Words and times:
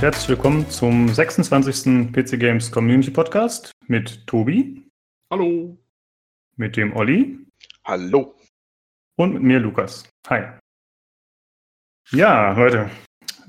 und 0.00 0.04
herzlich 0.04 0.30
willkommen 0.30 0.70
zum 0.70 1.08
26. 1.10 2.10
PC 2.10 2.40
Games 2.40 2.72
Community 2.72 3.10
Podcast 3.10 3.70
mit 3.86 4.26
Tobi. 4.26 4.82
Hallo. 5.30 5.76
Mit 6.56 6.78
dem 6.78 6.96
Olli. 6.96 7.38
Hallo. 7.84 8.34
Und 9.18 9.34
mit 9.34 9.42
mir, 9.42 9.60
Lukas. 9.60 10.08
Hi. 10.26 10.54
Ja, 12.12 12.52
Leute, 12.52 12.88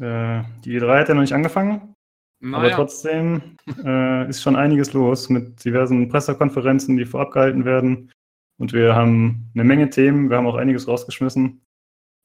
äh, 0.02 0.44
die 0.66 0.78
E3 0.78 1.00
hat 1.00 1.08
ja 1.08 1.14
noch 1.14 1.22
nicht 1.22 1.32
angefangen. 1.32 1.96
Naja. 2.42 2.58
Aber 2.58 2.76
trotzdem 2.76 3.56
äh, 3.86 4.28
ist 4.28 4.42
schon 4.42 4.58
einiges 4.58 4.92
los 4.92 5.30
mit 5.30 5.64
diversen 5.64 6.10
Pressekonferenzen, 6.10 6.98
die 6.98 7.06
vorab 7.06 7.32
gehalten 7.32 7.64
werden. 7.64 8.12
Und 8.60 8.74
wir 8.74 8.94
haben 8.94 9.50
eine 9.54 9.64
Menge 9.64 9.90
Themen. 9.90 10.30
Wir 10.30 10.36
haben 10.36 10.48
auch 10.48 10.56
einiges 10.56 10.86
rausgeschmissen. 10.86 11.62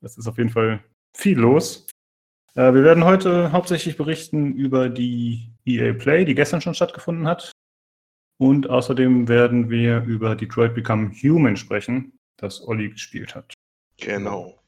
Es 0.05 0.19
ist 0.19 0.27
auf 0.27 0.37
jeden 0.37 0.51
Fall 0.51 0.83
viel 1.17 1.39
los. 1.39 1.87
Äh, 2.57 2.73
wir 2.73 2.83
werden 2.83 3.05
heute 3.05 3.53
hauptsächlich 3.53 3.97
berichten 3.97 4.55
über 4.55 4.89
die 4.89 5.51
EA 5.67 5.93
Play, 5.93 6.25
die 6.25 6.35
gestern 6.35 6.61
schon 6.61 6.75
stattgefunden 6.75 7.29
hat. 7.29 7.53
Und 8.39 8.69
außerdem 8.69 9.29
werden 9.29 9.71
wir 9.71 10.03
über 10.05 10.35
Detroit 10.35 10.75
Become 10.75 11.11
Human 11.23 11.57
sprechen, 11.57 12.19
das 12.39 12.67
Olli 12.67 12.91
gespielt 12.91 13.35
hat. 13.35 13.55
Genau. 13.99 14.59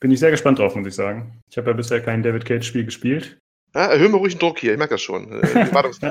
Bin 0.00 0.10
ich 0.10 0.20
sehr 0.20 0.30
gespannt 0.30 0.58
drauf, 0.58 0.74
muss 0.74 0.86
ich 0.86 0.94
sagen. 0.94 1.42
Ich 1.50 1.58
habe 1.58 1.70
ja 1.70 1.76
bisher 1.76 2.00
kein 2.02 2.22
David 2.22 2.44
Cage-Spiel 2.44 2.84
gespielt. 2.84 3.38
Ja, 3.74 3.86
erhöhen 3.86 4.12
wir 4.12 4.18
ruhig 4.18 4.34
den 4.34 4.40
Druck 4.40 4.58
hier, 4.58 4.72
ich 4.72 4.78
merke 4.78 4.94
das 4.94 5.02
schon. 5.02 5.30
Äh, 5.32 5.66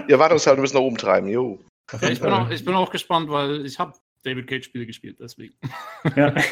die 0.08 0.12
Erwartungshaltung 0.12 0.62
müssen 0.62 0.76
nach 0.76 0.84
oben 0.84 0.98
treiben, 0.98 1.28
jo. 1.30 1.60
Ja, 1.92 2.10
ich, 2.10 2.20
bin 2.20 2.32
auch, 2.32 2.50
ich 2.50 2.66
bin 2.66 2.76
auch 2.76 2.92
gespannt, 2.92 3.30
weil 3.30 3.66
ich 3.66 3.80
habe 3.80 3.94
David 4.24 4.48
Cage-Spiele 4.48 4.86
gespielt, 4.86 5.18
deswegen. 5.20 5.56
Ja. 6.16 6.36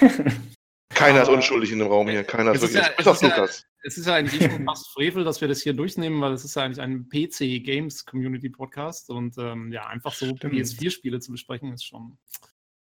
Keiner 0.96 1.22
ist 1.22 1.30
unschuldig 1.30 1.72
in 1.72 1.80
dem 1.80 1.88
Raum 1.88 2.10
hier. 2.10 2.24
Keiner 2.24 2.54
ist 2.54 2.62
wirklich. 2.62 2.82
Ja, 2.82 2.92
es, 2.98 3.06
ist 3.06 3.22
ja, 3.22 3.44
es 3.84 3.98
ist 3.98 4.08
ja 4.08 4.16
eigentlich 4.16 4.42
schon 4.52 4.66
fast 4.66 4.90
Frevel, 4.90 5.24
dass 5.24 5.42
wir 5.42 5.48
das 5.48 5.62
hier 5.62 5.74
durchnehmen, 5.74 6.20
weil 6.22 6.34
es 6.34 6.44
ist 6.44 6.56
ja 6.56 6.64
eigentlich 6.64 6.82
ein 6.82 7.08
PC 7.10 7.64
Games 7.64 8.06
Community 8.06 8.50
Podcast 8.50 9.10
und 9.10 9.38
ähm, 9.38 9.72
ja, 9.72 9.86
einfach 9.88 10.14
so 10.14 10.26
PS4-Spiele 10.26 11.20
zu 11.20 11.32
besprechen 11.32 11.74
ist 11.74 11.86
schon. 11.86 12.18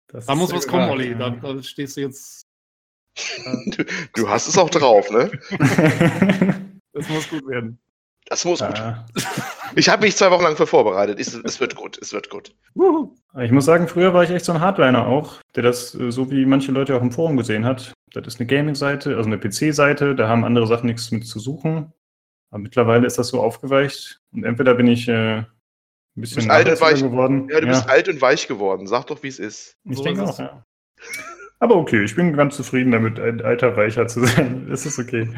Das 0.09 0.27
da 0.27 0.35
muss 0.35 0.53
was 0.53 0.67
kommen, 0.67 0.89
Olli. 0.89 1.11
Ja. 1.11 1.31
Da, 1.31 1.31
da, 1.31 1.63
stehst 1.63 1.97
du 1.97 2.03
jetzt. 2.03 2.47
Äh, 3.17 3.71
du, 3.71 3.85
du, 4.15 4.29
hast 4.29 4.49
es 4.49 4.59
auch 4.59 4.69
drauf, 4.69 5.09
ne? 5.09 5.31
das 6.93 7.09
muss 7.09 7.29
gut 7.29 7.47
werden. 7.47 7.79
Das 8.27 8.45
muss 8.45 8.59
gut. 8.59 8.75
Ich 9.77 9.89
habe 9.89 10.03
mich 10.03 10.17
zwei 10.17 10.31
Wochen 10.31 10.43
lang 10.43 10.57
für 10.57 10.67
vorbereitet. 10.67 11.19
Es, 11.19 11.35
es, 11.35 11.61
wird 11.61 11.75
gut, 11.75 11.99
es 12.01 12.13
wird 12.13 12.31
gut. 12.31 12.55
Ich 13.43 13.51
muss 13.51 13.65
sagen, 13.65 13.89
früher 13.89 14.15
war 14.15 14.25
ich 14.25 14.31
echt 14.31 14.45
so 14.45 14.53
ein 14.53 14.61
Hardliner 14.61 15.07
auch, 15.07 15.41
der 15.55 15.63
das 15.63 15.95
äh, 15.95 16.11
so 16.11 16.31
wie 16.31 16.47
manche 16.47 16.73
Leute 16.73 16.97
auch 16.97 17.03
im 17.03 17.13
Forum 17.13 17.37
gesehen 17.37 17.65
hat. 17.65 17.93
Das 18.13 18.27
ist 18.27 18.41
eine 18.41 18.47
Gaming-Seite, 18.47 19.17
also 19.17 19.29
eine 19.29 19.39
PC-Seite, 19.39 20.15
da 20.15 20.29
haben 20.29 20.45
andere 20.45 20.67
Sachen 20.67 20.87
nichts 20.87 21.11
mit 21.11 21.27
zu 21.27 21.39
suchen. 21.41 21.93
Aber 22.51 22.63
mittlerweile 22.63 23.07
ist 23.07 23.19
das 23.19 23.29
so 23.29 23.41
aufgeweicht 23.41 24.21
und 24.33 24.45
entweder 24.45 24.75
bin 24.75 24.87
ich 24.87 25.09
äh, 25.09 25.39
ein 25.39 25.47
bisschen 26.15 26.51
alt 26.51 26.69
und 26.69 26.81
weich 26.81 27.03
geworden. 27.03 27.49
Ja, 27.51 27.61
du 27.61 27.67
ja. 27.67 27.73
bist 27.73 27.89
alt 27.89 28.09
und 28.09 28.21
weich 28.21 28.47
geworden. 28.47 28.87
Sag 28.87 29.07
doch, 29.09 29.23
wie 29.25 29.29
es 29.29 29.41
ist. 29.41 29.77
Ich 29.85 29.97
so 29.97 30.05
denke 30.05 30.23
auch, 30.23 30.39
ja. 30.39 30.65
Aber 31.59 31.77
okay, 31.77 32.05
ich 32.05 32.15
bin 32.15 32.37
ganz 32.37 32.57
zufrieden 32.57 32.93
damit, 32.93 33.19
ein 33.19 33.41
alter 33.41 33.77
Weicher 33.77 34.07
zu 34.07 34.25
sein. 34.27 34.69
Es 34.71 34.87
ist 34.87 34.99
okay. 34.99 35.29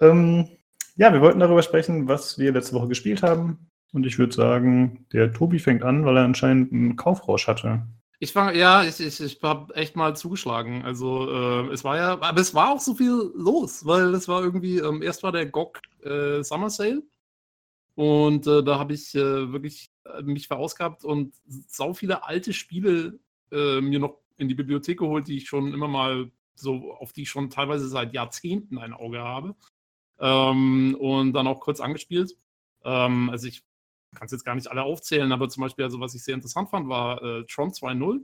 ähm, 0.00 0.48
ja, 0.96 1.12
wir 1.12 1.20
wollten 1.20 1.40
darüber 1.40 1.62
sprechen, 1.62 2.08
was 2.08 2.38
wir 2.38 2.52
letzte 2.52 2.74
Woche 2.74 2.88
gespielt 2.88 3.22
haben. 3.22 3.70
Und 3.92 4.04
ich 4.04 4.18
würde 4.18 4.34
sagen, 4.34 5.06
der 5.12 5.32
Tobi 5.32 5.58
fängt 5.58 5.82
an, 5.82 6.04
weil 6.04 6.16
er 6.16 6.24
anscheinend 6.24 6.72
einen 6.72 6.96
Kaufrausch 6.96 7.46
hatte. 7.46 7.86
Ich 8.18 8.34
war, 8.34 8.54
ja, 8.54 8.82
ich, 8.82 8.98
ich, 9.00 9.20
ich 9.20 9.42
habe 9.42 9.74
echt 9.74 9.94
mal 9.94 10.16
zugeschlagen. 10.16 10.84
Also 10.84 11.30
äh, 11.30 11.72
es 11.72 11.84
war 11.84 11.96
ja, 11.96 12.20
aber 12.20 12.40
es 12.40 12.54
war 12.54 12.72
auch 12.72 12.80
so 12.80 12.94
viel 12.94 13.30
los, 13.34 13.84
weil 13.84 14.14
es 14.14 14.26
war 14.26 14.42
irgendwie, 14.42 14.78
ähm, 14.78 15.02
erst 15.02 15.22
war 15.22 15.32
der 15.32 15.46
GOG 15.46 15.80
äh, 16.02 16.42
Summer 16.42 16.70
Sale 16.70 17.02
und 17.94 18.46
äh, 18.46 18.62
da 18.62 18.78
habe 18.78 18.94
ich 18.94 19.14
äh, 19.14 19.52
wirklich 19.52 19.90
äh, 20.04 20.22
mich 20.22 20.48
verausgabt 20.48 21.04
und 21.04 21.34
sau 21.66 21.94
viele 21.94 22.24
alte 22.24 22.52
Spiele 22.52 23.18
äh, 23.50 23.80
mir 23.80 23.98
noch 23.98 24.18
in 24.36 24.48
die 24.48 24.54
Bibliothek 24.54 24.98
geholt, 24.98 25.28
die 25.28 25.38
ich 25.38 25.48
schon 25.48 25.72
immer 25.72 25.88
mal 25.88 26.30
so, 26.54 26.92
auf 26.92 27.12
die 27.12 27.22
ich 27.22 27.30
schon 27.30 27.50
teilweise 27.50 27.88
seit 27.88 28.12
Jahrzehnten 28.12 28.78
ein 28.78 28.92
Auge 28.92 29.20
habe. 29.20 29.56
Ähm, 30.18 30.96
und 30.98 31.32
dann 31.32 31.46
auch 31.46 31.60
kurz 31.60 31.80
angespielt. 31.80 32.36
Ähm, 32.84 33.30
also 33.30 33.46
ich 33.48 33.62
kann 34.14 34.26
es 34.26 34.32
jetzt 34.32 34.44
gar 34.44 34.54
nicht 34.54 34.68
alle 34.68 34.82
aufzählen, 34.82 35.30
aber 35.32 35.48
zum 35.48 35.62
Beispiel, 35.62 35.84
also 35.84 36.00
was 36.00 36.14
ich 36.14 36.24
sehr 36.24 36.34
interessant 36.34 36.70
fand, 36.70 36.88
war 36.88 37.22
äh, 37.22 37.44
Tron 37.46 37.70
2.0. 37.70 38.20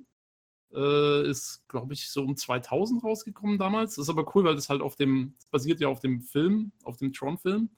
Äh, 0.74 1.28
ist, 1.28 1.62
glaube 1.68 1.92
ich, 1.92 2.10
so 2.10 2.22
um 2.22 2.36
2000 2.36 3.04
rausgekommen 3.04 3.58
damals. 3.58 3.98
Ist 3.98 4.08
aber 4.08 4.34
cool, 4.34 4.44
weil 4.44 4.54
das 4.54 4.70
halt 4.70 4.80
auf 4.80 4.96
dem, 4.96 5.34
basiert 5.50 5.80
ja 5.80 5.88
auf 5.88 6.00
dem 6.00 6.22
Film, 6.22 6.72
auf 6.84 6.96
dem 6.96 7.12
Tron-Film. 7.12 7.70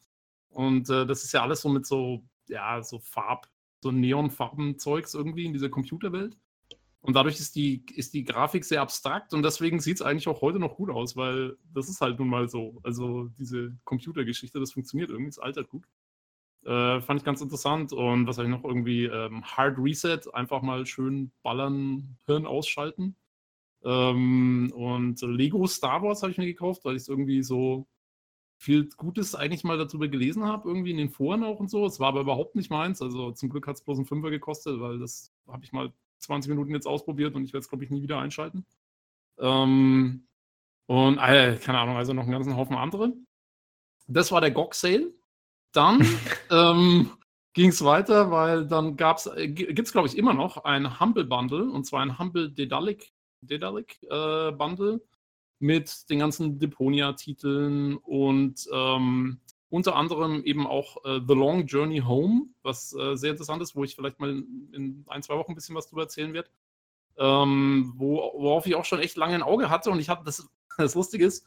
Und 0.50 0.88
äh, 0.90 1.04
das 1.06 1.24
ist 1.24 1.32
ja 1.32 1.42
alles 1.42 1.60
so 1.62 1.68
mit 1.68 1.86
so, 1.86 2.24
ja, 2.48 2.82
so 2.82 3.00
Farb, 3.00 3.48
so 3.82 3.90
Neonfarben-Zeugs 3.90 5.14
irgendwie 5.14 5.46
in 5.46 5.52
dieser 5.52 5.68
Computerwelt. 5.68 6.38
Und 7.04 7.14
dadurch 7.16 7.38
ist 7.38 7.54
die, 7.54 7.84
ist 7.94 8.14
die 8.14 8.24
Grafik 8.24 8.64
sehr 8.64 8.80
abstrakt 8.80 9.34
und 9.34 9.42
deswegen 9.42 9.78
sieht 9.78 9.96
es 9.96 10.02
eigentlich 10.02 10.26
auch 10.26 10.40
heute 10.40 10.58
noch 10.58 10.76
gut 10.76 10.88
aus, 10.88 11.16
weil 11.16 11.54
das 11.74 11.90
ist 11.90 12.00
halt 12.00 12.18
nun 12.18 12.28
mal 12.28 12.48
so. 12.48 12.80
Also 12.82 13.26
diese 13.38 13.76
Computergeschichte, 13.84 14.58
das 14.58 14.72
funktioniert 14.72 15.10
irgendwie, 15.10 15.28
es 15.28 15.38
altert 15.38 15.68
gut. 15.68 15.84
Äh, 16.64 17.02
fand 17.02 17.20
ich 17.20 17.24
ganz 17.26 17.42
interessant. 17.42 17.92
Und 17.92 18.26
was 18.26 18.38
habe 18.38 18.48
ich 18.48 18.54
noch 18.54 18.64
irgendwie? 18.64 19.04
Ähm, 19.04 19.44
Hard 19.44 19.76
Reset, 19.78 20.20
einfach 20.32 20.62
mal 20.62 20.86
schön 20.86 21.30
ballern, 21.42 22.16
Hirn 22.24 22.46
ausschalten. 22.46 23.16
Ähm, 23.84 24.72
und 24.74 25.20
Lego 25.20 25.66
Star 25.66 26.02
Wars 26.02 26.22
habe 26.22 26.32
ich 26.32 26.38
mir 26.38 26.46
gekauft, 26.46 26.86
weil 26.86 26.96
ich 26.96 27.02
es 27.02 27.08
irgendwie 27.08 27.42
so 27.42 27.86
viel 28.56 28.88
Gutes 28.96 29.34
eigentlich 29.34 29.64
mal 29.64 29.76
darüber 29.76 30.08
gelesen 30.08 30.44
habe, 30.44 30.68
irgendwie 30.70 30.92
in 30.92 30.96
den 30.96 31.10
Foren 31.10 31.44
auch 31.44 31.60
und 31.60 31.70
so. 31.70 31.84
Es 31.84 32.00
war 32.00 32.08
aber 32.08 32.22
überhaupt 32.22 32.56
nicht 32.56 32.70
meins. 32.70 33.02
Also 33.02 33.32
zum 33.32 33.50
Glück 33.50 33.66
hat 33.66 33.76
es 33.76 33.82
bloß 33.84 33.98
ein 33.98 34.06
Fünfer 34.06 34.30
gekostet, 34.30 34.80
weil 34.80 34.98
das 34.98 35.34
habe 35.46 35.64
ich 35.64 35.72
mal 35.72 35.92
20 36.24 36.50
Minuten 36.50 36.72
jetzt 36.72 36.86
ausprobiert 36.86 37.34
und 37.34 37.44
ich 37.44 37.52
werde 37.52 37.62
es, 37.62 37.68
glaube 37.68 37.84
ich, 37.84 37.90
nie 37.90 38.02
wieder 38.02 38.18
einschalten. 38.18 38.66
Ähm, 39.38 40.26
und 40.86 41.18
äh, 41.18 41.56
keine 41.56 41.78
Ahnung, 41.78 41.96
also 41.96 42.12
noch 42.12 42.24
einen 42.24 42.32
ganzen 42.32 42.56
Haufen 42.56 42.76
andere. 42.76 43.12
Das 44.06 44.32
war 44.32 44.40
der 44.40 44.50
GOG 44.50 44.74
Sale. 44.74 45.12
Dann 45.72 46.06
ähm, 46.50 47.10
ging 47.52 47.70
es 47.70 47.84
weiter, 47.84 48.30
weil 48.30 48.66
dann 48.66 48.96
gab's, 48.96 49.26
äh, 49.26 49.48
gibt 49.48 49.86
es, 49.86 49.92
glaube 49.92 50.08
ich, 50.08 50.18
immer 50.18 50.34
noch 50.34 50.64
ein 50.64 51.00
Humble 51.00 51.24
Bundle 51.24 51.70
und 51.70 51.84
zwar 51.84 52.02
ein 52.02 52.18
Humble 52.18 52.50
Dedalic, 52.50 53.12
Dedalic 53.40 54.02
äh, 54.10 54.52
Bundle 54.52 55.00
mit 55.58 56.10
den 56.10 56.18
ganzen 56.18 56.58
Deponia-Titeln 56.58 57.96
und 57.96 58.68
ähm, 58.72 59.40
unter 59.74 59.96
anderem 59.96 60.44
eben 60.44 60.68
auch 60.68 61.04
äh, 61.04 61.20
The 61.26 61.34
Long 61.34 61.66
Journey 61.66 61.98
Home, 61.98 62.46
was 62.62 62.94
äh, 62.94 63.16
sehr 63.16 63.32
interessant 63.32 63.60
ist, 63.60 63.74
wo 63.74 63.82
ich 63.82 63.96
vielleicht 63.96 64.20
mal 64.20 64.30
in, 64.30 64.70
in, 64.72 65.04
ein, 65.08 65.20
zwei 65.20 65.34
Wochen 65.34 65.50
ein 65.50 65.56
bisschen 65.56 65.74
was 65.74 65.88
drüber 65.88 66.02
erzählen 66.02 66.32
werde. 66.32 66.48
Ähm, 67.18 67.92
wo, 67.96 68.32
worauf 68.36 68.66
ich 68.66 68.76
auch 68.76 68.84
schon 68.84 69.00
echt 69.00 69.16
lange 69.16 69.34
ein 69.34 69.42
Auge 69.42 69.70
hatte 69.70 69.90
und 69.90 69.98
ich 69.98 70.08
hatte 70.08 70.22
das, 70.22 70.48
das 70.78 70.94
Lustige 70.94 71.26
ist, 71.26 71.44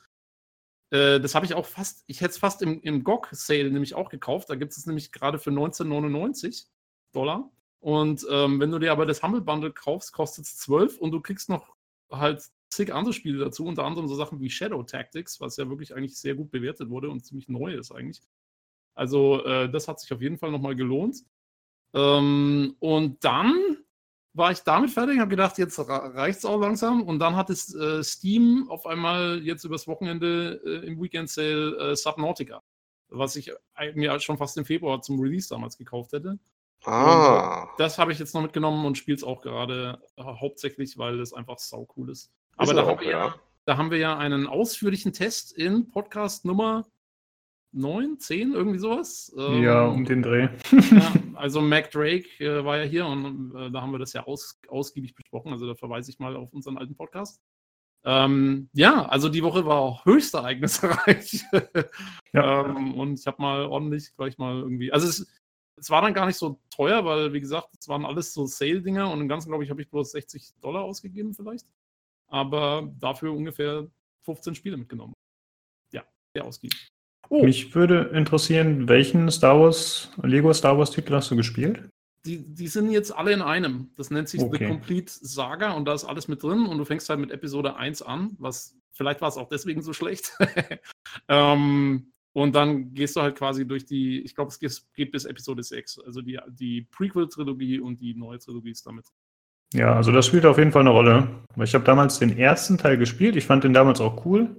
äh, 0.89 1.21
das 1.21 1.35
habe 1.35 1.45
ich 1.45 1.53
auch 1.53 1.65
fast, 1.65 2.03
ich 2.07 2.19
hätte 2.19 2.31
es 2.31 2.37
fast 2.37 2.61
im, 2.61 2.81
im 2.81 3.05
GOG-Sale 3.05 3.71
nämlich 3.71 3.95
auch 3.95 4.09
gekauft. 4.09 4.49
Da 4.49 4.55
gibt 4.55 4.73
es 4.73 4.85
nämlich 4.85 5.13
gerade 5.13 5.39
für 5.39 5.51
19,99 5.51 6.65
Dollar. 7.13 7.49
Und 7.79 8.27
ähm, 8.29 8.59
wenn 8.59 8.71
du 8.71 8.79
dir 8.79 8.91
aber 8.91 9.05
das 9.05 9.23
Humble 9.23 9.39
Bundle 9.39 9.71
kaufst, 9.71 10.11
kostet 10.11 10.43
es 10.43 10.57
12 10.57 10.97
und 10.97 11.11
du 11.11 11.21
kriegst 11.21 11.47
noch 11.47 11.75
halt 12.11 12.43
zig 12.69 12.93
andere 12.93 13.13
Spiele 13.13 13.39
dazu, 13.39 13.65
unter 13.65 13.83
anderem 13.83 14.07
so 14.07 14.15
Sachen 14.15 14.39
wie 14.39 14.49
Shadow 14.49 14.83
Tactics, 14.83 15.39
was 15.39 15.57
ja 15.57 15.69
wirklich 15.69 15.95
eigentlich 15.95 16.17
sehr 16.17 16.35
gut 16.35 16.51
bewertet 16.51 16.89
wurde 16.89 17.09
und 17.09 17.25
ziemlich 17.25 17.47
neu 17.47 17.73
ist 17.73 17.91
eigentlich. 17.91 18.21
Also 18.95 19.43
äh, 19.45 19.69
das 19.69 19.87
hat 19.87 19.99
sich 19.99 20.11
auf 20.13 20.21
jeden 20.21 20.37
Fall 20.37 20.51
nochmal 20.51 20.75
gelohnt. 20.75 21.23
Ähm, 21.93 22.75
und 22.79 23.23
dann 23.23 23.77
war 24.33 24.51
ich 24.51 24.59
damit 24.59 24.91
fertig, 24.91 25.15
und 25.15 25.21
habe 25.21 25.31
gedacht, 25.31 25.57
jetzt 25.57 25.79
reicht 25.79 26.39
es 26.39 26.45
auch 26.45 26.59
langsam. 26.59 27.01
Und 27.01 27.19
dann 27.19 27.35
hat 27.35 27.49
es 27.49 27.73
äh, 27.73 28.03
Steam 28.03 28.67
auf 28.69 28.85
einmal 28.85 29.41
jetzt 29.43 29.63
übers 29.63 29.87
Wochenende 29.87 30.61
äh, 30.65 30.87
im 30.87 31.01
Weekend 31.01 31.29
Sale 31.29 31.75
äh, 31.77 31.95
Subnautica, 31.95 32.63
was 33.09 33.35
ich 33.35 33.51
mir 33.95 34.19
schon 34.19 34.37
fast 34.37 34.57
im 34.57 34.65
Februar 34.65 35.01
zum 35.01 35.19
Release 35.19 35.49
damals 35.49 35.77
gekauft 35.77 36.13
hätte. 36.13 36.37
Ah. 36.85 37.63
Und, 37.63 37.79
das 37.79 37.97
habe 37.97 38.11
ich 38.11 38.19
jetzt 38.19 38.35
noch 38.35 38.41
mitgenommen 38.41 38.85
und 38.85 38.97
spiele 38.97 39.17
es 39.17 39.23
auch 39.23 39.41
gerade 39.41 39.99
äh, 40.15 40.23
hauptsächlich, 40.23 40.97
weil 40.97 41.19
es 41.19 41.33
einfach 41.33 41.57
sau 41.57 41.87
cool 41.97 42.11
ist. 42.11 42.31
Aber 42.57 42.73
da, 42.73 42.83
auch, 42.83 42.87
haben 42.89 42.99
wir 43.01 43.09
ja, 43.09 43.35
da 43.65 43.77
haben 43.77 43.91
wir 43.91 43.97
ja 43.99 44.17
einen 44.17 44.47
ausführlichen 44.47 45.13
Test 45.13 45.51
in 45.51 45.89
Podcast 45.91 46.43
Nummer 46.43 46.85
9, 47.71 48.19
10, 48.19 48.53
irgendwie 48.53 48.79
sowas. 48.79 49.31
ja, 49.37 49.85
ähm, 49.85 49.93
um 49.93 50.05
den 50.05 50.23
Dreh. 50.23 50.49
ja, 50.71 51.11
also 51.35 51.61
Mac 51.61 51.91
Drake 51.91 52.27
äh, 52.39 52.65
war 52.65 52.77
ja 52.77 52.83
hier 52.83 53.05
und 53.05 53.53
äh, 53.55 53.69
da 53.69 53.81
haben 53.81 53.91
wir 53.91 53.99
das 53.99 54.13
ja 54.13 54.25
aus, 54.25 54.59
ausgiebig 54.67 55.13
besprochen. 55.13 55.51
Also 55.51 55.67
da 55.67 55.75
verweise 55.75 56.09
ich 56.09 56.17
mal 56.17 56.35
auf 56.35 56.51
unseren 56.53 56.77
alten 56.77 56.95
Podcast. 56.95 57.39
Ähm, 58.03 58.69
ja, 58.73 59.05
also 59.05 59.29
die 59.29 59.43
Woche 59.43 59.65
war 59.65 59.77
auch 59.77 60.05
höchst 60.05 60.33
ereignisreich. 60.33 61.43
ja. 62.33 62.65
ähm, 62.65 62.95
und 62.95 63.19
ich 63.19 63.27
habe 63.27 63.41
mal 63.41 63.65
ordentlich 63.65 64.15
gleich 64.15 64.37
mal 64.39 64.59
irgendwie. 64.59 64.91
Also 64.91 65.07
es, 65.07 65.27
es 65.75 65.89
war 65.91 66.01
dann 66.01 66.15
gar 66.15 66.25
nicht 66.25 66.37
so 66.37 66.59
teuer, 66.71 67.05
weil, 67.05 67.33
wie 67.33 67.41
gesagt, 67.41 67.69
es 67.79 67.87
waren 67.87 68.05
alles 68.05 68.33
so 68.33 68.47
Sale-Dinger 68.47 69.11
und 69.11 69.21
im 69.21 69.27
Ganzen, 69.27 69.49
glaube 69.49 69.63
ich, 69.63 69.69
habe 69.69 69.81
ich 69.81 69.89
bloß 69.91 70.11
60 70.11 70.55
Dollar 70.61 70.81
ausgegeben 70.81 71.35
vielleicht 71.35 71.67
aber 72.27 72.91
dafür 72.99 73.33
ungefähr 73.33 73.87
15 74.23 74.55
Spiele 74.55 74.77
mitgenommen. 74.77 75.13
Ja, 75.91 76.03
sehr 76.33 76.45
ausgiebig. 76.45 76.87
Oh. 77.29 77.43
Mich 77.43 77.73
würde 77.75 78.11
interessieren, 78.13 78.87
welchen 78.87 79.29
Star 79.31 79.59
Wars, 79.59 80.11
Lego 80.23 80.53
Star 80.53 80.77
Wars 80.77 80.91
Titel 80.91 81.13
hast 81.13 81.29
du 81.31 81.35
gespielt? 81.35 81.89
Die, 82.25 82.39
die 82.39 82.67
sind 82.67 82.91
jetzt 82.91 83.15
alle 83.15 83.31
in 83.31 83.41
einem. 83.41 83.91
Das 83.95 84.11
nennt 84.11 84.29
sich 84.29 84.41
okay. 84.41 84.57
The 84.59 84.65
Complete 84.65 85.11
Saga 85.11 85.73
und 85.73 85.85
da 85.85 85.93
ist 85.93 86.05
alles 86.05 86.27
mit 86.27 86.43
drin 86.43 86.65
und 86.65 86.77
du 86.77 86.85
fängst 86.85 87.09
halt 87.09 87.19
mit 87.19 87.31
Episode 87.31 87.75
1 87.75 88.01
an, 88.01 88.35
was 88.39 88.75
vielleicht 88.91 89.21
war 89.21 89.29
es 89.29 89.37
auch 89.37 89.49
deswegen 89.49 89.81
so 89.81 89.93
schlecht. 89.93 90.37
ähm, 91.27 92.11
und 92.33 92.53
dann 92.53 92.93
gehst 92.93 93.15
du 93.15 93.21
halt 93.21 93.35
quasi 93.35 93.67
durch 93.67 93.85
die, 93.85 94.19
ich 94.21 94.35
glaube, 94.35 94.51
es 94.51 94.93
geht 94.93 95.11
bis 95.11 95.25
Episode 95.25 95.63
6, 95.63 95.99
also 95.99 96.21
die, 96.21 96.39
die 96.49 96.81
Prequel-Trilogie 96.83 97.79
und 97.79 97.99
die 97.99 98.13
neue 98.13 98.39
Trilogie 98.39 98.71
ist 98.71 98.85
damit. 98.85 99.05
Ja, 99.73 99.95
also 99.95 100.11
das 100.11 100.25
spielt 100.25 100.45
auf 100.45 100.57
jeden 100.57 100.71
Fall 100.71 100.81
eine 100.81 100.91
Rolle. 100.91 101.27
Ich 101.61 101.73
habe 101.73 101.83
damals 101.83 102.19
den 102.19 102.37
ersten 102.37 102.77
Teil 102.77 102.97
gespielt, 102.97 103.35
ich 103.35 103.45
fand 103.45 103.63
den 103.63 103.73
damals 103.73 103.99
auch 103.99 104.25
cool. 104.25 104.55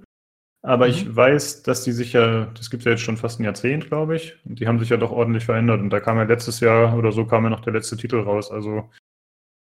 Aber 0.61 0.87
mhm. 0.87 0.91
ich 0.91 1.15
weiß, 1.15 1.63
dass 1.63 1.83
die 1.83 1.93
sich 1.93 2.13
ja, 2.13 2.45
das 2.47 2.69
gibt 2.69 2.81
es 2.81 2.85
ja 2.85 2.91
jetzt 2.91 3.01
schon 3.01 3.17
fast 3.17 3.39
ein 3.39 3.45
Jahrzehnt, 3.45 3.87
glaube 3.87 4.17
ich, 4.17 4.35
und 4.45 4.59
die 4.59 4.67
haben 4.67 4.79
sich 4.79 4.89
ja 4.89 4.97
doch 4.97 5.11
ordentlich 5.11 5.45
verändert. 5.45 5.79
Und 5.79 5.89
da 5.89 5.99
kam 5.99 6.17
ja 6.17 6.23
letztes 6.23 6.59
Jahr 6.59 6.97
oder 6.97 7.11
so 7.11 7.25
kam 7.25 7.45
ja 7.45 7.49
noch 7.49 7.61
der 7.61 7.73
letzte 7.73 7.95
Titel 7.95 8.19
raus. 8.19 8.51
Also 8.51 8.89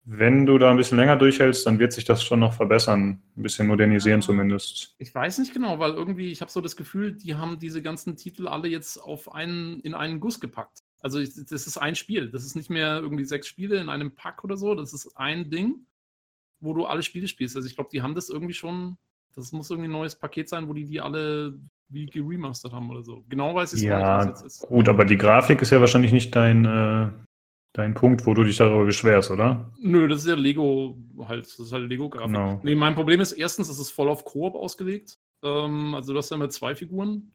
wenn 0.06 0.44
du 0.46 0.58
da 0.58 0.70
ein 0.70 0.76
bisschen 0.76 0.98
länger 0.98 1.16
durchhältst, 1.16 1.66
dann 1.66 1.78
wird 1.78 1.92
sich 1.92 2.04
das 2.04 2.22
schon 2.22 2.40
noch 2.40 2.52
verbessern. 2.52 3.22
Ein 3.36 3.42
bisschen 3.42 3.66
modernisieren 3.66 4.22
zumindest. 4.22 4.94
Ich 4.98 5.14
weiß 5.14 5.38
nicht 5.38 5.54
genau, 5.54 5.78
weil 5.78 5.92
irgendwie, 5.92 6.30
ich 6.30 6.42
habe 6.42 6.50
so 6.50 6.60
das 6.60 6.76
Gefühl, 6.76 7.12
die 7.12 7.34
haben 7.34 7.58
diese 7.58 7.82
ganzen 7.82 8.16
Titel 8.16 8.46
alle 8.46 8.68
jetzt 8.68 8.98
auf 8.98 9.34
einen, 9.34 9.80
in 9.80 9.94
einen 9.94 10.20
Guss 10.20 10.40
gepackt. 10.40 10.83
Also 11.04 11.20
das 11.20 11.66
ist 11.66 11.76
ein 11.76 11.94
Spiel. 11.94 12.30
Das 12.30 12.44
ist 12.44 12.56
nicht 12.56 12.70
mehr 12.70 12.98
irgendwie 13.00 13.24
sechs 13.24 13.46
Spiele 13.46 13.78
in 13.78 13.90
einem 13.90 14.14
Pack 14.14 14.42
oder 14.42 14.56
so. 14.56 14.74
Das 14.74 14.94
ist 14.94 15.16
ein 15.16 15.50
Ding, 15.50 15.86
wo 16.60 16.72
du 16.72 16.86
alle 16.86 17.02
Spiele 17.02 17.28
spielst. 17.28 17.56
Also 17.56 17.68
ich 17.68 17.74
glaube, 17.74 17.90
die 17.92 18.00
haben 18.00 18.14
das 18.14 18.30
irgendwie 18.30 18.54
schon 18.54 18.96
das 19.36 19.52
muss 19.52 19.70
irgendwie 19.70 19.88
ein 19.88 19.92
neues 19.92 20.14
Paket 20.14 20.48
sein, 20.48 20.68
wo 20.68 20.72
die 20.72 20.84
die 20.84 21.00
alle 21.00 21.58
wie 21.88 22.06
geremastert 22.06 22.72
haben 22.72 22.90
oder 22.90 23.02
so. 23.02 23.24
Genau 23.28 23.54
weiß 23.54 23.74
ich 23.74 23.82
ja, 23.82 23.98
nicht, 23.98 24.06
was 24.06 24.42
jetzt 24.42 24.46
ist. 24.46 24.68
Gut, 24.68 24.88
aber 24.88 25.04
die 25.04 25.16
Grafik 25.16 25.60
ist 25.62 25.70
ja 25.70 25.80
wahrscheinlich 25.80 26.12
nicht 26.12 26.34
dein, 26.34 26.64
äh, 26.64 27.10
dein 27.72 27.94
Punkt, 27.94 28.26
wo 28.26 28.34
du 28.34 28.44
dich 28.44 28.56
darüber 28.56 28.84
beschwerst, 28.84 29.30
oder? 29.30 29.70
Nö, 29.80 30.08
das 30.08 30.20
ist 30.20 30.28
ja 30.28 30.34
Lego 30.34 30.96
halt. 31.26 31.46
Das 31.46 31.58
ist 31.58 31.72
halt 31.72 31.88
Lego-Grafik. 31.88 32.34
Genau. 32.34 32.60
Nee, 32.62 32.74
mein 32.74 32.94
Problem 32.94 33.20
ist 33.20 33.32
erstens, 33.32 33.68
es 33.68 33.78
ist 33.78 33.90
voll 33.90 34.08
auf 34.08 34.24
Koop 34.24 34.54
ausgelegt. 34.54 35.18
Ähm, 35.42 35.94
also 35.94 36.12
du 36.12 36.18
hast 36.18 36.30
ja 36.30 36.36
immer 36.36 36.48
zwei 36.48 36.74
Figuren. 36.74 37.32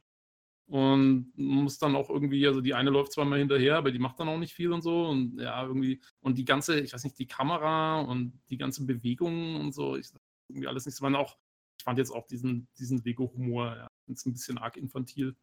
Und 0.69 1.33
muss 1.35 1.79
dann 1.79 1.95
auch 1.95 2.11
irgendwie, 2.11 2.45
also 2.45 2.61
die 2.61 2.75
eine 2.75 2.91
läuft 2.91 3.13
zwar 3.13 3.25
mal 3.25 3.39
hinterher, 3.39 3.77
aber 3.77 3.91
die 3.91 3.97
macht 3.97 4.19
dann 4.19 4.29
auch 4.29 4.37
nicht 4.37 4.53
viel 4.53 4.71
und 4.71 4.83
so. 4.83 5.07
Und 5.07 5.39
ja, 5.39 5.63
irgendwie, 5.65 5.99
und 6.21 6.37
die 6.37 6.45
ganze, 6.45 6.79
ich 6.79 6.93
weiß 6.93 7.03
nicht, 7.03 7.17
die 7.17 7.27
Kamera 7.27 8.01
und 8.01 8.39
die 8.51 8.57
ganze 8.57 8.85
Bewegung 8.85 9.55
und 9.59 9.73
so, 9.73 9.95
ich, 9.95 10.09
irgendwie 10.47 10.67
alles 10.67 10.85
nicht 10.85 10.95
so. 10.95 11.03
Man 11.03 11.15
auch 11.15 11.37
ich 11.79 11.85
fand 11.85 11.97
jetzt 11.97 12.11
auch 12.11 12.27
diesen, 12.27 12.67
diesen 12.77 13.01
Lego-Humor 13.03 13.75
ja, 13.75 13.87
ist 14.07 14.25
ein 14.25 14.33
bisschen 14.33 14.57
arg 14.57 14.75
infantil. 14.75 15.35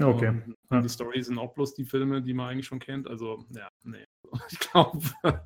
Okay. 0.00 0.28
Und, 0.28 0.56
ja. 0.70 0.80
Die 0.80 0.88
Story 0.88 1.20
sind 1.20 1.38
auch 1.38 1.52
bloß 1.52 1.74
die 1.74 1.84
Filme, 1.84 2.22
die 2.22 2.32
man 2.32 2.48
eigentlich 2.48 2.66
schon 2.66 2.78
kennt. 2.78 3.08
Also, 3.08 3.44
ja, 3.50 3.68
nee. 3.82 4.04
Ich 4.50 4.58
glaube, 4.60 5.00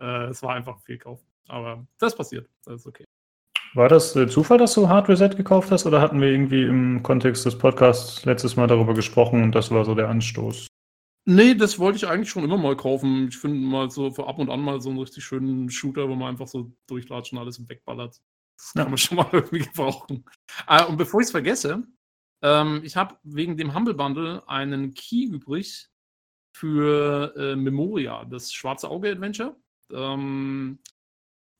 äh, 0.00 0.24
es 0.26 0.42
war 0.42 0.54
einfach 0.54 0.74
ein 0.74 0.80
Fehlkauf. 0.82 1.24
Aber 1.46 1.86
das 1.98 2.16
passiert. 2.16 2.50
Das 2.64 2.80
ist 2.80 2.86
okay. 2.86 3.03
War 3.74 3.88
das 3.88 4.14
äh, 4.14 4.28
Zufall, 4.28 4.58
dass 4.58 4.74
du 4.74 4.88
Hard 4.88 5.08
Reset 5.08 5.30
gekauft 5.30 5.72
hast 5.72 5.84
oder 5.84 6.00
hatten 6.00 6.20
wir 6.20 6.28
irgendwie 6.28 6.62
im 6.62 7.02
Kontext 7.02 7.44
des 7.44 7.58
Podcasts 7.58 8.24
letztes 8.24 8.54
Mal 8.54 8.68
darüber 8.68 8.94
gesprochen 8.94 9.42
und 9.42 9.52
das 9.52 9.72
war 9.72 9.84
so 9.84 9.96
der 9.96 10.08
Anstoß? 10.08 10.68
Nee, 11.26 11.54
das 11.54 11.78
wollte 11.78 11.96
ich 11.96 12.06
eigentlich 12.06 12.30
schon 12.30 12.44
immer 12.44 12.58
mal 12.58 12.76
kaufen. 12.76 13.28
Ich 13.28 13.38
finde 13.38 13.58
mal 13.58 13.90
so 13.90 14.12
für 14.12 14.28
ab 14.28 14.38
und 14.38 14.48
an 14.50 14.60
mal 14.60 14.80
so 14.80 14.90
einen 14.90 15.00
richtig 15.00 15.24
schönen 15.24 15.70
Shooter, 15.70 16.08
wo 16.08 16.14
man 16.14 16.28
einfach 16.28 16.46
so 16.46 16.70
durchlatscht 16.86 17.32
und 17.32 17.38
alles 17.40 17.68
wegballert. 17.68 18.20
Das 18.56 18.72
kann 18.74 18.90
man 18.90 18.98
schon 18.98 19.16
mal 19.16 19.28
irgendwie 19.32 19.60
gebrauchen. 19.60 20.24
Äh, 20.68 20.84
und 20.84 20.96
bevor 20.96 21.20
ich 21.20 21.26
es 21.26 21.30
vergesse, 21.32 21.82
ähm, 22.42 22.80
ich 22.84 22.94
habe 22.94 23.16
wegen 23.24 23.56
dem 23.56 23.74
Humble 23.74 23.94
Bundle 23.94 24.48
einen 24.48 24.94
Key 24.94 25.24
übrig 25.24 25.88
für 26.56 27.34
äh, 27.36 27.56
Memoria, 27.56 28.24
das 28.26 28.52
Schwarze 28.52 28.88
Auge 28.88 29.10
Adventure. 29.10 29.56
Ähm, 29.90 30.78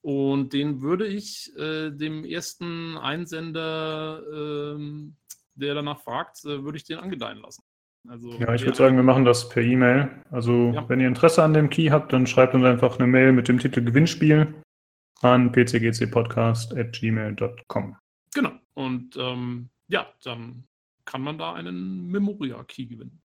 und 0.05 0.53
den 0.53 0.83
würde 0.83 1.07
ich 1.07 1.51
äh, 1.57 1.91
dem 1.91 2.27
ersten 2.27 2.99
Einsender, 2.99 4.21
ähm, 4.31 5.17
der 5.55 5.75
danach 5.75 6.03
fragt, 6.03 6.45
äh, 6.45 6.63
würde 6.63 6.77
ich 6.77 6.85
den 6.85 6.99
angedeihen 6.99 7.39
lassen. 7.39 7.63
Also, 8.07 8.35
ja, 8.35 8.53
ich 8.53 8.67
würde 8.67 8.77
sagen, 8.77 8.97
wir 8.97 9.03
machen 9.03 9.25
das 9.25 9.49
per 9.49 9.63
E-Mail. 9.63 10.11
Also, 10.31 10.73
ja. 10.75 10.87
wenn 10.91 11.01
ihr 11.01 11.09
Interesse 11.09 11.43
an 11.43 11.55
dem 11.55 11.71
Key 11.71 11.89
habt, 11.89 12.13
dann 12.13 12.27
schreibt 12.27 12.55
uns 12.55 12.67
einfach 12.67 12.99
eine 12.99 13.07
Mail 13.07 13.33
mit 13.33 13.49
dem 13.49 13.59
Titel 13.59 13.83
Gewinnspiel 13.83 14.53
an 15.23 15.53
pcgcpodcast.gmail.com. 15.53 17.97
Genau. 18.35 18.53
Und 18.75 19.17
ähm, 19.17 19.71
ja, 19.89 20.07
dann 20.23 20.65
kann 21.07 21.23
man 21.23 21.39
da 21.39 21.55
einen 21.55 22.09
Memoria-Key 22.09 22.85
gewinnen. 22.85 23.23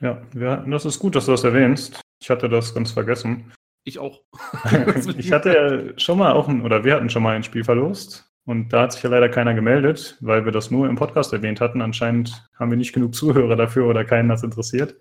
Ja, 0.00 0.20
ja, 0.34 0.56
das 0.56 0.84
ist 0.84 0.98
gut, 0.98 1.16
dass 1.16 1.24
du 1.24 1.30
das 1.30 1.44
erwähnst. 1.44 2.02
Ich 2.20 2.28
hatte 2.28 2.50
das 2.50 2.74
ganz 2.74 2.92
vergessen. 2.92 3.50
Ich 3.88 3.98
auch. 3.98 4.22
ich 5.16 5.32
hatte 5.32 5.54
ja 5.54 5.98
schon 5.98 6.18
mal 6.18 6.32
auch 6.32 6.46
ein, 6.46 6.60
oder 6.60 6.84
wir 6.84 6.94
hatten 6.94 7.08
schon 7.08 7.22
mal 7.22 7.34
ein 7.34 7.42
Spiel 7.42 7.64
verlost. 7.64 8.30
Und 8.44 8.70
da 8.70 8.82
hat 8.82 8.92
sich 8.92 9.02
ja 9.02 9.08
leider 9.08 9.30
keiner 9.30 9.54
gemeldet, 9.54 10.18
weil 10.20 10.44
wir 10.44 10.52
das 10.52 10.70
nur 10.70 10.86
im 10.86 10.96
Podcast 10.96 11.32
erwähnt 11.32 11.62
hatten. 11.62 11.80
Anscheinend 11.80 12.46
haben 12.58 12.70
wir 12.70 12.76
nicht 12.76 12.92
genug 12.92 13.14
Zuhörer 13.14 13.56
dafür 13.56 13.86
oder 13.86 14.04
keinen 14.04 14.28
das 14.28 14.42
interessiert. 14.42 14.94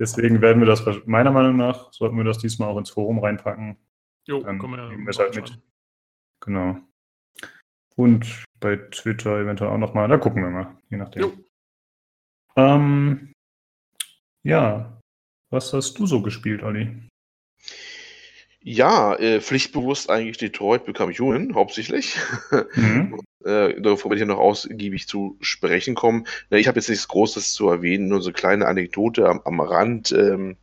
Deswegen 0.00 0.40
werden 0.40 0.60
wir 0.60 0.66
das, 0.66 0.84
meiner 1.06 1.30
Meinung 1.30 1.56
nach, 1.56 1.92
sollten 1.92 2.16
wir 2.16 2.24
das 2.24 2.38
diesmal 2.38 2.68
auch 2.70 2.76
ins 2.76 2.90
Forum 2.90 3.20
reinpacken. 3.20 3.76
Jo, 4.26 4.42
Dann 4.42 4.58
können 4.58 4.72
wir 4.72 4.78
ja. 4.78 4.90
Wir 4.90 5.12
halt 5.16 5.36
mit. 5.36 5.62
Genau. 6.40 6.76
Und 7.94 8.44
bei 8.58 8.74
Twitter 8.90 9.38
eventuell 9.38 9.70
auch 9.70 9.78
nochmal. 9.78 10.08
Da 10.08 10.18
gucken 10.18 10.42
wir 10.42 10.50
mal, 10.50 10.76
je 10.90 10.96
nachdem. 10.96 11.44
Ähm, 12.56 13.32
ja, 14.42 15.00
was 15.50 15.72
hast 15.72 15.96
du 16.00 16.06
so 16.06 16.20
gespielt, 16.20 16.64
Olli? 16.64 17.08
Ja, 18.66 19.14
äh, 19.16 19.42
pflichtbewusst 19.42 20.08
eigentlich 20.08 20.38
Detroit 20.38 20.86
Become 20.86 21.12
Human, 21.12 21.54
hauptsächlich. 21.54 22.16
Mhm. 22.76 23.20
äh, 23.44 23.78
darauf 23.80 24.04
werde 24.04 24.16
ich 24.16 24.24
noch 24.24 24.38
ausgiebig 24.38 25.06
zu 25.06 25.36
sprechen 25.40 25.94
kommen. 25.94 26.26
Ich 26.48 26.66
habe 26.66 26.78
jetzt 26.78 26.88
nichts 26.88 27.06
Großes 27.08 27.52
zu 27.52 27.68
erwähnen, 27.68 28.08
nur 28.08 28.22
so 28.22 28.30
eine 28.30 28.34
kleine 28.34 28.66
Anekdote 28.66 29.28
am, 29.28 29.42
am 29.44 29.60
Rand. 29.60 30.12
Ähm, 30.12 30.56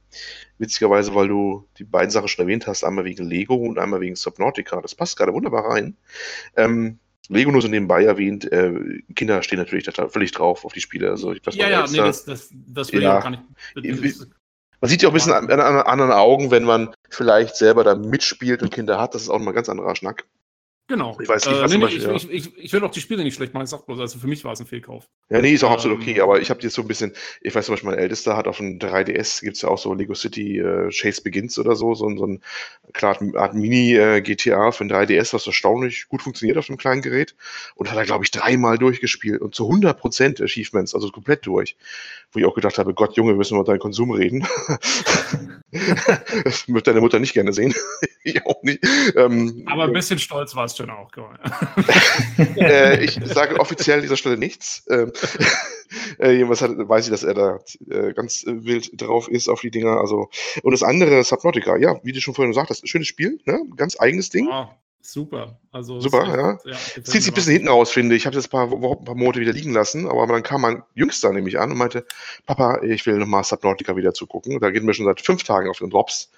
witzigerweise, 0.57 1.13
weil 1.13 1.27
du 1.27 1.67
die 1.77 1.83
beiden 1.83 2.09
Sachen 2.09 2.27
schon 2.27 2.43
erwähnt 2.45 2.65
hast, 2.65 2.83
einmal 2.83 3.05
wegen 3.05 3.23
Lego 3.23 3.55
und 3.55 3.77
einmal 3.77 4.01
wegen 4.01 4.15
Subnautica. 4.15 4.81
Das 4.81 4.95
passt 4.95 5.15
gerade 5.15 5.33
wunderbar 5.33 5.69
rein. 5.69 5.95
Ähm, 6.55 6.97
Lego 7.29 7.51
nur 7.51 7.61
so 7.61 7.67
nebenbei 7.67 8.03
erwähnt, 8.03 8.51
äh, 8.51 8.73
Kinder 9.15 9.43
stehen 9.43 9.59
natürlich 9.59 9.85
da 9.85 10.07
völlig 10.09 10.31
drauf 10.31 10.65
auf 10.65 10.73
die 10.73 10.81
Spiele. 10.81 11.11
Also 11.11 11.33
ich, 11.33 11.41
ja, 11.51 11.69
ja, 11.69 11.85
nee, 11.87 11.97
das, 11.97 12.25
das, 12.25 12.49
das 12.51 12.91
will 12.91 13.03
ja, 13.03 13.11
ich 13.11 13.17
auch 13.17 13.23
gar 13.23 13.29
nicht. 13.29 13.43
Man 14.81 14.89
sieht 14.89 15.03
ja 15.03 15.09
auch 15.09 15.13
ein 15.13 15.15
bisschen 15.15 15.33
an, 15.33 15.49
an, 15.49 15.59
an 15.59 15.81
anderen 15.83 16.11
Augen, 16.11 16.51
wenn 16.51 16.63
man 16.63 16.93
vielleicht 17.09 17.55
selber 17.55 17.83
da 17.83 17.95
mitspielt 17.95 18.63
und 18.63 18.71
Kinder 18.71 18.99
hat. 18.99 19.13
Das 19.13 19.21
ist 19.21 19.29
auch 19.29 19.39
mal 19.39 19.51
ein 19.51 19.55
ganz 19.55 19.69
anderer 19.69 19.95
Schnack. 19.95 20.25
Genau. 20.91 21.17
Ich 21.21 21.29
weiß 21.29 21.45
nicht, 21.45 21.57
äh, 21.57 21.61
was 21.61 21.71
nee, 21.71 21.77
nee, 21.77 21.83
Beispiel, 21.85 22.01
ich, 22.01 22.05
ja. 22.05 22.15
ich, 22.15 22.29
ich, 22.29 22.57
ich 22.65 22.73
will 22.73 22.83
auch 22.83 22.91
die 22.91 22.99
Spiele 22.99 23.23
nicht 23.23 23.35
schlecht 23.35 23.53
machen, 23.53 23.63
ich 23.63 23.69
sag 23.69 23.85
bloß, 23.85 23.97
also 23.97 24.19
für 24.19 24.27
mich 24.27 24.43
war 24.43 24.51
es 24.51 24.59
ein 24.59 24.65
Fehlkauf. 24.65 25.07
Ja, 25.29 25.41
nee, 25.41 25.53
ist 25.53 25.63
auch 25.63 25.69
ähm, 25.69 25.75
absolut 25.75 26.01
okay, 26.01 26.19
aber 26.19 26.41
ich 26.41 26.49
habe 26.49 26.59
jetzt 26.63 26.73
so 26.73 26.81
ein 26.81 26.87
bisschen, 26.89 27.13
ich 27.39 27.55
weiß 27.55 27.67
zum 27.67 27.75
Beispiel, 27.75 27.91
mein 27.91 27.99
Ältester 27.99 28.35
hat 28.35 28.45
auf 28.45 28.57
dem 28.57 28.77
3DS, 28.77 29.39
gibt 29.41 29.55
es 29.55 29.61
ja 29.61 29.69
auch 29.69 29.77
so 29.77 29.93
Lego 29.93 30.13
City 30.15 30.59
äh, 30.59 30.89
Chase 30.89 31.21
Begins 31.21 31.57
oder 31.57 31.77
so, 31.77 31.95
so, 31.95 32.13
so 32.17 32.27
ein 32.27 32.41
klar, 32.91 33.17
Art 33.35 33.53
Mini-GTA 33.53 34.67
äh, 34.67 34.71
für 34.73 34.83
ein 34.83 34.91
3DS, 34.91 35.33
was 35.33 35.47
erstaunlich 35.47 36.09
gut 36.09 36.21
funktioniert 36.21 36.57
auf 36.57 36.67
dem 36.67 36.75
kleinen 36.75 37.01
Gerät 37.01 37.35
und 37.75 37.89
hat 37.89 37.97
er, 37.97 38.03
glaube 38.03 38.25
ich, 38.25 38.31
dreimal 38.31 38.77
durchgespielt 38.77 39.39
und 39.39 39.55
zu 39.55 39.69
100% 39.69 40.43
Achievements, 40.43 40.93
also 40.93 41.09
komplett 41.09 41.45
durch. 41.45 41.77
Wo 42.33 42.39
ich 42.39 42.45
auch 42.45 42.55
gedacht 42.55 42.77
habe, 42.77 42.93
Gott, 42.93 43.15
Junge, 43.15 43.33
müssen 43.35 43.55
wir 43.55 43.61
über 43.61 43.71
deinen 43.71 43.79
Konsum 43.79 44.11
reden. 44.11 44.45
das 45.71 46.67
wird 46.67 46.87
deine 46.87 47.01
Mutter 47.01 47.19
nicht 47.19 47.33
gerne 47.33 47.53
sehen. 47.53 47.73
ich 48.23 48.45
auch 48.45 48.61
nicht. 48.63 48.83
Ähm, 49.15 49.63
aber 49.65 49.85
ein 49.85 49.93
bisschen 49.93 50.19
stolz 50.19 50.55
war 50.55 50.65
es 50.65 50.75
schon 50.75 50.89
auch. 50.89 51.09
äh, 52.57 53.03
ich 53.03 53.19
sage 53.23 53.59
offiziell 53.59 53.97
an 53.97 54.01
dieser 54.01 54.17
Stelle 54.17 54.37
nichts. 54.37 54.85
Ähm, 54.89 55.11
äh, 56.19 56.31
jedenfalls 56.31 56.61
hat, 56.61 56.71
weiß 56.75 57.05
ich, 57.05 57.11
dass 57.11 57.23
er 57.23 57.33
da 57.33 57.59
äh, 57.89 58.13
ganz 58.13 58.43
wild 58.45 59.01
drauf 59.01 59.27
ist 59.27 59.47
auf 59.47 59.61
die 59.61 59.71
Dinger. 59.71 59.99
Also, 59.99 60.29
und 60.63 60.71
das 60.71 60.83
andere, 60.83 61.23
Subnautica, 61.23 61.77
ja, 61.77 61.99
wie 62.03 62.11
du 62.11 62.21
schon 62.21 62.33
vorhin 62.33 62.51
gesagt 62.51 62.69
hast, 62.69 62.87
schönes 62.87 63.07
Spiel, 63.07 63.39
ne? 63.45 63.61
ganz 63.75 63.99
eigenes 63.99 64.29
Ding. 64.29 64.47
Wow. 64.47 64.69
Super. 65.01 65.59
Also 65.71 65.99
Super, 65.99 66.25
ja. 66.27 66.71
ja 66.71 66.77
Zieht 66.77 67.07
sich 67.07 67.27
ein 67.29 67.33
bisschen 67.33 67.53
hinten 67.53 67.67
raus, 67.69 67.91
finde 67.91 68.15
ich. 68.15 68.21
Ich 68.21 68.25
habe 68.25 68.35
jetzt 68.35 68.47
ein 68.47 68.49
paar, 68.49 68.71
ein 68.71 69.05
paar 69.05 69.15
Monate 69.15 69.39
wieder 69.39 69.53
liegen 69.53 69.73
lassen, 69.73 70.07
aber 70.07 70.27
dann 70.27 70.43
kam 70.43 70.61
mein 70.61 70.83
Jüngster 70.93 71.31
nämlich 71.33 71.59
an 71.59 71.71
und 71.71 71.77
meinte, 71.77 72.05
Papa, 72.45 72.81
ich 72.83 73.05
will 73.05 73.17
nochmal 73.17 73.43
Subnautica 73.43 73.95
wieder 73.95 74.13
zugucken. 74.13 74.59
Da 74.59 74.69
gehen 74.69 74.85
wir 74.85 74.93
schon 74.93 75.05
seit 75.05 75.21
fünf 75.21 75.43
Tagen 75.43 75.69
auf 75.69 75.79
den 75.79 75.89
Drops. 75.89 76.31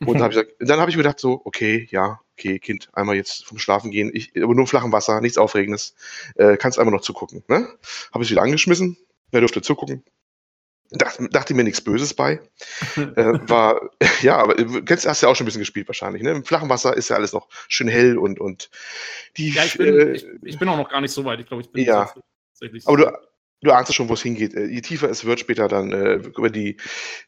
Und 0.00 0.14
dann 0.14 0.22
habe 0.22 0.34
ich, 0.34 0.38
hab 0.70 0.88
ich 0.88 0.96
mir 0.96 1.02
gedacht 1.02 1.20
so, 1.20 1.40
okay, 1.44 1.88
ja, 1.90 2.20
okay, 2.36 2.58
Kind, 2.58 2.88
einmal 2.92 3.16
jetzt 3.16 3.44
vom 3.46 3.58
Schlafen 3.58 3.90
gehen, 3.90 4.10
ich, 4.12 4.32
aber 4.42 4.54
nur 4.54 4.66
flachen 4.66 4.92
Wasser, 4.92 5.20
nichts 5.20 5.38
Aufregendes, 5.38 5.94
äh, 6.36 6.56
kannst 6.56 6.78
einmal 6.78 6.94
noch 6.94 7.02
zugucken. 7.02 7.42
Ne? 7.48 7.68
Habe 8.12 8.24
ich 8.24 8.30
wieder 8.30 8.42
angeschmissen, 8.42 8.96
er 9.30 9.40
durfte 9.40 9.62
zugucken. 9.62 10.04
Dachte, 10.92 11.28
dachte 11.28 11.54
mir 11.54 11.62
nichts 11.62 11.80
Böses 11.80 12.14
bei. 12.14 12.40
äh, 12.96 13.38
war, 13.48 13.90
ja, 14.22 14.38
aber 14.38 14.56
du 14.56 14.82
kennst, 14.82 15.06
hast 15.06 15.20
ja 15.20 15.28
auch 15.28 15.36
schon 15.36 15.44
ein 15.44 15.46
bisschen 15.46 15.60
gespielt 15.60 15.88
wahrscheinlich. 15.88 16.22
Ne? 16.22 16.32
Im 16.32 16.44
flachen 16.44 16.68
Wasser 16.68 16.96
ist 16.96 17.10
ja 17.10 17.16
alles 17.16 17.32
noch 17.32 17.48
schön 17.68 17.88
hell 17.88 18.18
und, 18.18 18.40
und 18.40 18.70
die. 19.36 19.50
Ja, 19.50 19.64
ich 19.64 19.78
bin, 19.78 19.98
äh, 19.98 20.12
ich, 20.12 20.26
ich, 20.42 20.58
bin 20.58 20.68
auch 20.68 20.76
noch 20.76 20.88
gar 20.88 21.00
nicht 21.00 21.12
so 21.12 21.24
weit. 21.24 21.40
Ich 21.40 21.46
glaube, 21.46 21.62
ich 21.62 21.70
bin 21.70 21.84
ja. 21.84 22.12
tatsächlich. 22.52 22.86
Aber 22.88 22.96
du, 22.96 23.12
du 23.62 23.70
ahnst 23.72 23.94
schon, 23.94 24.08
wo 24.08 24.14
es 24.14 24.22
hingeht. 24.22 24.54
Äh, 24.54 24.66
je 24.66 24.80
tiefer 24.80 25.10
es 25.10 25.24
wird, 25.24 25.40
später 25.40 25.68
dann 25.68 25.92
äh, 25.92 26.14
über 26.14 26.50
die 26.50 26.76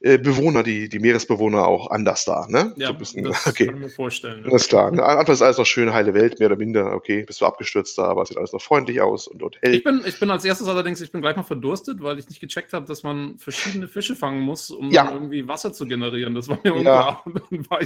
äh, 0.01 0.19
Bewohner, 0.19 0.63
die, 0.63 0.89
die 0.89 0.99
Meeresbewohner 0.99 1.67
auch 1.67 1.91
anders 1.91 2.25
da. 2.25 2.47
Ne? 2.49 2.73
Ja, 2.77 2.89
so 2.89 2.95
bisschen, 2.95 3.25
das 3.25 3.47
okay. 3.47 3.67
kann 3.67 3.77
ich 3.77 3.83
mir 3.83 3.89
vorstellen. 3.89 4.45
Alles 4.47 4.69
klar. 4.69 4.91
Ne? 4.91 5.03
Anfang 5.03 5.35
ist 5.35 5.43
alles 5.43 5.59
noch 5.59 5.67
schön, 5.67 5.93
heile 5.93 6.15
Welt, 6.15 6.39
mehr 6.39 6.49
oder 6.49 6.57
minder. 6.57 6.95
Okay, 6.95 7.25
bist 7.25 7.41
du 7.41 7.47
abgestürzt 7.47 7.99
da, 7.99 8.05
aber 8.05 8.23
es 8.23 8.29
sieht 8.29 8.39
alles 8.39 8.53
noch 8.53 8.63
freundlich 8.63 9.01
aus 9.01 9.29
und, 9.29 9.43
und 9.43 9.59
hell. 9.63 9.75
Ich 9.75 9.85
bin, 9.85 10.03
ich 10.05 10.19
bin 10.19 10.31
als 10.31 10.45
erstes 10.45 10.69
allerdings, 10.69 11.01
ich 11.01 11.13
bin 11.13 11.21
gleich 11.21 11.37
mal 11.37 11.43
verdurstet, 11.43 12.03
weil 12.03 12.19
ich 12.19 12.29
nicht 12.29 12.41
gecheckt 12.41 12.73
habe, 12.73 12.87
dass 12.87 13.03
man 13.03 13.39
verschiedene 13.39 13.89
Fische 13.89 14.17
fangen 14.17 14.41
muss, 14.41 14.71
um 14.71 14.91
ja. 14.91 15.11
irgendwie 15.13 15.47
Wasser 15.49 15.73
zu 15.73 15.87
generieren. 15.87 16.35
Das 16.35 16.49
war 16.49 16.59
mir 16.63 16.75
unklar. 16.75 17.25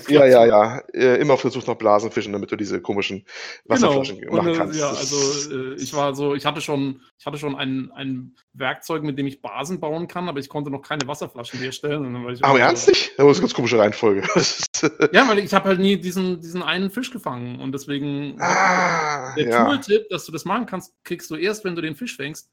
Ja, 0.08 0.26
ja, 0.26 0.44
ja, 0.44 0.46
ja. 0.46 0.78
Äh, 0.92 1.20
immer 1.20 1.36
Suche 1.36 1.66
nach 1.66 1.76
Blasenfischen, 1.76 2.32
damit 2.32 2.50
du 2.50 2.56
diese 2.56 2.80
komischen. 2.80 3.24
Wasserflaschen 3.64 4.20
genau. 4.20 4.36
machen 4.36 4.54
kannst. 4.54 4.78
Ja, 4.78 4.88
also 4.88 5.16
äh, 5.54 5.74
ich 5.74 5.94
war 5.94 6.14
so, 6.14 6.34
ich 6.34 6.44
hatte 6.44 6.60
schon, 6.60 7.00
ich 7.18 7.26
hatte 7.26 7.38
schon 7.38 7.56
ein, 7.56 7.90
ein 7.92 8.35
Werkzeug, 8.52 9.02
mit 9.02 9.18
dem 9.18 9.26
ich 9.26 9.42
Basen 9.42 9.80
bauen 9.80 10.08
kann, 10.08 10.28
aber 10.28 10.38
ich 10.40 10.48
konnte 10.48 10.70
noch 10.70 10.82
keine 10.82 11.06
Wasserflaschen 11.06 11.60
herstellen. 11.60 12.16
aber 12.42 12.60
ernst 12.60 12.88
nicht? 12.88 13.12
Das 13.16 13.26
ist 13.26 13.36
eine 13.36 13.40
ganz 13.40 13.54
komische 13.54 13.78
Reihenfolge. 13.78 14.22
ja, 15.12 15.28
weil 15.28 15.38
ich 15.38 15.52
habe 15.54 15.68
halt 15.68 15.80
nie 15.80 15.96
diesen, 15.96 16.40
diesen 16.40 16.62
einen 16.62 16.90
Fisch 16.90 17.10
gefangen 17.10 17.60
und 17.60 17.72
deswegen 17.72 18.36
ah, 18.40 19.34
der 19.36 19.48
ja. 19.48 19.64
Tooltip, 19.64 20.08
dass 20.08 20.26
du 20.26 20.32
das 20.32 20.44
machen 20.44 20.66
kannst, 20.66 20.92
kriegst 21.04 21.30
du 21.30 21.36
erst, 21.36 21.64
wenn 21.64 21.74
du 21.74 21.82
den 21.82 21.94
Fisch 21.94 22.16
fängst. 22.16 22.50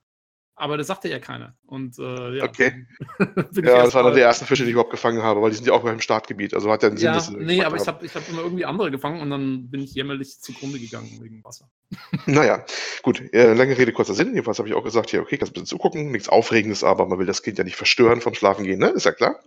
Aber 0.55 0.77
das 0.77 0.85
sagte 0.87 1.09
ja 1.09 1.17
keiner. 1.17 1.55
Und, 1.65 1.97
äh, 1.97 2.37
ja, 2.37 2.43
okay. 2.43 2.85
ja, 3.19 3.83
das 3.83 3.93
waren 3.95 4.05
dann 4.05 4.15
die 4.15 4.21
ersten 4.21 4.45
Fische, 4.45 4.63
die 4.63 4.69
ich 4.69 4.73
überhaupt 4.73 4.91
gefangen 4.91 5.23
habe, 5.23 5.41
weil 5.41 5.49
die 5.49 5.55
sind 5.55 5.65
ja 5.65 5.73
auch 5.73 5.81
beim 5.81 5.99
Startgebiet. 5.99 6.53
Also 6.53 6.71
hat 6.71 6.83
ja 6.83 6.89
einen 6.89 6.97
Sinn, 6.97 7.07
ja, 7.07 7.13
dass 7.13 7.31
Nee, 7.31 7.63
aber 7.63 7.77
ich 7.77 7.87
habe 7.87 8.05
ich 8.05 8.13
hab 8.13 8.27
immer 8.29 8.41
irgendwie 8.41 8.65
andere 8.65 8.91
gefangen 8.91 9.21
und 9.21 9.31
dann 9.31 9.69
bin 9.69 9.81
ich 9.81 9.95
jämmerlich 9.95 10.39
zugrunde 10.39 10.79
gegangen 10.79 11.09
wegen 11.21 11.43
Wasser. 11.43 11.69
naja, 12.27 12.63
gut. 13.01 13.33
Äh, 13.33 13.53
lange 13.53 13.77
Rede, 13.77 13.93
kurzer 13.93 14.13
Sinn. 14.13 14.29
Jedenfalls 14.29 14.59
habe 14.59 14.69
ich 14.69 14.75
auch 14.75 14.83
gesagt, 14.83 15.11
ja, 15.11 15.21
okay, 15.21 15.37
kannst 15.37 15.51
ein 15.51 15.53
bisschen 15.55 15.65
zugucken. 15.65 16.11
Nichts 16.11 16.29
Aufregendes, 16.29 16.83
aber 16.83 17.07
man 17.07 17.17
will 17.17 17.25
das 17.25 17.41
Kind 17.41 17.57
ja 17.57 17.63
nicht 17.63 17.75
verstören 17.75 18.21
vom 18.21 18.35
Schlafengehen, 18.35 18.79
ne? 18.79 18.89
Ist 18.89 19.05
ja 19.05 19.11
klar. 19.11 19.39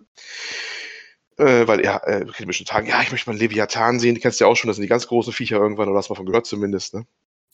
Äh, 1.38 1.68
weil 1.68 1.80
er 1.80 2.06
äh, 2.08 2.24
kriegt 2.24 2.46
bestimmt 2.46 2.68
Tagen, 2.68 2.88
ja, 2.88 3.00
ich 3.02 3.12
möchte 3.12 3.28
mal 3.28 3.34
einen 3.34 3.40
Leviathan 3.40 4.00
sehen. 4.00 4.14
Die 4.16 4.20
kennst 4.20 4.40
du 4.40 4.44
ja 4.44 4.50
auch 4.50 4.56
schon, 4.56 4.68
das 4.68 4.76
sind 4.76 4.82
die 4.82 4.88
ganz 4.88 5.06
großen 5.06 5.32
Viecher 5.32 5.58
irgendwann, 5.58 5.88
oder 5.88 5.98
hast 5.98 6.08
du 6.08 6.14
mal 6.14 6.16
von 6.16 6.26
gehört 6.26 6.46
zumindest, 6.46 6.94
ne? 6.94 7.06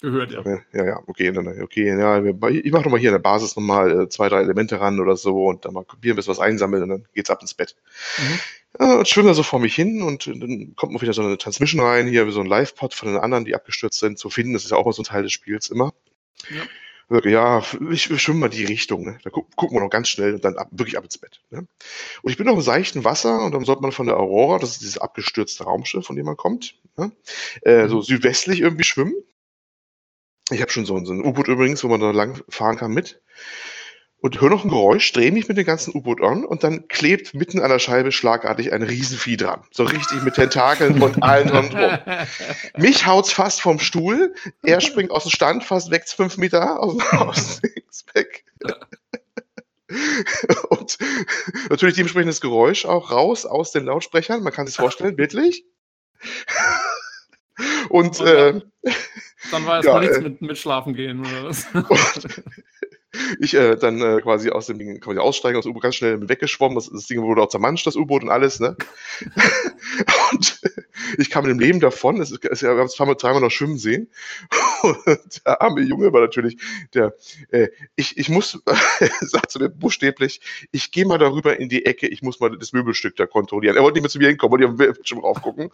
Gehört, 0.03 0.33
ja. 0.33 0.43
Ja, 0.73 0.85
ja, 0.85 1.03
okay, 1.07 1.31
dann, 1.31 1.63
okay, 1.63 1.87
ja, 1.87 2.23
ich 2.23 2.73
mache 2.73 2.83
nochmal 2.83 2.99
hier 2.99 3.11
in 3.11 3.15
der 3.15 3.21
Basis 3.21 3.55
nochmal 3.55 4.03
äh, 4.03 4.09
zwei, 4.09 4.29
drei 4.29 4.41
Elemente 4.41 4.81
ran 4.81 4.99
oder 4.99 5.17
so 5.17 5.47
und 5.47 5.65
dann 5.65 5.75
mal 5.75 5.85
kopieren, 5.85 6.17
bis 6.17 6.27
was 6.27 6.41
einsammeln 6.41 6.83
und 6.83 6.89
dann 6.89 7.05
geht's 7.15 7.31
ab 7.31 7.41
ins 7.41 7.55
Bett. 7.55 7.77
Mhm. 8.19 8.39
Ja, 8.81 8.99
und 8.99 9.09
schwimme 9.09 9.29
da 9.29 9.35
so 9.35 9.45
vor 9.45 9.61
mich 9.61 9.75
hin 9.77 10.03
und 10.03 10.27
dann 10.27 10.75
kommt 10.75 10.93
mal 10.93 11.01
wieder 11.01 11.13
so 11.13 11.23
eine 11.23 11.39
Transmission 11.39 11.81
rein, 11.81 12.09
hier 12.09 12.29
so 12.33 12.41
ein 12.41 12.47
Live-Pod 12.47 12.95
von 12.95 13.09
den 13.09 13.19
anderen, 13.19 13.45
die 13.45 13.55
abgestürzt 13.55 14.01
sind, 14.01 14.19
zu 14.19 14.29
finden. 14.29 14.55
Das 14.55 14.65
ist 14.65 14.73
ja 14.73 14.77
auch 14.77 14.87
mal 14.87 14.93
so 14.93 15.03
ein 15.03 15.07
Teil 15.07 15.23
des 15.23 15.33
Spiels 15.33 15.69
immer. 15.69 15.95
Ja 16.51 16.63
ja, 17.25 17.63
ich, 17.91 18.11
ich 18.11 18.23
schwimme 18.23 18.41
mal 18.41 18.49
die 18.49 18.65
Richtung. 18.65 19.05
Ne? 19.05 19.19
Da 19.23 19.31
gu 19.31 19.43
gucken 19.57 19.77
wir 19.77 19.83
noch 19.83 19.91
ganz 19.91 20.09
schnell 20.09 20.35
und 20.35 20.45
dann 20.45 20.57
ab, 20.57 20.69
wirklich 20.71 20.97
ab 20.97 21.05
ins 21.05 21.19
Bett. 21.19 21.41
Ne? 21.51 21.67
Und 22.23 22.31
ich 22.31 22.37
bin 22.37 22.47
noch 22.47 22.55
im 22.55 22.63
seichten 22.63 23.05
Wasser 23.05 23.45
und 23.45 23.53
dann 23.53 23.65
sollte 23.65 23.83
man 23.83 23.93
von 23.93 24.07
der 24.07 24.17
Aurora, 24.17 24.59
das 24.59 24.73
ist 24.73 24.81
dieses 24.81 24.99
abgestürzte 24.99 25.65
Raumschiff, 25.65 26.07
von 26.07 26.17
dem 26.17 26.27
man 26.27 26.37
kommt, 26.37 26.77
ne? 26.97 27.13
äh, 27.63 27.89
so 27.89 27.97
mhm. 27.97 28.03
südwestlich 28.03 28.61
irgendwie 28.61 28.85
schwimmen. 28.85 29.15
Ich 30.53 30.61
habe 30.61 30.71
schon 30.71 30.85
so, 30.85 31.03
so 31.05 31.13
ein 31.13 31.25
U-Boot 31.25 31.49
übrigens, 31.49 31.83
wo 31.83 31.89
man 31.89 32.01
da 32.01 32.11
lang 32.11 32.43
fahren 32.49 32.77
kann 32.77 32.93
mit. 32.93 33.21
Und 34.19 34.41
höre 34.41 34.51
noch 34.51 34.63
ein 34.63 34.71
Geräusch, 34.71 35.13
drehe 35.13 35.33
mich 35.33 35.49
mit 35.49 35.57
dem 35.57 35.65
ganzen 35.65 35.97
U-Boot 35.97 36.23
an 36.23 36.45
und 36.45 36.63
dann 36.63 36.87
klebt 36.87 37.35
mitten 37.35 37.61
an 37.61 37.71
der 37.71 37.81
Scheibe 37.81 38.13
schlagartig 38.13 38.73
ein 38.73 38.85
Riesenvieh 38.85 39.37
dran. 39.37 39.65
So 39.73 39.83
richtig 39.83 40.23
mit 40.23 40.35
Tentakeln 40.35 41.03
und 41.03 41.21
allen 41.25 41.49
drum. 41.49 41.71
Mich 42.77 43.05
haut's 43.05 43.33
fast 43.33 43.61
vom 43.61 43.81
Stuhl. 43.81 44.33
Er 44.63 44.81
springt 44.81 45.11
aus 45.11 45.25
dem 45.25 45.33
Stand, 45.33 45.65
fast 45.65 45.91
weg 45.91 46.05
fünf 46.07 46.37
Meter 46.37 46.79
aus, 46.79 47.03
aus 47.13 47.61
weg. 48.15 48.45
und 50.69 50.99
natürlich 51.69 51.97
dementsprechendes 51.97 52.41
Geräusch 52.41 52.87
auch 52.87 53.11
raus 53.11 53.45
aus 53.45 53.73
den 53.73 53.87
Lautsprechern. 53.87 54.43
Man 54.43 54.53
kann 54.53 54.67
sich 54.67 54.77
vorstellen, 54.77 55.17
bildlich. 55.17 55.65
Und, 57.89 58.21
und 58.21 58.27
äh, 58.27 58.61
dann 59.51 59.67
war 59.67 59.77
erstmal 59.77 59.97
ja, 59.97 60.09
nichts 60.09 60.17
äh, 60.19 60.23
mit, 60.23 60.43
mit 60.43 60.59
Schlafen 60.59 60.95
gehen, 60.95 61.21
oder 61.21 61.45
was? 61.45 61.67
ich 63.41 63.55
äh, 63.55 63.77
dann 63.77 64.01
äh, 64.01 64.21
quasi 64.23 64.51
aus 64.51 64.67
dem 64.67 64.79
Ding 64.79 65.01
quasi 65.01 65.19
aussteigen, 65.19 65.59
aus 65.59 65.65
dem 65.65 65.71
U-Boot 65.71 65.83
ganz 65.83 65.97
schnell 65.97 66.29
weggeschwommen. 66.29 66.77
Das, 66.77 66.89
das, 66.91 67.07
Ding 67.07 67.21
wurde 67.23 67.43
auch 67.43 67.49
zermanscht, 67.49 67.87
das 67.87 67.97
U-Boot 67.97 68.23
und 68.23 68.31
alles, 68.31 68.61
ne? 68.61 68.77
und 70.33 70.61
ich 71.19 71.31
kam 71.31 71.45
mit 71.45 71.51
dem 71.51 71.61
Leben 71.61 71.81
davon. 71.81 72.21
Es, 72.21 72.31
es, 72.31 72.63
wir 72.63 72.71
haben 72.71 72.81
es 72.87 72.93
zweimal, 72.93 73.17
dreimal 73.17 73.41
noch 73.43 73.51
schwimmen 73.51 73.79
sehen. 73.79 74.09
Und 74.83 75.47
der 75.47 75.63
arme 75.63 75.81
Junge 75.81 76.13
war 76.13 76.21
natürlich 76.21 76.57
der, 76.95 77.15
äh, 77.51 77.69
ich, 77.95 78.19
ich 78.19 78.29
muss, 78.29 78.61
sagt 79.21 79.51
zu 79.51 79.61
mir 79.61 79.69
buchstäblich, 79.69 80.41
ich 80.73 80.91
gehe 80.91 81.07
mal 81.07 81.19
darüber 81.19 81.57
in 81.59 81.69
die 81.69 81.87
Ecke, 81.87 82.09
ich 82.09 82.23
muss 82.23 82.41
mal 82.41 82.57
das 82.57 82.73
Möbelstück 82.73 83.15
da 83.15 83.27
kontrollieren. 83.27 83.77
Er 83.77 83.83
wollte 83.83 83.95
nicht 83.95 84.03
mehr 84.03 84.11
zu 84.11 84.19
mir 84.19 84.29
hinkommen, 84.29 84.53
wollte 84.53 84.67
auf 84.67 84.77
dem 84.77 84.95
Bildschirm 84.95 85.21
raufgucken. 85.21 85.71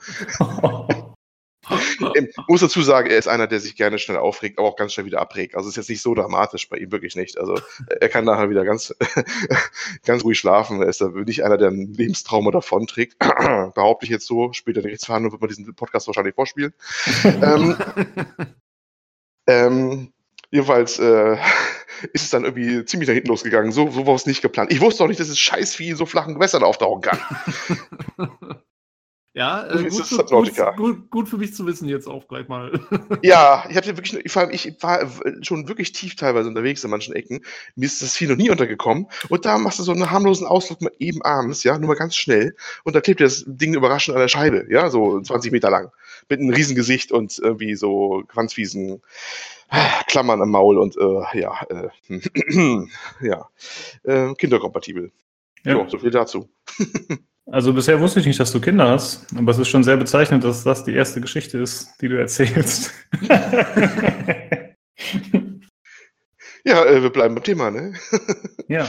Ich 2.14 2.34
muss 2.48 2.60
dazu 2.60 2.82
sagen, 2.82 3.10
er 3.10 3.18
ist 3.18 3.28
einer, 3.28 3.46
der 3.46 3.60
sich 3.60 3.76
gerne 3.76 3.98
schnell 3.98 4.18
aufregt, 4.18 4.58
aber 4.58 4.68
auch 4.68 4.76
ganz 4.76 4.92
schnell 4.92 5.06
wieder 5.06 5.20
abregt. 5.20 5.54
Also 5.54 5.68
ist 5.68 5.76
jetzt 5.76 5.90
nicht 5.90 6.02
so 6.02 6.14
dramatisch 6.14 6.68
bei 6.68 6.78
ihm, 6.78 6.92
wirklich 6.92 7.16
nicht. 7.16 7.38
Also 7.38 7.60
er 8.00 8.08
kann 8.08 8.24
nachher 8.24 8.50
wieder 8.50 8.64
ganz, 8.64 8.94
ganz 10.04 10.24
ruhig 10.24 10.38
schlafen. 10.38 10.82
Er 10.82 10.88
ist 10.88 11.00
da 11.00 11.08
nicht 11.08 11.44
einer, 11.44 11.58
der 11.58 11.68
ein 11.68 11.92
Lebenstrauma 11.92 12.50
davonträgt. 12.50 13.18
Behaupte 13.74 14.06
ich 14.06 14.10
jetzt 14.10 14.26
so. 14.26 14.52
Später 14.52 14.78
in 14.78 14.82
der 14.82 14.90
Gerichtsverhandlung 14.90 15.32
wird 15.32 15.40
man 15.40 15.48
diesen 15.48 15.74
Podcast 15.74 16.06
wahrscheinlich 16.06 16.34
vorspielen. 16.34 16.72
ähm, 17.24 17.76
ähm, 19.46 20.12
jedenfalls 20.50 20.98
äh, 20.98 21.36
ist 22.12 22.22
es 22.22 22.30
dann 22.30 22.44
irgendwie 22.44 22.84
ziemlich 22.84 23.08
nach 23.08 23.14
hinten 23.14 23.28
losgegangen. 23.28 23.72
So, 23.72 23.90
so 23.90 24.06
war 24.06 24.14
es 24.14 24.26
nicht 24.26 24.42
geplant. 24.42 24.72
Ich 24.72 24.80
wusste 24.80 25.04
auch 25.04 25.08
nicht, 25.08 25.20
dass 25.20 25.28
es 25.28 25.38
Scheißvieh 25.38 25.90
in 25.90 25.96
so 25.96 26.06
flachen 26.06 26.34
Gewässern 26.34 26.62
auftauchen 26.62 27.02
kann. 27.02 27.20
Ja, 29.38 29.68
äh, 29.68 29.84
gut, 29.84 30.04
für, 30.04 30.24
gut, 30.24 30.76
gut, 30.76 31.10
gut, 31.10 31.28
für 31.28 31.36
mich 31.36 31.54
zu 31.54 31.64
wissen 31.64 31.88
jetzt 31.88 32.08
auch 32.08 32.26
gleich 32.26 32.48
mal. 32.48 32.72
ja, 33.22 33.64
ich 33.70 33.76
hatte 33.76 33.96
wirklich, 33.96 34.32
vor 34.32 34.42
allem 34.42 34.50
ich 34.50 34.82
war 34.82 35.08
schon 35.42 35.68
wirklich 35.68 35.92
tief 35.92 36.16
teilweise 36.16 36.48
unterwegs 36.48 36.82
in 36.82 36.90
manchen 36.90 37.14
Ecken. 37.14 37.44
Mir 37.76 37.86
ist 37.86 38.02
das 38.02 38.16
Vieh 38.16 38.26
noch 38.26 38.34
nie 38.34 38.50
untergekommen. 38.50 39.06
Und 39.28 39.44
da 39.44 39.56
machst 39.56 39.78
du 39.78 39.84
so 39.84 39.92
einen 39.92 40.10
harmlosen 40.10 40.44
Ausflug 40.44 40.82
mal 40.82 40.90
eben 40.98 41.22
abends, 41.22 41.62
ja, 41.62 41.78
nur 41.78 41.86
mal 41.86 41.94
ganz 41.94 42.16
schnell. 42.16 42.56
Und 42.82 42.96
da 42.96 43.00
klebt 43.00 43.20
dir 43.20 43.26
das 43.26 43.44
Ding 43.46 43.74
überraschend 43.74 44.16
an 44.16 44.22
der 44.22 44.28
Scheibe, 44.28 44.66
ja, 44.70 44.90
so 44.90 45.20
20 45.20 45.52
Meter 45.52 45.70
lang. 45.70 45.92
Mit 46.28 46.40
einem 46.40 46.50
Riesengesicht 46.50 47.12
und 47.12 47.38
irgendwie 47.38 47.76
so 47.76 48.24
Quanzwiesen. 48.26 49.02
Klammern 50.08 50.40
am 50.40 50.50
Maul 50.50 50.78
und 50.78 50.96
äh, 50.96 51.38
ja, 51.38 51.60
äh, 51.68 51.90
ja, 53.20 53.48
äh, 54.02 54.34
kinderkompatibel. 54.34 55.12
Ja. 55.62 55.72
Jo, 55.74 55.86
so 55.88 55.98
viel 55.98 56.10
dazu. 56.10 56.48
Also 57.50 57.72
bisher 57.72 57.98
wusste 57.98 58.20
ich 58.20 58.26
nicht, 58.26 58.38
dass 58.38 58.52
du 58.52 58.60
Kinder 58.60 58.88
hast, 58.88 59.26
aber 59.34 59.50
es 59.52 59.58
ist 59.58 59.68
schon 59.68 59.82
sehr 59.82 59.96
bezeichnend, 59.96 60.44
dass 60.44 60.64
das 60.64 60.84
die 60.84 60.92
erste 60.92 61.22
Geschichte 61.22 61.56
ist, 61.58 61.94
die 62.00 62.08
du 62.08 62.18
erzählst. 62.18 62.92
ja, 66.64 66.84
äh, 66.84 67.02
wir 67.02 67.10
bleiben 67.10 67.34
beim 67.34 67.44
Thema, 67.44 67.70
ne? 67.70 67.94
ja. 68.68 68.86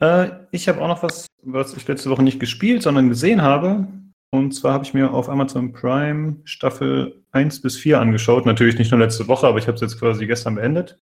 Äh, 0.00 0.30
ich 0.50 0.68
habe 0.68 0.82
auch 0.82 0.88
noch 0.88 1.02
was, 1.02 1.26
was 1.42 1.74
ich 1.74 1.88
letzte 1.88 2.10
Woche 2.10 2.22
nicht 2.22 2.38
gespielt, 2.38 2.82
sondern 2.82 3.08
gesehen 3.08 3.40
habe. 3.40 3.88
Und 4.30 4.52
zwar 4.52 4.74
habe 4.74 4.84
ich 4.84 4.92
mir 4.92 5.10
auf 5.10 5.30
Amazon 5.30 5.72
Prime 5.72 6.36
Staffel 6.44 7.24
1 7.32 7.62
bis 7.62 7.78
4 7.78 7.98
angeschaut. 7.98 8.44
Natürlich 8.44 8.76
nicht 8.78 8.90
nur 8.90 9.00
letzte 9.00 9.26
Woche, 9.28 9.46
aber 9.46 9.58
ich 9.58 9.68
habe 9.68 9.76
es 9.76 9.80
jetzt 9.80 9.98
quasi 9.98 10.26
gestern 10.26 10.56
beendet. 10.56 10.98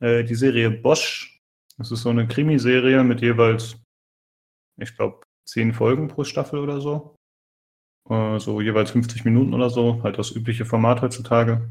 Äh, 0.00 0.24
die 0.24 0.34
Serie 0.34 0.70
Bosch. 0.70 1.38
Das 1.76 1.92
ist 1.92 2.00
so 2.00 2.08
eine 2.08 2.26
Krimiserie 2.26 3.04
mit 3.04 3.20
jeweils, 3.20 3.76
ich 4.78 4.96
glaube, 4.96 5.25
zehn 5.46 5.72
Folgen 5.72 6.08
pro 6.08 6.24
Staffel 6.24 6.58
oder 6.58 6.80
so. 6.80 7.16
Äh, 8.08 8.38
so 8.38 8.60
jeweils 8.60 8.90
50 8.90 9.24
Minuten 9.24 9.54
oder 9.54 9.70
so, 9.70 10.02
halt 10.02 10.18
das 10.18 10.34
übliche 10.34 10.64
Format 10.64 11.02
heutzutage. 11.02 11.68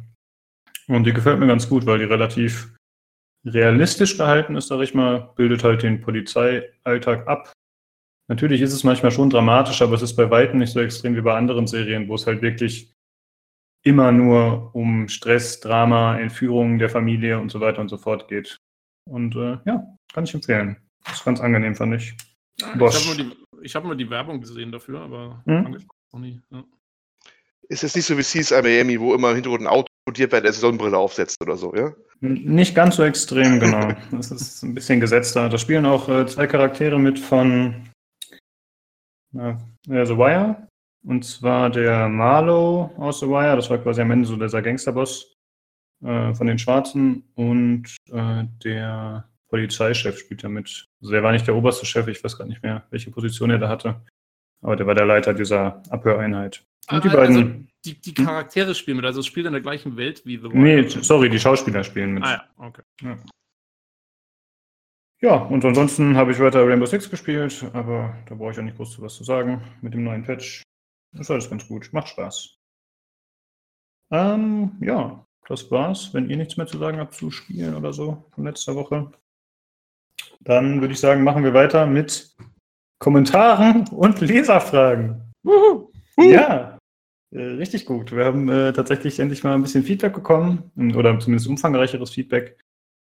Und 0.87 1.05
die 1.05 1.13
gefällt 1.13 1.39
mir 1.39 1.47
ganz 1.47 1.67
gut, 1.67 1.85
weil 1.85 1.99
die 1.99 2.05
relativ 2.05 2.75
realistisch 3.45 4.17
gehalten 4.17 4.55
ist, 4.55 4.67
sag 4.67 4.81
ich 4.81 4.93
mal, 4.93 5.33
bildet 5.35 5.63
halt 5.63 5.83
den 5.83 6.01
Polizeialltag 6.01 7.27
ab. 7.27 7.53
Natürlich 8.27 8.61
ist 8.61 8.73
es 8.73 8.83
manchmal 8.83 9.11
schon 9.11 9.29
dramatisch, 9.29 9.81
aber 9.81 9.93
es 9.93 10.01
ist 10.01 10.15
bei 10.15 10.29
weitem 10.31 10.59
nicht 10.59 10.73
so 10.73 10.79
extrem 10.79 11.15
wie 11.15 11.21
bei 11.21 11.35
anderen 11.35 11.67
Serien, 11.67 12.07
wo 12.07 12.15
es 12.15 12.25
halt 12.25 12.41
wirklich 12.41 12.91
immer 13.83 14.11
nur 14.11 14.73
um 14.73 15.07
Stress, 15.07 15.59
Drama, 15.59 16.17
Entführungen 16.17 16.79
der 16.79 16.89
Familie 16.89 17.39
und 17.39 17.51
so 17.51 17.61
weiter 17.61 17.81
und 17.81 17.89
so 17.89 17.97
fort 17.97 18.27
geht. 18.27 18.57
Und 19.07 19.35
äh, 19.35 19.59
ja, 19.65 19.95
kann 20.11 20.23
ich 20.23 20.33
empfehlen. 20.33 20.77
Ist 21.11 21.23
ganz 21.23 21.39
angenehm, 21.39 21.75
fand 21.75 21.93
ich. 21.93 22.15
Bosch. 22.77 22.95
Ich 22.95 23.07
habe 23.07 23.17
nur, 23.17 23.35
die, 23.63 23.69
hab 23.69 23.83
nur 23.83 23.95
die 23.95 24.09
Werbung 24.09 24.41
gesehen 24.41 24.71
dafür, 24.71 25.01
aber 25.01 25.41
hm? 25.45 25.77
noch 26.13 26.19
nie. 26.19 26.41
Ja. 26.51 26.63
Ist 27.67 27.83
es 27.83 27.95
nicht 27.95 28.05
so 28.05 28.17
wie 28.17 28.21
CSI 28.21 28.61
Miami, 28.61 28.99
wo 28.99 29.13
immer 29.13 29.29
im 29.29 29.35
Hintergrund 29.35 29.63
ein 29.63 29.67
Auto 29.67 29.87
wird, 30.13 30.31
weil 30.31 30.45
er 30.45 30.53
Sonnenbrille 30.53 30.97
aufsetzt 30.97 31.41
oder 31.41 31.57
so, 31.57 31.73
ja? 31.75 31.91
Nicht 32.21 32.75
ganz 32.75 32.95
so 32.95 33.03
extrem, 33.03 33.59
genau. 33.59 33.91
Das 34.11 34.31
ist 34.31 34.63
ein 34.63 34.73
bisschen 34.73 34.99
gesetzter. 34.99 35.49
Da 35.49 35.57
spielen 35.57 35.85
auch 35.85 36.07
äh, 36.07 36.25
zwei 36.27 36.47
Charaktere 36.47 36.99
mit 36.99 37.19
von 37.19 37.89
äh, 39.33 39.55
The 39.85 40.17
Wire. 40.17 40.67
Und 41.03 41.23
zwar 41.23 41.69
der 41.69 42.07
Marlow 42.07 42.91
aus 42.97 43.19
The 43.19 43.27
Wire. 43.27 43.55
Das 43.55 43.69
war 43.69 43.77
quasi 43.79 44.01
am 44.01 44.11
Ende 44.11 44.27
so 44.27 44.35
dieser 44.35 44.61
Gangsterboss 44.61 45.35
äh, 46.03 46.33
von 46.33 46.47
den 46.47 46.57
Schwarzen. 46.57 47.23
Und 47.35 47.95
äh, 48.11 48.45
der 48.63 49.27
Polizeichef 49.49 50.17
spielt 50.17 50.43
er 50.43 50.49
mit. 50.49 50.87
Also 51.01 51.13
er 51.13 51.23
war 51.23 51.31
nicht 51.31 51.47
der 51.47 51.55
oberste 51.55 51.85
Chef, 51.85 52.07
ich 52.07 52.23
weiß 52.23 52.37
gar 52.37 52.45
nicht 52.45 52.63
mehr, 52.63 52.85
welche 52.89 53.11
Position 53.11 53.49
er 53.51 53.59
da 53.59 53.69
hatte. 53.69 54.01
Aber 54.61 54.75
der 54.75 54.87
war 54.87 54.95
der 54.95 55.05
Leiter 55.05 55.33
dieser 55.33 55.83
Abhöreinheit. 55.89 56.65
Und 56.89 57.03
die 57.03 57.09
also 57.09 57.17
beiden. 57.17 57.69
Die, 57.83 58.01
die 58.01 58.13
Charaktere 58.15 58.69
hm? 58.69 58.73
spielen 58.73 58.97
mit, 58.97 59.05
also 59.05 59.19
es 59.19 59.27
spielt 59.27 59.45
in 59.45 59.53
der 59.53 59.61
gleichen 59.61 59.95
Welt 59.95 60.25
wie 60.25 60.37
The 60.37 60.45
Wire. 60.45 60.57
Nee, 60.57 60.87
sorry, 60.87 61.29
die 61.29 61.39
Schauspieler 61.39 61.83
spielen 61.83 62.15
mit. 62.15 62.23
Ah 62.23 62.31
ja, 62.31 62.65
okay. 62.65 62.81
Ja. 63.01 63.17
Ja, 65.21 65.35
und 65.35 65.63
ansonsten 65.63 66.17
habe 66.17 66.31
ich 66.31 66.39
weiter 66.39 66.67
Rainbow 66.67 66.85
Six 66.85 67.09
gespielt, 67.09 67.65
aber 67.73 68.17
da 68.27 68.35
brauche 68.35 68.51
ich 68.51 68.59
auch 68.59 68.63
nicht 68.63 68.77
groß 68.77 69.01
was 69.01 69.15
zu 69.15 69.23
sagen. 69.23 69.63
Mit 69.81 69.93
dem 69.93 70.03
neuen 70.03 70.23
Patch 70.23 70.63
ist 71.13 71.31
alles 71.31 71.49
ganz 71.49 71.67
gut, 71.67 71.89
macht 71.93 72.09
Spaß. 72.09 72.57
Ähm, 74.11 74.77
ja, 74.81 75.25
das 75.47 75.71
war's. 75.71 76.13
Wenn 76.13 76.29
ihr 76.29 76.37
nichts 76.37 76.57
mehr 76.57 76.67
zu 76.67 76.77
sagen 76.77 76.99
habt 76.99 77.13
zu 77.13 77.31
Spielen 77.31 77.75
oder 77.75 77.93
so 77.93 78.25
von 78.31 78.43
letzter 78.43 78.75
Woche, 78.75 79.11
dann 80.45 80.79
würde 80.79 80.93
ich 80.93 80.99
sagen, 80.99 81.23
machen 81.23 81.43
wir 81.43 81.53
weiter 81.53 81.85
mit 81.85 82.33
Kommentaren 82.99 83.87
und 83.89 84.21
Leserfragen. 84.21 85.33
Uhu. 85.43 85.91
Ja, 86.17 86.77
äh, 87.31 87.41
richtig 87.41 87.85
gut. 87.85 88.15
Wir 88.15 88.25
haben 88.25 88.47
äh, 88.47 88.71
tatsächlich 88.71 89.19
endlich 89.19 89.43
mal 89.43 89.53
ein 89.53 89.61
bisschen 89.61 89.83
Feedback 89.83 90.13
bekommen 90.13 90.71
oder 90.95 91.19
zumindest 91.19 91.47
umfangreicheres 91.47 92.11
Feedback. 92.11 92.57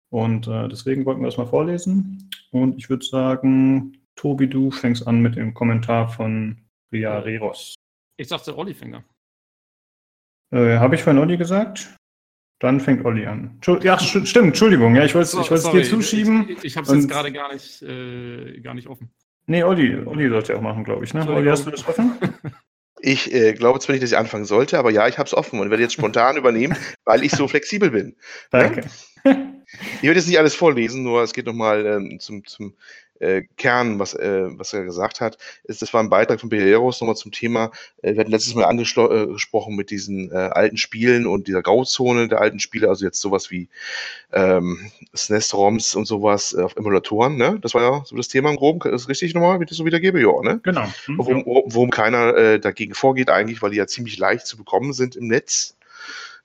Und 0.10 0.48
äh, 0.48 0.68
deswegen 0.70 1.06
wollten 1.06 1.22
wir 1.22 1.28
das 1.28 1.38
mal 1.38 1.48
vorlesen. 1.48 2.30
Und 2.52 2.78
ich 2.78 2.90
würde 2.90 3.06
sagen, 3.06 3.98
Tobi, 4.16 4.48
du 4.48 4.72
fängst 4.72 5.08
an 5.08 5.22
mit 5.22 5.36
dem 5.36 5.54
Kommentar 5.54 6.08
von 6.08 6.58
Ria 6.92 7.20
Reros. 7.20 7.76
Ich 8.18 8.28
sagte 8.28 8.58
Olli 8.58 8.74
Finger. 8.74 9.04
Äh, 10.54 10.78
Habe 10.78 10.96
ich 10.96 11.04
vorhin 11.04 11.22
Olli 11.22 11.38
gesagt? 11.38 11.96
Dann 12.62 12.80
fängt 12.80 13.04
Olli 13.06 13.26
an. 13.26 13.60
Ja, 13.82 13.98
stimmt, 13.98 14.36
Entschuldigung. 14.36 14.96
Ja, 14.96 15.04
ich 15.04 15.16
wollte 15.16 15.30
so, 15.30 15.42
es 15.42 15.64
dir 15.64 15.84
zuschieben. 15.84 16.48
Ich, 16.48 16.64
ich 16.64 16.78
habe 16.78 16.86
es 16.86 16.94
jetzt 16.94 17.10
gerade 17.10 17.32
gar 17.32 17.52
nicht, 17.52 17.82
äh, 17.82 18.60
gar 18.62 18.76
nicht 18.76 18.88
offen. 18.88 19.10
Nee, 19.48 19.64
Olli, 19.64 19.98
Olli 20.06 20.30
sollte 20.30 20.54
ja 20.54 20.60
auch 20.60 20.62
machen, 20.62 20.84
glaube 20.84 21.04
ich. 21.04 21.12
Ne? 21.16 21.28
Olli, 21.28 21.50
hast 21.50 21.66
du 21.66 21.72
das 21.72 21.88
offen? 21.88 22.14
Ich 23.04 23.34
äh, 23.34 23.54
glaube 23.54 23.80
zwar 23.80 23.94
nicht, 23.94 24.04
dass 24.04 24.12
ich 24.12 24.18
anfangen 24.18 24.46
sollte, 24.46 24.78
aber 24.78 24.92
ja, 24.92 25.08
ich 25.08 25.18
habe 25.18 25.26
es 25.26 25.34
offen 25.34 25.60
und 25.60 25.72
werde 25.72 25.82
jetzt 25.82 25.94
spontan 25.94 26.38
übernehmen, 26.38 26.78
weil 27.04 27.24
ich 27.24 27.32
so 27.32 27.48
flexibel 27.48 27.90
bin. 27.90 28.16
Danke. 28.52 28.82
Ja? 29.26 29.38
Ich 29.96 30.04
werde 30.04 30.20
jetzt 30.20 30.28
nicht 30.28 30.38
alles 30.38 30.54
vorlesen, 30.54 31.02
nur 31.02 31.24
es 31.24 31.34
geht 31.34 31.48
nochmal 31.48 31.84
ähm, 31.88 32.20
zum, 32.20 32.46
zum 32.46 32.76
äh, 33.22 33.44
Kern, 33.58 34.00
was, 34.00 34.14
äh, 34.14 34.48
was 34.58 34.74
er 34.74 34.84
gesagt 34.84 35.22
hat. 35.22 35.38
Ist, 35.64 35.82
das 35.82 35.94
war 35.94 36.02
ein 36.02 36.10
Beitrag 36.10 36.40
von 36.40 36.50
Beleros 36.50 37.00
nochmal 37.00 37.16
zum 37.16 37.32
Thema. 37.32 37.72
Äh, 38.02 38.14
wir 38.14 38.22
hatten 38.22 38.32
letztes 38.32 38.56
Mal 38.56 38.66
angesprochen 38.66 39.74
äh, 39.74 39.78
mit 39.78 39.92
diesen 39.92 40.32
äh, 40.32 40.36
alten 40.36 40.78
Spielen 40.78 41.28
und 41.28 41.48
dieser 41.48 41.62
Grauzone 41.62 42.28
der 42.28 42.42
alten 42.42 42.60
Spiele, 42.60 42.90
also 42.90 43.06
jetzt 43.06 43.22
sowas 43.22 43.52
wie 43.52 43.70
ähm, 44.34 44.92
SNES-ROMs 45.16 45.96
und 45.96 46.06
sowas 46.06 46.56
auf 46.56 46.76
Emulatoren. 46.76 47.38
Ne? 47.38 47.60
Das 47.62 47.74
war 47.74 47.82
ja 47.82 48.04
so 48.06 48.16
das 48.16 48.28
Thema 48.28 48.50
im 48.50 48.56
Groben. 48.56 48.82
Ist 48.92 49.10
richtig 49.10 49.34
nochmal, 49.34 49.60
wie 49.60 49.64
ich 49.64 49.70
das 49.70 49.78
so 49.78 49.86
wiedergebe? 49.86 50.20
Ja, 50.20 50.42
ne? 50.42 50.60
Genau. 50.64 50.86
Hm, 51.06 51.18
worum, 51.18 51.44
worum 51.46 51.90
keiner 51.90 52.60
dagegen 52.60 52.94
vorgeht 52.94 53.30
eigentlich, 53.30 53.62
weil 53.62 53.72
die 53.72 53.78
ja 53.78 53.88
ziemlich 53.88 54.18
leicht 54.18 54.48
zu 54.48 54.58
bekommen 54.58 54.94
sind 54.94 55.16
im 55.16 55.28
Netz. 55.28 55.76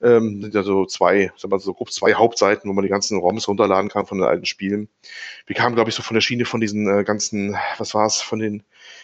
Ähm, 0.02 0.42
sind 0.42 0.54
ja 0.54 0.62
so 0.62 0.84
zwei, 0.86 1.32
sagen 1.36 1.52
wir 1.52 1.58
so 1.58 1.72
grob 1.74 1.90
zwei 1.90 2.14
Hauptseiten, 2.14 2.68
wo 2.68 2.74
man 2.74 2.82
die 2.82 2.90
ganzen 2.90 3.18
ROMs 3.18 3.48
runterladen 3.48 3.88
kann 3.88 4.06
von 4.06 4.18
den 4.18 4.26
alten 4.26 4.44
Spielen. 4.44 4.88
Wir 5.46 5.56
kamen, 5.56 5.74
glaube 5.74 5.90
ich, 5.90 5.96
so 5.96 6.02
von 6.02 6.14
der 6.14 6.20
Schiene 6.20 6.44
von 6.44 6.60
diesen 6.60 6.86
äh, 6.88 7.04
ganzen, 7.04 7.56
was 7.78 7.94
war 7.94 8.06
es, 8.06 8.20
von 8.20 8.38
den 8.38 8.62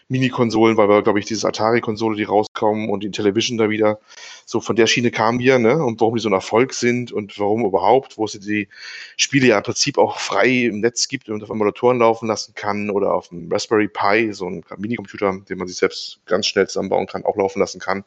Mini-Konsolen, 0.08 0.76
weil 0.76 0.88
wir, 0.88 1.02
glaube 1.02 1.18
ich, 1.18 1.25
dieses 1.25 1.44
Atari-Konsole, 1.44 2.16
die 2.16 2.25
rauskommen 2.25 2.90
und 2.90 3.02
die 3.02 3.11
Television 3.11 3.56
da 3.58 3.70
wieder, 3.70 3.99
so 4.44 4.61
von 4.61 4.76
der 4.76 4.87
Schiene 4.87 5.11
kamen 5.11 5.38
wir, 5.38 5.58
ne? 5.58 5.82
Und 5.82 6.00
warum 6.00 6.14
die 6.14 6.20
so 6.20 6.28
ein 6.28 6.34
Erfolg 6.34 6.75
sind 6.75 7.12
und 7.12 7.38
warum 7.38 7.64
überhaupt, 7.64 8.19
wo 8.19 8.25
es 8.25 8.32
die 8.32 8.69
Spiele 9.17 9.49
ja 9.49 9.56
im 9.58 9.62
Prinzip 9.62 9.99
auch 9.99 10.19
frei 10.19 10.67
im 10.67 10.80
Netz 10.80 11.08
gibt 11.08 11.28
und 11.28 11.43
auf 11.43 11.50
Emulatoren 11.50 11.99
laufen 11.99 12.28
lassen 12.28 12.54
kann 12.54 12.90
oder 12.90 13.14
auf 13.14 13.32
einem 13.32 13.50
Raspberry 13.50 13.88
Pi, 13.88 14.32
so 14.32 14.47
ein 14.47 14.64
Minicomputer, 14.76 15.38
den 15.49 15.58
man 15.58 15.69
sich 15.69 15.78
selbst 15.78 16.21
ganz 16.26 16.47
schnell 16.47 16.67
zusammenbauen 16.69 17.06
kann, 17.06 17.25
auch 17.25 17.36
laufen 17.36 17.60
lassen 17.60 17.80
kann, 17.80 18.04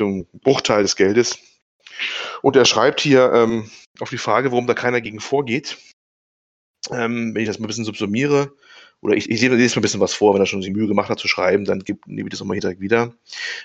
einen 0.00 0.26
Bruchteil 0.42 0.82
des 0.82 0.96
Geldes. 0.96 1.38
Und 2.42 2.56
er 2.56 2.64
schreibt 2.64 3.00
hier 3.00 3.32
ähm, 3.32 3.70
auf 4.00 4.10
die 4.10 4.18
Frage, 4.18 4.50
warum 4.50 4.66
da 4.66 4.74
keiner 4.74 5.00
gegen 5.00 5.20
vorgeht. 5.20 5.78
Ähm, 6.90 7.34
wenn 7.34 7.42
ich 7.42 7.48
das 7.48 7.58
mal 7.58 7.66
ein 7.66 7.68
bisschen 7.68 7.84
subsumiere, 7.84 8.52
oder 9.02 9.16
ich, 9.16 9.28
ich 9.28 9.40
lese 9.40 9.50
mal 9.56 9.80
ein 9.80 9.82
bisschen 9.82 10.00
was 10.00 10.14
vor, 10.14 10.32
wenn 10.32 10.40
er 10.40 10.46
schon 10.46 10.60
die 10.60 10.70
Mühe 10.70 10.86
gemacht 10.86 11.10
hat 11.10 11.18
zu 11.18 11.26
schreiben, 11.26 11.64
dann 11.64 11.80
gibt, 11.80 12.06
nehme 12.06 12.28
ich 12.28 12.30
das 12.30 12.38
nochmal 12.38 12.54
hier 12.54 12.60
direkt 12.60 12.80
wieder. 12.80 13.12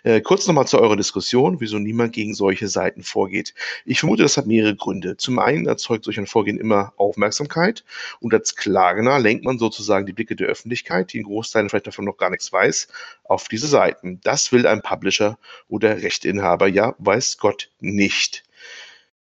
Äh, 0.04 0.20
kurz 0.22 0.48
nochmal 0.48 0.66
zu 0.66 0.82
eurer 0.82 0.96
Diskussion, 0.96 1.62
wieso 1.62 1.78
niemand 1.78 2.14
gegen 2.14 2.34
solche 2.34 2.68
Seiten 2.68 3.04
vorgeht. 3.04 3.54
Ich 3.86 4.00
vermute, 4.00 4.24
das 4.24 4.36
hat 4.36 4.48
mehrere 4.48 4.76
Gründe. 4.76 5.16
Zum 5.16 5.38
einen 5.38 5.68
erzeugt 5.68 6.06
solch 6.06 6.18
ein 6.18 6.26
Vorgehen 6.26 6.58
immer 6.58 6.94
Aufmerksamkeit 6.98 7.84
und 8.20 8.34
als 8.34 8.56
Klagender 8.56 9.20
lenkt 9.20 9.46
man 9.46 9.60
sozusagen 9.60 10.08
die 10.08 10.14
Blicke 10.14 10.36
der 10.36 10.48
Öffentlichkeit, 10.48 11.14
die 11.14 11.20
in 11.20 11.26
Großteilen 11.26 11.70
vielleicht 11.70 11.88
davon 11.88 12.06
noch 12.06 12.18
gar 12.18 12.32
nichts 12.32 12.52
weiß, 12.52 12.88
auf 13.24 13.48
diese 13.48 13.68
Seiten. 13.68 14.20
Das 14.24 14.52
will 14.52 14.66
ein 14.66 14.82
Publisher 14.82 15.38
oder 15.70 16.02
Rechteinhaber 16.02 16.68
ja, 16.68 16.96
weiß 16.98 17.38
Gott 17.38 17.70
nicht. 17.80 18.44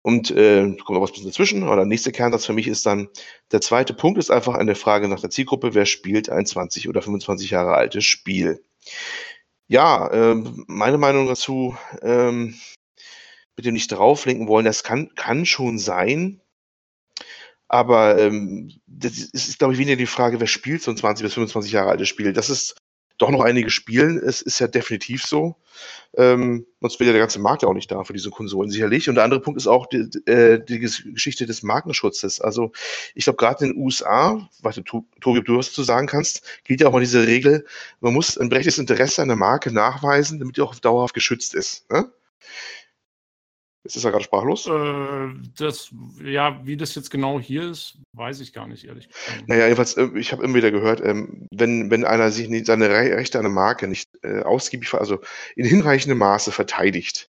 Und 0.02 0.32
äh, 0.32 0.62
kommt 0.62 0.90
noch 0.90 1.00
was 1.00 1.12
bisschen 1.12 1.28
dazwischen. 1.28 1.62
Aber 1.62 1.76
der 1.76 1.84
nächste 1.84 2.10
Kernsatz 2.12 2.44
für 2.44 2.52
mich 2.52 2.66
ist 2.66 2.84
dann, 2.86 3.08
der 3.52 3.60
zweite 3.60 3.94
Punkt 3.94 4.18
ist 4.18 4.30
einfach 4.30 4.54
eine 4.54 4.74
Frage 4.74 5.08
nach 5.08 5.20
der 5.20 5.30
Zielgruppe. 5.30 5.74
Wer 5.74 5.86
spielt 5.86 6.28
ein 6.28 6.44
20 6.44 6.88
oder 6.88 7.02
25 7.02 7.50
Jahre 7.50 7.74
altes 7.74 8.04
Spiel? 8.04 8.64
Ja, 9.68 10.08
äh, 10.08 10.34
meine 10.66 10.98
Meinung 10.98 11.28
dazu, 11.28 11.76
ähm, 12.02 12.54
mit 13.56 13.64
dem 13.64 13.74
nicht 13.74 13.92
drauflenken 13.92 14.48
wollen, 14.48 14.64
das 14.64 14.82
kann, 14.82 15.14
kann 15.14 15.46
schon 15.46 15.78
sein. 15.78 16.40
Aber 17.68 18.18
ähm, 18.18 18.70
das 18.86 19.18
ist, 19.18 19.58
glaube 19.58 19.72
ich, 19.72 19.80
weniger 19.80 19.96
die 19.96 20.06
Frage, 20.06 20.40
wer 20.40 20.46
spielt 20.46 20.82
so 20.82 20.90
ein 20.90 20.96
20 20.96 21.24
bis 21.24 21.34
25 21.34 21.72
Jahre 21.72 21.90
altes 21.90 22.08
Spiel. 22.08 22.32
Das 22.32 22.50
ist 22.50 22.76
doch 23.18 23.30
noch 23.30 23.42
einige 23.42 23.70
spielen. 23.70 24.18
Es 24.18 24.42
ist 24.42 24.58
ja 24.58 24.66
definitiv 24.66 25.24
so. 25.24 25.56
Ähm, 26.14 26.66
sonst 26.80 27.00
wäre 27.00 27.08
ja 27.08 27.12
der 27.12 27.22
ganze 27.22 27.38
Markt 27.38 27.62
ja 27.62 27.68
auch 27.68 27.74
nicht 27.74 27.90
da 27.90 28.04
für 28.04 28.12
diese 28.12 28.30
Konsolen 28.30 28.70
sicherlich. 28.70 29.08
Und 29.08 29.14
der 29.14 29.24
andere 29.24 29.40
Punkt 29.40 29.58
ist 29.58 29.66
auch 29.66 29.86
die, 29.86 30.08
äh, 30.26 30.62
die 30.62 30.78
Geschichte 30.78 31.46
des 31.46 31.62
Markenschutzes. 31.62 32.40
Also 32.40 32.72
ich 33.14 33.24
glaube, 33.24 33.38
gerade 33.38 33.64
in 33.64 33.72
den 33.72 33.82
USA, 33.82 34.48
du, 34.62 35.06
Tobi, 35.20 35.38
ob 35.38 35.44
du 35.44 35.56
was 35.56 35.72
zu 35.72 35.82
sagen 35.82 36.06
kannst, 36.06 36.42
gilt 36.64 36.80
ja 36.80 36.88
auch 36.88 36.92
mal 36.92 37.00
diese 37.00 37.26
Regel, 37.26 37.64
man 38.00 38.12
muss 38.12 38.36
ein 38.36 38.48
berechtigtes 38.48 38.78
Interesse 38.78 39.22
an 39.22 39.28
der 39.28 39.36
Marke 39.36 39.72
nachweisen, 39.72 40.38
damit 40.38 40.56
die 40.56 40.60
auch 40.60 40.74
dauerhaft 40.74 41.14
geschützt 41.14 41.54
ist. 41.54 41.90
Ne? 41.90 42.10
Jetzt 43.84 43.96
ist 43.96 44.04
er 44.04 44.12
gerade 44.12 44.24
sprachlos. 44.24 44.66
Äh, 44.66 45.28
das, 45.58 45.90
ja, 46.22 46.60
wie 46.64 46.76
das 46.76 46.94
jetzt 46.94 47.10
genau 47.10 47.40
hier 47.40 47.68
ist, 47.68 47.98
weiß 48.12 48.40
ich 48.40 48.52
gar 48.52 48.68
nicht, 48.68 48.84
ehrlich 48.84 49.08
gesagt. 49.08 49.48
Naja, 49.48 49.64
jedenfalls, 49.64 49.96
äh, 49.96 50.08
ich 50.14 50.32
habe 50.32 50.44
immer 50.44 50.54
wieder 50.54 50.70
gehört, 50.70 51.00
ähm, 51.04 51.48
wenn, 51.50 51.90
wenn 51.90 52.04
einer 52.04 52.30
sich 52.30 52.48
nicht, 52.48 52.66
seine 52.66 52.88
Rechte 52.88 53.38
an 53.38 53.44
der 53.44 53.52
Marke 53.52 53.88
nicht 53.88 54.10
äh, 54.22 54.42
ausgiebig, 54.42 54.94
also 54.94 55.18
in 55.56 55.64
hinreichendem 55.66 56.18
Maße 56.18 56.52
verteidigt, 56.52 57.28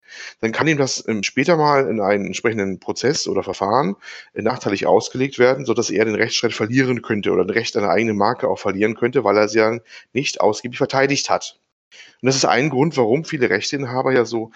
dann 0.40 0.52
kann 0.52 0.68
ihm 0.68 0.78
das 0.78 1.07
ähm, 1.09 1.22
später 1.22 1.57
mal 1.57 1.88
in 1.88 2.00
einem 2.00 2.26
entsprechenden 2.26 2.78
Prozess 2.78 3.26
oder 3.26 3.42
Verfahren 3.42 3.96
äh, 4.35 4.42
nachteilig 4.42 4.87
ausgelegt 4.87 5.38
werden, 5.38 5.64
sodass 5.64 5.90
er 5.90 6.04
den 6.04 6.14
Rechtsstreit 6.14 6.52
verlieren 6.52 7.02
könnte 7.02 7.33
oder 7.33 7.44
ein 7.44 7.50
Recht 7.50 7.76
an 7.76 7.85
eine 7.85 7.92
eigene 7.92 8.14
Marke 8.14 8.48
auch 8.48 8.59
verlieren 8.59 8.94
könnte, 8.94 9.24
weil 9.24 9.37
er 9.37 9.48
sie 9.48 9.59
ja 9.59 9.78
nicht 10.12 10.40
ausgiebig 10.40 10.78
verteidigt 10.78 11.30
hat. 11.30 11.59
Und 12.20 12.26
das 12.26 12.37
ist 12.37 12.44
ein 12.44 12.70
Grund, 12.70 12.96
warum 12.96 13.24
viele 13.24 13.50
Rechteinhaber 13.50 14.12
ja 14.12 14.24
so 14.24 14.50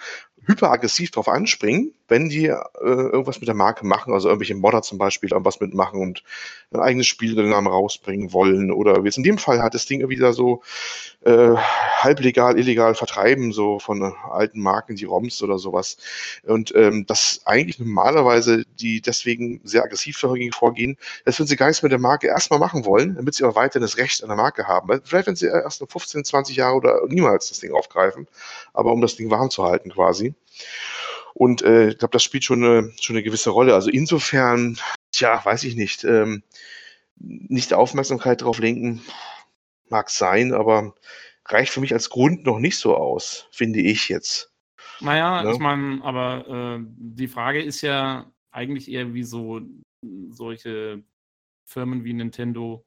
hyperaggressiv 0.49 1.11
drauf 1.11 1.27
anspringen, 1.27 1.93
wenn 2.09 2.29
die 2.29 2.47
äh, 2.47 2.55
irgendwas 2.81 3.39
mit 3.39 3.47
der 3.47 3.55
Marke 3.55 3.85
machen, 3.85 4.13
also 4.13 4.27
irgendwelche 4.27 4.55
Modder 4.55 4.81
zum 4.81 4.97
Beispiel 4.97 5.31
irgendwas 5.31 5.59
mitmachen 5.59 6.01
und 6.01 6.23
ein 6.71 6.79
eigenes 6.79 7.07
Spiel 7.07 7.35
den 7.35 7.49
Namen 7.49 7.67
rausbringen 7.67 8.33
wollen. 8.33 8.71
Oder 8.71 9.03
jetzt 9.03 9.17
in 9.17 9.23
dem 9.23 9.37
Fall 9.37 9.61
hat 9.61 9.73
das 9.73 9.85
Ding 9.85 10.07
wieder 10.09 10.33
so 10.33 10.61
äh, 11.23 11.55
halblegal, 11.55 12.57
illegal 12.57 12.95
vertreiben, 12.95 13.51
so 13.51 13.79
von 13.79 14.01
äh, 14.01 14.11
alten 14.29 14.61
Marken, 14.61 14.95
die 14.95 15.05
ROMs 15.05 15.41
oder 15.43 15.57
sowas. 15.59 15.97
Und 16.43 16.73
ähm, 16.75 17.05
das 17.05 17.41
eigentlich 17.45 17.79
normalerweise, 17.79 18.63
die 18.79 19.01
deswegen 19.01 19.61
sehr 19.63 19.83
aggressiv 19.83 20.19
dagegen 20.19 20.51
vorgehen, 20.51 20.97
dass 21.25 21.39
wenn 21.39 21.47
sie 21.47 21.55
gar 21.55 21.67
nichts 21.67 21.83
mit 21.83 21.91
der 21.91 21.99
Marke 21.99 22.27
erstmal 22.27 22.59
machen 22.59 22.85
wollen, 22.85 23.15
damit 23.15 23.35
sie 23.35 23.43
aber 23.43 23.55
weiterhin 23.55 23.81
das 23.81 23.97
Recht 23.97 24.23
an 24.23 24.29
der 24.29 24.37
Marke 24.37 24.67
haben. 24.67 25.01
Vielleicht, 25.03 25.27
wenn 25.27 25.35
sie 25.35 25.47
erst 25.47 25.83
15, 25.87 26.23
20 26.23 26.55
Jahre 26.55 26.75
oder 26.75 27.01
niemals 27.07 27.49
das 27.49 27.59
Ding 27.59 27.73
aufgreifen, 27.73 28.27
aber 28.73 28.91
um 28.91 29.01
das 29.01 29.15
Ding 29.15 29.29
warm 29.29 29.49
zu 29.49 29.63
halten 29.63 29.91
quasi. 29.91 30.33
Und 31.33 31.61
äh, 31.61 31.89
ich 31.89 31.97
glaube, 31.97 32.11
das 32.11 32.23
spielt 32.23 32.43
schon 32.43 32.63
eine, 32.63 32.91
schon 32.99 33.15
eine 33.15 33.23
gewisse 33.23 33.51
Rolle. 33.51 33.73
Also 33.73 33.89
insofern, 33.89 34.77
tja, 35.11 35.43
weiß 35.43 35.63
ich 35.63 35.75
nicht, 35.75 36.03
ähm, 36.03 36.43
nicht 37.17 37.73
Aufmerksamkeit 37.73 38.41
drauf 38.41 38.59
lenken, 38.59 39.01
mag 39.89 40.09
sein, 40.09 40.53
aber 40.53 40.95
reicht 41.45 41.71
für 41.71 41.81
mich 41.81 41.93
als 41.93 42.09
Grund 42.09 42.45
noch 42.45 42.59
nicht 42.59 42.77
so 42.77 42.95
aus, 42.95 43.47
finde 43.51 43.79
ich 43.79 44.09
jetzt. 44.09 44.51
Naja, 45.01 45.43
ja? 45.43 45.51
ich 45.51 45.59
meine, 45.59 46.03
aber 46.03 46.79
äh, 46.79 46.85
die 46.97 47.27
Frage 47.27 47.61
ist 47.61 47.81
ja 47.81 48.31
eigentlich 48.51 48.91
eher, 48.91 49.13
wie 49.13 49.23
so 49.23 49.61
solche 50.29 51.03
Firmen 51.65 52.03
wie 52.03 52.13
Nintendo 52.13 52.85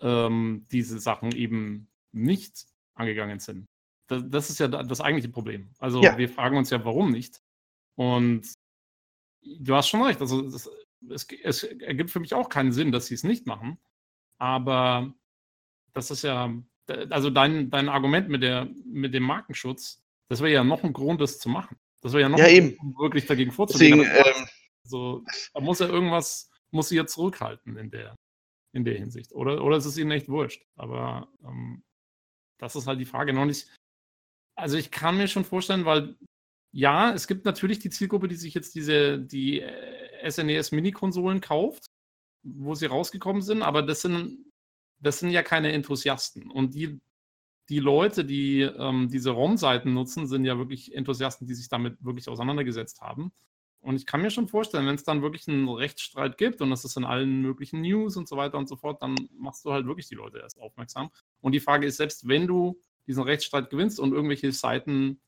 ähm, 0.00 0.66
diese 0.70 0.98
Sachen 0.98 1.32
eben 1.32 1.88
nicht 2.12 2.66
angegangen 2.94 3.40
sind. 3.40 3.66
Das, 4.08 4.22
das 4.28 4.50
ist 4.50 4.60
ja 4.60 4.68
das 4.68 5.00
eigentliche 5.00 5.30
Problem. 5.30 5.70
Also 5.78 6.02
ja. 6.02 6.16
wir 6.18 6.28
fragen 6.28 6.56
uns 6.56 6.70
ja, 6.70 6.84
warum 6.84 7.10
nicht. 7.10 7.41
Und 7.96 8.52
du 9.42 9.74
hast 9.74 9.88
schon 9.88 10.02
recht. 10.02 10.20
Also 10.20 10.42
das, 10.42 10.70
es, 11.10 11.26
es 11.42 11.62
ergibt 11.64 12.10
für 12.10 12.20
mich 12.20 12.34
auch 12.34 12.48
keinen 12.48 12.72
Sinn, 12.72 12.92
dass 12.92 13.06
sie 13.06 13.14
es 13.14 13.24
nicht 13.24 13.46
machen. 13.46 13.78
Aber 14.38 15.14
das 15.92 16.10
ist 16.10 16.22
ja, 16.22 16.52
also 17.10 17.30
dein, 17.30 17.70
dein 17.70 17.88
Argument 17.88 18.28
mit, 18.28 18.42
der, 18.42 18.68
mit 18.84 19.14
dem 19.14 19.22
Markenschutz, 19.24 20.02
das 20.28 20.40
wäre 20.40 20.52
ja 20.52 20.64
noch 20.64 20.84
ein 20.84 20.92
Grund, 20.92 21.20
das 21.20 21.38
zu 21.38 21.48
machen. 21.48 21.76
Das 22.00 22.12
wäre 22.12 22.22
ja 22.22 22.28
noch 22.28 22.38
ja, 22.38 22.46
ein 22.46 22.76
Grund, 22.76 22.98
wirklich 22.98 23.26
dagegen 23.26 23.52
vorzugehen. 23.52 23.98
Deswegen, 23.98 24.26
ähm, 24.26 24.46
also, 24.84 25.24
da 25.54 25.60
muss 25.60 25.80
er 25.80 25.88
irgendwas, 25.88 26.50
muss 26.70 26.88
sie 26.88 26.96
jetzt 26.96 27.12
zurückhalten 27.14 27.76
in 27.76 27.90
der, 27.90 28.16
in 28.72 28.84
der 28.84 28.96
Hinsicht. 28.96 29.32
Oder, 29.32 29.62
oder 29.62 29.76
ist 29.76 29.84
es 29.84 29.98
ihnen 29.98 30.10
echt 30.10 30.28
wurscht? 30.28 30.64
Aber 30.74 31.28
ähm, 31.44 31.84
das 32.58 32.74
ist 32.74 32.86
halt 32.86 33.00
die 33.00 33.04
Frage. 33.04 33.32
Noch 33.32 33.44
nicht. 33.44 33.68
Also 34.56 34.76
ich 34.76 34.90
kann 34.90 35.16
mir 35.16 35.28
schon 35.28 35.44
vorstellen, 35.44 35.84
weil 35.84 36.16
ja, 36.72 37.12
es 37.12 37.26
gibt 37.26 37.44
natürlich 37.44 37.78
die 37.78 37.90
Zielgruppe, 37.90 38.28
die 38.28 38.36
sich 38.36 38.54
jetzt 38.54 38.74
diese, 38.74 39.18
die 39.18 39.60
äh, 39.60 40.70
Mini-Konsolen 40.72 41.40
kauft, 41.40 41.86
wo 42.42 42.74
sie 42.74 42.86
rausgekommen 42.86 43.42
sind, 43.42 43.62
aber 43.62 43.82
das 43.82 44.02
sind, 44.02 44.38
das 44.98 45.18
sind 45.20 45.30
ja 45.30 45.42
keine 45.42 45.72
Enthusiasten. 45.72 46.50
Und 46.50 46.74
die, 46.74 47.00
die 47.68 47.78
Leute, 47.78 48.24
die 48.24 48.62
ähm, 48.62 49.08
diese 49.10 49.30
ROM-Seiten 49.30 49.92
nutzen, 49.92 50.26
sind 50.26 50.44
ja 50.44 50.58
wirklich 50.58 50.94
Enthusiasten, 50.94 51.46
die 51.46 51.54
sich 51.54 51.68
damit 51.68 52.02
wirklich 52.02 52.28
auseinandergesetzt 52.28 53.00
haben. 53.02 53.32
Und 53.80 53.96
ich 53.96 54.06
kann 54.06 54.22
mir 54.22 54.30
schon 54.30 54.48
vorstellen, 54.48 54.86
wenn 54.86 54.94
es 54.94 55.04
dann 55.04 55.22
wirklich 55.22 55.48
einen 55.48 55.68
Rechtsstreit 55.68 56.38
gibt 56.38 56.60
und 56.62 56.70
das 56.70 56.84
ist 56.84 56.96
in 56.96 57.04
allen 57.04 57.42
möglichen 57.42 57.80
News 57.80 58.16
und 58.16 58.28
so 58.28 58.36
weiter 58.36 58.56
und 58.56 58.68
so 58.68 58.76
fort, 58.76 59.02
dann 59.02 59.16
machst 59.36 59.64
du 59.64 59.72
halt 59.72 59.86
wirklich 59.86 60.06
die 60.06 60.14
Leute 60.14 60.38
erst 60.38 60.58
aufmerksam. 60.58 61.10
Und 61.40 61.52
die 61.52 61.60
Frage 61.60 61.86
ist, 61.86 61.96
selbst 61.96 62.28
wenn 62.28 62.46
du 62.46 62.80
diesen 63.08 63.24
Rechtsstreit 63.24 63.70
gewinnst 63.70 63.98
und 63.98 64.12
irgendwelche 64.12 64.52
Seiten 64.52 65.20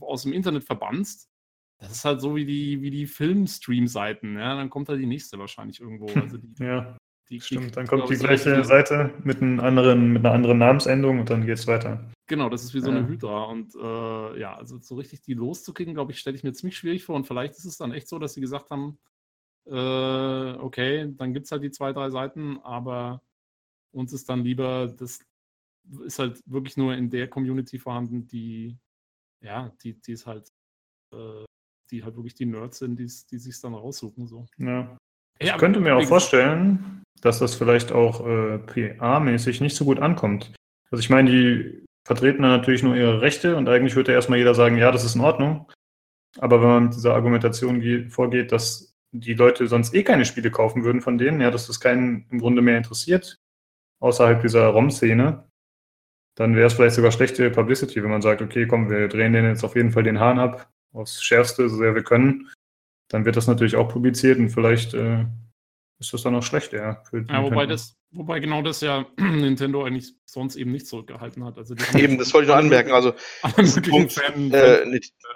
aus 0.00 0.22
dem 0.22 0.32
Internet 0.32 0.64
verbannst, 0.64 1.30
das 1.78 1.92
ist 1.92 2.04
halt 2.04 2.20
so 2.20 2.36
wie 2.36 2.44
die, 2.44 2.80
wie 2.80 2.90
die 2.90 3.06
Filmstream-Seiten, 3.06 4.38
ja, 4.38 4.56
dann 4.56 4.70
kommt 4.70 4.88
halt 4.88 5.00
die 5.00 5.06
nächste 5.06 5.38
wahrscheinlich 5.38 5.80
irgendwo. 5.80 6.06
Also 6.20 6.38
die, 6.38 6.54
ja. 6.64 6.96
Die, 7.30 7.40
Stimmt, 7.40 7.76
dann 7.76 7.86
kommt 7.86 8.10
die 8.10 8.16
gleiche 8.16 8.56
so 8.56 8.62
Seite 8.64 9.14
mit, 9.24 9.40
einem 9.40 9.58
anderen, 9.58 10.12
mit 10.12 10.24
einer 10.24 10.34
anderen 10.34 10.58
Namensendung 10.58 11.20
und 11.20 11.30
dann 11.30 11.46
geht 11.46 11.58
es 11.58 11.66
weiter. 11.66 12.04
Genau, 12.26 12.50
das 12.50 12.64
ist 12.64 12.74
wie 12.74 12.80
so 12.80 12.90
eine 12.90 13.08
Hydra. 13.08 13.44
Und 13.44 13.74
äh, 13.74 14.40
ja, 14.40 14.54
also 14.56 14.78
so 14.78 14.96
richtig 14.96 15.22
die 15.22 15.32
loszukicken, 15.32 15.94
glaube 15.94 16.12
ich, 16.12 16.18
stelle 16.18 16.36
ich 16.36 16.42
mir 16.42 16.52
ziemlich 16.52 16.76
schwierig 16.76 17.04
vor. 17.04 17.16
Und 17.16 17.26
vielleicht 17.26 17.54
ist 17.54 17.64
es 17.64 17.78
dann 17.78 17.92
echt 17.92 18.08
so, 18.08 18.18
dass 18.18 18.34
sie 18.34 18.42
gesagt 18.42 18.70
haben, 18.70 18.98
äh, 19.66 20.52
okay, 20.58 21.12
dann 21.16 21.32
gibt 21.32 21.46
es 21.46 21.52
halt 21.52 21.62
die 21.62 21.70
zwei, 21.70 21.94
drei 21.94 22.10
Seiten, 22.10 22.58
aber 22.58 23.22
uns 23.92 24.12
ist 24.12 24.28
dann 24.28 24.44
lieber, 24.44 24.88
das 24.88 25.20
ist 26.04 26.18
halt 26.18 26.42
wirklich 26.46 26.76
nur 26.76 26.94
in 26.94 27.08
der 27.08 27.28
Community 27.28 27.78
vorhanden, 27.78 28.26
die, 28.26 28.76
ja, 29.44 29.72
die, 29.82 30.00
die 30.00 30.12
ist 30.12 30.26
halt, 30.26 30.48
äh, 31.12 31.44
die 31.90 32.02
halt 32.02 32.16
wirklich 32.16 32.34
die 32.34 32.46
Nerds 32.46 32.78
sind, 32.78 32.98
die, 32.98 33.10
die 33.30 33.38
sich 33.38 33.60
dann 33.60 33.74
raussuchen. 33.74 34.26
So. 34.26 34.46
Ja. 34.58 34.96
Ich 35.38 35.48
ja, 35.48 35.58
könnte 35.58 35.80
mir 35.80 35.96
auch 35.96 36.06
vorstellen, 36.06 37.02
dass 37.20 37.38
das 37.38 37.54
vielleicht 37.54 37.92
auch 37.92 38.26
äh, 38.26 38.58
PA-mäßig 38.58 39.60
nicht 39.60 39.76
so 39.76 39.84
gut 39.84 39.98
ankommt. 39.98 40.54
Also 40.90 41.00
ich 41.00 41.10
meine, 41.10 41.30
die 41.30 41.84
vertreten 42.06 42.42
dann 42.42 42.52
natürlich 42.52 42.82
nur 42.82 42.96
ihre 42.96 43.20
Rechte 43.20 43.56
und 43.56 43.68
eigentlich 43.68 43.96
würde 43.96 44.12
erstmal 44.12 44.38
jeder 44.38 44.54
sagen, 44.54 44.76
ja, 44.76 44.90
das 44.90 45.04
ist 45.04 45.14
in 45.14 45.22
Ordnung. 45.22 45.70
Aber 46.38 46.60
wenn 46.60 46.68
man 46.68 46.84
mit 46.84 46.94
dieser 46.94 47.14
Argumentation 47.14 47.80
geht, 47.80 48.12
vorgeht, 48.12 48.52
dass 48.52 48.94
die 49.12 49.34
Leute 49.34 49.66
sonst 49.68 49.94
eh 49.94 50.02
keine 50.02 50.24
Spiele 50.24 50.50
kaufen 50.50 50.84
würden 50.84 51.00
von 51.00 51.18
denen, 51.18 51.40
ja, 51.40 51.50
dass 51.50 51.66
das 51.66 51.80
keinen 51.80 52.26
im 52.30 52.40
Grunde 52.40 52.62
mehr 52.62 52.76
interessiert, 52.76 53.36
außerhalb 54.00 54.42
dieser 54.42 54.66
ROM-Szene, 54.68 55.48
dann 56.36 56.56
wäre 56.56 56.66
es 56.66 56.74
vielleicht 56.74 56.96
sogar 56.96 57.12
schlechte 57.12 57.50
Publicity, 57.50 58.02
wenn 58.02 58.10
man 58.10 58.22
sagt, 58.22 58.42
okay, 58.42 58.66
komm, 58.66 58.90
wir 58.90 59.08
drehen 59.08 59.32
denen 59.32 59.50
jetzt 59.50 59.64
auf 59.64 59.76
jeden 59.76 59.92
Fall 59.92 60.02
den 60.02 60.20
Hahn 60.20 60.38
ab, 60.38 60.68
aufs 60.92 61.22
Schärfste, 61.22 61.68
so 61.68 61.76
sehr 61.76 61.94
wir 61.94 62.02
können 62.02 62.48
dann 63.08 63.24
wird 63.24 63.36
das 63.36 63.46
natürlich 63.46 63.76
auch 63.76 63.88
publiziert 63.88 64.38
und 64.38 64.50
vielleicht 64.50 64.94
äh, 64.94 65.24
ist 66.00 66.12
das 66.12 66.22
dann 66.22 66.34
auch 66.34 66.42
schlecht, 66.42 66.72
ja. 66.72 67.02
ja, 67.12 67.42
wobei 67.42 67.66
das, 67.66 67.96
wobei 68.14 68.40
genau 68.40 68.62
das 68.62 68.80
ja 68.80 69.06
Nintendo 69.18 69.84
eigentlich 69.84 70.14
sonst 70.26 70.56
eben 70.56 70.72
nicht 70.72 70.86
zurückgehalten 70.86 71.44
hat. 71.44 71.58
Also 71.58 71.74
eben, 71.96 72.18
das 72.18 72.34
wollte 72.34 72.46
ich 72.46 72.48
noch 72.48 72.56
anmerken. 72.56 72.92
Also 72.92 73.12
Punkt, 73.90 74.12
Fan, 74.12 74.52
äh, 74.52 74.84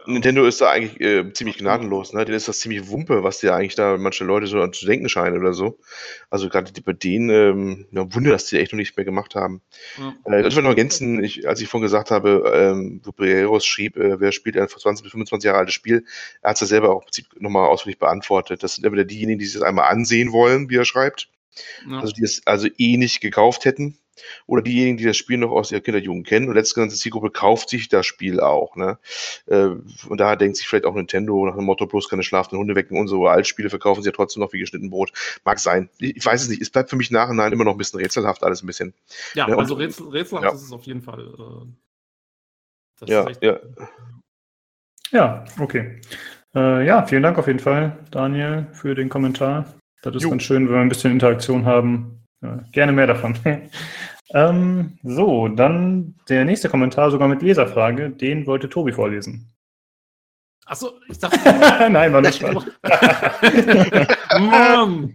Nintendo 0.07 0.45
ist 0.47 0.61
da 0.61 0.71
eigentlich 0.71 1.01
äh, 1.01 1.33
ziemlich 1.33 1.59
gnadenlos, 1.59 2.13
ne? 2.13 2.25
Denen 2.25 2.37
ist 2.37 2.49
das 2.49 2.59
ziemlich 2.61 2.89
Wumpe, 2.89 3.23
was 3.23 3.39
dir 3.39 3.55
eigentlich 3.55 3.75
da 3.75 3.97
manche 3.97 4.25
Leute 4.25 4.47
so 4.47 4.67
zu 4.69 4.87
denken 4.87 5.09
scheinen 5.09 5.39
oder 5.39 5.53
so. 5.53 5.79
Also 6.31 6.49
gerade 6.49 6.73
bei 6.83 6.93
denen, 6.93 7.31
ähm, 7.31 7.87
ja, 7.93 8.13
Wunder, 8.15 8.31
dass 8.31 8.47
die 8.47 8.59
echt 8.59 8.73
noch 8.73 8.79
nicht 8.79 8.97
mehr 8.97 9.05
gemacht 9.05 9.35
haben. 9.35 9.63
Ja. 9.99 10.15
Äh, 10.33 10.41
ich 10.41 10.45
wollte 10.45 10.63
noch 10.63 10.71
ergänzen, 10.71 11.23
ich, 11.23 11.49
als 11.49 11.61
ich 11.61 11.69
vorhin 11.69 11.85
gesagt 11.85 12.11
habe, 12.11 12.53
ähm, 12.55 13.01
wo 13.05 13.13
Breeros 13.13 13.67
schrieb, 13.67 13.97
äh, 13.97 14.21
wer 14.21 14.33
spielt 14.33 14.57
ein 14.57 14.69
20 14.69 15.03
bis 15.03 15.13
25 15.13 15.47
Jahre 15.47 15.59
altes 15.59 15.75
Spiel, 15.75 16.05
er 16.43 16.51
hat 16.51 16.57
es 16.57 16.61
ja 16.63 16.67
selber 16.67 16.91
auch 16.91 17.01
im 17.01 17.05
Prinzip 17.05 17.27
nochmal 17.39 17.69
ausführlich 17.69 17.99
beantwortet. 17.99 18.63
Das 18.63 18.75
sind 18.75 18.85
entweder 18.85 19.05
diejenigen, 19.05 19.39
die 19.39 19.47
sich 19.47 19.55
das 19.55 19.63
einmal 19.63 19.91
ansehen 19.91 20.33
wollen, 20.33 20.71
wie 20.71 20.77
er 20.77 20.85
schreibt, 20.85 21.29
ja. 21.89 22.01
also 22.01 22.13
die 22.13 22.25
es 22.25 22.43
also 22.47 22.69
eh 22.79 22.97
nicht 22.97 23.21
gekauft 23.21 23.65
hätten 23.65 23.99
oder 24.47 24.63
diejenigen, 24.63 24.97
die 24.97 25.05
das 25.05 25.17
Spiel 25.17 25.39
noch 25.39 25.51
aus 25.51 25.71
ihrer 25.71 25.81
Kinderjugend 25.81 26.27
kennen. 26.27 26.49
Und 26.49 26.55
letztgenannte 26.55 26.97
Zielgruppe 26.97 27.31
kauft 27.31 27.71
sich 27.71 27.89
das 27.89 28.07
Spiel 28.07 28.41
auch. 28.41 28.77
Ne? 28.77 28.99
Äh, 29.47 29.71
und 30.09 30.19
daher 30.19 30.37
denkt 30.37 30.57
sich 30.57 30.69
vielleicht 30.69 30.85
auch 30.85 30.95
Nintendo 30.95 31.47
nach 31.47 31.57
dem 31.57 31.65
Motto, 31.65 31.87
bloß 31.87 32.09
keine 32.09 32.23
schlafenden 32.23 32.59
Hunde 32.59 32.75
wecken. 32.75 32.99
Unsere 32.99 33.31
Altspiele 33.31 33.71
verkaufen 33.71 34.03
sie 34.03 34.09
ja 34.09 34.13
trotzdem 34.13 34.41
noch 34.41 34.53
wie 34.53 34.59
geschnitten 34.59 34.91
Brot. 34.91 35.13
Mag 35.45 35.59
sein. 35.59 35.89
Ich, 35.99 36.25
weiß 36.25 36.43
es 36.43 36.49
nicht. 36.49 36.63
Es 36.63 36.71
bleibt 36.71 36.91
für 36.91 36.97
mich 36.97 37.11
nachhinein 37.11 37.53
immer 37.53 37.65
noch 37.65 37.73
ein 37.73 37.79
bisschen 37.79 38.01
rätselhaft, 38.01 38.43
alles 38.43 38.63
ein 38.63 38.67
bisschen. 38.67 38.95
Ja, 39.35 39.49
ja 39.49 39.57
also 39.57 39.75
rätsel, 39.75 40.09
rätselhaft 40.09 40.45
ja. 40.45 40.55
ist 40.55 40.63
es 40.63 40.73
auf 40.73 40.85
jeden 40.85 41.03
Fall. 41.03 41.67
Äh, 43.01 43.11
ja, 43.11 43.27
ja. 43.41 43.61
Ja, 45.11 45.45
okay. 45.59 46.01
Äh, 46.55 46.85
ja, 46.85 47.07
vielen 47.07 47.23
Dank 47.23 47.39
auf 47.39 47.47
jeden 47.47 47.61
Fall, 47.61 47.97
Daniel, 48.11 48.67
für 48.73 48.95
den 48.95 49.09
Kommentar. 49.09 49.73
Das 50.03 50.15
ist 50.15 50.23
jo. 50.23 50.31
ganz 50.31 50.43
schön, 50.43 50.67
wenn 50.67 50.75
wir 50.75 50.81
ein 50.81 50.89
bisschen 50.89 51.13
Interaktion 51.13 51.65
haben. 51.65 52.25
Ja, 52.43 52.65
gerne 52.73 52.93
mehr 52.93 53.07
davon. 53.07 53.37
ähm, 54.35 54.99
so, 55.03 55.49
dann 55.49 56.15
der 56.29 56.45
nächste 56.45 56.69
Kommentar, 56.69 57.11
sogar 57.11 57.29
mit 57.29 57.43
Leserfrage, 57.43 58.11
den 58.11 58.47
wollte 58.47 58.69
Tobi 58.69 58.93
vorlesen. 58.93 59.53
Achso, 60.67 61.01
ich 61.09 61.19
dachte. 61.19 61.39
Nein, 61.91 62.13
war 62.13 62.21
nicht 62.21 62.43
Mann! 64.39 65.15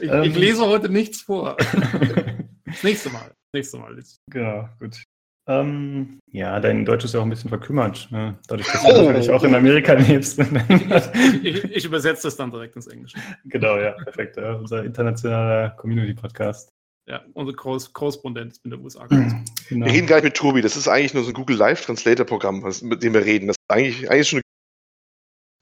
Ich, 0.00 0.02
ich, 0.02 0.10
ähm. 0.10 0.34
lese 0.34 0.66
heute 0.66 0.88
nichts 0.88 1.22
vor. 1.22 1.56
Das 1.56 2.82
nächste 2.82 3.10
Mal. 3.10 3.32
nächste 3.52 3.78
Mal. 3.78 3.96
Genau, 4.28 4.68
gut. 4.80 5.00
Ähm, 5.48 6.18
ja, 6.32 6.58
dein 6.58 6.84
Deutsch 6.84 7.04
ist 7.04 7.14
ja 7.14 7.20
auch 7.20 7.24
ein 7.24 7.30
bisschen 7.30 7.50
verkümmert, 7.50 8.08
ne? 8.10 8.36
dadurch, 8.48 8.66
dass 8.66 8.82
du 8.82 8.88
oh. 8.88 9.02
natürlich 9.06 9.30
auch 9.30 9.44
in 9.44 9.54
Amerika 9.54 9.92
lebst. 9.92 10.38
ich, 11.42 11.64
ich, 11.64 11.84
übersetze 11.84 12.24
das 12.24 12.36
dann 12.36 12.50
direkt 12.50 12.74
ins 12.74 12.88
Englische. 12.88 13.16
Genau, 13.44 13.78
ja, 13.78 13.92
perfekt. 13.92 14.36
Ja. 14.36 14.54
Unser 14.54 14.84
internationaler 14.84 15.70
Community-Podcast. 15.70 16.72
Ja, 17.08 17.22
unser 17.34 17.52
Korrespondent 17.52 18.56
in 18.64 18.70
der 18.70 18.80
USA. 18.80 19.06
Genau. 19.06 19.32
Wir 19.68 19.86
reden 19.86 20.08
gar 20.08 20.16
nicht 20.16 20.24
mit 20.24 20.36
Tobi, 20.36 20.62
das 20.62 20.76
ist 20.76 20.88
eigentlich 20.88 21.14
nur 21.14 21.22
so 21.22 21.30
ein 21.30 21.34
Google 21.34 21.56
Live 21.56 21.84
Translator-Programm, 21.86 22.64
mit 22.82 23.02
dem 23.04 23.14
wir 23.14 23.24
reden. 23.24 23.46
Das 23.46 23.54
ist 23.56 23.70
eigentlich, 23.70 24.10
eigentlich 24.10 24.28
schon 24.28 24.40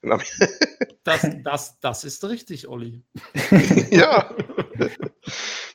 eine 0.03 0.19
das, 1.03 1.27
das, 1.43 1.79
das 1.79 2.03
ist 2.03 2.23
richtig, 2.23 2.67
Olli. 2.67 3.03
ja. 3.91 4.31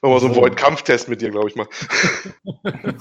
Machen 0.03 0.14
wir 0.14 0.20
so 0.20 0.27
einen 0.27 0.37
Void-Kampftest 0.37 1.09
mit 1.09 1.20
dir, 1.20 1.31
glaube 1.31 1.49
ich 1.49 1.57
mal. 1.57 1.68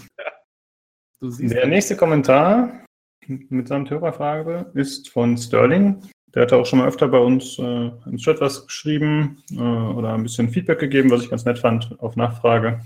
Der 1.22 1.68
nächste 1.68 1.98
Kommentar 1.98 2.86
mit 3.28 3.68
seinem 3.68 3.90
Hörerfrage 3.90 4.72
ist 4.74 5.10
von 5.10 5.38
Sterling. 5.38 6.02
Der 6.34 6.44
hatte 6.44 6.56
auch 6.56 6.66
schon 6.66 6.80
mal 6.80 6.88
öfter 6.88 7.08
bei 7.08 7.18
uns 7.18 7.60
äh, 7.60 7.92
im 8.06 8.18
Chat 8.18 8.40
was 8.40 8.66
geschrieben 8.66 9.44
äh, 9.52 9.56
oder 9.58 10.14
ein 10.14 10.24
bisschen 10.24 10.50
Feedback 10.50 10.80
gegeben, 10.80 11.12
was 11.12 11.24
ich 11.24 11.30
ganz 11.30 11.44
nett 11.44 11.60
fand 11.60 12.00
auf 12.00 12.16
Nachfrage. 12.16 12.82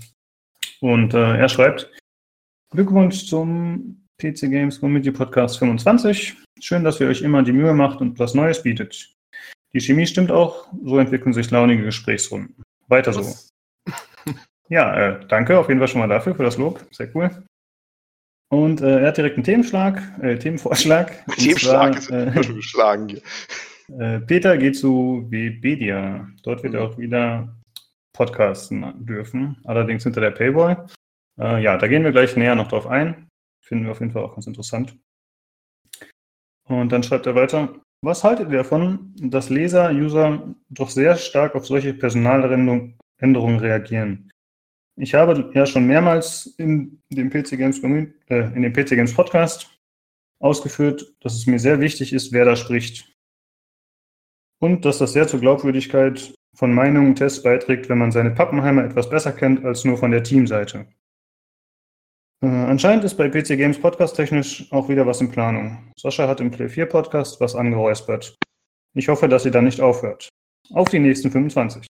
Und 0.80 1.14
äh, 1.14 1.36
er 1.36 1.48
schreibt: 1.48 1.90
Glückwunsch 2.70 3.26
zum 3.26 4.04
PC 4.18 4.50
Games 4.50 4.80
Community 4.80 5.12
Podcast 5.12 5.58
25. 5.58 6.36
Schön, 6.60 6.82
dass 6.82 7.00
ihr 7.00 7.08
euch 7.08 7.22
immer 7.22 7.42
die 7.42 7.52
Mühe 7.52 7.74
macht 7.74 8.00
und 8.00 8.18
was 8.18 8.34
Neues 8.34 8.62
bietet. 8.62 9.14
Die 9.72 9.80
Chemie 9.80 10.06
stimmt 10.06 10.30
auch, 10.30 10.68
so 10.84 10.98
entwickeln 10.98 11.32
sich 11.32 11.50
launige 11.50 11.84
Gesprächsrunden. 11.84 12.62
Weiter 12.88 13.12
so. 13.12 13.22
Ja, 14.68 14.96
äh, 14.96 15.26
danke 15.28 15.58
auf 15.58 15.68
jeden 15.68 15.78
Fall 15.78 15.88
schon 15.88 16.00
mal 16.00 16.08
dafür, 16.08 16.34
für 16.34 16.42
das 16.42 16.56
Lob. 16.56 16.84
Sehr 16.90 17.14
cool. 17.14 17.30
Und 18.54 18.82
äh, 18.82 19.00
er 19.00 19.08
hat 19.08 19.16
direkt 19.16 19.36
einen 19.36 19.42
Themenschlag, 19.42 20.00
äh, 20.22 20.38
Themenvorschlag. 20.38 21.26
Themenschlag 21.36 21.96
ist 21.96 22.10
äh, 22.10 22.30
geschlagen 22.30 23.08
hier. 23.08 23.22
Äh, 23.98 24.20
Peter 24.20 24.56
geht 24.56 24.78
zu 24.78 25.26
Webedia. 25.28 26.26
Dort 26.42 26.62
wird 26.62 26.72
er 26.72 26.84
auch 26.84 26.96
wieder 26.96 27.54
podcasten 28.14 29.04
dürfen, 29.04 29.58
allerdings 29.64 30.04
hinter 30.04 30.22
der 30.22 30.30
Paywall. 30.30 30.86
Äh, 31.38 31.62
ja, 31.62 31.76
da 31.76 31.86
gehen 31.86 32.02
wir 32.02 32.10
gleich 32.10 32.34
näher 32.34 32.54
noch 32.54 32.68
drauf 32.68 32.86
ein. 32.86 33.28
Finden 33.60 33.84
wir 33.84 33.92
auf 33.92 34.00
jeden 34.00 34.12
Fall 34.12 34.22
auch 34.22 34.32
ganz 34.32 34.46
interessant. 34.46 34.96
Und 36.66 36.92
dann 36.92 37.02
schreibt 37.02 37.26
er 37.26 37.34
weiter. 37.34 37.74
Was 38.02 38.24
haltet 38.24 38.50
ihr 38.50 38.56
davon, 38.56 39.14
dass 39.20 39.50
Leser, 39.50 39.90
User 39.90 40.54
doch 40.70 40.88
sehr 40.88 41.16
stark 41.16 41.54
auf 41.54 41.66
solche 41.66 41.92
Personaländerungen 41.92 42.96
reagieren? 43.58 44.30
Ich 44.96 45.14
habe 45.14 45.50
ja 45.54 45.66
schon 45.66 45.86
mehrmals 45.86 46.54
in 46.58 47.02
dem 47.10 47.30
PC 47.30 47.56
Games, 47.56 47.82
äh, 47.82 48.54
in 48.54 48.62
dem 48.62 48.72
PC 48.72 48.90
Games 48.90 49.14
Podcast 49.14 49.68
ausgeführt, 50.38 51.14
dass 51.20 51.34
es 51.34 51.46
mir 51.46 51.58
sehr 51.58 51.80
wichtig 51.80 52.12
ist, 52.12 52.32
wer 52.32 52.44
da 52.44 52.56
spricht. 52.56 53.10
und 54.60 54.84
dass 54.84 54.98
das 54.98 55.12
sehr 55.12 55.28
zur 55.28 55.40
Glaubwürdigkeit 55.40 56.32
von 56.54 56.72
Meinungen 56.72 57.14
Tests 57.14 57.42
beiträgt, 57.42 57.88
wenn 57.88 57.98
man 57.98 58.12
seine 58.12 58.30
Pappenheimer 58.30 58.84
etwas 58.84 59.10
besser 59.10 59.32
kennt 59.32 59.64
als 59.64 59.84
nur 59.84 59.98
von 59.98 60.10
der 60.10 60.22
Teamseite. 60.22 60.86
Äh, 62.42 62.46
anscheinend 62.46 63.04
ist 63.04 63.16
bei 63.16 63.28
PC 63.28 63.56
Games 63.56 63.78
Podcast 63.78 64.16
technisch 64.16 64.70
auch 64.72 64.88
wieder 64.88 65.06
was 65.06 65.20
in 65.20 65.30
Planung. 65.30 65.92
Sascha 65.98 66.28
hat 66.28 66.40
im 66.40 66.50
Play 66.50 66.68
4 66.68 66.86
Podcast 66.86 67.40
was 67.40 67.54
angeräuspert. 67.54 68.36
Ich 68.94 69.08
hoffe, 69.08 69.28
dass 69.28 69.42
sie 69.42 69.50
dann 69.50 69.64
nicht 69.64 69.80
aufhört. 69.80 70.28
Auf 70.70 70.88
die 70.88 70.98
nächsten 70.98 71.30
25. 71.30 71.86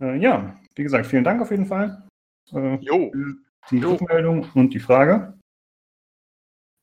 Äh, 0.00 0.16
ja, 0.18 0.58
wie 0.76 0.82
gesagt, 0.82 1.06
vielen 1.06 1.24
Dank 1.24 1.40
auf 1.40 1.50
jeden 1.50 1.66
Fall. 1.66 2.02
Äh, 2.52 2.76
jo. 2.76 3.12
Die 3.70 3.78
jo. 3.78 3.92
Rückmeldung 3.92 4.46
und 4.54 4.74
die 4.74 4.80
Frage. 4.80 5.38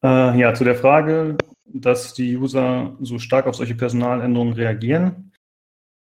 Äh, 0.03 0.39
ja, 0.39 0.53
zu 0.53 0.63
der 0.63 0.75
Frage, 0.75 1.37
dass 1.65 2.13
die 2.13 2.37
User 2.37 2.95
so 3.01 3.19
stark 3.19 3.45
auf 3.47 3.55
solche 3.55 3.75
Personaländerungen 3.75 4.53
reagieren. 4.53 5.31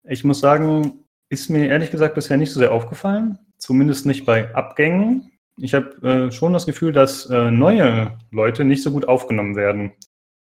Ich 0.04 0.24
muss 0.24 0.39
sagen, 0.39 1.06
ist 1.30 1.50
mir 1.50 1.67
ehrlich 1.67 1.91
gesagt 1.91 2.15
bisher 2.15 2.38
nicht 2.38 2.52
so 2.52 2.60
sehr 2.60 2.72
aufgefallen. 2.72 3.39
Zumindest 3.58 4.06
nicht 4.06 4.26
bei 4.26 4.54
Abgängen. 4.56 5.32
Ich 5.58 5.74
habe 5.74 6.28
äh, 6.28 6.32
schon 6.32 6.54
das 6.54 6.65
Gefühl, 6.65 6.91
dass 6.91 7.30
äh, 7.30 7.52
neue 7.52 8.17
Leute 8.32 8.63
nicht 8.65 8.82
so 8.82 8.91
gut 8.91 9.08
aufgenommen 9.08 9.56
werden. 9.56 9.93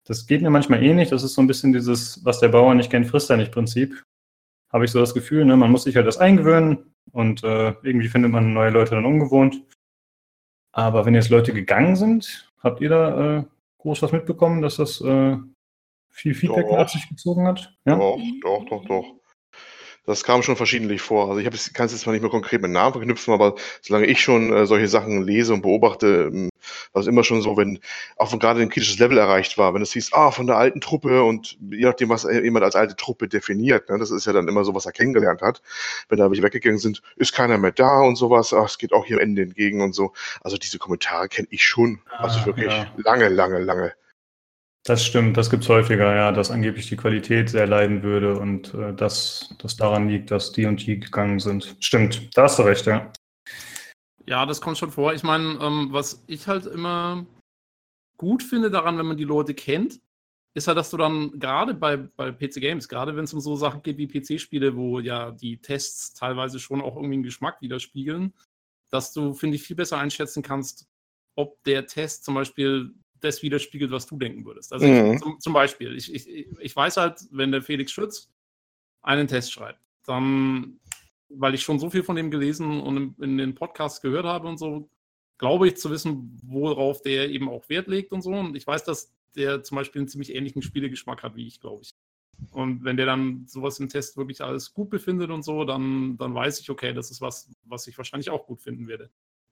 Das 0.05 0.27
geht 0.27 0.41
mir 0.41 0.49
manchmal 0.49 0.83
ähnlich. 0.83 1.09
Das 1.09 1.23
ist 1.23 1.33
so 1.33 1.41
ein 1.41 1.47
bisschen 1.47 1.71
dieses, 1.71 2.23
was 2.25 2.39
der 2.39 2.49
Bauer 2.49 2.75
nicht 2.75 2.91
kennt, 2.91 3.07
frisst 3.07 3.29
er 3.29 3.37
nicht 3.37 3.51
Prinzip. 3.51 4.03
Habe 4.71 4.85
ich 4.85 4.91
so 4.91 4.99
das 4.99 5.13
Gefühl, 5.13 5.45
ne? 5.45 5.55
man 5.55 5.71
muss 5.71 5.83
sich 5.83 5.95
halt 5.95 6.05
das 6.05 6.17
eingewöhnen 6.17 6.88
und 7.11 7.43
äh, 7.43 7.73
irgendwie 7.81 8.07
findet 8.07 8.31
man 8.31 8.53
neue 8.53 8.69
Leute 8.69 8.91
dann 8.91 9.05
ungewohnt. 9.05 9.63
Aber 10.71 11.05
wenn 11.05 11.15
jetzt 11.15 11.29
Leute 11.29 11.53
gegangen 11.53 11.95
sind, 11.95 12.51
habt 12.59 12.81
ihr 12.81 12.89
da 12.89 13.37
äh, 13.37 13.43
groß 13.79 14.01
was 14.01 14.11
mitbekommen, 14.11 14.61
dass 14.61 14.77
das 14.77 15.01
äh, 15.01 15.37
viel 16.09 16.33
Feedback 16.33 16.69
nach 16.71 16.89
sich 16.89 17.07
gezogen 17.09 17.47
hat? 17.47 17.73
Ja? 17.85 17.95
Doch, 17.95 18.19
doch, 18.41 18.65
doch, 18.69 18.85
doch. 18.85 19.18
Das 20.09 20.23
kam 20.23 20.41
schon 20.41 20.55
verschiedentlich 20.55 21.03
vor. 21.03 21.29
Also 21.29 21.39
ich 21.39 21.73
kann 21.75 21.85
es 21.85 21.91
jetzt 21.91 22.07
mal 22.07 22.13
nicht 22.13 22.23
mehr 22.23 22.31
konkret 22.31 22.63
mit 22.63 22.71
Namen 22.71 22.93
verknüpfen, 22.93 23.31
aber 23.31 23.53
solange 23.83 24.07
ich 24.07 24.19
schon 24.19 24.51
äh, 24.51 24.65
solche 24.65 24.87
Sachen 24.87 25.21
lese 25.21 25.53
und 25.53 25.61
beobachte, 25.61 26.31
ähm, 26.33 26.49
war 26.93 27.01
es 27.03 27.07
immer 27.07 27.23
schon 27.23 27.43
so, 27.43 27.57
wenn 27.57 27.79
auch 28.17 28.31
wenn 28.31 28.39
gerade 28.39 28.59
ein 28.59 28.69
kritisches 28.69 28.97
Level 28.97 29.19
erreicht 29.19 29.59
war, 29.59 29.75
wenn 29.75 29.83
es 29.83 29.93
hieß, 29.93 30.13
ah, 30.13 30.31
von 30.31 30.47
der 30.47 30.57
alten 30.57 30.81
Truppe 30.81 31.21
und 31.21 31.59
je 31.69 31.85
nachdem, 31.85 32.09
was 32.09 32.23
jemand 32.23 32.65
als 32.65 32.75
alte 32.75 32.95
Truppe 32.95 33.27
definiert, 33.27 33.87
ne, 33.91 33.99
das 33.99 34.09
ist 34.09 34.25
ja 34.25 34.33
dann 34.33 34.47
immer 34.47 34.63
so, 34.63 34.73
was 34.73 34.87
er 34.87 34.93
kennengelernt 34.93 35.43
hat. 35.43 35.61
Wenn 36.07 36.17
da 36.17 36.31
welche 36.31 36.41
weggegangen 36.41 36.79
sind, 36.79 37.03
ist 37.15 37.33
keiner 37.33 37.59
mehr 37.59 37.71
da 37.71 37.99
und 38.01 38.15
sowas, 38.15 38.51
ach, 38.51 38.65
es 38.65 38.79
geht 38.79 38.93
auch 38.93 39.05
hier 39.05 39.21
Ende 39.21 39.43
entgegen 39.43 39.81
und 39.81 39.93
so. 39.93 40.13
Also 40.41 40.57
diese 40.57 40.79
Kommentare 40.79 41.29
kenne 41.29 41.49
ich 41.51 41.63
schon. 41.63 42.01
Also 42.17 42.39
ah, 42.39 42.45
wirklich 42.47 42.73
ja. 42.73 42.91
lange, 42.97 43.29
lange, 43.29 43.59
lange. 43.59 43.93
Das 44.89 45.05
stimmt, 45.05 45.37
das 45.37 45.51
gibt 45.51 45.61
es 45.61 45.69
häufiger, 45.69 46.15
ja, 46.15 46.31
dass 46.31 46.49
angeblich 46.49 46.89
die 46.89 46.95
Qualität 46.95 47.51
sehr 47.51 47.67
leiden 47.67 48.01
würde 48.01 48.39
und 48.39 48.73
äh, 48.73 48.91
dass 48.91 49.53
das 49.59 49.77
daran 49.77 50.09
liegt, 50.09 50.31
dass 50.31 50.51
die 50.51 50.65
und 50.65 50.83
die 50.83 50.99
gegangen 50.99 51.39
sind. 51.39 51.75
Stimmt, 51.79 52.35
da 52.35 52.45
hast 52.45 52.57
du 52.57 52.63
recht, 52.63 52.87
ja. 52.87 53.13
Ja, 54.25 54.47
das 54.47 54.61
kommt 54.61 54.79
schon 54.79 54.89
vor. 54.89 55.13
Ich 55.13 55.21
meine, 55.21 55.59
ähm, 55.61 55.89
was 55.91 56.23
ich 56.25 56.47
halt 56.47 56.65
immer 56.65 57.27
gut 58.17 58.41
finde 58.41 58.71
daran, 58.71 58.97
wenn 58.97 59.05
man 59.05 59.17
die 59.17 59.25
Leute 59.25 59.53
kennt, 59.53 59.99
ist 60.55 60.67
halt, 60.67 60.79
dass 60.79 60.89
du 60.89 60.97
dann 60.97 61.39
gerade 61.39 61.75
bei, 61.75 61.97
bei 61.97 62.31
PC 62.31 62.55
Games, 62.55 62.89
gerade 62.89 63.15
wenn 63.15 63.25
es 63.25 63.33
um 63.35 63.41
so 63.41 63.55
Sachen 63.55 63.83
geht 63.83 63.99
wie 63.99 64.07
PC-Spiele, 64.07 64.75
wo 64.75 64.99
ja 64.99 65.29
die 65.29 65.61
Tests 65.61 66.15
teilweise 66.15 66.59
schon 66.59 66.81
auch 66.81 66.95
irgendwie 66.95 67.13
einen 67.13 67.23
Geschmack 67.23 67.61
widerspiegeln, 67.61 68.33
dass 68.89 69.13
du, 69.13 69.35
finde 69.35 69.57
ich, 69.57 69.61
viel 69.61 69.75
besser 69.75 69.99
einschätzen 69.99 70.41
kannst, 70.41 70.87
ob 71.35 71.61
der 71.65 71.85
Test 71.85 72.23
zum 72.23 72.33
Beispiel 72.33 72.95
das 73.21 73.41
widerspiegelt, 73.41 73.91
was 73.91 74.05
du 74.05 74.17
denken 74.17 74.45
würdest. 74.45 74.73
Also 74.73 74.87
mhm. 74.87 75.13
ich, 75.13 75.21
zum, 75.21 75.39
zum, 75.39 75.53
Beispiel, 75.53 75.95
ich, 75.95 76.13
ich, 76.13 76.27
ich 76.59 76.75
weiß 76.75 76.97
halt, 76.97 77.21
wenn 77.31 77.51
der 77.51 77.61
Felix 77.61 77.91
Schütz 77.91 78.31
einen 79.01 79.27
Test 79.27 79.51
schreibt, 79.51 79.79
dann, 80.05 80.79
weil 81.29 81.53
ich 81.53 81.63
schon 81.63 81.79
so 81.79 81.89
viel 81.89 82.03
von 82.03 82.15
dem 82.15 82.31
gelesen 82.31 82.81
und 82.81 82.97
in, 82.97 83.23
in 83.23 83.37
den 83.37 83.55
Podcasts 83.55 84.01
gehört 84.01 84.25
habe 84.25 84.47
und 84.47 84.57
so, 84.57 84.89
glaube 85.37 85.67
ich 85.67 85.77
zu 85.77 85.89
wissen, 85.89 86.39
worauf 86.43 87.01
der 87.01 87.29
eben 87.29 87.49
auch 87.49 87.67
Wert 87.69 87.87
legt 87.87 88.11
und 88.11 88.21
so. 88.21 88.31
Und 88.31 88.55
ich 88.55 88.67
weiß, 88.67 88.83
dass 88.83 89.13
der 89.35 89.63
zum 89.63 89.75
Beispiel 89.77 90.01
einen 90.01 90.09
ziemlich 90.09 90.35
ähnlichen 90.35 90.61
Spielegeschmack 90.61 91.23
hat 91.23 91.35
wie 91.35 91.47
ich, 91.47 91.59
glaube 91.59 91.83
ich. 91.83 91.91
Und 92.51 92.83
wenn 92.83 92.97
der 92.97 93.05
dann 93.05 93.45
sowas 93.47 93.79
im 93.79 93.89
Test 93.89 94.17
wirklich 94.17 94.41
alles 94.41 94.73
gut 94.73 94.89
befindet 94.89 95.29
und 95.29 95.43
so, 95.43 95.65
dann, 95.65 96.17
dann 96.17 96.33
weiß 96.33 96.59
ich, 96.61 96.69
okay, 96.69 96.93
das 96.93 97.11
ist 97.11 97.21
was, 97.21 97.51
was 97.65 97.87
ich 97.87 97.97
wahrscheinlich 97.97 98.29
auch 98.29 98.45
gut 98.45 98.61
finden 98.61 98.87
werde. 98.87 99.09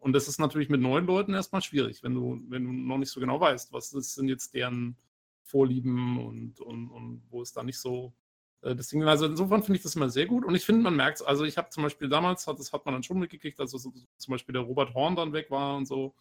Und 0.07 0.13
das 0.13 0.29
ist 0.29 0.39
natürlich 0.39 0.69
mit 0.69 0.79
neuen 0.79 1.05
Leuten 1.05 1.33
erstmal 1.33 1.61
schwierig, 1.61 2.01
wenn 2.01 2.15
du, 2.15 2.41
wenn 2.47 2.63
du 2.63 2.71
noch 2.71 2.97
nicht 2.97 3.11
so 3.11 3.19
genau 3.19 3.41
weißt, 3.41 3.73
was 3.73 3.89
sind 3.89 4.29
jetzt 4.29 4.53
deren 4.53 4.95
Vorlieben 5.43 6.25
und, 6.25 6.61
und, 6.61 6.89
und 6.89 7.23
wo 7.29 7.41
ist 7.41 7.57
da 7.57 7.61
nicht 7.61 7.77
so 7.77 8.13
äh, 8.61 8.73
das 8.73 8.87
Ding. 8.87 9.03
Also 9.03 9.25
insofern 9.25 9.63
finde 9.63 9.79
ich 9.79 9.83
das 9.83 9.97
immer 9.97 10.09
sehr 10.09 10.25
gut. 10.25 10.45
Und 10.45 10.55
ich 10.55 10.63
finde, 10.63 10.81
man 10.83 10.95
merkt 10.95 11.17
es, 11.17 11.23
also 11.23 11.43
ich 11.43 11.57
habe 11.57 11.71
zum 11.71 11.83
Beispiel 11.83 12.07
damals, 12.07 12.47
hat, 12.47 12.57
das 12.57 12.71
hat 12.71 12.85
man 12.85 12.93
dann 12.93 13.03
schon 13.03 13.19
mitgekriegt, 13.19 13.59
also 13.59 13.77
so, 13.77 13.91
zum 14.15 14.31
Beispiel 14.31 14.53
der 14.53 14.61
Robert 14.61 14.93
Horn 14.93 15.17
dann 15.17 15.33
weg 15.33 15.51
war 15.51 15.75
und 15.75 15.87
so. 15.87 16.15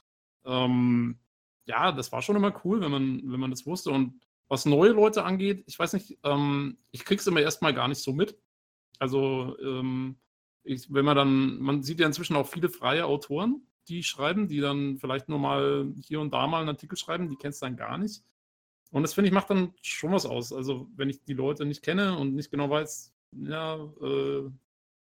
Ähm, 0.44 1.20
ja, 1.66 1.92
das 1.92 2.11
war 2.11 2.22
schon 2.22 2.35
immer 2.35 2.61
cool, 2.64 2.81
wenn 2.81 2.90
man, 2.90 3.22
wenn 3.22 3.38
man 3.38 3.53
das 3.53 3.66
wusste. 3.66 3.92
Und 3.92 4.20
was 4.49 4.66
neue 4.66 4.90
Leute 4.90 5.22
angeht, 5.22 5.62
ich 5.68 5.79
weiß 5.79 5.92
nicht, 5.92 6.18
ähm, 6.25 6.79
ich 6.90 7.05
krieg's 7.05 7.29
immer 7.29 7.40
erstmal 7.40 7.72
gar 7.72 7.87
nicht 7.87 8.03
so 8.03 8.12
mit. 8.12 8.37
Also 8.99 9.57
ähm, 9.61 10.16
ich, 10.64 10.92
wenn 10.92 11.05
man 11.05 11.16
dann, 11.16 11.61
man 11.61 11.85
sieht 11.85 12.01
ja 12.01 12.07
inzwischen 12.09 12.35
auch 12.35 12.49
viele 12.49 12.68
freie 12.68 13.07
Autoren, 13.07 13.62
die 13.88 14.03
schreiben, 14.03 14.49
die 14.49 14.61
dann 14.61 14.99
vielleicht 14.99 15.29
nur 15.29 15.38
mal 15.38 15.92
hier 16.01 16.20
und 16.20 16.33
da 16.33 16.46
mal 16.46 16.61
einen 16.61 16.70
Artikel 16.70 16.96
schreiben, 16.96 17.29
die 17.29 17.37
kennst 17.37 17.62
du 17.62 17.66
dann 17.66 17.77
gar 17.77 17.99
nicht. 17.99 18.22
Und 18.90 19.03
das 19.03 19.14
finde 19.14 19.29
ich 19.29 19.35
macht 19.35 19.51
dann 19.51 19.75
schon 19.83 20.12
was 20.12 20.27
aus. 20.27 20.53
Also 20.53 20.88
wenn 20.96 21.11
ich 21.11 21.22
die 21.25 21.35
Leute 21.35 21.64
nicht 21.64 21.83
kenne 21.83 22.16
und 22.16 22.35
nicht 22.35 22.51
genau 22.51 22.70
weiß, 22.70 23.12
ja, 23.33 23.77
äh, 23.77 24.51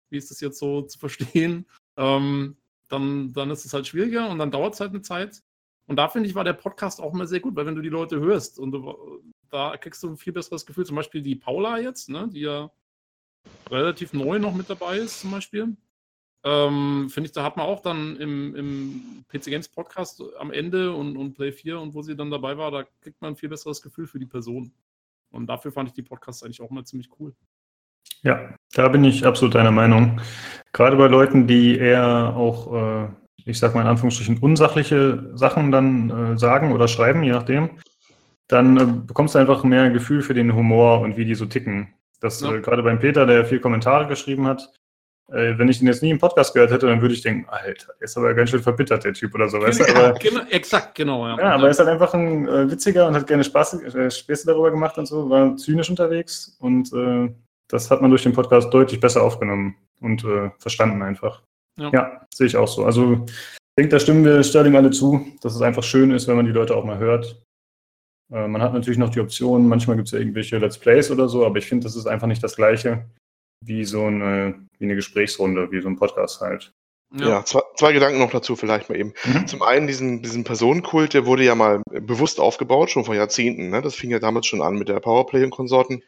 wie 0.10 0.18
ist 0.18 0.32
das 0.32 0.42
jetzt 0.42 0.60
so 0.60 0.82
zu 0.84 1.00
verstehen, 1.00 1.66
ähm, 1.98 2.58
dann, 2.90 3.34
dann 3.34 3.50
ist 3.50 3.66
es 3.66 3.74
halt 3.74 3.88
schwieriger 3.88 4.30
und 4.30 4.40
dann 4.40 4.52
dauert 4.52 4.76
es 4.76 4.80
halt 4.80 4.92
eine 4.92 5.02
Zeit. 5.02 5.44
Und 5.88 5.98
da 5.98 6.08
finde 6.08 6.30
ich, 6.30 6.36
war 6.36 6.44
der 6.44 6.54
Podcast 6.54 7.02
auch 7.02 7.14
immer 7.14 7.28
sehr 7.28 7.40
gut, 7.40 7.56
weil 7.56 7.66
wenn 7.66 7.76
du 7.76 7.82
die 7.82 7.90
Leute 7.90 8.20
hörst 8.20 8.58
und 8.58 8.72
du, 8.72 9.22
da 9.50 9.76
kriegst 9.78 10.02
du 10.04 10.10
ein 10.10 10.18
viel 10.18 10.34
besseres 10.34 10.66
Gefühl. 10.66 10.86
Zum 10.86 10.96
Beispiel 10.96 11.22
die 11.22 11.36
Paula 11.36 11.78
jetzt, 11.78 12.10
ne, 12.10 12.30
die 12.32 12.42
ja 12.42 12.72
relativ 13.70 14.14
neu 14.14 14.40
noch 14.40 14.54
mit 14.54 14.70
dabei 14.70 14.98
ist, 14.98 15.20
zum 15.20 15.32
Beispiel. 15.32 15.76
Ähm, 16.46 17.10
Finde 17.10 17.28
ich, 17.28 17.32
da 17.32 17.44
hat 17.44 17.56
man 17.56 17.66
auch 17.66 17.82
dann 17.82 18.18
im, 18.18 18.56
im 18.56 19.26
PC 19.30 19.46
Games 19.46 19.70
Podcast 19.70 20.22
am 20.40 20.52
Ende 20.52 20.94
und, 20.94 21.16
und 21.16 21.34
Play 21.36 21.52
4 21.52 21.80
und 21.80 21.94
wo 21.94 22.02
sie 22.02 22.16
dann 22.16 22.32
dabei 22.32 22.58
war, 22.58 22.70
da 22.70 22.84
kriegt 23.02 23.22
man 23.22 23.34
ein 23.34 23.36
viel 23.38 23.50
besseres 23.50 23.82
Gefühl 23.82 24.08
für 24.08 24.20
die 24.20 24.26
Person. 24.26 24.74
Und 25.32 25.48
dafür 25.48 25.72
fand 25.72 25.90
ich 25.90 25.96
die 25.96 26.02
Podcasts 26.02 26.44
eigentlich 26.44 26.62
auch 26.62 26.70
mal 26.70 26.84
ziemlich 26.84 27.10
cool. 27.20 27.34
Ja, 28.24 28.56
da 28.74 28.88
bin 28.90 29.04
ich 29.04 29.26
absolut 29.26 29.56
deiner 29.56 29.72
Meinung. 29.72 30.20
Gerade 30.74 30.98
bei 30.98 31.08
Leuten, 31.08 31.48
die 31.48 31.78
eher 31.78 32.36
auch, 32.36 32.74
äh, 32.74 33.08
ich 33.46 33.60
sag 33.60 33.74
mal 33.74 33.82
in 33.82 33.88
Anführungsstrichen, 33.88 34.38
unsachliche 34.40 35.32
Sachen 35.36 35.72
dann 35.72 36.10
äh, 36.10 36.38
sagen 36.38 36.74
oder 36.74 36.88
schreiben, 36.88 37.24
je 37.24 37.32
nachdem, 37.32 37.70
dann 38.48 38.78
äh, 38.78 38.86
bekommst 39.08 39.36
du 39.36 39.40
einfach 39.40 39.64
mehr 39.64 39.90
Gefühl 39.90 40.22
für 40.22 40.34
den 40.34 40.54
Humor 40.54 41.02
und 41.02 41.18
wie 41.18 41.26
die 41.26 41.36
so 41.36 41.46
ticken. 41.46 41.94
Das 42.20 42.42
ja. 42.42 42.54
äh, 42.54 42.62
gerade 42.62 42.84
beim 42.84 43.00
Peter, 43.00 43.26
der 43.26 43.46
viel 43.46 43.60
Kommentare 43.60 44.08
geschrieben 44.08 44.46
hat, 44.48 44.72
wenn 45.34 45.68
ich 45.68 45.82
ihn 45.82 45.88
jetzt 45.88 46.04
nie 46.04 46.12
im 46.12 46.20
Podcast 46.20 46.54
gehört 46.54 46.72
hätte, 46.72 46.86
dann 46.88 47.02
würde 47.02 47.16
ich 47.16 47.22
denken, 47.22 47.50
Alter, 47.50 47.94
der 48.00 48.06
ist 48.06 48.18
aber 48.18 48.34
ganz 48.36 48.52
schön 48.52 48.62
verbittert, 48.62 49.04
der 49.04 49.14
Typ 49.14 49.34
oder 49.34 49.50
so, 49.50 49.60
weißt 49.60 49.80
du? 49.80 49.96
Aber, 49.96 50.14
genau, 50.20 50.42
exakt, 50.50 50.94
genau, 50.94 51.28
ja. 51.28 51.40
Ja, 51.40 51.56
aber 51.56 51.64
er 51.64 51.70
ist 51.72 51.80
halt 51.80 51.90
einfach 51.90 52.14
ein 52.14 52.48
äh, 52.48 52.70
witziger 52.70 53.08
und 53.08 53.16
hat 53.16 53.26
gerne 53.26 53.44
Spaß, 53.44 53.82
äh, 53.82 54.12
Späße 54.12 54.46
darüber 54.46 54.70
gemacht 54.70 54.98
und 54.98 55.08
so, 55.08 55.30
war 55.30 55.56
zynisch 55.58 55.90
unterwegs 55.90 56.56
und 56.60 56.94
äh, 56.94 57.34
das 57.68 57.90
hat 57.90 58.02
man 58.02 58.12
durch 58.12 58.24
den 58.24 58.34
Podcast 58.34 58.72
deutlich 58.72 59.00
besser 59.00 59.24
aufgenommen 59.24 59.76
und 60.02 60.24
äh, 60.24 60.52
verstanden 60.60 61.02
einfach. 61.02 61.42
Ja. 61.80 61.90
ja, 61.92 62.28
sehe 62.32 62.46
ich 62.46 62.56
auch 62.56 62.68
so. 62.68 62.86
Also 62.86 63.26
ich 63.26 63.76
denke, 63.76 63.90
da 63.90 64.00
stimmen 64.00 64.24
wir 64.24 64.44
Sterling 64.44 64.76
alle 64.76 64.92
zu, 64.92 65.26
dass 65.42 65.56
es 65.56 65.62
einfach 65.64 65.82
schön 65.82 66.12
ist, 66.12 66.28
wenn 66.28 66.36
man 66.36 66.46
die 66.46 66.52
Leute 66.52 66.76
auch 66.76 66.86
mal 66.86 67.00
hört. 67.00 67.42
Äh, 68.32 68.48
man 68.48 68.62
hat 68.62 68.74
natürlich 68.74 69.00
noch 69.00 69.10
die 69.10 69.20
Option, 69.20 69.68
manchmal 69.68 69.96
gibt 69.96 70.10
es 70.10 70.12
ja 70.12 70.20
irgendwelche 70.20 70.60
Let's 70.60 70.78
Plays 70.78 71.10
oder 71.10 71.28
so, 71.28 71.44
aber 71.44 71.58
ich 71.58 71.66
finde, 71.66 71.86
das 71.86 71.96
ist 71.96 72.06
einfach 72.06 72.28
nicht 72.28 72.44
das 72.44 72.56
Gleiche 72.56 73.06
wie 73.66 73.86
so 73.86 74.06
eine, 74.06 74.56
wie 74.80 74.86
eine 74.86 74.96
Gesprächsrunde, 74.96 75.72
wie 75.72 75.82
so 75.82 75.88
ein 75.88 75.98
Podcast 75.98 76.42
halt. 76.42 76.74
Ja, 77.16 77.30
ja 77.30 77.46
zwei, 77.46 77.62
zwei, 77.78 77.94
Gedanken 77.94 78.20
noch 78.20 78.32
dazu 78.32 78.56
vielleicht 78.56 78.90
mal 78.90 78.98
eben. 78.98 79.14
Mhm. 79.24 79.48
Zum 79.48 79.62
einen 79.62 79.86
diesen, 79.88 80.24
diesen 80.24 80.44
Personenkult, 80.44 81.14
der 81.14 81.26
wurde 81.26 81.44
ja 81.44 81.54
mal 81.54 81.82
bewusst 81.86 82.40
aufgebaut, 82.40 82.90
schon 82.90 83.06
vor 83.06 83.16
Jahrzehnten. 83.16 83.70
Ne? 83.70 83.82
Das 83.82 83.96
fing 83.96 84.10
ja 84.10 84.20
damals 84.20 84.48
schon 84.48 84.62
an 84.62 84.76
mit 84.76 84.90
der 84.90 85.00
Powerplay 85.00 85.44
und 85.44 85.52
Konsorten, 85.52 86.04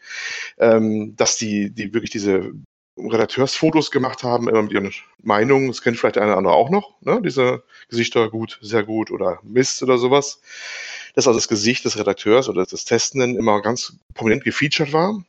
ähm, 0.57 1.15
dass 1.15 1.37
die, 1.37 1.69
die 1.69 1.93
wirklich 1.93 2.11
diese 2.11 2.53
Redakteursfotos 2.97 3.91
gemacht 3.91 4.23
haben, 4.23 4.49
immer 4.49 4.63
mit 4.63 4.71
ihren 4.71 4.91
Meinungen. 5.21 5.67
Das 5.67 5.81
kennt 5.81 5.97
vielleicht 5.97 6.17
einer 6.17 6.29
oder 6.29 6.37
andere 6.37 6.53
auch 6.55 6.69
noch, 6.69 6.95
ne? 7.01 7.21
diese 7.23 7.63
Gesichter 7.89 8.29
gut, 8.29 8.57
sehr 8.61 8.83
gut 8.83 9.11
oder 9.11 9.39
Mist 9.43 9.83
oder 9.83 9.97
sowas 9.97 10.41
dass 11.15 11.27
also 11.27 11.37
das 11.37 11.47
Gesicht 11.47 11.85
des 11.85 11.97
Redakteurs 11.97 12.49
oder 12.49 12.65
des 12.65 12.85
Testenden 12.85 13.37
immer 13.37 13.61
ganz 13.61 13.97
prominent 14.13 14.43
gefeatured 14.43 14.93
war. 14.93 15.23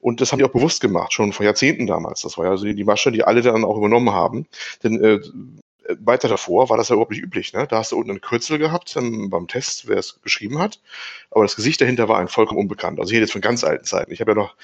Und 0.00 0.20
das 0.20 0.32
haben 0.32 0.38
die 0.38 0.44
auch 0.44 0.52
bewusst 0.52 0.80
gemacht, 0.80 1.12
schon 1.12 1.32
vor 1.32 1.44
Jahrzehnten 1.44 1.86
damals. 1.86 2.22
Das 2.22 2.38
war 2.38 2.46
ja 2.46 2.50
also 2.52 2.64
die 2.64 2.84
Masche, 2.84 3.12
die 3.12 3.22
alle 3.22 3.42
dann 3.42 3.64
auch 3.64 3.76
übernommen 3.76 4.10
haben. 4.10 4.46
Denn 4.82 5.02
äh, 5.02 5.20
weiter 5.98 6.28
davor 6.28 6.70
war 6.70 6.76
das 6.76 6.88
ja 6.88 6.94
überhaupt 6.94 7.10
nicht 7.10 7.22
üblich. 7.22 7.52
Ne? 7.52 7.66
Da 7.68 7.78
hast 7.78 7.92
du 7.92 7.96
unten 7.96 8.10
einen 8.10 8.20
Kürzel 8.20 8.58
gehabt 8.58 8.96
ähm, 8.96 9.28
beim 9.28 9.46
Test, 9.46 9.88
wer 9.88 9.98
es 9.98 10.20
geschrieben 10.22 10.58
hat. 10.58 10.80
Aber 11.30 11.44
das 11.44 11.56
Gesicht 11.56 11.80
dahinter 11.80 12.08
war 12.08 12.18
ein 12.18 12.28
vollkommen 12.28 12.60
unbekannt. 12.60 12.98
Also 12.98 13.10
hier 13.10 13.20
jetzt 13.20 13.32
von 13.32 13.40
ganz 13.40 13.62
alten 13.62 13.84
Zeiten. 13.84 14.12
Ich 14.12 14.20
habe 14.20 14.32
ja 14.32 14.36
noch 14.36 14.54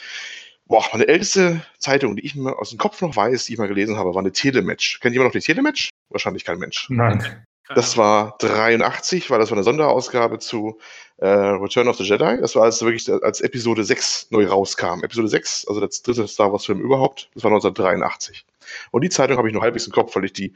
Boah, 0.69 0.85
meine 0.91 1.07
älteste 1.07 1.63
Zeitung, 1.79 2.17
die 2.17 2.27
ich 2.27 2.35
mir 2.35 2.59
aus 2.59 2.71
dem 2.71 2.79
Kopf 2.79 3.01
noch 3.01 3.15
weiß, 3.15 3.45
die 3.45 3.53
ich 3.53 3.59
mal 3.59 3.69
gelesen 3.69 3.99
habe, 3.99 4.15
war 4.15 4.21
eine 4.21 4.33
Telematch. 4.33 4.99
Kennt 4.99 5.15
jemand 5.15 5.29
noch 5.29 5.41
die 5.41 5.47
Telematch? 5.47 5.91
Wahrscheinlich 6.09 6.45
kein 6.45 6.59
Mensch. 6.59 6.89
Nein. 6.91 7.45
Das 7.75 7.97
war 7.97 8.37
83, 8.39 9.31
weil 9.31 9.39
das 9.39 9.51
war 9.51 9.57
eine 9.57 9.65
Sonderausgabe 9.65 10.39
zu 10.39 10.79
äh, 11.19 11.27
Return 11.27 11.89
of 11.89 11.97
the 11.97 12.05
Jedi. 12.05 12.39
Das 12.41 12.55
war 12.55 12.65
als 12.65 12.81
wirklich 12.83 13.11
als 13.23 13.41
Episode 13.41 13.83
6 13.85 14.29
neu 14.31 14.47
rauskam. 14.47 15.03
Episode 15.03 15.29
6, 15.29 15.67
also 15.69 15.81
das 15.81 16.03
dritte 16.03 16.29
Star 16.29 16.53
Wars 16.53 16.67
Film 16.67 16.81
überhaupt, 16.81 17.29
das 17.35 17.45
war 17.45 17.51
1983. 17.51 18.45
Und 18.91 19.03
die 19.03 19.11
Zeitung 19.11 19.39
habe 19.39 19.49
ich 19.49 19.55
noch 19.55 19.63
halbwegs 19.63 19.87
im 19.87 19.93
Kopf, 19.93 20.15
weil 20.15 20.25
ich 20.25 20.33
die 20.33 20.53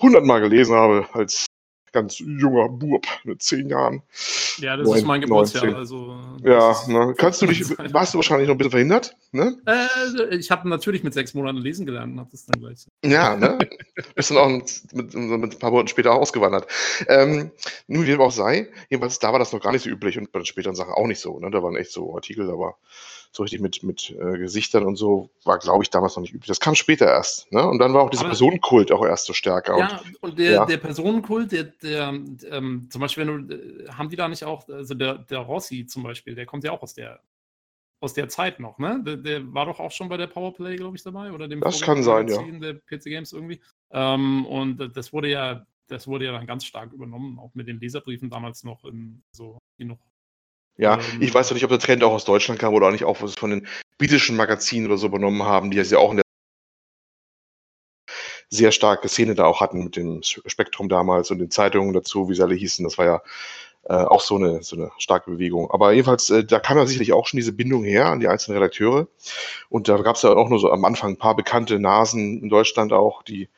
hundertmal 0.00 0.40
gelesen 0.40 0.74
habe 0.74 1.06
als 1.12 1.46
ganz 1.92 2.18
junger 2.18 2.68
Bub 2.68 3.06
mit 3.24 3.42
zehn 3.42 3.68
Jahren. 3.68 4.02
Ja, 4.58 4.76
das 4.76 4.86
Neun, 4.86 4.98
ist 4.98 5.04
mein 5.04 5.20
Geburtsjahr. 5.20 5.74
Also, 5.74 6.18
ja, 6.42 6.74
ne? 6.88 7.14
kannst 7.16 7.42
du 7.42 7.46
dich, 7.46 7.68
warst 7.92 8.14
du 8.14 8.18
wahrscheinlich 8.18 8.48
noch 8.48 8.54
ein 8.54 8.58
bisschen 8.58 8.72
verhindert? 8.72 9.16
Ne? 9.32 9.56
Äh, 9.66 10.36
ich 10.36 10.50
habe 10.50 10.68
natürlich 10.68 11.04
mit 11.04 11.14
sechs 11.14 11.34
Monaten 11.34 11.58
lesen 11.58 11.86
gelernt 11.86 12.12
und 12.12 12.20
habe 12.20 12.30
das 12.30 12.46
dann 12.46 12.60
gleich. 12.60 12.86
Ja, 13.04 13.36
ne? 13.36 13.58
Bist 14.14 14.30
dann 14.30 14.38
auch 14.38 14.48
mit, 14.48 14.82
mit, 14.92 15.14
mit, 15.14 15.52
ein 15.54 15.58
paar 15.58 15.70
Monaten 15.70 15.88
später 15.88 16.12
ausgewandert. 16.12 16.66
Ähm, 17.08 17.50
nun, 17.86 18.02
wie 18.04 18.06
dem 18.06 18.20
auch 18.20 18.32
sei, 18.32 18.68
jedenfalls 18.90 19.18
da 19.18 19.32
war 19.32 19.38
das 19.38 19.52
noch 19.52 19.60
gar 19.60 19.72
nicht 19.72 19.82
so 19.82 19.90
üblich 19.90 20.18
und 20.18 20.32
bei 20.32 20.40
den 20.40 20.46
späteren 20.46 20.74
Sachen 20.74 20.92
auch 20.92 21.06
nicht 21.06 21.20
so. 21.20 21.38
Ne? 21.38 21.50
Da 21.50 21.62
waren 21.62 21.76
echt 21.76 21.92
so 21.92 22.14
Artikel, 22.14 22.46
da 22.46 22.58
war 22.58 22.78
so 23.32 23.42
richtig 23.42 23.60
mit, 23.60 23.82
mit 23.82 24.10
äh, 24.10 24.38
Gesichtern 24.38 24.84
und 24.84 24.96
so, 24.96 25.30
war, 25.44 25.58
glaube 25.58 25.84
ich, 25.84 25.90
damals 25.90 26.16
noch 26.16 26.22
nicht 26.22 26.34
üblich. 26.34 26.48
Das 26.48 26.60
kam 26.60 26.74
später 26.74 27.06
erst. 27.06 27.50
Ne? 27.52 27.66
Und 27.66 27.78
dann 27.78 27.94
war 27.94 28.02
auch 28.02 28.10
dieser 28.10 28.24
Personenkult 28.24 28.90
auch 28.92 29.04
erst 29.04 29.26
so 29.26 29.32
stärker. 29.32 29.78
Ja, 29.78 30.00
und, 30.04 30.22
und 30.22 30.38
der, 30.38 30.50
ja. 30.50 30.66
der 30.66 30.78
Personenkult, 30.78 31.52
der, 31.52 31.64
der 31.64 32.08
ähm, 32.50 32.88
zum 32.90 33.00
Beispiel, 33.00 33.26
wenn 33.26 33.48
du, 33.48 33.54
äh, 33.54 33.88
haben 33.90 34.08
die 34.08 34.16
da 34.16 34.28
nicht 34.28 34.44
auch, 34.44 34.68
also 34.68 34.94
der, 34.94 35.18
der 35.18 35.38
Rossi 35.38 35.86
zum 35.86 36.02
Beispiel, 36.02 36.34
der 36.34 36.46
kommt 36.46 36.64
ja 36.64 36.72
auch 36.72 36.82
aus 36.82 36.94
der 36.94 37.20
aus 38.00 38.14
der 38.14 38.28
Zeit 38.28 38.60
noch, 38.60 38.78
ne? 38.78 39.02
Der, 39.04 39.16
der, 39.16 39.52
war 39.52 39.66
doch 39.66 39.80
auch 39.80 39.90
schon 39.90 40.08
bei 40.08 40.16
der 40.16 40.28
Powerplay, 40.28 40.76
glaube 40.76 40.96
ich, 40.96 41.02
dabei, 41.02 41.32
oder 41.32 41.48
dem 41.48 41.60
Das 41.60 41.80
kann 41.80 42.02
sein, 42.02 42.28
ja. 42.28 42.40
Der 42.42 42.74
PC 42.74 43.04
Games 43.06 43.32
irgendwie. 43.32 43.60
Ähm, 43.90 44.46
und 44.46 44.96
das 44.96 45.12
wurde 45.12 45.28
ja, 45.28 45.66
das 45.88 46.06
wurde 46.06 46.26
ja 46.26 46.32
dann 46.32 46.46
ganz 46.46 46.64
stark 46.64 46.92
übernommen, 46.92 47.38
auch 47.38 47.54
mit 47.54 47.66
den 47.66 47.80
Leserbriefen 47.80 48.30
damals 48.30 48.62
noch 48.62 48.84
in 48.84 49.22
so, 49.32 49.58
die 49.78 49.84
noch 49.84 49.98
ja, 50.78 50.94
ähm, 50.94 51.20
ich 51.20 51.34
weiß 51.34 51.50
ja 51.50 51.54
nicht, 51.54 51.64
ob 51.64 51.70
der 51.70 51.78
Trend 51.78 52.02
auch 52.02 52.12
aus 52.12 52.24
Deutschland 52.24 52.58
kam 52.58 52.72
oder 52.72 52.86
auch 52.86 52.92
nicht, 52.92 53.04
auch 53.04 53.20
was 53.20 53.34
von 53.34 53.50
den 53.50 53.66
britischen 53.98 54.36
Magazinen 54.36 54.86
oder 54.86 54.96
so 54.96 55.08
übernommen 55.08 55.42
haben, 55.42 55.70
die 55.70 55.76
ja 55.76 55.98
auch 55.98 56.12
in 56.12 56.18
der 56.18 56.24
sehr 58.50 58.72
starke 58.72 59.08
Szene 59.08 59.34
da 59.34 59.44
auch 59.44 59.60
hatten 59.60 59.84
mit 59.84 59.96
dem 59.96 60.22
Spektrum 60.22 60.88
damals 60.88 61.30
und 61.30 61.38
den 61.38 61.50
Zeitungen 61.50 61.92
dazu, 61.92 62.28
wie 62.30 62.34
sie 62.34 62.42
alle 62.42 62.54
hießen. 62.54 62.84
Das 62.84 62.96
war 62.96 63.04
ja 63.04 63.22
äh, 63.84 63.94
auch 63.94 64.20
so 64.20 64.36
eine, 64.36 64.62
so 64.62 64.76
eine 64.76 64.90
starke 64.98 65.30
Bewegung. 65.30 65.70
Aber 65.70 65.92
jedenfalls, 65.92 66.30
äh, 66.30 66.44
da 66.44 66.60
kam 66.60 66.76
ja 66.78 66.86
sicherlich 66.86 67.12
auch 67.12 67.26
schon 67.26 67.38
diese 67.38 67.52
Bindung 67.52 67.84
her 67.84 68.06
an 68.06 68.20
die 68.20 68.28
einzelnen 68.28 68.58
Redakteure. 68.58 69.08
Und 69.68 69.88
da 69.88 69.96
gab 69.98 70.16
es 70.16 70.22
ja 70.22 70.30
auch 70.30 70.48
nur 70.48 70.58
so 70.58 70.70
am 70.70 70.84
Anfang 70.84 71.12
ein 71.12 71.18
paar 71.18 71.36
bekannte 71.36 71.78
Nasen 71.78 72.42
in 72.42 72.48
Deutschland 72.48 72.92
auch, 72.92 73.22
die 73.22 73.48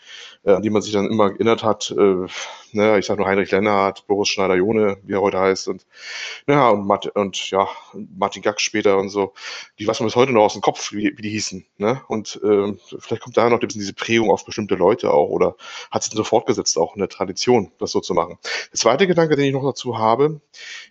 äh, 0.45 0.53
an 0.53 0.63
die 0.63 0.71
man 0.71 0.83
sich 0.83 0.93
dann 0.93 1.11
immer 1.11 1.31
erinnert 1.33 1.63
hat. 1.63 1.91
Äh, 1.91 2.27
ne, 2.73 2.99
ich 2.99 3.07
sag 3.07 3.19
nur 3.19 3.27
Heinrich 3.27 3.51
Lennart, 3.51 4.07
Boris 4.07 4.29
Schneider-Jone, 4.29 4.99
wie 5.03 5.13
er 5.13 5.21
heute 5.21 5.39
heißt, 5.39 5.69
und, 5.69 5.87
ja, 6.47 6.71
und, 6.71 6.87
Martin, 6.87 7.13
und 7.15 7.51
ja, 7.51 7.69
Martin 8.17 8.43
Gack 8.43 8.61
später 8.61 8.99
und 8.99 9.11
so. 9.11 9.35
Die 9.79 9.87
weiß 9.87 10.01
man 10.01 10.07
bis 10.07 10.17
heute 10.17 10.33
noch 10.33 10.45
aus 10.45 10.55
dem 10.55 10.63
Kopf, 10.63 10.93
wie, 10.93 11.13
wie 11.17 11.23
die 11.23 11.31
hießen. 11.31 11.67
Ne? 11.79 12.01
Und 12.09 12.41
äh, 12.43 12.73
vielleicht 12.99 13.23
kommt 13.23 13.37
da 13.37 13.49
noch 13.49 13.59
ein 13.59 13.67
bisschen 13.67 13.81
diese 13.81 13.95
Prägung 13.95 14.31
auf 14.31 14.45
bestimmte 14.45 14.77
Leute 14.77 15.13
auch 15.13 15.29
oder 15.29 15.57
hat 15.91 16.03
sich 16.03 16.13
so 16.13 16.25
fortgesetzt, 16.25 16.79
auch 16.79 16.95
in 16.95 17.01
der 17.01 17.09
Tradition, 17.09 17.73
das 17.79 17.91
so 17.91 18.01
zu 18.01 18.15
machen. 18.15 18.39
Der 18.73 18.79
zweite 18.79 19.07
Gedanke, 19.07 19.37
den 19.37 19.47
ich 19.47 19.53
noch 19.53 19.65
dazu 19.65 19.99
habe, 19.99 20.10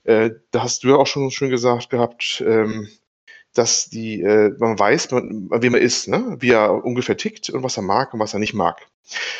äh, 0.03 0.31
da 0.51 0.63
hast 0.63 0.83
du 0.83 0.89
ja 0.89 0.95
auch 0.95 1.07
schon 1.07 1.31
schön 1.31 1.49
gesagt 1.49 1.89
gehabt, 1.89 2.43
ähm, 2.45 2.87
dass 3.53 3.89
die, 3.89 4.21
äh, 4.21 4.53
man 4.59 4.77
weiß, 4.77 5.11
man, 5.11 5.49
wie 5.61 5.69
man 5.69 5.81
ist, 5.81 6.07
ne? 6.07 6.37
wie 6.39 6.51
er 6.51 6.83
ungefähr 6.85 7.17
tickt 7.17 7.49
und 7.49 7.63
was 7.63 7.77
er 7.77 7.83
mag 7.83 8.13
und 8.13 8.19
was 8.19 8.33
er 8.33 8.39
nicht 8.39 8.53
mag. 8.53 8.87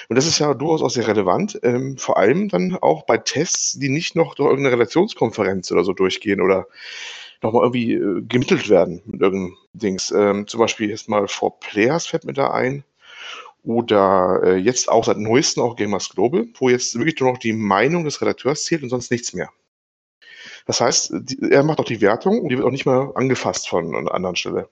Und 0.10 0.16
das 0.16 0.26
ist 0.26 0.40
ja 0.40 0.54
durchaus 0.54 0.82
auch 0.82 0.90
sehr 0.90 1.08
relevant, 1.08 1.60
ähm, 1.64 1.98
vor 1.98 2.18
allem 2.18 2.50
dann 2.50 2.76
auch 2.76 3.04
bei 3.06 3.18
Tests, 3.18 3.74
die 3.74 3.90
nicht 3.90 4.16
noch 4.16 4.34
durch 4.36 4.50
irgendeine 4.50 4.76
Relationskonferenz 4.76 5.72
oder 5.72 5.84
so 5.84 5.94
durchgehen 5.94 6.42
oder 6.42 6.68
nochmal 7.42 7.64
irgendwie 7.64 7.94
äh, 7.94 8.22
gemittelt 8.28 8.70
werden 8.70 9.02
mit 9.06 9.22
irgendeinem 9.22 9.58
Dings. 9.74 10.12
Ähm, 10.12 10.48
zum 10.48 10.60
Beispiel 10.60 10.90
jetzt 10.90 11.08
mal 11.08 11.28
For 11.28 11.60
Players 11.60 12.08
fällt 12.08 12.26
mir 12.26 12.34
da 12.34 12.52
ein. 12.52 12.84
Oder 13.64 14.42
äh, 14.44 14.56
jetzt 14.56 14.90
auch 14.90 15.06
seit 15.06 15.18
neuestem 15.18 15.64
auch 15.64 15.76
Gamers 15.76 16.10
Global, 16.10 16.48
wo 16.58 16.70
jetzt 16.70 16.96
wirklich 16.98 17.20
nur 17.20 17.34
noch 17.34 17.40
die 17.40 17.54
Meinung 17.54 18.06
des 18.06 18.22
Redakteurs 18.22 18.64
zählt 18.64 18.84
und 18.84 18.90
sonst 18.90 19.12
nichts 19.12 19.34
mehr. 19.34 19.50
Das 20.66 20.82
heißt, 20.82 21.14
die, 21.14 21.52
er 21.52 21.64
macht 21.64 21.80
auch 21.80 21.86
die 21.86 22.02
Wertung 22.02 22.42
und 22.42 22.50
die 22.50 22.58
wird 22.58 22.68
auch 22.68 22.72
nicht 22.72 22.86
mehr 22.86 23.12
angefasst 23.16 23.68
von 23.68 23.96
einer 23.96 24.14
anderen 24.14 24.36
Stelle. 24.36 24.70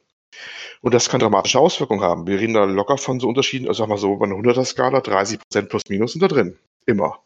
Und 0.82 0.94
das 0.94 1.10
kann 1.10 1.20
dramatische 1.20 1.60
Auswirkungen 1.60 2.02
haben. 2.02 2.28
Wir 2.28 2.40
reden 2.40 2.54
da 2.54 2.66
locker 2.66 2.98
von 2.98 3.20
so 3.20 3.28
Unterschieden, 3.28 3.68
also 3.68 3.80
sagen 3.80 3.92
wir 3.92 3.98
so, 3.98 4.18
bei 4.18 4.26
einer 4.26 4.36
100er-Skala 4.36 5.00
30% 5.00 5.64
plus 5.64 5.84
minus 5.90 6.14
sind 6.14 6.22
da 6.22 6.28
drin. 6.28 6.58
Immer. 6.86 7.20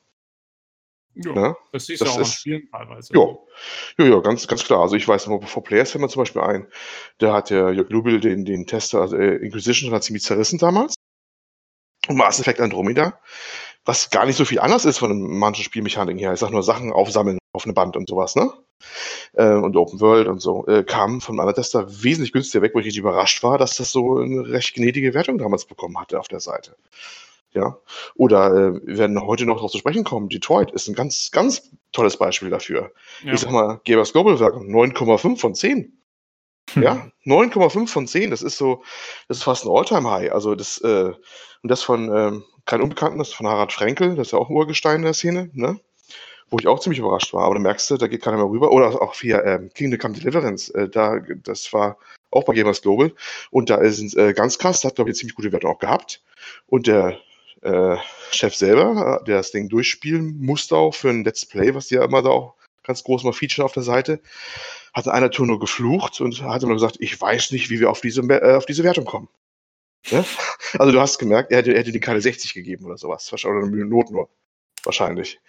Ja, 1.14 1.34
ne? 1.34 1.58
das 1.74 1.88
siehst 1.88 2.02
du 2.02 2.06
auch 2.06 2.20
ist, 2.20 2.36
Spielen 2.36 2.70
teilweise. 2.72 3.14
Ja, 3.14 3.38
ja, 3.98 4.06
ja, 4.06 4.20
ganz, 4.22 4.48
ganz 4.48 4.64
klar. 4.64 4.80
Also 4.80 4.96
ich 4.96 5.08
weiß 5.08 5.28
noch, 5.28 5.44
vor 5.46 5.64
Players 5.64 5.92
fällt 5.92 6.02
mir 6.02 6.08
zum 6.08 6.22
Beispiel 6.22 6.42
ein, 6.42 6.68
da 7.18 7.34
hat 7.34 7.50
der 7.50 7.74
Jörg 7.74 7.90
Lubel 7.90 8.22
den, 8.22 8.46
den 8.46 8.66
Tester, 8.66 9.02
also 9.02 9.18
äh, 9.18 9.36
Inquisition 9.36 9.92
hat 9.92 10.04
ziemlich 10.04 10.24
zerrissen 10.24 10.58
damals. 10.58 10.96
Und 12.08 12.16
Mass 12.16 12.40
Effect 12.40 12.62
Andromeda, 12.62 13.20
was 13.86 14.10
gar 14.10 14.26
nicht 14.26 14.36
so 14.36 14.46
viel 14.46 14.60
anders 14.60 14.86
ist 14.86 15.00
von 15.00 15.20
manchen 15.40 15.64
Spielmechaniken 15.64 16.20
her. 16.20 16.34
Ich 16.34 16.40
sag 16.40 16.52
nur 16.52 16.64
Sachen 16.64 16.92
aufsammeln 16.94 17.40
auf 17.54 17.66
eine 17.66 17.74
Band 17.74 17.98
und 17.98 18.08
sowas, 18.08 18.36
ne? 18.36 18.52
Äh, 19.34 19.54
und 19.54 19.76
Open 19.76 20.00
World 20.00 20.28
und 20.28 20.42
so, 20.42 20.66
äh, 20.68 20.84
kam 20.84 21.22
von 21.22 21.40
einem 21.40 21.54
Tester 21.54 21.86
wesentlich 22.04 22.32
günstiger 22.32 22.62
weg, 22.62 22.72
wo 22.74 22.80
ich 22.80 22.86
richtig 22.86 23.00
überrascht 23.00 23.44
war, 23.44 23.58
dass 23.58 23.78
das 23.78 23.92
so 23.92 24.18
eine 24.18 24.50
recht 24.50 24.76
gnädige 24.76 25.14
Wertung 25.14 25.38
damals 25.38 25.66
bekommen 25.66 26.00
hatte 26.00 26.20
auf 26.20 26.28
der 26.28 26.40
Seite. 26.40 26.76
Ja. 27.54 27.78
Oder 28.16 28.52
äh, 28.52 28.88
wir 28.88 28.98
werden 28.98 29.22
heute 29.22 29.46
noch 29.46 29.56
darauf 29.56 29.72
zu 29.72 29.78
sprechen 29.78 30.04
kommen. 30.04 30.30
Detroit 30.30 30.72
ist 30.72 30.88
ein 30.88 30.96
ganz, 30.96 31.32
ganz 31.32 31.70
tolles 31.92 32.18
Beispiel 32.18 32.50
dafür. 32.50 32.92
Ja. 33.24 33.34
Ich 33.34 33.42
sag 33.42 33.52
mal, 33.52 33.82
Gebers 33.84 34.14
Global 34.14 34.40
Werk 34.40 34.56
9,5 34.56 35.38
von 35.38 35.54
10. 35.54 35.98
Hm. 36.74 36.84
Ja, 36.84 37.08
9,5 37.26 37.88
von 37.88 38.08
10, 38.08 38.30
das 38.30 38.42
ist 38.42 38.58
so, 38.58 38.84
das 39.28 39.38
ist 39.38 39.44
fast 39.44 39.66
ein 39.66 39.72
All-Time-High. 39.72 40.32
Also 40.32 40.56
das, 40.56 40.78
äh, 40.80 41.12
und 41.64 41.70
das 41.70 41.84
von 41.84 42.16
ähm, 42.16 42.44
kein 42.80 43.20
ist 43.20 43.34
von 43.34 43.48
Harald 43.48 43.74
Frenkel, 43.74 44.16
das 44.16 44.28
ist 44.28 44.32
ja 44.32 44.40
auch 44.40 44.50
ein 44.50 44.56
Urgestein 44.56 45.02
der 45.02 45.14
Szene, 45.14 45.50
ne? 45.54 45.80
wo 46.50 46.58
ich 46.60 46.68
auch 46.68 46.80
ziemlich 46.80 47.00
überrascht 47.00 47.34
war. 47.34 47.46
Aber 47.46 47.56
du 47.56 47.62
merkst, 47.62 47.92
da 47.92 48.08
geht 48.08 48.22
keiner 48.22 48.38
mehr 48.38 48.46
rüber. 48.46 48.72
Oder 48.72 49.02
auch 49.02 49.16
via 49.22 49.42
ähm, 49.44 49.72
Kingdom 49.74 50.00
Come 50.00 50.16
Deliverance, 50.16 50.74
äh, 50.74 50.90
da, 50.90 51.20
das 51.44 51.72
war 51.74 51.98
auch 52.30 52.44
bei 52.44 52.54
Gamers 52.54 52.82
Global. 52.82 53.14
Und 53.52 53.70
da 53.70 53.76
ist 53.76 54.16
äh, 54.18 54.34
ganz 54.34 54.58
krass, 54.58 54.82
da 54.82 54.90
hat, 54.90 54.96
glaube 54.96 55.10
ich, 55.10 55.14
eine 55.14 55.20
ziemlich 55.20 55.36
gute 55.36 55.52
Wertung 55.52 55.72
auch 55.72 55.80
gehabt. 55.80 56.22
Und 56.68 56.88
der 56.88 57.18
äh, 57.62 57.96
Chef 58.32 58.56
selber, 58.56 59.22
äh, 59.22 59.26
der 59.26 59.38
das 59.38 59.52
Ding 59.52 59.70
durchspielen 59.70 60.40
musste 60.42 60.76
auch 60.76 60.94
für 60.94 61.10
ein 61.10 61.24
Let's 61.24 61.46
Play, 61.46 61.74
was 61.74 61.88
die 61.88 61.96
ja 61.96 62.04
immer 62.04 62.22
da 62.22 62.30
auch 62.30 62.56
ganz 62.84 63.04
groß 63.04 63.24
mal 63.24 63.34
featuren 63.34 63.66
auf 63.66 63.74
der 63.74 63.84
Seite, 63.84 64.20
hat 64.94 65.06
in 65.06 65.12
einer 65.12 65.32
Tour 65.32 65.48
nur 65.48 65.60
geflucht 65.60 66.20
und 66.20 66.42
hat 66.42 66.64
immer 66.64 66.74
gesagt, 66.74 66.98
ich 67.00 67.20
weiß 67.20 67.52
nicht, 67.52 67.70
wie 67.70 67.80
wir 67.80 67.90
auf 67.90 68.02
diese, 68.02 68.22
äh, 68.22 68.56
auf 68.56 68.66
diese 68.66 68.84
Wertung 68.84 69.06
kommen. 69.06 69.30
Ja? 70.06 70.26
Also 70.78 70.92
du 70.92 71.00
hast 71.00 71.20
gemerkt, 71.20 71.52
er 71.52 71.60
hätte, 71.60 71.74
er 71.74 71.80
hätte 71.80 71.92
die 71.92 72.00
keine 72.00 72.22
60 72.22 72.54
gegeben 72.54 72.86
oder 72.86 72.98
sowas. 72.98 73.32
Oder 73.34 73.64
eine 73.64 73.86
Not 73.86 74.12
nur. 74.12 74.30
Wahrscheinlich. 74.84 75.40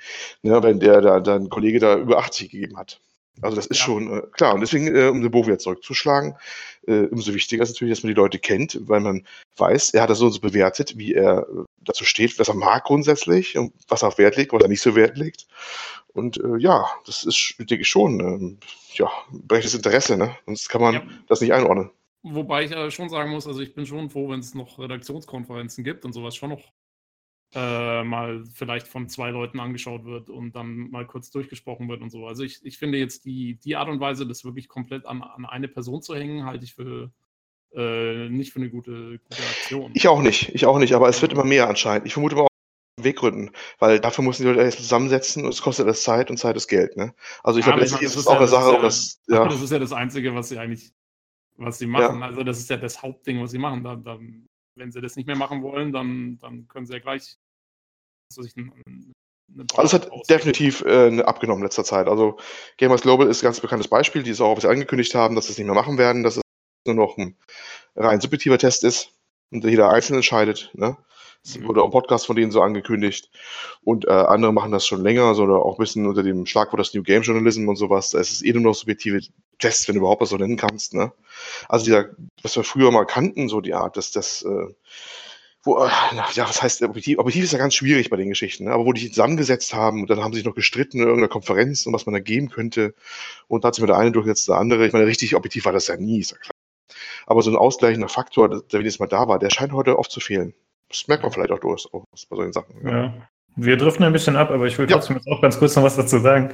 Ja, 0.42 0.62
wenn 0.62 0.80
der 0.80 1.00
da 1.00 1.20
dein 1.20 1.48
Kollege 1.48 1.78
da 1.78 1.96
über 1.96 2.18
80 2.18 2.50
gegeben 2.50 2.76
hat. 2.76 3.00
Also 3.40 3.56
das 3.56 3.66
ist 3.66 3.78
ja. 3.78 3.84
schon 3.84 4.18
äh, 4.18 4.22
klar. 4.32 4.54
Und 4.54 4.60
deswegen, 4.60 4.94
äh, 4.94 5.08
um 5.08 5.22
den 5.22 5.30
Bogen 5.30 5.46
wieder 5.46 5.58
zurückzuschlagen, 5.58 6.36
äh, 6.86 7.06
umso 7.06 7.32
wichtiger 7.32 7.62
ist 7.62 7.70
natürlich, 7.70 7.94
dass 7.94 8.02
man 8.02 8.14
die 8.14 8.20
Leute 8.20 8.38
kennt, 8.38 8.78
weil 8.82 9.00
man 9.00 9.26
weiß, 9.56 9.94
er 9.94 10.02
hat 10.02 10.10
das 10.10 10.18
so 10.18 10.26
und 10.26 10.32
so 10.32 10.40
bewertet, 10.40 10.98
wie 10.98 11.14
er 11.14 11.48
äh, 11.48 11.64
dazu 11.80 12.04
steht, 12.04 12.38
was 12.38 12.48
er 12.48 12.54
mag 12.54 12.84
grundsätzlich 12.84 13.56
und 13.56 13.72
was 13.88 14.02
er 14.02 14.08
auf 14.08 14.18
Wert 14.18 14.36
legt, 14.36 14.52
was 14.52 14.62
er 14.62 14.68
nicht 14.68 14.82
so 14.82 14.94
Wert 14.94 15.16
legt. 15.16 15.46
Und 16.08 16.36
äh, 16.38 16.58
ja, 16.58 16.86
das 17.06 17.24
ist, 17.24 17.54
denke 17.58 17.82
ich, 17.82 17.88
schon, 17.88 18.20
ähm, 18.20 18.58
ja, 18.92 19.10
berechtigtes 19.30 19.78
Interesse, 19.78 20.18
ne? 20.18 20.36
Sonst 20.44 20.68
kann 20.68 20.82
man 20.82 20.94
ja. 20.94 21.02
das 21.26 21.40
nicht 21.40 21.54
einordnen. 21.54 21.90
Wobei 22.22 22.64
ich 22.64 22.72
äh, 22.72 22.90
schon 22.90 23.08
sagen 23.08 23.30
muss, 23.30 23.46
also 23.46 23.60
ich 23.60 23.74
bin 23.74 23.86
schon 23.86 24.10
froh, 24.10 24.28
wenn 24.30 24.40
es 24.40 24.54
noch 24.54 24.78
Redaktionskonferenzen 24.78 25.82
gibt 25.84 26.04
und 26.04 26.12
sowas 26.12 26.36
schon 26.36 26.50
noch 26.50 26.72
äh, 27.54 28.02
mal 28.04 28.44
vielleicht 28.54 28.86
von 28.86 29.08
zwei 29.08 29.30
Leuten 29.30 29.60
angeschaut 29.60 30.04
wird 30.04 30.30
und 30.30 30.56
dann 30.56 30.90
mal 30.90 31.06
kurz 31.06 31.30
durchgesprochen 31.30 31.88
wird 31.88 32.00
und 32.00 32.10
so. 32.10 32.26
Also 32.26 32.44
ich, 32.44 32.64
ich 32.64 32.78
finde 32.78 32.98
jetzt 32.98 33.24
die, 33.24 33.56
die 33.56 33.76
Art 33.76 33.88
und 33.88 34.00
Weise, 34.00 34.26
das 34.26 34.44
wirklich 34.44 34.68
komplett 34.68 35.04
an, 35.04 35.22
an 35.22 35.44
eine 35.44 35.68
Person 35.68 36.02
zu 36.02 36.14
hängen, 36.14 36.46
halte 36.46 36.64
ich 36.64 36.74
für 36.74 37.12
äh, 37.74 38.28
nicht 38.28 38.52
für 38.52 38.60
eine 38.60 38.70
gute, 38.70 39.18
gute 39.18 39.42
Aktion. 39.42 39.90
Ich 39.94 40.08
auch 40.08 40.22
nicht, 40.22 40.50
ich 40.54 40.66
auch 40.66 40.78
nicht, 40.78 40.94
aber 40.94 41.08
es 41.08 41.20
wird 41.22 41.32
immer 41.32 41.44
mehr 41.44 41.68
anscheinend. 41.68 42.06
Ich 42.06 42.12
vermute 42.14 42.36
mal 42.36 42.42
auch 42.42 42.48
Weggründen, 43.02 43.50
weil 43.78 44.00
dafür 44.00 44.24
müssen 44.24 44.42
die 44.42 44.48
Leute 44.48 44.60
erst 44.60 44.78
zusammensetzen 44.78 45.44
und 45.44 45.50
es 45.50 45.62
kostet 45.62 45.88
das 45.88 46.02
Zeit 46.02 46.30
und 46.30 46.36
Zeit 46.36 46.56
ist 46.56 46.68
Geld. 46.68 46.96
Ne? 46.96 47.14
Also 47.42 47.58
ich 47.58 47.64
ja, 47.64 47.72
glaube, 47.72 47.82
letztlich 47.82 48.02
ist 48.02 48.16
es 48.16 48.26
auch 48.26 48.34
ja, 48.34 48.38
eine 48.38 48.48
Sache, 48.48 48.72
ja, 48.74 48.82
das, 48.82 49.20
ja. 49.28 49.48
das 49.48 49.62
ist 49.62 49.72
ja 49.72 49.78
das 49.78 49.92
Einzige, 49.92 50.34
was 50.34 50.50
sie 50.50 50.58
eigentlich, 50.58 50.92
was 51.56 51.78
sie 51.78 51.86
machen. 51.86 52.20
Ja. 52.20 52.26
Also 52.26 52.42
das 52.42 52.58
ist 52.58 52.70
ja 52.70 52.76
das 52.76 53.02
Hauptding, 53.02 53.42
was 53.42 53.50
sie 53.50 53.58
machen. 53.58 53.84
Da, 53.84 53.96
da, 53.96 54.18
wenn 54.76 54.92
sie 54.92 55.00
das 55.00 55.16
nicht 55.16 55.26
mehr 55.26 55.36
machen 55.36 55.62
wollen, 55.62 55.92
dann, 55.92 56.38
dann 56.38 56.68
können 56.68 56.86
sie 56.86 56.94
ja 56.94 56.98
gleich 56.98 57.36
sich 58.28 58.56
ein, 58.56 58.72
also 59.74 59.96
es 59.96 60.02
hat 60.02 60.10
definitiv 60.30 60.82
äh, 60.82 61.20
abgenommen 61.22 61.60
in 61.60 61.66
letzter 61.66 61.84
Zeit. 61.84 62.08
Also 62.08 62.38
Gamers 62.78 63.02
Global 63.02 63.28
ist 63.28 63.42
ein 63.42 63.46
ganz 63.46 63.60
bekanntes 63.60 63.88
Beispiel, 63.88 64.22
die 64.22 64.30
es 64.30 64.40
auch, 64.40 64.62
angekündigt 64.64 65.14
haben, 65.14 65.34
dass 65.34 65.46
sie 65.46 65.52
es 65.52 65.58
nicht 65.58 65.66
mehr 65.66 65.74
machen 65.74 65.98
werden. 65.98 66.22
Das 66.22 66.36
ist 66.36 66.42
nur 66.86 66.94
noch 66.94 67.18
ein 67.18 67.36
rein 67.94 68.20
subjektiver 68.20 68.58
Test 68.58 68.84
ist 68.84 69.12
und 69.50 69.64
jeder 69.64 69.90
einzeln 69.90 70.16
entscheidet. 70.16 70.70
Ne? 70.74 70.96
Das 71.44 71.58
mhm. 71.58 71.68
wurde 71.68 71.82
auch 71.82 71.90
Podcast 71.90 72.26
von 72.26 72.36
denen 72.36 72.52
so 72.52 72.62
angekündigt. 72.62 73.30
Und 73.82 74.06
äh, 74.06 74.10
andere 74.10 74.52
machen 74.52 74.72
das 74.72 74.86
schon 74.86 75.02
länger, 75.02 75.34
so, 75.34 75.44
oder 75.44 75.64
auch 75.64 75.76
ein 75.76 75.82
bisschen 75.82 76.06
unter 76.06 76.22
dem 76.22 76.46
Schlagwort 76.46 76.80
das 76.80 76.94
New 76.94 77.02
Game 77.02 77.22
Journalism 77.22 77.68
und 77.68 77.76
sowas. 77.76 78.10
Da 78.10 78.20
ist 78.20 78.32
es 78.32 78.42
eh 78.42 78.52
nur 78.52 78.62
noch 78.62 78.74
subjektive 78.74 79.20
Tests, 79.58 79.88
wenn 79.88 79.94
du 79.94 80.00
überhaupt 80.00 80.20
was 80.22 80.30
so 80.30 80.36
nennen 80.36 80.56
kannst. 80.56 80.94
Ne? 80.94 81.12
Also 81.68 81.84
dieser, 81.84 82.10
was 82.42 82.56
wir 82.56 82.64
früher 82.64 82.90
mal 82.90 83.06
kannten, 83.06 83.48
so 83.48 83.60
die 83.60 83.74
Art, 83.74 83.96
dass 83.96 84.12
das 84.12 84.42
äh, 84.42 84.74
wo, 85.64 85.78
äh, 85.78 85.88
ja, 86.34 86.48
was 86.48 86.60
heißt 86.60 86.82
objektiv? 86.82 87.18
Objektiv 87.18 87.44
ist 87.44 87.52
ja 87.52 87.58
ganz 87.58 87.74
schwierig 87.74 88.10
bei 88.10 88.16
den 88.16 88.28
Geschichten, 88.28 88.64
ne? 88.64 88.72
aber 88.72 88.84
wo 88.84 88.92
die 88.92 89.08
zusammengesetzt 89.08 89.74
haben 89.74 90.00
und 90.00 90.10
dann 90.10 90.20
haben 90.20 90.32
sie 90.32 90.38
sich 90.38 90.46
noch 90.46 90.56
gestritten 90.56 90.98
in 90.98 91.04
irgendeiner 91.04 91.28
Konferenz 91.28 91.86
und 91.86 91.92
was 91.92 92.04
man 92.04 92.14
da 92.14 92.18
geben 92.18 92.50
könnte 92.50 92.94
und 93.46 93.62
da 93.62 93.68
hat 93.68 93.76
sich 93.76 93.82
mir 93.82 93.86
der 93.86 93.96
eine 93.96 94.10
durchgesetzt, 94.10 94.48
der 94.48 94.56
andere. 94.56 94.86
Ich 94.86 94.92
meine, 94.92 95.06
richtig 95.06 95.36
objektiv 95.36 95.64
war 95.64 95.72
das 95.72 95.86
ja 95.86 95.96
nie, 95.96 96.18
ist 96.18 96.32
ja 96.32 96.38
klar. 96.38 96.54
Aber 97.26 97.42
so 97.42 97.50
ein 97.50 97.56
ausgleichender 97.56 98.08
Faktor, 98.08 98.48
der 98.48 98.80
wenigstens 98.80 98.98
mal 98.98 99.06
da 99.06 99.28
war, 99.28 99.38
der 99.38 99.50
scheint 99.50 99.72
heute 99.72 99.98
oft 99.98 100.10
zu 100.10 100.18
fehlen. 100.18 100.52
Das 100.92 101.08
merkt 101.08 101.22
man 101.22 101.32
vielleicht 101.32 101.50
auch 101.50 101.58
durch 101.58 101.86
bei 101.90 102.36
solchen 102.36 102.52
Sachen. 102.52 102.74
Ja. 102.86 103.02
ja. 103.04 103.14
Wir 103.56 103.76
driften 103.76 104.04
ein 104.04 104.12
bisschen 104.12 104.36
ab, 104.36 104.50
aber 104.50 104.66
ich 104.66 104.78
will 104.78 104.86
trotzdem 104.86 105.16
ja. 105.16 105.20
jetzt 105.20 105.28
auch 105.28 105.42
ganz 105.42 105.58
kurz 105.58 105.76
noch 105.76 105.82
was 105.82 105.96
dazu 105.96 106.18
sagen. 106.18 106.52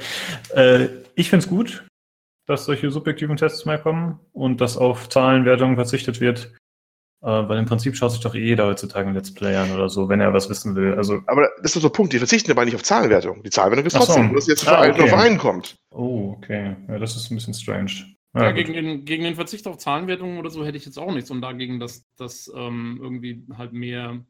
Äh, 0.55 0.89
ich 1.15 1.31
finde 1.31 1.45
es 1.45 1.51
gut, 1.51 1.87
dass 2.47 2.65
solche 2.65 2.91
subjektiven 2.91 3.37
Tests 3.37 3.67
mehr 3.67 3.79
kommen 3.79 4.19
und 4.33 4.61
dass 4.61 4.77
auf 4.77 5.09
Zahlenwertungen 5.09 5.77
verzichtet 5.77 6.21
wird. 6.21 6.53
Äh, 7.21 7.27
weil 7.27 7.59
im 7.59 7.67
Prinzip 7.67 7.97
schaut 7.97 8.13
sich 8.13 8.21
doch 8.21 8.35
jeder 8.35 8.67
heutzutage 8.67 9.09
ein 9.09 9.15
Let's 9.15 9.35
Play 9.35 9.57
an 9.57 9.73
oder 9.73 9.89
so, 9.89 10.09
wenn 10.09 10.21
er 10.21 10.33
was 10.33 10.49
wissen 10.49 10.77
will. 10.77 10.95
Also, 10.95 11.21
aber 11.27 11.49
das 11.63 11.75
ist 11.75 11.83
so 11.83 11.89
ein 11.89 11.93
Punkt, 11.93 12.13
die 12.13 12.19
verzichten 12.19 12.51
aber 12.53 12.65
nicht 12.65 12.77
auf 12.77 12.85
Zahlenwertung. 12.85 13.43
Die 13.43 13.51
Zahlenwertung 13.51 13.87
ist 13.87 13.97
trotzdem, 13.97 14.29
so. 14.29 14.35
dass 14.37 14.47
jetzt 14.47 14.69
ah, 14.69 14.89
okay. 14.89 15.03
auf 15.03 15.13
einen 15.13 15.39
kommt. 15.39 15.75
Oh, 15.93 16.37
okay. 16.37 16.77
Ja, 16.89 16.99
das 16.99 17.17
ist 17.17 17.31
ein 17.31 17.35
bisschen 17.35 17.55
strange. 17.55 17.93
Ja, 18.39 18.45
ja 18.45 18.53
gegen, 18.53 18.73
den, 18.73 19.05
gegen 19.05 19.25
den 19.25 19.35
Verzicht 19.35 19.67
auf 19.67 19.79
Zahlenwertungen 19.79 20.39
oder 20.39 20.51
so 20.51 20.65
hätte 20.65 20.77
ich 20.77 20.87
jetzt 20.87 20.99
auch 20.99 21.13
nichts 21.13 21.31
und 21.31 21.41
dagegen, 21.41 21.81
dass, 21.81 22.07
dass 22.17 22.51
ähm, 22.55 22.99
irgendwie 23.01 23.47
halt 23.57 23.73
mehr 23.73 24.25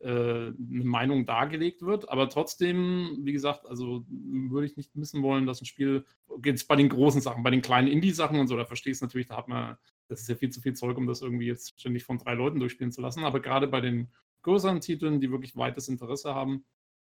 äh, 0.00 0.08
eine 0.08 0.54
Meinung 0.84 1.26
dargelegt 1.26 1.82
wird. 1.82 2.08
Aber 2.08 2.28
trotzdem, 2.28 3.18
wie 3.22 3.32
gesagt, 3.32 3.66
also 3.66 4.04
würde 4.08 4.66
ich 4.66 4.76
nicht 4.76 4.94
missen 4.96 5.22
wollen, 5.22 5.46
dass 5.46 5.60
ein 5.60 5.66
Spiel, 5.66 6.04
es 6.42 6.66
bei 6.66 6.76
den 6.76 6.88
großen 6.88 7.20
Sachen, 7.20 7.42
bei 7.42 7.50
den 7.50 7.62
kleinen 7.62 7.88
Indie-Sachen 7.88 8.38
und 8.38 8.48
so, 8.48 8.56
da 8.56 8.64
verstehst 8.64 9.00
du 9.00 9.06
natürlich, 9.06 9.28
da 9.28 9.36
hat 9.36 9.48
man 9.48 9.76
das 10.08 10.20
ist 10.20 10.28
ja 10.28 10.34
viel 10.34 10.50
zu 10.50 10.60
viel 10.60 10.74
Zeug, 10.74 10.96
um 10.96 11.06
das 11.06 11.22
irgendwie 11.22 11.46
jetzt 11.46 11.78
ständig 11.80 12.04
von 12.04 12.18
drei 12.18 12.34
Leuten 12.34 12.60
durchspielen 12.60 12.92
zu 12.92 13.00
lassen. 13.00 13.24
Aber 13.24 13.40
gerade 13.40 13.66
bei 13.66 13.80
den 13.80 14.12
größeren 14.42 14.80
Titeln, 14.80 15.20
die 15.20 15.30
wirklich 15.30 15.56
weites 15.56 15.88
Interesse 15.88 16.34
haben, 16.34 16.64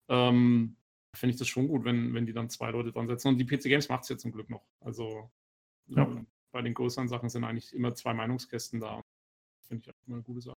ähm, 0.08 0.76
finde 1.14 1.32
ich 1.32 1.38
das 1.38 1.48
schon 1.48 1.68
gut, 1.68 1.84
wenn, 1.84 2.14
wenn 2.14 2.26
die 2.26 2.32
dann 2.32 2.50
zwei 2.50 2.70
Leute 2.70 2.92
dran 2.92 3.08
setzen. 3.08 3.28
Und 3.28 3.38
die 3.38 3.44
PC 3.44 3.64
Games 3.64 3.88
macht 3.88 4.02
es 4.04 4.08
ja 4.08 4.16
zum 4.16 4.32
Glück 4.32 4.50
noch. 4.50 4.64
Also 4.80 5.30
ja. 5.96 6.04
äh, 6.04 6.24
bei 6.52 6.62
den 6.62 6.74
größeren 6.74 7.08
Sachen 7.08 7.28
sind 7.28 7.44
eigentlich 7.44 7.74
immer 7.74 7.94
zwei 7.94 8.14
Meinungskästen 8.14 8.80
da. 8.80 9.02
Finde 9.66 9.82
ich 9.82 9.90
auch 9.90 10.06
immer 10.06 10.16
eine 10.16 10.22
gute 10.24 10.40
Sache. 10.40 10.56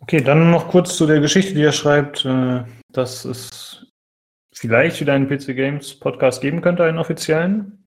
Okay, 0.00 0.20
dann 0.20 0.50
noch 0.50 0.68
kurz 0.68 0.96
zu 0.96 1.06
der 1.06 1.20
Geschichte, 1.20 1.54
die 1.54 1.62
er 1.62 1.72
schreibt, 1.72 2.24
äh, 2.24 2.64
dass 2.92 3.24
es 3.24 3.86
vielleicht 4.52 5.00
wieder 5.00 5.14
einen 5.14 5.28
PC 5.28 5.56
Games 5.56 5.98
Podcast 5.98 6.40
geben 6.40 6.60
könnte, 6.60 6.84
einen 6.84 6.98
offiziellen. 6.98 7.86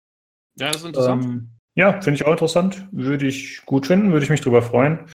Ja, 0.58 0.68
das 0.68 0.82
ist 0.82 0.88
interessant. 0.88 1.26
Ähm, 1.26 1.50
ja, 1.76 2.02
finde 2.02 2.16
ich 2.16 2.26
auch 2.26 2.32
interessant. 2.32 2.88
Würde 2.92 3.28
ich 3.28 3.66
gut 3.66 3.88
finden, 3.88 4.12
würde 4.12 4.24
ich 4.24 4.30
mich 4.30 4.42
drüber 4.42 4.62
freuen. 4.62 5.10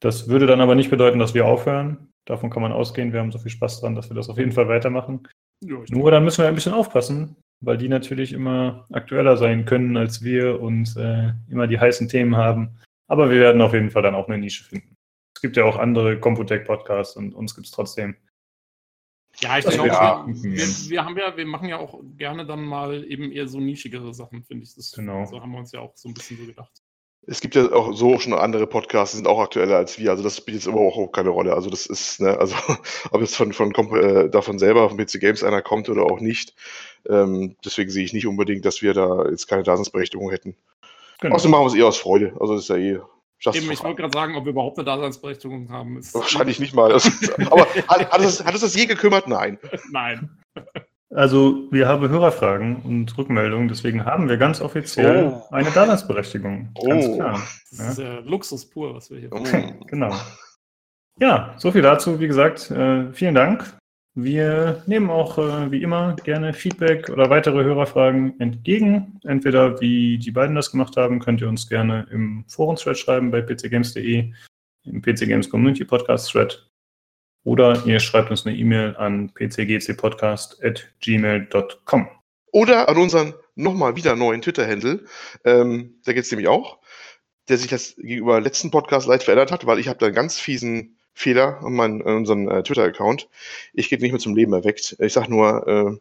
Das 0.00 0.28
würde 0.28 0.46
dann 0.46 0.60
aber 0.60 0.74
nicht 0.74 0.90
bedeuten, 0.90 1.18
dass 1.18 1.34
wir 1.34 1.46
aufhören. 1.46 2.10
Davon 2.24 2.48
kann 2.50 2.62
man 2.62 2.72
ausgehen. 2.72 3.12
Wir 3.12 3.20
haben 3.20 3.32
so 3.32 3.38
viel 3.38 3.50
Spaß 3.50 3.80
dran, 3.80 3.94
dass 3.94 4.08
wir 4.08 4.14
das 4.14 4.28
auf 4.28 4.38
jeden 4.38 4.52
Fall 4.52 4.68
weitermachen. 4.68 5.28
Ja, 5.62 5.76
Nur 5.90 6.10
dann 6.10 6.24
müssen 6.24 6.42
wir 6.42 6.48
ein 6.48 6.54
bisschen 6.54 6.72
aufpassen, 6.72 7.36
weil 7.60 7.76
die 7.76 7.88
natürlich 7.88 8.32
immer 8.32 8.86
aktueller 8.90 9.36
sein 9.36 9.64
können 9.64 9.96
als 9.96 10.22
wir 10.22 10.60
und 10.60 10.96
äh, 10.96 11.32
immer 11.50 11.66
die 11.66 11.78
heißen 11.78 12.08
Themen 12.08 12.36
haben. 12.36 12.78
Aber 13.06 13.30
wir 13.30 13.40
werden 13.40 13.60
auf 13.60 13.74
jeden 13.74 13.90
Fall 13.90 14.02
dann 14.02 14.14
auch 14.14 14.28
eine 14.28 14.38
Nische 14.38 14.64
finden. 14.64 14.96
Es 15.34 15.42
gibt 15.42 15.56
ja 15.56 15.64
auch 15.64 15.76
andere 15.76 16.18
Computec-Podcasts 16.18 17.16
und 17.16 17.34
uns 17.34 17.54
gibt 17.54 17.66
es 17.66 17.72
trotzdem. 17.72 18.16
Ja, 19.38 19.58
ich 19.58 19.64
denke 19.64 19.98
auch, 19.98 20.26
wir, 20.26 20.42
wir, 20.42 20.90
wir, 20.90 21.04
haben 21.04 21.16
ja, 21.16 21.36
wir 21.36 21.46
machen 21.46 21.68
ja 21.68 21.78
auch 21.78 22.00
gerne 22.16 22.44
dann 22.44 22.64
mal 22.64 23.04
eben 23.04 23.30
eher 23.32 23.48
so 23.48 23.60
nischigere 23.60 24.12
Sachen, 24.12 24.42
finde 24.42 24.64
ich. 24.64 24.74
Das, 24.74 24.92
genau. 24.92 25.24
So 25.26 25.40
haben 25.40 25.52
wir 25.52 25.58
uns 25.58 25.72
ja 25.72 25.80
auch 25.80 25.96
so 25.96 26.08
ein 26.08 26.14
bisschen 26.14 26.36
so 26.38 26.46
gedacht. 26.46 26.82
Es 27.26 27.40
gibt 27.40 27.54
ja 27.54 27.70
auch 27.72 27.92
so 27.94 28.18
schon 28.18 28.32
andere 28.32 28.66
Podcasts, 28.66 29.12
die 29.12 29.18
sind 29.18 29.26
auch 29.26 29.40
aktueller 29.40 29.76
als 29.76 29.98
wir. 29.98 30.10
Also 30.10 30.22
das 30.22 30.36
spielt 30.36 30.56
jetzt 30.56 30.68
aber 30.68 30.80
auch 30.80 31.12
keine 31.12 31.28
Rolle. 31.28 31.54
Also 31.54 31.70
das 31.70 31.86
ist, 31.86 32.20
ne, 32.20 32.38
also 32.38 32.54
ob 33.12 33.20
jetzt 33.20 33.36
von, 33.36 33.52
von 33.52 33.72
äh, 33.94 34.30
davon 34.30 34.58
selber 34.58 34.88
von 34.88 34.98
PC 34.98 35.20
Games 35.20 35.44
einer 35.44 35.62
kommt 35.62 35.88
oder 35.88 36.04
auch 36.04 36.20
nicht. 36.20 36.54
Ähm, 37.08 37.56
deswegen 37.64 37.90
sehe 37.90 38.04
ich 38.04 38.12
nicht 38.12 38.26
unbedingt, 38.26 38.64
dass 38.64 38.82
wir 38.82 38.94
da 38.94 39.26
jetzt 39.28 39.46
keine 39.46 39.62
Daseinsberechtigung 39.62 40.30
hätten. 40.30 40.54
Genau. 41.20 41.34
Außerdem 41.34 41.50
machen 41.50 41.64
wir 41.64 41.68
es 41.68 41.74
eher 41.74 41.86
aus 41.86 41.98
Freude. 41.98 42.32
Also 42.40 42.54
das 42.54 42.62
ist 42.64 42.68
ja 42.68 42.76
eh 42.76 43.00
Eben, 43.54 43.70
ich 43.72 43.82
wollte 43.82 44.02
gerade 44.02 44.12
sagen, 44.12 44.36
ob 44.36 44.44
wir 44.44 44.50
überhaupt 44.50 44.78
eine 44.78 44.84
Daseinsberechtigung 44.84 45.70
haben. 45.70 45.98
Wahrscheinlich 46.12 46.60
nicht 46.60 46.74
mal. 46.74 46.92
aber 47.50 47.66
hat, 47.88 48.12
hat, 48.12 48.20
es, 48.20 48.44
hat 48.44 48.54
es 48.54 48.60
das 48.60 48.74
je 48.74 48.84
gekümmert? 48.84 49.28
Nein. 49.28 49.58
Nein. 49.90 50.28
Also, 51.08 51.66
wir 51.70 51.88
haben 51.88 52.08
Hörerfragen 52.08 52.82
und 52.82 53.16
Rückmeldungen, 53.16 53.68
deswegen 53.68 54.04
haben 54.04 54.28
wir 54.28 54.36
ganz 54.36 54.60
offiziell 54.60 55.32
oh. 55.32 55.54
eine 55.54 55.70
Daseinsberechtigung. 55.70 56.68
Oh. 56.74 56.86
Ganz 56.86 57.14
klar. 57.14 57.42
Das 57.70 57.88
ist 57.88 57.98
ja. 57.98 58.18
Luxus 58.20 58.68
pur, 58.68 58.94
was 58.94 59.10
wir 59.10 59.18
hier 59.18 59.32
oh. 59.32 59.42
Genau. 59.86 60.14
Ja, 61.18 61.54
so 61.56 61.72
viel 61.72 61.82
dazu. 61.82 62.20
Wie 62.20 62.26
gesagt, 62.26 62.70
äh, 62.70 63.10
vielen 63.12 63.34
Dank 63.34 63.79
wir 64.14 64.82
nehmen 64.86 65.08
auch 65.08 65.38
äh, 65.38 65.70
wie 65.70 65.82
immer 65.82 66.16
gerne 66.24 66.52
Feedback 66.52 67.08
oder 67.10 67.30
weitere 67.30 67.62
Hörerfragen 67.62 68.40
entgegen. 68.40 69.20
Entweder 69.24 69.80
wie 69.80 70.18
die 70.18 70.32
beiden 70.32 70.56
das 70.56 70.72
gemacht 70.72 70.96
haben, 70.96 71.20
könnt 71.20 71.40
ihr 71.40 71.48
uns 71.48 71.68
gerne 71.68 72.08
im 72.10 72.44
Forum-Thread 72.48 72.98
schreiben 72.98 73.30
bei 73.30 73.40
pcgames.de, 73.40 74.32
im 74.84 75.02
PC 75.02 75.26
Games 75.26 75.48
Community 75.48 75.84
Podcast 75.84 76.32
Thread. 76.32 76.66
Oder 77.44 77.86
ihr 77.86 78.00
schreibt 78.00 78.30
uns 78.30 78.46
eine 78.46 78.56
E-Mail 78.56 78.96
an 78.96 79.32
pcgcpodcast.gmail.com. 79.32 82.08
Oder 82.52 82.88
an 82.88 82.96
unseren 82.96 83.34
nochmal 83.54 83.94
wieder 83.94 84.16
neuen 84.16 84.42
Twitter-Handle. 84.42 85.04
Ähm, 85.44 86.00
da 86.04 86.12
geht 86.12 86.24
es 86.24 86.32
nämlich 86.32 86.48
auch, 86.48 86.80
der 87.48 87.58
sich 87.58 87.70
das 87.70 87.94
gegenüber 87.96 88.40
letzten 88.40 88.72
Podcast 88.72 89.06
leicht 89.06 89.22
verändert 89.22 89.52
hat, 89.52 89.66
weil 89.66 89.78
ich 89.78 89.86
habe 89.88 90.00
da 90.00 90.06
einen 90.06 90.16
ganz 90.16 90.36
fiesen 90.38 90.96
Fehler 91.14 91.60
an, 91.62 91.74
meinen, 91.74 92.02
an 92.02 92.16
unseren 92.18 92.48
äh, 92.48 92.62
Twitter-Account. 92.62 93.28
Ich 93.74 93.88
gehe 93.88 93.98
nicht 93.98 94.12
mehr 94.12 94.20
zum 94.20 94.36
Leben 94.36 94.52
erweckt. 94.52 94.96
Ich 94.98 95.12
sage 95.12 95.30
nur, 95.30 95.66
äh, 95.66 95.98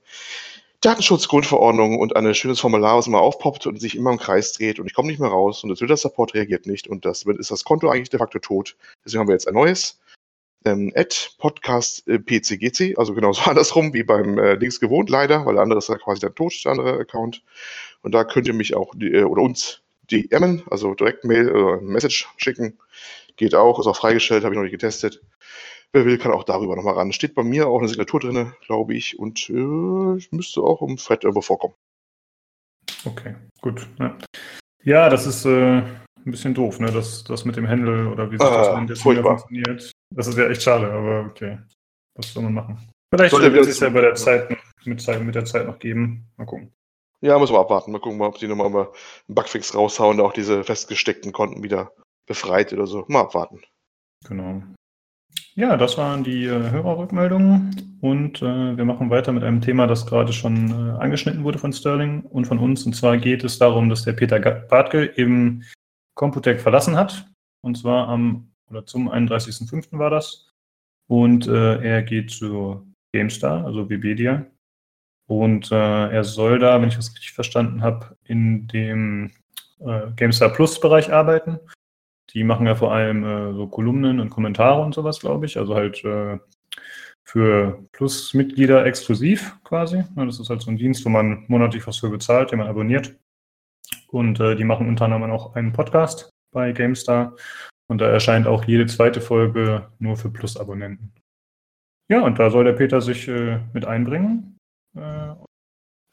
Datenschutzgrundverordnung 0.82 2.00
und 2.00 2.16
ein 2.16 2.34
schönes 2.34 2.62
Formular, 2.62 2.98
was 2.98 3.08
immer 3.08 3.20
aufpoppt 3.20 3.68
und 3.68 3.82
sich 3.82 3.96
immer 3.96 4.12
im 4.12 4.18
Kreis 4.18 4.54
dreht 4.54 4.80
und 4.80 4.88
ich 4.88 4.94
komme 4.94 5.10
nicht 5.10 5.20
mehr 5.20 5.30
raus 5.30 5.62
und 5.62 5.70
der 5.70 5.78
Twitter-Support 5.78 6.34
reagiert 6.36 6.68
nicht 6.68 6.88
und 6.88 7.04
das 7.04 7.24
ist 7.24 7.52
das 7.52 7.66
Konto 7.66 7.90
eigentlich 7.90 8.10
de 8.10 8.18
facto 8.18 8.40
tot. 8.40 8.78
Deswegen 9.04 9.20
haben 9.20 9.28
wir 9.28 9.34
jetzt 9.34 9.48
ein 9.48 9.54
neues. 9.54 10.00
Ähm, 10.66 10.94
Podcast 11.38 12.08
äh, 12.08 12.20
PCGC, 12.20 12.98
also 12.98 13.14
genauso 13.14 13.42
andersrum 13.50 13.94
wie 13.94 14.04
beim 14.04 14.38
äh, 14.38 14.56
Links 14.56 14.80
gewohnt, 14.80 15.10
leider, 15.10 15.46
weil 15.46 15.56
der 15.56 15.64
andere 15.64 15.80
ist 15.80 15.90
ja 15.90 15.98
quasi 15.98 16.22
dann 16.22 16.36
tot, 16.36 16.54
der 16.64 16.72
andere 16.72 17.00
Account. 17.00 17.44
Und 18.02 18.14
da 18.14 18.24
könnt 18.24 18.48
ihr 18.48 18.54
mich 18.54 18.76
auch 18.76 18.94
äh, 19.00 19.24
oder 19.24 19.42
uns 19.42 19.82
DMen, 20.12 20.64
also 20.70 20.94
direkt 20.96 21.24
Mail 21.24 21.50
oder 21.52 21.82
Message 21.82 22.28
schicken. 22.38 22.78
Geht 23.40 23.56
auch, 23.56 23.80
ist 23.80 23.88
auch 23.88 23.96
freigestellt, 23.96 24.44
habe 24.44 24.54
ich 24.54 24.58
noch 24.58 24.64
nicht 24.64 24.74
getestet. 24.74 25.22
Wer 25.94 26.04
will, 26.04 26.18
kann 26.18 26.34
auch 26.34 26.44
darüber 26.44 26.76
nochmal 26.76 26.96
ran. 26.96 27.14
Steht 27.14 27.36
bei 27.36 27.44
mir 27.44 27.70
auch 27.70 27.80
eine 27.80 27.88
Signatur 27.88 28.20
drin, 28.20 28.54
glaube 28.66 28.94
ich, 28.94 29.18
und 29.18 29.50
äh, 29.50 29.54
müsste 30.32 30.62
auch 30.62 30.82
im 30.82 30.98
Thread 30.98 31.24
irgendwo 31.24 31.40
vorkommen. 31.40 31.74
Okay, 33.06 33.36
gut. 33.62 33.88
Ja, 33.98 34.18
ja 34.84 35.10
das 35.10 35.26
ist 35.26 35.46
äh, 35.46 35.78
ein 35.78 36.02
bisschen 36.26 36.54
doof, 36.54 36.82
ne? 36.82 36.92
Das, 36.92 37.24
das 37.24 37.46
mit 37.46 37.56
dem 37.56 37.66
Handle 37.66 38.10
oder 38.10 38.30
wie 38.30 38.38
sich 38.38 38.46
ah, 38.46 38.86
das 38.86 39.00
funktioniert. 39.00 39.90
Das 40.14 40.28
ist 40.28 40.38
ja 40.38 40.50
echt 40.50 40.62
schade, 40.62 40.92
aber 40.92 41.30
okay. 41.30 41.60
Was 42.16 42.34
soll 42.34 42.44
man 42.44 42.56
machen? 42.56 42.90
Vielleicht 43.16 43.40
wird 43.40 43.56
es 43.56 43.68
sich 43.68 43.80
ja 43.80 43.90
bei 43.90 44.02
der 44.02 44.16
Zeit 44.16 44.50
mit, 44.50 44.60
mit 44.86 45.36
der 45.36 45.46
Zeit 45.46 45.66
noch 45.66 45.80
geben. 45.80 46.28
Mal 46.36 46.46
gucken. 46.46 46.74
Ja, 47.22 47.40
müssen 47.40 47.54
wir 47.54 47.60
abwarten. 47.60 47.94
Mal 47.94 48.02
gucken, 48.02 48.22
ob 48.22 48.38
die 48.38 48.50
nochmal 48.50 48.68
einen 48.68 48.88
Bugfix 49.30 49.74
raushauen, 49.74 50.20
auch 50.20 50.34
diese 50.34 50.66
festgesteckten 50.66 51.32
Konten 51.32 51.64
wieder 51.64 51.94
befreit 52.30 52.72
oder 52.72 52.88
so. 52.88 53.04
Mal 53.10 53.22
abwarten. 53.22 53.60
Genau. 54.26 54.64
Ja, 55.56 55.76
das 55.76 55.98
waren 55.98 56.24
die 56.24 56.46
äh, 56.46 56.72
Hörerrückmeldungen 56.72 57.98
und 58.00 58.42
äh, 58.42 58.78
wir 58.78 58.86
machen 58.86 59.10
weiter 59.10 59.34
mit 59.34 59.44
einem 59.44 59.60
Thema, 59.60 59.88
das 59.88 60.06
gerade 60.06 60.32
schon 60.32 60.70
äh, 60.70 60.92
angeschnitten 61.00 61.44
wurde 61.44 61.60
von 61.60 61.74
Sterling 61.74 62.22
und 62.22 62.46
von 62.46 62.60
uns. 62.60 62.86
Und 62.86 62.96
zwar 62.96 63.18
geht 63.18 63.44
es 63.44 63.60
darum, 63.60 63.90
dass 63.90 64.04
der 64.04 64.14
Peter 64.14 64.40
Bartke 64.40 65.12
eben 65.18 65.66
Computec 66.16 66.62
verlassen 66.62 66.96
hat. 66.96 67.30
Und 67.62 67.78
zwar 67.78 68.08
am 68.08 68.52
oder 68.70 68.86
zum 68.86 69.10
31.05. 69.10 69.98
war 69.98 70.12
das. 70.12 70.50
Und 71.08 71.48
äh, 71.48 71.82
er 71.82 72.04
geht 72.04 72.30
zu 72.30 72.86
GameStar, 73.14 73.66
also 73.66 73.90
Webedia. 73.90 74.46
Und 75.28 75.72
äh, 75.72 76.10
er 76.10 76.24
soll 76.24 76.60
da, 76.60 76.80
wenn 76.80 76.90
ich 76.90 76.96
das 76.96 77.10
richtig 77.10 77.34
verstanden 77.34 77.82
habe, 77.82 78.16
in 78.24 78.68
dem 78.68 79.32
äh, 79.80 80.12
GameStar 80.16 80.50
Plus 80.50 80.80
Bereich 80.80 81.12
arbeiten. 81.12 81.60
Die 82.34 82.44
machen 82.44 82.68
ja 82.68 82.76
vor 82.76 82.94
allem 82.94 83.24
äh, 83.24 83.54
so 83.54 83.68
Kolumnen 83.68 84.20
und 84.20 84.30
Kommentare 84.30 84.82
und 84.82 84.94
sowas, 84.94 85.20
glaube 85.20 85.46
ich. 85.46 85.58
Also 85.58 85.76
halt 85.76 86.04
äh, 86.04 86.38
für 87.24 87.84
Plus-Mitglieder 87.92 88.86
exklusiv 88.86 89.58
quasi. 89.64 90.04
Ja, 90.16 90.26
das 90.26 90.40
ist 90.40 90.50
halt 90.50 90.62
so 90.62 90.72
ein 90.72 90.78
Dienst, 90.78 91.06
wo 91.06 91.10
man 91.10 91.46
monatlich 91.48 91.86
was 91.86 91.98
für 91.98 92.10
bezahlt, 92.10 92.52
den 92.52 92.60
man 92.60 92.68
abonniert. 92.68 93.16
Und 94.08 94.40
äh, 94.40 94.56
die 94.56 94.64
machen 94.64 94.88
unter 94.88 95.06
anderem 95.06 95.32
auch 95.32 95.56
einen 95.56 95.74
Podcast, 95.74 96.30
bei 96.52 96.72
GameStar. 96.72 97.36
Und 97.88 98.00
da 98.02 98.10
erscheint 98.10 98.48
auch 98.48 98.66
jede 98.66 98.86
zweite 98.86 99.22
Folge 99.22 99.88
nur 100.00 100.18
für 100.18 100.30
Plus-Abonnenten. 100.30 101.12
Ja, 102.10 102.22
und 102.22 102.40
da 102.40 102.50
soll 102.50 102.64
der 102.64 102.74
Peter 102.74 103.02
sich 103.02 103.28
äh, 103.28 103.60
mit 103.74 103.86
einbringen. 103.86 104.58
Äh, 104.96 105.34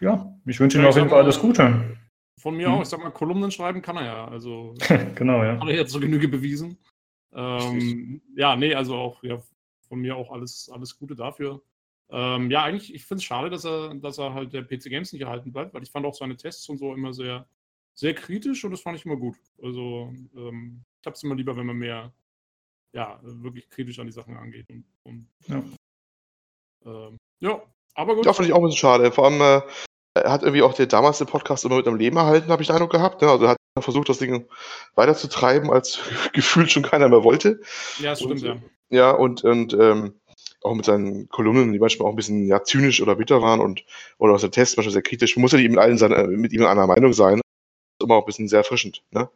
ja, 0.01 0.35
ich 0.45 0.61
wünsche 0.61 0.79
ihm 0.79 0.85
auf 0.85 0.97
jeden 0.97 1.09
Fall 1.09 1.23
alles 1.23 1.41
Gute. 1.41 1.97
Von 2.39 2.57
mir 2.57 2.69
hm. 2.69 2.75
auch, 2.75 2.83
ich 2.83 2.89
sag 2.89 3.01
mal, 3.01 3.11
Kolumnen 3.11 3.51
schreiben 3.51 3.83
kann 3.83 3.97
er 3.97 4.05
ja. 4.05 4.29
Also 4.29 4.75
genau, 5.15 5.43
ja. 5.43 5.59
Hat 5.59 5.69
er 5.69 5.75
jetzt 5.75 5.93
so 5.93 6.01
Genüge 6.01 6.29
bewiesen. 6.29 6.79
Ähm, 7.33 8.21
ja, 8.35 8.57
nee, 8.57 8.75
also 8.75 8.97
auch 8.97 9.23
ja, 9.23 9.41
von 9.89 10.01
mir 10.01 10.17
auch 10.17 10.31
alles, 10.31 10.71
alles 10.73 10.99
Gute 10.99 11.15
dafür. 11.15 11.63
Ähm, 12.09 12.51
ja, 12.51 12.63
eigentlich, 12.63 12.95
ich 12.95 13.05
finde 13.05 13.21
es 13.21 13.25
schade, 13.25 13.51
dass 13.51 13.65
er, 13.65 13.95
dass 13.95 14.19
er 14.19 14.33
halt 14.33 14.53
der 14.53 14.63
PC 14.63 14.85
Games 14.85 15.13
nicht 15.13 15.23
erhalten 15.23 15.53
bleibt, 15.53 15.75
weil 15.75 15.83
ich 15.83 15.91
fand 15.91 16.07
auch 16.07 16.15
seine 16.15 16.37
Tests 16.37 16.69
und 16.69 16.79
so 16.79 16.95
immer 16.95 17.13
sehr, 17.13 17.47
sehr 17.95 18.15
kritisch 18.15 18.65
und 18.65 18.71
das 18.71 18.81
fand 18.81 18.97
ich 18.97 19.05
immer 19.05 19.17
gut. 19.17 19.37
Also 19.63 20.13
ähm, 20.37 20.85
ich 21.01 21.07
habe 21.07 21.15
es 21.15 21.23
immer 21.23 21.35
lieber, 21.35 21.57
wenn 21.57 21.67
man 21.67 21.77
mehr, 21.77 22.13
ja, 22.93 23.19
wirklich 23.23 23.69
kritisch 23.71 23.99
an 23.99 24.07
die 24.07 24.13
Sachen 24.13 24.37
angeht. 24.37 24.69
Und, 24.71 24.85
und 25.03 25.29
ja. 25.49 25.63
Ähm, 26.85 27.17
ja, 27.41 27.61
aber 27.95 28.15
gut. 28.15 28.27
Ja, 28.27 28.33
finde 28.33 28.49
ich 28.49 28.53
auch 28.53 28.59
ein 28.59 28.65
bisschen 28.65 28.79
schade. 28.79 29.11
Vor 29.11 29.25
allem, 29.25 29.41
äh, 29.41 29.63
hat 30.25 30.43
irgendwie 30.43 30.63
auch 30.63 30.75
der 30.75 30.87
damals 30.87 31.19
den 31.19 31.27
Podcast 31.27 31.65
immer 31.65 31.77
mit 31.77 31.87
am 31.87 31.97
Leben 31.97 32.17
erhalten, 32.17 32.51
habe 32.51 32.63
ich 32.63 32.69
den 32.69 32.75
Eindruck 32.75 32.93
gehabt. 32.93 33.23
Ne? 33.23 33.29
Also 33.29 33.45
er 33.45 33.51
hat 33.51 33.59
versucht, 33.81 34.09
das 34.09 34.19
Ding 34.19 34.47
weiterzutreiben, 34.95 35.71
als 35.71 36.01
gefühlt 36.33 36.71
schon 36.71 36.83
keiner 36.83 37.09
mehr 37.09 37.25
wollte. 37.25 37.61
Ja, 37.99 38.11
das 38.11 38.21
stimmt, 38.21 38.43
und, 38.43 38.43
ja. 38.43 38.57
Ja, 38.89 39.11
und, 39.11 39.45
und 39.45 39.75
ähm, 39.75 40.15
auch 40.63 40.75
mit 40.75 40.85
seinen 40.85 41.29
Kolumnen, 41.29 41.73
die 41.73 41.79
manchmal 41.79 42.09
auch 42.09 42.13
ein 42.13 42.17
bisschen 42.17 42.47
ja, 42.47 42.63
zynisch 42.63 43.01
oder 43.01 43.17
bitter 43.17 43.43
waren 43.43 43.61
und 43.61 43.85
oder 44.19 44.35
aus 44.35 44.43
dem 44.43 44.51
Test 44.51 44.77
manchmal 44.77 44.93
sehr 44.93 45.03
kritisch, 45.03 45.37
muss 45.37 45.53
ja 45.53 45.59
nicht 45.59 45.71
mit, 45.71 45.79
allen 45.79 45.99
seine, 45.99 46.27
mit 46.29 46.53
ihm 46.53 46.65
einer 46.65 46.87
Meinung 46.87 47.13
sein. 47.13 47.37
Das 47.37 47.43
ist 48.01 48.05
immer 48.05 48.17
auch 48.17 48.23
ein 48.23 48.27
bisschen 48.27 48.49
sehr 48.49 48.59
erfrischend. 48.59 49.03
Ne? 49.11 49.29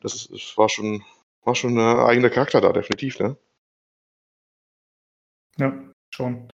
Das, 0.00 0.14
ist, 0.14 0.30
das 0.32 0.56
war 0.56 0.68
schon, 0.68 1.02
war 1.44 1.54
schon 1.54 1.78
ein 1.78 1.98
eigener 1.98 2.30
Charakter 2.30 2.60
da, 2.60 2.72
definitiv. 2.72 3.18
Ne? 3.20 3.36
Ja, 5.58 5.72
schon. 6.10 6.50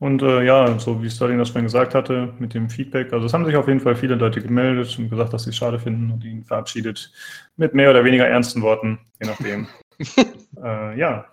Und 0.00 0.22
äh, 0.22 0.42
ja, 0.42 0.78
so 0.78 1.02
wie 1.02 1.10
Stalin 1.10 1.38
das 1.38 1.50
vorhin 1.50 1.66
gesagt 1.66 1.94
hatte, 1.94 2.34
mit 2.38 2.52
dem 2.52 2.68
Feedback, 2.68 3.12
also 3.12 3.26
es 3.26 3.32
haben 3.32 3.44
sich 3.44 3.56
auf 3.56 3.68
jeden 3.68 3.80
Fall 3.80 3.94
viele 3.94 4.16
Leute 4.16 4.42
gemeldet 4.42 4.98
und 4.98 5.08
gesagt, 5.08 5.32
dass 5.32 5.44
sie 5.44 5.50
es 5.50 5.56
schade 5.56 5.78
finden 5.78 6.10
und 6.10 6.24
ihn 6.24 6.44
verabschiedet. 6.44 7.12
Mit 7.56 7.74
mehr 7.74 7.90
oder 7.90 8.04
weniger 8.04 8.26
ernsten 8.26 8.62
Worten, 8.62 8.98
je 9.20 9.28
nachdem. 9.28 9.68
äh, 10.62 10.98
ja, 10.98 11.26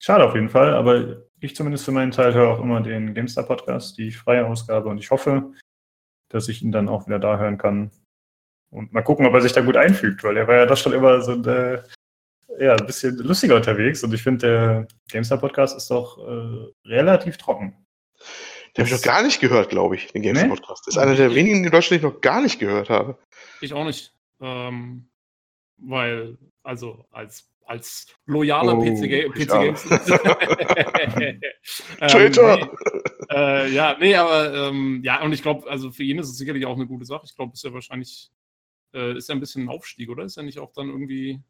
schade 0.00 0.24
auf 0.24 0.34
jeden 0.34 0.48
Fall, 0.48 0.74
aber 0.74 1.22
ich 1.38 1.54
zumindest 1.54 1.84
für 1.84 1.92
meinen 1.92 2.10
Teil 2.10 2.34
höre 2.34 2.48
auch 2.48 2.60
immer 2.60 2.80
den 2.80 3.14
GameStar 3.14 3.44
Podcast, 3.44 3.96
die 3.96 4.10
freie 4.10 4.46
Ausgabe 4.46 4.88
und 4.88 4.98
ich 4.98 5.10
hoffe, 5.10 5.52
dass 6.30 6.48
ich 6.48 6.62
ihn 6.62 6.72
dann 6.72 6.88
auch 6.88 7.06
wieder 7.06 7.20
da 7.20 7.38
hören 7.38 7.58
kann. 7.58 7.90
Und 8.70 8.92
mal 8.92 9.02
gucken, 9.02 9.24
ob 9.24 9.34
er 9.34 9.40
sich 9.40 9.52
da 9.52 9.60
gut 9.60 9.76
einfügt, 9.76 10.24
weil 10.24 10.36
er 10.36 10.48
war 10.48 10.56
ja 10.56 10.66
doch 10.66 10.76
schon 10.76 10.94
immer 10.94 11.20
so 11.20 11.32
ein 11.32 11.44
äh, 11.44 11.82
ja, 12.58 12.74
ein 12.74 12.86
bisschen 12.86 13.16
lustiger 13.18 13.56
unterwegs 13.56 14.02
und 14.04 14.12
ich 14.12 14.22
finde, 14.22 14.46
der 14.46 14.88
GameStar 15.10 15.38
Podcast 15.38 15.76
ist 15.76 15.90
doch 15.90 16.18
äh, 16.18 16.88
relativ 16.88 17.36
trocken. 17.36 17.83
Den 18.76 18.84
habe 18.84 18.94
ich 18.94 19.00
noch 19.00 19.02
gar 19.02 19.22
nicht 19.22 19.40
gehört, 19.40 19.68
glaube 19.68 19.94
ich, 19.94 20.08
den 20.12 20.22
Games 20.22 20.42
nee? 20.42 20.48
Podcast. 20.48 20.86
Das 20.86 20.96
ist 20.96 20.98
einer 20.98 21.14
der 21.14 21.34
wenigen 21.34 21.64
in 21.64 21.70
Deutschland, 21.70 22.02
die 22.02 22.06
ich 22.06 22.12
noch 22.12 22.20
gar 22.20 22.40
nicht 22.40 22.58
gehört 22.58 22.90
habe. 22.90 23.16
Ich 23.60 23.72
auch 23.72 23.84
nicht. 23.84 24.12
Ähm, 24.40 25.08
weil, 25.76 26.38
also 26.64 27.06
als, 27.12 27.48
als 27.66 28.08
loyaler 28.26 28.76
oh, 28.76 28.82
PC, 28.82 29.32
PC 29.32 29.48
Games. 29.48 29.82
Traitor! 32.00 32.58
ähm, 32.60 32.78
nee, 33.30 33.34
äh, 33.34 33.70
ja, 33.70 33.96
nee, 33.98 34.16
aber 34.16 34.68
ähm, 34.68 35.02
ja, 35.04 35.22
und 35.22 35.32
ich 35.32 35.42
glaube, 35.42 35.70
also 35.70 35.92
für 35.92 36.02
ihn 36.02 36.18
ist 36.18 36.28
es 36.28 36.36
sicherlich 36.36 36.66
auch 36.66 36.76
eine 36.76 36.86
gute 36.86 37.04
Sache. 37.04 37.26
Ich 37.26 37.36
glaube, 37.36 37.52
ist 37.54 37.62
ja 37.62 37.72
wahrscheinlich, 37.72 38.30
äh, 38.92 39.16
ist 39.16 39.28
ja 39.28 39.36
ein 39.36 39.40
bisschen 39.40 39.64
ein 39.64 39.68
Aufstieg, 39.68 40.10
oder? 40.10 40.24
Ist 40.24 40.36
er 40.36 40.42
nicht 40.42 40.58
auch 40.58 40.72
dann 40.72 40.88
irgendwie 40.88 41.40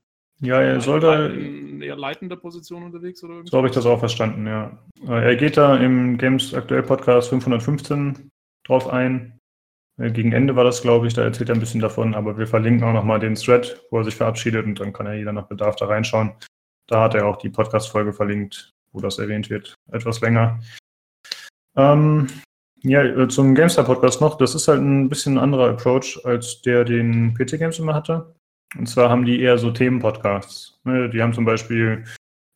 ja, 0.40 0.60
er 0.60 0.80
soll 0.80 1.00
da. 1.00 1.26
In 1.26 1.82
eher 1.82 1.96
leitender 1.96 2.36
Position 2.36 2.84
unterwegs 2.84 3.22
oder 3.22 3.42
So 3.44 3.56
habe 3.56 3.68
ich 3.68 3.74
das 3.74 3.86
auch 3.86 3.98
verstanden, 3.98 4.46
ja. 4.46 4.78
Äh, 5.06 5.24
er 5.24 5.36
geht 5.36 5.56
da 5.56 5.76
im 5.76 6.18
Games 6.18 6.54
Aktuell 6.54 6.82
Podcast 6.82 7.28
515 7.28 8.30
drauf 8.64 8.88
ein. 8.88 9.38
Äh, 9.98 10.10
gegen 10.10 10.32
Ende 10.32 10.56
war 10.56 10.64
das, 10.64 10.82
glaube 10.82 11.06
ich, 11.06 11.14
da 11.14 11.22
erzählt 11.22 11.50
er 11.50 11.54
ein 11.54 11.60
bisschen 11.60 11.80
davon, 11.80 12.14
aber 12.14 12.36
wir 12.36 12.46
verlinken 12.46 12.86
auch 12.86 12.92
nochmal 12.92 13.20
den 13.20 13.34
Thread, 13.34 13.80
wo 13.90 13.98
er 13.98 14.04
sich 14.04 14.16
verabschiedet 14.16 14.66
und 14.66 14.80
dann 14.80 14.92
kann 14.92 15.06
ja 15.06 15.12
jeder 15.12 15.32
nach 15.32 15.46
Bedarf 15.46 15.76
da 15.76 15.86
reinschauen. 15.86 16.32
Da 16.86 17.02
hat 17.02 17.14
er 17.14 17.26
auch 17.26 17.36
die 17.36 17.50
Podcast-Folge 17.50 18.12
verlinkt, 18.12 18.72
wo 18.92 19.00
das 19.00 19.18
erwähnt 19.18 19.50
wird. 19.50 19.74
Etwas 19.90 20.20
länger. 20.20 20.60
Ähm, 21.76 22.28
ja, 22.82 23.02
äh, 23.02 23.28
zum 23.28 23.54
GameStar-Podcast 23.54 24.20
noch. 24.20 24.36
Das 24.36 24.54
ist 24.54 24.68
halt 24.68 24.80
ein 24.80 25.08
bisschen 25.08 25.34
ein 25.34 25.44
anderer 25.44 25.70
Approach, 25.70 26.20
als 26.24 26.60
der 26.62 26.84
den 26.84 27.34
PC 27.34 27.58
Games 27.58 27.78
immer 27.78 27.94
hatte. 27.94 28.34
Und 28.78 28.86
zwar 28.86 29.10
haben 29.10 29.24
die 29.24 29.40
eher 29.40 29.58
so 29.58 29.70
Themenpodcasts. 29.70 30.80
Ne? 30.84 31.08
Die 31.10 31.22
haben 31.22 31.32
zum 31.32 31.44
Beispiel 31.44 32.04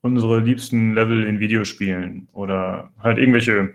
unsere 0.02 0.40
liebsten 0.40 0.94
Level 0.94 1.24
in 1.24 1.40
Videospielen 1.40 2.28
oder 2.32 2.90
halt 3.00 3.18
irgendwelche 3.18 3.74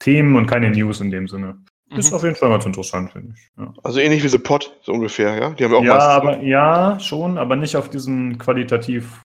Themen 0.00 0.36
und 0.36 0.46
keine 0.46 0.70
News 0.70 1.00
in 1.00 1.10
dem 1.10 1.28
Sinne. 1.28 1.58
Mhm. 1.90 1.98
Ist 1.98 2.12
auf 2.12 2.22
jeden 2.22 2.36
Fall 2.36 2.50
ganz 2.50 2.66
interessant, 2.66 3.12
finde 3.12 3.34
ich. 3.34 3.48
Ja. 3.56 3.72
Also 3.82 4.00
ähnlich 4.00 4.22
wie 4.22 4.28
The 4.28 4.38
Pod, 4.38 4.76
so 4.82 4.92
ungefähr, 4.92 5.36
ja? 5.36 5.50
Die 5.50 5.64
haben 5.64 5.72
wir 5.72 5.78
auch 5.78 5.84
ja, 5.84 5.98
aber, 5.98 6.40
ja, 6.42 6.98
schon, 7.00 7.38
aber 7.38 7.56
nicht 7.56 7.76
auf 7.76 7.90
diesem 7.90 8.38
qualitativ 8.38 9.22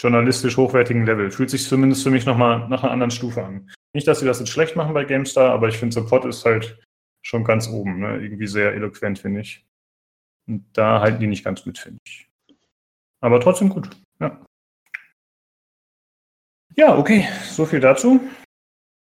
journalistisch 0.00 0.56
hochwertigen 0.56 1.06
Level. 1.06 1.30
Fühlt 1.30 1.50
sich 1.50 1.66
zumindest 1.66 2.02
für 2.02 2.10
mich 2.10 2.26
nochmal 2.26 2.68
nach 2.68 2.82
einer 2.82 2.92
anderen 2.92 3.10
Stufe 3.10 3.44
an. 3.44 3.70
Nicht, 3.94 4.06
dass 4.06 4.20
sie 4.20 4.26
das 4.26 4.40
jetzt 4.40 4.50
schlecht 4.50 4.76
machen 4.76 4.94
bei 4.94 5.04
GameStar, 5.04 5.52
aber 5.52 5.68
ich 5.68 5.78
finde, 5.78 5.94
The 5.94 6.06
Pod 6.06 6.24
ist 6.24 6.44
halt 6.44 6.78
schon 7.22 7.44
ganz 7.44 7.68
oben. 7.68 8.00
Ne? 8.00 8.20
Irgendwie 8.20 8.46
sehr 8.46 8.74
eloquent, 8.74 9.18
finde 9.18 9.40
ich. 9.40 9.64
Und 10.46 10.64
da 10.72 11.00
halten 11.00 11.20
die 11.20 11.26
nicht 11.26 11.44
ganz 11.44 11.62
gut, 11.64 11.78
finde 11.78 11.98
ich. 12.06 12.28
Aber 13.20 13.40
trotzdem 13.40 13.68
gut. 13.68 13.90
Ja. 14.20 14.40
Ja, 16.74 16.96
okay. 16.96 17.26
So 17.50 17.66
viel 17.66 17.80
dazu. 17.80 18.20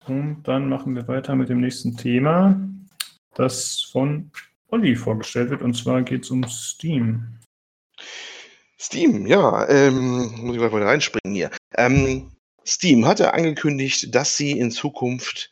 Und 0.07 0.43
dann 0.43 0.69
machen 0.69 0.95
wir 0.95 1.07
weiter 1.07 1.35
mit 1.35 1.49
dem 1.49 1.61
nächsten 1.61 1.97
Thema, 1.97 2.59
das 3.33 3.81
von 3.91 4.31
Olli 4.67 4.95
vorgestellt 4.95 5.49
wird. 5.49 5.61
Und 5.61 5.75
zwar 5.75 6.01
geht 6.03 6.23
es 6.23 6.31
um 6.31 6.47
Steam. 6.47 7.39
Steam, 8.79 9.25
ja. 9.25 9.67
Ähm, 9.67 10.31
muss 10.41 10.55
ich 10.55 10.61
mal 10.61 10.83
reinspringen 10.83 11.35
hier. 11.35 11.51
Ähm, 11.75 12.31
Steam 12.65 13.05
hatte 13.05 13.33
angekündigt, 13.33 14.13
dass 14.13 14.37
sie 14.37 14.51
in 14.51 14.71
Zukunft 14.71 15.51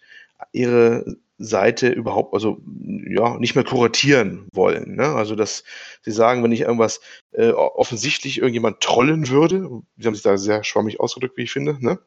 ihre 0.51 1.17
Seite 1.43 1.89
überhaupt, 1.89 2.33
also 2.33 2.57
ja, 3.07 3.37
nicht 3.37 3.55
mehr 3.55 3.63
kuratieren 3.63 4.47
wollen. 4.53 4.95
Ne? 4.95 5.07
Also, 5.07 5.35
dass 5.35 5.63
sie 6.01 6.11
sagen, 6.11 6.43
wenn 6.43 6.51
ich 6.51 6.61
irgendwas 6.61 7.01
äh, 7.31 7.51
offensichtlich 7.51 8.37
irgendjemand 8.37 8.81
trollen 8.81 9.29
würde, 9.29 9.69
sie 9.97 10.07
haben 10.07 10.15
sich 10.15 10.23
da 10.23 10.37
sehr 10.37 10.63
schwammig 10.63 10.99
ausgedrückt, 10.99 11.37
wie 11.37 11.43
ich 11.43 11.51
finde, 11.51 11.77
ne? 11.79 11.99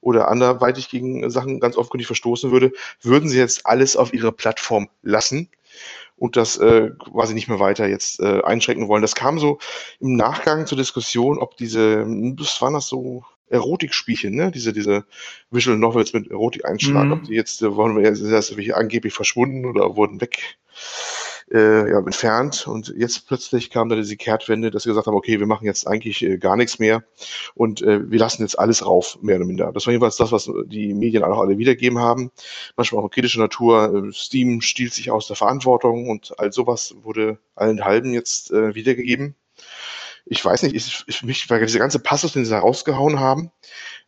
oder 0.00 0.28
anderweitig 0.28 0.88
gegen 0.88 1.28
Sachen 1.30 1.60
ganz 1.60 1.76
offenkundig 1.76 2.06
verstoßen 2.06 2.50
würde, 2.50 2.72
würden 3.02 3.28
sie 3.28 3.38
jetzt 3.38 3.66
alles 3.66 3.96
auf 3.96 4.14
ihre 4.14 4.32
Plattform 4.32 4.88
lassen 5.02 5.50
und 6.16 6.36
das 6.36 6.56
äh, 6.58 6.90
quasi 6.98 7.34
nicht 7.34 7.48
mehr 7.48 7.60
weiter 7.60 7.88
jetzt 7.88 8.20
äh, 8.20 8.42
einschränken 8.42 8.88
wollen. 8.88 9.02
Das 9.02 9.14
kam 9.14 9.38
so 9.38 9.58
im 10.00 10.16
Nachgang 10.16 10.66
zur 10.66 10.78
Diskussion, 10.78 11.38
ob 11.38 11.56
diese, 11.56 12.04
was 12.06 12.60
waren 12.62 12.74
das 12.74 12.86
so, 12.86 13.24
Erotikspielchen, 13.50 14.34
ne? 14.34 14.50
Diese, 14.50 14.72
diese 14.72 15.04
Visual 15.50 15.76
Novels 15.76 16.12
mit 16.12 16.30
Erotik-Einschlag, 16.30 17.06
mhm. 17.06 17.12
ob 17.12 17.24
die 17.24 17.34
jetzt, 17.34 17.62
äh, 17.62 17.74
wollen 17.74 17.96
wir 17.96 18.04
jetzt, 18.04 18.22
das 18.22 18.52
angeblich 18.72 19.12
verschwunden 19.12 19.66
oder 19.66 19.96
wurden 19.96 20.20
weg, 20.20 20.56
äh, 21.52 21.90
ja, 21.90 21.98
entfernt. 21.98 22.66
Und 22.66 22.94
jetzt 22.96 23.26
plötzlich 23.26 23.70
kam 23.70 23.88
da 23.88 23.96
diese 23.96 24.16
Kehrtwende, 24.16 24.70
dass 24.70 24.84
sie 24.84 24.90
gesagt 24.90 25.06
haben, 25.06 25.16
okay, 25.16 25.40
wir 25.40 25.46
machen 25.46 25.64
jetzt 25.64 25.86
eigentlich 25.86 26.22
äh, 26.22 26.38
gar 26.38 26.56
nichts 26.56 26.78
mehr 26.78 27.02
und 27.54 27.82
äh, 27.82 28.08
wir 28.10 28.18
lassen 28.18 28.42
jetzt 28.42 28.58
alles 28.58 28.86
rauf, 28.86 29.18
mehr 29.20 29.36
oder 29.36 29.46
minder. 29.46 29.72
Das 29.72 29.86
war 29.86 29.92
jedenfalls 29.92 30.16
das, 30.16 30.32
was 30.32 30.50
die 30.66 30.94
Medien 30.94 31.24
auch 31.24 31.40
alle 31.40 31.58
wiedergegeben 31.58 31.98
haben. 31.98 32.30
Manchmal 32.76 33.04
auch 33.04 33.10
kritische 33.10 33.40
Natur. 33.40 34.06
Äh, 34.08 34.12
Steam 34.12 34.60
stiehlt 34.60 34.94
sich 34.94 35.10
aus 35.10 35.26
der 35.26 35.36
Verantwortung 35.36 36.08
und 36.08 36.38
all 36.38 36.52
sowas 36.52 36.94
wurde 37.02 37.38
allen 37.56 37.84
halben 37.84 38.12
jetzt 38.14 38.52
äh, 38.52 38.74
wiedergegeben 38.74 39.34
ich 40.30 40.44
weiß 40.44 40.62
nicht, 40.62 40.76
ich, 40.76 41.02
ich, 41.08 41.22
mich, 41.24 41.50
weil 41.50 41.60
diese 41.60 41.80
ganze 41.80 41.98
Passus, 41.98 42.32
den 42.32 42.44
sie 42.44 42.52
da 42.52 42.60
rausgehauen 42.60 43.18
haben, 43.18 43.50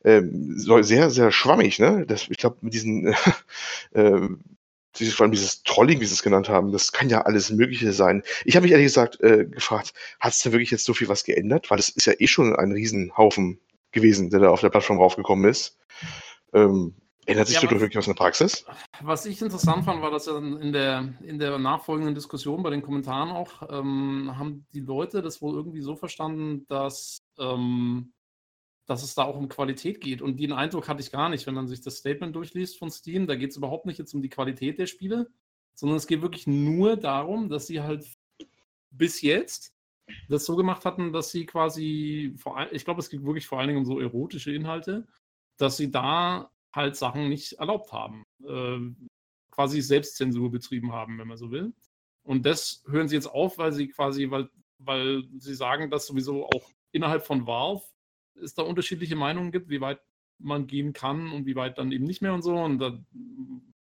ähm, 0.04 0.54
sehr, 0.56 1.10
sehr 1.10 1.32
schwammig, 1.32 1.80
ne? 1.80 2.06
Das, 2.06 2.28
ich 2.30 2.36
glaube, 2.36 2.58
mit 2.60 2.74
diesen, 2.74 3.12
äh, 3.92 4.28
dieses, 4.96 5.14
vor 5.14 5.24
allem 5.24 5.32
dieses 5.32 5.64
Trolling, 5.64 6.00
wie 6.00 6.04
sie 6.04 6.14
es 6.14 6.22
genannt 6.22 6.48
haben, 6.48 6.70
das 6.70 6.92
kann 6.92 7.08
ja 7.08 7.22
alles 7.22 7.50
Mögliche 7.50 7.92
sein. 7.92 8.22
Ich 8.44 8.54
habe 8.54 8.62
mich 8.62 8.72
ehrlich 8.72 8.86
gesagt 8.86 9.20
äh, 9.20 9.46
gefragt, 9.46 9.94
hat 10.20 10.32
es 10.32 10.38
da 10.38 10.52
wirklich 10.52 10.70
jetzt 10.70 10.84
so 10.84 10.94
viel 10.94 11.08
was 11.08 11.24
geändert? 11.24 11.72
Weil 11.72 11.80
es 11.80 11.88
ist 11.88 12.06
ja 12.06 12.12
eh 12.16 12.28
schon 12.28 12.54
ein 12.54 12.70
Riesenhaufen 12.70 13.58
gewesen, 13.90 14.30
der 14.30 14.40
da 14.40 14.50
auf 14.50 14.60
der 14.60 14.70
Plattform 14.70 14.98
raufgekommen 14.98 15.50
ist. 15.50 15.76
Ähm, 16.54 16.94
Ändert 17.26 17.46
sich 17.46 17.62
ja, 17.62 17.70
was 17.70 17.82
in 17.82 17.90
der 17.90 18.14
Praxis? 18.14 18.64
Was 19.00 19.26
ich 19.26 19.40
interessant 19.40 19.84
fand, 19.84 20.02
war, 20.02 20.10
dass 20.10 20.26
in 20.26 20.72
der, 20.72 21.14
in 21.22 21.38
der 21.38 21.56
nachfolgenden 21.58 22.16
Diskussion 22.16 22.64
bei 22.64 22.70
den 22.70 22.82
Kommentaren 22.82 23.30
auch, 23.30 23.62
ähm, 23.70 24.36
haben 24.36 24.66
die 24.74 24.80
Leute 24.80 25.22
das 25.22 25.40
wohl 25.40 25.54
irgendwie 25.54 25.82
so 25.82 25.94
verstanden, 25.94 26.66
dass, 26.66 27.22
ähm, 27.38 28.12
dass 28.86 29.04
es 29.04 29.14
da 29.14 29.22
auch 29.22 29.36
um 29.36 29.48
Qualität 29.48 30.00
geht. 30.00 30.20
Und 30.20 30.40
den 30.40 30.52
Eindruck 30.52 30.88
hatte 30.88 31.00
ich 31.00 31.12
gar 31.12 31.28
nicht, 31.28 31.46
wenn 31.46 31.54
man 31.54 31.68
sich 31.68 31.80
das 31.80 31.98
Statement 31.98 32.34
durchliest 32.34 32.76
von 32.76 32.90
Steam. 32.90 33.28
Da 33.28 33.36
geht 33.36 33.50
es 33.50 33.56
überhaupt 33.56 33.86
nicht 33.86 33.98
jetzt 33.98 34.14
um 34.14 34.22
die 34.22 34.28
Qualität 34.28 34.80
der 34.80 34.86
Spiele, 34.86 35.30
sondern 35.74 35.98
es 35.98 36.08
geht 36.08 36.22
wirklich 36.22 36.48
nur 36.48 36.96
darum, 36.96 37.48
dass 37.48 37.68
sie 37.68 37.82
halt 37.82 38.04
bis 38.90 39.22
jetzt 39.22 39.72
das 40.28 40.44
so 40.44 40.56
gemacht 40.56 40.84
hatten, 40.84 41.12
dass 41.12 41.30
sie 41.30 41.46
quasi, 41.46 42.34
vor 42.36 42.66
ich 42.72 42.84
glaube, 42.84 43.00
es 43.00 43.08
geht 43.08 43.24
wirklich 43.24 43.46
vor 43.46 43.60
allen 43.60 43.68
Dingen 43.68 43.78
um 43.78 43.86
so 43.86 44.00
erotische 44.00 44.52
Inhalte, 44.52 45.06
dass 45.56 45.76
sie 45.76 45.90
da 45.90 46.51
halt 46.72 46.96
Sachen 46.96 47.28
nicht 47.28 47.54
erlaubt 47.54 47.92
haben. 47.92 48.24
Äh, 48.44 48.78
quasi 49.50 49.80
Selbstzensur 49.82 50.50
betrieben 50.50 50.92
haben, 50.92 51.18
wenn 51.18 51.28
man 51.28 51.36
so 51.36 51.50
will. 51.50 51.72
Und 52.24 52.46
das 52.46 52.82
hören 52.88 53.08
sie 53.08 53.16
jetzt 53.16 53.26
auf, 53.26 53.58
weil 53.58 53.72
sie 53.72 53.88
quasi, 53.88 54.30
weil, 54.30 54.48
weil 54.78 55.24
sie 55.38 55.54
sagen, 55.54 55.90
dass 55.90 56.06
sowieso 56.06 56.46
auch 56.46 56.70
innerhalb 56.92 57.24
von 57.24 57.46
Valve 57.46 57.82
es 58.40 58.54
da 58.54 58.62
unterschiedliche 58.62 59.16
Meinungen 59.16 59.52
gibt, 59.52 59.68
wie 59.68 59.80
weit 59.80 60.00
man 60.38 60.66
gehen 60.66 60.92
kann 60.92 61.30
und 61.32 61.46
wie 61.46 61.56
weit 61.56 61.78
dann 61.78 61.92
eben 61.92 62.04
nicht 62.04 62.22
mehr 62.22 62.34
und 62.34 62.42
so. 62.42 62.56
Und 62.56 62.78
da 62.78 62.98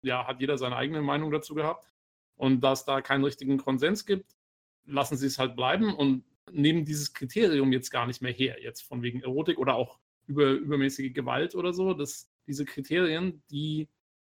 ja, 0.02 0.26
hat 0.26 0.40
jeder 0.40 0.58
seine 0.58 0.76
eigene 0.76 1.02
Meinung 1.02 1.30
dazu 1.30 1.54
gehabt. 1.54 1.90
Und 2.36 2.60
da 2.60 2.72
es 2.72 2.84
da 2.84 3.00
keinen 3.00 3.24
richtigen 3.24 3.58
Konsens 3.58 4.06
gibt, 4.06 4.36
lassen 4.84 5.16
sie 5.16 5.26
es 5.26 5.38
halt 5.38 5.56
bleiben 5.56 5.94
und 5.94 6.24
nehmen 6.50 6.84
dieses 6.84 7.14
Kriterium 7.14 7.72
jetzt 7.72 7.90
gar 7.90 8.06
nicht 8.06 8.20
mehr 8.20 8.32
her, 8.32 8.62
jetzt 8.62 8.82
von 8.82 9.02
wegen 9.02 9.22
Erotik 9.22 9.58
oder 9.58 9.76
auch 9.76 9.98
über, 10.26 10.50
übermäßige 10.50 11.12
Gewalt 11.14 11.54
oder 11.54 11.72
so. 11.72 11.94
Das, 11.94 12.30
diese 12.46 12.64
Kriterien, 12.64 13.42
die 13.50 13.88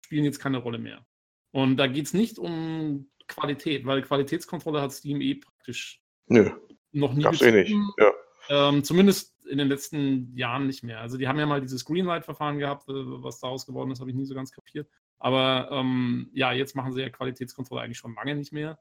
spielen 0.04 0.24
jetzt 0.24 0.40
keine 0.40 0.58
Rolle 0.58 0.78
mehr. 0.78 1.04
Und 1.50 1.76
da 1.76 1.86
geht 1.86 2.06
es 2.06 2.14
nicht 2.14 2.38
um 2.38 3.10
Qualität, 3.26 3.86
weil 3.86 4.02
Qualitätskontrolle 4.02 4.82
hat 4.82 4.92
Steam 4.92 5.20
eh 5.20 5.36
praktisch 5.36 6.02
Nö, 6.26 6.50
noch 6.92 7.14
nie 7.14 7.22
gab's 7.22 7.42
eh 7.42 7.52
nicht. 7.52 7.74
Ja. 7.98 8.12
Ähm, 8.48 8.84
zumindest 8.84 9.34
in 9.46 9.58
den 9.58 9.68
letzten 9.68 10.36
Jahren 10.36 10.66
nicht 10.66 10.82
mehr. 10.82 11.00
Also 11.00 11.16
die 11.16 11.28
haben 11.28 11.38
ja 11.38 11.46
mal 11.46 11.60
dieses 11.60 11.84
Greenlight-Verfahren 11.84 12.58
gehabt, 12.58 12.88
äh, 12.88 12.92
was 12.94 13.40
daraus 13.40 13.66
geworden 13.66 13.90
ist, 13.90 14.00
habe 14.00 14.10
ich 14.10 14.16
nie 14.16 14.24
so 14.24 14.34
ganz 14.34 14.52
kapiert. 14.52 14.88
Aber 15.18 15.68
ähm, 15.70 16.30
ja, 16.34 16.52
jetzt 16.52 16.76
machen 16.76 16.92
sie 16.92 17.00
ja 17.00 17.08
Qualitätskontrolle 17.08 17.82
eigentlich 17.82 17.98
schon 17.98 18.14
lange 18.14 18.34
nicht 18.34 18.52
mehr. 18.52 18.78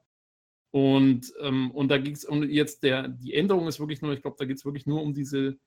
Und, 0.70 1.32
ähm, 1.40 1.70
und 1.70 1.88
da 1.88 1.98
ging 1.98 2.14
es, 2.14 2.24
und 2.24 2.50
jetzt 2.50 2.82
der, 2.82 3.08
die 3.08 3.34
Änderung 3.34 3.68
ist 3.68 3.78
wirklich 3.78 4.02
nur, 4.02 4.12
ich 4.12 4.22
glaube, 4.22 4.36
da 4.38 4.44
geht 4.44 4.56
es 4.56 4.64
wirklich 4.64 4.86
nur 4.86 5.02
um 5.02 5.14
diese, 5.14 5.58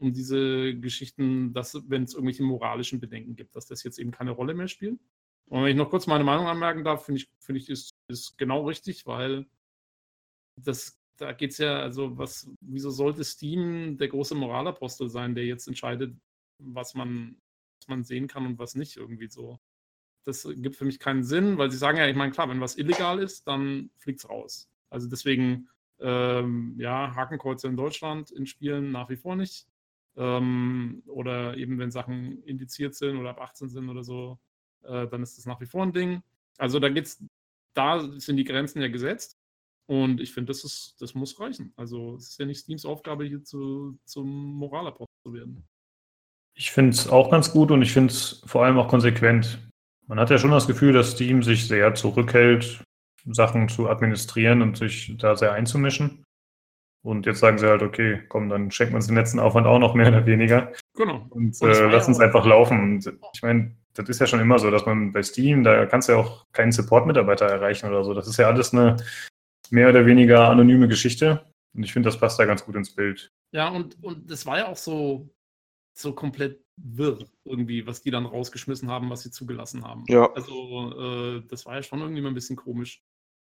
um 0.00 0.12
diese 0.12 0.74
Geschichten, 0.74 1.52
dass, 1.52 1.74
wenn 1.88 2.04
es 2.04 2.14
irgendwelche 2.14 2.42
moralischen 2.42 3.00
Bedenken 3.00 3.36
gibt, 3.36 3.56
dass 3.56 3.66
das 3.66 3.82
jetzt 3.82 3.98
eben 3.98 4.10
keine 4.10 4.30
Rolle 4.32 4.54
mehr 4.54 4.68
spielt. 4.68 4.98
Und 5.48 5.62
wenn 5.62 5.70
ich 5.70 5.76
noch 5.76 5.90
kurz 5.90 6.06
meine 6.06 6.24
Meinung 6.24 6.46
anmerken 6.46 6.84
darf, 6.84 7.04
finde 7.06 7.22
ich, 7.22 7.30
finde 7.40 7.60
ich, 7.60 7.68
ist, 7.70 7.94
ist 8.08 8.36
genau 8.36 8.66
richtig, 8.66 9.06
weil 9.06 9.46
das, 10.56 10.98
da 11.16 11.32
geht 11.32 11.52
es 11.52 11.58
ja, 11.58 11.80
also 11.80 12.18
was, 12.18 12.50
wieso 12.60 12.90
sollte 12.90 13.24
Steam 13.24 13.96
der 13.96 14.08
große 14.08 14.34
Moralapostel 14.34 15.08
sein, 15.08 15.34
der 15.34 15.46
jetzt 15.46 15.66
entscheidet, 15.66 16.16
was 16.58 16.94
man, 16.94 17.40
was 17.80 17.88
man 17.88 18.04
sehen 18.04 18.28
kann 18.28 18.46
und 18.46 18.58
was 18.58 18.74
nicht 18.74 18.96
irgendwie 18.96 19.28
so. 19.28 19.58
Das 20.24 20.46
gibt 20.56 20.76
für 20.76 20.84
mich 20.84 20.98
keinen 20.98 21.24
Sinn, 21.24 21.56
weil 21.56 21.70
sie 21.70 21.78
sagen 21.78 21.96
ja, 21.96 22.06
ich 22.06 22.16
meine, 22.16 22.32
klar, 22.32 22.48
wenn 22.50 22.60
was 22.60 22.76
illegal 22.76 23.18
ist, 23.18 23.46
dann 23.46 23.90
fliegt 23.96 24.18
es 24.20 24.28
raus. 24.28 24.68
Also 24.90 25.08
deswegen, 25.08 25.68
ähm, 26.00 26.74
ja, 26.78 27.14
Hakenkreuze 27.14 27.68
in 27.68 27.76
Deutschland 27.76 28.30
in 28.30 28.46
Spielen 28.46 28.92
nach 28.92 29.08
wie 29.08 29.16
vor 29.16 29.36
nicht. 29.36 29.67
Ähm, 30.18 31.02
oder 31.06 31.56
eben, 31.56 31.78
wenn 31.78 31.92
Sachen 31.92 32.42
indiziert 32.42 32.94
sind 32.94 33.16
oder 33.16 33.30
ab 33.30 33.40
18 33.40 33.68
sind 33.68 33.88
oder 33.88 34.02
so, 34.02 34.38
äh, 34.82 35.06
dann 35.06 35.22
ist 35.22 35.38
das 35.38 35.46
nach 35.46 35.60
wie 35.60 35.66
vor 35.66 35.84
ein 35.84 35.92
Ding. 35.92 36.22
Also 36.58 36.80
da 36.80 36.88
geht's, 36.88 37.24
da 37.74 38.00
sind 38.18 38.36
die 38.36 38.44
Grenzen 38.44 38.82
ja 38.82 38.88
gesetzt. 38.88 39.38
Und 39.86 40.20
ich 40.20 40.34
finde, 40.34 40.52
das, 40.52 40.96
das 40.98 41.14
muss 41.14 41.40
reichen. 41.40 41.72
Also 41.76 42.16
es 42.16 42.30
ist 42.30 42.38
ja 42.38 42.44
nicht 42.44 42.60
Steams 42.60 42.84
Aufgabe, 42.84 43.24
hier 43.24 43.42
zu, 43.42 43.98
zum 44.04 44.28
Moralapostel 44.54 45.16
zu 45.24 45.32
werden. 45.32 45.66
Ich 46.54 46.72
finde 46.72 46.90
es 46.90 47.08
auch 47.08 47.30
ganz 47.30 47.52
gut 47.52 47.70
und 47.70 47.80
ich 47.80 47.92
finde 47.92 48.12
es 48.12 48.42
vor 48.44 48.64
allem 48.64 48.78
auch 48.78 48.88
konsequent. 48.88 49.66
Man 50.06 50.18
hat 50.20 50.28
ja 50.28 50.38
schon 50.38 50.50
das 50.50 50.66
Gefühl, 50.66 50.92
dass 50.92 51.12
Steam 51.12 51.42
sich 51.42 51.68
sehr 51.68 51.94
zurückhält, 51.94 52.82
Sachen 53.24 53.68
zu 53.68 53.88
administrieren 53.88 54.60
und 54.60 54.76
sich 54.76 55.14
da 55.16 55.36
sehr 55.36 55.52
einzumischen. 55.52 56.24
Und 57.02 57.26
jetzt 57.26 57.38
sagen 57.38 57.58
sie 57.58 57.66
halt, 57.66 57.82
okay, 57.82 58.22
komm, 58.28 58.48
dann 58.48 58.70
schenken 58.70 58.94
wir 58.94 58.96
uns 58.96 59.06
den 59.06 59.16
letzten 59.16 59.38
Aufwand 59.38 59.66
auch 59.66 59.78
noch 59.78 59.94
mehr 59.94 60.08
oder 60.08 60.26
weniger. 60.26 60.72
Genau. 60.94 61.26
Und, 61.30 61.60
und 61.60 61.68
äh, 61.68 61.88
lass 61.90 62.08
uns 62.08 62.20
einfach 62.20 62.44
laufen. 62.44 62.80
Und 62.80 63.12
ich 63.34 63.42
meine, 63.42 63.76
das 63.94 64.08
ist 64.08 64.20
ja 64.20 64.26
schon 64.26 64.40
immer 64.40 64.58
so, 64.58 64.70
dass 64.70 64.84
man 64.84 65.12
bei 65.12 65.22
Steam, 65.22 65.64
da 65.64 65.86
kannst 65.86 66.08
du 66.08 66.12
ja 66.12 66.18
auch 66.18 66.46
keinen 66.52 66.72
Support-Mitarbeiter 66.72 67.46
erreichen 67.46 67.88
oder 67.88 68.04
so. 68.04 68.14
Das 68.14 68.26
ist 68.26 68.36
ja 68.36 68.48
alles 68.48 68.72
eine 68.72 68.96
mehr 69.70 69.88
oder 69.88 70.06
weniger 70.06 70.48
anonyme 70.48 70.88
Geschichte. 70.88 71.44
Und 71.74 71.84
ich 71.84 71.92
finde, 71.92 72.08
das 72.08 72.18
passt 72.18 72.38
da 72.38 72.44
ganz 72.44 72.64
gut 72.64 72.74
ins 72.74 72.94
Bild. 72.94 73.32
Ja, 73.52 73.68
und, 73.68 74.02
und 74.02 74.30
das 74.30 74.44
war 74.46 74.58
ja 74.58 74.66
auch 74.66 74.76
so, 74.76 75.28
so 75.94 76.12
komplett 76.12 76.60
wirr, 76.76 77.18
irgendwie, 77.44 77.86
was 77.86 78.02
die 78.02 78.10
dann 78.10 78.26
rausgeschmissen 78.26 78.90
haben, 78.90 79.10
was 79.10 79.22
sie 79.22 79.30
zugelassen 79.30 79.84
haben. 79.84 80.04
Ja. 80.08 80.32
Also, 80.32 80.92
äh, 80.98 81.42
das 81.48 81.66
war 81.66 81.76
ja 81.76 81.82
schon 81.82 82.00
irgendwie 82.00 82.22
mal 82.22 82.28
ein 82.28 82.34
bisschen 82.34 82.56
komisch. 82.56 83.02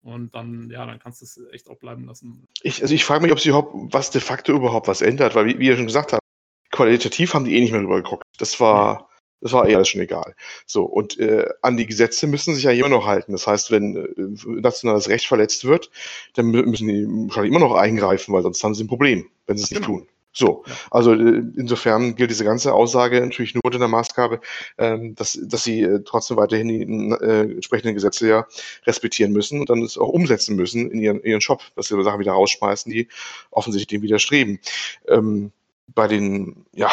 Und 0.04 0.34
dann, 0.34 0.68
ja, 0.70 0.84
dann 0.84 0.98
kannst 0.98 1.22
du 1.22 1.24
es 1.24 1.40
echt 1.52 1.68
auch 1.70 1.78
bleiben 1.78 2.04
lassen. 2.04 2.46
Ich, 2.62 2.82
also 2.82 2.94
ich 2.94 3.04
frage 3.04 3.22
mich, 3.22 3.32
ob 3.32 3.40
sie 3.40 3.48
überhaupt, 3.48 3.74
was 3.74 4.10
de 4.10 4.20
facto 4.20 4.52
überhaupt 4.52 4.86
was 4.86 5.00
ändert, 5.00 5.34
weil, 5.34 5.46
wie, 5.46 5.58
wie 5.58 5.66
ihr 5.66 5.76
schon 5.76 5.86
gesagt 5.86 6.12
habt, 6.12 6.22
qualitativ 6.70 7.32
haben 7.32 7.46
die 7.46 7.56
eh 7.56 7.60
nicht 7.60 7.72
mehr 7.72 7.80
drüber 7.80 8.02
geguckt. 8.02 8.24
Das 8.36 8.60
war, 8.60 9.08
das 9.40 9.52
war 9.52 9.66
eher 9.66 9.82
schon 9.86 10.02
egal. 10.02 10.34
So, 10.66 10.84
und 10.84 11.18
äh, 11.18 11.46
an 11.62 11.78
die 11.78 11.86
Gesetze 11.86 12.26
müssen 12.26 12.54
sich 12.54 12.64
ja 12.64 12.72
immer 12.72 12.90
noch 12.90 13.06
halten. 13.06 13.32
Das 13.32 13.46
heißt, 13.46 13.70
wenn 13.70 13.96
äh, 13.96 14.60
nationales 14.60 15.08
Recht 15.08 15.26
verletzt 15.26 15.64
wird, 15.64 15.90
dann 16.34 16.50
müssen 16.50 16.88
die 16.88 17.06
wahrscheinlich 17.06 17.50
immer 17.50 17.66
noch 17.66 17.74
eingreifen, 17.74 18.34
weil 18.34 18.42
sonst 18.42 18.62
haben 18.62 18.74
sie 18.74 18.84
ein 18.84 18.88
Problem, 18.88 19.30
wenn 19.46 19.56
sie 19.56 19.64
es 19.64 19.70
nicht 19.70 19.84
genau. 19.84 20.00
tun. 20.00 20.08
So, 20.36 20.64
also 20.90 21.12
äh, 21.12 21.42
insofern 21.56 22.16
gilt 22.16 22.30
diese 22.30 22.44
ganze 22.44 22.74
Aussage 22.74 23.20
natürlich 23.20 23.54
nur 23.54 23.64
unter 23.64 23.78
der 23.78 23.86
Maßgabe, 23.86 24.40
ähm, 24.78 25.14
dass, 25.14 25.38
dass 25.40 25.62
sie 25.62 25.82
äh, 25.82 26.02
trotzdem 26.04 26.36
weiterhin 26.36 26.68
die 26.68 26.82
äh, 26.82 27.52
entsprechenden 27.52 27.94
Gesetze 27.94 28.28
ja 28.28 28.46
respektieren 28.84 29.32
müssen 29.32 29.60
und 29.60 29.70
dann 29.70 29.82
es 29.82 29.96
auch 29.96 30.08
umsetzen 30.08 30.56
müssen 30.56 30.90
in 30.90 31.00
ihren, 31.00 31.22
ihren 31.22 31.40
Shop, 31.40 31.62
dass 31.76 31.86
sie 31.86 32.02
Sachen 32.02 32.18
wieder 32.18 32.32
rausschmeißen, 32.32 32.90
die 32.90 33.08
offensichtlich 33.52 34.00
dem 34.00 34.02
widerstreben. 34.02 34.58
Ähm, 35.06 35.52
bei 35.94 36.08
den, 36.08 36.66
ja, 36.72 36.90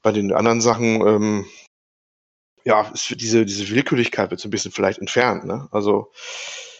bei 0.00 0.12
den 0.12 0.32
anderen 0.32 0.62
Sachen, 0.62 1.06
ähm, 1.06 1.46
ja, 2.64 2.90
ist 2.94 3.20
diese, 3.20 3.44
diese 3.44 3.68
Willkürlichkeit 3.68 4.30
wird 4.30 4.40
so 4.40 4.48
ein 4.48 4.50
bisschen 4.50 4.72
vielleicht 4.72 5.00
entfernt. 5.00 5.44
Ne? 5.44 5.68
Also, 5.70 6.10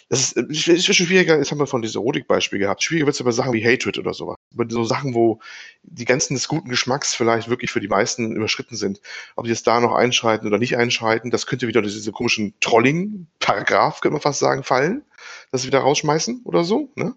das 0.08 0.32
ist, 0.32 0.68
ist 0.68 0.86
schon 0.86 0.94
schwieriger, 0.94 1.36
jetzt 1.36 1.50
haben 1.50 1.58
wir 1.58 1.66
von 1.66 1.82
diesem 1.82 2.00
Erotik-Beispiel 2.00 2.60
gehabt. 2.60 2.82
Schwieriger 2.82 3.06
wird 3.06 3.16
es 3.16 3.24
bei 3.24 3.32
Sachen 3.32 3.52
wie 3.52 3.64
Hatred 3.64 3.98
oder 3.98 4.14
sowas. 4.14 4.36
Bei 4.52 4.64
so 4.68 4.84
Sachen, 4.84 5.14
wo 5.14 5.40
die 5.82 6.04
Grenzen 6.04 6.34
des 6.34 6.46
guten 6.46 6.68
Geschmacks 6.68 7.14
vielleicht 7.14 7.48
wirklich 7.48 7.72
für 7.72 7.80
die 7.80 7.88
meisten 7.88 8.36
überschritten 8.36 8.76
sind. 8.76 9.00
Ob 9.34 9.44
die 9.44 9.50
jetzt 9.50 9.66
da 9.66 9.80
noch 9.80 9.94
einschreiten 9.94 10.46
oder 10.46 10.58
nicht 10.58 10.76
einschreiten, 10.76 11.30
das 11.30 11.46
könnte 11.46 11.66
wieder 11.66 11.82
diese 11.82 12.12
komischen 12.12 12.54
Trolling-Paragraph, 12.60 14.00
könnte 14.00 14.12
man 14.12 14.22
fast 14.22 14.38
sagen, 14.38 14.62
fallen 14.62 15.02
dass 15.50 15.62
sie 15.62 15.68
wieder 15.68 15.80
rausschmeißen 15.80 16.42
oder 16.44 16.64
so. 16.64 16.88
Ne? 16.94 17.14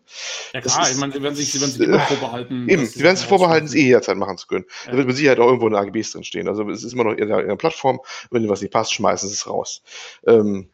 Ja 0.54 0.62
klar, 0.62 0.82
ist, 0.82 0.92
ich 0.92 0.98
meine, 0.98 1.14
sie 1.14 1.22
werden 1.22 1.36
sich, 1.36 1.52
sie 1.52 1.62
werden 1.62 1.72
sich 1.72 1.82
immer 1.82 1.98
äh, 1.98 2.08
vorbehalten. 2.08 2.70
Eben, 2.70 2.86
sie 2.86 3.04
werden 3.04 3.18
sich 3.18 3.28
vorbehalten, 3.28 3.68
es 3.68 3.76
eh 3.76 3.84
jederzeit 3.84 4.18
machen 4.18 4.38
zu 4.38 4.48
können. 4.48 4.66
Ja. 4.86 4.92
Da 4.92 4.98
wird 4.98 5.08
mit 5.08 5.18
Sicherheit 5.18 5.40
auch 5.40 5.48
irgendwo 5.48 5.68
in 5.68 5.76
AGBs 5.76 6.12
drin 6.12 6.24
stehen. 6.24 6.48
Also 6.48 6.68
es 6.70 6.84
ist 6.84 6.94
immer 6.94 7.06
noch 7.06 7.14
in 7.14 7.28
der, 7.28 7.40
in 7.42 7.48
der 7.48 7.56
Plattform, 7.56 8.00
wenn 8.32 8.44
dir 8.44 8.50
was 8.50 8.62
nicht 8.62 8.72
passt, 8.72 8.94
schmeißen 8.94 9.30
sie 9.30 9.36
es 9.36 9.48
raus. 9.48 9.84
Ähm, 10.26 10.70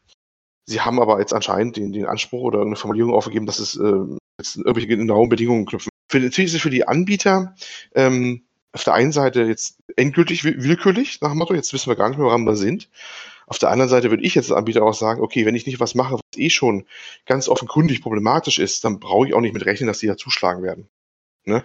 sie 0.66 0.82
haben 0.82 1.02
aber 1.02 1.20
jetzt 1.20 1.34
anscheinend 1.34 1.78
den, 1.78 1.92
den 1.92 2.06
Anspruch 2.06 2.42
oder 2.42 2.62
eine 2.62 2.76
Formulierung 2.76 3.14
aufgegeben, 3.14 3.46
dass 3.46 3.60
es 3.60 3.76
ähm, 3.76 4.18
jetzt 4.40 4.58
irgendwelche 4.58 4.88
genauen 4.88 5.30
Bedingungen 5.30 5.66
knüpfen. 5.66 5.90
Für, 6.10 6.20
natürlich 6.20 6.50
ist 6.50 6.56
es 6.56 6.62
für 6.62 6.70
die 6.70 6.88
Anbieter 6.88 7.56
ähm, 7.94 8.44
auf 8.72 8.84
der 8.84 8.94
einen 8.94 9.12
Seite 9.12 9.44
jetzt 9.44 9.80
endgültig 9.96 10.44
willkürlich, 10.44 11.22
nach 11.22 11.30
dem 11.30 11.38
Motto, 11.38 11.54
jetzt 11.54 11.72
wissen 11.72 11.90
wir 11.90 11.96
gar 11.96 12.10
nicht 12.10 12.18
mehr, 12.18 12.28
woran 12.28 12.44
wir 12.44 12.58
sind. 12.58 12.90
Auf 13.48 13.60
der 13.60 13.70
anderen 13.70 13.90
Seite 13.90 14.10
würde 14.10 14.24
ich 14.24 14.36
jetzt 14.36 14.52
als 14.52 14.58
Anbieter 14.58 14.84
auch 14.84 14.94
sagen, 14.94 15.22
okay, 15.22 15.46
wenn 15.46 15.56
ich 15.56 15.66
nicht 15.66 15.80
was 15.80 15.96
mache, 15.96 16.16
was 16.16 16.22
eh 16.36 16.50
schon 16.50 16.86
ganz 17.26 17.48
offenkundig 17.48 18.02
problematisch 18.02 18.60
ist, 18.60 18.84
dann 18.84 19.00
brauche 19.00 19.28
ich 19.28 19.34
auch 19.34 19.42
nicht 19.42 19.54
mit 19.54 19.66
rechnen, 19.66 19.88
dass 19.88 20.00
die 20.00 20.08
da 20.08 20.18
zuschlagen 20.18 20.64
werden. 20.64 20.90
Ne? 21.46 21.64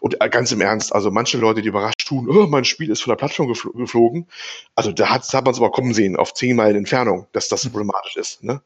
Und 0.00 0.20
äh, 0.20 0.28
ganz 0.28 0.52
im 0.52 0.60
Ernst, 0.60 0.94
also 0.94 1.10
manche 1.10 1.38
Leute, 1.38 1.62
die 1.62 1.68
überrascht 1.68 2.06
tun, 2.06 2.28
oh, 2.28 2.46
mein 2.46 2.64
Spiel 2.64 2.90
ist 2.90 3.02
von 3.02 3.12
der 3.12 3.16
Plattform 3.16 3.48
gefl 3.48 3.72
geflogen, 3.72 4.26
also 4.74 4.92
da 4.92 5.08
hat, 5.08 5.22
hat 5.32 5.44
man 5.44 5.52
es 5.52 5.58
aber 5.58 5.70
kommen 5.70 5.94
sehen, 5.94 6.16
auf 6.16 6.34
zehn 6.34 6.54
Meilen 6.54 6.76
Entfernung, 6.76 7.26
dass 7.32 7.48
das 7.48 7.64
mhm. 7.64 7.70
problematisch 7.70 8.16
ist. 8.16 8.44
Ne? 8.44 8.60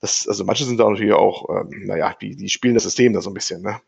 Das, 0.00 0.26
also 0.26 0.44
manche 0.44 0.64
sind 0.64 0.80
da 0.80 0.88
natürlich 0.88 1.12
auch, 1.12 1.48
ähm, 1.50 1.86
naja, 1.86 2.16
die, 2.20 2.36
die 2.36 2.48
spielen 2.48 2.74
das 2.74 2.84
System 2.84 3.12
da 3.12 3.20
so 3.20 3.30
ein 3.30 3.34
bisschen. 3.34 3.62
Ne? 3.62 3.80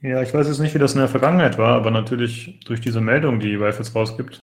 Ja, 0.00 0.22
ich 0.22 0.34
weiß 0.34 0.46
jetzt 0.46 0.58
nicht, 0.58 0.74
wie 0.74 0.78
das 0.78 0.94
in 0.94 1.00
der 1.00 1.08
Vergangenheit 1.08 1.58
war, 1.58 1.76
aber 1.76 1.90
natürlich 1.90 2.60
durch 2.66 2.80
diese 2.80 3.00
Meldung, 3.00 3.40
die 3.40 3.58
Valve 3.58 3.78
jetzt 3.78 3.94
rausgibt, 3.94 4.40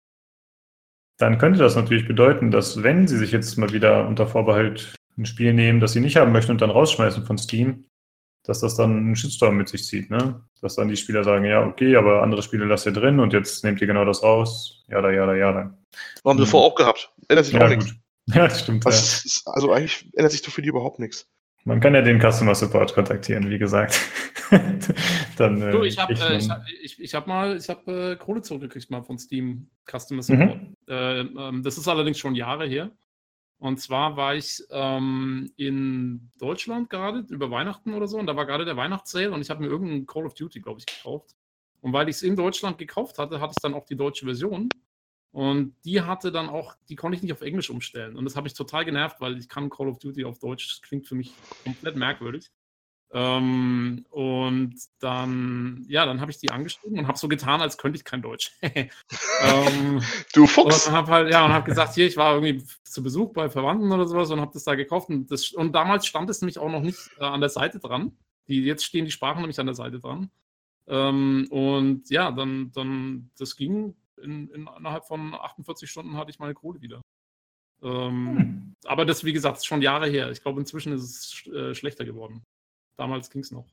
dann 1.19 1.39
könnte 1.39 1.59
das 1.59 1.77
natürlich 1.77 2.09
bedeuten, 2.09 2.51
dass 2.51 2.83
wenn 2.83 3.07
sie 3.07 3.19
sich 3.19 3.31
jetzt 3.31 3.57
mal 3.59 3.73
wieder 3.73 4.07
unter 4.07 4.27
Vorbehalt 4.27 4.95
ein 5.19 5.27
Spiel 5.27 5.53
nehmen, 5.53 5.81
das 5.81 5.93
sie 5.93 6.01
nicht 6.01 6.17
haben 6.17 6.33
möchten 6.33 6.53
und 6.53 6.61
dann 6.61 6.71
rausschmeißen 6.71 7.27
von 7.27 7.37
Steam, 7.37 7.85
dass 8.45 8.61
das 8.61 8.77
dann 8.77 8.97
einen 8.97 9.17
Shitstorm 9.17 9.57
mit 9.57 9.69
sich 9.69 9.85
zieht, 9.85 10.11
ne? 10.11 10.43
Dass 10.61 10.77
dann 10.77 10.89
die 10.89 10.97
Spieler 10.97 11.25
sagen, 11.25 11.45
ja, 11.45 11.65
okay, 11.65 11.97
aber 11.97 12.23
andere 12.23 12.43
Spiele 12.43 12.65
lasst 12.65 12.87
ihr 12.87 12.93
drin 12.93 13.21
und 13.21 13.33
jetzt 13.33 13.65
nehmt 13.65 13.81
ihr 13.81 13.87
genau 13.87 14.05
das 14.05 14.23
raus. 14.23 14.85
Ja, 14.89 15.01
da, 15.01 15.11
ja, 15.11 15.27
da, 15.27 15.35
ja, 15.35 15.53
da. 15.53 15.79
Haben 16.25 16.39
sie 16.39 16.47
vorher 16.47 16.71
auch 16.71 16.75
gehabt. 16.75 17.13
Ändert 17.29 17.47
sich 17.47 17.55
ja, 17.55 17.65
auch 17.65 17.69
nichts. 17.69 17.95
Ja, 18.33 18.47
das 18.47 18.61
stimmt. 18.61 18.87
Das 18.87 19.25
ja. 19.25 19.27
Ist, 19.27 19.49
also 19.49 19.73
eigentlich 19.73 20.09
ändert 20.15 20.31
sich 20.31 20.43
für 20.43 20.63
die 20.63 20.69
überhaupt 20.69 21.01
nichts. 21.01 21.27
Man 21.65 21.81
kann 21.81 21.95
ja 21.95 22.03
den 22.03 22.21
Customer 22.21 22.55
Support 22.55 22.95
kontaktieren, 22.95 23.51
wie 23.51 23.59
gesagt. 23.59 24.01
Dann, 25.37 25.61
äh, 25.61 25.73
du, 25.73 25.83
ich 25.83 25.99
habe 25.99 26.15
äh, 26.15 26.37
ich, 26.37 26.49
ich, 26.83 27.01
ich 27.01 27.15
hab 27.15 27.27
mal 27.27 27.57
ich 27.57 27.69
hab, 27.69 27.87
äh, 27.87 28.17
Kohle 28.17 28.43
zurückgekriegt 28.43 28.91
mal 28.91 29.03
von 29.03 29.19
Steam 29.19 29.69
Customer 29.85 30.23
Support. 30.23 30.63
Mhm. 30.63 30.77
Äh, 30.89 31.21
ähm, 31.21 31.63
das 31.63 31.77
ist 31.77 31.89
allerdings 31.89 32.19
schon 32.19 32.35
Jahre 32.35 32.67
her. 32.67 32.91
Und 33.61 33.79
zwar 33.79 34.17
war 34.17 34.35
ich 34.35 34.65
ähm, 34.71 35.53
in 35.57 36.31
Deutschland 36.39 36.89
gerade 36.89 37.27
über 37.29 37.51
Weihnachten 37.51 37.93
oder 37.93 38.09
so 38.09 38.19
und 38.19 38.27
da 38.27 38.35
war 38.35 38.47
gerade 38.47 38.65
der 38.65 38.79
Weihnachtssale 38.79 39.31
und 39.31 39.43
ich 39.43 39.51
habe 39.51 39.61
mir 39.63 39.69
irgendeinen 39.69 40.07
Call 40.07 40.25
of 40.25 40.33
Duty, 40.33 40.61
glaube 40.61 40.81
ich, 40.81 40.87
gekauft. 40.87 41.37
Und 41.83 41.93
weil 41.93 42.09
ich 42.09 42.17
es 42.17 42.23
in 42.23 42.37
Deutschland 42.37 42.79
gekauft 42.79 43.19
hatte, 43.19 43.39
hatte 43.39 43.53
ich 43.53 43.63
dann 43.63 43.75
auch 43.75 43.85
die 43.85 43.97
deutsche 43.97 44.25
Version. 44.25 44.71
Und 45.31 45.77
die 45.85 46.01
hatte 46.01 46.33
dann 46.33 46.49
auch, 46.49 46.75
die 46.89 46.97
konnte 46.97 47.17
ich 47.17 47.23
nicht 47.23 47.33
auf 47.33 47.43
Englisch 47.43 47.69
umstellen. 47.69 48.17
Und 48.17 48.25
das 48.25 48.35
habe 48.35 48.49
ich 48.49 48.55
total 48.55 48.87
genervt, 48.87 49.21
weil 49.21 49.39
ich 49.39 49.49
kann 49.49 49.69
Call 49.69 49.89
of 49.89 49.99
Duty 49.99 50.25
auf 50.25 50.39
Deutsch. 50.39 50.67
Das 50.69 50.81
klingt 50.81 51.07
für 51.07 51.15
mich 51.15 51.33
komplett 51.63 51.97
merkwürdig. 51.97 52.51
Ähm, 53.13 54.07
und 54.11 54.75
dann, 55.01 55.85
ja, 55.89 56.07
dann 56.07 56.21
habe 56.21 56.31
ich 56.31 56.39
die 56.39 56.51
angeschrieben 56.51 56.99
und 57.01 57.09
habe 57.09 57.19
so 57.19 57.27
getan, 57.27 57.61
als 57.61 57.77
könnte 57.77 57.97
ich 57.97 58.05
kein 58.05 58.23
Deutsch. 58.23 58.53
ähm, 58.63 60.01
du 60.33 60.47
Fuchs. 60.47 60.87
Und 60.87 60.93
habe 60.93 61.11
halt, 61.11 61.33
ja, 61.33 61.45
und 61.45 61.53
habe 61.53 61.69
gesagt, 61.69 61.95
hier, 61.95 62.07
ich 62.07 62.17
war 62.17 62.35
irgendwie 62.35 62.65
zu 62.85 63.03
Besuch 63.03 63.33
bei 63.33 63.51
Verwandten 63.51 63.91
oder 63.91 64.07
sowas 64.07 64.31
und 64.31 64.41
habe 64.41 64.53
das 64.53 64.63
da 64.63 64.77
gekauft. 64.77 65.09
Und, 65.09 65.31
das, 65.31 65.51
und 65.51 65.73
damals 65.75 66.07
stand 66.07 66.31
es 66.31 66.41
nämlich 66.41 66.59
auch 66.59 66.71
noch 66.71 66.83
nicht 66.83 67.11
äh, 67.19 67.25
an 67.25 67.41
der 67.41 67.51
Seite 67.51 67.81
dran. 67.81 68.17
Die, 68.47 68.63
jetzt 68.63 68.85
stehen 68.85 69.07
die 69.07 69.11
Sprachen 69.11 69.41
nämlich 69.41 69.59
an 69.59 69.67
der 69.67 69.75
Seite 69.75 69.99
dran. 69.99 70.31
Ähm, 70.87 71.49
und 71.51 72.11
ja, 72.11 72.31
dann, 72.31 72.71
dann, 72.73 73.31
das 73.39 73.57
ging. 73.57 73.97
In, 74.23 74.51
in, 74.51 74.69
innerhalb 74.79 75.07
von 75.07 75.35
48 75.35 75.91
Stunden 75.91 76.17
hatte 76.17 76.31
ich 76.31 76.39
meine 76.39 76.55
Kohle 76.55 76.81
wieder. 76.81 77.01
Ähm, 77.83 78.39
hm. 78.39 78.75
Aber 78.85 79.05
das, 79.05 79.25
wie 79.25 79.33
gesagt, 79.33 79.59
ist 79.59 79.67
schon 79.67 79.83
Jahre 79.83 80.09
her. 80.09 80.31
Ich 80.31 80.43
glaube, 80.43 80.61
inzwischen 80.61 80.93
ist 80.93 81.03
es 81.03 81.53
äh, 81.53 81.75
schlechter 81.75 82.05
geworden. 82.05 82.45
Damals 83.01 83.31
ging 83.31 83.41
es 83.41 83.51
noch. 83.51 83.65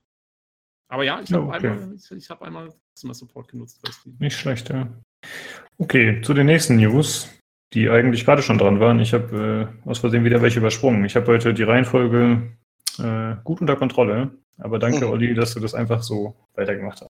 Aber 0.88 1.04
ja, 1.04 1.20
ich 1.20 1.34
habe 1.34 1.48
okay. 1.48 1.68
einmal, 1.68 1.96
ich, 1.96 2.12
ich 2.12 2.30
hab 2.30 2.42
einmal 2.42 2.74
Customer 2.96 3.14
Support 3.14 3.50
genutzt. 3.50 3.82
Nicht 4.20 4.38
schlecht, 4.38 4.70
ja. 4.70 4.88
Okay, 5.78 6.22
zu 6.22 6.34
den 6.34 6.46
nächsten 6.46 6.78
News, 6.78 7.30
die 7.74 7.90
eigentlich 7.90 8.24
gerade 8.24 8.42
schon 8.42 8.58
dran 8.58 8.80
waren. 8.80 9.02
Ich 9.02 9.14
habe 9.14 9.76
äh, 9.86 9.90
aus 9.90 10.00
Versehen 10.00 10.24
wieder 10.24 10.42
welche 10.42 10.60
übersprungen. 10.60 11.04
Ich 11.04 11.18
habe 11.18 11.28
heute 11.28 11.54
die 11.54 11.64
Reihenfolge 11.64 12.54
äh, 13.00 13.36
gut 13.44 13.60
unter 13.60 13.76
Kontrolle. 13.76 14.32
Aber 14.60 14.80
danke, 14.80 15.06
mhm. 15.06 15.12
Olli, 15.12 15.34
dass 15.34 15.54
du 15.54 15.60
das 15.60 15.74
einfach 15.74 16.02
so 16.02 16.48
weitergemacht 16.54 17.02
hast. 17.02 17.10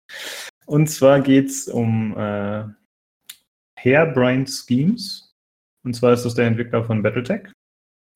Und 0.68 0.92
zwar 0.92 1.20
geht 1.20 1.50
es 1.50 1.68
um 1.68 2.16
äh, 2.16 2.66
Hairbrain 3.80 4.46
Schemes. 4.46 5.36
Und 5.84 5.96
zwar 5.96 6.14
ist 6.14 6.26
das 6.26 6.36
der 6.36 6.46
Entwickler 6.46 6.84
von 6.84 7.02
Battletech. 7.02 7.52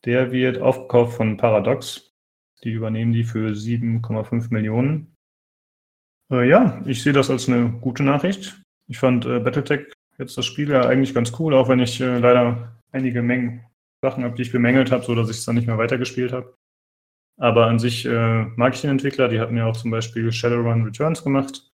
Der 0.05 0.31
wird 0.31 0.61
aufgekauft 0.61 1.17
von 1.17 1.35
Paradox. 1.35 2.06
Die 2.63 2.71
übernehmen 2.71 3.13
die 3.13 3.23
für 3.23 3.51
7,5 3.51 4.51
Millionen. 4.51 5.15
Äh, 6.31 6.49
ja, 6.49 6.81
ich 6.85 7.03
sehe 7.03 7.13
das 7.13 7.29
als 7.29 7.47
eine 7.47 7.69
gute 7.81 8.03
Nachricht. 8.03 8.61
Ich 8.87 8.99
fand 8.99 9.25
äh, 9.25 9.39
Battletech 9.39 9.91
jetzt 10.17 10.37
das 10.37 10.45
Spiel 10.45 10.69
ja 10.69 10.87
eigentlich 10.87 11.13
ganz 11.13 11.31
cool, 11.39 11.53
auch 11.53 11.69
wenn 11.69 11.79
ich 11.79 12.01
äh, 12.01 12.17
leider 12.17 12.79
einige 12.91 13.21
Mengen 13.21 13.65
Sachen 14.01 14.23
habe, 14.23 14.35
die 14.35 14.43
ich 14.43 14.51
bemängelt 14.51 14.91
habe, 14.91 15.03
sodass 15.03 15.29
ich 15.29 15.37
es 15.37 15.45
dann 15.45 15.55
nicht 15.55 15.67
mehr 15.67 15.77
weitergespielt 15.77 16.31
habe. 16.31 16.55
Aber 17.39 17.67
an 17.67 17.79
sich 17.79 18.05
äh, 18.05 18.45
mag 18.55 18.73
ich 18.73 18.81
den 18.81 18.91
Entwickler. 18.91 19.27
Die 19.27 19.39
hatten 19.39 19.57
ja 19.57 19.65
auch 19.65 19.77
zum 19.77 19.91
Beispiel 19.91 20.31
Shadowrun 20.31 20.83
Returns 20.83 21.23
gemacht. 21.23 21.69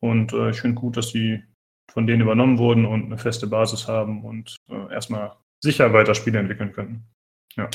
Und 0.00 0.32
äh, 0.32 0.50
ich 0.50 0.60
finde 0.60 0.80
gut, 0.80 0.96
dass 0.96 1.12
die 1.12 1.42
von 1.90 2.06
denen 2.06 2.22
übernommen 2.22 2.58
wurden 2.58 2.86
und 2.86 3.04
eine 3.04 3.18
feste 3.18 3.46
Basis 3.46 3.86
haben 3.86 4.24
und 4.24 4.56
äh, 4.70 4.92
erstmal 4.92 5.36
sicher 5.60 5.92
weiter 5.92 6.14
Spiele 6.14 6.38
entwickeln 6.38 6.72
können. 6.72 7.04
Ja. 7.54 7.68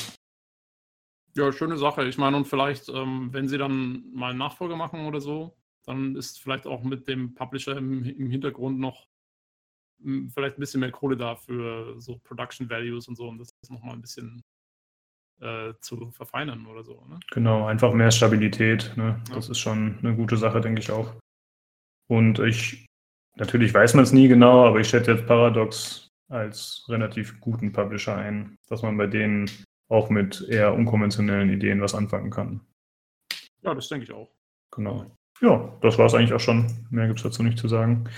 Ja, 1.38 1.52
schöne 1.52 1.76
Sache. 1.76 2.04
Ich 2.08 2.18
meine, 2.18 2.36
und 2.36 2.48
vielleicht, 2.48 2.88
ähm, 2.88 3.28
wenn 3.32 3.46
sie 3.46 3.58
dann 3.58 4.02
mal 4.12 4.30
einen 4.30 4.40
Nachfolger 4.40 4.74
machen 4.74 5.06
oder 5.06 5.20
so, 5.20 5.56
dann 5.84 6.16
ist 6.16 6.40
vielleicht 6.40 6.66
auch 6.66 6.82
mit 6.82 7.06
dem 7.06 7.32
Publisher 7.34 7.76
im, 7.76 8.02
im 8.02 8.28
Hintergrund 8.28 8.80
noch 8.80 9.06
m, 10.00 10.22
hm, 10.22 10.30
vielleicht 10.30 10.58
ein 10.58 10.60
bisschen 10.60 10.80
mehr 10.80 10.90
Kohle 10.90 11.16
da 11.16 11.36
für 11.36 12.00
so 12.00 12.18
Production 12.24 12.68
Values 12.68 13.06
und 13.06 13.14
so, 13.14 13.28
um 13.28 13.38
das 13.38 13.54
nochmal 13.68 13.94
ein 13.94 14.00
bisschen 14.00 14.42
äh, 15.40 15.74
zu 15.80 16.10
verfeinern 16.10 16.66
oder 16.66 16.82
so. 16.82 17.04
Ne? 17.08 17.20
Genau, 17.30 17.66
einfach 17.66 17.92
mehr 17.92 18.10
Stabilität. 18.10 18.92
Ne? 18.96 19.22
Das 19.32 19.46
ja. 19.46 19.52
ist 19.52 19.58
schon 19.60 19.96
eine 20.00 20.16
gute 20.16 20.36
Sache, 20.36 20.60
denke 20.60 20.80
ich 20.80 20.90
auch. 20.90 21.14
Und 22.10 22.40
ich, 22.40 22.84
natürlich 23.36 23.72
weiß 23.72 23.94
man 23.94 24.02
es 24.02 24.12
nie 24.12 24.26
genau, 24.26 24.66
aber 24.66 24.80
ich 24.80 24.88
schätze 24.88 25.12
jetzt 25.12 25.26
Paradox 25.28 26.08
als 26.28 26.84
relativ 26.88 27.38
guten 27.38 27.72
Publisher 27.72 28.16
ein, 28.16 28.56
dass 28.68 28.82
man 28.82 28.96
bei 28.96 29.06
denen 29.06 29.48
auch 29.88 30.10
mit 30.10 30.46
eher 30.48 30.74
unkonventionellen 30.74 31.50
Ideen 31.50 31.80
was 31.80 31.94
anfangen 31.94 32.30
kann. 32.30 32.60
Ja, 33.62 33.74
das 33.74 33.88
denke 33.88 34.04
ich 34.04 34.12
auch. 34.12 34.30
Genau. 34.70 35.06
Ja, 35.40 35.72
das 35.80 35.98
war 35.98 36.06
es 36.06 36.14
eigentlich 36.14 36.32
auch 36.32 36.40
schon. 36.40 36.66
Mehr 36.90 37.06
gibt 37.06 37.18
es 37.18 37.22
dazu 37.22 37.42
nicht 37.42 37.58
zu 37.58 37.68
sagen. 37.68 38.08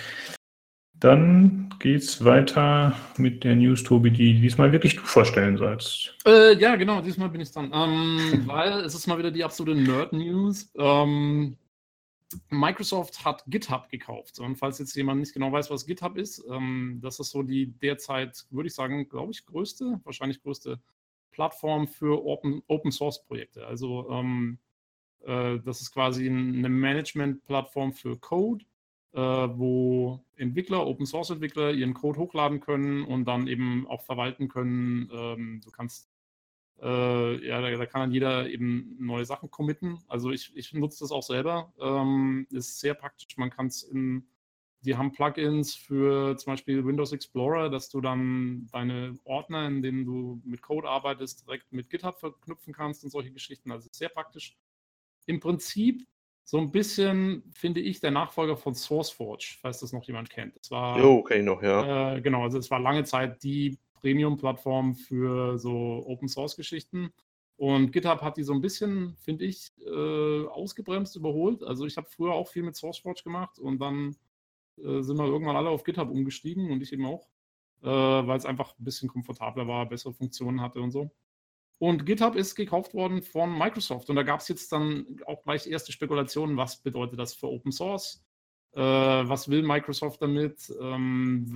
Dann 0.94 1.74
geht's 1.78 2.24
weiter 2.24 2.94
mit 3.16 3.42
der 3.42 3.56
News, 3.56 3.82
Tobi, 3.82 4.10
die 4.10 4.38
diesmal 4.40 4.70
wirklich 4.72 4.96
du 4.96 5.02
vorstellen 5.02 5.56
sollst. 5.56 6.14
Äh, 6.26 6.58
ja, 6.58 6.76
genau, 6.76 7.00
diesmal 7.00 7.30
bin 7.30 7.40
ich 7.40 7.50
dran. 7.50 7.70
Ähm, 7.72 8.42
weil 8.46 8.80
es 8.80 8.94
ist 8.94 9.06
mal 9.06 9.18
wieder 9.18 9.30
die 9.30 9.44
absolute 9.44 9.80
Nerd-News. 9.80 10.72
Ähm, 10.76 11.56
Microsoft 12.50 13.24
hat 13.24 13.44
GitHub 13.46 13.88
gekauft. 13.88 14.38
Und 14.38 14.56
falls 14.56 14.78
jetzt 14.78 14.94
jemand 14.94 15.20
nicht 15.20 15.32
genau 15.32 15.50
weiß, 15.50 15.70
was 15.70 15.86
GitHub 15.86 16.16
ist, 16.16 16.44
ähm, 16.50 17.00
das 17.02 17.18
ist 17.18 17.30
so 17.30 17.42
die 17.42 17.66
derzeit, 17.66 18.44
würde 18.50 18.68
ich 18.68 18.74
sagen, 18.74 19.08
glaube 19.08 19.32
ich, 19.32 19.46
größte, 19.46 20.00
wahrscheinlich 20.04 20.42
größte 20.42 20.80
Plattform 21.30 21.88
für 21.88 22.24
Open, 22.24 22.62
Open 22.68 22.92
Source 22.92 23.24
Projekte. 23.24 23.66
Also 23.66 24.08
ähm, 24.10 24.58
äh, 25.24 25.58
das 25.60 25.80
ist 25.80 25.92
quasi 25.92 26.28
eine 26.28 26.68
Management-Plattform 26.68 27.92
für 27.92 28.18
Code, 28.18 28.64
äh, 29.12 29.18
wo 29.20 30.24
Entwickler, 30.36 30.86
Open 30.86 31.06
Source 31.06 31.30
Entwickler 31.30 31.72
ihren 31.72 31.94
Code 31.94 32.18
hochladen 32.18 32.60
können 32.60 33.04
und 33.04 33.26
dann 33.26 33.46
eben 33.46 33.86
auch 33.88 34.02
verwalten 34.02 34.48
können. 34.48 35.10
Ähm, 35.12 35.60
du 35.64 35.70
kannst 35.70 36.10
äh, 36.82 37.46
ja, 37.46 37.60
da, 37.60 37.76
da, 37.76 37.86
kann 37.86 38.00
dann 38.02 38.12
jeder 38.12 38.48
eben 38.48 38.96
neue 38.98 39.24
Sachen 39.26 39.50
committen. 39.50 39.98
Also 40.08 40.30
ich, 40.30 40.56
ich 40.56 40.72
nutze 40.72 41.00
das 41.00 41.12
auch 41.12 41.22
selber. 41.22 41.72
Ähm, 41.78 42.46
ist 42.50 42.80
sehr 42.80 42.94
praktisch. 42.94 43.36
Man 43.36 43.50
kann 43.50 43.66
es 43.66 43.82
in 43.82 44.26
die 44.82 44.96
haben 44.96 45.12
Plugins 45.12 45.74
für 45.74 46.36
zum 46.36 46.54
Beispiel 46.54 46.84
Windows 46.84 47.12
Explorer, 47.12 47.68
dass 47.68 47.90
du 47.90 48.00
dann 48.00 48.66
deine 48.72 49.18
Ordner, 49.24 49.66
in 49.66 49.82
denen 49.82 50.04
du 50.04 50.40
mit 50.44 50.62
Code 50.62 50.88
arbeitest, 50.88 51.46
direkt 51.46 51.72
mit 51.72 51.90
GitHub 51.90 52.18
verknüpfen 52.18 52.72
kannst 52.72 53.04
und 53.04 53.10
solche 53.10 53.30
Geschichten. 53.30 53.70
Also 53.72 53.88
sehr 53.92 54.08
praktisch. 54.08 54.56
Im 55.26 55.38
Prinzip 55.38 56.06
so 56.44 56.58
ein 56.58 56.72
bisschen, 56.72 57.44
finde 57.54 57.80
ich, 57.80 58.00
der 58.00 58.10
Nachfolger 58.10 58.56
von 58.56 58.74
SourceForge, 58.74 59.58
falls 59.60 59.80
das 59.80 59.92
noch 59.92 60.04
jemand 60.04 60.30
kennt. 60.30 60.56
Das 60.56 60.70
war, 60.70 60.98
jo, 60.98 61.18
okay, 61.18 61.42
noch, 61.42 61.62
ja. 61.62 62.16
Äh, 62.16 62.22
genau, 62.22 62.42
also 62.42 62.58
es 62.58 62.70
war 62.70 62.80
lange 62.80 63.04
Zeit 63.04 63.42
die 63.42 63.78
Premium-Plattform 64.00 64.94
für 64.94 65.58
so 65.58 66.04
Open-Source-Geschichten. 66.06 67.12
Und 67.56 67.92
GitHub 67.92 68.22
hat 68.22 68.38
die 68.38 68.42
so 68.42 68.54
ein 68.54 68.62
bisschen, 68.62 69.14
finde 69.18 69.44
ich, 69.44 69.70
äh, 69.86 70.46
ausgebremst, 70.46 71.14
überholt. 71.14 71.62
Also 71.62 71.84
ich 71.84 71.98
habe 71.98 72.08
früher 72.08 72.32
auch 72.32 72.48
viel 72.48 72.62
mit 72.62 72.74
SourceForge 72.74 73.22
gemacht 73.22 73.58
und 73.58 73.78
dann 73.78 74.16
äh, 74.78 75.02
sind 75.02 75.16
wir 75.16 75.26
irgendwann 75.26 75.56
alle 75.56 75.70
auf 75.70 75.84
GitHub 75.84 76.10
umgestiegen 76.10 76.70
und 76.70 76.82
ich 76.82 76.92
eben 76.92 77.06
auch, 77.06 77.28
äh, 77.82 77.86
weil 77.86 78.38
es 78.38 78.46
einfach 78.46 78.78
ein 78.78 78.84
bisschen 78.84 79.08
komfortabler 79.08 79.66
war, 79.66 79.88
bessere 79.88 80.12
Funktionen 80.12 80.60
hatte 80.60 80.80
und 80.80 80.90
so. 80.90 81.10
Und 81.78 82.04
GitHub 82.04 82.36
ist 82.36 82.54
gekauft 82.56 82.92
worden 82.94 83.22
von 83.22 83.56
Microsoft 83.56 84.10
und 84.10 84.16
da 84.16 84.22
gab 84.22 84.40
es 84.40 84.48
jetzt 84.48 84.70
dann 84.72 85.06
auch 85.26 85.42
gleich 85.42 85.66
erste 85.66 85.92
Spekulationen, 85.92 86.56
was 86.56 86.82
bedeutet 86.82 87.18
das 87.18 87.34
für 87.34 87.48
Open 87.48 87.72
Source? 87.72 88.22
Äh, 88.72 88.80
was 88.80 89.48
will 89.48 89.62
Microsoft 89.62 90.22
damit? 90.22 90.72
Ähm, 90.80 91.52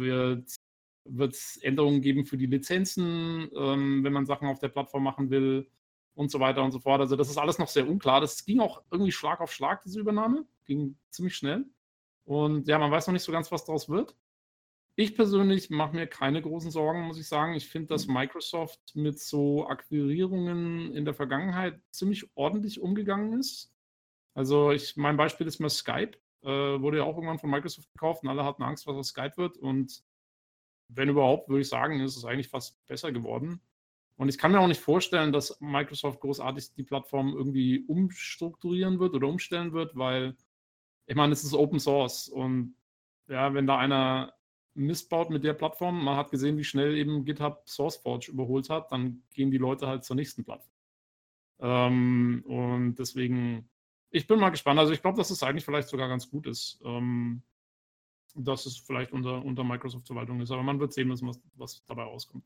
wird 1.05 1.35
es 1.35 1.59
Änderungen 1.59 2.01
geben 2.01 2.25
für 2.25 2.37
die 2.37 2.47
Lizenzen, 2.47 3.51
ähm, 3.55 4.03
wenn 4.03 4.13
man 4.13 4.27
Sachen 4.27 4.49
auf 4.49 4.59
der 4.59 4.69
Plattform 4.69 5.05
machen 5.05 5.31
will 5.31 5.69
und 6.15 6.31
so 6.31 6.41
weiter 6.41 6.63
und 6.63 6.73
so 6.73 6.81
fort. 6.81 7.01
Also 7.01 7.17
das 7.17 7.29
ist 7.29 7.39
alles 7.39 7.59
noch 7.59 7.69
sehr 7.69 7.89
unklar. 7.89 8.21
Das 8.21 8.45
ging 8.45 8.61
auch 8.61 8.83
irgendwie 8.91 9.13
Schlag 9.13 9.41
auf 9.41 9.53
Schlag, 9.53 9.83
diese 9.85 10.01
Übernahme. 10.01 10.47
Ging 10.65 10.97
ziemlich 11.11 11.37
schnell. 11.37 11.67
Und 12.25 12.69
ja, 12.69 12.79
man 12.79 12.91
weiß 12.91 13.07
noch 13.07 13.13
nicht 13.13 13.23
so 13.23 13.33
ganz, 13.33 13.53
was 13.53 13.65
daraus 13.65 13.89
wird. 13.89 14.17
Ich 14.97 15.17
persönlich 15.17 15.71
mache 15.71 15.97
mir 15.97 16.07
keine 16.07 16.41
großen 16.41 16.71
Sorgen, 16.71 17.03
muss 17.03 17.19
ich 17.19 17.27
sagen. 17.27 17.55
Ich 17.55 17.69
finde, 17.69 17.89
dass 17.89 18.07
Microsoft 18.07 18.81
mit 18.95 19.19
so 19.19 19.67
Akquirierungen 19.67 20.93
in 20.95 21.05
der 21.05 21.15
Vergangenheit 21.15 21.81
ziemlich 21.91 22.31
ordentlich 22.37 22.81
umgegangen 22.81 23.39
ist. 23.39 23.73
Also 24.35 24.71
ich, 24.71 24.97
mein 24.97 25.17
Beispiel 25.17 25.47
ist 25.47 25.59
mal 25.59 25.69
Skype. 25.69 26.13
Äh, 26.43 26.81
wurde 26.81 26.99
ja 26.99 27.05
auch 27.05 27.17
irgendwann 27.17 27.39
von 27.39 27.51
Microsoft 27.51 27.91
gekauft 27.93 28.23
und 28.23 28.29
alle 28.29 28.45
hatten 28.45 28.63
Angst, 28.63 28.87
was 28.87 28.97
aus 28.97 29.09
Skype 29.09 29.37
wird. 29.37 29.57
Und 29.57 30.05
wenn 30.89 31.09
überhaupt, 31.09 31.49
würde 31.49 31.63
ich 31.63 31.69
sagen, 31.69 32.01
ist 32.01 32.17
es 32.17 32.25
eigentlich 32.25 32.49
fast 32.49 32.85
besser 32.87 33.11
geworden. 33.13 33.61
Und 34.17 34.29
ich 34.29 34.39
kann 34.39 34.53
mir 34.53 34.61
auch 34.61 34.69
nicht 34.69 34.81
vorstellen, 34.81 35.33
dass 35.33 35.61
Microsoft 35.61 36.21
großartig 36.21 36.75
die 36.75 36.85
Plattform 36.85 37.35
irgendwie 37.35 37.85
umstrukturieren 37.89 39.01
wird 39.01 39.15
oder 39.15 39.27
umstellen 39.27 39.73
wird, 39.73 39.97
weil 39.97 40.37
ich 41.07 41.17
meine, 41.17 41.33
es 41.33 41.45
ist 41.45 41.55
Open 41.55 41.79
Source 41.79 42.29
und 42.29 42.77
ja, 43.29 43.53
wenn 43.55 43.67
da 43.67 43.79
einer 43.79 44.35
Mist 44.75 45.09
baut 45.09 45.31
mit 45.31 45.45
der 45.45 45.55
Plattform, 45.55 46.05
man 46.05 46.17
hat 46.17 46.31
gesehen, 46.31 46.59
wie 46.59 46.65
schnell 46.65 46.97
eben 46.97 47.25
GitHub 47.25 47.63
SourceForge 47.67 48.31
überholt 48.31 48.71
hat, 48.71 48.91
dann 48.93 49.23
gehen 49.33 49.51
die 49.51 49.59
Leute 49.59 49.87
halt 49.87 50.05
zur 50.05 50.17
nächsten 50.17 50.45
Plattform. 50.45 50.75
Ähm, 51.61 52.43
und 52.47 52.97
deswegen, 52.97 53.71
ich 54.11 54.27
bin 54.27 54.41
mal 54.41 54.51
gespannt. 54.51 54.81
Also 54.81 54.93
ich 54.93 55.01
glaube, 55.01 55.17
dass 55.17 55.31
es 55.31 55.43
eigentlich 55.43 55.65
vielleicht 55.65 55.89
sogar 55.89 56.09
ganz 56.09 56.29
gut 56.29 56.47
ist, 56.47 56.81
ähm, 56.85 57.43
dass 58.35 58.67
es 58.67 58.77
vielleicht 58.77 59.13
unter, 59.13 59.45
unter 59.45 59.63
Microsoft-Verwaltung 59.63 60.41
ist. 60.41 60.51
Aber 60.51 60.63
man 60.63 60.81
wird 60.81 60.93
sehen 60.93 61.09
müssen, 61.09 61.29
was, 61.29 61.41
was 61.55 61.85
dabei 61.87 62.03
rauskommt. 62.03 62.45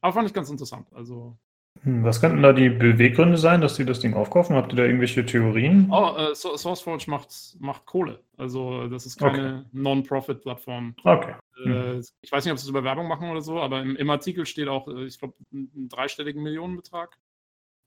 Aber 0.00 0.12
fand 0.12 0.28
ich 0.28 0.34
ganz 0.34 0.50
interessant. 0.50 0.92
Also. 0.92 1.38
Hm, 1.82 2.04
was 2.04 2.20
könnten 2.20 2.42
da 2.42 2.52
die 2.52 2.70
Beweggründe 2.70 3.36
sein, 3.36 3.60
dass 3.60 3.74
die 3.74 3.84
das 3.84 4.00
Ding 4.00 4.14
aufkaufen? 4.14 4.56
Habt 4.56 4.72
ihr 4.72 4.76
da 4.76 4.84
irgendwelche 4.84 5.26
Theorien? 5.26 5.88
Oh, 5.90 6.14
äh, 6.16 6.34
SourceForge 6.34 7.04
macht, 7.08 7.28
macht 7.58 7.84
Kohle. 7.84 8.20
Also 8.36 8.88
das 8.88 9.06
ist 9.06 9.18
keine 9.18 9.58
okay. 9.58 9.68
Non-Profit-Plattform. 9.72 10.94
Okay. 11.02 11.34
Äh, 11.64 11.68
hm. 11.68 12.04
Ich 12.22 12.32
weiß 12.32 12.44
nicht, 12.44 12.52
ob 12.52 12.58
sie 12.58 12.64
es 12.64 12.70
über 12.70 12.84
Werbung 12.84 13.08
machen 13.08 13.28
oder 13.28 13.42
so, 13.42 13.60
aber 13.60 13.82
im, 13.82 13.96
im 13.96 14.10
Artikel 14.10 14.46
steht 14.46 14.68
auch, 14.68 14.88
äh, 14.88 15.04
ich 15.04 15.18
glaube, 15.18 15.34
ein 15.52 15.88
dreistelligen 15.88 16.42
Millionenbetrag. 16.42 17.18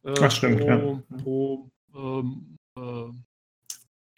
Äh, 0.03 0.13
Ach, 0.21 0.31
stimmt, 0.31 0.59
pro, 0.61 0.67
ja. 0.69 1.17
Pro 1.23 1.71
ähm, 1.95 2.57
äh, 2.77 3.11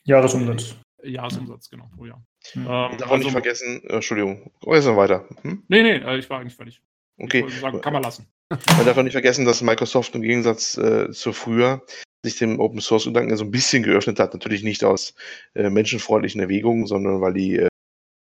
Jahresumsatz. 0.04 0.76
Jahresumsatz, 1.04 1.70
genau, 1.70 1.90
pro 1.96 2.06
Jahr. 2.06 2.22
Hm. 2.52 2.64
Ähm, 2.64 2.68
Darf 2.68 3.12
also, 3.12 3.16
nicht 3.16 3.32
vergessen, 3.32 3.82
Entschuldigung, 3.86 4.52
oh, 4.66 4.74
jetzt 4.74 4.86
noch 4.86 4.98
weiter. 4.98 5.26
Hm? 5.44 5.64
Nee, 5.68 5.84
nee, 5.84 6.18
ich 6.18 6.30
war 6.30 6.40
eigentlich 6.40 6.56
fertig. 6.56 6.82
Okay. 7.20 7.46
Sagen, 7.62 7.82
kann 7.82 7.94
man 7.94 8.04
lassen. 8.04 8.28
Man 8.50 8.86
darf 8.86 8.98
auch 8.98 9.04
nicht 9.04 9.14
vergessen, 9.14 9.46
dass 9.46 9.62
Microsoft 9.62 10.16
im 10.16 10.22
Gegensatz 10.22 10.78
äh, 10.78 11.12
zu 11.12 11.34
früher 11.34 11.84
sich 12.26 12.38
dem 12.38 12.60
Open 12.60 12.82
Source 12.82 13.06
Gedanken 13.06 13.38
so 13.38 13.46
ein 13.46 13.52
bisschen 13.52 13.84
geöffnet 13.84 14.20
hat. 14.20 14.34
Natürlich 14.34 14.64
nicht 14.64 14.84
aus 14.84 15.14
äh, 15.54 15.70
menschenfreundlichen 15.70 16.42
Erwägungen, 16.42 16.86
sondern 16.86 17.22
weil 17.22 17.34
die 17.34 17.58
äh, 17.58 17.68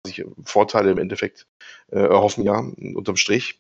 sich 0.07 0.25
Vorteile 0.45 0.91
im 0.91 0.99
Endeffekt 0.99 1.47
äh, 1.91 1.99
erhoffen, 1.99 2.45
ja, 2.45 2.59
unterm 2.59 3.17
Strich. 3.17 3.59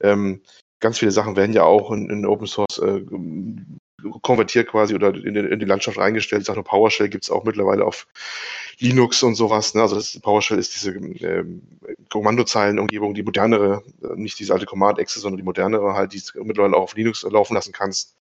Ähm, 0.00 0.42
ganz 0.80 0.98
viele 0.98 1.10
Sachen 1.10 1.36
werden 1.36 1.52
ja 1.52 1.64
auch 1.64 1.90
in, 1.92 2.10
in 2.10 2.26
Open 2.26 2.46
Source 2.46 2.78
äh, 2.78 3.02
konvertiert 4.22 4.68
quasi 4.68 4.94
oder 4.94 5.14
in, 5.14 5.34
in 5.34 5.58
die 5.58 5.64
Landschaft 5.64 5.98
reingestellt. 5.98 6.42
Ich 6.42 6.46
sage 6.46 6.58
nur 6.58 6.64
PowerShell 6.64 7.08
gibt 7.08 7.24
es 7.24 7.30
auch 7.30 7.44
mittlerweile 7.44 7.84
auf 7.84 8.06
Linux 8.78 9.22
und 9.24 9.34
sowas. 9.34 9.74
Ne? 9.74 9.82
Also 9.82 9.96
das 9.96 10.18
PowerShell 10.20 10.58
ist 10.58 10.74
diese 10.74 10.92
ähm, 10.92 11.62
Kommandozeilenumgebung, 12.08 13.14
die 13.14 13.24
modernere, 13.24 13.82
äh, 14.02 14.14
nicht 14.14 14.38
diese 14.38 14.52
alte 14.52 14.66
Command-Exe, 14.66 15.18
sondern 15.18 15.38
die 15.38 15.44
modernere 15.44 15.94
halt, 15.94 16.12
die 16.12 16.22
du 16.32 16.44
mittlerweile 16.44 16.76
auch 16.76 16.82
auf 16.82 16.94
Linux 16.94 17.22
laufen 17.22 17.54
lassen 17.54 17.72
kannst. 17.72 18.16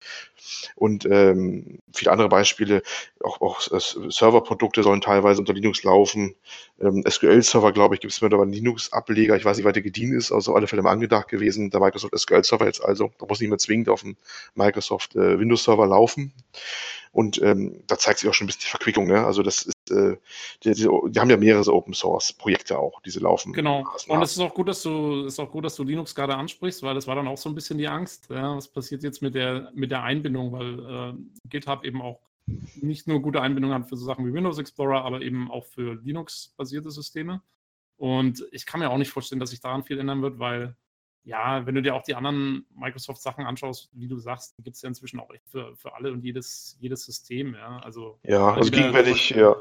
Und 0.75 1.05
ähm, 1.09 1.79
viele 1.93 2.11
andere 2.11 2.29
Beispiele, 2.29 2.81
auch, 3.23 3.41
auch 3.41 3.61
Serverprodukte 3.61 4.83
sollen 4.83 5.01
teilweise 5.01 5.39
unter 5.39 5.53
Linux 5.53 5.83
laufen. 5.83 6.35
Ähm, 6.79 7.03
SQL-Server, 7.07 7.71
glaube 7.71 7.95
ich, 7.95 8.01
gibt 8.01 8.13
es 8.13 8.21
mittlerweile 8.21 8.51
Linux-Ableger. 8.51 9.35
Ich 9.35 9.45
weiß 9.45 9.57
nicht, 9.57 9.65
weiter 9.65 9.81
gedient 9.81 10.13
ist, 10.13 10.31
also 10.31 10.55
alle 10.55 10.67
Fälle 10.67 10.81
mal 10.81 10.91
angedacht 10.91 11.27
gewesen. 11.27 11.69
Der 11.69 11.79
Microsoft 11.79 12.17
SQL-Server 12.17 12.65
jetzt 12.65 12.83
also, 12.83 13.11
da 13.19 13.25
muss 13.25 13.39
nicht 13.39 13.49
mehr 13.49 13.57
zwingend 13.57 13.89
auf 13.89 14.01
dem 14.01 14.15
Microsoft 14.55 15.15
äh, 15.15 15.39
Windows-Server 15.39 15.87
laufen. 15.87 16.33
Und 17.17 17.41
ähm, 17.41 17.81
da 17.87 17.97
zeigt 17.97 18.19
sich 18.19 18.29
auch 18.29 18.35
schon 18.35 18.45
ein 18.45 18.49
bisschen 18.49 18.61
die 18.65 18.69
Verquickung. 18.69 19.07
Ne? 19.07 19.25
Also 19.25 19.41
das 19.41 19.63
ist, 19.63 19.89
äh, 19.89 20.17
die, 20.63 20.73
die, 20.73 20.87
die, 21.09 21.19
haben 21.19 21.31
ja 21.31 21.37
mehrere 21.37 21.63
so 21.63 21.73
Open 21.73 21.95
Source 21.95 22.31
Projekte 22.31 22.77
auch, 22.77 23.01
diese 23.01 23.19
laufen. 23.19 23.53
Genau. 23.53 23.87
Und 24.07 24.21
es 24.21 24.33
ist 24.33 24.39
auch 24.39 24.53
gut, 24.53 24.67
dass 24.67 24.83
du, 24.83 25.25
ist 25.25 25.39
auch 25.39 25.49
gut, 25.49 25.65
dass 25.65 25.75
du 25.75 25.83
Linux 25.83 26.13
gerade 26.13 26.35
ansprichst, 26.35 26.83
weil 26.83 26.93
das 26.93 27.07
war 27.07 27.15
dann 27.15 27.27
auch 27.27 27.39
so 27.39 27.49
ein 27.49 27.55
bisschen 27.55 27.79
die 27.79 27.87
Angst. 27.87 28.29
Ja? 28.29 28.55
Was 28.55 28.67
passiert 28.67 29.01
jetzt 29.01 29.23
mit 29.23 29.33
der, 29.33 29.71
mit 29.73 29.89
der 29.89 30.03
Einbindung, 30.03 30.51
weil 30.51 30.79
äh, 30.79 31.13
GitHub 31.49 31.83
eben 31.85 32.03
auch 32.03 32.19
nicht 32.75 33.07
nur 33.07 33.19
gute 33.19 33.41
Einbindung 33.41 33.73
hat 33.73 33.89
für 33.89 33.97
so 33.97 34.05
Sachen 34.05 34.27
wie 34.27 34.33
Windows 34.33 34.59
Explorer, 34.59 35.03
aber 35.03 35.23
eben 35.23 35.49
auch 35.49 35.65
für 35.65 35.95
Linux-basierte 35.95 36.91
Systeme. 36.91 37.41
Und 37.95 38.45
ich 38.51 38.67
kann 38.67 38.79
mir 38.79 38.91
auch 38.91 38.97
nicht 38.99 39.09
vorstellen, 39.09 39.39
dass 39.39 39.49
sich 39.49 39.59
daran 39.59 39.83
viel 39.83 39.97
ändern 39.97 40.21
wird, 40.21 40.37
weil 40.37 40.75
ja, 41.27 41.65
wenn 41.65 41.75
du 41.75 41.81
dir 41.81 41.93
auch 41.93 42.03
die 42.03 42.15
anderen 42.15 42.65
Microsoft-Sachen 42.73 43.45
anschaust, 43.45 43.89
wie 43.91 44.07
du 44.07 44.17
sagst, 44.17 44.55
gibt 44.63 44.77
es 44.77 44.81
ja 44.81 44.87
inzwischen 44.87 45.19
auch 45.19 45.29
echt 45.31 45.45
für, 45.49 45.75
für 45.75 45.93
alle 45.93 46.13
und 46.13 46.23
jedes, 46.23 46.77
jedes 46.79 47.03
System, 47.03 47.53
ja. 47.53 47.79
Also, 47.83 48.17
ja, 48.23 48.53
also 48.53 48.71
gegenwärtig, 48.71 49.31
ja. 49.31 49.53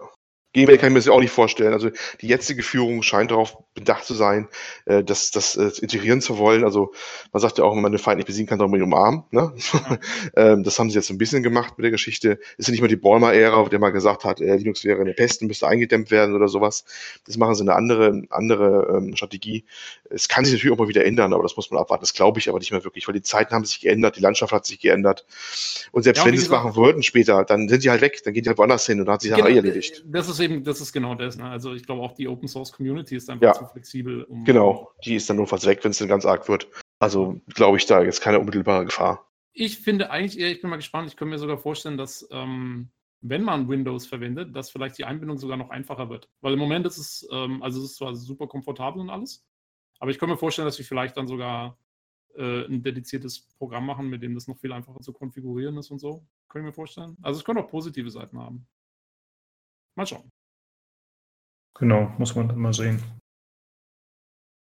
Gegenwärtig 0.57 0.80
kann 0.80 0.88
ich 0.88 0.94
mir 0.94 1.00
das 1.00 1.09
auch 1.09 1.20
nicht 1.20 1.32
vorstellen. 1.32 1.74
Also 1.74 1.90
die 2.22 2.28
jetzige 2.28 2.62
Führung 2.62 3.02
scheint 3.02 3.30
darauf 3.30 3.59
bedacht 3.74 4.07
zu 4.07 4.14
sein, 4.14 4.48
äh, 4.86 5.04
das, 5.04 5.30
das 5.30 5.54
äh, 5.54 5.70
integrieren 5.82 6.22
zu 6.22 6.38
wollen. 6.38 6.64
Also 6.64 6.94
man 7.30 7.42
sagt 7.42 7.59
ja 7.59 7.64
auch, 7.64 7.74
wenn 7.76 7.82
man 7.82 7.92
den 7.92 7.98
Feind 7.98 8.16
nicht 8.16 8.26
besiegen 8.26 8.48
kann, 8.48 8.59
soll 8.59 8.68
man 8.68 8.80
ihn 8.80 8.84
umarmen. 8.84 9.24
Ne? 9.32 9.52
Ja. 9.74 9.98
ähm, 10.52 10.64
das 10.64 10.78
haben 10.78 10.88
sie 10.88 10.96
jetzt 10.96 11.11
ein 11.11 11.18
bisschen 11.18 11.42
gemacht 11.42 11.74
mit 11.76 11.84
der 11.84 11.90
Geschichte. 11.90 12.38
Ist 12.57 12.68
ja 12.68 12.72
nicht 12.72 12.80
mehr 12.80 12.88
die 12.88 12.96
Ballmer-Ära, 12.96 13.68
der 13.68 13.78
mal 13.78 13.90
gesagt 13.90 14.24
hat, 14.24 14.40
äh, 14.40 14.57
Linux 14.57 14.82
wäre 14.82 14.98
eine 14.98 15.12
Pest 15.12 15.42
und 15.42 15.48
müsste 15.48 15.66
eingedämmt 15.66 16.11
werden 16.11 16.34
oder 16.34 16.48
sowas. 16.48 16.86
Das 17.26 17.36
machen 17.36 17.54
sie 17.54 17.61
eine 17.61 17.74
andere, 17.74 18.22
andere 18.30 18.96
ähm, 18.96 19.14
Strategie. 19.14 19.66
Es 20.09 20.26
kann 20.26 20.46
sich 20.46 20.54
natürlich 20.54 20.72
auch 20.72 20.78
mal 20.78 20.88
wieder 20.88 21.04
ändern, 21.04 21.34
aber 21.34 21.42
das 21.42 21.54
muss 21.59 21.70
man 21.70 21.78
abwarten. 21.80 22.02
Das 22.02 22.14
glaube 22.14 22.38
ich 22.38 22.48
aber 22.48 22.61
nicht 22.61 22.72
mehr 22.72 22.82
wirklich, 22.82 23.07
weil 23.07 23.14
die 23.14 23.20
Zeiten 23.20 23.54
haben 23.54 23.66
sich 23.66 23.80
geändert, 23.80 24.16
die 24.16 24.22
Landschaft 24.22 24.52
hat 24.52 24.64
sich 24.64 24.80
geändert. 24.80 25.26
Und 25.92 26.04
selbst 26.04 26.20
ja, 26.20 26.24
wenn 26.24 26.34
sie 26.34 26.44
es 26.44 26.48
machen 26.48 26.76
würden 26.76 27.02
später, 27.02 27.44
dann 27.44 27.68
sind 27.68 27.84
die 27.84 27.90
halt 27.90 28.00
weg, 28.00 28.22
dann 28.24 28.32
gehen 28.32 28.42
die 28.42 28.48
halt 28.48 28.57
woanders 28.57 28.86
hin 28.86 29.00
und 29.00 29.04
dann 29.04 29.16
hat 29.16 29.20
sich 29.20 29.34
genau, 29.34 29.48
eh 29.48 29.57
erledigt. 29.57 30.02
Das 30.07 30.30
ist 30.30 30.45
eben, 30.47 30.64
das 30.64 30.80
ist 30.80 30.92
genau 30.92 31.14
das. 31.14 31.36
Ne? 31.36 31.44
Also 31.44 31.74
ich 31.74 31.84
glaube 31.84 32.03
auch 32.03 32.12
die 32.12 32.28
Open 32.28 32.49
Source 32.49 32.72
Community 32.72 33.16
ist 33.16 33.28
einfach 33.28 33.47
ja, 33.47 33.53
zu 33.53 33.66
flexibel. 33.66 34.24
Um 34.24 34.44
genau, 34.44 34.90
die 35.05 35.14
ist 35.14 35.28
dann 35.28 35.36
notfalls 35.36 35.66
weg, 35.66 35.80
wenn 35.82 35.90
es 35.90 35.99
dann 35.99 36.09
ganz 36.09 36.24
arg 36.24 36.49
wird. 36.49 36.68
Also 36.99 37.40
glaube 37.55 37.76
ich, 37.76 37.86
da 37.86 38.03
jetzt 38.03 38.20
keine 38.20 38.38
unmittelbare 38.38 38.84
Gefahr. 38.84 39.30
Ich 39.53 39.78
finde 39.78 40.11
eigentlich 40.11 40.38
eher, 40.38 40.51
ich 40.51 40.61
bin 40.61 40.70
mal 40.70 40.76
gespannt, 40.76 41.09
ich 41.09 41.16
könnte 41.16 41.32
mir 41.32 41.38
sogar 41.38 41.59
vorstellen, 41.59 41.97
dass 41.97 42.26
ähm, 42.30 42.90
wenn 43.22 43.42
man 43.42 43.68
Windows 43.68 44.07
verwendet, 44.07 44.55
dass 44.55 44.70
vielleicht 44.70 44.99
die 44.99 45.05
Einbindung 45.05 45.38
sogar 45.38 45.57
noch 45.57 45.70
einfacher 45.70 46.09
wird. 46.11 46.28
Weil 46.40 46.53
im 46.53 46.59
Moment 46.59 46.86
ist 46.86 46.99
es, 46.99 47.28
ähm, 47.32 47.62
also 47.62 47.80
es 47.80 47.90
ist 47.90 47.97
zwar 47.97 48.14
super 48.14 48.47
komfortabel 48.47 49.01
und 49.01 49.11
alles, 49.11 49.44
aber 49.99 50.11
ich 50.11 50.18
könnte 50.18 50.34
mir 50.34 50.38
vorstellen, 50.38 50.66
dass 50.66 50.78
wir 50.78 50.84
vielleicht 50.84 51.16
dann 51.16 51.26
sogar 51.26 51.78
äh, 52.36 52.66
ein 52.66 52.82
dediziertes 52.82 53.49
Programm 53.59 53.86
machen, 53.86 54.09
mit 54.09 54.22
dem 54.22 54.34
das 54.34 54.47
noch 54.47 54.59
viel 54.59 54.72
einfacher 54.72 55.01
zu 55.01 55.12
konfigurieren 55.12 55.76
ist 55.78 55.90
und 55.90 55.99
so. 55.99 56.26
Können 56.49 56.64
wir 56.64 56.70
mir 56.70 56.74
vorstellen. 56.74 57.16
Also 57.22 57.38
es 57.38 57.44
könnte 57.44 57.62
auch 57.62 57.70
positive 57.70 58.11
Seiten 58.11 58.38
haben. 58.38 58.66
Mal 59.94 60.07
schauen. 60.07 60.30
Genau, 61.79 62.12
muss 62.18 62.35
man 62.35 62.49
dann 62.49 62.59
mal 62.59 62.72
sehen. 62.72 63.03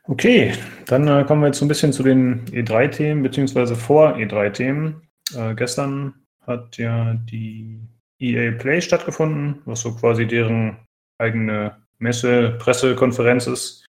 Okay, 0.07 0.53
dann 0.87 1.09
äh, 1.09 1.25
kommen 1.25 1.41
wir 1.41 1.47
jetzt 1.47 1.59
so 1.59 1.65
ein 1.65 1.69
bisschen 1.69 1.93
zu 1.93 2.03
den 2.03 2.45
E3-Themen, 2.47 3.23
beziehungsweise 3.23 3.75
vor 3.75 4.17
E3-Themen. 4.17 5.09
Äh, 5.35 5.55
gestern 5.55 6.27
hat 6.43 6.77
ja 6.77 7.15
die 7.15 7.81
EA 8.19 8.53
Play 8.53 8.81
stattgefunden, 8.81 9.63
was 9.65 9.81
so 9.81 9.95
quasi 9.95 10.27
deren 10.27 10.77
eigene 11.19 11.83
Messe, 11.99 12.51
Pressekonferenz 12.59 13.47
ist. 13.47 13.87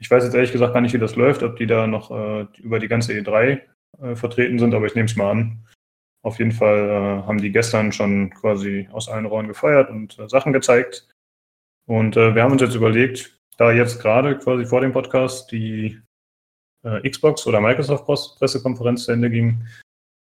Ich 0.00 0.10
weiß 0.10 0.22
jetzt 0.24 0.34
ehrlich 0.34 0.52
gesagt 0.52 0.74
gar 0.74 0.80
nicht, 0.80 0.94
wie 0.94 0.98
das 0.98 1.16
läuft, 1.16 1.42
ob 1.42 1.56
die 1.56 1.66
da 1.66 1.88
noch 1.88 2.10
äh, 2.10 2.46
über 2.58 2.78
die 2.78 2.88
ganze 2.88 3.12
E3 3.14 3.60
äh, 4.00 4.14
vertreten 4.14 4.60
sind, 4.60 4.74
aber 4.74 4.86
ich 4.86 4.94
nehme 4.94 5.06
es 5.06 5.16
mal 5.16 5.30
an. 5.30 5.64
Auf 6.22 6.38
jeden 6.38 6.52
Fall 6.52 6.88
äh, 6.88 7.26
haben 7.26 7.38
die 7.38 7.50
gestern 7.50 7.90
schon 7.90 8.30
quasi 8.30 8.88
aus 8.92 9.08
allen 9.08 9.26
Rohren 9.26 9.48
gefeiert 9.48 9.90
und 9.90 10.18
äh, 10.18 10.28
Sachen 10.28 10.52
gezeigt. 10.52 11.08
Und 11.88 12.18
äh, 12.18 12.34
wir 12.34 12.42
haben 12.42 12.52
uns 12.52 12.60
jetzt 12.60 12.74
überlegt, 12.74 13.40
da 13.56 13.72
jetzt 13.72 14.00
gerade 14.00 14.38
quasi 14.38 14.66
vor 14.66 14.82
dem 14.82 14.92
Podcast 14.92 15.50
die 15.50 15.98
äh, 16.84 17.08
Xbox 17.08 17.46
oder 17.46 17.60
Microsoft 17.60 18.06
Pressekonferenz 18.38 19.04
zu 19.04 19.12
Ende 19.12 19.30
ging, 19.30 19.66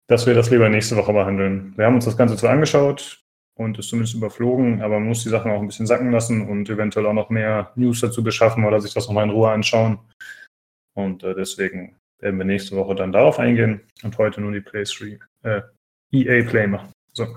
dass 0.07 0.25
wir 0.25 0.33
das 0.33 0.49
lieber 0.49 0.69
nächste 0.69 0.95
Woche 0.95 1.11
behandeln. 1.11 1.73
Wir 1.75 1.85
haben 1.85 1.95
uns 1.95 2.05
das 2.05 2.15
Ganze 2.15 2.37
zwar 2.37 2.51
angeschaut 2.51 3.21
und 3.59 3.77
es 3.77 3.89
zumindest 3.89 4.15
überflogen, 4.15 4.81
aber 4.81 4.99
man 4.99 5.09
muss 5.09 5.23
die 5.23 5.29
Sachen 5.29 5.51
auch 5.51 5.59
ein 5.59 5.67
bisschen 5.67 5.87
sacken 5.87 6.11
lassen 6.11 6.47
und 6.47 6.69
eventuell 6.69 7.05
auch 7.05 7.13
noch 7.13 7.29
mehr 7.29 7.73
News 7.75 7.99
dazu 7.99 8.23
beschaffen 8.23 8.63
oder 8.63 8.79
sich 8.79 8.93
das 8.93 9.07
nochmal 9.07 9.25
in 9.25 9.31
Ruhe 9.31 9.51
anschauen. 9.51 9.99
Und 10.93 11.23
äh, 11.23 11.35
deswegen 11.35 11.97
werden 12.19 12.37
wir 12.37 12.45
nächste 12.45 12.77
Woche 12.77 12.95
dann 12.95 13.11
darauf 13.11 13.39
eingehen 13.39 13.81
und 14.03 14.17
heute 14.17 14.39
nur 14.39 14.53
die 14.53 14.61
Play 14.61 14.83
3, 14.83 15.19
äh, 15.43 15.61
EA 16.13 16.49
Play 16.49 16.67
machen. 16.67 16.93
So. 17.11 17.27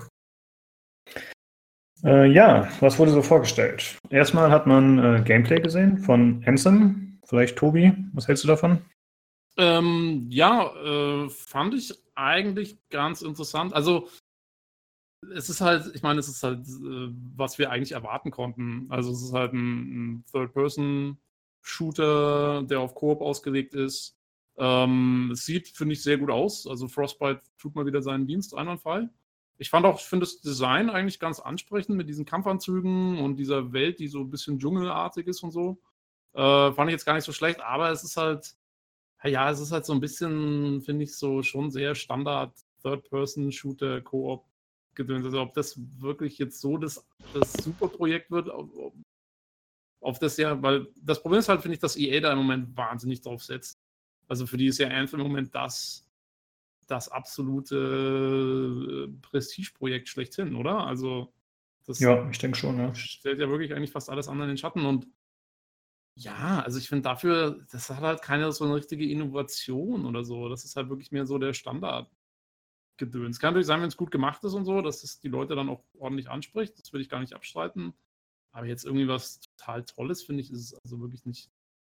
Äh, 2.05 2.31
ja, 2.31 2.69
was 2.81 2.99
wurde 2.99 3.11
so 3.11 3.23
vorgestellt? 3.23 3.97
Erstmal 4.11 4.51
hat 4.51 4.67
man 4.67 4.99
äh, 4.99 5.23
Gameplay 5.23 5.59
gesehen 5.59 5.97
von 5.97 6.45
Hanson. 6.45 7.19
Vielleicht 7.25 7.57
Tobi, 7.57 7.93
was 8.13 8.27
hältst 8.27 8.43
du 8.43 8.47
davon? 8.47 8.85
Ähm, 9.57 10.27
ja, 10.29 10.71
äh, 10.75 11.27
fand 11.29 11.73
ich 11.73 11.95
eigentlich 12.13 12.77
ganz 12.89 13.23
interessant. 13.23 13.73
Also 13.73 14.07
es 15.33 15.49
ist 15.49 15.61
halt, 15.61 15.95
ich 15.95 16.03
meine, 16.03 16.19
es 16.19 16.27
ist 16.27 16.43
halt, 16.43 16.67
äh, 16.67 17.09
was 17.35 17.57
wir 17.57 17.71
eigentlich 17.71 17.93
erwarten 17.93 18.29
konnten. 18.29 18.85
Also 18.89 19.11
es 19.11 19.23
ist 19.23 19.33
halt 19.33 19.53
ein, 19.53 20.17
ein 20.17 20.23
Third-Person-Shooter, 20.31 22.61
der 22.69 22.81
auf 22.81 22.93
Koop 22.93 23.21
ausgelegt 23.21 23.73
ist. 23.73 24.15
Ähm, 24.57 25.31
es 25.33 25.45
sieht, 25.45 25.69
finde 25.69 25.93
ich, 25.93 26.03
sehr 26.03 26.19
gut 26.19 26.29
aus. 26.29 26.67
Also 26.67 26.87
Frostbite 26.87 27.41
tut 27.57 27.73
mal 27.73 27.87
wieder 27.87 28.03
seinen 28.03 28.27
Dienst 28.27 28.55
einwandfrei. 28.55 29.09
Ich 29.57 29.69
fand 29.69 29.85
auch, 29.85 29.99
ich 29.99 30.05
finde 30.05 30.25
das 30.25 30.41
Design 30.41 30.89
eigentlich 30.89 31.19
ganz 31.19 31.39
ansprechend 31.39 31.95
mit 31.95 32.09
diesen 32.09 32.25
Kampfanzügen 32.25 33.19
und 33.19 33.37
dieser 33.37 33.71
Welt, 33.71 33.99
die 33.99 34.07
so 34.07 34.19
ein 34.19 34.29
bisschen 34.29 34.59
dschungelartig 34.59 35.27
ist 35.27 35.43
und 35.43 35.51
so. 35.51 35.79
Äh, 36.33 36.73
fand 36.73 36.89
ich 36.89 36.93
jetzt 36.93 37.05
gar 37.05 37.13
nicht 37.13 37.23
so 37.23 37.31
schlecht, 37.31 37.61
aber 37.61 37.89
es 37.91 38.03
ist 38.03 38.17
halt, 38.17 38.55
ja, 39.23 39.49
es 39.49 39.59
ist 39.59 39.71
halt 39.71 39.85
so 39.85 39.93
ein 39.93 40.01
bisschen, 40.01 40.81
finde 40.81 41.05
ich, 41.05 41.15
so 41.15 41.41
schon 41.41 41.71
sehr 41.71 41.95
Standard 41.95 42.53
Third-Person-Shooter, 42.83 44.01
Koop 44.01 44.45
gedöns. 44.95 45.25
Also 45.25 45.41
ob 45.41 45.53
das 45.53 45.79
wirklich 45.99 46.37
jetzt 46.37 46.59
so 46.59 46.77
das, 46.77 47.05
das 47.33 47.53
Superprojekt 47.53 48.31
wird, 48.31 48.49
auf, 48.49 48.69
auf 50.01 50.19
das 50.19 50.37
ja, 50.37 50.61
weil 50.61 50.87
das 51.01 51.21
Problem 51.21 51.39
ist 51.39 51.49
halt, 51.49 51.61
finde 51.61 51.75
ich, 51.75 51.81
dass 51.81 51.97
EA 51.97 52.19
da 52.19 52.31
im 52.31 52.39
Moment 52.39 52.75
wahnsinnig 52.75 53.21
drauf 53.21 53.43
setzt. 53.43 53.79
Also 54.27 54.47
für 54.47 54.57
die 54.57 54.67
ist 54.67 54.79
ja 54.79 54.87
Anthem 54.87 55.19
im 55.19 55.27
Moment 55.27 55.53
das 55.53 56.04
das 56.87 57.09
absolute 57.09 59.07
äh, 59.09 59.21
Prestigeprojekt 59.21 60.09
schlechthin, 60.09 60.55
oder? 60.55 60.85
Also 60.85 61.33
das 61.85 61.99
ja, 61.99 62.27
ich 62.29 62.39
denke 62.39 62.57
schon, 62.57 62.77
ja. 62.77 62.93
stellt 62.95 63.39
ja 63.39 63.49
wirklich 63.49 63.73
eigentlich 63.73 63.91
fast 63.91 64.09
alles 64.09 64.27
andere 64.27 64.45
in 64.45 64.53
den 64.53 64.57
Schatten 64.57 64.85
und 64.85 65.07
Ja, 66.15 66.61
also 66.61 66.79
ich 66.79 66.89
finde 66.89 67.03
dafür, 67.03 67.65
das 67.71 67.89
hat 67.89 68.01
halt 68.01 68.21
keine 68.21 68.51
so 68.51 68.65
eine 68.65 68.75
richtige 68.75 69.09
Innovation 69.09 70.05
oder 70.05 70.23
so. 70.23 70.49
Das 70.49 70.63
ist 70.65 70.75
halt 70.75 70.89
wirklich 70.89 71.11
mehr 71.11 71.25
so 71.25 71.37
der 71.37 71.53
Standard. 71.53 72.09
Gedöns. 72.97 73.39
Kann 73.39 73.49
natürlich 73.49 73.67
sein, 73.67 73.81
wenn 73.81 73.89
es 73.89 73.97
gut 73.97 74.11
gemacht 74.11 74.43
ist 74.45 74.53
und 74.53 74.65
so, 74.65 74.81
dass 74.81 75.03
es 75.03 75.19
die 75.19 75.27
Leute 75.27 75.55
dann 75.55 75.69
auch 75.69 75.83
ordentlich 75.99 76.29
anspricht. 76.29 76.79
Das 76.79 76.93
will 76.93 77.01
ich 77.01 77.09
gar 77.09 77.19
nicht 77.19 77.33
abstreiten. 77.33 77.93
Aber 78.51 78.67
jetzt 78.67 78.85
irgendwie 78.85 79.07
was 79.07 79.41
total 79.41 79.83
Tolles, 79.83 80.23
finde 80.23 80.41
ich, 80.41 80.49
ist 80.49 80.61
es 80.61 80.79
also 80.85 81.01
wirklich 81.01 81.25
nicht. 81.25 81.51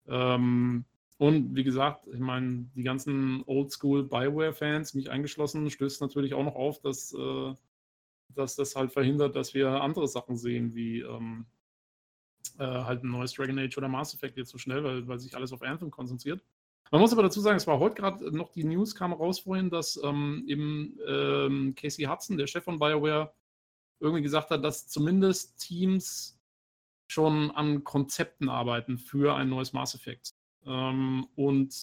Ähm, 0.07 0.84
und 1.20 1.54
wie 1.54 1.64
gesagt, 1.64 2.06
ich 2.06 2.18
meine, 2.18 2.70
die 2.74 2.82
ganzen 2.82 3.42
Oldschool 3.44 4.04
Bioware-Fans, 4.04 4.94
mich 4.94 5.10
eingeschlossen, 5.10 5.68
stößt 5.68 6.00
natürlich 6.00 6.32
auch 6.32 6.42
noch 6.42 6.54
auf, 6.54 6.80
dass, 6.80 7.12
äh, 7.12 7.54
dass 8.30 8.56
das 8.56 8.74
halt 8.74 8.90
verhindert, 8.90 9.36
dass 9.36 9.52
wir 9.52 9.82
andere 9.82 10.08
Sachen 10.08 10.38
sehen, 10.38 10.74
wie 10.74 11.00
ähm, 11.00 11.44
äh, 12.58 12.64
halt 12.64 13.04
ein 13.04 13.10
neues 13.10 13.34
Dragon 13.34 13.58
Age 13.58 13.76
oder 13.76 13.88
Mass 13.88 14.14
Effect 14.14 14.38
jetzt 14.38 14.48
so 14.48 14.56
schnell, 14.56 14.82
weil, 14.82 15.06
weil 15.08 15.18
sich 15.18 15.36
alles 15.36 15.52
auf 15.52 15.60
Anthem 15.60 15.90
konzentriert. 15.90 16.42
Man 16.90 17.02
muss 17.02 17.12
aber 17.12 17.24
dazu 17.24 17.42
sagen, 17.42 17.58
es 17.58 17.66
war 17.66 17.78
heute 17.80 17.96
gerade 17.96 18.34
noch 18.34 18.48
die 18.48 18.64
News, 18.64 18.94
kam 18.94 19.12
raus 19.12 19.40
vorhin, 19.40 19.68
dass 19.68 20.00
ähm, 20.02 20.44
eben 20.48 20.98
ähm, 21.06 21.74
Casey 21.74 22.06
Hudson, 22.06 22.38
der 22.38 22.46
Chef 22.46 22.64
von 22.64 22.78
BioWare, 22.78 23.30
irgendwie 24.00 24.22
gesagt 24.22 24.48
hat, 24.48 24.64
dass 24.64 24.88
zumindest 24.88 25.58
Teams 25.58 26.40
schon 27.08 27.50
an 27.50 27.84
Konzepten 27.84 28.48
arbeiten 28.48 28.96
für 28.96 29.34
ein 29.34 29.50
neues 29.50 29.74
Mass 29.74 29.94
Effect. 29.94 30.32
Ähm, 30.66 31.26
und 31.36 31.80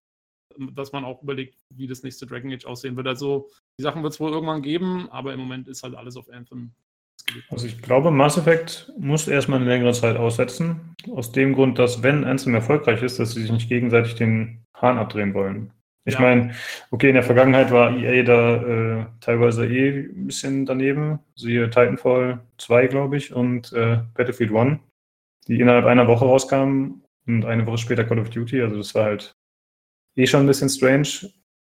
dass 0.73 0.91
man 0.91 1.05
auch 1.05 1.21
überlegt, 1.21 1.55
wie 1.75 1.87
das 1.87 2.03
nächste 2.03 2.25
Dragon 2.25 2.51
Age 2.51 2.65
aussehen 2.65 2.95
wird. 2.95 3.07
Also 3.07 3.49
die 3.79 3.83
Sachen 3.83 4.01
wird 4.01 4.13
es 4.13 4.19
wohl 4.19 4.31
irgendwann 4.31 4.61
geben, 4.61 5.07
aber 5.11 5.33
im 5.33 5.39
Moment 5.39 5.67
ist 5.67 5.83
halt 5.83 5.95
alles 5.95 6.17
auf 6.17 6.29
Anthem 6.29 6.73
also 7.49 7.67
ich 7.67 7.81
glaube, 7.81 8.11
Mass 8.11 8.37
Effect 8.37 8.91
muss 8.97 9.27
erstmal 9.27 9.59
eine 9.59 9.69
längere 9.69 9.93
Zeit 9.93 10.17
aussetzen. 10.17 10.95
Aus 11.13 11.31
dem 11.31 11.53
Grund, 11.53 11.77
dass 11.79 12.03
wenn 12.03 12.23
Anthem 12.23 12.55
erfolgreich 12.55 13.03
ist, 13.03 13.19
dass 13.19 13.31
sie 13.31 13.41
sich 13.41 13.51
nicht 13.51 13.69
gegenseitig 13.69 14.15
den 14.15 14.63
Hahn 14.75 14.97
abdrehen 14.97 15.33
wollen. 15.33 15.71
Ich 16.05 16.13
ja. 16.13 16.21
meine, 16.21 16.53
okay, 16.89 17.09
in 17.09 17.15
der 17.15 17.23
Vergangenheit 17.23 17.71
war 17.71 17.95
EA 17.95 18.23
da 18.23 19.01
äh, 19.01 19.05
teilweise 19.19 19.67
eh 19.67 20.05
ein 20.05 20.27
bisschen 20.27 20.65
daneben. 20.65 21.19
Siehe 21.35 21.69
Titanfall 21.69 22.39
2, 22.59 22.87
glaube 22.87 23.17
ich, 23.17 23.33
und 23.33 23.73
äh, 23.73 23.99
Battlefield 24.13 24.55
1, 24.55 24.79
die 25.47 25.59
innerhalb 25.59 25.85
einer 25.85 26.07
Woche 26.07 26.23
rauskamen 26.23 27.03
und 27.27 27.45
eine 27.45 27.65
Woche 27.65 27.77
später 27.77 28.03
Call 28.03 28.19
of 28.19 28.29
Duty. 28.29 28.61
Also 28.61 28.77
das 28.77 28.95
war 28.95 29.05
halt 29.05 29.35
eh 30.15 30.25
schon 30.25 30.41
ein 30.41 30.47
bisschen 30.47 30.69
strange. 30.69 31.31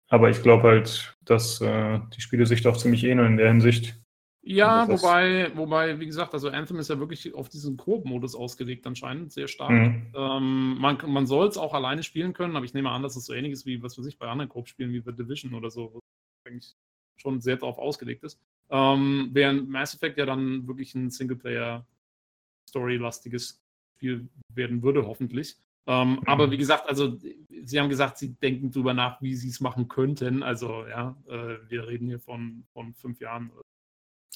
Aber 0.09 0.31
ich 0.31 0.43
glaube 0.43 0.69
halt, 0.69 1.17
dass 1.23 1.61
äh, 1.61 2.01
die 2.15 2.21
Spiele 2.21 2.47
sich 2.47 2.63
doch 2.63 2.77
ziemlich 2.77 3.03
ähneln 3.05 3.33
in 3.33 3.37
der 3.39 3.49
Hinsicht. 3.49 4.01
Ja, 4.47 4.87
wobei, 4.87 5.51
wobei, 5.57 5.99
wie 5.99 6.05
gesagt, 6.05 6.35
also 6.35 6.51
Anthem 6.51 6.79
ist 6.79 6.91
ja 6.91 6.99
wirklich 6.99 7.35
auf 7.35 7.49
diesen 7.49 7.79
Koop-Modus 7.79 8.35
ausgelegt 8.35 8.87
anscheinend, 8.87 9.33
sehr 9.33 9.49
stark. 9.49 9.71
Mhm. 9.71 10.13
Ähm, 10.15 10.77
man 10.79 10.99
man 11.07 11.27
soll 11.27 11.49
es 11.49 11.57
auch 11.57 11.73
alleine 11.73 12.03
spielen 12.03 12.35
können, 12.35 12.55
aber 12.55 12.67
ich 12.67 12.75
nehme 12.75 12.91
an, 12.91 13.03
dass 13.03 13.17
es 13.17 13.25
so 13.25 13.33
ähnlich 13.33 13.55
ist 13.55 13.65
wie, 13.65 13.83
was 13.83 13.97
weiß 13.97 14.05
ich, 14.05 14.19
bei 14.19 14.29
anderen 14.29 14.51
Koop-Spielen 14.51 14.93
wie 14.93 15.01
The 15.01 15.17
Division 15.17 15.55
oder 15.55 15.71
so, 15.71 15.95
wo 15.95 16.01
eigentlich 16.47 16.77
schon 17.17 17.41
sehr 17.41 17.57
darauf 17.57 17.79
ausgelegt 17.79 18.23
ist. 18.23 18.39
Ähm, 18.69 19.31
während 19.33 19.71
Mass 19.71 19.95
Effect 19.95 20.19
ja 20.19 20.27
dann 20.27 20.69
wirklich 20.69 20.95
ein 20.95 21.09
Singleplayer-Story-lastiges 21.09 23.64
Spiel 23.97 24.29
werden 24.49 24.83
würde, 24.83 25.07
hoffentlich. 25.07 25.57
Ähm, 25.87 26.13
mhm. 26.13 26.21
Aber 26.27 26.51
wie 26.51 26.57
gesagt, 26.57 26.89
also 26.89 27.19
sie 27.65 27.81
haben 27.81 27.89
gesagt, 27.89 28.19
sie 28.19 28.35
denken 28.35 28.71
darüber 28.71 28.95
nach, 28.95 29.21
wie 29.21 29.35
sie 29.35 29.49
es 29.49 29.61
machen 29.61 29.89
könnten. 29.89 30.43
Also 30.43 30.87
ja, 30.87 31.17
äh, 31.29 31.59
wir 31.69 31.87
reden 31.87 32.07
hier 32.09 32.21
von, 32.21 32.65
von 32.73 32.95
fünf 32.95 33.21
Jahren 33.21 33.51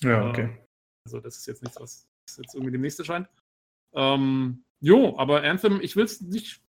ja, 0.02 0.28
okay. 0.28 0.58
Also 1.04 1.20
das 1.20 1.36
ist 1.36 1.46
jetzt 1.46 1.62
nichts, 1.62 1.80
was 1.80 2.08
jetzt 2.36 2.54
irgendwie 2.54 2.72
demnächst 2.72 2.98
erscheint. 2.98 3.28
Ähm, 3.94 4.64
jo, 4.80 5.18
aber 5.18 5.42
Anthem, 5.42 5.80
ich 5.80 5.96
will 5.96 6.04
es 6.04 6.20
nicht. 6.20 6.62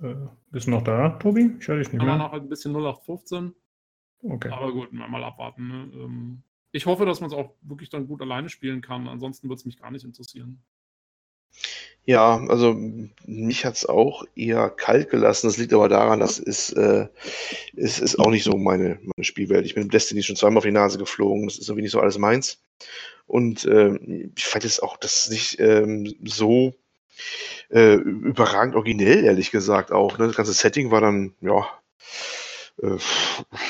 Äh, 0.00 0.14
bist 0.50 0.66
du 0.66 0.72
noch 0.72 0.82
da, 0.82 1.10
Tobi? 1.10 1.56
Ich 1.58 1.68
höre 1.68 1.78
dich 1.78 1.92
nicht 1.92 2.02
mehr. 2.02 2.18
noch 2.18 2.32
ein 2.32 2.48
bisschen 2.48 2.72
0815. 2.74 3.54
Okay. 4.22 4.50
Aber 4.50 4.72
gut, 4.72 4.92
mal 4.92 5.24
abwarten. 5.24 5.68
Ne? 5.68 5.90
Ähm, 5.94 6.42
ich 6.76 6.86
hoffe, 6.86 7.06
dass 7.06 7.20
man 7.20 7.30
es 7.30 7.36
auch 7.36 7.54
wirklich 7.62 7.88
dann 7.88 8.06
gut 8.06 8.20
alleine 8.20 8.48
spielen 8.48 8.82
kann. 8.82 9.08
Ansonsten 9.08 9.48
würde 9.48 9.58
es 9.58 9.64
mich 9.64 9.78
gar 9.78 9.90
nicht 9.90 10.04
interessieren. 10.04 10.62
Ja, 12.04 12.38
also 12.48 12.74
mich 13.24 13.64
hat 13.64 13.74
es 13.74 13.86
auch 13.86 14.24
eher 14.36 14.70
kalt 14.70 15.10
gelassen. 15.10 15.48
Das 15.48 15.56
liegt 15.56 15.72
aber 15.72 15.88
daran, 15.88 16.20
dass 16.20 16.38
es 16.38 16.72
äh, 16.72 17.08
ist, 17.74 17.98
ist 17.98 18.18
auch 18.20 18.30
nicht 18.30 18.44
so 18.44 18.56
meine, 18.56 19.00
meine 19.02 19.24
Spielwelt. 19.24 19.66
Ich 19.66 19.74
bin 19.74 19.84
im 19.84 19.90
Destiny 19.90 20.22
schon 20.22 20.36
zweimal 20.36 20.58
auf 20.58 20.64
die 20.64 20.70
Nase 20.70 20.98
geflogen. 20.98 21.46
Das 21.46 21.58
ist 21.58 21.68
irgendwie 21.68 21.82
nicht 21.82 21.92
so 21.92 22.00
alles 22.00 22.18
meins. 22.18 22.62
Und 23.26 23.64
äh, 23.64 23.96
ich 24.36 24.44
fand 24.44 24.64
es 24.64 24.78
auch 24.78 24.98
das 24.98 25.30
nicht 25.30 25.58
ähm, 25.58 26.14
so 26.22 26.74
äh, 27.70 27.94
überragend 27.94 28.76
originell, 28.76 29.24
ehrlich 29.24 29.50
gesagt 29.50 29.90
auch. 29.90 30.18
Ne? 30.18 30.28
Das 30.28 30.36
ganze 30.36 30.52
Setting 30.52 30.92
war 30.92 31.00
dann, 31.00 31.34
ja, 31.40 31.66
äh, 32.82 32.98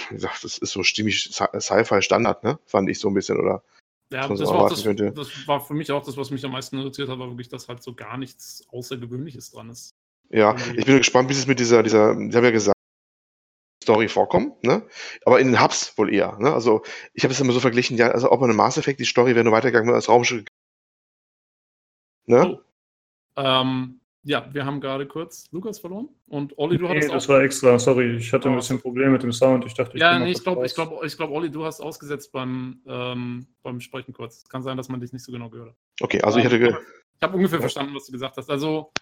wie 0.09 0.15
gesagt, 0.15 0.45
das 0.45 0.59
ist 0.59 0.71
so 0.71 0.83
stimmig 0.83 1.31
Sci-Fi-Standard, 1.33 2.45
ne? 2.45 2.59
Fand 2.67 2.89
ich 2.89 2.99
so 2.99 3.09
ein 3.09 3.15
bisschen, 3.15 3.39
oder? 3.39 3.63
Ja, 4.11 4.29
das 4.29 4.41
war, 4.41 4.69
das, 4.69 4.85
das 4.85 5.49
war, 5.49 5.61
für 5.61 5.75
mich 5.75 5.91
auch 5.91 6.05
das, 6.05 6.17
was 6.17 6.31
mich 6.31 6.45
am 6.45 6.53
meisten 6.53 6.77
interessiert 6.77 7.09
hat, 7.09 7.19
war 7.19 7.29
wirklich, 7.29 7.49
dass 7.49 7.69
halt 7.69 7.83
so 7.83 7.93
gar 7.93 8.17
nichts 8.17 8.65
Außergewöhnliches 8.71 9.51
dran 9.51 9.71
ist. 9.71 9.95
Ja, 10.31 10.53
Irgendwie. 10.53 10.79
ich 10.79 10.87
bin 10.87 10.99
gespannt, 10.99 11.29
wie 11.29 11.33
es 11.33 11.47
mit 11.47 11.59
dieser, 11.59 11.83
dieser, 11.83 12.15
Sie 12.15 12.37
haben 12.37 12.45
ja 12.45 12.51
gesagt, 12.53 12.77
Story 13.83 14.09
vorkommt, 14.09 14.63
ne? 14.65 14.87
Aber 15.25 15.41
in 15.41 15.49
den 15.49 15.61
Hubs 15.61 15.97
wohl 15.99 16.13
eher, 16.13 16.37
ne? 16.39 16.53
Also, 16.53 16.83
ich 17.15 17.25
habe 17.25 17.33
es 17.33 17.41
immer 17.41 17.53
so 17.53 17.61
verglichen, 17.61 17.97
ja, 17.97 18.11
also 18.11 18.31
ob 18.31 18.41
man 18.41 18.51
eine 18.51 18.57
Mass 18.57 18.77
Effect, 18.77 19.01
die 19.01 19.05
Story 19.05 19.35
wäre 19.35 19.45
nur 19.45 19.53
weitergegangen 19.53 19.95
als 19.95 20.09
Raumschiff. 20.09 20.45
Ne? 22.27 22.61
Oh. 23.37 23.41
Ähm, 23.41 24.01
ja, 24.27 24.45
wir 24.53 24.67
haben 24.67 24.81
gerade 24.81 25.07
kurz 25.07 25.47
Lukas 25.53 25.79
verloren 25.79 26.09
und 26.27 26.59
Olli, 26.59 26.79
du 26.79 26.85
nee, 26.85 26.97
hattest 26.97 27.15
das 27.15 27.29
war 27.29 27.43
extra, 27.43 27.79
sorry, 27.79 28.17
ich 28.17 28.33
hatte 28.33 28.49
ein 28.49 28.57
bisschen 28.57 28.81
Probleme 28.81 29.13
mit 29.13 29.23
dem 29.23 29.31
Sound. 29.31 29.65
Ich 29.65 29.75
dachte, 29.75 29.97
ich 29.97 30.01
Ja, 30.01 30.19
nee, 30.19 30.33
ich 30.33 30.43
glaube, 30.43 30.67
ich 30.67 30.75
glaube, 30.75 31.07
ich 31.07 31.17
glaube, 31.17 31.33
Olli, 31.33 31.49
du 31.49 31.65
hast 31.65 31.81
ausgesetzt 31.81 32.33
beim, 32.33 32.81
ähm, 32.89 33.47
beim 33.63 33.81
Sprechen 33.81 34.13
kurz. 34.13 34.45
Kann 34.49 34.65
sein, 34.65 34.77
dass 34.77 34.89
man 34.89 35.01
dich 35.01 35.13
nicht 35.13 35.25
so 35.25 35.31
genau 35.31 35.49
gehört 35.49 35.69
hat. 35.71 35.77
Okay, 36.01 36.21
also 36.23 36.41
ich 36.41 36.45
hatte. 36.45 36.59
Ge 36.59 36.75
ich 37.19 37.23
habe 37.23 37.37
ungefähr 37.37 37.59
ja. 37.59 37.63
verstanden, 37.63 37.95
was 37.95 38.07
du 38.07 38.13
gesagt 38.13 38.37
hast. 38.37 38.51
Also, 38.51 38.93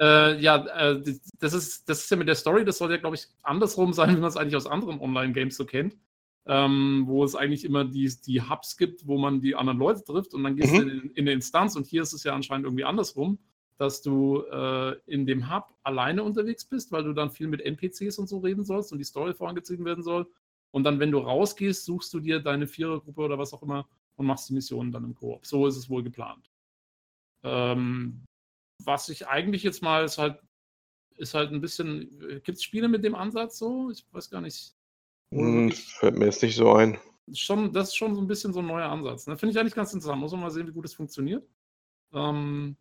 äh, 0.00 0.40
ja, 0.40 0.56
äh, 0.66 1.02
das, 1.38 1.52
ist, 1.52 1.88
das 1.88 2.00
ist 2.00 2.10
ja 2.10 2.16
mit 2.16 2.26
der 2.26 2.34
Story, 2.34 2.64
das 2.64 2.78
soll 2.78 2.90
ja, 2.90 2.96
glaube 2.96 3.16
ich, 3.16 3.26
andersrum 3.42 3.92
sein, 3.92 4.16
wie 4.16 4.20
man 4.20 4.30
es 4.30 4.36
eigentlich 4.36 4.56
aus 4.56 4.66
anderen 4.66 4.98
Online-Games 4.98 5.56
so 5.56 5.66
kennt. 5.66 5.96
Ähm, 6.46 7.04
wo 7.06 7.22
es 7.22 7.36
eigentlich 7.36 7.66
immer 7.66 7.84
die, 7.84 8.10
die 8.26 8.40
Hubs 8.40 8.78
gibt, 8.78 9.06
wo 9.06 9.18
man 9.18 9.42
die 9.42 9.54
anderen 9.54 9.78
Leute 9.78 10.02
trifft 10.02 10.32
und 10.32 10.42
dann 10.42 10.56
gehst 10.56 10.72
mhm. 10.72 10.76
du 10.76 10.82
in, 10.82 11.10
in 11.10 11.24
eine 11.24 11.32
Instanz 11.32 11.76
und 11.76 11.86
hier 11.86 12.00
ist 12.00 12.14
es 12.14 12.24
ja 12.24 12.34
anscheinend 12.34 12.64
irgendwie 12.64 12.82
andersrum 12.82 13.38
dass 13.80 14.02
du 14.02 14.42
äh, 14.42 14.94
in 15.06 15.24
dem 15.24 15.50
Hub 15.50 15.74
alleine 15.84 16.22
unterwegs 16.22 16.66
bist, 16.66 16.92
weil 16.92 17.02
du 17.02 17.14
dann 17.14 17.30
viel 17.30 17.48
mit 17.48 17.62
NPCs 17.62 18.18
und 18.18 18.28
so 18.28 18.40
reden 18.40 18.62
sollst 18.62 18.92
und 18.92 18.98
die 18.98 19.04
Story 19.04 19.32
vorangezogen 19.32 19.86
werden 19.86 20.04
soll. 20.04 20.30
Und 20.70 20.84
dann, 20.84 21.00
wenn 21.00 21.10
du 21.10 21.16
rausgehst, 21.16 21.86
suchst 21.86 22.12
du 22.12 22.20
dir 22.20 22.40
deine 22.40 22.66
Vierergruppe 22.66 23.22
oder 23.22 23.38
was 23.38 23.54
auch 23.54 23.62
immer 23.62 23.88
und 24.16 24.26
machst 24.26 24.50
die 24.50 24.52
Missionen 24.52 24.92
dann 24.92 25.04
im 25.04 25.14
Koop. 25.14 25.46
So 25.46 25.66
ist 25.66 25.78
es 25.78 25.88
wohl 25.88 26.02
geplant. 26.02 26.50
Ähm, 27.42 28.26
was 28.84 29.08
ich 29.08 29.26
eigentlich 29.28 29.62
jetzt 29.62 29.82
mal 29.82 30.04
ist 30.04 30.18
halt, 30.18 30.38
ist 31.16 31.32
halt 31.32 31.50
ein 31.50 31.62
bisschen. 31.62 32.42
Gibt 32.44 32.58
es 32.58 32.62
Spiele 32.62 32.86
mit 32.86 33.02
dem 33.02 33.14
Ansatz 33.14 33.56
so? 33.56 33.90
Ich 33.90 34.04
weiß 34.12 34.28
gar 34.28 34.42
nicht. 34.42 34.74
Hm, 35.32 35.72
fällt 35.72 36.18
mir 36.18 36.26
jetzt 36.26 36.42
nicht 36.42 36.56
so 36.56 36.70
ein. 36.74 36.98
Schon, 37.32 37.72
das 37.72 37.88
ist 37.88 37.96
schon 37.96 38.14
so 38.14 38.20
ein 38.20 38.26
bisschen 38.26 38.52
so 38.52 38.58
ein 38.58 38.66
neuer 38.66 38.90
Ansatz. 38.90 39.26
Ne? 39.26 39.38
Finde 39.38 39.52
ich 39.52 39.58
eigentlich 39.58 39.74
ganz 39.74 39.94
interessant. 39.94 40.20
Muss 40.20 40.32
man 40.32 40.42
mal 40.42 40.50
sehen, 40.50 40.68
wie 40.68 40.72
gut 40.72 40.84
es 40.84 40.92
funktioniert. 40.92 41.48
Ähm, 42.12 42.76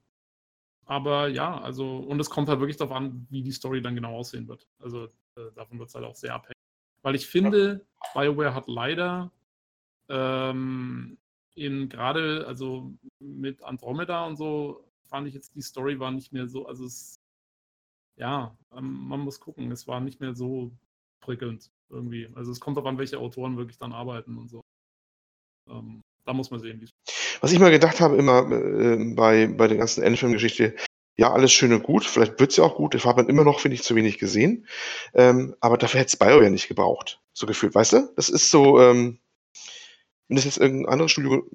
aber 0.90 1.28
ja, 1.28 1.62
also, 1.62 1.98
und 1.98 2.20
es 2.20 2.32
kommt 2.32 2.50
halt 2.50 2.62
wirklich 2.62 2.78
darauf 2.78 2.96
an, 2.96 3.28
wie 3.30 3.44
die 3.44 3.52
Story 3.52 3.80
dann 3.80 3.94
genau 3.94 4.16
aussehen 4.16 4.48
wird. 4.48 4.68
Also 4.80 5.06
äh, 5.36 5.52
davon 5.54 5.78
wird 5.78 5.90
es 5.90 5.94
halt 5.94 6.04
auch 6.04 6.16
sehr 6.16 6.34
abhängig. 6.34 6.58
Weil 7.04 7.14
ich 7.14 7.28
finde, 7.28 7.86
BioWare 8.16 8.56
hat 8.56 8.68
leider 8.68 9.32
ähm, 10.10 11.20
in 11.54 11.90
gerade, 11.90 12.48
also 12.48 12.92
mit 13.20 13.62
Andromeda 13.62 14.26
und 14.26 14.36
so, 14.36 14.84
fand 15.04 15.28
ich 15.28 15.36
jetzt, 15.36 15.54
die 15.56 15.62
Story 15.62 16.00
war 16.00 16.10
nicht 16.10 16.34
mehr 16.34 16.48
so, 16.48 16.66
also 16.66 16.86
es, 16.86 17.20
ja, 18.16 18.58
ähm, 18.76 19.08
man 19.08 19.20
muss 19.20 19.40
gucken, 19.40 19.72
es 19.72 19.88
war 19.88 20.00
nicht 20.00 20.20
mehr 20.20 20.34
so 20.34 20.72
prickelnd 21.22 21.70
irgendwie. 21.90 22.32
Also 22.34 22.52
es 22.52 22.60
kommt 22.60 22.78
darauf 22.78 22.90
an, 22.90 22.98
welche 22.98 23.20
Autoren 23.20 23.58
wirklich 23.58 23.78
dann 23.78 23.94
arbeiten 23.94 24.40
und 24.40 24.50
so. 24.50 24.62
Ähm, 25.70 26.02
da 26.26 26.34
muss 26.34 26.50
man 26.50 26.60
sehen, 26.60 26.82
wie 26.82 26.86
es 26.86 26.92
was 27.42 27.52
ich 27.52 27.60
mal 27.60 27.72
gedacht 27.72 28.00
habe, 28.02 28.18
immer 28.18 28.50
äh, 28.52 29.14
bei, 29.14 29.48
bei 29.48 29.68
der 29.68 29.78
ganzen 29.78 30.04
Endfilm-Geschichte, 30.04 30.76
ja, 31.18 31.32
alles 31.32 31.52
schön 31.52 31.74
und 31.74 31.84
gut, 31.84 32.06
vielleicht 32.06 32.40
wird 32.40 32.52
es 32.52 32.58
ja 32.58 32.64
auch 32.64 32.76
gut, 32.76 32.94
dafür 32.94 33.10
hat 33.10 33.18
man 33.18 33.28
immer 33.28 33.44
noch, 33.44 33.60
finde 33.60 33.76
ich, 33.76 33.84
zu 33.84 33.96
wenig 33.96 34.20
gesehen. 34.20 34.66
Ähm, 35.14 35.56
aber 35.60 35.78
dafür 35.78 36.00
hätte 36.00 36.10
es 36.10 36.18
BioWare 36.18 36.50
nicht 36.50 36.70
gebraucht, 36.70 37.20
so 37.34 37.46
gefühlt, 37.46 37.76
weißt 37.76 37.94
du? 37.94 38.14
Das 38.16 38.30
ist 38.30 38.50
so, 38.50 38.80
ähm, 38.80 39.20
wenn 40.28 40.36
das 40.36 40.46
jetzt 40.46 40.58
irgendein 40.60 40.94
anderes 40.94 41.12
Studio 41.12 41.46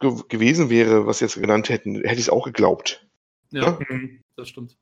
ge 0.00 0.22
gewesen 0.28 0.68
wäre, 0.68 1.06
was 1.06 1.20
jetzt 1.20 1.40
genannt 1.40 1.70
hätten, 1.70 1.94
hätte 1.96 2.14
ich 2.14 2.26
es 2.26 2.28
auch 2.28 2.44
geglaubt. 2.44 3.06
Ja, 3.50 3.62
ja? 3.62 3.78
Mhm, 3.88 4.20
das 4.36 4.50
stimmt. 4.50 4.76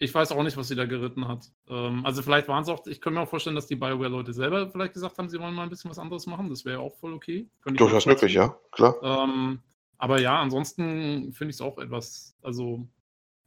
Ich 0.00 0.14
weiß 0.14 0.30
auch 0.32 0.42
nicht, 0.44 0.56
was 0.56 0.68
sie 0.68 0.76
da 0.76 0.84
geritten 0.84 1.26
hat. 1.26 1.50
Ähm, 1.68 2.06
also 2.06 2.22
vielleicht 2.22 2.46
waren 2.46 2.62
es 2.62 2.68
auch, 2.68 2.86
ich 2.86 3.00
könnte 3.00 3.18
mir 3.18 3.24
auch 3.24 3.28
vorstellen, 3.28 3.56
dass 3.56 3.66
die 3.66 3.76
Bioware-Leute 3.76 4.32
selber 4.32 4.70
vielleicht 4.70 4.94
gesagt 4.94 5.18
haben, 5.18 5.28
sie 5.28 5.40
wollen 5.40 5.54
mal 5.54 5.64
ein 5.64 5.70
bisschen 5.70 5.90
was 5.90 5.98
anderes 5.98 6.26
machen. 6.26 6.48
Das 6.48 6.64
wäre 6.64 6.78
ja 6.78 6.82
auch 6.82 6.94
voll 6.96 7.12
okay. 7.12 7.48
Durchaus 7.64 8.06
möglich, 8.06 8.34
ja, 8.34 8.56
klar. 8.70 8.96
Ähm, 9.02 9.60
aber 9.96 10.20
ja, 10.20 10.40
ansonsten 10.40 11.32
finde 11.32 11.50
ich 11.50 11.56
es 11.56 11.60
auch 11.60 11.78
etwas, 11.78 12.36
also 12.42 12.86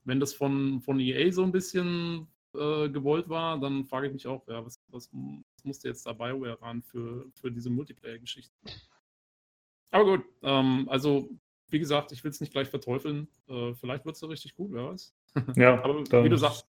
wenn 0.03 0.19
das 0.19 0.33
von, 0.33 0.81
von 0.81 0.99
EA 0.99 1.31
so 1.31 1.43
ein 1.43 1.53
bisschen 1.53 2.27
äh, 2.53 2.89
gewollt 2.89 3.29
war, 3.29 3.57
dann 3.59 3.85
frage 3.85 4.07
ich 4.07 4.13
mich 4.13 4.27
auch, 4.27 4.45
ja, 4.47 4.65
was, 4.65 4.81
was, 4.89 5.09
was 5.13 5.63
musste 5.63 5.87
jetzt 5.87 6.05
da 6.05 6.11
BioWare 6.11 6.61
ran 6.61 6.81
für, 6.81 7.25
für 7.33 7.49
diese 7.49 7.69
Multiplayer-Geschichte? 7.69 8.53
Aber 9.91 10.17
gut, 10.17 10.25
ähm, 10.41 10.87
also 10.89 11.29
wie 11.69 11.79
gesagt, 11.79 12.11
ich 12.11 12.23
will 12.23 12.31
es 12.31 12.41
nicht 12.41 12.51
gleich 12.51 12.67
verteufeln. 12.67 13.29
Äh, 13.47 13.73
vielleicht 13.75 14.05
wird 14.05 14.15
es 14.15 14.21
ja 14.21 14.27
richtig 14.27 14.55
gut, 14.55 14.71
wer 14.73 14.89
weiß. 14.89 15.13
Ja, 15.55 15.81
aber 15.83 16.23
wie 16.23 16.29
du 16.29 16.37
sagst, 16.37 16.65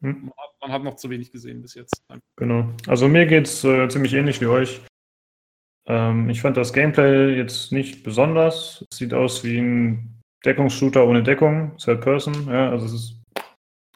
hm? 0.00 0.32
man, 0.60 0.72
hat, 0.72 0.82
noch 0.82 0.96
zu 0.96 1.10
wenig 1.10 1.32
gesehen 1.32 1.60
bis 1.62 1.74
jetzt. 1.74 2.02
Genau. 2.36 2.68
Also 2.86 3.08
mir 3.08 3.26
geht 3.26 3.46
es 3.46 3.64
äh, 3.64 3.88
ziemlich 3.88 4.14
ähnlich 4.14 4.40
wie 4.40 4.46
euch. 4.46 4.80
Ähm, 5.86 6.30
ich 6.30 6.40
fand 6.40 6.56
das 6.56 6.72
Gameplay 6.72 7.36
jetzt 7.36 7.72
nicht 7.72 8.04
besonders. 8.04 8.84
Es 8.90 8.98
sieht 8.98 9.14
aus 9.14 9.42
wie 9.44 9.58
ein 9.58 10.22
Deckungsshooter 10.44 11.06
ohne 11.06 11.22
Deckung, 11.22 11.76
Third 11.78 12.00
Person. 12.00 12.46
Ja, 12.48 12.70
also 12.70 12.86
es 12.86 12.92
ist, 12.92 13.22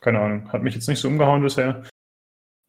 keine 0.00 0.20
Ahnung, 0.20 0.52
hat 0.52 0.62
mich 0.62 0.74
jetzt 0.74 0.88
nicht 0.88 0.98
so 0.98 1.08
umgehauen 1.08 1.42
bisher. 1.42 1.84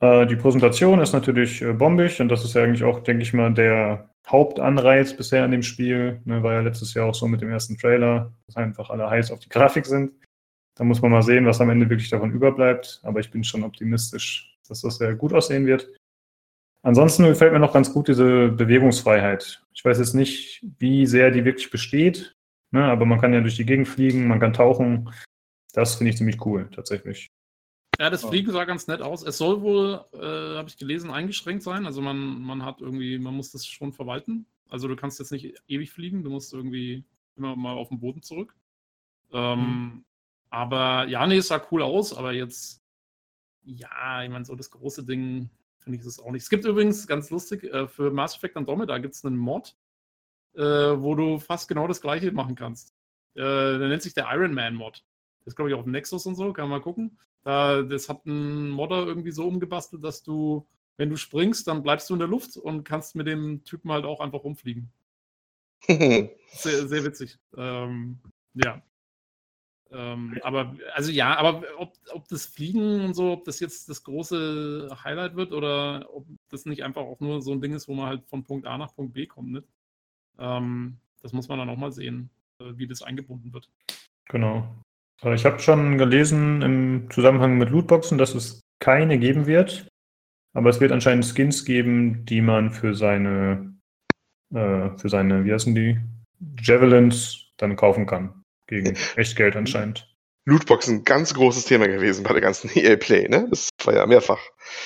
Äh, 0.01 0.27
die 0.27 0.35
Präsentation 0.35 0.99
ist 0.99 1.13
natürlich 1.13 1.61
äh, 1.61 1.73
bombig 1.73 2.19
und 2.19 2.29
das 2.29 2.43
ist 2.43 2.53
ja 2.53 2.63
eigentlich 2.63 2.83
auch, 2.83 2.99
denke 2.99 3.23
ich 3.23 3.33
mal, 3.33 3.53
der 3.53 4.09
Hauptanreiz 4.27 5.15
bisher 5.15 5.43
an 5.43 5.51
dem 5.51 5.63
Spiel. 5.63 6.21
Ne, 6.25 6.43
war 6.43 6.53
ja 6.53 6.59
letztes 6.61 6.93
Jahr 6.93 7.07
auch 7.07 7.15
so 7.15 7.27
mit 7.27 7.41
dem 7.41 7.49
ersten 7.49 7.77
Trailer, 7.77 8.33
dass 8.47 8.57
einfach 8.57 8.89
alle 8.89 9.09
heiß 9.09 9.31
auf 9.31 9.39
die 9.39 9.49
Grafik 9.49 9.85
sind. 9.85 10.11
Da 10.75 10.83
muss 10.83 11.01
man 11.01 11.11
mal 11.11 11.21
sehen, 11.21 11.45
was 11.45 11.61
am 11.61 11.69
Ende 11.69 11.89
wirklich 11.89 12.09
davon 12.09 12.31
überbleibt. 12.31 12.99
Aber 13.03 13.19
ich 13.19 13.29
bin 13.29 13.43
schon 13.43 13.63
optimistisch, 13.63 14.57
dass 14.67 14.81
das 14.81 14.97
sehr 14.97 15.15
gut 15.15 15.33
aussehen 15.33 15.65
wird. 15.65 15.87
Ansonsten 16.81 17.23
gefällt 17.23 17.53
mir 17.53 17.59
noch 17.59 17.73
ganz 17.73 17.93
gut 17.93 18.09
diese 18.09 18.49
Bewegungsfreiheit. 18.49 19.63
Ich 19.73 19.85
weiß 19.85 19.99
jetzt 19.99 20.13
nicht, 20.13 20.65
wie 20.79 21.05
sehr 21.05 21.31
die 21.31 21.45
wirklich 21.45 21.71
besteht, 21.71 22.35
ne, 22.71 22.83
aber 22.83 23.05
man 23.05 23.21
kann 23.21 23.33
ja 23.33 23.39
durch 23.39 23.55
die 23.55 23.65
Gegend 23.65 23.87
fliegen, 23.87 24.27
man 24.27 24.41
kann 24.41 24.51
tauchen. 24.51 25.09
Das 25.73 25.95
finde 25.95 26.11
ich 26.11 26.17
ziemlich 26.17 26.45
cool, 26.45 26.69
tatsächlich. 26.75 27.31
Ja, 27.99 28.09
das 28.09 28.25
Fliegen 28.25 28.51
sah 28.51 28.65
ganz 28.65 28.87
nett 28.87 29.01
aus. 29.01 29.23
Es 29.23 29.37
soll 29.37 29.61
wohl, 29.61 30.03
äh, 30.13 30.57
habe 30.57 30.67
ich 30.67 30.77
gelesen, 30.77 31.09
eingeschränkt 31.09 31.63
sein. 31.63 31.85
Also 31.85 32.01
man, 32.01 32.41
man 32.41 32.65
hat 32.65 32.81
irgendwie, 32.81 33.17
man 33.17 33.35
muss 33.35 33.51
das 33.51 33.65
schon 33.65 33.93
verwalten. 33.93 34.45
Also 34.67 34.87
du 34.87 34.95
kannst 34.95 35.19
jetzt 35.19 35.31
nicht 35.31 35.55
ewig 35.67 35.91
fliegen, 35.91 36.23
du 36.23 36.31
musst 36.31 36.53
irgendwie 36.53 37.05
immer 37.37 37.55
mal 37.55 37.73
auf 37.73 37.89
den 37.89 37.99
Boden 37.99 38.23
zurück. 38.23 38.55
Ähm, 39.31 39.59
mhm. 39.59 40.05
Aber 40.53 41.07
ja, 41.07 41.25
nee, 41.25 41.37
es 41.37 41.47
sah 41.47 41.65
cool 41.71 41.81
aus, 41.81 42.15
aber 42.15 42.31
jetzt, 42.31 42.79
ja, 43.63 44.21
ich 44.21 44.29
meine, 44.29 44.45
so 44.45 44.53
das 44.53 44.69
große 44.69 45.03
Ding 45.03 45.49
finde 45.79 45.97
ich 45.97 46.05
es 46.05 46.19
auch 46.19 46.29
nicht. 46.29 46.43
Es 46.43 46.49
gibt 46.51 46.63
übrigens, 46.63 47.07
ganz 47.07 47.31
lustig, 47.31 47.63
äh, 47.63 47.87
für 47.87 48.11
Mass 48.11 48.35
Effect 48.35 48.55
Andromeda 48.55 48.99
gibt 48.99 49.15
es 49.15 49.25
einen 49.25 49.35
Mod, 49.35 49.75
äh, 50.53 50.61
wo 50.61 51.15
du 51.15 51.39
fast 51.39 51.67
genau 51.67 51.87
das 51.87 52.01
gleiche 52.01 52.31
machen 52.31 52.53
kannst. 52.53 52.93
Äh, 53.33 53.39
der 53.41 53.87
nennt 53.87 54.03
sich 54.03 54.13
der 54.13 54.27
Iron 54.31 54.53
Man 54.53 54.75
Mod. 54.75 55.03
Das 55.39 55.53
ist, 55.53 55.55
glaube 55.55 55.71
ich, 55.71 55.75
auf 55.75 55.85
dem 55.85 55.91
Nexus 55.91 56.27
und 56.27 56.35
so, 56.35 56.53
kann 56.53 56.69
man 56.69 56.77
mal 56.77 56.83
gucken. 56.83 57.17
Da, 57.41 57.81
das 57.81 58.07
hat 58.07 58.23
ein 58.27 58.69
Modder 58.69 59.07
irgendwie 59.07 59.31
so 59.31 59.47
umgebastelt, 59.47 60.03
dass 60.03 60.21
du, 60.21 60.67
wenn 60.97 61.09
du 61.09 61.17
springst, 61.17 61.67
dann 61.67 61.81
bleibst 61.81 62.11
du 62.11 62.13
in 62.13 62.19
der 62.19 62.27
Luft 62.27 62.57
und 62.57 62.83
kannst 62.83 63.15
mit 63.15 63.25
dem 63.25 63.63
Typen 63.63 63.91
halt 63.91 64.05
auch 64.05 64.19
einfach 64.19 64.43
rumfliegen. 64.43 64.91
sehr, 65.87 66.29
sehr 66.87 67.03
witzig. 67.03 67.39
Ähm, 67.57 68.19
ja. 68.53 68.83
Ähm, 69.93 70.39
aber, 70.41 70.75
also 70.93 71.11
ja, 71.11 71.37
aber 71.37 71.61
ob, 71.77 71.93
ob 72.11 72.27
das 72.27 72.47
Fliegen 72.47 73.05
und 73.05 73.13
so, 73.13 73.31
ob 73.31 73.45
das 73.45 73.59
jetzt 73.59 73.89
das 73.89 74.03
große 74.03 74.89
Highlight 75.03 75.35
wird 75.35 75.53
oder 75.53 76.09
ob 76.11 76.25
das 76.49 76.65
nicht 76.65 76.83
einfach 76.83 77.01
auch 77.01 77.19
nur 77.19 77.41
so 77.41 77.51
ein 77.51 77.61
Ding 77.61 77.73
ist, 77.73 77.87
wo 77.87 77.93
man 77.93 78.07
halt 78.07 78.25
von 78.25 78.43
Punkt 78.43 78.65
A 78.65 78.77
nach 78.77 78.95
Punkt 78.95 79.13
B 79.13 79.27
kommt, 79.27 79.51
ne? 79.51 79.63
Ähm, 80.39 80.97
das 81.21 81.31
muss 81.31 81.47
man 81.47 81.59
dann 81.59 81.69
auch 81.69 81.77
mal 81.77 81.91
sehen, 81.91 82.31
äh, 82.59 82.73
wie 82.75 82.87
das 82.87 83.03
eingebunden 83.03 83.53
wird. 83.53 83.69
Genau. 84.29 84.67
Äh, 85.21 85.35
ich 85.35 85.45
habe 85.45 85.59
schon 85.59 85.97
gelesen 85.99 86.61
im 86.63 87.11
Zusammenhang 87.11 87.57
mit 87.59 87.69
Lootboxen, 87.69 88.17
dass 88.17 88.33
es 88.33 88.61
keine 88.79 89.19
geben 89.19 89.45
wird. 89.45 89.87
Aber 90.53 90.69
es 90.69 90.79
wird 90.79 90.91
anscheinend 90.91 91.25
Skins 91.25 91.65
geben, 91.65 92.25
die 92.25 92.41
man 92.41 92.71
für 92.71 92.95
seine, 92.95 93.75
äh, 94.53 94.89
für 94.97 95.09
seine, 95.09 95.45
wie 95.45 95.53
heißen 95.53 95.73
die? 95.73 95.99
Javelins 96.59 97.51
dann 97.57 97.75
kaufen 97.75 98.05
kann. 98.05 98.42
Gegen 98.67 98.97
Echtgeld 99.15 99.55
anscheinend. 99.55 100.07
Lootboxen, 100.45 101.05
ganz 101.05 101.33
großes 101.33 101.65
Thema 101.65 101.87
gewesen 101.87 102.23
bei 102.23 102.33
der 102.33 102.41
ganzen 102.41 102.69
EA 102.75 102.95
Play, 102.95 103.27
ne? 103.29 103.47
Das 103.49 103.69
war 103.83 103.93
ja 103.93 104.05
mehrfach 104.05 104.39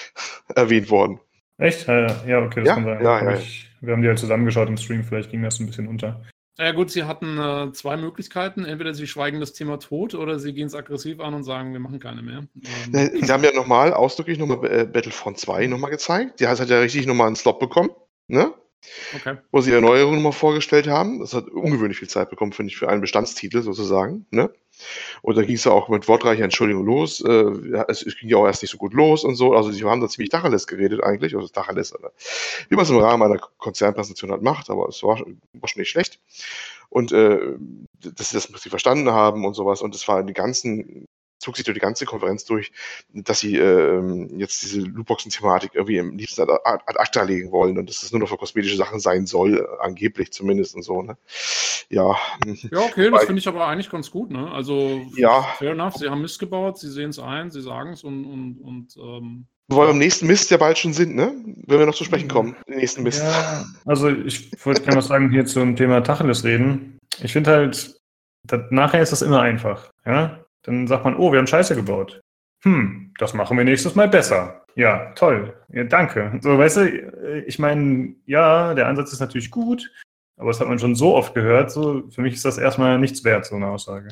erwähnt 0.56 0.90
worden. 0.90 1.20
Echt? 1.58 1.88
Ja, 1.88 2.44
okay, 2.44 2.60
das 2.60 2.68
ja, 2.68 2.74
kann 2.76 2.86
sein. 2.86 3.04
Ja, 3.04 3.24
ja, 3.24 3.38
ich, 3.38 3.68
wir 3.82 3.94
haben 3.94 4.02
die 4.02 4.08
halt 4.08 4.20
zusammengeschaut 4.20 4.70
im 4.70 4.78
Stream, 4.78 5.04
vielleicht 5.04 5.32
ging 5.32 5.42
das 5.42 5.60
ein 5.60 5.66
bisschen 5.66 5.88
unter. 5.88 6.22
Ja 6.60 6.72
gut, 6.72 6.90
sie 6.90 7.04
hatten 7.04 7.38
äh, 7.38 7.72
zwei 7.74 7.98
Möglichkeiten. 7.98 8.66
Entweder 8.66 8.96
sie 8.96 9.06
schweigen 9.06 9.40
das 9.40 9.54
Thema 9.54 9.78
tot 9.78 10.16
oder 10.16 10.40
sie 10.40 10.54
gehen 10.54 10.66
es 10.66 10.74
aggressiv 10.74 11.20
an 11.20 11.36
und 11.36 11.44
sagen, 11.44 11.72
wir 11.72 11.80
machen 11.80 12.00
keine 12.00 12.24
mehr. 12.24 12.48
Ähm, 12.56 12.96
äh, 12.96 13.26
sie 13.26 13.32
haben 13.32 13.44
ja 13.44 13.54
nochmal, 13.54 13.94
ausdrücklich 13.94 14.40
nochmal 14.40 14.66
äh, 14.66 14.86
Battlefront 14.86 15.38
2 15.38 15.68
nochmal 15.68 15.92
gezeigt. 15.92 16.40
Die 16.40 16.48
hat 16.48 16.58
ja 16.68 16.80
richtig 16.80 17.06
nochmal 17.06 17.28
einen 17.28 17.36
Slot 17.36 17.60
bekommen, 17.60 17.92
ne? 18.28 18.54
Okay. 19.16 19.38
Wo 19.52 19.62
sie 19.62 19.72
Erneuerungen 19.72 20.18
nochmal 20.18 20.32
vorgestellt 20.32 20.88
haben. 20.88 21.20
Das 21.20 21.34
hat 21.34 21.50
ungewöhnlich 21.50 22.00
viel 22.00 22.08
Zeit 22.08 22.30
bekommen, 22.30 22.54
finde 22.54 22.72
ich, 22.72 22.78
für 22.78 22.90
einen 22.90 23.02
Bestandstitel 23.02 23.62
sozusagen, 23.62 24.26
ne? 24.32 24.52
Und 25.24 25.36
da 25.36 25.42
ging 25.42 25.56
es 25.56 25.64
ja 25.64 25.72
auch 25.72 25.90
mit 25.90 26.08
wortreicher 26.08 26.44
Entschuldigung 26.44 26.86
los. 26.86 27.22
Äh, 27.22 27.84
es, 27.88 28.04
es, 28.04 28.16
ging 28.18 28.30
ja 28.30 28.38
auch 28.38 28.46
erst 28.46 28.62
nicht 28.62 28.72
so 28.72 28.78
gut 28.78 28.94
los 28.94 29.24
und 29.24 29.36
so. 29.36 29.54
Also, 29.54 29.72
sie 29.72 29.84
haben 29.84 30.02
da 30.02 30.08
ziemlich 30.08 30.30
Tacheles 30.30 30.68
geredet 30.68 31.04
eigentlich. 31.04 31.36
Also, 31.36 31.48
Tacheles, 31.48 31.96
oder, 31.96 32.12
wie 32.70 32.76
man 32.76 32.84
es 32.84 32.92
im 32.92 32.98
Rahmen 32.98 33.24
einer 33.24 33.40
Konzernpräsentation 33.58 34.32
halt 34.32 34.44
macht. 34.44 34.70
Aber 34.70 34.88
es 34.88 35.02
war, 35.02 35.20
war 35.20 35.68
schon 35.68 35.80
nicht 35.80 35.90
schlecht. 35.90 36.20
Und 36.90 37.12
äh, 37.12 37.56
dass 38.02 38.30
sie 38.30 38.36
das 38.36 38.46
verstanden 38.46 39.12
haben 39.12 39.46
und 39.46 39.56
sowas. 39.56 39.82
Und 39.82 39.96
es 39.96 40.08
war 40.08 40.24
die 40.24 40.34
ganzen 40.34 41.08
zog 41.40 41.56
sich 41.56 41.66
durch 41.66 41.76
die 41.76 41.82
ganze 41.82 42.06
Konferenz 42.06 42.46
durch, 42.46 42.72
dass 43.14 43.40
sie 43.40 43.58
äh, 43.58 44.28
jetzt 44.38 44.64
diese 44.64 44.82
Lootboxen-Thematik 44.82 45.72
irgendwie 45.74 45.98
im 45.98 46.18
liebsten 46.18 46.42
ad, 46.42 46.52
ad 46.64 46.98
acta 46.98 47.24
legen 47.24 47.52
wollen 47.52 47.78
und 47.78 47.90
dass 47.90 48.04
es 48.04 48.12
nur 48.12 48.22
noch 48.22 48.30
für 48.30 48.38
kosmetische 48.38 48.78
Sachen 48.78 49.00
sein 49.00 49.26
soll, 49.26 49.68
angeblich 49.80 50.32
zumindest 50.32 50.76
und 50.76 50.84
so, 50.84 51.02
ne? 51.02 51.18
Ja. 51.90 52.16
Ja, 52.72 52.80
okay, 52.80 53.10
das 53.10 53.26
finde 53.26 53.40
ich 53.40 53.48
aber 53.48 53.68
eigentlich 53.68 53.90
ganz 53.90 54.12
gut, 54.12 54.32
ne? 54.32 54.52
Also, 54.52 55.02
ja. 55.16 55.44
fair 55.58 55.72
enough, 55.72 55.96
sie 55.96 56.10
haben 56.10 56.22
Mist 56.22 56.40
gebaut, 56.40 56.78
sie 56.78 56.90
sehen 56.90 57.12
es 57.12 57.20
ein, 57.20 57.52
sie 57.52 57.62
sagen 57.62 57.94
es 57.94 58.04
und, 58.04 58.26
und, 58.26 58.60
und 58.62 58.98
ähm, 58.98 59.48
Wobei 59.70 59.84
wir 59.84 59.88
beim 59.90 59.98
nächsten 59.98 60.28
Mist 60.28 60.50
ja 60.50 60.58
bald 60.58 60.78
schon 60.78 60.94
sind, 60.94 61.16
ne? 61.16 61.34
Wenn 61.66 61.80
wir 61.80 61.86
noch 61.86 61.96
zu 61.96 62.06
sprechen 62.06 62.30
kommen, 62.30 62.56
den 62.70 62.78
nächsten 62.78 63.04
Mist. 63.04 63.22
Ja, 63.22 63.66
also 63.86 64.10
ich 64.10 64.50
wollte 64.66 64.82
gerne 64.82 64.98
was 64.98 65.08
sagen 65.08 65.30
hier 65.30 65.46
zum 65.46 65.76
Thema 65.76 66.02
Tacheles 66.02 66.46
reden. 66.46 66.98
Ich 67.22 67.34
finde 67.34 67.52
halt, 67.52 68.00
das, 68.44 68.62
nachher 68.70 69.02
ist 69.02 69.12
das 69.12 69.22
immer 69.22 69.42
einfach, 69.42 69.92
ja? 70.06 70.40
Dann 70.64 70.88
sagt 70.88 71.06
man, 71.06 71.16
oh, 71.16 71.32
wir 71.32 71.40
haben 71.40 71.48
Scheiße 71.48 71.76
gebaut. 71.76 72.22
Hm, 72.64 73.14
das 73.18 73.34
machen 73.34 73.58
wir 73.58 73.64
nächstes 73.64 73.96
Mal 73.96 74.10
besser. 74.10 74.66
Ja, 74.76 75.12
toll. 75.14 75.56
Ja, 75.70 75.84
danke. 75.84 76.40
So, 76.42 76.58
weißt 76.58 76.78
du, 76.78 77.44
ich 77.48 77.60
meine, 77.60 78.16
ja, 78.26 78.74
der 78.74 78.88
Ansatz 78.88 79.14
ist 79.14 79.20
natürlich 79.20 79.52
gut, 79.52 79.92
aber 80.38 80.50
das 80.50 80.60
hat 80.60 80.68
man 80.68 80.80
schon 80.80 80.96
so 80.96 81.16
oft 81.16 81.34
gehört. 81.34 81.72
So, 81.72 82.04
für 82.10 82.22
mich 82.22 82.36
ist 82.36 82.46
das 82.46 82.58
erstmal 82.58 83.00
nichts 83.00 83.24
wert, 83.24 83.46
so 83.46 83.56
eine 83.56 83.68
Aussage. 83.68 84.10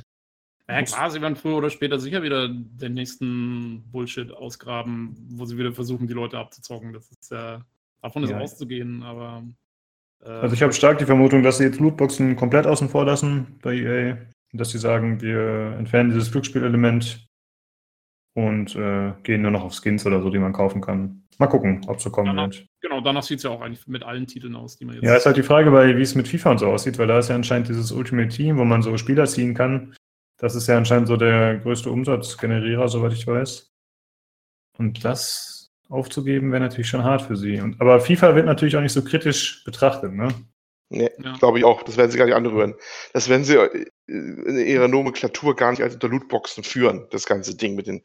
Ja, 0.67 0.81
klar, 0.81 1.11
sie 1.11 1.21
werden 1.21 1.35
früher 1.35 1.57
oder 1.57 1.69
später 1.69 1.99
sicher 1.99 2.23
wieder 2.23 2.47
den 2.49 2.93
nächsten 2.93 3.83
Bullshit 3.91 4.31
ausgraben, 4.31 5.15
wo 5.29 5.45
sie 5.45 5.57
wieder 5.57 5.71
versuchen, 5.73 6.07
die 6.07 6.13
Leute 6.13 6.39
abzuzocken. 6.39 6.93
Das 6.93 7.11
ist 7.11 7.31
ja, 7.31 7.63
davon 8.01 8.23
ist 8.23 8.31
ja. 8.31 8.39
auszugehen, 8.39 9.03
aber. 9.03 9.43
Äh, 10.23 10.29
also, 10.29 10.55
ich 10.55 10.63
habe 10.63 10.73
stark 10.73 10.97
die 10.97 11.05
Vermutung, 11.05 11.43
dass 11.43 11.59
sie 11.59 11.65
jetzt 11.65 11.79
Lootboxen 11.79 12.35
komplett 12.35 12.65
außen 12.65 12.89
vor 12.89 13.05
lassen 13.05 13.59
bei 13.61 13.75
EA 13.75 14.17
dass 14.57 14.71
sie 14.71 14.77
sagen, 14.77 15.21
wir 15.21 15.75
entfernen 15.77 16.11
dieses 16.11 16.31
Glücksspielelement 16.31 17.27
und 18.35 18.75
äh, 18.75 19.13
gehen 19.23 19.41
nur 19.41 19.51
noch 19.51 19.63
auf 19.63 19.73
Skins 19.73 20.05
oder 20.05 20.21
so, 20.21 20.29
die 20.29 20.39
man 20.39 20.53
kaufen 20.53 20.81
kann. 20.81 21.23
Mal 21.37 21.47
gucken, 21.47 21.81
ob 21.87 22.01
so 22.01 22.09
kommen 22.09 22.27
danach, 22.27 22.45
wird. 22.47 22.67
Genau, 22.81 23.01
danach 23.01 23.23
sieht 23.23 23.37
es 23.37 23.43
ja 23.43 23.49
auch 23.49 23.61
eigentlich 23.61 23.87
mit 23.87 24.03
allen 24.03 24.27
Titeln 24.27 24.55
aus, 24.55 24.77
die 24.77 24.85
man 24.85 24.95
jetzt. 24.95 25.03
Ja, 25.03 25.15
ist 25.15 25.25
halt 25.25 25.37
die 25.37 25.43
Frage, 25.43 25.71
wie 25.97 26.01
es 26.01 26.15
mit 26.15 26.27
FIFA 26.27 26.51
und 26.51 26.57
so 26.59 26.67
aussieht, 26.67 26.97
weil 26.97 27.07
da 27.07 27.19
ist 27.19 27.29
ja 27.29 27.35
anscheinend 27.35 27.67
dieses 27.67 27.91
Ultimate 27.91 28.29
Team, 28.29 28.57
wo 28.57 28.63
man 28.63 28.81
so 28.81 28.95
Spieler 28.97 29.25
ziehen 29.25 29.53
kann. 29.53 29.95
Das 30.37 30.55
ist 30.55 30.67
ja 30.67 30.77
anscheinend 30.77 31.07
so 31.07 31.17
der 31.17 31.57
größte 31.57 31.89
Umsatzgenerierer, 31.89 32.87
soweit 32.87 33.13
ich 33.13 33.25
weiß. 33.25 33.73
Und 34.77 35.03
das 35.03 35.73
aufzugeben 35.89 36.51
wäre 36.51 36.61
natürlich 36.61 36.89
schon 36.89 37.03
hart 37.03 37.21
für 37.21 37.35
sie. 37.37 37.59
Und, 37.61 37.79
aber 37.79 37.99
FIFA 37.99 38.35
wird 38.35 38.45
natürlich 38.45 38.75
auch 38.75 38.81
nicht 38.81 38.93
so 38.93 39.03
kritisch 39.03 39.63
betrachtet, 39.63 40.13
ne? 40.13 40.27
Nee, 40.89 41.09
ja. 41.17 41.35
glaube 41.37 41.57
ich 41.57 41.65
auch. 41.65 41.83
Das 41.83 41.97
werden 41.97 42.11
sie 42.11 42.17
gar 42.17 42.25
nicht 42.25 42.35
anrühren. 42.35 42.75
Das 43.13 43.27
werden 43.27 43.43
sie 43.43 43.55
äh, 43.55 43.85
in 44.07 44.57
ihrer 44.57 44.87
Nomenklatur 44.87 45.55
gar 45.55 45.71
nicht 45.71 45.81
als 45.81 45.95
unter 45.95 46.09
Lootboxen 46.09 46.63
führen, 46.63 47.07
das 47.09 47.25
ganze 47.25 47.55
Ding 47.55 47.75
mit 47.75 47.87
den 47.87 48.03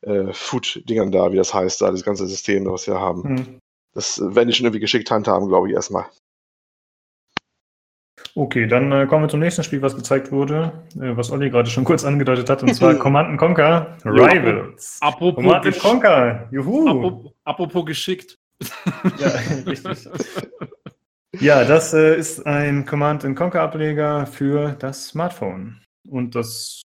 äh, 0.00 0.32
Food-Dingern 0.32 1.12
da, 1.12 1.32
wie 1.32 1.36
das 1.36 1.52
heißt, 1.52 1.82
da, 1.82 1.90
das 1.90 2.02
ganze 2.02 2.26
System, 2.26 2.66
was 2.66 2.86
wir 2.86 2.98
haben. 2.98 3.22
Hm. 3.22 3.60
Das 3.92 4.20
werden 4.20 4.48
die 4.48 4.54
schon 4.54 4.66
irgendwie 4.66 4.80
geschickt 4.80 5.10
handhaben, 5.10 5.48
glaube 5.48 5.68
ich, 5.68 5.74
erstmal. 5.74 6.06
Okay, 8.36 8.66
dann 8.66 8.90
äh, 8.90 9.06
kommen 9.06 9.24
wir 9.24 9.28
zum 9.28 9.40
nächsten 9.40 9.62
Spiel, 9.62 9.80
was 9.80 9.94
gezeigt 9.94 10.32
wurde, 10.32 10.72
äh, 10.96 11.16
was 11.16 11.30
Olli 11.30 11.50
gerade 11.50 11.70
schon 11.70 11.84
kurz 11.84 12.04
angedeutet 12.04 12.50
hat, 12.50 12.62
und 12.62 12.74
zwar 12.74 12.94
Command 12.98 13.38
Conquer 13.38 13.96
Rivals. 14.04 14.98
Apropos 15.00 15.36
Command 15.36 15.78
Conquer, 15.78 16.48
juhu. 16.50 16.88
Apropos, 16.88 17.32
apropos 17.44 17.86
geschickt. 17.86 18.38
ja, 19.18 19.28
richtig. 19.66 20.08
Ja, 21.40 21.64
das 21.64 21.92
äh, 21.94 22.16
ist 22.16 22.46
ein 22.46 22.86
Command-Conquer-Ableger 22.86 24.26
für 24.26 24.72
das 24.78 25.08
Smartphone. 25.08 25.82
Und 26.08 26.34
das, 26.34 26.82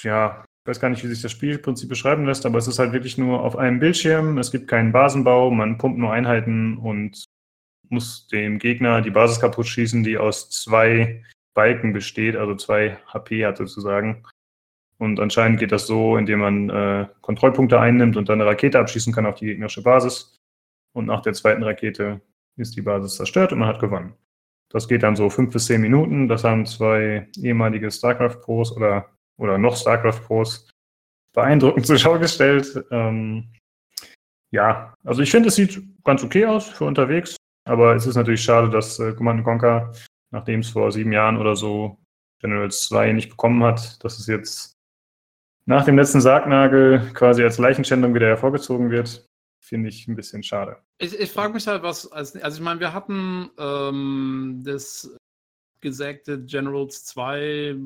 ja, 0.00 0.44
ich 0.64 0.68
weiß 0.68 0.80
gar 0.80 0.88
nicht, 0.88 1.02
wie 1.02 1.08
sich 1.08 1.22
das 1.22 1.32
Spielprinzip 1.32 1.88
beschreiben 1.88 2.24
lässt, 2.24 2.46
aber 2.46 2.58
es 2.58 2.68
ist 2.68 2.78
halt 2.78 2.92
wirklich 2.92 3.18
nur 3.18 3.42
auf 3.42 3.56
einem 3.56 3.80
Bildschirm. 3.80 4.38
Es 4.38 4.50
gibt 4.50 4.68
keinen 4.68 4.92
Basenbau, 4.92 5.50
man 5.50 5.78
pumpt 5.78 5.98
nur 5.98 6.12
Einheiten 6.12 6.78
und 6.78 7.24
muss 7.88 8.26
dem 8.28 8.58
Gegner 8.58 9.02
die 9.02 9.10
Basis 9.10 9.40
kaputt 9.40 9.66
schießen, 9.66 10.02
die 10.02 10.18
aus 10.18 10.50
zwei 10.50 11.22
Balken 11.54 11.92
besteht, 11.92 12.36
also 12.36 12.54
zwei 12.54 12.96
HP 13.06 13.44
hat 13.44 13.58
sozusagen. 13.58 14.24
Und 14.98 15.20
anscheinend 15.20 15.58
geht 15.58 15.72
das 15.72 15.86
so, 15.86 16.16
indem 16.16 16.38
man 16.38 16.70
äh, 16.70 17.08
Kontrollpunkte 17.20 17.78
einnimmt 17.78 18.16
und 18.16 18.28
dann 18.28 18.40
eine 18.40 18.48
Rakete 18.48 18.78
abschießen 18.78 19.12
kann 19.12 19.26
auf 19.26 19.34
die 19.34 19.46
gegnerische 19.46 19.82
Basis. 19.82 20.38
Und 20.94 21.06
nach 21.06 21.22
der 21.22 21.32
zweiten 21.32 21.62
Rakete 21.62 22.20
ist 22.56 22.76
die 22.76 22.82
Basis 22.82 23.16
zerstört 23.16 23.52
und 23.52 23.58
man 23.58 23.68
hat 23.68 23.80
gewonnen. 23.80 24.14
Das 24.70 24.88
geht 24.88 25.02
dann 25.02 25.16
so 25.16 25.28
fünf 25.28 25.52
bis 25.52 25.66
zehn 25.66 25.80
Minuten. 25.80 26.28
Das 26.28 26.44
haben 26.44 26.64
zwei 26.64 27.28
ehemalige 27.36 27.90
StarCraft-Pros 27.90 28.74
oder, 28.76 29.10
oder 29.38 29.58
noch 29.58 29.76
StarCraft-Pros 29.76 30.70
beeindruckend 31.34 31.86
zur 31.86 31.98
Schau 31.98 32.18
gestellt. 32.18 32.84
Ähm, 32.90 33.52
ja, 34.50 34.94
also 35.04 35.22
ich 35.22 35.30
finde, 35.30 35.48
es 35.48 35.56
sieht 35.56 35.82
ganz 36.04 36.24
okay 36.24 36.46
aus 36.46 36.68
für 36.68 36.84
unterwegs, 36.84 37.36
aber 37.64 37.94
es 37.94 38.06
ist 38.06 38.16
natürlich 38.16 38.42
schade, 38.42 38.70
dass 38.70 38.98
äh, 38.98 39.12
Command 39.12 39.44
Conquer, 39.44 39.92
nachdem 40.30 40.60
es 40.60 40.70
vor 40.70 40.90
sieben 40.90 41.12
Jahren 41.12 41.36
oder 41.36 41.54
so 41.54 41.98
Generals 42.40 42.86
2 42.88 43.12
nicht 43.12 43.30
bekommen 43.30 43.62
hat, 43.62 44.02
dass 44.04 44.18
es 44.18 44.26
jetzt 44.26 44.72
nach 45.64 45.84
dem 45.84 45.96
letzten 45.96 46.20
Sargnagel 46.20 47.10
quasi 47.14 47.42
als 47.42 47.58
Leichenschändung 47.58 48.14
wieder 48.14 48.26
hervorgezogen 48.26 48.90
wird 48.90 49.26
finde 49.62 49.88
ich 49.88 50.08
ein 50.08 50.16
bisschen 50.16 50.42
schade. 50.42 50.76
Ich, 50.98 51.18
ich 51.18 51.30
frage 51.30 51.54
mich 51.54 51.66
halt, 51.66 51.82
was, 51.82 52.10
also 52.10 52.38
ich 52.38 52.60
meine, 52.60 52.80
wir 52.80 52.92
hatten 52.92 53.50
ähm, 53.58 54.60
das 54.64 55.16
gesagte 55.80 56.44
Generals 56.44 57.04
2, 57.04 57.76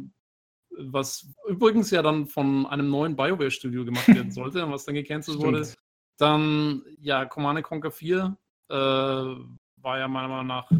was 0.79 1.29
übrigens 1.47 1.91
ja 1.91 2.03
dann 2.03 2.27
von 2.27 2.67
einem 2.67 2.89
neuen 2.89 3.15
BioWare-Studio 3.15 3.85
gemacht 3.85 4.09
werden 4.09 4.31
sollte, 4.33 4.69
was 4.71 4.87
dann 4.87 4.95
gecancelt 4.95 5.39
wurde. 5.39 5.71
Dann, 6.17 6.83
ja, 6.99 7.27
Command 7.27 7.63
Conquer 7.63 7.91
4 7.91 8.37
äh, 8.69 8.75
war 8.75 9.99
ja 9.99 10.09
meiner 10.09 10.29
Meinung 10.29 10.47
nach, 10.47 10.71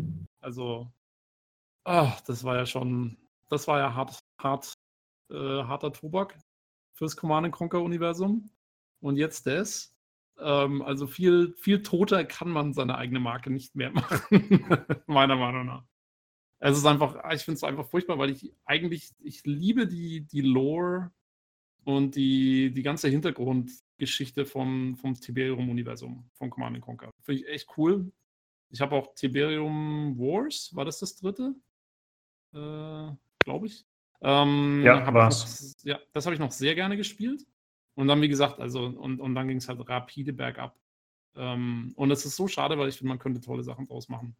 also, 0.41 0.91
oh, 1.85 2.09
das 2.27 2.43
war 2.43 2.57
ja 2.57 2.65
schon, 2.65 3.19
das 3.51 3.69
war 3.69 3.79
ja 3.79 3.95
hart, 3.95 4.19
hart, 4.41 4.73
äh, 5.31 5.35
harter 5.35 5.93
Tobak 5.93 6.39
fürs 6.95 7.17
Command 7.17 7.53
Conquer-Universum. 7.53 8.51
Und 9.01 9.17
jetzt 9.17 9.47
das. 9.47 9.96
Ähm, 10.39 10.83
also 10.83 11.07
viel, 11.07 11.55
viel 11.59 11.83
toter 11.83 12.25
kann 12.25 12.51
man 12.51 12.73
seine 12.73 12.99
eigene 12.99 13.21
Marke 13.21 13.51
nicht 13.51 13.75
mehr 13.75 13.91
machen, 13.93 15.01
meiner 15.07 15.37
Meinung 15.37 15.67
nach. 15.67 15.85
Es 16.59 16.79
ist 16.79 16.87
einfach, 16.87 17.17
ich 17.33 17.43
finde 17.43 17.57
es 17.57 17.65
einfach 17.65 17.87
furchtbar, 17.87 18.19
weil 18.19 18.31
ich 18.31 18.53
eigentlich, 18.65 19.13
ich 19.21 19.45
liebe 19.45 19.87
die, 19.87 20.23
die 20.23 20.41
Lore 20.41 21.11
und 21.85 22.17
die, 22.17 22.73
die 22.73 22.83
ganze 22.83 23.09
Hintergrundgeschichte 23.09 24.47
vom, 24.47 24.97
vom 24.97 25.15
Tiberium-Universum, 25.15 26.29
von 26.33 26.51
Command 26.51 26.81
Conquer. 26.81 27.11
Finde 27.23 27.43
ich 27.43 27.49
echt 27.49 27.69
cool. 27.77 28.11
Ich 28.71 28.81
habe 28.81 28.97
auch 28.97 29.15
Tiberium 29.15 30.19
Wars, 30.19 30.75
war 30.75 30.85
das 30.85 30.99
das 30.99 31.17
dritte? 31.17 31.55
Äh, 32.53 33.13
Glaube 33.45 33.67
ich. 33.67 33.87
Ähm, 34.23 34.83
ja, 34.83 35.13
war's. 35.13 35.77
ja, 35.85 36.01
das 36.13 36.25
habe 36.27 36.35
ich 36.35 36.41
noch 36.41 36.51
sehr 36.51 36.75
gerne 36.75 36.97
gespielt. 36.97 37.47
Und 37.97 38.09
dann, 38.09 38.21
wie 38.21 38.29
gesagt, 38.29 38.61
also, 38.61 38.87
und, 38.87 39.21
und 39.21 39.35
dann 39.35 39.49
ging 39.49 39.57
es 39.57 39.69
halt 39.69 39.81
rapide 39.89 40.33
bergab. 40.33 40.79
Ähm, 41.35 41.93
und 41.97 42.11
es 42.11 42.25
ist 42.25 42.37
so 42.37 42.47
schade, 42.47 42.79
weil 42.79 42.89
ich 42.89 42.99
finde, 42.99 43.09
man 43.09 43.19
könnte 43.19 43.41
tolle 43.41 43.63
Sachen 43.63 43.87
draus 43.87 44.09
machen. 44.09 44.37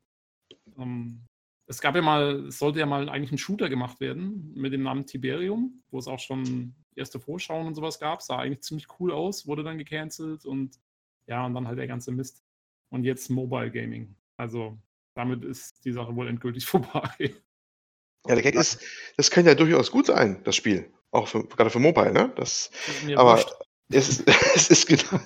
Ähm, 0.79 1.27
es 1.67 1.81
gab 1.81 1.97
ja 1.97 2.03
mal, 2.03 2.47
es 2.47 2.59
sollte 2.59 2.79
ja 2.79 2.87
mal 2.87 3.09
eigentlich 3.09 3.33
ein 3.33 3.39
Shooter 3.39 3.69
gemacht 3.69 3.99
werden 4.01 4.53
mit 4.55 4.73
dem 4.73 4.83
Namen 4.83 5.07
Tiberium, 5.07 5.83
wo 5.91 5.99
es 5.99 6.07
auch 6.07 6.21
schon 6.21 6.75
erste 6.95 7.19
Vorschauen 7.19 7.67
und 7.67 7.75
sowas 7.75 7.99
gab. 7.99 8.23
Sah 8.23 8.39
eigentlich 8.39 8.63
ziemlich 8.63 8.87
cool 9.01 9.11
aus, 9.11 9.47
wurde 9.47 9.65
dann 9.65 9.79
gecancelt 9.79 10.45
und 10.45 10.79
ja, 11.27 11.45
und 11.45 11.55
dann 11.55 11.67
halt 11.67 11.79
der 11.79 11.89
ganze 11.89 12.13
Mist. 12.13 12.45
Und 12.91 13.05
jetzt 13.05 13.31
Mobile 13.31 13.71
Gaming. 13.71 14.15
Also 14.37 14.79
damit 15.15 15.45
ist 15.45 15.85
die 15.85 15.93
Sache 15.93 16.15
wohl 16.15 16.29
endgültig 16.29 16.67
vorbei. 16.67 17.35
Ja, 18.27 18.35
der 18.35 18.43
Gag 18.43 18.55
ist, 18.55 18.83
das 19.17 19.31
kann 19.31 19.47
ja 19.47 19.55
durchaus 19.55 19.91
gut 19.91 20.07
sein, 20.07 20.43
das 20.45 20.57
Spiel. 20.57 20.93
Auch 21.11 21.29
für, 21.29 21.45
gerade 21.45 21.71
für 21.71 21.79
Mobile, 21.79 22.13
ne? 22.13 22.33
Das, 22.37 22.71
aber 23.15 23.45
es 23.89 24.09
ist, 24.09 24.25
es 24.55 24.69
ist 24.69 24.87
genau, 24.87 25.21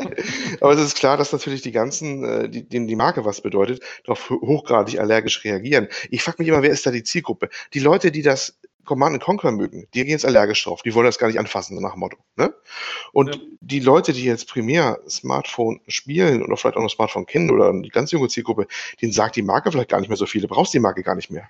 aber 0.60 0.72
es 0.72 0.80
ist 0.80 0.96
klar, 0.96 1.16
dass 1.16 1.32
natürlich 1.32 1.62
die 1.62 1.72
ganzen, 1.72 2.24
äh, 2.24 2.48
die, 2.48 2.68
denen 2.68 2.86
die 2.86 2.96
Marke 2.96 3.24
was 3.24 3.40
bedeutet, 3.40 3.82
darauf 4.04 4.30
hochgradig 4.30 4.98
allergisch 4.98 5.44
reagieren. 5.44 5.88
Ich 6.10 6.22
frage 6.22 6.36
mich 6.38 6.48
immer, 6.48 6.62
wer 6.62 6.70
ist 6.70 6.86
da 6.86 6.90
die 6.90 7.02
Zielgruppe? 7.02 7.48
Die 7.72 7.80
Leute, 7.80 8.12
die 8.12 8.22
das 8.22 8.58
Command 8.84 9.22
Conquer 9.22 9.52
mögen, 9.52 9.86
die 9.94 10.00
gehen 10.00 10.08
jetzt 10.08 10.26
allergisch 10.26 10.64
drauf, 10.64 10.82
die 10.82 10.94
wollen 10.94 11.06
das 11.06 11.18
gar 11.18 11.28
nicht 11.28 11.38
anfassen, 11.38 11.80
nach 11.80 11.92
dem 11.92 12.00
Motto. 12.00 12.16
Ne? 12.36 12.52
Und 13.12 13.36
ja. 13.36 13.40
die 13.60 13.80
Leute, 13.80 14.12
die 14.12 14.24
jetzt 14.24 14.48
primär 14.48 14.98
Smartphone 15.08 15.80
spielen 15.86 16.42
oder 16.42 16.56
vielleicht 16.56 16.76
auch 16.76 16.82
noch 16.82 16.90
Smartphone 16.90 17.26
kennen 17.26 17.50
oder 17.50 17.72
die 17.72 17.88
ganz 17.88 18.10
junge 18.10 18.28
Zielgruppe, 18.28 18.66
denen 19.00 19.12
sagt 19.12 19.36
die 19.36 19.42
Marke 19.42 19.70
vielleicht 19.70 19.90
gar 19.90 20.00
nicht 20.00 20.08
mehr 20.08 20.16
so 20.16 20.26
viel, 20.26 20.40
du 20.40 20.48
brauchst 20.48 20.74
die 20.74 20.80
Marke 20.80 21.02
gar 21.02 21.14
nicht 21.14 21.30
mehr. 21.30 21.48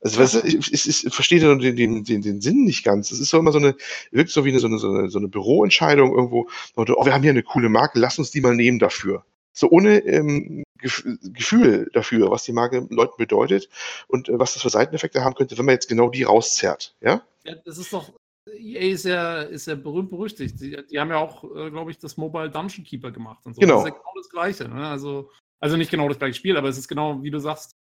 Also, 0.00 0.20
weißt 0.20 0.34
du, 0.34 0.46
ich, 0.46 0.72
ich, 0.72 1.06
ich 1.06 1.14
verstehe 1.14 1.40
den, 1.40 1.58
den, 1.58 2.04
den, 2.04 2.22
den 2.22 2.40
Sinn 2.40 2.64
nicht 2.64 2.84
ganz. 2.84 3.10
Es 3.10 3.18
ist 3.18 3.30
so 3.30 3.38
immer 3.38 3.52
so 3.52 3.58
eine, 3.58 3.74
wirkt 4.12 4.30
so 4.30 4.44
wie 4.44 4.50
eine, 4.50 4.60
so 4.60 4.68
eine, 4.68 4.78
so 4.78 4.90
eine, 4.90 5.10
so 5.10 5.18
eine 5.18 5.28
Büroentscheidung 5.28 6.12
irgendwo. 6.14 6.48
Oh, 6.76 6.84
wir 6.84 7.12
haben 7.12 7.22
hier 7.22 7.30
eine 7.30 7.42
coole 7.42 7.68
Marke, 7.68 7.98
lass 7.98 8.18
uns 8.18 8.30
die 8.30 8.40
mal 8.40 8.54
nehmen 8.54 8.78
dafür. 8.78 9.24
So 9.52 9.68
ohne 9.70 9.98
ähm, 9.98 10.62
Gefühl 10.78 11.90
dafür, 11.92 12.30
was 12.30 12.44
die 12.44 12.52
Marke 12.52 12.86
Leuten 12.90 13.16
bedeutet 13.18 13.68
und 14.06 14.28
äh, 14.28 14.38
was 14.38 14.54
das 14.54 14.62
für 14.62 14.70
Seiteneffekte 14.70 15.24
haben 15.24 15.34
könnte, 15.34 15.58
wenn 15.58 15.64
man 15.64 15.74
jetzt 15.74 15.88
genau 15.88 16.10
die 16.10 16.22
rauszerrt. 16.22 16.94
Ja, 17.00 17.22
ja 17.44 17.56
das 17.64 17.78
ist 17.78 17.92
doch, 17.92 18.12
EA 18.46 18.92
ist 18.92 19.04
ja, 19.04 19.42
ist 19.42 19.66
ja 19.66 19.74
berühmt 19.74 20.10
berüchtigt. 20.10 20.60
Die, 20.60 20.78
die 20.88 21.00
haben 21.00 21.10
ja 21.10 21.18
auch, 21.18 21.44
äh, 21.56 21.70
glaube 21.70 21.90
ich, 21.90 21.98
das 21.98 22.16
Mobile 22.16 22.50
Dungeon 22.50 22.84
Keeper 22.84 23.10
gemacht 23.10 23.44
und 23.46 23.54
so. 23.54 23.60
Genau. 23.60 23.82
Das 23.82 23.84
ist 23.84 23.90
ja 23.90 23.96
genau 23.96 24.12
das 24.16 24.30
Gleiche. 24.30 24.68
Ne? 24.68 24.86
Also, 24.86 25.30
also 25.60 25.76
nicht 25.76 25.90
genau 25.90 26.08
das 26.08 26.18
gleiche 26.18 26.34
Spiel, 26.34 26.56
aber 26.56 26.68
es 26.68 26.78
ist 26.78 26.88
genau, 26.88 27.22
wie 27.22 27.30
du 27.30 27.40
sagst, 27.40 27.77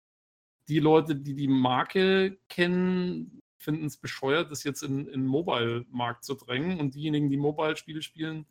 die 0.68 0.80
Leute, 0.80 1.16
die 1.16 1.36
die 1.36 1.48
Marke 1.48 2.38
kennen, 2.50 3.42
finden 3.58 3.86
es 3.86 3.98
bescheuert, 3.98 4.52
das 4.52 4.64
jetzt 4.64 4.84
in 4.84 5.06
den 5.06 5.26
Mobile-Markt 5.26 6.24
zu 6.24 6.36
drängen. 6.36 6.80
Und 6.80 6.96
diejenigen, 6.96 7.30
die 7.30 7.38
Mobile-Spiele 7.38 8.02
spielen, 8.02 8.46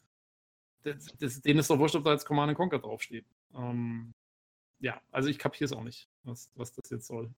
das, 0.82 1.06
das, 1.18 1.40
denen 1.40 1.60
ist 1.60 1.70
doch 1.70 1.78
wurscht, 1.78 1.96
ob 1.96 2.04
da 2.04 2.12
jetzt 2.12 2.26
Command 2.26 2.54
Conquer 2.56 2.78
draufsteht. 2.78 3.24
Ähm, 3.54 4.12
ja, 4.80 5.00
also 5.10 5.28
ich 5.28 5.38
kapiere 5.38 5.64
es 5.64 5.72
auch 5.72 5.82
nicht, 5.82 6.08
was, 6.24 6.50
was 6.56 6.72
das 6.72 6.90
jetzt 6.90 7.06
soll. 7.06 7.32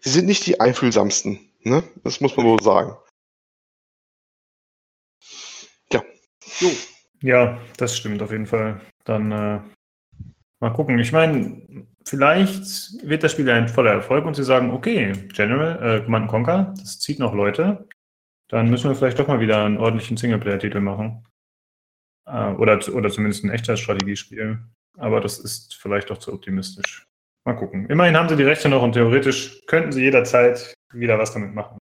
Sie 0.00 0.10
sind 0.10 0.26
nicht 0.26 0.46
die 0.46 0.60
einfühlsamsten, 0.60 1.52
ne? 1.60 1.82
Das 2.02 2.20
muss 2.20 2.36
man 2.36 2.46
wohl 2.46 2.62
sagen. 2.62 2.96
Ja. 5.92 6.02
Jo. 6.60 6.70
Ja, 7.20 7.60
das 7.76 7.96
stimmt 7.96 8.22
auf 8.22 8.30
jeden 8.30 8.46
Fall. 8.46 8.80
Dann 9.04 9.32
äh, 9.32 9.60
mal 10.60 10.72
gucken. 10.72 10.98
Ich 10.98 11.12
meine, 11.12 11.86
vielleicht 12.08 13.06
wird 13.06 13.22
das 13.22 13.32
Spiel 13.32 13.48
ein 13.50 13.68
voller 13.68 13.92
Erfolg 13.92 14.24
und 14.24 14.34
sie 14.34 14.44
sagen, 14.44 14.70
okay, 14.70 15.12
General, 15.34 16.00
äh, 16.00 16.04
Command 16.04 16.28
Conquer, 16.28 16.74
das 16.78 16.98
zieht 16.98 17.18
noch 17.18 17.34
Leute. 17.34 17.86
Dann 18.48 18.70
müssen 18.70 18.88
wir 18.88 18.96
vielleicht 18.96 19.18
doch 19.18 19.28
mal 19.28 19.40
wieder 19.40 19.64
einen 19.64 19.76
ordentlichen 19.76 20.16
Singleplayer-Titel 20.16 20.80
machen. 20.80 21.26
Äh, 22.26 22.52
oder, 22.54 22.80
oder 22.94 23.10
zumindest 23.10 23.44
ein 23.44 23.50
echter 23.50 23.76
Strategiespiel. 23.76 24.58
Aber 24.96 25.20
das 25.20 25.38
ist 25.38 25.74
vielleicht 25.74 26.10
doch 26.10 26.18
zu 26.18 26.32
optimistisch. 26.32 27.06
Mal 27.44 27.54
gucken. 27.54 27.88
Immerhin 27.88 28.16
haben 28.16 28.28
sie 28.28 28.36
die 28.36 28.42
Rechte 28.42 28.68
noch 28.68 28.82
und 28.82 28.92
theoretisch 28.92 29.64
könnten 29.66 29.92
sie 29.92 30.02
jederzeit 30.02 30.74
wieder 30.92 31.18
was 31.18 31.32
damit 31.32 31.54
machen. 31.54 31.78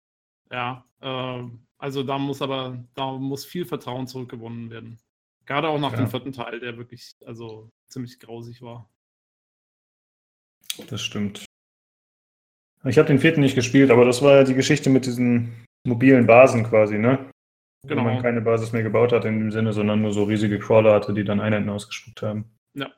Ja, 0.51 0.85
äh, 1.01 1.43
also 1.77 2.03
da 2.03 2.17
muss 2.17 2.41
aber, 2.41 2.77
da 2.93 3.11
muss 3.11 3.43
viel 3.43 3.65
Vertrauen 3.65 4.07
zurückgewonnen 4.07 4.69
werden. 4.69 4.99
Gerade 5.45 5.67
auch 5.67 5.79
nach 5.79 5.91
ja. 5.91 5.97
dem 5.97 6.07
vierten 6.07 6.31
Teil, 6.31 6.59
der 6.59 6.77
wirklich, 6.77 7.15
also 7.25 7.69
ziemlich 7.87 8.19
grausig 8.19 8.61
war. 8.61 8.87
Das 10.87 11.01
stimmt. 11.01 11.45
Ich 12.85 12.97
habe 12.97 13.07
den 13.07 13.19
vierten 13.19 13.41
nicht 13.41 13.55
gespielt, 13.55 13.91
aber 13.91 14.05
das 14.05 14.21
war 14.21 14.37
ja 14.37 14.43
die 14.43 14.55
Geschichte 14.55 14.89
mit 14.89 15.05
diesen 15.05 15.65
mobilen 15.85 16.25
Basen 16.25 16.63
quasi, 16.63 16.97
ne? 16.97 17.29
Genau. 17.87 18.01
Wo 18.03 18.05
man 18.05 18.21
keine 18.21 18.41
Basis 18.41 18.71
mehr 18.71 18.83
gebaut 18.83 19.11
hat 19.11 19.25
in 19.25 19.39
dem 19.39 19.51
Sinne, 19.51 19.73
sondern 19.73 20.01
nur 20.01 20.13
so 20.13 20.23
riesige 20.23 20.59
Crawler 20.59 20.93
hatte, 20.93 21.13
die 21.13 21.23
dann 21.23 21.39
Einheiten 21.39 21.69
ausgespuckt 21.69 22.21
haben. 22.21 22.45
Ja, 22.75 22.91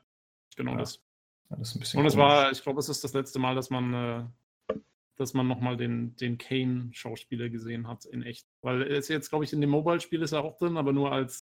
genau 0.57 0.73
ja. 0.73 0.79
das. 0.79 1.01
das 1.49 1.75
Und 1.75 1.91
komisch. 1.91 2.07
es 2.13 2.17
war, 2.17 2.51
ich 2.51 2.61
glaube, 2.61 2.79
es 2.79 2.89
ist 2.89 3.03
das 3.03 3.13
letzte 3.13 3.39
Mal, 3.39 3.55
dass 3.55 3.69
man, 3.69 3.93
äh, 3.93 4.75
dass 5.15 5.33
man 5.33 5.47
nochmal 5.47 5.77
den, 5.77 6.15
den 6.17 6.37
Kane-Schauspieler 6.37 7.49
gesehen 7.49 7.87
hat 7.87 8.05
in 8.05 8.23
echt. 8.23 8.45
Weil 8.61 8.81
er 8.81 8.97
ist 8.97 9.07
jetzt, 9.07 9.29
glaube 9.29 9.45
ich, 9.45 9.53
in 9.53 9.61
dem 9.61 9.69
Mobile-Spiel 9.69 10.21
ist 10.21 10.33
er 10.33 10.43
auch 10.43 10.57
drin, 10.57 10.75
aber 10.75 10.91
nur 10.91 11.13
als 11.13 11.45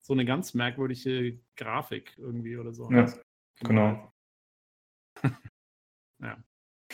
so 0.00 0.12
eine 0.12 0.24
ganz 0.24 0.54
merkwürdige 0.54 1.40
Grafik 1.56 2.14
irgendwie 2.18 2.56
oder 2.56 2.72
so. 2.72 2.90
Ja, 2.90 3.12
genau. 3.60 4.12
Ja. 6.22 6.36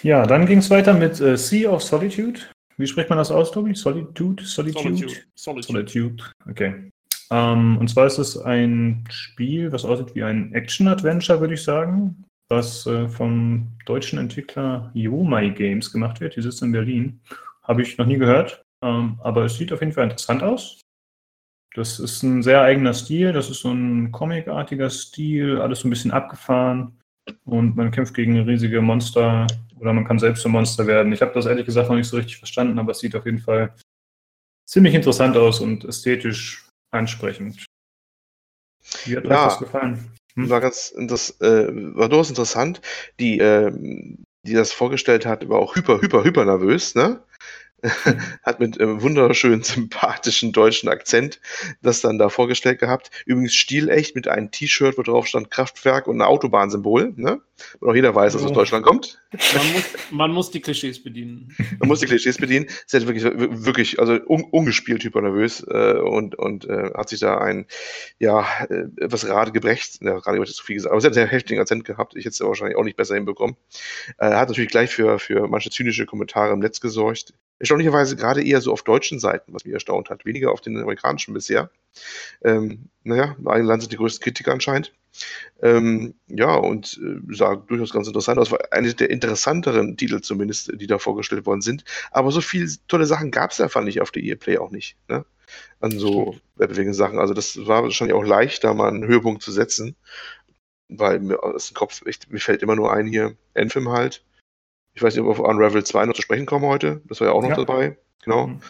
Ja, 0.02 0.24
dann 0.26 0.46
ging 0.46 0.58
es 0.58 0.70
weiter 0.70 0.94
mit 0.94 1.20
äh, 1.20 1.36
Sea 1.36 1.68
of 1.70 1.82
Solitude. 1.82 2.38
Wie 2.76 2.86
spricht 2.86 3.08
man 3.08 3.18
das 3.18 3.32
aus, 3.32 3.50
Tobi? 3.50 3.74
Solitude? 3.74 4.44
Solitude? 4.44 4.82
Solitude. 4.82 5.14
Solitude. 5.34 5.72
Solitude. 5.72 6.24
Okay. 6.48 6.92
Ähm, 7.32 7.78
und 7.78 7.88
zwar 7.88 8.06
ist 8.06 8.18
es 8.18 8.38
ein 8.38 9.02
Spiel, 9.10 9.72
was 9.72 9.84
aussieht 9.84 10.14
wie 10.14 10.22
ein 10.22 10.52
Action-Adventure, 10.52 11.40
würde 11.40 11.54
ich 11.54 11.62
sagen. 11.64 12.24
was 12.48 12.86
äh, 12.86 13.08
vom 13.08 13.72
deutschen 13.86 14.18
Entwickler 14.18 14.90
Yomai 14.94 15.50
Games 15.50 15.90
gemacht 15.92 16.20
wird. 16.20 16.36
Die 16.36 16.42
sitzt 16.42 16.62
in 16.62 16.72
Berlin. 16.72 17.20
Habe 17.62 17.82
ich 17.82 17.98
noch 17.98 18.06
nie 18.06 18.18
gehört, 18.18 18.64
ähm, 18.82 19.18
aber 19.22 19.44
es 19.44 19.56
sieht 19.56 19.72
auf 19.72 19.80
jeden 19.80 19.92
Fall 19.92 20.04
interessant 20.04 20.42
aus. 20.42 20.80
Das 21.74 21.98
ist 21.98 22.22
ein 22.22 22.42
sehr 22.42 22.62
eigener 22.62 22.94
Stil. 22.94 23.32
Das 23.32 23.50
ist 23.50 23.60
so 23.60 23.70
ein 23.70 24.12
comicartiger 24.12 24.88
Stil, 24.88 25.60
alles 25.60 25.80
so 25.80 25.88
ein 25.88 25.90
bisschen 25.90 26.12
abgefahren. 26.12 26.96
Und 27.44 27.76
man 27.76 27.90
kämpft 27.90 28.14
gegen 28.14 28.38
riesige 28.40 28.80
Monster 28.80 29.46
oder 29.78 29.92
man 29.92 30.04
kann 30.04 30.18
selbst 30.18 30.42
zum 30.42 30.52
Monster 30.52 30.86
werden. 30.86 31.12
Ich 31.12 31.22
habe 31.22 31.34
das 31.34 31.46
ehrlich 31.46 31.66
gesagt 31.66 31.88
noch 31.88 31.96
nicht 31.96 32.08
so 32.08 32.16
richtig 32.16 32.38
verstanden, 32.38 32.78
aber 32.78 32.92
es 32.92 33.00
sieht 33.00 33.14
auf 33.14 33.24
jeden 33.24 33.40
Fall 33.40 33.74
ziemlich 34.68 34.94
interessant 34.94 35.36
aus 35.36 35.60
und 35.60 35.84
ästhetisch 35.84 36.68
ansprechend. 36.92 37.64
Wie 39.04 39.16
hat 39.16 39.24
euch 39.24 39.30
ja, 39.30 39.44
das 39.46 39.58
gefallen? 39.58 40.12
Hm? 40.34 40.50
War 40.50 40.60
ganz 40.60 40.94
das 40.96 41.40
äh, 41.40 41.68
war 41.96 42.08
durchaus 42.08 42.30
interessant. 42.30 42.80
Die, 43.18 43.38
äh, 43.38 43.72
die 43.72 44.54
das 44.54 44.72
vorgestellt 44.72 45.26
hat, 45.26 45.48
war 45.48 45.58
auch 45.58 45.74
hyper, 45.74 46.00
hyper, 46.00 46.24
hyper 46.24 46.44
nervös, 46.44 46.94
ne? 46.94 47.22
hat 48.42 48.60
mit 48.60 48.80
einem 48.80 49.02
wunderschönen, 49.02 49.62
sympathischen 49.62 50.52
deutschen 50.52 50.88
Akzent 50.88 51.40
das 51.82 52.00
dann 52.00 52.18
da 52.18 52.28
vorgestellt 52.28 52.80
gehabt. 52.80 53.10
Übrigens 53.26 53.54
stilecht 53.54 54.14
mit 54.14 54.28
einem 54.28 54.50
T-Shirt, 54.50 54.98
wo 54.98 55.02
drauf 55.02 55.26
stand 55.26 55.50
Kraftwerk 55.50 56.06
und 56.06 56.18
ein 56.18 56.26
Autobahnsymbol, 56.26 57.12
ne? 57.16 57.40
Und 57.80 57.90
auch 57.90 57.94
jeder 57.94 58.14
weiß, 58.14 58.34
dass 58.34 58.42
oh. 58.42 58.46
aus 58.46 58.52
Deutschland 58.52 58.84
kommt. 58.84 59.18
Man 59.32 59.72
muss, 59.72 59.84
man 60.10 60.32
muss, 60.32 60.50
die 60.50 60.60
Klischees 60.60 61.02
bedienen. 61.02 61.54
Man 61.78 61.88
muss 61.88 62.00
die 62.00 62.06
Klischees 62.06 62.38
bedienen. 62.38 62.66
Sie 62.86 62.96
hat 62.96 63.06
wirklich, 63.06 63.24
wirklich, 63.24 63.98
also 63.98 64.14
un, 64.26 64.44
ungespielt 64.44 65.04
hyper 65.04 65.22
nervös 65.22 65.64
äh, 65.68 65.98
und, 65.98 66.34
und 66.36 66.66
äh, 66.66 66.90
hat 66.94 67.08
sich 67.08 67.20
da 67.20 67.38
ein, 67.38 67.66
ja, 68.18 68.46
äh, 68.68 68.86
etwas 69.00 69.24
gerade 69.24 69.52
gebrecht, 69.52 69.98
ja, 70.02 70.18
gerade 70.18 70.38
wird 70.38 70.48
zu 70.48 70.64
viel 70.64 70.76
gesagt, 70.76 70.92
aber 70.92 71.00
sie 71.00 71.06
hat 71.06 71.16
einen 71.16 71.26
sehr 71.26 71.32
heftigen 71.32 71.60
Akzent 71.60 71.84
gehabt. 71.84 72.14
Ich 72.14 72.24
hätte 72.24 72.34
es 72.34 72.40
wahrscheinlich 72.40 72.76
auch 72.76 72.84
nicht 72.84 72.96
besser 72.96 73.14
hinbekommen. 73.14 73.56
Äh, 74.18 74.30
hat 74.30 74.48
natürlich 74.48 74.70
gleich 74.70 74.90
für, 74.90 75.18
für 75.18 75.48
manche 75.48 75.70
zynische 75.70 76.06
Kommentare 76.06 76.52
im 76.52 76.60
Netz 76.60 76.80
gesorgt. 76.80 77.34
Erstaunlicherweise 77.58 78.16
gerade 78.16 78.44
eher 78.44 78.60
so 78.60 78.72
auf 78.72 78.82
deutschen 78.82 79.18
Seiten, 79.18 79.54
was 79.54 79.64
mich 79.64 79.72
erstaunt 79.72 80.10
hat, 80.10 80.26
weniger 80.26 80.52
auf 80.52 80.60
den 80.60 80.76
amerikanischen 80.76 81.32
bisher. 81.32 81.70
Ähm, 82.42 82.90
naja, 83.02 83.34
im 83.38 83.48
eigenen 83.48 83.68
Land 83.68 83.82
sind 83.82 83.92
die 83.92 83.96
größten 83.96 84.22
Kritiker 84.22 84.52
anscheinend. 84.52 84.92
Ähm, 85.62 86.14
ja, 86.28 86.54
und 86.54 87.00
äh, 87.02 87.34
sah 87.34 87.56
durchaus 87.56 87.92
ganz 87.92 88.06
interessant 88.06 88.38
aus. 88.38 88.50
War 88.50 88.60
eine 88.72 88.92
der 88.94 89.10
interessanteren 89.10 89.96
Titel 89.96 90.20
zumindest, 90.20 90.72
die 90.74 90.86
da 90.86 90.98
vorgestellt 90.98 91.46
worden 91.46 91.62
sind. 91.62 91.84
Aber 92.10 92.30
so 92.30 92.40
viele 92.40 92.70
tolle 92.88 93.06
Sachen 93.06 93.30
gab 93.30 93.50
es 93.50 93.60
einfach 93.60 93.82
nicht 93.82 94.00
auf 94.00 94.10
der 94.10 94.22
EA 94.22 94.36
Play 94.36 94.58
auch 94.58 94.70
nicht. 94.70 94.96
Ne? 95.08 95.24
An 95.80 95.98
so 95.98 96.36
wettbewerblichen 96.56 96.94
Sachen. 96.94 97.18
Also 97.18 97.34
das 97.34 97.66
war 97.66 97.82
wahrscheinlich 97.82 98.16
auch 98.16 98.24
leicht, 98.24 98.64
da 98.64 98.74
mal 98.74 98.88
einen 98.88 99.06
Höhepunkt 99.06 99.42
zu 99.42 99.52
setzen. 99.52 99.96
Weil 100.88 101.20
mir 101.20 101.42
aus 101.42 101.68
dem 101.68 101.74
Kopf, 101.74 102.04
echt, 102.06 102.30
mir 102.30 102.38
fällt 102.38 102.62
immer 102.62 102.76
nur 102.76 102.92
ein 102.92 103.06
hier, 103.06 103.34
Enfim 103.54 103.88
halt. 103.88 104.24
Ich 104.94 105.02
weiß 105.02 105.14
nicht, 105.14 105.20
ob 105.22 105.26
wir 105.26 105.32
auf 105.32 105.50
Unravel 105.50 105.84
2 105.84 106.06
noch 106.06 106.14
zu 106.14 106.22
sprechen 106.22 106.46
kommen 106.46 106.64
heute. 106.64 107.02
Das 107.06 107.20
war 107.20 107.28
ja 107.28 107.32
auch 107.32 107.42
noch 107.42 107.50
ja. 107.50 107.56
dabei. 107.56 107.98
Genau. 108.24 108.48
Mhm. 108.48 108.60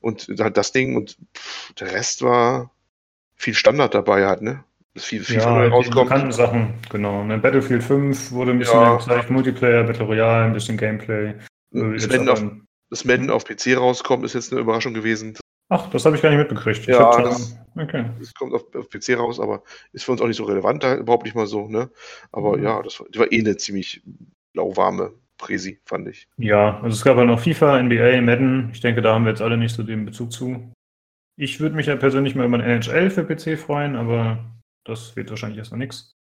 Und 0.00 0.28
halt 0.38 0.56
das 0.56 0.72
Ding 0.72 0.96
und 0.96 1.18
pff, 1.36 1.72
der 1.74 1.92
Rest 1.92 2.22
war 2.22 2.70
viel 3.34 3.54
Standard 3.54 3.94
dabei 3.94 4.26
halt, 4.26 4.42
ne? 4.42 4.64
Das 4.96 5.04
viel, 5.04 5.22
viel 5.22 5.36
ja, 5.36 5.50
neu 5.50 5.68
rauskommt. 5.68 6.08
bekannten 6.08 6.32
Sachen, 6.32 6.72
genau. 6.88 7.22
Ne? 7.22 7.36
Battlefield 7.36 7.82
5 7.82 8.32
wurde 8.32 8.52
ein 8.52 8.58
bisschen 8.58 8.80
ja. 8.80 8.96
gezeigt, 8.96 9.28
Multiplayer, 9.28 9.84
Battle 9.84 10.06
Royale, 10.06 10.46
ein 10.46 10.54
bisschen 10.54 10.78
Gameplay. 10.78 11.34
Das 11.70 12.08
Madden, 12.08 12.28
auf, 12.30 12.42
das 12.88 13.04
Madden 13.04 13.28
auf 13.28 13.44
PC 13.44 13.76
rauskommt, 13.76 14.24
ist 14.24 14.32
jetzt 14.32 14.52
eine 14.52 14.62
Überraschung 14.62 14.94
gewesen. 14.94 15.36
Ach, 15.68 15.90
das 15.90 16.06
habe 16.06 16.16
ich 16.16 16.22
gar 16.22 16.30
nicht 16.30 16.38
mitbekriegt. 16.38 16.86
Ja, 16.86 17.20
das, 17.20 17.58
okay. 17.78 18.06
das, 18.18 18.32
kommt 18.32 18.54
auf, 18.54 18.74
auf, 18.74 18.88
PC 18.88 19.18
raus, 19.18 19.38
aber 19.38 19.62
ist 19.92 20.06
für 20.06 20.12
uns 20.12 20.22
auch 20.22 20.28
nicht 20.28 20.38
so 20.38 20.44
relevant, 20.44 20.82
da 20.82 20.96
überhaupt 20.96 21.24
nicht 21.24 21.36
mal 21.36 21.46
so, 21.46 21.68
ne? 21.68 21.90
Aber 22.32 22.56
mhm. 22.56 22.64
ja, 22.64 22.82
das 22.82 22.98
war, 22.98 23.06
war 23.16 23.30
eh 23.30 23.40
eine 23.40 23.58
ziemlich 23.58 24.02
lauwarme 24.54 25.12
Presi, 25.36 25.78
fand 25.84 26.08
ich. 26.08 26.26
Ja, 26.38 26.80
also 26.80 26.94
es 26.94 27.04
gab 27.04 27.18
halt 27.18 27.28
noch 27.28 27.40
FIFA, 27.40 27.82
NBA, 27.82 28.22
Madden. 28.22 28.70
Ich 28.72 28.80
denke, 28.80 29.02
da 29.02 29.12
haben 29.12 29.26
wir 29.26 29.30
jetzt 29.32 29.42
alle 29.42 29.58
nicht 29.58 29.74
so 29.74 29.82
den 29.82 30.06
Bezug 30.06 30.32
zu. 30.32 30.72
Ich 31.38 31.60
würde 31.60 31.76
mich 31.76 31.84
ja 31.84 31.96
persönlich 31.96 32.34
mal 32.34 32.46
über 32.46 32.56
ein 32.56 32.80
NHL 32.80 33.10
für 33.10 33.24
PC 33.24 33.58
freuen, 33.58 33.94
aber 33.94 34.55
das 34.86 35.16
wird 35.16 35.30
wahrscheinlich 35.30 35.58
erstmal 35.58 35.78
nichts. 35.78 36.16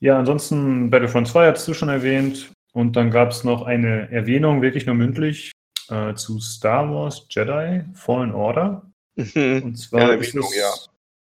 Ja, 0.00 0.18
ansonsten 0.18 0.90
Battlefront 0.90 1.28
2 1.28 1.46
hattest 1.46 1.68
du 1.68 1.74
schon 1.74 1.88
erwähnt. 1.88 2.52
Und 2.72 2.96
dann 2.96 3.10
gab 3.10 3.30
es 3.30 3.44
noch 3.44 3.62
eine 3.62 4.10
Erwähnung, 4.10 4.62
wirklich 4.62 4.86
nur 4.86 4.94
mündlich, 4.94 5.52
äh, 5.90 6.14
zu 6.14 6.40
Star 6.40 6.90
Wars 6.90 7.26
Jedi 7.28 7.84
Fallen 7.94 8.32
Order. 8.32 8.90
Mhm. 9.14 9.62
Und 9.62 9.76
zwar 9.76 10.00
ja, 10.00 10.14
ist 10.14 10.34
es 10.34 10.56
ja. 10.56 10.70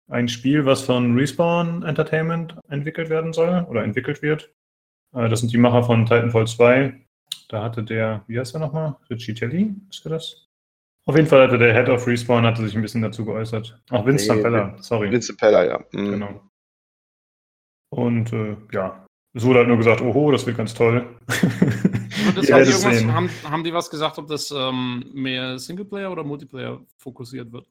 ein 0.10 0.28
Spiel, 0.28 0.66
was 0.66 0.82
von 0.82 1.16
Respawn 1.16 1.84
Entertainment 1.84 2.56
entwickelt 2.68 3.10
werden 3.10 3.32
soll 3.32 3.66
oder 3.70 3.84
entwickelt 3.84 4.22
wird. 4.22 4.52
Äh, 5.16 5.30
das 5.30 5.40
sind 5.40 5.54
die 5.54 5.58
Macher 5.58 5.84
von 5.84 6.06
Titanfall 6.06 6.48
2. 6.48 6.94
Da 7.50 7.64
hatte 7.64 7.84
der, 7.84 8.24
wie 8.28 8.38
heißt 8.38 8.56
er 8.56 8.60
nochmal? 8.60 8.98
Richie 9.10 9.34
Telly, 9.34 9.74
ist 9.90 10.06
er 10.06 10.12
das? 10.12 10.48
Auf 11.06 11.16
jeden 11.16 11.28
Fall 11.28 11.48
hatte 11.48 11.58
der 11.58 11.74
Head 11.74 11.88
of 11.88 12.06
Respawn 12.06 12.46
hatte 12.46 12.62
sich 12.62 12.76
ein 12.76 12.82
bisschen 12.82 13.02
dazu 13.02 13.24
geäußert. 13.24 13.82
Auch 13.90 14.06
Vince 14.06 14.36
nee, 14.36 14.42
Peller, 14.42 14.76
sorry. 14.82 15.10
Vince 15.10 15.34
Peller, 15.38 15.66
ja. 15.66 15.80
Mhm. 15.94 16.12
Genau. 16.12 16.42
Und 17.90 18.34
äh, 18.34 18.58
ja, 18.72 19.06
es 19.34 19.44
wurde 19.44 19.60
halt 19.60 19.68
nur 19.68 19.78
gesagt, 19.78 20.02
oho, 20.02 20.32
das 20.32 20.46
wird 20.46 20.58
ganz 20.58 20.74
toll. 20.74 21.06
Und 21.28 22.52
haben, 22.52 23.14
haben, 23.14 23.30
haben, 23.44 23.64
die 23.64 23.74
was 23.74 23.90
gesagt, 23.90 24.18
ob 24.18 24.28
das 24.28 24.52
ähm, 24.52 25.06
mehr 25.14 25.60
Singleplayer 25.60 26.12
oder 26.12 26.24
Multiplayer 26.24 26.82
fokussiert 26.98 27.52
wird? 27.52 27.68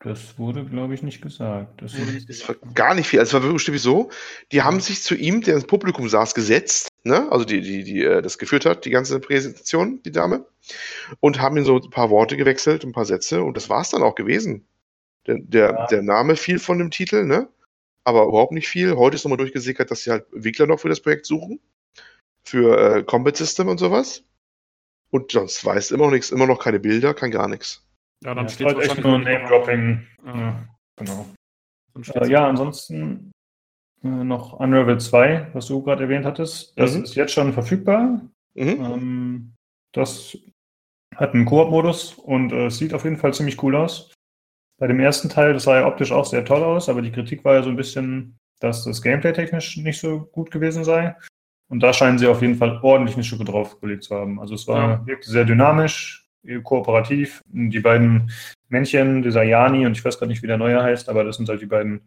Das 0.00 0.38
wurde, 0.38 0.64
glaube 0.64 0.94
ich, 0.94 1.02
nicht 1.02 1.22
gesagt. 1.22 1.80
Das, 1.80 1.94
nicht 1.94 2.28
das 2.28 2.46
war 2.46 2.56
gar 2.74 2.94
nicht 2.94 3.08
viel. 3.08 3.18
Also 3.18 3.38
es 3.38 3.42
war 3.42 3.50
wirklich 3.50 3.80
so, 3.80 4.10
die 4.52 4.60
haben 4.60 4.80
sich 4.80 5.02
zu 5.02 5.14
ihm, 5.14 5.40
der 5.40 5.54
ins 5.54 5.66
Publikum 5.66 6.08
saß, 6.08 6.34
gesetzt, 6.34 6.88
ne? 7.04 7.26
also 7.32 7.46
die, 7.46 7.62
die, 7.62 7.82
die 7.82 8.02
äh, 8.02 8.20
das 8.20 8.36
geführt 8.36 8.66
hat, 8.66 8.84
die 8.84 8.90
ganze 8.90 9.18
Präsentation, 9.20 10.02
die 10.04 10.12
Dame, 10.12 10.44
und 11.20 11.40
haben 11.40 11.56
ihm 11.56 11.64
so 11.64 11.76
ein 11.76 11.90
paar 11.90 12.10
Worte 12.10 12.36
gewechselt, 12.36 12.84
ein 12.84 12.92
paar 12.92 13.06
Sätze, 13.06 13.42
und 13.42 13.56
das 13.56 13.70
war 13.70 13.80
es 13.80 13.90
dann 13.90 14.02
auch 14.02 14.14
gewesen. 14.14 14.66
Der, 15.26 15.38
der, 15.38 15.70
ja. 15.70 15.86
der 15.86 16.02
Name 16.02 16.36
fiel 16.36 16.58
von 16.58 16.78
dem 16.78 16.90
Titel, 16.90 17.24
ne? 17.24 17.48
Aber 18.06 18.26
überhaupt 18.26 18.52
nicht 18.52 18.68
viel. 18.68 18.96
Heute 18.96 19.16
ist 19.16 19.24
nochmal 19.24 19.38
durchgesickert, 19.38 19.90
dass 19.90 20.04
sie 20.04 20.12
halt 20.12 20.32
Entwickler 20.32 20.66
noch 20.66 20.78
für 20.78 20.88
das 20.88 21.00
Projekt 21.00 21.26
suchen, 21.26 21.60
für 22.44 22.78
äh, 22.78 23.02
Combat 23.02 23.36
System 23.36 23.68
und 23.68 23.78
sowas. 23.78 24.22
Und 25.10 25.32
sonst 25.32 25.64
weiß 25.64 25.90
immer 25.90 26.04
noch 26.04 26.12
nichts, 26.12 26.30
immer 26.30 26.46
noch 26.46 26.62
keine 26.62 26.78
Bilder, 26.78 27.14
kein 27.14 27.32
gar 27.32 27.48
nichts. 27.48 27.84
Ja, 28.22 28.34
dann 28.34 28.46
ja, 28.46 28.50
steht 28.50 28.66
halt 28.68 28.78
echt 28.78 29.02
nur 29.02 29.18
Name-Dropping. 29.18 30.06
Ja, 30.24 30.68
genau. 30.96 31.26
Äh, 32.14 32.28
ja, 32.28 32.48
ansonsten 32.48 33.32
äh, 34.04 34.08
noch 34.08 34.52
Unravel 34.52 35.00
2, 35.00 35.50
was 35.52 35.66
du 35.66 35.82
gerade 35.82 36.04
erwähnt 36.04 36.24
hattest. 36.24 36.78
Das 36.78 36.94
mhm. 36.94 37.04
ist 37.04 37.14
jetzt 37.16 37.32
schon 37.32 37.52
verfügbar. 37.52 38.20
Mhm. 38.54 38.84
Ähm, 38.84 39.52
das 39.92 40.38
hat 41.14 41.34
einen 41.34 41.44
Koop-Modus 41.44 42.14
und 42.14 42.52
äh, 42.52 42.70
sieht 42.70 42.94
auf 42.94 43.04
jeden 43.04 43.16
Fall 43.16 43.34
ziemlich 43.34 43.60
cool 43.62 43.74
aus. 43.74 44.12
Bei 44.78 44.86
dem 44.86 45.00
ersten 45.00 45.28
Teil, 45.28 45.54
das 45.54 45.64
sah 45.64 45.80
ja 45.80 45.86
optisch 45.86 46.12
auch 46.12 46.26
sehr 46.26 46.44
toll 46.44 46.62
aus, 46.62 46.88
aber 46.88 47.02
die 47.02 47.12
Kritik 47.12 47.44
war 47.44 47.54
ja 47.54 47.62
so 47.62 47.70
ein 47.70 47.76
bisschen, 47.76 48.38
dass 48.60 48.84
das 48.84 49.02
Gameplay 49.02 49.32
technisch 49.32 49.76
nicht 49.78 50.00
so 50.00 50.20
gut 50.32 50.50
gewesen 50.50 50.84
sei. 50.84 51.16
Und 51.68 51.82
da 51.82 51.92
scheinen 51.92 52.18
sie 52.18 52.26
auf 52.26 52.42
jeden 52.42 52.56
Fall 52.56 52.78
ordentlich 52.82 53.16
eine 53.16 53.24
Schippe 53.24 53.44
draufgelegt 53.44 54.04
zu 54.04 54.14
haben. 54.14 54.38
Also 54.38 54.54
es 54.54 54.68
war 54.68 54.90
ja. 54.90 55.06
wirklich 55.06 55.26
sehr 55.26 55.44
dynamisch, 55.44 56.28
kooperativ. 56.62 57.42
Die 57.46 57.80
beiden 57.80 58.30
Männchen, 58.68 59.22
dieser 59.22 59.42
Jani 59.42 59.86
und 59.86 59.96
ich 59.96 60.04
weiß 60.04 60.18
gerade 60.18 60.30
nicht, 60.30 60.42
wie 60.42 60.46
der 60.46 60.58
neue 60.58 60.82
heißt, 60.82 61.08
aber 61.08 61.24
das 61.24 61.36
sind 61.36 61.48
halt 61.48 61.60
die 61.60 61.66
beiden 61.66 62.00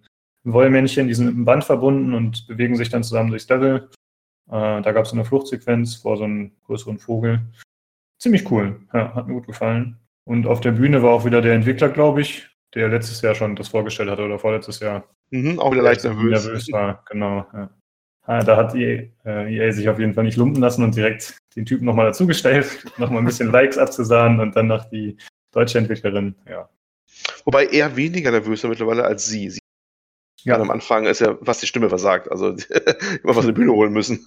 Wollmännchen, 0.44 1.08
die 1.08 1.14
sind 1.14 1.26
mit 1.26 1.36
dem 1.36 1.46
Band 1.46 1.64
verbunden 1.64 2.14
und 2.14 2.48
bewegen 2.48 2.76
sich 2.76 2.90
dann 2.90 3.04
zusammen 3.04 3.30
durchs 3.30 3.50
Level. 3.50 3.90
Äh, 4.48 4.82
da 4.82 4.92
gab 4.92 5.06
es 5.06 5.14
eine 5.14 5.26
Fluchtsequenz 5.26 5.96
vor 5.96 6.18
so 6.18 6.24
einem 6.24 6.52
größeren 6.66 7.00
Vogel. 7.00 7.42
Ziemlich 8.18 8.50
cool, 8.52 8.82
ja, 8.94 9.14
hat 9.14 9.28
mir 9.28 9.34
gut 9.34 9.48
gefallen. 9.48 9.98
Und 10.26 10.48
auf 10.48 10.62
der 10.62 10.72
Bühne 10.72 11.02
war 11.04 11.12
auch 11.12 11.26
wieder 11.26 11.42
der 11.42 11.54
Entwickler, 11.54 11.90
glaube 11.90 12.22
ich, 12.22 12.49
der 12.76 12.90
letztes 12.90 13.22
Jahr 13.22 13.36
schon 13.36 13.56
das 13.56 13.70
vorgestellt 13.70 14.10
hatte 14.10 14.24
oder 14.24 14.40
vorletztes 14.40 14.80
Jahr. 14.80 15.04
Mhm, 15.32 15.60
auch 15.60 15.72
wieder 15.72 15.82
leicht 15.82 16.04
nervös. 16.04 16.46
nervös 16.46 16.72
war, 16.72 17.04
genau. 17.10 17.46
Ja. 17.54 17.70
Ah, 18.24 18.44
da 18.44 18.58
hat 18.58 18.76
EA, 18.76 19.08
äh, 19.26 19.56
EA, 19.56 19.72
sich 19.72 19.90
auf 19.90 19.98
jeden 19.98 20.14
Fall 20.14 20.24
nicht 20.24 20.38
lumpen 20.38 20.62
lassen 20.62 20.84
und 20.84 20.96
direkt 20.96 21.38
den 21.56 21.66
Typen 21.66 21.86
nochmal 21.86 22.06
dazugestellt, 22.06 22.86
nochmal 22.98 23.24
ein 23.24 23.26
bisschen 23.26 23.52
Likes 23.52 23.78
abzusahen 23.78 24.40
und 24.40 24.56
dann 24.56 24.68
noch 24.68 24.86
die 24.86 25.18
deutsche 25.52 25.80
Entwicklerin, 25.80 26.36
ja. 26.48 26.70
Wobei 27.44 27.66
er 27.66 27.96
weniger 27.96 28.30
nervös 28.32 28.62
war 28.64 28.70
mittlerweile 28.70 29.04
als 29.04 29.26
sie. 29.26 29.50
sie 29.50 29.60
ja. 30.44 30.60
am 30.60 30.70
Anfang 30.70 31.06
ist 31.06 31.22
ja 31.22 31.38
fast 31.44 31.64
die 31.64 31.68
Stimme 31.68 31.90
versagt, 31.90 32.30
also 32.32 32.50
immer 33.24 33.36
was 33.36 33.46
in 33.46 33.48
die 33.48 33.60
Bühne 33.60 33.74
holen 33.74 33.94
müssen. 33.94 34.26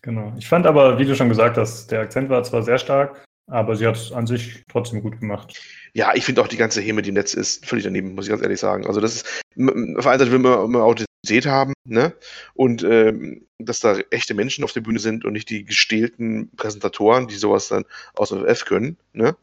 Genau. 0.00 0.32
Ich 0.38 0.48
fand 0.48 0.66
aber, 0.66 0.98
wie 0.98 1.04
du 1.04 1.14
schon 1.14 1.28
gesagt 1.28 1.56
hast, 1.58 1.90
der 1.90 2.00
Akzent 2.00 2.30
war 2.30 2.42
zwar 2.42 2.62
sehr 2.62 2.78
stark, 2.78 3.22
aber 3.48 3.76
sie 3.76 3.86
hat 3.86 3.96
es 3.96 4.12
an 4.12 4.26
sich 4.26 4.64
trotzdem 4.68 5.02
gut 5.02 5.20
gemacht. 5.20 5.60
Ja, 5.96 6.14
ich 6.14 6.26
finde 6.26 6.42
auch 6.42 6.48
die 6.48 6.58
ganze 6.58 6.82
Häme, 6.82 7.00
die 7.00 7.08
im 7.08 7.14
Netz 7.14 7.32
ist, 7.32 7.64
völlig 7.64 7.84
daneben, 7.86 8.14
muss 8.14 8.26
ich 8.26 8.30
ganz 8.30 8.42
ehrlich 8.42 8.60
sagen. 8.60 8.86
Also 8.86 9.00
das 9.00 9.14
ist, 9.14 9.26
auf 9.56 10.06
einen 10.06 10.18
Seite 10.18 10.30
will 10.30 10.40
man 10.40 10.62
immer 10.62 10.82
Authentizität 10.82 11.46
haben, 11.46 11.72
ne? 11.86 12.12
Und 12.52 12.84
ähm, 12.84 13.46
dass 13.58 13.80
da 13.80 13.96
echte 14.10 14.34
Menschen 14.34 14.62
auf 14.62 14.72
der 14.72 14.82
Bühne 14.82 14.98
sind 14.98 15.24
und 15.24 15.32
nicht 15.32 15.48
die 15.48 15.64
gestählten 15.64 16.50
Präsentatoren, 16.54 17.28
die 17.28 17.36
sowas 17.36 17.68
dann 17.68 17.86
aus 18.12 18.28
dem 18.28 18.44
F 18.44 18.66
können, 18.66 18.98
ne? 19.14 19.36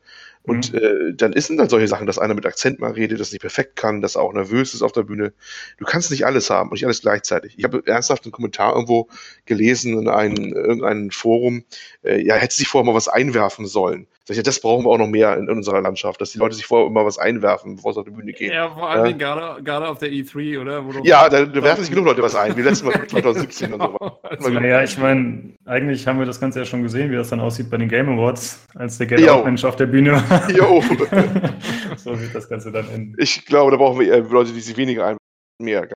Und 0.43 0.73
mhm. 0.73 0.77
äh, 0.77 1.13
dann 1.15 1.34
ist 1.34 1.49
dann 1.49 1.69
solche 1.69 1.88
Sachen, 1.88 2.05
dass 2.05 2.19
einer 2.19 2.35
mit 2.35 2.45
Akzent 2.45 2.80
mal 2.80 2.91
redet, 2.91 3.19
das 3.19 3.31
nicht 3.31 3.41
perfekt 3.41 3.75
kann, 3.75 4.01
dass 4.01 4.13
er 4.13 4.21
auch 4.21 4.34
nervös 4.34 4.75
ist 4.75 4.84
auf 4.84 4.91
der 4.91 5.03
Bühne. 5.03 5.34
Du 5.77 5.85
kannst 5.85 6.11
nicht 6.11 6.27
alles 6.27 6.51
haben 6.51 6.69
und 6.69 6.73
nicht 6.73 6.85
alles 6.85 7.01
gleichzeitig. 7.01 7.55
Ich 7.57 7.63
habe 7.63 7.81
ernsthaft 7.88 8.25
einen 8.25 8.31
Kommentar 8.31 8.73
irgendwo 8.73 9.09
gelesen 9.47 9.97
in 9.97 10.07
einem 10.07 10.53
irgendeinem 10.53 11.09
Forum, 11.09 11.63
äh, 12.03 12.21
ja, 12.21 12.35
hätte 12.35 12.55
sich 12.55 12.67
vorher 12.67 12.85
mal 12.85 12.95
was 12.95 13.07
einwerfen 13.07 13.65
sollen. 13.65 14.05
Sag 14.25 14.37
ich, 14.37 14.43
das 14.43 14.61
brauchen 14.61 14.85
wir 14.85 14.89
auch 14.89 14.97
noch 14.97 15.07
mehr 15.07 15.35
in, 15.35 15.49
in, 15.49 15.57
unserer 15.57 15.81
Landschaft, 15.81 16.21
dass 16.21 16.31
die 16.31 16.37
Leute 16.37 16.55
sich 16.55 16.65
vorher 16.65 16.87
immer 16.87 17.05
was 17.05 17.17
einwerfen, 17.17 17.75
bevor 17.75 17.93
sie 17.93 17.99
auf 17.99 18.05
die 18.05 18.11
Bühne 18.11 18.31
gehen. 18.31 18.53
Ja, 18.53 18.69
vor 18.69 18.89
allem 18.89 19.05
ja. 19.05 19.11
gerade, 19.17 19.61
gerade 19.63 19.89
auf 19.89 19.97
der 19.97 20.09
E3, 20.11 20.61
oder? 20.61 20.81
ja, 21.03 21.27
da, 21.27 21.43
da 21.43 21.61
werfen 21.61 21.81
sich 21.81 21.89
genug 21.89 22.05
Leute 22.05 22.21
was 22.21 22.33
ein, 22.33 22.55
wie 22.55 22.61
letztes 22.61 22.83
Mal 22.83 23.05
2017 23.07 23.73
und 23.73 23.81
so 23.81 23.93
weiter. 23.93 24.49
naja, 24.51 24.81
ich 24.81 24.97
meine, 24.97 25.53
eigentlich 25.65 26.07
haben 26.07 26.19
wir 26.19 26.25
das 26.25 26.39
Ganze 26.39 26.59
ja 26.59 26.65
schon 26.65 26.83
gesehen, 26.83 27.11
wie 27.11 27.17
das 27.17 27.29
dann 27.29 27.41
aussieht 27.41 27.69
bei 27.69 27.75
den 27.75 27.89
Game 27.89 28.07
Awards, 28.07 28.65
als 28.75 28.97
der 28.97 29.07
Get 29.07 29.27
Out-Mensch 29.27 29.65
auf 29.65 29.75
der 29.75 29.87
Bühne 29.87 30.13
war. 30.13 30.49
Jo. 30.51 30.81
so 31.97 32.17
wird 32.17 32.33
das 32.33 32.47
Ganze 32.47 32.71
dann 32.71 32.87
enden. 32.89 33.15
Ich 33.17 33.45
glaube, 33.45 33.71
da 33.71 33.77
brauchen 33.77 33.99
wir 33.99 34.07
eher 34.07 34.21
Leute, 34.21 34.53
die 34.53 34.61
sich 34.61 34.77
weniger 34.77 35.05
ein 35.05 35.17
mehr. 35.61 35.89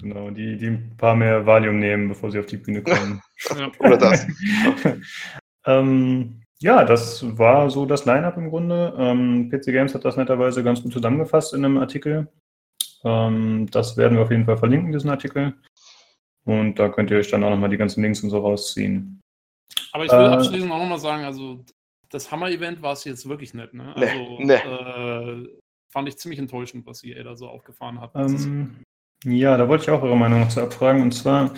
Genau, 0.00 0.30
die, 0.30 0.56
die 0.56 0.66
ein 0.66 0.96
paar 0.96 1.14
mehr 1.14 1.46
Valium 1.46 1.78
nehmen, 1.78 2.08
bevor 2.08 2.32
sie 2.32 2.40
auf 2.40 2.46
die 2.46 2.56
Bühne 2.56 2.82
kommen. 2.82 3.22
Oder 3.78 3.98
das. 3.98 4.26
ähm, 5.66 6.43
ja, 6.64 6.82
das 6.82 7.22
war 7.36 7.68
so 7.68 7.84
das 7.84 8.06
Line-Up 8.06 8.38
im 8.38 8.48
Grunde. 8.48 8.94
Ähm, 8.96 9.50
PC 9.50 9.66
Games 9.66 9.94
hat 9.94 10.06
das 10.06 10.16
netterweise 10.16 10.64
ganz 10.64 10.82
gut 10.82 10.94
zusammengefasst 10.94 11.52
in 11.52 11.62
einem 11.62 11.76
Artikel. 11.76 12.26
Ähm, 13.04 13.68
das 13.70 13.98
werden 13.98 14.16
wir 14.16 14.24
auf 14.24 14.30
jeden 14.30 14.46
Fall 14.46 14.56
verlinken, 14.56 14.90
diesen 14.90 15.10
Artikel. 15.10 15.52
Und 16.46 16.78
da 16.78 16.88
könnt 16.88 17.10
ihr 17.10 17.18
euch 17.18 17.30
dann 17.30 17.44
auch 17.44 17.50
nochmal 17.50 17.68
die 17.68 17.76
ganzen 17.76 18.02
Links 18.02 18.22
und 18.22 18.30
so 18.30 18.38
rausziehen. 18.38 19.20
Aber 19.92 20.06
ich 20.06 20.10
will 20.10 20.20
äh, 20.20 20.28
abschließend 20.28 20.72
auch 20.72 20.78
nochmal 20.78 20.98
sagen, 20.98 21.24
also 21.24 21.62
das 22.08 22.32
Hammer-Event 22.32 22.80
war 22.80 22.94
es 22.94 23.04
jetzt 23.04 23.28
wirklich 23.28 23.52
nicht. 23.52 23.74
Ne? 23.74 23.94
Also 23.94 24.38
nee, 24.38 24.44
nee. 24.46 24.54
Äh, 24.54 25.48
fand 25.92 26.08
ich 26.08 26.16
ziemlich 26.16 26.38
enttäuschend, 26.38 26.86
was 26.86 27.04
EA 27.04 27.24
da 27.24 27.36
so 27.36 27.46
aufgefahren 27.46 28.00
hat. 28.00 28.12
Ähm, 28.14 28.76
ja, 29.26 29.58
da 29.58 29.68
wollte 29.68 29.84
ich 29.84 29.90
auch 29.90 30.02
eure 30.02 30.16
Meinung 30.16 30.40
noch 30.40 30.48
zu 30.48 30.62
abfragen. 30.62 31.02
Und 31.02 31.12
zwar, 31.12 31.52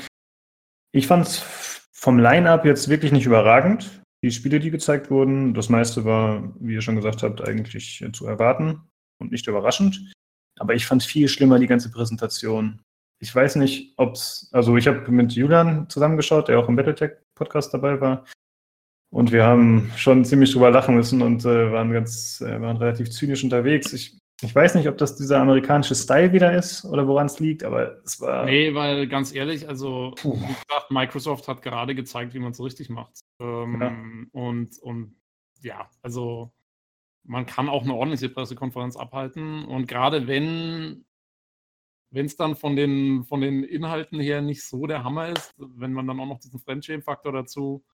ich 0.91 1.07
fand 1.07 1.29
es 1.29 1.39
vom 1.93 2.19
Line-Up 2.19 2.65
jetzt 2.65 2.89
wirklich 2.89 3.13
nicht 3.13 3.27
überragend 3.27 4.03
die 4.23 4.31
Spiele, 4.31 4.61
die 4.61 4.71
gezeigt 4.71 5.11
wurden. 5.11 5.55
Das 5.55 5.69
meiste 5.69 6.05
war, 6.05 6.53
wie 6.61 6.75
ihr 6.75 6.83
schon 6.83 6.97
gesagt 6.97 7.23
habt, 7.23 7.47
eigentlich 7.47 8.05
zu 8.13 8.27
erwarten 8.27 8.81
und 9.19 9.31
nicht 9.31 9.47
überraschend. 9.47 10.13
Aber 10.59 10.75
ich 10.75 10.87
fand 10.87 11.03
viel 11.03 11.29
schlimmer 11.29 11.59
die 11.59 11.67
ganze 11.67 11.91
Präsentation. 11.91 12.81
Ich 13.21 13.35
weiß 13.35 13.57
nicht, 13.57 13.95
ob 13.97 14.15
es, 14.15 14.49
also 14.53 14.77
ich 14.77 14.87
habe 14.87 15.11
mit 15.11 15.33
Julian 15.33 15.89
zusammengeschaut, 15.89 16.49
der 16.49 16.59
auch 16.59 16.69
im 16.69 16.77
Battletech-Podcast 16.77 17.73
dabei 17.73 18.01
war. 18.01 18.25
Und 19.11 19.33
wir 19.33 19.45
haben 19.45 19.91
schon 19.97 20.25
ziemlich 20.25 20.53
drüber 20.53 20.71
lachen 20.71 20.97
müssen 20.97 21.23
und 21.23 21.45
äh, 21.45 21.73
waren 21.73 21.93
ganz, 21.93 22.41
äh, 22.41 22.61
waren 22.61 22.77
relativ 22.77 23.11
zynisch 23.11 23.45
unterwegs. 23.45 23.93
Ich 23.93 24.19
ich 24.43 24.55
weiß 24.55 24.75
nicht, 24.75 24.89
ob 24.89 24.99
das 24.99 25.17
dieser 25.17 25.41
amerikanische 25.41 25.95
Style 25.95 26.33
wieder 26.33 26.55
ist 26.55 26.85
oder 26.85 27.09
woran 27.09 27.27
es 27.27 27.41
liegt, 27.41 27.65
aber 27.65 28.03
es 28.05 28.21
war. 28.21 28.45
Nee, 28.45 28.75
weil 28.75 29.09
ganz 29.09 29.35
ehrlich, 29.35 29.69
also 29.69 30.13
Puh. 30.17 30.35
wie 30.35 30.47
gesagt, 30.47 30.91
Microsoft 30.91 31.49
hat 31.49 31.63
gerade 31.63 31.95
gezeigt, 31.95 32.35
wie 32.35 32.39
man 32.39 32.53
es 32.53 32.63
richtig 32.63 32.91
macht. 32.91 33.21
Ähm, 33.41 33.81
ja. 33.81 34.41
Und, 34.41 34.79
und 34.81 35.17
ja, 35.63 35.89
also 36.03 36.53
man 37.25 37.47
kann 37.47 37.69
auch 37.69 37.83
eine 37.83 37.95
ordentliche 37.95 38.29
Pressekonferenz 38.29 38.97
abhalten. 38.97 39.65
Und 39.65 39.89
gerade 39.89 40.27
wenn 40.27 41.07
wenn 42.11 42.27
es 42.27 42.37
dann 42.37 42.57
von 42.57 42.77
den, 42.77 43.25
von 43.25 43.41
den 43.41 43.65
Inhalten 43.65 44.21
her 44.21 44.41
nicht 44.41 44.65
so 44.65 44.87
der 44.87 45.05
Hammer 45.05 45.29
ist, 45.29 45.55
wenn 45.59 45.93
man 45.93 46.07
dann 46.07 46.21
auch 46.21 46.27
noch 46.27 46.39
diesen 46.39 46.61
Fremdschämen-Faktor 46.61 47.33
dazu, 47.33 47.85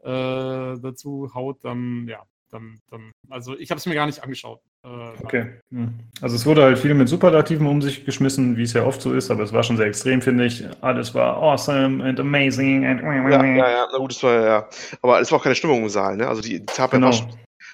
äh, 0.00 0.08
dazu 0.08 1.30
haut, 1.34 1.64
dann 1.64 2.06
ja, 2.08 2.24
dann, 2.50 2.80
dann 2.88 3.12
also 3.28 3.56
ich 3.56 3.70
habe 3.70 3.78
es 3.78 3.86
mir 3.86 3.94
gar 3.94 4.06
nicht 4.06 4.22
angeschaut. 4.22 4.62
Äh, 4.86 5.24
okay. 5.24 5.50
Hm. 5.72 5.94
Also 6.20 6.36
es 6.36 6.46
wurde 6.46 6.62
halt 6.62 6.78
viel 6.78 6.94
mit 6.94 7.08
Superlativen 7.08 7.66
um 7.66 7.82
sich 7.82 8.04
geschmissen, 8.04 8.56
wie 8.56 8.62
es 8.62 8.72
ja 8.72 8.84
oft 8.84 9.02
so 9.02 9.12
ist, 9.12 9.30
aber 9.30 9.42
es 9.42 9.52
war 9.52 9.64
schon 9.64 9.76
sehr 9.76 9.86
extrem, 9.86 10.22
finde 10.22 10.46
ich. 10.46 10.64
Alles 10.80 11.12
war 11.14 11.36
awesome 11.36 12.04
and 12.04 12.20
amazing 12.20 12.86
and 12.86 13.02
ja, 13.02 13.44
ja, 13.44 13.70
ja, 13.70 13.88
na 13.90 13.98
gut, 13.98 14.12
es 14.12 14.22
war 14.22 14.46
ja. 14.46 14.68
Aber 15.02 15.20
es 15.20 15.30
war 15.32 15.38
auch 15.38 15.42
keine 15.42 15.56
Stimmung 15.56 15.82
im 15.82 15.88
Saal, 15.88 16.16
ne? 16.16 16.28
Also 16.28 16.40
die, 16.40 16.60
die 16.60 16.66
tat 16.66 16.92
mir 16.92 17.00
genau. 17.00 17.10
fast, 17.10 17.26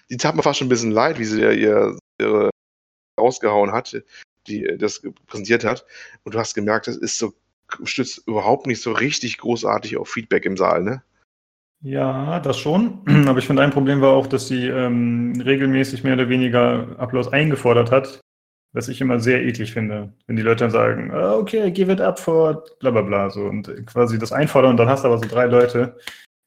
die 0.09 0.17
tat 0.17 0.35
mir 0.35 0.43
fast 0.43 0.59
schon 0.59 0.67
ein 0.67 0.71
bisschen 0.71 0.91
leid, 0.91 1.19
wie 1.19 1.25
sie 1.25 1.41
ihr, 1.41 1.99
ihre 2.19 2.51
rausgehauen 3.21 3.73
hat, 3.73 4.03
die 4.47 4.67
das 4.79 5.03
präsentiert 5.27 5.65
hat. 5.65 5.85
Und 6.25 6.35
du 6.35 6.39
hast 6.39 6.55
gemerkt, 6.55 6.87
das 6.87 6.97
ist 6.97 7.19
so 7.19 7.35
stützt 7.85 8.27
überhaupt 8.27 8.67
nicht 8.67 8.83
so 8.83 8.93
richtig 8.93 9.39
großartig 9.39 9.97
auf 9.99 10.09
Feedback 10.09 10.47
im 10.47 10.57
Saal, 10.57 10.83
ne? 10.83 11.03
Ja, 11.83 12.39
das 12.41 12.59
schon. 12.59 13.01
Aber 13.29 13.39
ich 13.39 13.47
finde, 13.47 13.63
ein 13.63 13.71
Problem 13.71 14.01
war 14.01 14.13
auch, 14.13 14.27
dass 14.27 14.49
sie 14.49 14.69
ähm, 14.69 15.41
regelmäßig 15.45 16.05
mehr 16.05 16.15
oder 16.15 16.29
weniger 16.29 16.97
Applaus 16.99 17.33
eingefordert 17.33 17.91
hat, 17.91 18.21
was 18.73 18.89
ich 18.89 19.01
immer 19.01 19.19
sehr 19.19 19.43
eklig 19.43 19.73
finde. 19.73 20.13
Wenn 20.27 20.37
die 20.37 20.43
Leute 20.43 20.65
dann 20.65 20.71
sagen, 20.71 21.11
oh, 21.13 21.41
okay, 21.41 21.71
give 21.73 21.93
it 21.93 22.01
up 22.01 22.19
for 22.19 22.65
bla 22.79 22.91
bla 22.91 23.03
bla. 23.03 23.31
So, 23.31 23.43
und 23.43 23.69
quasi 23.87 24.19
das 24.19 24.33
einfordern 24.33 24.73
und 24.73 24.77
dann 24.77 24.89
hast 24.89 25.03
du 25.03 25.09
aber 25.09 25.19
so 25.19 25.29
drei 25.29 25.47
Leute, 25.47 25.99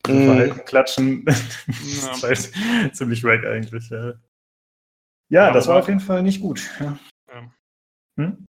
die 0.07 0.13
mm. 0.13 0.25
Verhalten 0.25 0.65
klatschen. 0.65 1.25
das 1.25 1.67
ist 1.83 2.23
halt 2.23 2.95
ziemlich 2.95 3.23
wack 3.23 3.45
eigentlich. 3.45 3.89
Ja, 3.89 4.13
ja 5.29 5.51
das 5.51 5.67
war 5.67 5.79
auf 5.79 5.87
jeden 5.89 5.99
Fall 5.99 6.23
nicht 6.23 6.39
gut. 6.39 6.61
Ja. 6.79 6.97
Hm? 8.17 8.45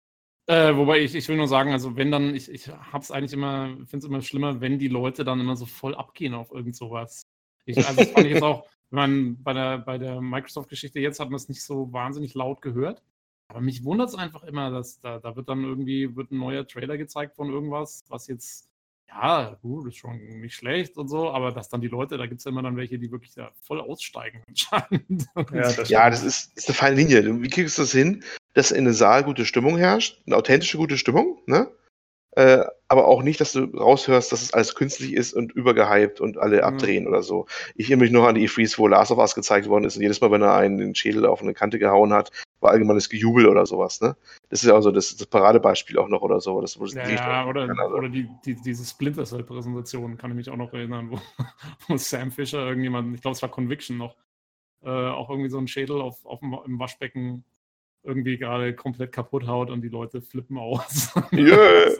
Äh, 0.46 0.76
wobei 0.76 1.00
ich, 1.00 1.14
ich 1.14 1.26
will 1.28 1.36
nur 1.36 1.48
sagen, 1.48 1.72
also 1.72 1.96
wenn 1.96 2.10
dann, 2.10 2.34
ich, 2.34 2.50
ich 2.50 2.68
hab's 2.68 3.10
eigentlich 3.10 3.32
immer, 3.32 3.68
finde 3.86 3.98
es 3.98 4.04
immer 4.04 4.20
schlimmer, 4.20 4.60
wenn 4.60 4.78
die 4.78 4.88
Leute 4.88 5.24
dann 5.24 5.40
immer 5.40 5.56
so 5.56 5.64
voll 5.64 5.94
abgehen 5.94 6.34
auf 6.34 6.52
irgend 6.52 6.76
sowas. 6.76 7.22
Ich, 7.64 7.78
also 7.78 7.96
das 7.96 8.10
fand 8.10 8.26
ich 8.26 8.34
jetzt 8.34 8.42
auch, 8.42 8.66
wenn 8.90 8.96
man 8.96 9.42
bei 9.42 9.54
der, 9.54 9.78
bei 9.78 9.96
der 9.96 10.20
Microsoft-Geschichte 10.20 11.00
jetzt 11.00 11.18
hat 11.18 11.30
man 11.30 11.36
es 11.36 11.48
nicht 11.48 11.62
so 11.62 11.92
wahnsinnig 11.92 12.34
laut 12.34 12.60
gehört. 12.60 13.02
Aber 13.48 13.60
mich 13.60 13.84
wundert 13.84 14.10
es 14.10 14.14
einfach 14.14 14.42
immer, 14.44 14.70
dass 14.70 15.00
da, 15.00 15.18
da 15.18 15.34
wird 15.36 15.48
dann 15.48 15.64
irgendwie 15.64 16.14
wird 16.14 16.30
ein 16.30 16.38
neuer 16.38 16.66
Trailer 16.66 16.98
gezeigt 16.98 17.36
von 17.36 17.50
irgendwas, 17.50 18.04
was 18.08 18.26
jetzt 18.26 18.68
ja, 19.08 19.56
gut, 19.62 19.88
ist 19.88 19.96
schon 19.96 20.40
nicht 20.40 20.54
schlecht 20.54 20.96
und 20.96 21.08
so, 21.08 21.30
aber 21.30 21.52
dass 21.52 21.68
dann 21.68 21.80
die 21.80 21.88
Leute, 21.88 22.16
da 22.16 22.26
gibt 22.26 22.40
es 22.40 22.44
ja 22.44 22.50
immer 22.50 22.62
dann 22.62 22.76
welche, 22.76 22.98
die 22.98 23.10
wirklich 23.10 23.34
da 23.34 23.52
voll 23.62 23.80
aussteigen 23.80 24.42
anscheinend. 24.48 25.26
Ja, 25.36 25.72
das, 25.72 25.88
ja, 25.88 26.10
das 26.10 26.24
ist, 26.24 26.56
ist, 26.56 26.68
eine 26.68 26.74
feine 26.74 26.96
Linie. 26.96 27.42
Wie 27.42 27.48
kriegst 27.48 27.78
du 27.78 27.82
das 27.82 27.92
hin, 27.92 28.24
dass 28.54 28.70
in 28.70 28.86
einem 28.86 28.94
Saal 28.94 29.24
gute 29.24 29.44
Stimmung 29.44 29.76
herrscht, 29.76 30.22
eine 30.26 30.36
authentische 30.36 30.78
gute 30.78 30.98
Stimmung, 30.98 31.40
ne? 31.46 31.68
Äh, 32.36 32.64
aber 32.88 33.06
auch 33.06 33.22
nicht, 33.22 33.40
dass 33.40 33.52
du 33.52 33.60
raushörst, 33.60 34.32
dass 34.32 34.42
es 34.42 34.52
alles 34.52 34.74
künstlich 34.74 35.12
ist 35.12 35.34
und 35.34 35.52
übergehypt 35.52 36.20
und 36.20 36.36
alle 36.36 36.64
abdrehen 36.64 37.04
mhm. 37.04 37.10
oder 37.10 37.22
so. 37.22 37.46
Ich 37.76 37.86
erinnere 37.86 38.06
mich 38.06 38.12
noch 38.12 38.26
an 38.26 38.34
die 38.34 38.48
E3s, 38.48 38.76
wo 38.76 38.88
Last 38.88 39.12
of 39.12 39.18
Us 39.18 39.36
gezeigt 39.36 39.68
worden 39.68 39.84
ist 39.84 39.96
und 39.96 40.02
jedes 40.02 40.20
Mal, 40.20 40.32
wenn 40.32 40.42
er 40.42 40.54
einen 40.54 40.78
den 40.78 40.94
Schädel 40.96 41.26
auf 41.26 41.42
eine 41.42 41.54
Kante 41.54 41.78
gehauen 41.78 42.12
hat, 42.12 42.32
war 42.60 42.72
allgemeines 42.72 43.08
Gejubel 43.08 43.46
oder 43.46 43.66
sowas. 43.66 44.00
Ne? 44.00 44.16
Das 44.48 44.62
ist 44.64 44.68
ja 44.68 44.74
also 44.74 44.90
das, 44.90 45.16
das 45.16 45.28
Paradebeispiel 45.28 45.96
auch 45.96 46.08
noch 46.08 46.22
oder 46.22 46.40
so. 46.40 46.60
Das, 46.60 46.76
ja, 46.92 47.08
ja 47.08 47.46
oder, 47.46 47.68
also. 47.68 47.94
oder 47.94 48.08
die, 48.08 48.28
die, 48.44 48.56
diese 48.56 48.84
Splinter 48.84 49.24
Cell-Präsentation 49.24 50.18
kann 50.18 50.32
ich 50.32 50.36
mich 50.36 50.50
auch 50.50 50.56
noch 50.56 50.72
erinnern, 50.72 51.12
wo, 51.12 51.20
wo 51.88 51.96
Sam 51.96 52.32
Fisher 52.32 52.66
irgendjemand, 52.66 53.14
ich 53.14 53.22
glaube, 53.22 53.36
es 53.36 53.42
war 53.42 53.50
Conviction 53.50 53.96
noch, 53.96 54.16
äh, 54.82 54.88
auch 54.88 55.30
irgendwie 55.30 55.50
so 55.50 55.58
einen 55.58 55.68
Schädel 55.68 56.00
auf, 56.00 56.26
auf 56.26 56.40
dem, 56.40 56.58
im 56.66 56.80
Waschbecken 56.80 57.44
irgendwie 58.04 58.38
gerade 58.38 58.74
komplett 58.74 59.12
kaputt 59.12 59.46
haut 59.46 59.70
und 59.70 59.82
die 59.82 59.88
Leute 59.88 60.22
flippen 60.22 60.58
aus. 60.58 61.12
Yeah. 61.32 61.94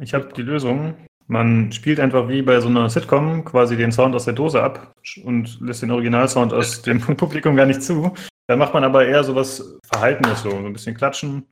Ich 0.00 0.14
habe 0.14 0.32
die 0.36 0.42
Lösung. 0.42 0.94
Man 1.28 1.70
spielt 1.72 2.00
einfach 2.00 2.28
wie 2.28 2.42
bei 2.42 2.60
so 2.60 2.68
einer 2.68 2.90
Sitcom 2.90 3.44
quasi 3.44 3.76
den 3.76 3.92
Sound 3.92 4.14
aus 4.14 4.24
der 4.24 4.34
Dose 4.34 4.62
ab 4.62 4.94
und 5.24 5.60
lässt 5.60 5.82
den 5.82 5.92
Originalsound 5.92 6.52
aus 6.52 6.82
dem 6.86 7.00
Publikum 7.00 7.56
gar 7.56 7.66
nicht 7.66 7.82
zu. 7.82 8.12
Dann 8.48 8.58
macht 8.58 8.74
man 8.74 8.84
aber 8.84 9.06
eher 9.06 9.22
so 9.22 9.34
was 9.34 9.78
Verhaltenes, 9.86 10.42
so, 10.42 10.50
so 10.50 10.56
ein 10.56 10.72
bisschen 10.72 10.96
klatschen 10.96 11.46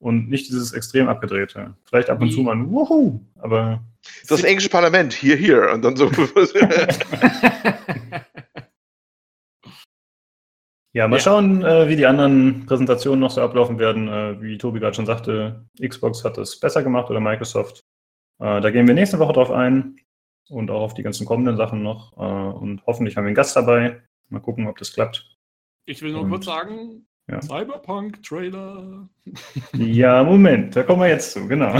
und 0.00 0.28
nicht 0.28 0.48
dieses 0.48 0.72
extrem 0.72 1.08
abgedrehte. 1.08 1.74
Vielleicht 1.84 2.10
ab 2.10 2.20
und 2.20 2.30
zu 2.30 2.40
mal 2.42 2.56
ein 2.56 2.70
Wuhu, 2.70 3.20
aber. 3.36 3.82
Das 4.28 4.42
englische 4.42 4.68
Parlament, 4.68 5.14
hier, 5.14 5.36
hier 5.36 5.70
und 5.72 5.82
dann 5.82 5.96
so. 5.96 6.10
Ja, 10.94 11.08
mal 11.08 11.16
ja. 11.16 11.22
schauen, 11.22 11.64
äh, 11.64 11.88
wie 11.88 11.96
die 11.96 12.06
anderen 12.06 12.66
Präsentationen 12.66 13.18
noch 13.18 13.32
so 13.32 13.42
ablaufen 13.42 13.80
werden. 13.80 14.06
Äh, 14.06 14.40
wie 14.40 14.56
Tobi 14.56 14.78
gerade 14.78 14.94
schon 14.94 15.06
sagte, 15.06 15.66
Xbox 15.84 16.24
hat 16.24 16.38
es 16.38 16.58
besser 16.58 16.84
gemacht 16.84 17.10
oder 17.10 17.18
Microsoft. 17.18 17.80
Äh, 18.38 18.60
da 18.60 18.70
gehen 18.70 18.86
wir 18.86 18.94
nächste 18.94 19.18
Woche 19.18 19.32
drauf 19.32 19.50
ein 19.50 19.96
und 20.48 20.70
auch 20.70 20.82
auf 20.82 20.94
die 20.94 21.02
ganzen 21.02 21.26
kommenden 21.26 21.56
Sachen 21.56 21.82
noch. 21.82 22.16
Äh, 22.16 22.56
und 22.56 22.86
hoffentlich 22.86 23.16
haben 23.16 23.24
wir 23.24 23.28
einen 23.28 23.34
Gast 23.34 23.56
dabei. 23.56 24.02
Mal 24.28 24.40
gucken, 24.40 24.68
ob 24.68 24.78
das 24.78 24.92
klappt. 24.92 25.36
Ich 25.84 26.00
will 26.00 26.12
nur 26.12 26.28
kurz 26.28 26.44
sagen, 26.44 27.06
ja. 27.28 27.42
Cyberpunk-Trailer. 27.42 29.08
Ja, 29.72 30.22
Moment, 30.22 30.76
da 30.76 30.84
kommen 30.84 31.00
wir 31.00 31.08
jetzt 31.08 31.32
zu, 31.32 31.48
genau. 31.48 31.72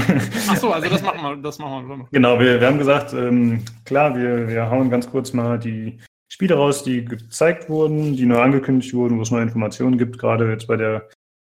Achso, 0.49 0.71
also 0.71 0.89
das 0.89 1.03
machen 1.03 1.23
wir, 1.23 1.37
das 1.37 1.59
machen 1.59 1.87
wir. 1.87 2.09
Genau, 2.11 2.41
wir, 2.41 2.61
wir 2.61 2.67
haben 2.67 2.79
gesagt, 2.79 3.13
ähm, 3.13 3.63
klar, 3.85 4.17
wir, 4.17 4.49
wir 4.49 4.71
hauen 4.71 4.91
ganz 4.91 5.09
kurz 5.09 5.33
mal 5.33 5.59
die 5.59 5.99
Spiele 6.35 6.57
raus, 6.57 6.83
die 6.83 7.05
gezeigt 7.05 7.69
wurden, 7.69 8.17
die 8.17 8.27
neu 8.27 8.41
angekündigt 8.41 8.93
wurden, 8.93 9.19
wo 9.19 9.23
es 9.23 9.31
neue 9.31 9.45
Informationen 9.45 9.99
gibt, 9.99 10.19
gerade 10.19 10.51
jetzt 10.51 10.67
bei 10.67 10.75
der 10.75 11.09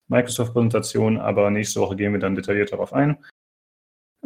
Microsoft-Präsentation, 0.09 1.19
aber 1.19 1.53
nächste 1.53 1.79
Woche 1.79 1.95
gehen 1.95 2.13
wir 2.13 2.19
dann 2.19 2.35
detailliert 2.35 2.73
darauf 2.73 2.93
ein. 2.93 3.17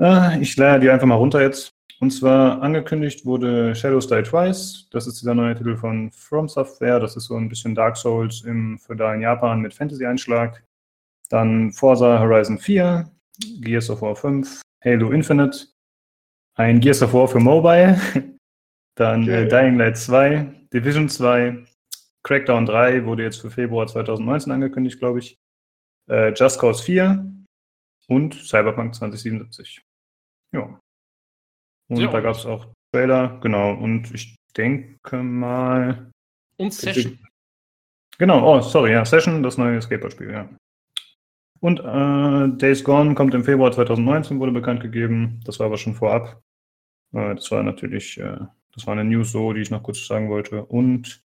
Äh, 0.01 0.41
ich 0.41 0.57
leier 0.57 0.79
die 0.79 0.89
einfach 0.89 1.07
mal 1.07 1.17
runter 1.17 1.43
jetzt. 1.43 1.73
Und 2.01 2.11
zwar 2.11 2.63
angekündigt 2.63 3.27
wurde 3.27 3.75
Shadows 3.75 4.07
Die 4.07 4.23
Twice. 4.23 4.89
Das 4.93 5.07
ist 5.07 5.21
dieser 5.21 5.35
neue 5.35 5.55
Titel 5.55 5.77
von 5.77 6.11
From 6.11 6.49
Software. 6.49 7.01
Das 7.01 7.17
ist 7.17 7.25
so 7.25 7.37
ein 7.37 7.51
bisschen 7.51 7.75
Dark 7.75 7.99
Souls 7.99 8.41
im 8.41 8.79
feudalen 8.79 9.21
Japan 9.21 9.61
mit 9.61 9.75
Fantasy-Einschlag. 9.75 10.65
Dann 11.29 11.71
Forza 11.71 12.19
Horizon 12.19 12.57
4, 12.57 13.11
Gears 13.61 13.91
of 13.91 14.01
War 14.01 14.17
5, 14.17 14.63
Halo 14.83 15.11
Infinite, 15.11 15.67
ein 16.55 16.81
Gears 16.81 17.03
of 17.03 17.13
War 17.13 17.29
für 17.29 17.41
Mobile, 17.41 18.01
dann 18.97 19.23
okay. 19.23 19.45
äh, 19.45 19.49
Dying 19.49 19.79
Light 19.79 19.97
2, 19.97 20.69
Division 20.73 21.09
2, 21.09 21.65
Crackdown 22.25 22.67
3 22.67 23.05
wurde 23.05 23.23
jetzt 23.23 23.41
für 23.41 23.51
Februar 23.51 23.87
2019 23.87 24.53
angekündigt, 24.53 24.99
glaube 24.99 25.21
ich, 25.21 25.39
äh, 26.11 26.33
Just 26.33 26.59
Cause 26.59 26.83
4 26.83 27.25
und 28.09 28.35
Cyberpunk 28.35 28.95
2077. 28.95 29.83
Ja. 30.53 30.81
Und 31.89 32.01
ja, 32.01 32.11
da 32.11 32.21
gab 32.21 32.35
es 32.35 32.47
auch 32.47 32.67
Trailer, 32.93 33.39
genau. 33.41 33.75
Und 33.75 34.13
ich 34.13 34.37
denke 34.57 35.23
mal. 35.23 36.11
Und 36.57 36.73
Session. 36.73 37.19
Genau, 38.19 38.57
oh, 38.57 38.61
sorry, 38.61 38.93
ja, 38.93 39.05
Session, 39.05 39.43
das 39.43 39.59
neue 39.59 39.81
Skateboard-Spiel, 39.81 40.31
ja. 40.31 40.49
Und 41.61 41.81
äh, 41.81 42.57
Days 42.57 42.83
Gone 42.83 43.15
kommt 43.15 43.35
im 43.35 43.45
Februar 43.45 43.73
2019, 43.73 44.41
wurde 44.41 44.53
bekannt 44.53 44.81
gegeben. 44.81 45.41
Das 45.45 45.59
war 45.59 45.67
aber 45.67 45.77
schon 45.77 45.95
vorab. 45.95 46.43
Äh, 47.13 47.35
das 47.35 47.51
war 47.51 47.63
natürlich, 47.63 48.19
äh, 48.19 48.39
das 48.77 48.87
war 48.87 48.93
eine 48.93 49.05
News 49.05 49.33
so, 49.33 49.53
die 49.53 49.63
ich 49.63 49.71
noch 49.71 49.83
kurz 49.83 50.07
sagen 50.07 50.29
wollte. 50.29 50.65
Und 50.65 51.25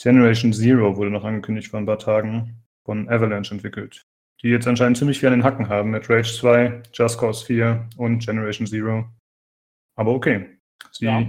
Generation 0.00 0.52
Zero 0.52 0.96
wurde 0.96 1.10
noch 1.10 1.24
angekündigt 1.24 1.68
vor 1.68 1.78
ein 1.78 1.86
paar 1.86 1.98
Tagen 1.98 2.64
von 2.84 3.08
Avalanche 3.08 3.54
entwickelt. 3.54 4.06
Die 4.42 4.48
jetzt 4.48 4.66
anscheinend 4.66 4.96
ziemlich 4.96 5.20
viel 5.20 5.28
an 5.28 5.34
den 5.34 5.44
Hacken 5.44 5.68
haben 5.68 5.90
mit 5.90 6.08
Rage 6.08 6.32
2, 6.32 6.82
Just 6.94 7.18
Cause 7.18 7.44
4 7.44 7.88
und 7.98 8.24
Generation 8.24 8.66
Zero. 8.66 9.06
Aber 9.96 10.12
okay. 10.12 10.58
Sie, 10.92 11.04
ja. 11.04 11.26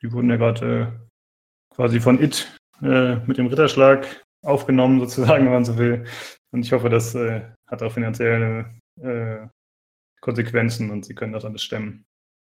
Die 0.00 0.12
wurden 0.12 0.30
ja 0.30 0.36
gerade 0.36 0.92
äh, 0.92 1.74
quasi 1.74 1.98
von 1.98 2.22
It 2.22 2.56
äh, 2.80 3.16
mit 3.26 3.38
dem 3.38 3.48
Ritterschlag 3.48 4.24
aufgenommen, 4.42 5.00
sozusagen, 5.00 5.46
wenn 5.46 5.52
man 5.52 5.64
so 5.64 5.76
will. 5.76 6.04
Und 6.52 6.64
ich 6.64 6.72
hoffe, 6.72 6.88
das 6.88 7.14
äh, 7.16 7.42
hat 7.66 7.82
auch 7.82 7.92
finanzielle 7.92 8.78
äh, 9.00 9.48
Konsequenzen 10.20 10.90
und 10.90 11.04
sie 11.04 11.14
können 11.14 11.32
das 11.32 11.44
alles 11.44 11.62
stemmen. 11.62 12.04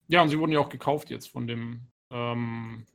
Ja, 0.08 0.22
und 0.22 0.30
sie 0.30 0.40
wurden 0.40 0.52
ja 0.52 0.60
auch 0.60 0.70
gekauft 0.70 1.10
jetzt 1.10 1.28
von 1.28 1.48
dem 1.48 1.91
ähm, 2.12 2.86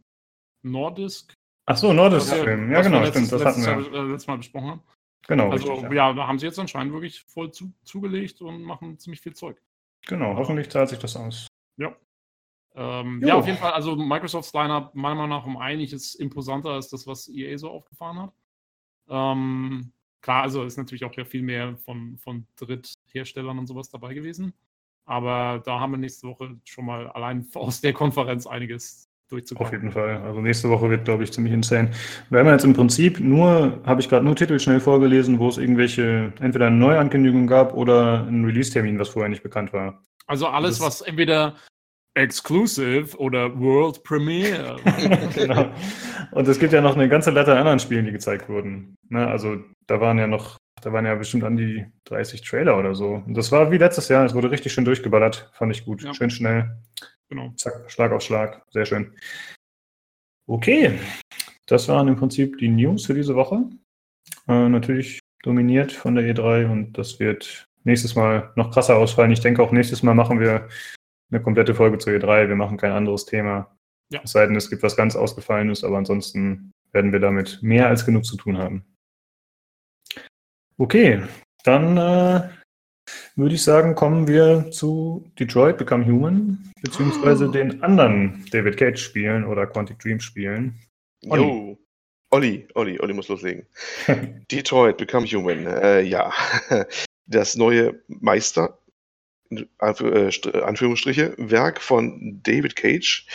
Nordisk. 0.62 1.34
Ach 1.66 1.76
so, 1.76 1.92
Nordisk-Film. 1.92 2.70
Ja, 2.70 2.82
genau, 2.82 3.00
letztes, 3.00 3.26
stimmt. 3.26 3.44
Das 3.44 3.56
hatten 3.56 3.92
wir. 3.92 3.92
Äh, 3.92 4.02
letztes 4.10 4.26
Mal 4.26 4.36
besprochen 4.36 4.70
haben. 4.70 4.82
Genau. 5.26 5.50
Also, 5.50 5.72
richtig, 5.72 5.90
ja. 5.90 6.08
ja. 6.08 6.12
da 6.12 6.26
haben 6.26 6.38
sie 6.38 6.46
jetzt 6.46 6.58
anscheinend 6.58 6.92
wirklich 6.92 7.22
voll 7.24 7.50
zu, 7.50 7.72
zugelegt 7.82 8.40
und 8.40 8.62
machen 8.62 8.98
ziemlich 8.98 9.20
viel 9.20 9.34
Zeug. 9.34 9.60
Genau, 10.06 10.36
hoffentlich 10.36 10.70
zahlt 10.70 10.88
sich 10.88 10.98
das 10.98 11.16
aus. 11.16 11.48
Ja. 11.76 11.96
Ähm, 12.76 13.22
ja, 13.24 13.34
auf 13.34 13.46
jeden 13.46 13.58
Fall, 13.58 13.72
also 13.72 13.96
Microsofts 13.96 14.52
Lineup 14.52 14.94
meiner 14.94 15.14
Meinung 15.14 15.30
nach 15.30 15.46
um 15.46 15.56
einiges 15.56 16.14
imposanter 16.14 16.70
als 16.70 16.88
das, 16.88 17.06
was 17.06 17.28
EA 17.28 17.56
so 17.58 17.70
aufgefahren 17.70 18.20
hat. 18.20 18.32
Ähm, 19.08 19.92
klar, 20.20 20.42
also 20.42 20.62
ist 20.62 20.76
natürlich 20.76 21.04
auch 21.04 21.14
ja 21.14 21.24
viel 21.24 21.42
mehr 21.42 21.76
von, 21.78 22.18
von 22.18 22.46
Drittherstellern 22.56 23.58
und 23.58 23.66
sowas 23.66 23.88
dabei 23.88 24.14
gewesen. 24.14 24.52
Aber 25.06 25.62
da 25.64 25.80
haben 25.80 25.92
wir 25.92 25.98
nächste 25.98 26.26
Woche 26.26 26.56
schon 26.64 26.84
mal 26.84 27.08
allein 27.08 27.46
aus 27.54 27.80
der 27.80 27.92
Konferenz 27.92 28.46
einiges 28.46 29.08
durchzukommen. 29.28 29.66
Auf 29.66 29.72
jeden 29.72 29.92
Fall. 29.92 30.22
Also 30.22 30.40
nächste 30.40 30.68
Woche 30.68 30.90
wird, 30.90 31.04
glaube 31.04 31.24
ich, 31.24 31.32
ziemlich 31.32 31.52
insane. 31.52 31.90
Wir 32.30 32.40
haben 32.40 32.48
jetzt 32.48 32.64
im 32.64 32.74
Prinzip 32.74 33.20
nur, 33.20 33.80
habe 33.84 34.00
ich 34.00 34.08
gerade 34.08 34.24
nur 34.24 34.36
Titel 34.36 34.58
schnell 34.58 34.80
vorgelesen, 34.80 35.38
wo 35.38 35.48
es 35.48 35.58
irgendwelche, 35.58 36.32
entweder 36.40 36.66
eine 36.66 36.76
Neuankündigung 36.76 37.46
gab 37.46 37.74
oder 37.74 38.26
einen 38.26 38.44
Release-Termin, 38.44 38.98
was 38.98 39.10
vorher 39.10 39.28
nicht 39.28 39.42
bekannt 39.42 39.72
war. 39.72 40.02
Also 40.26 40.46
alles, 40.46 40.78
das, 40.78 40.86
was 40.86 41.00
entweder 41.02 41.54
Exclusive 42.14 43.16
oder 43.18 43.58
World 43.60 44.02
Premiere. 44.02 44.76
genau. 45.34 45.70
Und 46.32 46.48
es 46.48 46.58
gibt 46.58 46.72
ja 46.72 46.80
noch 46.80 46.94
eine 46.94 47.08
ganze 47.08 47.30
Latte 47.30 47.52
an 47.52 47.58
anderen 47.58 47.78
Spielen, 47.78 48.06
die 48.06 48.12
gezeigt 48.12 48.48
wurden. 48.48 48.96
Ne? 49.08 49.26
Also 49.26 49.56
da 49.86 50.00
waren 50.00 50.18
ja 50.18 50.26
noch, 50.26 50.56
da 50.82 50.92
waren 50.92 51.06
ja 51.06 51.14
bestimmt 51.14 51.44
an 51.44 51.56
die 51.56 51.86
30 52.04 52.42
Trailer 52.42 52.78
oder 52.78 52.94
so. 52.94 53.22
Und 53.26 53.34
das 53.34 53.50
war 53.52 53.70
wie 53.70 53.78
letztes 53.78 54.08
Jahr, 54.08 54.24
es 54.24 54.34
wurde 54.34 54.50
richtig 54.50 54.72
schön 54.72 54.84
durchgeballert. 54.84 55.50
Fand 55.54 55.74
ich 55.74 55.84
gut. 55.84 56.02
Ja. 56.02 56.14
Schön 56.14 56.30
schnell. 56.30 56.78
Genau. 57.28 57.50
Zack, 57.56 57.90
Schlag 57.90 58.12
auf 58.12 58.22
Schlag. 58.22 58.62
Sehr 58.70 58.86
schön. 58.86 59.12
Okay, 60.46 60.98
das 61.66 61.88
waren 61.88 62.06
im 62.06 62.16
Prinzip 62.16 62.58
die 62.58 62.68
News 62.68 63.06
für 63.06 63.14
diese 63.14 63.34
Woche. 63.34 63.64
Äh, 64.46 64.68
natürlich 64.68 65.18
dominiert 65.42 65.92
von 65.92 66.14
der 66.14 66.24
E3 66.24 66.70
und 66.70 66.92
das 66.92 67.18
wird 67.18 67.66
nächstes 67.82 68.14
Mal 68.14 68.52
noch 68.54 68.70
krasser 68.70 68.96
ausfallen. 68.96 69.32
Ich 69.32 69.40
denke 69.40 69.62
auch 69.62 69.72
nächstes 69.72 70.02
Mal 70.02 70.14
machen 70.14 70.38
wir 70.38 70.68
eine 71.30 71.42
komplette 71.42 71.74
Folge 71.74 71.98
zur 71.98 72.12
E3. 72.12 72.48
Wir 72.48 72.56
machen 72.56 72.76
kein 72.76 72.92
anderes 72.92 73.26
Thema. 73.26 73.76
Ja. 74.10 74.20
Es 74.22 74.32
sei 74.32 74.46
denn, 74.46 74.54
es 74.54 74.70
gibt 74.70 74.84
was 74.84 74.96
ganz 74.96 75.16
Ausgefallenes, 75.16 75.82
aber 75.82 75.98
ansonsten 75.98 76.72
werden 76.92 77.12
wir 77.12 77.18
damit 77.18 77.58
mehr 77.62 77.88
als 77.88 78.06
genug 78.06 78.24
zu 78.24 78.36
tun 78.36 78.56
haben. 78.56 78.84
Okay, 80.78 81.22
dann 81.64 81.96
äh, 81.96 82.48
würde 83.36 83.54
ich 83.54 83.62
sagen, 83.62 83.94
kommen 83.94 84.28
wir 84.28 84.70
zu 84.70 85.30
Detroit 85.38 85.78
Become 85.78 86.06
Human, 86.06 86.72
beziehungsweise 86.82 87.48
oh. 87.48 87.50
den 87.50 87.82
anderen 87.82 88.44
David 88.50 88.76
Cage 88.76 88.98
Spielen 88.98 89.44
oder 89.44 89.66
Quantic 89.66 89.98
Dream 89.98 90.20
Spielen. 90.20 90.78
Jo, 91.22 91.78
Olli, 92.30 92.68
Olli, 92.74 93.00
Olli 93.00 93.14
muss 93.14 93.28
loslegen. 93.28 93.66
Detroit 94.50 94.98
Become 94.98 95.26
Human, 95.26 95.66
äh, 95.66 96.02
ja. 96.02 96.32
Das 97.28 97.56
neue 97.56 98.00
Meister, 98.06 98.78
äh, 99.50 100.60
Anführungsstriche, 100.62 101.34
Werk 101.36 101.80
von 101.80 102.40
David 102.42 102.76
Cage. 102.76 103.26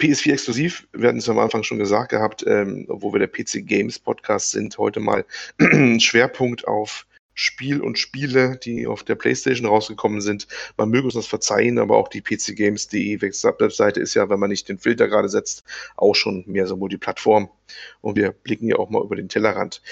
PS4 0.00 0.32
exklusiv, 0.32 0.86
wir 0.92 1.08
hatten 1.08 1.18
es 1.18 1.28
am 1.28 1.38
Anfang 1.38 1.62
schon 1.62 1.78
gesagt 1.78 2.10
gehabt, 2.10 2.44
ähm, 2.46 2.86
wo 2.88 3.12
wir 3.12 3.20
der 3.20 3.28
PC 3.28 3.66
Games 3.66 3.98
Podcast 3.98 4.50
sind, 4.50 4.76
heute 4.78 5.00
mal 5.00 5.24
Schwerpunkt 5.98 6.66
auf 6.66 7.06
Spiel 7.34 7.80
und 7.80 7.98
Spiele, 7.98 8.56
die 8.56 8.86
auf 8.86 9.02
der 9.02 9.16
PlayStation 9.16 9.66
rausgekommen 9.66 10.20
sind. 10.20 10.46
Man 10.76 10.90
möge 10.90 11.04
uns 11.04 11.14
das 11.14 11.26
verzeihen, 11.26 11.78
aber 11.78 11.96
auch 11.96 12.08
die 12.08 12.20
PCGames.de 12.20 13.20
Webseite 13.20 14.00
ist 14.00 14.14
ja, 14.14 14.28
wenn 14.28 14.38
man 14.38 14.50
nicht 14.50 14.68
den 14.68 14.78
Filter 14.78 15.08
gerade 15.08 15.28
setzt, 15.28 15.64
auch 15.96 16.14
schon 16.14 16.44
mehr 16.46 16.66
so 16.66 16.76
Multiplattform. 16.76 17.50
Und 18.00 18.16
wir 18.16 18.32
blicken 18.32 18.68
ja 18.68 18.76
auch 18.76 18.90
mal 18.90 19.02
über 19.02 19.16
den 19.16 19.28
Tellerrand. 19.28 19.82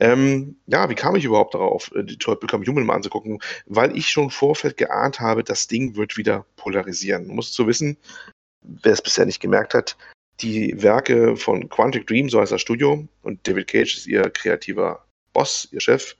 Ähm, 0.00 0.56
ja, 0.66 0.88
wie 0.88 0.94
kam 0.94 1.16
ich 1.16 1.24
überhaupt 1.24 1.54
darauf, 1.54 1.90
äh, 1.94 2.04
Detroit 2.04 2.40
Become 2.40 2.64
Human 2.66 2.86
mal 2.86 2.94
anzugucken? 2.94 3.40
Weil 3.66 3.96
ich 3.96 4.08
schon 4.08 4.24
im 4.24 4.30
Vorfeld 4.30 4.76
geahnt 4.76 5.20
habe, 5.20 5.42
das 5.42 5.66
Ding 5.66 5.96
wird 5.96 6.16
wieder 6.16 6.46
polarisieren. 6.56 7.26
Muss 7.26 7.52
zu 7.52 7.66
wissen, 7.66 7.96
wer 8.62 8.92
es 8.92 9.02
bisher 9.02 9.26
nicht 9.26 9.40
gemerkt 9.40 9.74
hat, 9.74 9.96
die 10.40 10.80
Werke 10.82 11.36
von 11.36 11.68
Quantic 11.68 12.06
Dream, 12.06 12.28
so 12.28 12.40
heißt 12.40 12.52
das 12.52 12.60
Studio, 12.60 13.06
und 13.22 13.46
David 13.46 13.68
Cage 13.68 13.96
ist 13.96 14.06
ihr 14.06 14.22
kreativer 14.30 15.04
Boss, 15.32 15.68
ihr 15.72 15.80
Chef, 15.80 16.16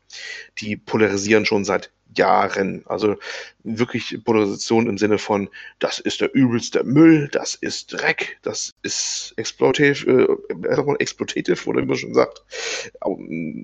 die 0.58 0.76
polarisieren 0.76 1.46
schon 1.46 1.64
seit 1.64 1.90
Jahren. 2.16 2.82
Also 2.86 3.16
wirklich 3.64 4.18
Polarisation 4.24 4.88
im 4.88 4.98
Sinne 4.98 5.18
von, 5.18 5.48
das 5.78 5.98
ist 5.98 6.20
der 6.20 6.34
übelste 6.34 6.84
Müll, 6.84 7.28
das 7.32 7.54
ist 7.54 7.92
Dreck, 7.92 8.38
das 8.42 8.72
ist 8.82 9.34
exploitative, 9.36 10.38
äh, 10.50 10.94
exploitative 10.98 11.68
oder 11.68 11.82
wie 11.82 11.86
man 11.86 11.96
schon 11.96 12.14
sagt. 12.14 12.42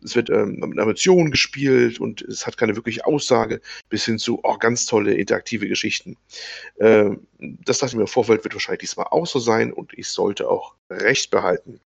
Es 0.05 0.15
wird 0.15 0.31
ähm, 0.31 0.61
mit 0.61 0.79
Emotionen 0.79 1.31
gespielt 1.31 2.01
und 2.01 2.23
es 2.23 2.47
hat 2.47 2.57
keine 2.57 2.77
wirkliche 2.77 3.07
Aussage, 3.07 3.61
bis 3.89 4.05
hin 4.05 4.19
zu 4.19 4.41
oh, 4.43 4.57
ganz 4.59 4.87
tolle 4.87 5.15
interaktive 5.15 5.69
Geschichten. 5.69 6.17
Äh, 6.77 7.11
das 7.39 7.79
dachte 7.79 7.93
ich 7.93 7.97
mir 7.97 8.03
im 8.03 8.09
Vorfeld, 8.09 8.45
wird 8.45 8.55
wahrscheinlich 8.55 8.81
diesmal 8.81 9.07
auch 9.11 9.27
so 9.27 9.39
sein 9.39 9.73
und 9.73 9.93
ich 9.97 10.09
sollte 10.09 10.49
auch 10.49 10.75
recht 10.91 11.31
behalten. 11.31 11.81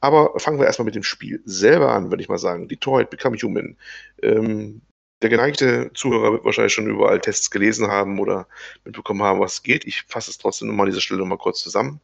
Aber 0.00 0.38
fangen 0.38 0.58
wir 0.58 0.66
erstmal 0.66 0.86
mit 0.86 0.94
dem 0.94 1.02
Spiel 1.02 1.42
selber 1.44 1.92
an, 1.92 2.10
würde 2.10 2.22
ich 2.22 2.28
mal 2.28 2.38
sagen. 2.38 2.68
Detroit 2.68 3.10
Become 3.10 3.36
Human. 3.36 3.76
Ähm, 4.22 4.80
der 5.22 5.30
geneigte 5.30 5.90
Zuhörer 5.94 6.32
wird 6.32 6.44
wahrscheinlich 6.44 6.72
schon 6.72 6.88
überall 6.88 7.20
Tests 7.20 7.50
gelesen 7.50 7.88
haben 7.88 8.18
oder 8.20 8.46
mitbekommen 8.84 9.22
haben, 9.22 9.40
was 9.40 9.62
geht. 9.62 9.84
Ich 9.84 10.02
fasse 10.02 10.30
es 10.30 10.38
trotzdem 10.38 10.68
nochmal 10.68 10.86
an 10.86 10.90
dieser 10.92 11.00
Stelle 11.00 11.20
nochmal 11.20 11.38
kurz 11.38 11.60
zusammen. 11.60 12.00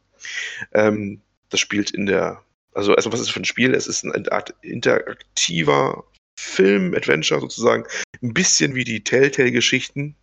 Ähm, 0.73 1.21
das 1.49 1.59
spielt 1.59 1.91
in 1.91 2.05
der, 2.05 2.43
also 2.73 2.93
erstmal, 2.93 3.13
was 3.13 3.21
ist 3.21 3.27
es 3.27 3.33
für 3.33 3.39
ein 3.39 3.45
Spiel? 3.45 3.73
Es 3.73 3.87
ist 3.87 4.03
eine 4.03 4.31
Art 4.31 4.53
interaktiver 4.61 6.03
Film, 6.37 6.93
Adventure 6.93 7.39
sozusagen. 7.39 7.85
Ein 8.21 8.33
bisschen 8.33 8.75
wie 8.75 8.83
die 8.83 9.03
Telltale-Geschichten, 9.03 10.15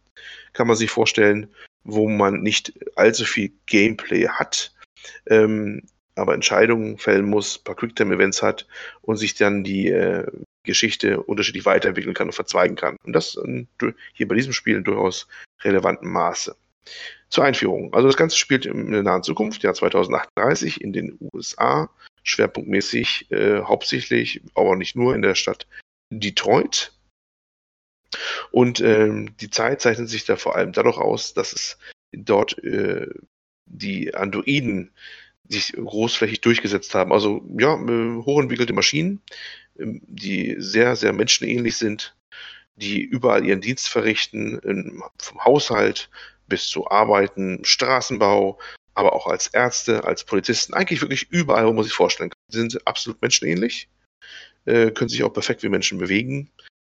kann 0.53 0.67
man 0.67 0.77
sich 0.77 0.91
vorstellen, 0.91 1.49
wo 1.85 2.09
man 2.09 2.43
nicht 2.43 2.73
allzu 2.97 3.25
viel 3.25 3.53
Gameplay 3.67 4.29
hat. 4.29 4.75
Ähm, 5.27 5.83
aber 6.15 6.35
Entscheidungen 6.35 6.99
fällen 6.99 7.25
muss, 7.25 7.59
ein 7.59 7.65
paar 7.65 7.77
Quicktime-Events 7.77 8.43
hat 8.43 8.67
und 9.01 9.17
sich 9.17 9.35
dann 9.35 9.65
die 9.65 9.89
äh, 9.89 10.27
Geschichte 10.65 11.23
unterschiedlich 11.23 11.65
weiterentwickeln 11.65 12.15
kann 12.15 12.29
und 12.29 12.35
verzweigen 12.35 12.77
kann. 12.77 12.97
Und 13.05 13.13
das 13.13 13.37
in, 13.37 13.69
hier 14.13 14.29
bei 14.29 14.35
diesem 14.35 14.53
Spiel 14.53 14.77
in 14.77 14.85
durchaus 14.85 15.27
relevantem 15.63 16.11
Maße. 16.11 16.57
Zur 17.29 17.45
Einführung. 17.45 17.95
Also 17.95 18.09
das 18.09 18.17
Ganze 18.17 18.37
spielt 18.37 18.67
in 18.67 18.91
der 18.91 19.03
nahen 19.03 19.23
Zukunft, 19.23 19.63
Jahr 19.63 19.75
2038 19.75 20.81
in 20.81 20.93
den 20.93 21.19
USA, 21.33 21.89
schwerpunktmäßig 22.25 23.31
äh, 23.31 23.63
hauptsächlich, 23.63 24.43
aber 24.55 24.77
nicht 24.77 24.97
nur 24.97 25.15
in 25.15 25.23
der 25.23 25.35
Stadt 25.35 25.67
Detroit. 26.11 26.93
Und 28.51 28.81
ähm, 28.81 29.35
die 29.39 29.49
Zeit 29.49 29.81
zeichnet 29.81 30.11
sich 30.11 30.27
da 30.27 30.37
vor 30.37 30.57
allem 30.57 30.73
dadurch 30.73 30.99
aus, 30.99 31.33
dass 31.33 31.53
es 31.53 31.79
dort 32.13 32.63
äh, 32.63 33.09
die 33.65 34.15
Androiden 34.15 34.93
sich 35.53 35.73
großflächig 35.73 36.41
durchgesetzt 36.41 36.95
haben. 36.95 37.13
Also 37.13 37.43
ja, 37.59 37.75
äh, 37.75 38.23
hochentwickelte 38.23 38.73
Maschinen, 38.73 39.21
ähm, 39.79 40.01
die 40.07 40.57
sehr, 40.59 40.97
sehr 40.97 41.13
menschenähnlich 41.13 41.77
sind, 41.77 42.17
die 42.77 43.03
überall 43.03 43.45
ihren 43.45 43.61
Dienst 43.61 43.89
verrichten, 43.89 44.59
in, 44.61 45.03
vom 45.19 45.45
Haushalt 45.45 46.11
bis 46.49 46.67
zu 46.67 46.91
Arbeiten, 46.91 47.65
Straßenbau, 47.65 48.59
aber 48.95 49.13
auch 49.15 49.27
als 49.27 49.49
Ärzte, 49.49 50.05
als 50.05 50.25
Polizisten, 50.25 50.75
eigentlich 50.75 51.01
wirklich 51.01 51.31
überall, 51.31 51.67
wo 51.67 51.73
man 51.73 51.85
sich 51.85 51.93
vorstellen 51.93 52.31
kann. 52.31 52.41
Sie 52.49 52.59
sind 52.59 52.87
absolut 52.87 53.23
menschenähnlich, 53.23 53.89
äh, 54.65 54.91
können 54.91 55.09
sich 55.09 55.23
auch 55.23 55.33
perfekt 55.33 55.63
wie 55.63 55.69
Menschen 55.69 55.99
bewegen, 55.99 56.51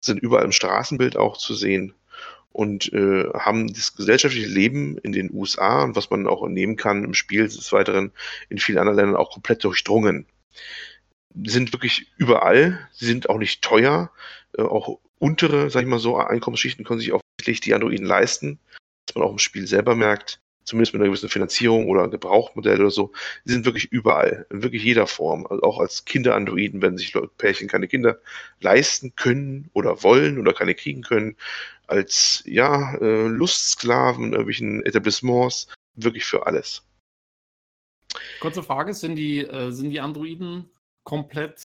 sind 0.04 0.22
überall 0.22 0.44
im 0.44 0.52
Straßenbild 0.52 1.16
auch 1.16 1.36
zu 1.36 1.54
sehen 1.54 1.94
und 2.56 2.90
äh, 2.94 3.28
haben 3.34 3.70
das 3.74 3.94
gesellschaftliche 3.94 4.48
Leben 4.48 4.96
in 4.96 5.12
den 5.12 5.30
USA 5.30 5.82
und 5.82 5.94
was 5.94 6.08
man 6.08 6.26
auch 6.26 6.42
entnehmen 6.42 6.76
kann 6.76 7.04
im 7.04 7.12
Spiel 7.12 7.44
des 7.44 7.70
Weiteren 7.70 8.12
in 8.48 8.56
vielen 8.56 8.78
anderen 8.78 8.96
Ländern 8.96 9.16
auch 9.16 9.30
komplett 9.30 9.62
durchdrungen. 9.62 10.24
Die 11.34 11.50
sind 11.50 11.74
wirklich 11.74 12.10
überall, 12.16 12.88
sie 12.92 13.04
sind 13.04 13.28
auch 13.28 13.36
nicht 13.36 13.60
teuer, 13.60 14.10
äh, 14.56 14.62
auch 14.62 14.98
untere, 15.18 15.68
sag 15.68 15.82
ich 15.82 15.88
mal 15.88 15.98
so, 15.98 16.16
Einkommensschichten 16.16 16.82
können 16.86 17.00
sich 17.00 17.12
offensichtlich 17.12 17.60
die 17.60 17.74
Androiden 17.74 18.06
leisten, 18.06 18.58
was 19.06 19.16
man 19.16 19.24
auch 19.24 19.32
im 19.32 19.38
Spiel 19.38 19.66
selber 19.66 19.94
merkt 19.94 20.40
zumindest 20.66 20.92
mit 20.92 21.00
einer 21.00 21.08
gewissen 21.08 21.30
Finanzierung 21.30 21.88
oder 21.88 22.08
Gebrauchmodell 22.08 22.80
oder 22.80 22.90
so, 22.90 23.12
die 23.44 23.52
sind 23.52 23.64
wirklich 23.64 23.90
überall, 23.90 24.46
in 24.50 24.62
wirklich 24.62 24.82
jeder 24.82 25.06
Form. 25.06 25.46
Also 25.46 25.62
auch 25.62 25.78
als 25.78 26.04
Kinderandroiden, 26.04 26.82
wenn 26.82 26.98
sich 26.98 27.14
Pärchen 27.38 27.68
keine 27.68 27.88
Kinder 27.88 28.18
leisten 28.60 29.14
können 29.16 29.70
oder 29.72 30.02
wollen 30.02 30.38
oder 30.38 30.52
keine 30.52 30.74
kriegen 30.74 31.02
können, 31.02 31.36
als 31.86 32.42
ja, 32.46 32.94
äh, 32.96 33.28
Lustsklaven 33.28 34.24
in 34.24 34.32
irgendwelchen 34.32 34.84
Etablissements, 34.84 35.68
wirklich 35.94 36.24
für 36.24 36.46
alles. 36.46 36.82
Kurze 38.40 38.62
Frage, 38.62 38.92
sind 38.92 39.16
die, 39.16 39.38
äh, 39.38 39.70
sind 39.70 39.90
die 39.90 40.00
Androiden 40.00 40.68
komplett 41.04 41.62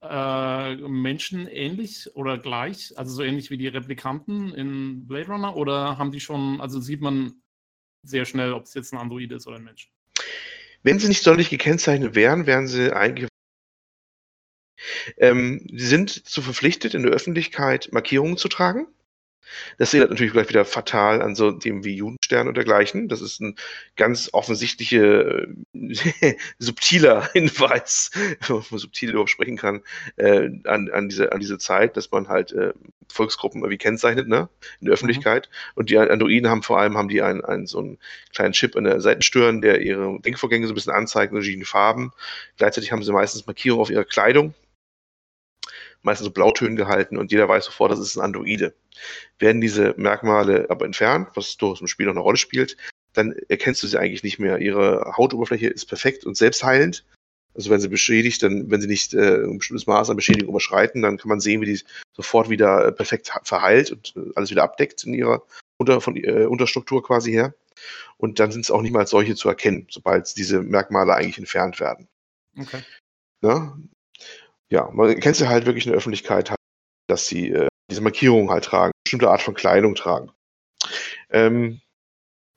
äh, 0.00 0.76
menschenähnlich 0.76 2.14
oder 2.14 2.38
gleich, 2.38 2.96
also 2.96 3.12
so 3.16 3.22
ähnlich 3.22 3.50
wie 3.50 3.58
die 3.58 3.66
Replikanten 3.66 4.54
in 4.54 5.08
Blade 5.08 5.26
Runner, 5.26 5.56
oder 5.56 5.98
haben 5.98 6.12
die 6.12 6.20
schon, 6.20 6.60
also 6.60 6.80
sieht 6.80 7.00
man 7.00 7.42
sehr 8.02 8.24
schnell, 8.24 8.52
ob 8.52 8.64
es 8.64 8.74
jetzt 8.74 8.92
ein 8.92 8.98
Android 8.98 9.32
ist 9.32 9.46
oder 9.46 9.56
ein 9.56 9.64
Mensch. 9.64 9.90
Wenn 10.82 10.98
sie 10.98 11.08
nicht 11.08 11.22
sonderlich 11.22 11.50
gekennzeichnet 11.50 12.14
wären, 12.14 12.46
wären 12.46 12.68
sie 12.68 12.94
eigentlich. 12.94 13.28
Ähm, 15.16 15.66
sie 15.70 15.86
sind 15.86 16.10
zu 16.10 16.40
verpflichtet, 16.40 16.94
in 16.94 17.02
der 17.02 17.12
Öffentlichkeit 17.12 17.88
Markierungen 17.92 18.36
zu 18.36 18.48
tragen. 18.48 18.86
Das 19.78 19.92
erinnert 19.92 20.10
natürlich 20.10 20.32
gleich 20.32 20.48
wieder 20.48 20.64
fatal 20.64 21.22
an 21.22 21.34
so 21.34 21.50
dem 21.50 21.84
wie 21.84 21.94
Judenstern 21.94 22.48
und 22.48 22.56
dergleichen. 22.56 23.08
Das 23.08 23.20
ist 23.20 23.40
ein 23.40 23.56
ganz 23.96 24.30
offensichtliche, 24.32 25.48
äh, 25.74 26.34
subtiler 26.58 27.28
Hinweis, 27.32 28.10
wenn 28.46 28.62
man 28.70 28.78
subtil 28.78 29.12
darüber 29.12 29.28
sprechen 29.28 29.56
kann, 29.56 29.82
äh, 30.16 30.48
an, 30.64 30.90
an, 30.90 31.08
diese, 31.08 31.32
an 31.32 31.40
diese 31.40 31.58
Zeit, 31.58 31.96
dass 31.96 32.10
man 32.10 32.28
halt 32.28 32.52
äh, 32.52 32.72
Volksgruppen 33.08 33.62
irgendwie 33.62 33.78
kennzeichnet, 33.78 34.28
ne, 34.28 34.48
in 34.80 34.86
der 34.86 34.94
Öffentlichkeit. 34.94 35.48
Mhm. 35.48 35.72
Und 35.76 35.90
die 35.90 35.98
Androiden 35.98 36.50
haben 36.50 36.62
vor 36.62 36.78
allem, 36.78 36.96
haben 36.96 37.08
die 37.08 37.22
einen, 37.22 37.44
einen, 37.44 37.66
so 37.66 37.78
einen 37.78 37.98
kleinen 38.34 38.52
Chip 38.52 38.76
an 38.76 38.84
der 38.84 39.00
Seitenstirn, 39.00 39.60
der 39.60 39.80
ihre 39.80 40.20
Denkvorgänge 40.20 40.66
so 40.66 40.72
ein 40.72 40.74
bisschen 40.74 40.92
anzeigt, 40.92 41.32
in 41.32 41.38
verschiedenen 41.38 41.66
Farben. 41.66 42.12
Gleichzeitig 42.56 42.92
haben 42.92 43.02
sie 43.02 43.12
meistens 43.12 43.46
Markierungen 43.46 43.82
auf 43.82 43.90
ihrer 43.90 44.04
Kleidung, 44.04 44.54
meistens 46.02 46.26
so 46.26 46.30
Blautönen 46.30 46.76
gehalten 46.76 47.16
und 47.16 47.32
jeder 47.32 47.48
weiß 47.48 47.66
sofort, 47.66 47.92
das 47.92 47.98
ist 47.98 48.16
ein 48.16 48.24
Androide. 48.24 48.74
Werden 49.38 49.60
diese 49.60 49.94
Merkmale 49.96 50.66
aber 50.70 50.86
entfernt, 50.86 51.28
was 51.34 51.56
durchaus 51.56 51.80
im 51.80 51.86
Spiel 51.86 52.06
noch 52.06 52.12
eine 52.12 52.20
Rolle 52.20 52.36
spielt, 52.36 52.76
dann 53.12 53.34
erkennst 53.48 53.82
du 53.82 53.86
sie 53.86 53.98
eigentlich 53.98 54.22
nicht 54.22 54.38
mehr. 54.38 54.58
Ihre 54.58 55.12
Hautoberfläche 55.16 55.68
ist 55.68 55.86
perfekt 55.86 56.24
und 56.24 56.36
selbstheilend. 56.36 57.04
Also 57.54 57.70
wenn 57.70 57.80
sie 57.80 57.88
beschädigt, 57.88 58.42
dann, 58.42 58.70
wenn 58.70 58.80
sie 58.80 58.86
nicht 58.86 59.14
äh, 59.14 59.42
ein 59.44 59.58
bestimmtes 59.58 59.86
Maß 59.86 60.10
an 60.10 60.16
Beschädigung 60.16 60.50
überschreiten, 60.50 61.02
dann 61.02 61.16
kann 61.16 61.28
man 61.28 61.40
sehen, 61.40 61.60
wie 61.60 61.66
die 61.66 61.80
sofort 62.12 62.48
wieder 62.50 62.86
äh, 62.86 62.92
perfekt 62.92 63.32
verheilt 63.42 63.90
und 63.90 64.14
äh, 64.16 64.30
alles 64.36 64.50
wieder 64.50 64.62
abdeckt 64.62 65.02
in 65.04 65.14
ihrer 65.14 65.42
Unter, 65.76 66.00
von, 66.00 66.16
äh, 66.16 66.44
Unterstruktur 66.44 67.02
quasi 67.02 67.32
her. 67.32 67.54
Und 68.16 68.38
dann 68.38 68.52
sind 68.52 68.62
es 68.62 68.70
auch 68.70 68.82
nicht 68.82 68.92
mal 68.92 69.00
als 69.00 69.10
solche 69.10 69.34
zu 69.34 69.48
erkennen, 69.48 69.86
sobald 69.90 70.36
diese 70.36 70.62
Merkmale 70.62 71.14
eigentlich 71.14 71.38
entfernt 71.38 71.80
werden. 71.80 72.08
Okay. 72.56 72.82
Ja, 73.42 73.76
ja 74.70 74.90
man 74.92 75.18
kennt 75.20 75.36
sie 75.36 75.48
halt 75.48 75.66
wirklich 75.66 75.86
in 75.86 75.92
der 75.92 75.98
Öffentlichkeit, 75.98 76.50
halt, 76.50 76.58
dass 77.08 77.26
sie 77.26 77.50
äh, 77.50 77.68
diese 77.90 78.00
Markierungen 78.00 78.50
halt 78.50 78.64
tragen, 78.64 78.92
bestimmte 79.04 79.30
Art 79.30 79.42
von 79.42 79.54
Kleidung 79.54 79.94
tragen. 79.94 80.30
Ähm, 81.30 81.80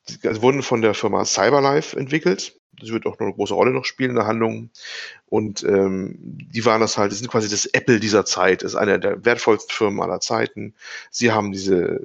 sie 0.06 0.28
also 0.28 0.42
wurden 0.42 0.64
von 0.64 0.82
der 0.82 0.94
Firma 0.94 1.26
Cyberlife 1.26 1.98
entwickelt. 1.98 2.58
Das 2.80 2.90
wird 2.90 3.06
auch 3.06 3.20
noch 3.20 3.28
eine 3.28 3.36
große 3.36 3.54
Rolle 3.54 3.72
noch 3.72 3.86
spielen 3.86 4.12
in 4.12 4.16
der 4.16 4.26
Handlung. 4.26 4.72
Und 5.28 5.64
ähm, 5.64 6.16
die 6.20 6.66
waren 6.66 6.82
das 6.82 6.98
halt, 6.98 7.12
das 7.12 7.20
sind 7.20 7.30
quasi 7.30 7.50
das 7.50 7.66
Apple 7.66 8.00
dieser 8.00 8.26
Zeit, 8.26 8.64
das 8.64 8.72
ist 8.72 8.78
eine 8.78 9.00
der 9.00 9.24
wertvollsten 9.24 9.74
Firmen 9.74 10.02
aller 10.02 10.20
Zeiten. 10.20 10.74
Sie 11.12 11.32
haben 11.32 11.52
diese 11.52 12.02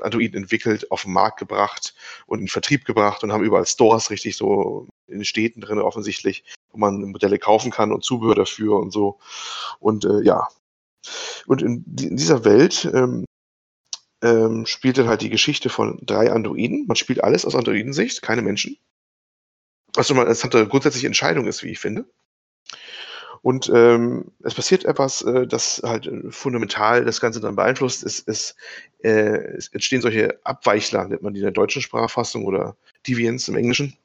Androiden 0.00 0.42
entwickelt, 0.42 0.90
auf 0.90 1.02
den 1.02 1.12
Markt 1.12 1.38
gebracht 1.38 1.94
und 2.26 2.40
in 2.40 2.48
Vertrieb 2.48 2.84
gebracht 2.84 3.22
und 3.22 3.32
haben 3.32 3.44
überall 3.44 3.66
Stores 3.66 4.10
richtig 4.10 4.36
so 4.36 4.86
in 5.06 5.18
den 5.18 5.24
Städten 5.24 5.60
drin 5.60 5.78
offensichtlich, 5.78 6.44
wo 6.72 6.78
man 6.78 7.00
Modelle 7.02 7.38
kaufen 7.38 7.70
kann 7.70 7.92
und 7.92 8.04
Zubehör 8.04 8.34
dafür 8.34 8.78
und 8.78 8.92
so. 8.92 9.18
Und 9.78 10.04
äh, 10.04 10.22
ja, 10.22 10.48
und 11.46 11.62
in, 11.62 11.84
in 11.98 12.16
dieser 12.16 12.44
Welt 12.44 12.90
ähm, 12.92 13.24
ähm, 14.22 14.66
spielt 14.66 14.98
dann 14.98 15.08
halt 15.08 15.22
die 15.22 15.30
Geschichte 15.30 15.68
von 15.68 15.98
drei 16.02 16.30
Androiden. 16.30 16.86
Man 16.86 16.96
spielt 16.96 17.24
alles 17.24 17.44
aus 17.44 17.54
Androidensicht, 17.54 18.22
keine 18.22 18.42
Menschen. 18.42 18.76
Was 19.94 20.06
schon 20.06 20.16
mal 20.16 20.22
eine 20.22 20.30
interessante 20.30 20.66
grundsätzliche 20.68 21.06
Entscheidung 21.06 21.46
ist, 21.46 21.62
wie 21.62 21.70
ich 21.70 21.78
finde. 21.78 22.04
Und 23.42 23.70
ähm, 23.74 24.32
es 24.44 24.54
passiert 24.54 24.84
etwas, 24.84 25.22
äh, 25.22 25.46
das 25.46 25.80
halt 25.82 26.06
äh, 26.06 26.30
fundamental 26.30 27.06
das 27.06 27.20
Ganze 27.20 27.40
dann 27.40 27.56
beeinflusst. 27.56 28.04
Es, 28.04 28.22
es, 28.26 28.54
äh, 29.02 29.38
es 29.56 29.68
entstehen 29.68 30.02
solche 30.02 30.38
Abweichler, 30.44 31.08
nennt 31.08 31.22
man 31.22 31.32
die 31.32 31.40
in 31.40 31.44
der 31.44 31.52
deutschen 31.52 31.80
Sprachfassung 31.80 32.44
oder 32.44 32.76
Deviants 33.08 33.48
im 33.48 33.56
Englischen, 33.56 33.96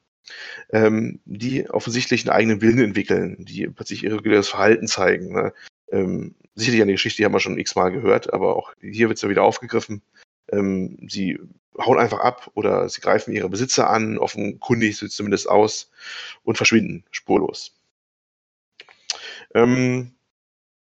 ähm, 0.70 1.20
die 1.24 1.68
offensichtlich 1.70 2.22
einen 2.22 2.36
eigenen 2.36 2.60
Willen 2.60 2.78
entwickeln, 2.78 3.44
die 3.44 3.66
plötzlich 3.68 4.04
irreguläres 4.04 4.48
Verhalten 4.48 4.86
zeigen. 4.88 5.32
Ne? 5.32 5.52
Ähm, 5.90 6.34
sicherlich 6.54 6.82
eine 6.82 6.92
Geschichte, 6.92 7.18
die 7.18 7.24
haben 7.24 7.34
wir 7.34 7.40
schon 7.40 7.58
x-mal 7.58 7.90
gehört, 7.92 8.32
aber 8.32 8.56
auch 8.56 8.72
hier 8.80 9.08
wird 9.08 9.18
es 9.18 9.22
ja 9.22 9.28
wieder 9.28 9.42
aufgegriffen. 9.42 10.02
Ähm, 10.50 10.98
sie 11.08 11.38
hauen 11.78 11.98
einfach 11.98 12.20
ab 12.20 12.50
oder 12.54 12.88
sie 12.88 13.00
greifen 13.00 13.34
ihre 13.34 13.48
Besitzer 13.48 13.90
an, 13.90 14.18
offenkundig 14.18 14.96
sieht 14.96 15.10
es 15.10 15.16
zumindest 15.16 15.48
aus, 15.48 15.90
und 16.44 16.56
verschwinden 16.56 17.04
spurlos. 17.10 17.76
Ähm, 19.54 20.12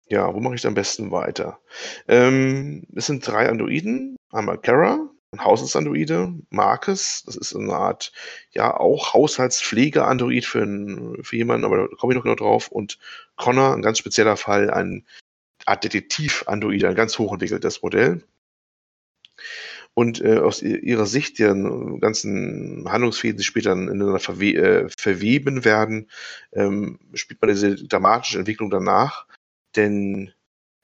ja, 0.08 0.34
wo 0.34 0.40
mache 0.40 0.54
ich 0.54 0.66
am 0.66 0.74
besten 0.74 1.10
weiter? 1.10 1.58
Ähm, 2.06 2.86
es 2.94 3.06
sind 3.06 3.26
drei 3.26 3.48
Androiden. 3.48 4.16
Einmal 4.30 4.58
Kara, 4.58 5.10
ein 5.32 5.44
Haushaltsandroide, 5.44 6.32
Marcus, 6.50 7.22
das 7.26 7.36
ist 7.36 7.54
eine 7.54 7.74
Art, 7.74 8.12
ja, 8.52 8.74
auch 8.74 9.12
Haushaltspflege-Android 9.12 10.44
für, 10.44 11.18
für 11.22 11.36
jemanden, 11.36 11.64
aber 11.64 11.88
da 11.88 11.96
komme 11.96 12.12
ich 12.12 12.16
noch 12.16 12.24
genau 12.24 12.34
drauf. 12.34 12.68
Und 12.68 12.98
Connor, 13.36 13.74
ein 13.74 13.82
ganz 13.82 13.98
spezieller 13.98 14.36
Fall, 14.36 14.70
ein 14.70 15.04
Art 15.66 15.84
Detektiv-Androide, 15.84 16.88
ein 16.88 16.94
ganz 16.94 17.18
hochentwickeltes 17.18 17.82
Modell. 17.82 18.24
Und 19.94 20.20
äh, 20.20 20.38
aus 20.38 20.62
ihrer 20.62 21.06
Sicht, 21.06 21.38
deren 21.40 22.00
ganzen 22.00 22.86
Handlungsfäden 22.88 23.36
sich 23.36 23.48
später 23.48 23.72
ineinander 23.72 24.20
verwe 24.20 24.54
äh, 24.54 24.88
verweben 24.96 25.64
werden, 25.64 26.08
ähm, 26.52 27.00
spielt 27.14 27.42
man 27.42 27.50
diese 27.50 27.74
dramatische 27.74 28.38
Entwicklung 28.38 28.70
danach. 28.70 29.26
Denn 29.76 30.32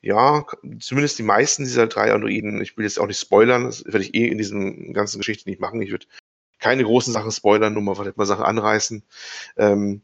ja, 0.04 0.44
zumindest 0.80 1.18
die 1.18 1.22
meisten 1.22 1.64
dieser 1.64 1.86
drei 1.86 2.12
Androiden, 2.12 2.60
ich 2.60 2.76
will 2.76 2.84
jetzt 2.84 3.00
auch 3.00 3.06
nicht 3.06 3.18
spoilern, 3.18 3.64
das 3.64 3.84
werde 3.86 4.02
ich 4.02 4.14
eh 4.14 4.28
in 4.28 4.36
diesen 4.36 4.92
ganzen 4.92 5.18
Geschichten 5.18 5.48
nicht 5.48 5.60
machen. 5.60 5.80
Ich 5.80 5.90
würde 5.90 6.06
keine 6.58 6.84
großen 6.84 7.12
Sachen 7.12 7.32
spoilern, 7.32 7.72
nur 7.72 7.82
mal 7.82 7.94
vielleicht 7.94 8.18
mal 8.18 8.26
Sachen 8.26 8.44
anreißen. 8.44 9.02
Ähm, 9.56 10.02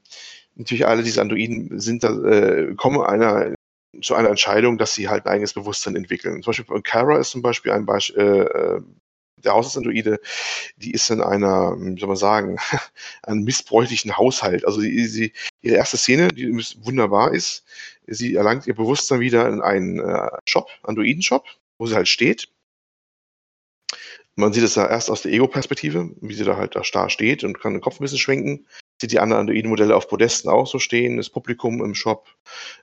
natürlich 0.55 0.86
alle 0.86 1.02
diese 1.02 1.20
Androiden 1.20 1.78
sind 1.78 2.02
da, 2.02 2.18
äh, 2.24 2.74
kommen 2.77 3.02
einer 3.02 3.55
zu 4.02 4.14
einer 4.14 4.31
Entscheidung, 4.31 4.78
dass 4.78 4.94
sie 4.94 5.09
halt 5.10 5.27
ein 5.27 5.32
eigenes 5.32 5.52
Bewusstsein 5.52 5.97
entwickeln. 5.97 6.43
Zum 6.43 6.52
Beispiel 6.52 6.82
Kara 6.82 7.18
ist 7.18 7.31
zum 7.31 7.43
Beispiel 7.43 7.72
ein 7.72 7.85
Beispiel, 7.85 8.22
äh, 8.22 8.77
äh 8.77 8.82
der 9.44 9.52
Haushaltsandroide, 9.52 10.20
die 10.76 10.92
ist 10.92 11.10
in 11.10 11.20
einer, 11.20 11.76
wie 11.78 11.98
soll 11.98 12.08
man 12.08 12.16
sagen, 12.16 12.58
einem 13.22 13.42
missbräuchlichen 13.44 14.16
Haushalt. 14.16 14.64
Also 14.64 14.80
die, 14.80 15.06
sie, 15.06 15.32
ihre 15.62 15.76
erste 15.76 15.96
Szene, 15.96 16.28
die 16.28 16.50
wunderbar 16.82 17.32
ist, 17.32 17.64
sie 18.06 18.34
erlangt 18.34 18.66
ihr 18.66 18.74
Bewusstsein 18.74 19.20
wieder 19.20 19.48
in 19.48 19.60
einen 19.60 20.00
äh, 20.00 20.28
Shop, 20.46 20.68
Androiden-Shop, 20.82 21.44
wo 21.78 21.86
sie 21.86 21.94
halt 21.94 22.08
steht. 22.08 22.48
Man 24.36 24.52
sieht 24.52 24.62
es 24.62 24.74
da 24.74 24.88
erst 24.88 25.10
aus 25.10 25.22
der 25.22 25.32
Ego-Perspektive, 25.32 26.10
wie 26.20 26.34
sie 26.34 26.44
da 26.44 26.56
halt 26.56 26.74
da 26.74 26.84
starr 26.84 27.10
steht 27.10 27.44
und 27.44 27.60
kann 27.60 27.74
den 27.74 27.82
Kopf 27.82 28.00
ein 28.00 28.04
bisschen 28.04 28.18
schwenken. 28.18 28.66
Sieht 29.00 29.12
die 29.12 29.18
anderen 29.18 29.40
Androiden-Modelle 29.40 29.94
auf 29.94 30.08
Podesten 30.08 30.48
auch 30.48 30.66
so 30.66 30.78
stehen, 30.78 31.16
das 31.16 31.30
Publikum 31.30 31.84
im 31.84 31.94
Shop. 31.94 32.28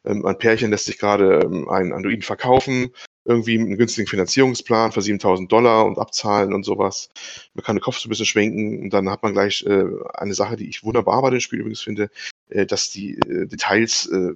Ähm, 0.05 0.25
ein 0.25 0.37
Pärchen 0.37 0.71
lässt 0.71 0.85
sich 0.85 0.97
gerade 0.97 1.41
ähm, 1.43 1.67
einen 1.69 1.93
Androiden 1.93 2.21
verkaufen. 2.21 2.91
Irgendwie 3.27 3.59
einen 3.59 3.77
günstigen 3.77 4.07
Finanzierungsplan 4.07 4.93
für 4.93 5.01
7000 5.01 5.51
Dollar 5.51 5.85
und 5.85 5.99
abzahlen 5.99 6.53
und 6.53 6.63
sowas. 6.63 7.09
Man 7.53 7.63
kann 7.63 7.75
den 7.75 7.81
Kopf 7.81 7.97
so 7.97 8.07
ein 8.07 8.09
bisschen 8.09 8.25
schwenken 8.25 8.83
und 8.83 8.93
dann 8.93 9.09
hat 9.09 9.21
man 9.21 9.33
gleich 9.33 9.65
äh, 9.67 9.83
eine 10.13 10.33
Sache, 10.33 10.55
die 10.55 10.69
ich 10.69 10.83
wunderbar 10.83 11.21
bei 11.21 11.29
dem 11.29 11.41
Spiel 11.41 11.59
übrigens 11.59 11.81
finde, 11.81 12.09
äh, 12.49 12.65
dass 12.65 12.89
die 12.89 13.17
äh, 13.19 13.45
Details 13.45 14.07
äh, 14.07 14.33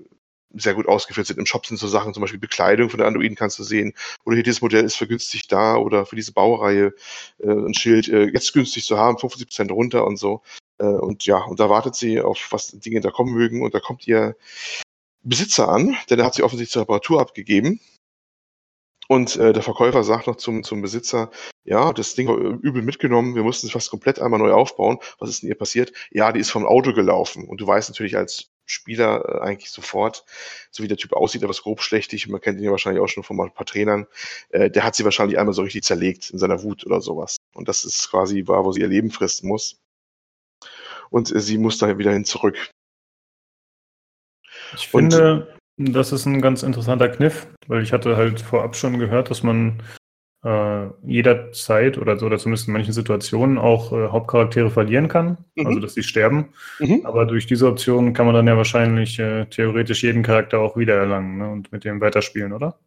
sehr 0.54 0.74
gut 0.74 0.88
ausgeführt 0.88 1.28
sind. 1.28 1.40
Im 1.40 1.46
Shop 1.46 1.66
sind 1.66 1.78
so 1.78 1.88
Sachen, 1.88 2.14
zum 2.14 2.22
Beispiel 2.22 2.40
Bekleidung 2.40 2.90
von 2.90 2.98
der 2.98 3.08
Androiden 3.08 3.38
kannst 3.38 3.58
du 3.60 3.64
sehen. 3.64 3.94
Oder 4.26 4.36
hier 4.36 4.44
dieses 4.44 4.62
Modell 4.62 4.84
ist 4.84 4.98
vergünstigt 4.98 5.50
da 5.52 5.78
oder 5.78 6.06
für 6.06 6.18
diese 6.18 6.34
Baureihe 6.34 6.94
äh, 7.40 7.48
ein 7.48 7.74
Schild 7.74 8.10
äh, 8.10 8.26
jetzt 8.26 8.52
günstig 8.52 8.84
zu 8.86 8.98
haben, 8.98 9.18
50% 9.18 9.72
runter 9.72 10.06
und 10.06 10.18
so. 10.18 10.42
Äh, 10.80 10.86
und 10.86 11.26
ja, 11.26 11.38
und 11.38 11.62
da 11.62 11.70
wartet 11.70 11.96
sie 11.96 12.20
auf 12.20 12.50
was 12.52 12.72
Dinge 12.72 13.00
da 13.00 13.10
kommen 13.12 13.34
mögen 13.34 13.62
und 13.64 13.74
da 13.74 13.80
kommt 13.80 14.06
ihr 14.08 14.36
Besitzer 15.24 15.70
an, 15.70 15.96
denn 16.10 16.20
er 16.20 16.26
hat 16.26 16.34
sie 16.34 16.44
offensichtlich 16.44 16.74
zur 16.74 16.82
Reparatur 16.82 17.22
abgegeben. 17.22 17.80
Und 19.12 19.36
äh, 19.36 19.52
der 19.52 19.62
Verkäufer 19.62 20.06
sagt 20.06 20.28
noch 20.28 20.38
zum, 20.38 20.64
zum 20.64 20.82
Besitzer, 20.82 21.32
ja, 21.66 21.92
das 21.92 22.16
Ding 22.16 22.30
war 22.30 22.38
übel 22.38 22.82
mitgenommen, 22.82 23.36
wir 23.36 23.44
mussten 23.44 23.68
es 23.68 23.74
fast 23.74 23.90
komplett 23.90 24.22
einmal 24.22 24.40
neu 24.40 24.54
aufbauen. 24.54 25.00
Was 25.20 25.30
ist 25.30 25.42
denn 25.42 25.50
ihr 25.50 25.58
passiert? 25.58 25.92
Ja, 26.12 26.32
die 26.32 26.40
ist 26.40 26.50
vom 26.50 26.66
Auto 26.66 26.94
gelaufen. 26.94 27.46
Und 27.46 27.60
du 27.60 27.68
weißt 27.68 27.90
natürlich 27.90 28.16
als 28.16 28.52
Spieler 28.66 29.26
äh, 29.28 29.42
eigentlich 29.42 29.70
sofort, 29.70 30.24
so 30.72 30.82
wie 30.82 30.88
der 30.88 30.96
Typ 30.96 31.12
aussieht, 31.12 31.44
etwas 31.44 31.64
grobschlächtig, 31.64 32.30
man 32.30 32.40
kennt 32.40 32.60
ihn 32.60 32.64
ja 32.64 32.72
wahrscheinlich 32.72 33.04
auch 33.04 33.10
schon 33.10 33.24
von 33.24 33.38
ein 33.42 33.54
paar 33.54 33.66
Trainern, 33.66 34.08
äh, 34.52 34.72
der 34.72 34.86
hat 34.86 34.96
sie 34.96 35.04
wahrscheinlich 35.04 35.38
einmal 35.38 35.54
so 35.54 35.64
richtig 35.64 35.84
zerlegt 35.84 36.30
in 36.30 36.40
seiner 36.40 36.64
Wut 36.64 36.86
oder 36.86 37.02
sowas. 37.02 37.36
Und 37.54 37.68
das 37.68 37.84
ist 37.84 38.10
quasi 38.10 38.48
war, 38.48 38.64
wo 38.64 38.72
sie 38.72 38.80
ihr 38.80 38.88
Leben 38.88 39.12
fristen 39.12 39.50
muss. 39.50 39.82
Und 41.10 41.36
äh, 41.36 41.42
sie 41.42 41.58
muss 41.58 41.80
da 41.80 41.98
wieder 41.98 42.14
hin 42.14 42.24
zurück. 42.24 42.72
Ich 44.74 44.88
finde, 44.88 45.48
Und, 45.50 45.61
das 45.86 46.12
ist 46.12 46.26
ein 46.26 46.42
ganz 46.42 46.64
interessanter 46.64 47.10
Kniff, 47.10 47.48
weil 47.68 47.84
ich 47.84 47.94
hatte 47.94 48.18
halt 48.18 48.42
vorab 48.42 48.76
schon 48.76 49.00
gehört, 49.00 49.30
dass 49.30 49.44
man 49.44 49.82
äh, 50.44 50.88
jederzeit 51.06 51.98
oder 51.98 52.18
so, 52.18 52.26
oder 52.26 52.38
zumindest 52.38 52.68
in 52.68 52.74
manchen 52.74 52.94
Situationen 52.94 53.58
auch 53.58 53.92
äh, 53.92 54.08
Hauptcharaktere 54.08 54.72
verlieren 54.72 55.08
kann, 55.08 55.38
mhm. 55.56 55.68
also 55.68 55.80
dass 55.80 55.94
sie 55.94 56.04
sterben. 56.04 56.50
Mhm. 56.80 57.02
Aber 57.06 57.26
durch 57.26 57.46
diese 57.46 57.68
Option 57.68 58.14
kann 58.14 58.26
man 58.26 58.36
dann 58.36 58.48
ja 58.48 58.58
wahrscheinlich 58.58 59.20
äh, 59.20 59.46
theoretisch 59.46 60.04
jeden 60.04 60.24
Charakter 60.24 60.60
auch 60.60 60.78
wiedererlangen 60.78 61.38
ne, 61.38 61.50
und 61.50 61.72
mit 61.72 61.84
dem 61.84 62.02
weiterspielen, 62.02 62.54
oder? 62.54 62.80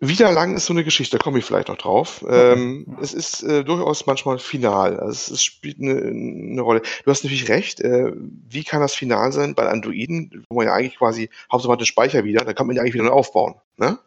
Wiedererlangen 0.00 0.56
ist 0.56 0.66
so 0.66 0.72
eine 0.72 0.84
Geschichte, 0.84 1.18
da 1.18 1.22
komme 1.22 1.38
ich 1.38 1.44
vielleicht 1.44 1.68
noch 1.68 1.78
drauf. 1.78 2.22
Okay. 2.22 2.52
Ähm, 2.52 2.98
es 3.00 3.14
ist 3.14 3.42
äh, 3.42 3.64
durchaus 3.64 4.06
manchmal 4.06 4.38
final. 4.38 4.98
Also 4.98 5.10
es, 5.10 5.30
es 5.30 5.44
spielt 5.44 5.80
eine, 5.80 5.94
eine, 5.94 6.60
Rolle. 6.60 6.82
Du 7.04 7.10
hast 7.10 7.22
natürlich 7.22 7.48
recht. 7.48 7.80
Äh, 7.80 8.12
wie 8.14 8.64
kann 8.64 8.80
das 8.80 8.94
final 8.94 9.32
sein 9.32 9.54
bei 9.54 9.68
Androiden, 9.68 10.44
wo 10.48 10.56
man 10.56 10.66
ja 10.66 10.74
eigentlich 10.74 10.98
quasi 10.98 11.30
hauptsächlich 11.50 11.88
Speicher 11.88 12.24
wieder, 12.24 12.44
da 12.44 12.52
kann 12.52 12.66
man 12.66 12.76
ja 12.76 12.82
eigentlich 12.82 12.94
wieder 12.94 13.12
aufbauen. 13.12 13.54
Ne? 13.76 13.98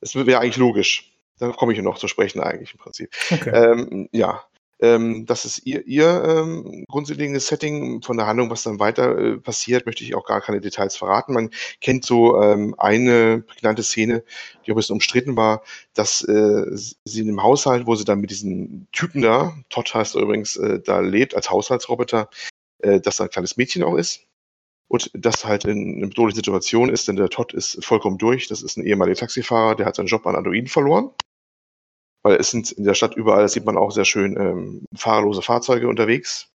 Das 0.00 0.14
wäre 0.14 0.40
eigentlich 0.40 0.56
logisch. 0.56 1.12
Da 1.38 1.50
komme 1.50 1.72
ich 1.72 1.82
noch 1.82 1.98
zu 1.98 2.08
sprechen 2.08 2.40
eigentlich 2.40 2.72
im 2.72 2.78
Prinzip. 2.78 3.10
Okay. 3.30 3.50
Ähm, 3.50 4.08
ja, 4.12 4.44
ähm, 4.80 5.26
das 5.26 5.44
ist 5.44 5.66
ihr, 5.66 5.86
ihr 5.86 6.24
ähm, 6.24 6.84
grundlegendes 6.88 7.46
Setting 7.46 8.02
von 8.02 8.16
der 8.16 8.26
Handlung, 8.26 8.50
was 8.50 8.62
dann 8.62 8.80
weiter 8.80 9.16
äh, 9.16 9.36
passiert, 9.38 9.86
möchte 9.86 10.04
ich 10.04 10.14
auch 10.14 10.26
gar 10.26 10.40
keine 10.40 10.60
Details 10.60 10.96
verraten. 10.96 11.34
Man 11.34 11.50
kennt 11.80 12.04
so 12.04 12.40
ähm, 12.42 12.74
eine 12.78 13.42
prägnante 13.46 13.82
Szene, 13.82 14.24
die 14.66 14.70
auch 14.70 14.74
ein 14.74 14.76
bisschen 14.76 14.94
umstritten 14.94 15.36
war, 15.36 15.62
dass 15.94 16.22
äh, 16.22 16.64
sie 17.04 17.20
in 17.20 17.28
dem 17.28 17.42
Haushalt, 17.42 17.86
wo 17.86 17.94
sie 17.94 18.04
dann 18.04 18.20
mit 18.20 18.30
diesen 18.30 18.88
Typen 18.92 19.22
da, 19.22 19.56
Todd 19.70 19.94
heißt 19.94 20.16
übrigens, 20.16 20.56
äh, 20.56 20.80
da 20.80 21.00
lebt 21.00 21.34
als 21.34 21.50
Haushaltsroboter, 21.50 22.28
äh, 22.78 23.00
dass 23.00 23.16
da 23.16 23.24
ein 23.24 23.30
kleines 23.30 23.56
Mädchen 23.56 23.82
auch 23.84 23.96
ist 23.96 24.26
und 24.88 25.10
das 25.14 25.44
halt 25.44 25.64
in 25.64 25.96
einer 25.96 26.08
bedrohlichen 26.08 26.36
Situation 26.36 26.88
ist, 26.88 27.08
denn 27.08 27.16
der 27.16 27.28
Todd 27.30 27.54
ist 27.54 27.84
vollkommen 27.84 28.18
durch. 28.18 28.48
Das 28.48 28.62
ist 28.62 28.76
ein 28.76 28.84
ehemaliger 28.84 29.18
Taxifahrer, 29.18 29.76
der 29.76 29.86
hat 29.86 29.96
seinen 29.96 30.06
Job 30.06 30.26
an 30.26 30.36
Androiden 30.36 30.68
verloren. 30.68 31.10
Weil 32.24 32.36
es 32.36 32.50
sind 32.50 32.72
in 32.72 32.84
der 32.84 32.94
Stadt 32.94 33.14
überall, 33.14 33.42
das 33.42 33.52
sieht 33.52 33.66
man 33.66 33.76
auch 33.76 33.90
sehr 33.92 34.06
schön, 34.06 34.36
ähm, 34.36 34.86
fahrerlose 34.96 35.42
Fahrzeuge 35.42 35.88
unterwegs. 35.88 36.48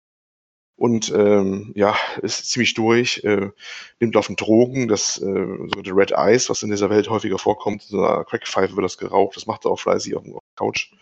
Und 0.77 1.12
ähm, 1.12 1.73
ja, 1.74 1.97
ist 2.23 2.51
ziemlich 2.51 2.74
durch, 2.74 3.23
äh, 3.24 3.51
nimmt 3.99 4.16
auf 4.16 4.28
den 4.28 4.36
Drogen, 4.36 4.86
das 4.86 5.19
äh, 5.19 5.24
sogenannte 5.24 5.90
Red 5.97 6.12
Eyes, 6.12 6.49
was 6.49 6.62
in 6.62 6.70
dieser 6.70 6.89
Welt 6.89 7.11
häufiger 7.11 7.36
vorkommt, 7.36 7.82
so 7.82 7.99
einer 7.99 8.24
Crackpfeife 8.24 8.77
wird 8.77 8.85
das 8.85 8.97
geraucht, 8.97 9.36
das 9.36 9.47
macht 9.47 9.65
er 9.65 9.73
auch 9.73 9.81
fleißig 9.81 10.15
auf, 10.15 10.23
auf 10.23 10.45
der 10.45 10.57
Couch. 10.57 10.93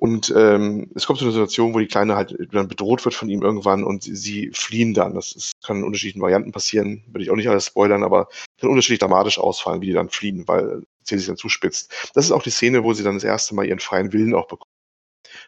Und 0.00 0.32
ähm, 0.34 0.90
es 0.94 1.04
kommt 1.04 1.18
zu 1.18 1.26
einer 1.26 1.32
Situation, 1.32 1.74
wo 1.74 1.78
die 1.78 1.86
Kleine 1.86 2.16
halt 2.16 2.34
dann 2.52 2.68
bedroht 2.68 3.04
wird 3.04 3.14
von 3.14 3.28
ihm 3.28 3.42
irgendwann 3.42 3.84
und 3.84 4.02
sie, 4.04 4.16
sie 4.16 4.50
fliehen 4.54 4.94
dann. 4.94 5.12
Das 5.12 5.32
ist, 5.32 5.52
kann 5.62 5.76
in 5.76 5.84
unterschiedlichen 5.84 6.22
Varianten 6.22 6.52
passieren, 6.52 7.04
würde 7.08 7.22
ich 7.22 7.30
auch 7.30 7.36
nicht 7.36 7.50
alles 7.50 7.66
spoilern, 7.66 8.02
aber 8.02 8.28
kann 8.58 8.70
unterschiedlich 8.70 9.00
dramatisch 9.00 9.38
ausfallen, 9.38 9.82
wie 9.82 9.88
die 9.88 9.92
dann 9.92 10.08
fliehen, 10.08 10.48
weil 10.48 10.84
sie 11.02 11.18
sich 11.18 11.26
dann 11.26 11.36
zuspitzt. 11.36 11.92
Das 12.14 12.24
ist 12.24 12.32
auch 12.32 12.42
die 12.42 12.48
Szene, 12.48 12.82
wo 12.82 12.94
sie 12.94 13.02
dann 13.02 13.16
das 13.16 13.24
erste 13.24 13.54
Mal 13.54 13.66
ihren 13.66 13.78
freien 13.78 14.10
Willen 14.14 14.34
auch 14.34 14.48
bekommt. 14.48 14.70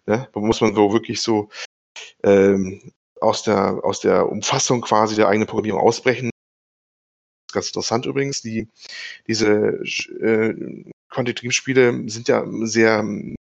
Ne? 0.05 0.29
Da 0.31 0.41
muss 0.41 0.61
man 0.61 0.75
so 0.75 0.93
wirklich 0.93 1.23
so 1.23 1.49
ähm, 2.23 2.93
aus, 3.23 3.45
der, 3.45 3.81
aus 3.83 4.01
der 4.01 4.29
Umfassung 4.29 4.83
quasi 4.83 5.17
der 5.17 5.29
eigenen 5.29 5.49
Programmierung 5.49 5.81
ausbrechen. 5.81 6.29
Ganz 7.55 7.69
interessant 7.69 8.05
übrigens, 8.05 8.43
die, 8.43 8.69
diese 9.27 9.83
äh, 10.21 10.85
Quantic-Dream-Spiele 11.09 12.03
sind 12.11 12.29
ja 12.29 12.45
sehr 12.67 13.03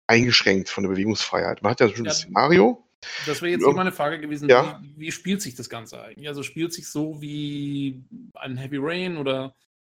eingeschränkt 0.07 0.69
von 0.69 0.83
der 0.83 0.91
Bewegungsfreiheit. 0.91 1.61
Man 1.61 1.71
hat 1.71 1.79
ja 1.79 1.89
schon 1.89 2.05
ja, 2.05 2.09
das 2.09 2.19
Szenario. 2.19 2.83
Das 3.25 3.41
wäre 3.41 3.51
jetzt 3.51 3.63
immer 3.63 3.81
eine 3.81 3.91
Frage 3.91 4.19
gewesen, 4.19 4.49
ja. 4.49 4.79
wie, 4.81 4.93
wie, 4.97 5.11
spielt 5.11 5.41
sich 5.41 5.55
das 5.55 5.69
Ganze 5.69 6.01
eigentlich? 6.01 6.27
Also 6.27 6.43
spielt 6.43 6.73
sich 6.73 6.87
so 6.89 7.21
wie 7.21 8.03
ein 8.33 8.57
Heavy 8.57 8.77
Rain 8.79 9.17
oder, 9.17 9.55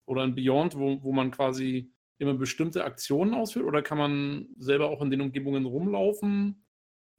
oder 0.07 0.23
ein 0.23 0.35
Beyond, 0.35 0.77
wo, 0.77 1.03
wo 1.03 1.13
man 1.13 1.31
quasi 1.31 1.91
immer 2.19 2.35
bestimmte 2.35 2.85
Aktionen 2.85 3.35
ausführt 3.35 3.67
oder 3.67 3.83
kann 3.83 3.99
man 3.99 4.49
selber 4.59 4.89
auch 4.89 5.03
in 5.03 5.11
den 5.11 5.21
Umgebungen 5.21 5.67
rumlaufen? 5.67 6.65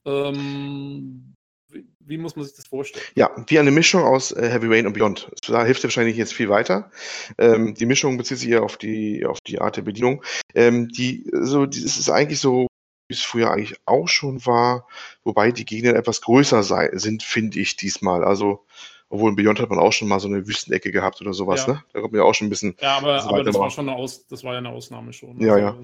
Ähm, 0.06 1.34
wie, 1.70 1.86
wie, 2.00 2.18
muss 2.18 2.36
man 2.36 2.46
sich 2.46 2.56
das 2.56 2.68
vorstellen? 2.68 3.06
Ja, 3.16 3.30
wie 3.48 3.60
eine 3.60 3.72
Mischung 3.72 4.04
aus 4.04 4.32
äh, 4.32 4.50
Heavy 4.50 4.68
Rain 4.68 4.88
und 4.88 4.94
Beyond. 4.94 5.30
Da 5.48 5.66
hilft 5.66 5.84
dir 5.84 5.88
wahrscheinlich 5.88 6.18
jetzt 6.18 6.34
viel 6.34 6.50
weiter. 6.50 6.90
Ähm, 7.38 7.76
die 7.76 7.86
Mischung 7.86 8.18
bezieht 8.18 8.40
sich 8.40 8.50
eher 8.50 8.64
auf 8.64 8.78
die, 8.78 9.26
auf 9.26 9.40
die 9.42 9.60
Art 9.60 9.78
der 9.78 9.82
Bedienung. 9.82 10.24
Ähm, 10.56 10.88
die, 10.88 11.30
so, 11.34 11.66
die, 11.66 11.80
es 11.80 11.98
ist 11.98 12.10
eigentlich 12.10 12.40
so 12.40 12.68
es 13.10 13.22
früher 13.22 13.52
eigentlich 13.52 13.78
auch 13.86 14.08
schon 14.08 14.46
war, 14.46 14.88
wobei 15.24 15.52
die 15.52 15.66
Gegner 15.66 15.96
etwas 15.96 16.22
größer 16.22 16.64
sei, 16.64 16.90
sind, 16.94 17.24
finde 17.24 17.60
ich 17.60 17.76
diesmal. 17.76 18.24
Also, 18.24 18.66
obwohl 19.10 19.30
in 19.30 19.36
Beyond 19.36 19.60
hat 19.60 19.70
man 19.70 19.80
auch 19.80 19.94
schon 19.94 20.08
mal 20.08 20.20
so 20.20 20.28
eine 20.28 20.48
Wüstenecke 20.48 20.92
gehabt 20.92 21.22
oder 21.22 21.34
sowas, 21.34 21.66
ja. 21.66 21.74
ne? 21.74 21.84
Da 21.94 22.02
kommt 22.02 22.14
mir 22.14 22.26
auch 22.26 22.36
schon 22.36 22.48
ein 22.48 22.50
bisschen. 22.50 22.76
Ja, 22.82 22.98
aber, 22.98 23.24
aber 23.24 23.44
das 23.44 23.56
war 23.56 23.70
schon 23.72 23.88
eine 23.88 23.98
Aus, 23.98 24.28
das 24.28 24.44
war 24.44 24.54
ja 24.54 24.60
eine 24.60 24.70
Ausnahme 24.70 25.14
schon. 25.14 25.40
Ja, 25.40 25.54
also, 25.54 25.82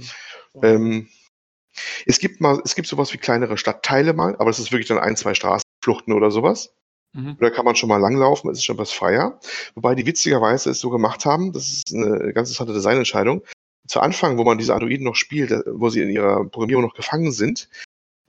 ja. 0.55 0.63
Ähm, 0.63 1.07
es 2.05 2.19
gibt 2.19 2.41
mal, 2.41 2.61
es 2.65 2.75
gibt 2.75 2.87
sowas 2.87 3.13
wie 3.13 3.17
kleinere 3.17 3.57
Stadtteile 3.57 4.13
mal, 4.13 4.35
aber 4.37 4.49
es 4.49 4.59
ist 4.59 4.71
wirklich 4.71 4.87
dann 4.87 4.99
ein, 4.99 5.15
zwei 5.15 5.33
Straßenfluchten 5.33 6.13
oder 6.13 6.31
sowas. 6.31 6.73
Mhm. 7.13 7.37
Da 7.39 7.49
kann 7.49 7.65
man 7.65 7.75
schon 7.75 7.89
mal 7.89 7.97
langlaufen, 7.97 8.49
es 8.51 8.57
ist 8.57 8.65
schon 8.65 8.77
was 8.77 8.91
freier. 8.91 9.39
Wobei 9.75 9.95
die 9.95 10.05
witzigerweise 10.05 10.71
es 10.71 10.79
so 10.79 10.89
gemacht 10.89 11.25
haben, 11.25 11.53
das 11.53 11.69
ist 11.69 11.93
eine 11.93 12.33
ganz 12.33 12.49
interessante 12.49 12.73
Designentscheidung, 12.73 13.43
zu 13.87 13.99
Anfang, 13.99 14.37
wo 14.37 14.43
man 14.43 14.57
diese 14.57 14.73
Androiden 14.73 15.05
noch 15.05 15.15
spielt, 15.15 15.51
äh, 15.51 15.61
wo 15.65 15.89
sie 15.89 16.01
in 16.01 16.09
ihrer 16.09 16.45
Programmierung 16.45 16.83
noch 16.83 16.95
gefangen 16.95 17.31
sind, 17.31 17.69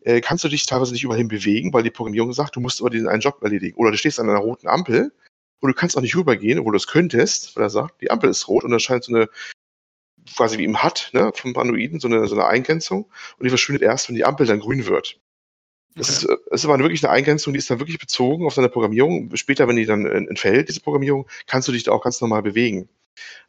äh, 0.03 0.21
kannst 0.21 0.45
du 0.45 0.49
dich 0.49 0.67
teilweise 0.67 0.93
nicht 0.93 1.05
überall 1.05 1.19
hin 1.19 1.29
bewegen, 1.29 1.73
weil 1.73 1.83
die 1.83 1.91
Programmierung 1.91 2.33
sagt, 2.33 2.57
du 2.57 2.61
musst 2.61 2.81
aber 2.81 2.91
diesen 2.91 3.09
einen 3.09 3.21
Job 3.21 3.43
erledigen. 3.43 3.77
Oder 3.77 3.91
du 3.91 3.99
stehst 3.99 4.21
an 4.21 4.29
einer 4.29 4.41
roten 4.41 4.69
Ampel 4.69 5.13
und 5.61 5.69
du 5.69 5.75
kannst 5.75 5.97
auch 5.97 6.03
nicht 6.03 6.17
rübergehen, 6.17 6.59
obwohl 6.59 6.73
du 6.73 6.77
es 6.77 6.87
könntest, 6.87 7.57
weil 7.57 7.65
er 7.65 7.71
sagt, 7.71 8.01
die 8.03 8.11
Ampel 8.11 8.31
ist 8.31 8.49
rot 8.49 8.65
und 8.65 8.71
da 8.71 8.79
scheint 8.79 9.05
so 9.05 9.15
eine, 9.15 9.29
quasi 10.37 10.59
wie 10.59 10.65
im 10.65 10.83
HUD, 10.83 11.11
ne, 11.13 11.33
vom 11.35 11.57
Androiden, 11.57 12.01
so 12.01 12.09
eine, 12.09 12.27
so 12.27 12.35
eine 12.35 12.47
Eingrenzung 12.47 13.05
und 13.39 13.45
die 13.45 13.51
verschwindet 13.51 13.83
erst, 13.83 14.09
wenn 14.09 14.17
die 14.17 14.25
Ampel 14.25 14.47
dann 14.47 14.61
grün 14.61 14.87
wird. 14.87 15.21
Das, 15.97 16.09
ist, 16.09 16.25
das 16.25 16.61
ist 16.61 16.65
aber 16.65 16.79
wirklich 16.81 17.05
eine 17.05 17.13
Eingrenzung, 17.13 17.53
die 17.53 17.59
ist 17.59 17.71
dann 17.71 17.79
wirklich 17.79 17.99
bezogen 17.99 18.47
auf 18.47 18.55
deine 18.55 18.69
Programmierung. 18.69 19.35
Später, 19.37 19.69
wenn 19.69 19.77
die 19.77 19.87
dann 19.87 20.07
entfällt, 20.07 20.69
diese 20.69 20.81
Programmierung, 20.81 21.29
kannst 21.47 21.69
du 21.69 21.73
dich 21.73 21.85
da 21.85 21.93
auch 21.93 22.03
ganz 22.03 22.21
normal 22.21 22.43
bewegen. 22.43 22.89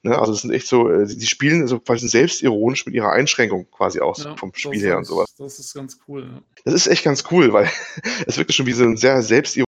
Ne? 0.03 0.17
Also 0.17 0.33
es 0.33 0.41
sind 0.41 0.51
echt 0.51 0.67
so, 0.67 0.89
äh, 0.89 1.07
sie 1.07 1.25
spielen 1.25 1.61
also 1.61 1.79
quasi 1.79 2.07
selbstironisch 2.07 2.85
mit 2.85 2.95
ihrer 2.95 3.11
Einschränkung 3.11 3.69
quasi 3.71 3.99
aus 3.99 4.23
ja, 4.23 4.35
vom 4.35 4.53
Spiel 4.53 4.79
her 4.79 4.97
und 4.97 5.05
sowas. 5.05 5.33
Das 5.37 5.59
ist 5.59 5.73
ganz 5.73 5.99
cool. 6.07 6.23
Ja. 6.23 6.41
Das 6.65 6.73
ist 6.73 6.87
echt 6.87 7.03
ganz 7.03 7.23
cool, 7.31 7.51
weil 7.53 7.69
es 8.27 8.37
wirklich 8.37 8.55
schon 8.55 8.67
wie 8.67 8.73
so 8.73 8.83
ein 8.83 8.97
sehr 8.97 9.21
selbstironisches 9.21 9.65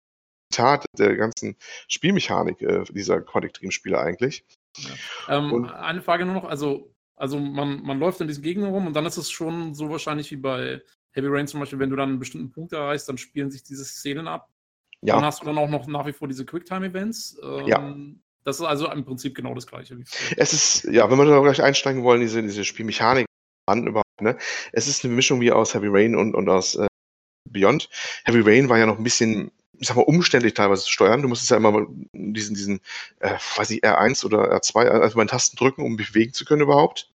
Tat 0.52 0.84
der 0.98 1.16
ganzen 1.16 1.56
Spielmechanik 1.88 2.60
äh, 2.62 2.84
dieser 2.90 3.20
Quantic 3.20 3.54
Dream 3.54 3.70
Spiele 3.70 3.98
eigentlich. 3.98 4.44
Ja. 4.78 5.38
Ähm, 5.38 5.64
eine 5.64 6.02
Frage 6.02 6.26
nur 6.26 6.34
noch, 6.34 6.44
also, 6.44 6.92
also 7.16 7.38
man, 7.38 7.82
man 7.82 7.98
läuft 7.98 8.20
in 8.20 8.28
diesen 8.28 8.42
Gegner 8.42 8.68
rum 8.68 8.86
und 8.86 8.94
dann 8.94 9.06
ist 9.06 9.16
es 9.16 9.30
schon 9.30 9.74
so 9.74 9.88
wahrscheinlich 9.88 10.30
wie 10.30 10.36
bei 10.36 10.82
Heavy 11.16 11.28
Rain 11.28 11.46
zum 11.46 11.60
Beispiel, 11.60 11.78
wenn 11.78 11.90
du 11.90 11.96
dann 11.96 12.10
einen 12.10 12.18
bestimmten 12.18 12.52
Punkt 12.52 12.72
erreichst, 12.72 13.08
dann 13.08 13.16
spielen 13.18 13.50
sich 13.50 13.62
diese 13.62 13.84
Szenen 13.84 14.28
ab. 14.28 14.50
Ja. 15.00 15.14
Dann 15.14 15.24
hast 15.24 15.40
du 15.40 15.46
dann 15.46 15.58
auch 15.58 15.68
noch 15.68 15.86
nach 15.86 16.06
wie 16.06 16.12
vor 16.12 16.28
diese 16.28 16.44
Quicktime-Events. 16.44 17.38
Ähm, 17.42 17.66
ja. 17.66 17.96
Das 18.44 18.60
ist 18.60 18.66
also 18.66 18.90
im 18.90 19.04
Prinzip 19.04 19.34
genau 19.34 19.54
das 19.54 19.66
Gleiche. 19.66 19.98
es 20.36 20.52
ist, 20.52 20.84
ja, 20.84 21.10
wenn 21.10 21.18
wir 21.18 21.24
da 21.24 21.40
gleich 21.40 21.62
einsteigen 21.62 22.04
wollen, 22.04 22.20
diese, 22.20 22.42
diese 22.42 22.64
Spielmechanik 22.64 23.26
an 23.66 23.86
überhaupt, 23.86 24.20
ne? 24.20 24.36
Es 24.72 24.86
ist 24.86 25.04
eine 25.04 25.14
Mischung 25.14 25.40
wie 25.40 25.50
aus 25.50 25.74
Heavy 25.74 25.88
Rain 25.88 26.14
und, 26.14 26.34
und 26.34 26.48
aus 26.48 26.76
äh, 26.76 26.86
Beyond. 27.48 27.88
Heavy 28.24 28.40
Rain 28.40 28.68
war 28.68 28.78
ja 28.78 28.86
noch 28.86 28.98
ein 28.98 29.04
bisschen, 29.04 29.50
ich 29.78 29.88
sag 29.88 29.96
mal, 29.96 30.02
umständlich 30.02 30.54
teilweise 30.54 30.84
zu 30.84 30.92
steuern. 30.92 31.22
Du 31.22 31.28
musstest 31.28 31.50
ja 31.50 31.56
immer 31.56 31.86
diesen, 32.12 32.54
diesen, 32.54 32.80
äh, 33.20 33.34
weiß 33.56 33.70
ich, 33.70 33.82
R1 33.82 34.24
oder 34.24 34.52
R2, 34.52 34.86
also 34.86 35.16
meinen 35.16 35.28
Tasten 35.28 35.56
drücken, 35.56 35.82
um 35.82 35.96
mich 35.96 36.12
bewegen 36.12 36.32
zu 36.32 36.44
können 36.44 36.62
überhaupt. 36.62 37.10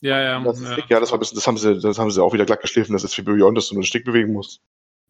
Ja, 0.00 0.20
ja. 0.20 0.40
Das, 0.40 0.60
ja. 0.60 0.78
ja 0.88 1.00
das, 1.00 1.10
war 1.10 1.18
bisschen, 1.18 1.36
das, 1.36 1.46
haben 1.46 1.58
sie, 1.58 1.78
das 1.78 1.98
haben 1.98 2.10
sie 2.10 2.22
auch 2.22 2.32
wieder 2.32 2.46
glatt 2.46 2.60
geschliffen, 2.60 2.92
das 2.92 3.04
ist 3.04 3.14
für 3.14 3.22
Beyond, 3.22 3.56
dass 3.56 3.68
du 3.68 3.74
nur 3.74 3.80
einen 3.80 3.86
Stick 3.86 4.04
bewegen 4.04 4.32
musst. 4.32 4.60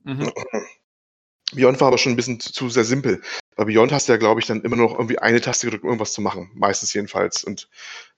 Mhm. 0.04 0.32
Beyond 1.52 1.80
war 1.80 1.88
aber 1.88 1.98
schon 1.98 2.12
ein 2.12 2.16
bisschen 2.16 2.40
zu, 2.40 2.52
zu 2.52 2.68
sehr 2.68 2.84
simpel. 2.84 3.22
Bei 3.56 3.64
Beyond 3.64 3.92
hast 3.92 4.08
du 4.08 4.12
ja, 4.12 4.18
glaube 4.18 4.40
ich, 4.40 4.46
dann 4.46 4.62
immer 4.62 4.76
noch 4.76 4.92
irgendwie 4.92 5.18
eine 5.18 5.40
Taste 5.40 5.66
gedrückt, 5.66 5.84
um 5.84 5.90
irgendwas 5.90 6.12
zu 6.12 6.20
machen. 6.20 6.50
Meistens 6.54 6.92
jedenfalls. 6.92 7.44
Und 7.44 7.68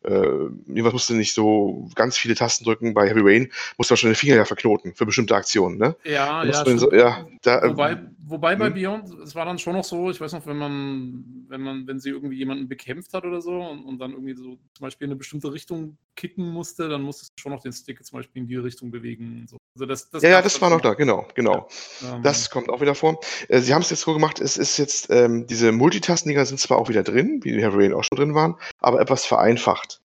äh, 0.02 0.26
jedenfalls 0.66 0.94
musst 0.94 1.10
du 1.10 1.14
nicht 1.14 1.34
so 1.34 1.88
ganz 1.94 2.16
viele 2.16 2.34
Tasten 2.34 2.64
drücken. 2.64 2.94
Bei 2.94 3.08
Heavy 3.08 3.20
Rain 3.22 3.52
musst 3.76 3.90
du 3.90 3.96
schon 3.96 4.10
den 4.10 4.16
Finger 4.16 4.34
ja 4.34 4.44
verknoten 4.44 4.94
für 4.94 5.06
bestimmte 5.06 5.36
Aktionen, 5.36 5.78
ne? 5.78 5.94
Ja, 6.04 6.42
ja, 6.42 6.64
so, 6.64 6.92
ja 6.92 7.28
da, 7.42 7.62
wobei, 7.68 7.98
wobei 8.30 8.56
bei 8.56 8.66
hm? 8.66 8.74
Beyond, 8.74 9.14
es 9.20 9.34
war 9.34 9.44
dann 9.44 9.58
schon 9.58 9.74
noch 9.74 9.84
so, 9.84 10.10
ich 10.10 10.20
weiß 10.20 10.32
noch, 10.32 10.46
wenn 10.46 10.56
man, 10.56 11.46
wenn 11.48 11.60
man, 11.60 11.86
wenn 11.86 12.00
sie 12.00 12.10
irgendwie 12.10 12.36
jemanden 12.36 12.68
bekämpft 12.68 13.12
hat 13.14 13.24
oder 13.24 13.40
so 13.40 13.60
und, 13.60 13.84
und 13.84 13.98
dann 13.98 14.12
irgendwie 14.12 14.34
so 14.34 14.58
zum 14.74 14.82
Beispiel 14.82 15.06
in 15.06 15.12
eine 15.12 15.18
bestimmte 15.18 15.52
Richtung 15.52 15.98
kicken 16.16 16.48
musste, 16.50 16.88
dann 16.88 17.02
musstest 17.02 17.32
du 17.36 17.42
schon 17.42 17.52
noch 17.52 17.62
den 17.62 17.72
Stick 17.72 18.04
zum 18.04 18.18
Beispiel 18.18 18.42
in 18.42 18.48
die 18.48 18.56
Richtung 18.56 18.90
bewegen. 18.90 19.46
So. 19.48 19.58
Also 19.74 19.86
das, 19.86 20.10
das 20.10 20.22
ja, 20.22 20.30
ja, 20.30 20.42
das 20.42 20.60
war 20.60 20.70
noch 20.70 20.80
da, 20.80 20.94
genau, 20.94 21.26
genau. 21.34 21.68
Ja. 22.00 22.16
Ähm. 22.16 22.22
Das 22.22 22.50
kommt 22.50 22.68
auch 22.68 22.80
wieder 22.80 22.94
vor. 22.94 23.20
Äh, 23.48 23.60
sie 23.60 23.74
haben 23.74 23.82
es 23.82 23.90
jetzt 23.90 24.02
so 24.02 24.12
gemacht, 24.12 24.40
es 24.40 24.56
ist 24.56 24.76
jetzt, 24.78 25.10
ähm, 25.10 25.46
diese 25.46 25.72
Multitasking-Dinger 25.72 26.46
sind 26.46 26.60
zwar 26.60 26.78
auch 26.78 26.88
wieder 26.88 27.02
drin, 27.02 27.40
wie 27.42 27.52
die 27.52 27.62
Rain 27.62 27.92
auch 27.92 28.04
schon 28.04 28.16
drin 28.16 28.34
waren, 28.34 28.56
aber 28.78 29.00
etwas 29.00 29.24
vereinfacht. 29.24 30.00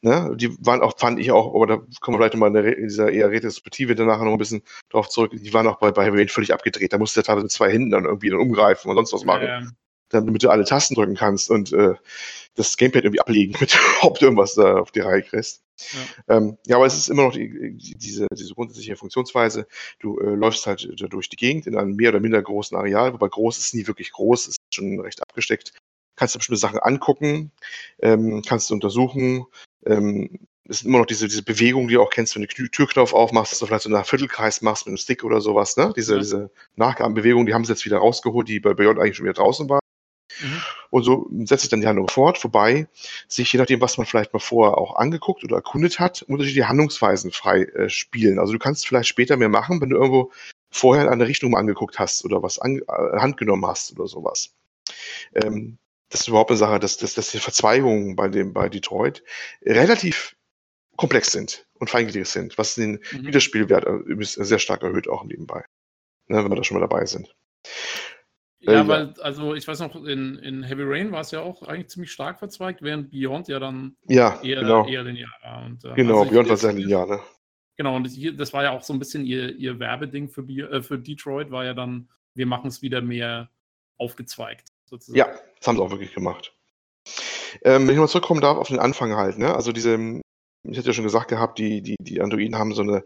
Ne? 0.00 0.32
Die 0.36 0.56
waren 0.64 0.80
auch, 0.80 0.96
fand 0.96 1.18
ich 1.18 1.32
auch, 1.32 1.54
aber 1.54 1.66
da 1.66 1.76
kommen 2.00 2.14
wir 2.16 2.18
vielleicht 2.18 2.34
nochmal 2.34 2.54
in, 2.54 2.72
in 2.72 2.88
dieser 2.88 3.10
eher 3.10 3.30
Retrospektive 3.30 3.96
danach 3.96 4.20
noch 4.20 4.32
ein 4.32 4.38
bisschen 4.38 4.62
drauf 4.90 5.08
zurück, 5.08 5.32
die 5.34 5.52
waren 5.52 5.66
auch 5.66 5.78
bei, 5.78 5.90
bei 5.90 6.04
Heavy 6.04 6.18
Rain 6.18 6.28
völlig 6.28 6.52
abgedreht. 6.52 6.92
Da 6.92 6.98
musste 6.98 7.20
der 7.20 7.24
teilweise 7.24 7.44
mit 7.44 7.52
zwei 7.52 7.70
Händen 7.70 7.90
dann 7.90 8.04
irgendwie 8.04 8.30
dann 8.30 8.38
umgreifen 8.38 8.90
und 8.90 8.96
sonst 8.96 9.12
was 9.12 9.24
machen. 9.24 9.46
Ja, 9.46 9.60
ja. 9.60 9.68
Damit 10.10 10.42
du 10.42 10.48
alle 10.48 10.64
Tasten 10.64 10.94
drücken 10.94 11.16
kannst 11.16 11.50
und 11.50 11.72
äh, 11.72 11.94
das 12.54 12.76
Gamepad 12.76 13.04
irgendwie 13.04 13.20
ablegen, 13.20 13.56
mit 13.60 13.76
ob 14.02 14.18
du 14.18 14.26
irgendwas 14.26 14.54
da 14.54 14.76
auf 14.76 14.92
die 14.92 15.00
Reihe 15.00 15.22
kriegst. 15.22 15.62
Ja. 16.26 16.36
Ähm, 16.36 16.58
ja, 16.66 16.76
aber 16.76 16.86
es 16.86 16.96
ist 16.96 17.08
immer 17.08 17.24
noch 17.24 17.32
die, 17.32 17.76
diese, 17.76 18.26
diese 18.32 18.54
grundsätzliche 18.54 18.96
Funktionsweise. 18.96 19.66
Du 19.98 20.18
äh, 20.18 20.34
läufst 20.34 20.66
halt 20.66 20.88
durch 20.96 21.28
die 21.28 21.36
Gegend 21.36 21.66
in 21.66 21.76
einem 21.76 21.94
mehr 21.94 22.10
oder 22.10 22.20
minder 22.20 22.40
großen 22.40 22.76
Areal, 22.76 23.12
wobei 23.12 23.28
groß 23.28 23.58
ist 23.58 23.74
nie 23.74 23.86
wirklich 23.86 24.12
groß, 24.12 24.48
ist 24.48 24.58
schon 24.72 25.00
recht 25.00 25.22
abgesteckt. 25.22 25.72
Kannst 26.18 26.34
du 26.34 26.38
bestimmte 26.38 26.60
Sachen 26.60 26.80
angucken, 26.80 27.52
ähm, 28.02 28.42
kannst 28.46 28.70
du 28.70 28.74
untersuchen, 28.74 29.46
ähm, 29.86 30.40
es 30.68 30.80
ist 30.80 30.86
immer 30.86 30.98
noch 30.98 31.06
diese, 31.06 31.28
diese 31.28 31.42
Bewegung, 31.42 31.88
die 31.88 31.94
du 31.94 32.02
auch 32.02 32.10
kennst, 32.10 32.34
wenn 32.34 32.42
du 32.42 32.48
den 32.48 32.70
Türknopf 32.70 33.14
aufmachst, 33.14 33.52
dass 33.52 33.60
du 33.60 33.66
vielleicht 33.66 33.84
so 33.84 33.94
einen 33.94 34.04
Viertelkreis 34.04 34.60
machst 34.60 34.84
mit 34.84 34.90
einem 34.90 34.98
Stick 34.98 35.24
oder 35.24 35.40
sowas, 35.40 35.76
ne? 35.78 35.92
Diese, 35.96 36.14
ja. 36.14 36.18
diese 36.18 36.50
Nachgabenbewegung, 36.76 37.46
die 37.46 37.54
haben 37.54 37.64
sie 37.64 37.72
jetzt 37.72 37.86
wieder 37.86 37.98
rausgeholt, 37.98 38.48
die 38.48 38.60
bei 38.60 38.74
Beyond 38.74 38.98
eigentlich 38.98 39.16
schon 39.16 39.24
wieder 39.24 39.34
draußen 39.34 39.68
war. 39.68 39.80
Mhm. 40.40 40.62
Und 40.90 41.02
so 41.04 41.26
setzt 41.44 41.62
sich 41.62 41.70
dann 41.70 41.80
die 41.80 41.86
Handlung 41.86 42.08
fort, 42.08 42.42
wobei 42.44 42.86
sich, 43.28 43.52
je 43.52 43.58
nachdem, 43.58 43.80
was 43.80 43.96
man 43.96 44.06
vielleicht 44.06 44.32
mal 44.34 44.40
vorher 44.40 44.76
auch 44.76 44.96
angeguckt 44.96 45.42
oder 45.42 45.56
erkundet 45.56 45.98
hat, 46.00 46.22
unterschiedliche 46.22 46.68
Handlungsweisen 46.68 47.32
frei 47.32 47.62
äh, 47.62 47.88
spielen. 47.88 48.38
Also 48.38 48.52
du 48.52 48.58
kannst 48.58 48.86
vielleicht 48.86 49.08
später 49.08 49.36
mehr 49.38 49.48
machen, 49.48 49.80
wenn 49.80 49.88
du 49.88 49.96
irgendwo 49.96 50.32
vorher 50.70 51.04
in 51.04 51.10
eine 51.10 51.26
Richtung 51.26 51.56
angeguckt 51.56 51.98
hast 51.98 52.24
oder 52.26 52.42
was 52.42 52.58
an, 52.58 52.78
äh, 52.78 53.18
Hand 53.18 53.38
genommen 53.38 53.66
hast 53.66 53.92
oder 53.98 54.06
sowas. 54.06 54.54
Ähm, 55.34 55.78
das 56.10 56.22
ist 56.22 56.28
überhaupt 56.28 56.50
eine 56.50 56.58
Sache, 56.58 56.78
dass, 56.78 56.96
dass, 56.96 57.14
dass 57.14 57.30
die 57.30 57.38
Verzweigungen 57.38 58.16
bei 58.16 58.28
dem, 58.28 58.52
bei 58.52 58.68
Detroit 58.68 59.22
relativ 59.62 60.36
komplex 60.96 61.32
sind 61.32 61.66
und 61.74 61.90
feingliedrig 61.90 62.28
sind, 62.28 62.58
was 62.58 62.74
den 62.74 63.00
mhm. 63.12 63.26
Wiederspielwert 63.26 63.86
äh, 63.86 64.24
sehr 64.24 64.58
stark 64.58 64.82
erhöht, 64.82 65.08
auch 65.08 65.24
nebenbei. 65.24 65.64
Ne, 66.26 66.44
wenn 66.44 66.50
wir 66.50 66.56
da 66.56 66.64
schon 66.64 66.78
mal 66.78 66.86
dabei 66.86 67.06
sind. 67.06 67.34
Ja, 68.60 68.82
äh, 68.82 68.88
weil, 68.88 69.14
also 69.20 69.54
ich 69.54 69.66
weiß 69.66 69.80
noch, 69.80 69.94
in, 70.04 70.36
in 70.38 70.62
Heavy 70.62 70.82
Rain 70.84 71.12
war 71.12 71.20
es 71.20 71.30
ja 71.30 71.40
auch 71.40 71.62
eigentlich 71.62 71.88
ziemlich 71.88 72.10
stark 72.10 72.38
verzweigt, 72.38 72.82
während 72.82 73.10
Beyond 73.10 73.48
ja 73.48 73.58
dann 73.58 73.96
ja, 74.08 74.40
eher, 74.42 74.60
genau. 74.60 74.86
eher 74.86 75.04
linear 75.04 75.30
war. 75.42 75.64
Und, 75.64 75.84
äh, 75.84 75.94
genau, 75.94 76.20
also 76.20 76.30
Beyond 76.32 76.48
war 76.48 76.56
sehr 76.56 76.72
linear, 76.72 77.06
ne? 77.06 77.20
Genau, 77.76 77.94
und 77.94 78.08
hier, 78.08 78.36
das 78.36 78.52
war 78.52 78.64
ja 78.64 78.72
auch 78.72 78.82
so 78.82 78.92
ein 78.92 78.98
bisschen 78.98 79.24
ihr, 79.24 79.54
ihr 79.54 79.78
Werbeding 79.78 80.28
für, 80.28 80.42
äh, 80.42 80.82
für 80.82 80.98
Detroit, 80.98 81.50
war 81.52 81.64
ja 81.64 81.74
dann, 81.74 82.10
wir 82.34 82.46
machen 82.46 82.66
es 82.66 82.82
wieder 82.82 83.00
mehr 83.00 83.50
aufgezweigt 83.96 84.64
sozusagen. 84.88 85.18
Ja, 85.18 85.26
das 85.58 85.66
haben 85.66 85.76
sie 85.76 85.82
auch 85.82 85.90
wirklich 85.90 86.14
gemacht. 86.14 86.54
Ähm, 87.62 87.86
wenn 87.86 87.94
ich 87.94 88.00
mal 88.00 88.08
zurückkommen 88.08 88.40
darf 88.40 88.58
auf 88.58 88.68
den 88.68 88.78
Anfang 88.78 89.16
halt, 89.16 89.38
ne? 89.38 89.54
Also 89.54 89.72
diese, 89.72 90.20
ich 90.64 90.78
hatte 90.78 90.86
ja 90.88 90.92
schon 90.92 91.04
gesagt 91.04 91.28
gehabt, 91.28 91.58
die, 91.58 91.82
die, 91.82 91.96
die 91.98 92.20
Androiden 92.20 92.58
haben 92.58 92.74
so 92.74 92.82
eine 92.82 93.04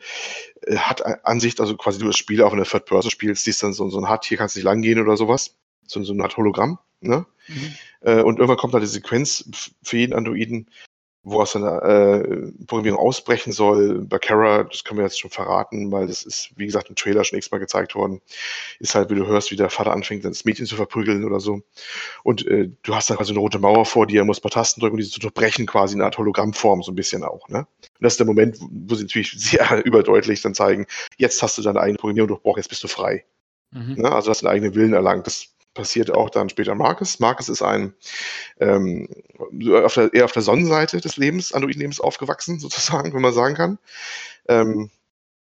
äh, 0.62 0.76
Hat-Ansicht, 0.76 1.60
also 1.60 1.76
quasi 1.76 1.98
du 1.98 2.06
das 2.06 2.16
Spiel 2.16 2.42
auch 2.42 2.52
in 2.52 2.58
der 2.58 2.66
Third 2.66 2.86
Person 2.86 3.10
spielst, 3.10 3.44
siehst 3.44 3.62
dann 3.62 3.72
so, 3.72 3.88
so 3.88 3.98
ein 3.98 4.10
Hut, 4.10 4.24
hier 4.24 4.38
kannst 4.38 4.54
du 4.54 4.58
nicht 4.58 4.64
langgehen 4.64 5.00
oder 5.00 5.16
sowas. 5.16 5.56
So, 5.86 6.02
so 6.02 6.14
Art 6.20 6.36
Hologramm, 6.36 6.78
ne? 7.00 7.26
Mhm. 7.48 7.74
Äh, 8.00 8.22
und 8.22 8.38
irgendwann 8.38 8.56
kommt 8.56 8.74
da 8.74 8.80
die 8.80 8.86
Sequenz 8.86 9.72
für 9.82 9.96
jeden 9.96 10.14
Androiden, 10.14 10.68
wo 11.24 11.40
aus 11.40 11.52
seiner 11.52 11.82
äh, 11.82 12.52
Programmierung 12.66 12.98
ausbrechen 12.98 13.52
soll. 13.52 14.02
Bei 14.02 14.18
Kara, 14.18 14.64
das 14.64 14.82
können 14.82 14.98
wir 14.98 15.04
jetzt 15.04 15.20
schon 15.20 15.30
verraten, 15.30 15.92
weil 15.92 16.08
das 16.08 16.24
ist, 16.24 16.50
wie 16.56 16.66
gesagt, 16.66 16.88
im 16.88 16.96
Trailer 16.96 17.22
schon 17.22 17.38
x-mal 17.38 17.58
gezeigt 17.58 17.94
worden, 17.94 18.20
ist 18.80 18.94
halt, 18.96 19.08
wie 19.10 19.14
du 19.14 19.26
hörst, 19.26 19.52
wie 19.52 19.56
der 19.56 19.70
Vater 19.70 19.92
anfängt, 19.92 20.24
das 20.24 20.44
Mädchen 20.44 20.66
zu 20.66 20.74
verprügeln 20.74 21.24
oder 21.24 21.38
so. 21.38 21.62
Und 22.24 22.46
äh, 22.48 22.70
du 22.82 22.94
hast 22.94 23.08
dann 23.08 23.18
quasi 23.18 23.32
eine 23.32 23.38
rote 23.38 23.60
Mauer 23.60 23.86
vor 23.86 24.06
dir, 24.06 24.24
musst 24.24 24.40
ein 24.40 24.42
paar 24.42 24.50
Tasten 24.50 24.80
drücken, 24.80 24.94
um 24.94 24.98
diese 24.98 25.12
zu 25.12 25.20
durchbrechen, 25.20 25.66
quasi 25.66 25.94
in 25.94 26.00
einer 26.00 26.06
Art 26.06 26.18
Hologrammform, 26.18 26.82
so 26.82 26.90
ein 26.90 26.96
bisschen 26.96 27.22
auch. 27.22 27.48
Ne? 27.48 27.58
Und 27.58 27.66
das 28.00 28.14
ist 28.14 28.20
der 28.20 28.26
Moment, 28.26 28.58
wo 28.60 28.94
sie 28.96 29.04
natürlich 29.04 29.32
sehr 29.36 29.84
überdeutlich 29.84 30.42
dann 30.42 30.54
zeigen, 30.54 30.86
jetzt 31.18 31.40
hast 31.40 31.56
du 31.56 31.62
deine 31.62 31.80
eigene 31.80 31.98
Programmierung 31.98 32.28
durchbrochen, 32.28 32.60
jetzt 32.60 32.68
bist 32.68 32.82
du 32.82 32.88
frei. 32.88 33.24
Mhm. 33.70 33.94
Ne? 33.94 34.10
Also 34.10 34.30
hast 34.30 34.42
du 34.42 34.46
deinen 34.46 34.56
eigenen 34.56 34.74
Willen 34.74 34.92
erlangt. 34.92 35.26
Das 35.26 35.52
passiert 35.74 36.10
auch 36.10 36.30
dann 36.30 36.48
später 36.48 36.74
Marcus. 36.74 37.20
Marcus 37.20 37.48
ist 37.48 37.62
ein 37.62 37.94
ähm, 38.60 39.08
auf 39.84 39.94
der, 39.94 40.12
eher 40.12 40.24
auf 40.24 40.32
der 40.32 40.42
Sonnenseite 40.42 41.00
des 41.00 41.16
Lebens, 41.16 41.52
Android-Lebens 41.52 42.00
aufgewachsen, 42.00 42.58
sozusagen, 42.58 43.12
wenn 43.14 43.22
man 43.22 43.32
sagen 43.32 43.54
kann. 43.54 43.78
Ähm, 44.48 44.90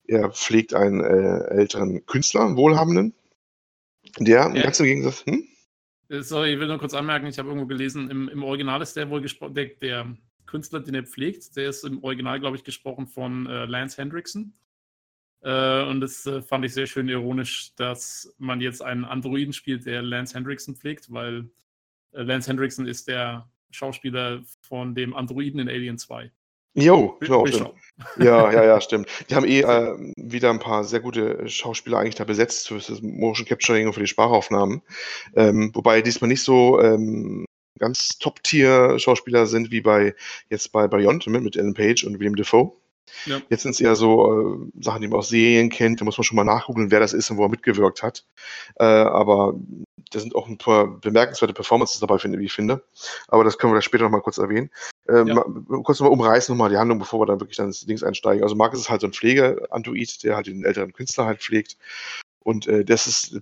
er 0.06 0.30
pflegt 0.30 0.74
einen 0.74 1.00
äh, 1.00 1.44
älteren 1.48 2.04
Künstler, 2.06 2.46
einen 2.46 2.56
Wohlhabenden, 2.56 3.14
der 4.18 4.50
ja. 4.54 4.62
ganz 4.62 4.80
im 4.80 4.86
Gegensatz. 4.86 5.24
Hm? 5.26 5.46
Äh, 6.08 6.22
sorry, 6.22 6.54
ich 6.54 6.60
will 6.60 6.68
nur 6.68 6.78
kurz 6.78 6.94
anmerken, 6.94 7.26
ich 7.26 7.38
habe 7.38 7.48
irgendwo 7.48 7.66
gelesen, 7.66 8.10
im, 8.10 8.28
im 8.28 8.42
Original 8.42 8.80
ist 8.80 8.96
der 8.96 9.10
wohl 9.10 9.20
gesprochen, 9.20 9.54
der, 9.54 9.66
der, 9.66 10.06
Künstler, 10.48 10.80
den 10.80 10.94
er 10.94 11.04
pflegt, 11.04 11.56
der 11.56 11.68
ist 11.68 11.84
im 11.84 12.02
Original, 12.02 12.40
glaube 12.40 12.56
ich, 12.56 12.64
gesprochen 12.64 13.06
von 13.06 13.46
äh, 13.46 13.66
Lance 13.66 14.00
Hendrickson. 14.00 14.54
Äh, 15.42 15.82
und 15.84 16.00
das 16.00 16.26
äh, 16.26 16.42
fand 16.42 16.64
ich 16.64 16.74
sehr 16.74 16.86
schön 16.86 17.08
ironisch, 17.08 17.72
dass 17.76 18.34
man 18.38 18.60
jetzt 18.60 18.82
einen 18.82 19.04
Androiden 19.04 19.52
spielt, 19.52 19.86
der 19.86 20.02
Lance 20.02 20.34
Hendrickson 20.34 20.74
pflegt, 20.74 21.12
weil 21.12 21.48
äh, 22.12 22.22
Lance 22.22 22.50
Hendrickson 22.50 22.86
ist 22.86 23.08
der 23.08 23.48
Schauspieler 23.70 24.42
von 24.62 24.94
dem 24.94 25.14
Androiden 25.14 25.60
in 25.60 25.68
Alien 25.68 25.98
2. 25.98 26.30
Jo, 26.74 27.16
genau. 27.20 27.44
Ja, 28.18 28.52
ja, 28.52 28.64
ja, 28.64 28.80
stimmt. 28.80 29.08
Die 29.28 29.34
haben 29.34 29.46
eh 29.46 29.60
äh, 29.62 30.12
wieder 30.16 30.50
ein 30.50 30.60
paar 30.60 30.84
sehr 30.84 31.00
gute 31.00 31.48
Schauspieler 31.48 31.98
eigentlich 31.98 32.14
da 32.14 32.24
besetzt 32.24 32.68
für 32.68 32.76
das 32.76 33.02
Motion 33.02 33.46
Capturing 33.46 33.86
und 33.86 33.92
für 33.94 34.00
die 34.00 34.06
Sprachaufnahmen. 34.06 34.82
Ähm, 35.34 35.72
wobei 35.74 36.02
diesmal 36.02 36.28
nicht 36.28 36.42
so 36.42 36.80
ähm, 36.80 37.44
ganz 37.78 38.18
Top-Tier-Schauspieler 38.18 39.46
sind 39.46 39.70
wie 39.70 39.80
bei 39.80 40.14
jetzt 40.50 40.72
bei 40.72 40.86
Beyond 40.86 41.26
mit, 41.26 41.42
mit 41.42 41.56
Ellen 41.56 41.74
Page 41.74 42.04
und 42.04 42.18
William 42.18 42.36
Defoe. 42.36 42.72
Ja. 43.26 43.40
Jetzt 43.48 43.62
sind 43.62 43.72
es 43.72 43.80
eher 43.80 43.96
so 43.96 44.68
äh, 44.76 44.82
Sachen, 44.82 45.02
die 45.02 45.08
man 45.08 45.18
aus 45.18 45.28
Serien 45.28 45.70
kennt. 45.70 46.00
Da 46.00 46.04
muss 46.04 46.18
man 46.18 46.24
schon 46.24 46.36
mal 46.36 46.44
nachgoogeln, 46.44 46.90
wer 46.90 47.00
das 47.00 47.12
ist 47.12 47.30
und 47.30 47.36
wo 47.36 47.44
er 47.44 47.48
mitgewirkt 47.48 48.02
hat. 48.02 48.24
Äh, 48.76 48.84
aber 48.84 49.54
da 50.10 50.20
sind 50.20 50.34
auch 50.34 50.48
ein 50.48 50.58
paar 50.58 50.86
bemerkenswerte 50.86 51.54
Performances 51.54 52.00
dabei, 52.00 52.18
finde, 52.18 52.38
wie 52.38 52.46
ich 52.46 52.52
finde. 52.52 52.82
Aber 53.28 53.44
das 53.44 53.58
können 53.58 53.72
wir 53.72 53.76
da 53.76 53.82
später 53.82 54.04
noch 54.04 54.10
mal 54.10 54.20
kurz 54.20 54.38
erwähnen. 54.38 54.70
Ähm, 55.08 55.28
ja. 55.28 55.34
mal, 55.34 55.44
kurz 55.82 56.00
nochmal 56.00 56.12
umreißen, 56.12 56.54
nochmal 56.54 56.70
die 56.70 56.78
Handlung, 56.78 56.98
bevor 56.98 57.20
wir 57.20 57.26
dann 57.26 57.40
wirklich 57.40 57.56
dann 57.56 57.66
ins 57.66 57.84
Dings 57.84 58.02
einsteigen. 58.02 58.42
Also 58.42 58.54
Marcus 58.54 58.80
ist 58.80 58.90
halt 58.90 59.00
so 59.00 59.06
ein 59.06 59.12
Pflegeanduit, 59.12 60.22
der 60.22 60.36
halt 60.36 60.46
den 60.46 60.64
älteren 60.64 60.92
Künstler 60.92 61.26
halt 61.26 61.40
pflegt. 61.40 61.76
Und 62.44 62.66
äh, 62.66 62.84
das 62.84 63.06
ist, 63.06 63.40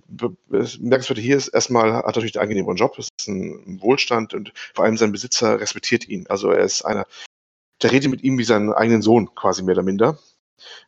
das 0.49 0.79
Merkenswerte 0.79 1.21
hier 1.21 1.37
ist 1.37 1.47
erstmal, 1.47 1.93
hat 1.93 2.07
natürlich 2.07 2.35
einen 2.35 2.43
angenehmen 2.43 2.75
Job, 2.75 2.97
es 2.99 3.07
ist 3.17 3.27
ein 3.29 3.81
Wohlstand 3.81 4.33
und 4.33 4.51
vor 4.73 4.83
allem 4.83 4.97
sein 4.97 5.13
Besitzer 5.13 5.61
respektiert 5.61 6.09
ihn. 6.09 6.25
Also 6.27 6.51
er 6.51 6.65
ist 6.65 6.81
einer 6.81 7.05
der 7.81 7.91
redet 7.91 8.11
mit 8.11 8.23
ihm 8.23 8.37
wie 8.37 8.43
seinen 8.43 8.73
eigenen 8.73 9.01
Sohn, 9.01 9.33
quasi 9.35 9.63
mehr 9.63 9.75
oder 9.75 9.83
minder. 9.83 10.17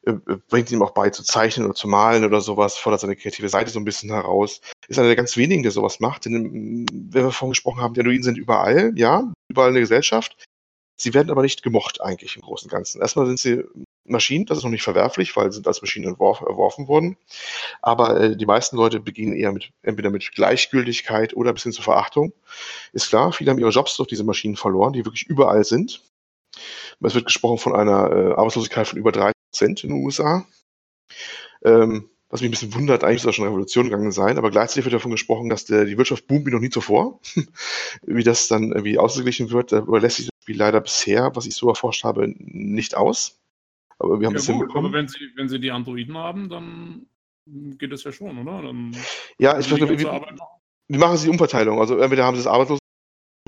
Äh, 0.04 0.12
äh, 0.12 0.38
bringt 0.50 0.72
ihm 0.72 0.82
auch 0.82 0.92
bei 0.92 1.10
zu 1.10 1.24
zeichnen 1.24 1.66
oder 1.66 1.76
zu 1.76 1.88
malen 1.88 2.26
oder 2.26 2.42
sowas, 2.42 2.78
fordert 2.78 3.02
seine 3.02 3.16
kreative 3.16 3.50
Seite 3.50 3.70
so 3.70 3.80
ein 3.80 3.86
bisschen 3.86 4.10
heraus. 4.10 4.62
Ist 4.88 4.98
einer 4.98 5.08
der 5.08 5.16
ganz 5.16 5.38
wenigen, 5.38 5.64
der 5.64 5.72
sowas 5.72 6.00
macht. 6.00 6.26
Denn, 6.26 6.34
ähm, 6.34 6.86
wenn 6.92 7.26
wir 7.26 7.32
vorhin 7.32 7.52
gesprochen 7.52 7.82
haben, 7.82 7.94
die 7.94 8.00
Androiden 8.02 8.24
sind 8.24 8.38
überall, 8.38 8.94
ja, 8.96 9.32
überall 9.50 9.70
in 9.70 9.76
der 9.76 9.82
Gesellschaft. 9.82 10.46
Sie 10.98 11.14
werden 11.14 11.30
aber 11.32 11.44
nicht 11.44 11.64
gemocht 11.64 12.02
eigentlich 12.02 12.36
im 12.36 12.42
Großen 12.42 12.66
und 12.66 12.72
Ganzen. 12.72 13.02
Erstmal 13.02 13.26
sind 13.26 13.40
sie 13.40 13.64
Maschinen, 14.06 14.46
das 14.46 14.58
ist 14.58 14.64
noch 14.64 14.72
nicht 14.72 14.84
verwerflich, 14.84 15.36
weil 15.38 15.52
sie 15.52 15.58
sind 15.58 15.68
als 15.68 15.82
Maschinen 15.82 16.10
entworf, 16.10 16.42
erworfen 16.42 16.88
worden. 16.88 17.16
Aber 17.82 18.20
äh, 18.20 18.36
die 18.36 18.46
meisten 18.46 18.76
Leute 18.76 19.00
beginnen 19.00 19.34
eher 19.34 19.52
mit, 19.52 19.70
entweder 19.84 20.10
mit 20.10 20.32
Gleichgültigkeit 20.34 21.36
oder 21.36 21.54
bis 21.54 21.64
hin 21.64 21.72
zur 21.72 21.84
Verachtung. 21.84 22.34
Ist 22.92 23.10
klar, 23.10 23.32
viele 23.32 23.52
haben 23.52 23.60
ihre 23.60 23.70
Jobs 23.70 23.96
durch 23.98 24.10
diese 24.10 24.24
Maschinen 24.24 24.56
verloren, 24.56 24.94
die 24.94 25.06
wirklich 25.06 25.28
überall 25.28 25.64
sind. 25.64 26.02
Es 27.02 27.16
wird 27.16 27.26
gesprochen 27.26 27.58
von 27.58 27.76
einer 27.76 28.12
äh, 28.12 28.34
Arbeitslosigkeit 28.34 28.88
von 28.88 29.00
über 29.00 29.12
30 29.12 29.34
Prozent 29.52 29.84
in 29.84 29.90
den 29.90 30.04
USA. 30.04 30.46
Ähm, 31.64 32.10
was 32.30 32.42
mich 32.42 32.50
ein 32.50 32.52
bisschen 32.52 32.74
wundert, 32.76 33.04
eigentlich 33.04 33.24
soll 33.24 33.34
schon 33.34 33.46
Revolution 33.46 33.86
gegangen 33.86 34.12
sein, 34.12 34.38
aber 34.38 34.52
gleichzeitig 34.52 34.86
wird 34.86 34.94
davon 34.94 35.12
gesprochen, 35.12 35.50
dass 35.50 35.66
der, 35.66 35.86
die 35.86 35.98
Wirtschaft 35.98 36.28
boomt 36.28 36.46
wie 36.46 36.52
noch 36.52 36.60
nie 36.60 36.70
zuvor. 36.70 37.20
wie 38.06 38.24
das 38.24 38.48
dann 38.48 38.72
irgendwie 38.72 39.00
ausgeglichen 39.00 39.50
wird, 39.50 39.72
da 39.72 39.80
überlässt 39.80 40.18
sich 40.18 40.28
das 40.28 40.44
Spiel 40.44 40.58
leider 40.58 40.80
bisher, 40.80 41.36
was 41.36 41.48
ich 41.48 41.56
so 41.56 41.70
erforscht 41.70 42.04
habe, 42.04 42.28
nicht 42.38 42.96
aus. 42.96 43.40
Aber 43.98 44.20
wir 44.20 44.28
haben 44.28 44.36
ja, 44.36 44.40
es 44.40 44.46
hinbekommen. 44.46 44.86
Aber 44.86 44.98
wenn 44.98 45.08
sie, 45.08 45.20
wenn 45.36 45.50
sie 45.50 45.60
die 45.60 45.72
Androiden 45.72 46.18
haben, 46.18 46.50
dann 46.50 47.08
geht 47.78 47.92
das 47.92 48.04
ja 48.04 48.12
schon, 48.12 48.38
oder? 48.38 48.62
Dann 48.62 48.96
ja, 49.40 49.60
ich 49.60 49.72
weiß 49.72 49.90
wie, 49.90 50.08
wie 50.88 50.98
machen 50.98 51.18
sie 51.18 51.26
die 51.26 51.32
Umverteilung? 51.32 51.80
Also 51.80 51.98
entweder 51.98 52.26
haben 52.26 52.36
sie 52.36 52.44
das 52.44 52.52
arbeitslos 52.52 52.79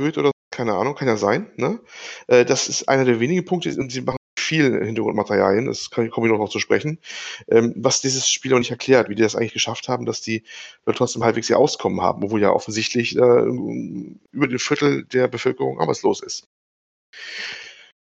erhöht 0.02 0.18
oder 0.18 0.32
keine 0.52 0.74
Ahnung, 0.74 0.96
kann 0.96 1.08
ja 1.08 1.18
sein. 1.18 1.50
Ne? 1.56 1.80
Äh, 2.28 2.46
das 2.46 2.68
ist 2.68 2.90
einer 2.90 3.06
der 3.06 3.20
wenigen 3.20 3.46
Punkte 3.46 3.70
und 3.80 3.92
sie 3.92 4.02
machen 4.02 4.18
viel 4.38 4.84
Hintergrundmaterialien, 4.84 5.66
das 5.68 5.90
kann, 5.92 6.10
komme 6.10 6.28
ich 6.28 6.34
noch 6.34 6.50
zu 6.50 6.60
sprechen, 6.60 7.00
ähm, 7.48 7.74
was 7.78 8.02
dieses 8.02 8.30
Spiel 8.30 8.54
auch 8.54 8.60
nicht 8.60 8.72
erklärt, 8.72 9.08
wie 9.08 9.16
die 9.16 9.22
das 9.22 9.36
eigentlich 9.36 9.54
geschafft 9.54 9.88
haben, 9.88 10.06
dass 10.06 10.22
die 10.22 10.44
Leute 10.86 10.98
trotzdem 10.98 11.24
halbwegs 11.24 11.50
ihr 11.50 11.58
Auskommen 11.58 12.02
haben, 12.02 12.24
obwohl 12.24 12.42
ja 12.42 12.52
offensichtlich 12.52 13.16
äh, 13.16 13.20
über 14.32 14.48
den 14.48 14.60
Viertel 14.60 15.06
der 15.06 15.28
Bevölkerung 15.30 15.80
arbeitslos 15.80 16.22
ist. 16.22 16.48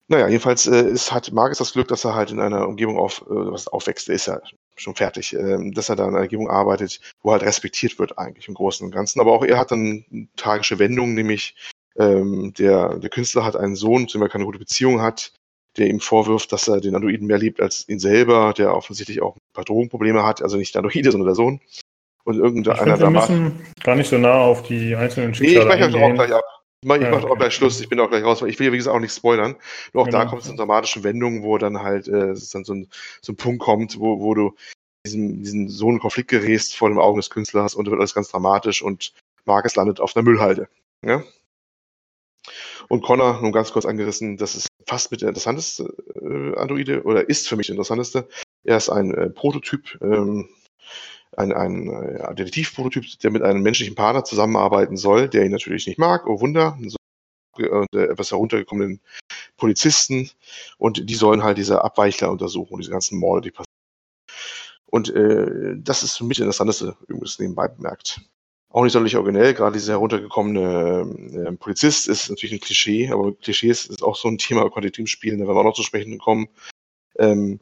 Naja, 0.07 0.27
jedenfalls 0.27 0.65
äh, 0.65 0.89
ist, 0.89 1.11
hat 1.11 1.31
Marcus 1.31 1.59
das 1.59 1.73
Glück, 1.73 1.87
dass 1.87 2.03
er 2.03 2.15
halt 2.15 2.31
in 2.31 2.39
einer 2.39 2.67
Umgebung 2.67 2.97
auf, 2.97 3.21
äh, 3.21 3.25
was 3.29 3.67
aufwächst, 3.67 4.09
ist 4.09 4.25
ja 4.25 4.41
schon 4.75 4.95
fertig, 4.95 5.35
äh, 5.35 5.71
dass 5.71 5.89
er 5.89 5.95
da 5.95 6.05
in 6.05 6.15
einer 6.15 6.23
Umgebung 6.23 6.49
arbeitet, 6.49 6.99
wo 7.21 7.31
halt 7.31 7.43
respektiert 7.43 7.99
wird 7.99 8.17
eigentlich 8.17 8.47
im 8.47 8.55
Großen 8.55 8.83
und 8.83 8.91
Ganzen. 8.91 9.19
Aber 9.19 9.33
auch 9.33 9.45
er 9.45 9.59
hat 9.59 9.69
dann 9.69 10.29
tragische 10.35 10.79
Wendungen, 10.79 11.13
nämlich 11.13 11.55
ähm, 11.97 12.53
der, 12.57 12.99
der 12.99 13.09
Künstler 13.09 13.43
hat 13.43 13.55
einen 13.55 13.75
Sohn, 13.75 14.07
zu 14.07 14.17
dem 14.17 14.23
er 14.23 14.29
keine 14.29 14.45
gute 14.45 14.59
Beziehung 14.59 15.01
hat, 15.01 15.33
der 15.77 15.87
ihm 15.87 15.99
vorwirft, 15.99 16.51
dass 16.51 16.67
er 16.67 16.81
den 16.81 16.95
Androiden 16.95 17.27
mehr 17.27 17.37
liebt 17.37 17.61
als 17.61 17.87
ihn 17.87 17.99
selber, 17.99 18.53
der 18.57 18.75
offensichtlich 18.75 19.21
auch 19.21 19.35
ein 19.35 19.53
paar 19.53 19.65
Drogenprobleme 19.65 20.23
hat, 20.23 20.41
also 20.41 20.57
nicht 20.57 20.75
der 20.75 20.83
Androide, 20.83 21.11
sondern 21.11 21.27
der 21.27 21.35
Sohn. 21.35 21.61
Und 22.23 22.37
irgendeiner 22.37 22.81
ich 22.81 22.99
find, 22.99 22.99
wir 22.99 23.09
müssen 23.09 23.65
gar 23.83 23.95
nicht 23.95 24.09
so 24.09 24.17
nah 24.17 24.39
auf 24.39 24.63
die 24.63 24.95
einzelnen 24.95 25.33
Schicksale 25.33 25.65
Nee, 25.65 25.85
ich 25.85 25.91
mache 25.91 26.05
auch 26.05 26.13
gleich 26.13 26.33
ab. 26.33 26.43
Ich 26.81 26.87
mache 26.87 27.01
ja, 27.01 27.09
mach 27.09 27.23
okay. 27.23 27.31
auch 27.31 27.37
gleich 27.37 27.53
Schluss, 27.53 27.81
ich 27.81 27.89
bin 27.89 27.99
auch 27.99 28.09
gleich 28.09 28.23
raus, 28.23 28.41
weil 28.41 28.49
ich 28.49 28.59
will 28.59 28.67
ja 28.67 28.73
wie 28.73 28.77
gesagt 28.77 28.95
auch 28.95 29.01
nicht 29.01 29.13
spoilern. 29.13 29.55
Nur 29.93 30.03
auch 30.03 30.07
genau. 30.07 30.19
da 30.19 30.25
kommt 30.25 30.43
es 30.43 30.49
in 30.49 30.55
dramatischen 30.55 31.03
Wendungen, 31.03 31.43
wo 31.43 31.57
dann 31.57 31.81
halt 31.81 32.07
äh, 32.07 32.29
es 32.29 32.51
dann 32.51 32.63
so 32.63 32.73
ein, 32.73 32.87
so 33.21 33.33
ein 33.33 33.35
Punkt 33.35 33.61
kommt, 33.61 33.99
wo, 33.99 34.19
wo 34.19 34.33
du 34.33 34.55
diesen, 35.05 35.43
diesen 35.43 35.69
so 35.69 35.89
einen 35.89 35.99
Konflikt 35.99 36.29
gerätst 36.29 36.77
vor 36.77 36.89
den 36.89 36.97
Augen 36.97 37.17
des 37.17 37.29
Künstlers 37.29 37.75
und 37.75 37.85
da 37.85 37.91
wird 37.91 37.99
alles 37.99 38.13
ganz 38.13 38.29
dramatisch 38.29 38.81
und 38.81 39.13
Marcus 39.45 39.75
landet 39.75 39.99
auf 39.99 40.15
einer 40.15 40.23
Müllhalde. 40.23 40.69
Ja? 41.05 41.23
Und 42.87 43.03
Connor, 43.03 43.41
nun 43.41 43.51
ganz 43.51 43.71
kurz 43.71 43.85
angerissen, 43.85 44.37
das 44.37 44.55
ist 44.55 44.67
fast 44.87 45.11
mit 45.11 45.21
der 45.21 45.29
interessanteste 45.29 45.93
äh, 46.15 46.57
Androide 46.57 47.03
oder 47.03 47.29
ist 47.29 47.47
für 47.47 47.55
mich 47.55 47.67
der 47.67 47.75
interessanteste. 47.75 48.27
Er 48.63 48.77
ist 48.77 48.89
ein 48.89 49.13
äh, 49.13 49.29
Prototyp, 49.29 49.97
ähm, 50.01 50.49
ein, 51.37 51.53
ein 51.53 51.87
äh, 51.89 52.35
Detektivprototyp, 52.35 53.05
der 53.19 53.31
mit 53.31 53.43
einem 53.43 53.61
menschlichen 53.61 53.95
Partner 53.95 54.23
zusammenarbeiten 54.23 54.97
soll, 54.97 55.29
der 55.29 55.45
ihn 55.45 55.51
natürlich 55.51 55.87
nicht 55.87 55.99
mag. 55.99 56.27
Oh 56.27 56.41
Wunder, 56.41 56.77
so, 56.87 56.97
äh, 57.57 57.85
etwas 57.97 58.31
heruntergekommenen 58.31 58.99
Polizisten 59.57 60.29
und 60.77 61.09
die 61.09 61.15
sollen 61.15 61.43
halt 61.43 61.57
diese 61.57 61.83
Abweichler 61.83 62.31
untersuchen, 62.31 62.79
diese 62.79 62.91
ganzen 62.91 63.19
Morde, 63.19 63.41
die 63.41 63.51
passieren. 63.51 63.65
Und 64.85 65.09
äh, 65.13 65.75
das 65.77 66.03
ist 66.03 66.17
für 66.17 66.23
mich 66.23 66.37
das 66.37 66.45
Interessanteste, 66.45 66.97
übrigens 67.07 67.37
nebenbei 67.37 67.67
bemerkt. 67.67 68.21
Auch 68.71 68.83
nicht 68.83 68.93
sonderlich 68.93 69.15
originell, 69.15 69.55
gerade 69.55 69.73
dieser 69.73 69.93
heruntergekommene 69.93 71.47
äh, 71.47 71.51
Polizist 71.53 72.07
ist 72.07 72.29
natürlich 72.29 72.53
ein 72.53 72.59
Klischee, 72.59 73.09
aber 73.09 73.33
Klischees 73.33 73.87
ist 73.87 74.03
auch 74.03 74.15
so 74.15 74.27
ein 74.27 74.37
Thema 74.37 74.69
bei 74.69 74.87
Teamspielen, 74.89 75.39
da 75.39 75.47
werden 75.47 75.55
wir 75.55 75.61
auch 75.61 75.65
noch 75.65 75.73
zu 75.73 75.81
sprechen 75.81 76.19
kommen. 76.19 76.49
Ähm, 77.17 77.59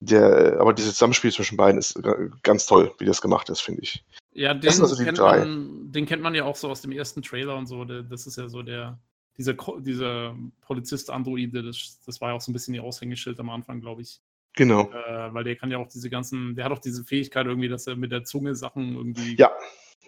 der, 0.00 0.58
aber 0.58 0.72
dieses 0.72 0.94
Zusammenspiel 0.94 1.30
zwischen 1.30 1.58
beiden 1.58 1.78
ist 1.78 2.00
ganz 2.42 2.64
toll, 2.64 2.90
wie 2.98 3.04
das 3.04 3.20
gemacht 3.20 3.50
ist, 3.50 3.60
finde 3.60 3.82
ich. 3.82 4.02
Ja, 4.32 4.54
den, 4.54 4.70
also 4.70 5.04
kennt 5.04 5.18
man, 5.18 5.92
den 5.92 6.06
kennt 6.06 6.22
man 6.22 6.34
ja 6.34 6.44
auch 6.44 6.56
so 6.56 6.70
aus 6.70 6.80
dem 6.80 6.92
ersten 6.92 7.20
Trailer 7.20 7.56
und 7.56 7.66
so. 7.66 7.84
Das 7.84 8.26
ist 8.26 8.38
ja 8.38 8.48
so 8.48 8.62
der, 8.62 8.98
dieser, 9.36 9.54
dieser 9.80 10.34
Polizist-Androide, 10.62 11.62
das, 11.62 12.00
das 12.06 12.18
war 12.22 12.30
ja 12.30 12.36
auch 12.36 12.40
so 12.40 12.50
ein 12.50 12.54
bisschen 12.54 12.72
die 12.72 12.80
Aushängeschild 12.80 13.38
am 13.40 13.50
Anfang, 13.50 13.80
glaube 13.82 14.00
ich. 14.00 14.20
Genau. 14.54 14.90
Äh, 14.90 15.34
weil 15.34 15.44
der 15.44 15.56
kann 15.56 15.70
ja 15.70 15.76
auch 15.76 15.88
diese 15.88 16.08
ganzen, 16.08 16.56
der 16.56 16.64
hat 16.64 16.72
auch 16.72 16.80
diese 16.80 17.04
Fähigkeit 17.04 17.46
irgendwie, 17.46 17.68
dass 17.68 17.86
er 17.86 17.96
mit 17.96 18.10
der 18.10 18.24
Zunge 18.24 18.54
Sachen 18.54 18.96
irgendwie 18.96 19.36
ja, 19.36 19.50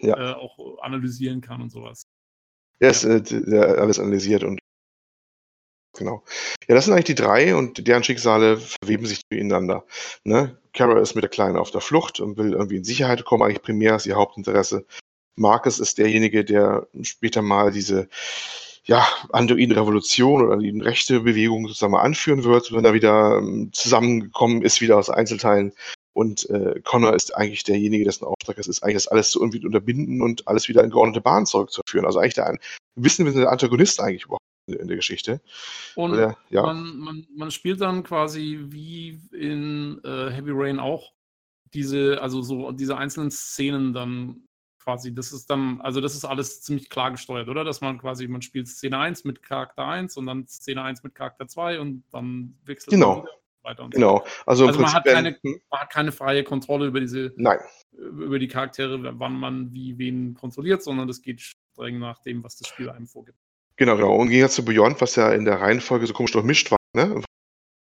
ja. 0.03 0.31
Äh, 0.31 0.33
auch 0.35 0.79
analysieren 0.81 1.41
kann 1.41 1.61
und 1.61 1.71
sowas. 1.71 2.03
Ja, 2.79 2.89
ist 2.89 3.03
äh, 3.03 3.21
der 3.21 3.77
alles 3.79 3.99
analysiert 3.99 4.43
und 4.43 4.59
Genau. 5.95 6.23
Ja, 6.67 6.73
das 6.73 6.85
sind 6.85 6.93
eigentlich 6.93 7.05
die 7.05 7.15
drei 7.15 7.55
und 7.55 7.87
deren 7.87 8.03
Schicksale 8.03 8.57
verweben 8.57 9.05
sich 9.05 9.21
ineinander. 9.29 9.85
Ne? 10.23 10.57
Kara 10.73 10.99
ist 10.99 11.13
mit 11.13 11.23
der 11.23 11.29
Kleinen 11.29 11.55
auf 11.55 11.69
der 11.69 11.81
Flucht 11.81 12.19
und 12.19 12.35
will 12.35 12.53
irgendwie 12.53 12.77
in 12.77 12.83
Sicherheit 12.83 13.25
kommen, 13.25 13.43
eigentlich 13.43 13.61
primär 13.61 13.95
ist 13.95 14.07
ihr 14.07 14.15
Hauptinteresse. 14.15 14.85
Marcus 15.35 15.79
ist 15.79 15.99
derjenige, 15.99 16.43
der 16.43 16.87
später 17.03 17.43
mal 17.43 17.71
diese 17.71 18.09
ja, 18.85 19.07
Anduin-Revolution 19.31 20.45
oder 20.45 20.57
die 20.57 20.77
rechte 20.81 21.21
Bewegung 21.21 21.67
sozusagen 21.67 21.93
mal 21.93 22.01
anführen 22.01 22.43
wird, 22.43 22.73
wenn 22.73 22.85
er 22.85 22.93
wieder 22.93 23.37
ähm, 23.37 23.69
zusammengekommen 23.71 24.63
ist, 24.63 24.81
wieder 24.81 24.97
aus 24.97 25.09
Einzelteilen. 25.09 25.73
Und 26.13 26.49
äh, 26.49 26.79
Connor 26.83 27.15
ist 27.15 27.35
eigentlich 27.35 27.63
derjenige, 27.63 28.05
dessen 28.05 28.25
Auftrag 28.25 28.57
es 28.59 28.67
ist, 28.67 28.83
eigentlich 28.83 28.95
das 28.95 29.07
alles 29.07 29.31
zu 29.31 29.41
irgendwie 29.41 29.65
unterbinden 29.65 30.21
und 30.21 30.47
alles 30.47 30.67
wieder 30.67 30.83
in 30.83 30.91
geordnete 30.91 31.21
Bahn 31.21 31.45
zurückzuführen. 31.45 32.05
Also 32.05 32.19
eigentlich 32.19 32.35
der 32.35 32.47
ein, 32.47 32.59
wissen 32.95 33.25
wir, 33.25 33.33
der 33.33 33.51
Antagonist 33.51 33.99
eigentlich 33.99 34.25
überhaupt 34.25 34.43
in 34.67 34.87
der 34.87 34.95
Geschichte. 34.95 35.41
Und 35.95 36.13
der, 36.13 36.37
ja. 36.49 36.63
man, 36.63 36.97
man, 36.97 37.27
man, 37.35 37.51
spielt 37.51 37.81
dann 37.81 38.03
quasi 38.03 38.59
wie 38.69 39.19
in 39.31 39.99
äh, 40.03 40.29
Heavy 40.29 40.51
Rain 40.53 40.79
auch 40.79 41.11
diese, 41.73 42.21
also 42.21 42.41
so 42.41 42.71
diese 42.71 42.97
einzelnen 42.97 43.31
Szenen 43.31 43.93
dann 43.93 44.45
quasi, 44.79 45.13
das 45.15 45.31
ist 45.31 45.49
dann, 45.49 45.81
also 45.81 46.01
das 46.01 46.13
ist 46.13 46.25
alles 46.25 46.61
ziemlich 46.61 46.89
klar 46.89 47.11
gesteuert, 47.11 47.47
oder? 47.47 47.63
Dass 47.63 47.81
man 47.81 47.97
quasi, 47.97 48.27
man 48.27 48.41
spielt 48.41 48.67
Szene 48.67 48.99
1 48.99 49.23
mit 49.23 49.41
Charakter 49.41 49.85
1 49.85 50.17
und 50.17 50.25
dann 50.25 50.45
Szene 50.47 50.83
1 50.83 51.03
mit 51.03 51.15
Charakter 51.15 51.47
2 51.47 51.79
und 51.79 52.03
dann 52.11 52.57
wechselt 52.65 52.91
genau. 52.91 53.17
man 53.17 53.27
weiter 53.63 53.83
und 53.83 53.93
genau. 53.93 54.17
So. 54.17 54.23
Also, 54.45 54.67
also 54.67 54.79
man, 54.81 54.93
hat 54.93 55.05
keine, 55.05 55.37
man 55.43 55.79
hat 55.79 55.91
keine 55.91 56.11
freie 56.11 56.43
Kontrolle 56.43 56.87
über 56.87 56.99
diese, 56.99 57.33
Nein. 57.37 57.59
über 57.91 58.39
die 58.39 58.47
Charaktere, 58.47 59.19
wann 59.19 59.39
man 59.39 59.73
wie 59.73 59.97
wen 59.97 60.33
kontrolliert, 60.33 60.83
sondern 60.83 61.07
das 61.07 61.21
geht 61.21 61.41
streng 61.41 61.99
nach 61.99 62.19
dem, 62.19 62.43
was 62.43 62.57
das 62.57 62.67
Spiel 62.67 62.89
einem 62.89 63.07
vorgibt. 63.07 63.37
Genau, 63.75 63.95
genau. 63.95 64.15
Und 64.15 64.29
ging 64.29 64.47
zu 64.49 64.63
Beyond, 64.63 65.01
was 65.01 65.15
ja 65.15 65.31
in 65.31 65.45
der 65.45 65.59
Reihenfolge 65.59 66.05
so 66.05 66.13
komisch 66.13 66.31
durchmischt 66.31 66.71
war, 66.71 66.77
ne? 66.93 67.23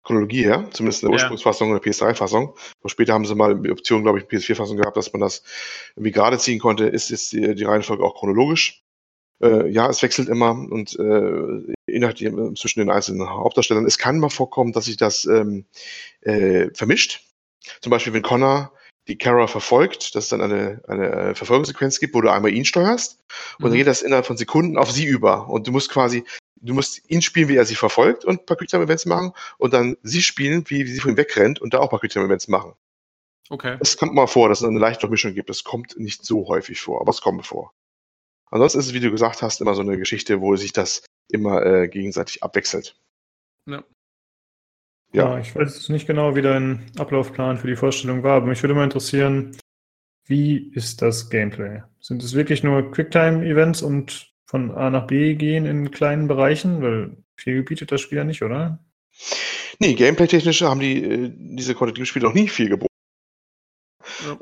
Chronologie 0.05 0.45
her, 0.45 0.69
zumindest 0.71 1.03
in 1.03 1.11
der 1.11 1.15
Ursprungsfassung 1.15 1.71
oder 1.71 1.81
PS3-Fassung. 1.81 2.57
Später 2.87 3.13
haben 3.13 3.27
sie 3.27 3.35
mal 3.35 3.61
die 3.61 3.71
Option, 3.71 4.03
glaube 4.03 4.19
ich, 4.19 4.25
PS4-Fassung 4.25 4.79
gehabt, 4.79 4.97
dass 4.97 5.13
man 5.13 5.21
das 5.21 5.43
irgendwie 5.97 6.13
gerade 6.13 6.39
ziehen 6.39 6.59
konnte. 6.59 6.87
Ist 6.87 7.11
jetzt 7.11 7.33
die, 7.33 7.55
die 7.55 7.65
Reihenfolge 7.65 8.03
auch 8.03 8.15
chronologisch? 8.15 8.83
Äh, 9.41 9.69
ja, 9.69 9.89
es 9.89 10.03
wechselt 10.03 10.29
immer 10.29 10.51
und 10.51 10.99
äh, 10.99 11.75
innerhalb 11.87 12.19
zwischen 12.59 12.81
den 12.81 12.91
einzelnen 12.91 13.29
Hauptdarstellern. 13.29 13.87
Es 13.87 13.99
kann 13.99 14.19
mal 14.19 14.31
vorkommen, 14.31 14.73
dass 14.73 14.87
sich 14.87 14.97
das 14.97 15.25
ähm, 15.27 15.65
äh, 16.23 16.69
vermischt. 16.75 17.23
Zum 17.81 17.91
Beispiel, 17.91 18.13
wenn 18.13 18.23
Connor 18.23 18.73
die 19.07 19.17
Kara 19.17 19.47
verfolgt, 19.47 20.15
dass 20.15 20.25
es 20.25 20.31
dann 20.31 20.43
eine, 20.43 20.83
eine 20.87 21.35
Verfolgungssequenz 21.35 21.99
gibt, 21.99 22.15
wo 22.15 22.21
du 22.21 22.31
einmal 22.31 22.53
ihn 22.53 22.65
steuerst 22.65 23.19
und 23.59 23.65
mhm. 23.65 23.69
dann 23.69 23.79
geht 23.79 23.87
das 23.87 24.03
innerhalb 24.03 24.27
von 24.27 24.37
Sekunden 24.37 24.77
auf 24.77 24.91
sie 24.91 25.07
über. 25.07 25.49
Und 25.49 25.67
du 25.67 25.73
musst 25.73 25.91
quasi, 25.91 26.25
du 26.57 26.75
musst 26.75 27.09
ihn 27.11 27.23
spielen, 27.23 27.49
wie 27.49 27.57
er 27.57 27.65
sie 27.65 27.75
verfolgt 27.75 28.25
und 28.25 28.47
Quicktime-Events 28.47 29.07
machen 29.07 29.33
und 29.57 29.73
dann 29.73 29.97
sie 30.03 30.23
spielen, 30.23 30.65
wie, 30.69 30.85
wie 30.85 30.93
sie 30.93 31.01
von 31.01 31.13
ihm 31.13 31.17
wegrennt 31.17 31.61
und 31.61 31.75
da 31.75 31.79
auch 31.79 31.91
Quicktime-Events 31.99 32.49
machen. 32.49 32.75
Okay. 33.51 33.79
Es 33.81 33.97
kommt 33.97 34.15
mal 34.15 34.27
vor, 34.27 34.51
dass 34.51 34.61
es 34.61 34.67
eine 34.67 34.79
leichte 34.79 35.03
Durchmischung 35.03 35.33
gibt. 35.33 35.49
Das 35.49 35.65
kommt 35.65 35.99
nicht 35.99 36.25
so 36.25 36.49
häufig 36.49 36.81
vor, 36.81 37.01
aber 37.01 37.11
es 37.11 37.23
kommt 37.23 37.47
vor. 37.47 37.73
Ansonsten 38.51 38.79
ist 38.79 38.87
es, 38.87 38.95
wie 38.95 39.01
du 39.01 39.11
gesagt 39.11 39.43
hast, 39.43 39.61
immer 39.61 39.75
so 39.75 39.83
eine 39.83 39.99
Geschichte, 39.99 40.41
wo 40.41 40.57
sich 40.57 40.73
das 40.73 41.05
immer 41.31 41.65
äh, 41.65 41.89
gegenseitig 41.89 42.43
abwechselt. 42.43 42.97
Ja. 43.67 43.85
Ja. 45.13 45.31
ja, 45.31 45.39
ich 45.39 45.55
weiß 45.55 45.89
nicht 45.89 46.07
genau, 46.07 46.37
wie 46.37 46.43
dein 46.43 46.91
Ablaufplan 46.99 47.57
für 47.57 47.67
die 47.67 47.77
Vorstellung 47.77 48.23
war, 48.23 48.37
aber 48.37 48.47
mich 48.47 48.63
würde 48.63 48.75
mal 48.75 48.85
interessieren, 48.85 49.57
wie 50.27 50.71
ist 50.75 51.01
das 51.01 51.31
Gameplay? 51.31 51.83
Sind 52.01 52.23
es 52.23 52.35
wirklich 52.35 52.63
nur 52.63 52.91
Quicktime-Events 52.91 53.81
und 53.81 54.31
von 54.45 54.71
A 54.71 54.91
nach 54.91 55.07
B 55.07 55.35
gehen 55.35 55.65
in 55.65 55.91
kleinen 55.91 56.29
Bereichen? 56.29 56.83
Weil 56.83 57.17
viel 57.37 57.63
bietet 57.63 57.91
das 57.91 58.03
Spiel 58.03 58.19
ja 58.19 58.25
nicht, 58.25 58.43
oder? 58.43 58.79
Nee, 59.79 59.95
gameplay-technisch 59.95 60.61
haben 60.63 60.81
die 60.81 61.03
äh, 61.03 61.33
diese 61.35 61.75
Quantitative-Spiele 61.75 62.27
noch 62.27 62.35
nie 62.35 62.49
viel 62.49 62.69
geboten. 62.69 62.93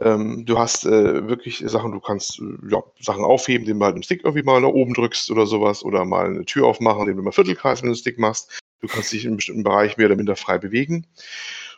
Ähm, 0.00 0.44
du 0.46 0.58
hast 0.58 0.84
äh, 0.86 1.28
wirklich 1.28 1.62
Sachen, 1.66 1.92
du 1.92 2.00
kannst 2.00 2.40
äh, 2.40 2.70
ja, 2.70 2.82
Sachen 3.00 3.24
aufheben, 3.24 3.64
indem 3.64 3.78
du 3.78 3.84
halt 3.84 3.96
im 3.96 4.02
Stick 4.02 4.24
irgendwie 4.24 4.44
mal 4.44 4.60
nach 4.60 4.68
oben 4.68 4.94
drückst 4.94 5.30
oder 5.30 5.46
sowas 5.46 5.84
oder 5.84 6.04
mal 6.04 6.26
eine 6.26 6.44
Tür 6.44 6.66
aufmachen, 6.66 7.02
indem 7.02 7.18
du 7.18 7.22
mal 7.22 7.32
Viertelkreis 7.32 7.82
mit 7.82 7.92
dem 7.92 7.96
Stick 7.96 8.18
machst. 8.18 8.60
Du 8.80 8.88
kannst 8.88 9.12
dich 9.12 9.24
in 9.24 9.30
einem 9.30 9.36
bestimmten 9.36 9.64
Bereich 9.64 9.96
mehr 9.96 10.06
oder 10.06 10.16
minder 10.16 10.36
frei 10.36 10.58
bewegen. 10.58 11.06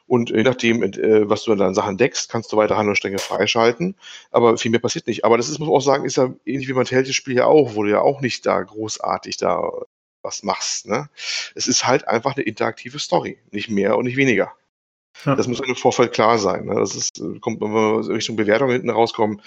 Und 0.09 0.31
je 0.31 0.43
nachdem, 0.43 0.83
äh, 0.83 1.29
was 1.29 1.45
du 1.45 1.53
an 1.53 1.59
deinen 1.59 1.75
Sachen 1.75 1.99
deckst, 1.99 2.31
kannst 2.31 2.51
du 2.51 2.57
weiter 2.57 2.79
Handlungsstränge 2.79 3.19
freischalten. 3.19 3.95
Aber 4.31 4.57
viel 4.57 4.71
mehr 4.71 4.81
passiert 4.81 5.07
nicht. 5.07 5.25
Aber 5.25 5.37
das 5.37 5.51
ist, 5.51 5.59
muss 5.59 5.69
man 5.69 5.77
auch 5.77 5.83
sagen, 5.83 6.07
ist 6.07 6.17
ja 6.17 6.33
ähnlich 6.47 6.67
wie 6.67 6.73
beim 6.73 6.87
Telltale-Spiel 6.87 7.37
ja 7.37 7.45
auch, 7.45 7.75
wo 7.75 7.83
du 7.83 7.91
ja 7.91 8.01
auch 8.01 8.23
nicht 8.23 8.47
da 8.47 8.63
großartig 8.63 9.37
da 9.37 9.71
was 10.23 10.43
machst. 10.43 10.87
Ne? 10.87 11.11
Es 11.55 11.69
ist 11.69 11.87
halt 11.87 12.09
einfach 12.09 12.37
eine 12.37 12.45
interaktive 12.45 12.99
Story. 12.99 13.39
Nicht 13.51 13.69
mehr 13.69 13.99
und 13.99 14.07
nicht 14.07 14.17
weniger. 14.17 14.53
Ja. 15.25 15.35
Das 15.35 15.49
muss 15.49 15.61
im 15.61 15.77
Vorfeld 15.77 16.13
klar 16.13 16.39
sein. 16.39 16.67
Ne? 16.67 16.75
Das 16.75 16.95
ist, 16.95 17.23
kommt, 17.41 17.61
wenn 17.61 17.73
wir 17.73 18.09
Richtung 18.09 18.37
Bewertung 18.37 18.71
hinten 18.71 18.91
rauskommen, 18.91 19.41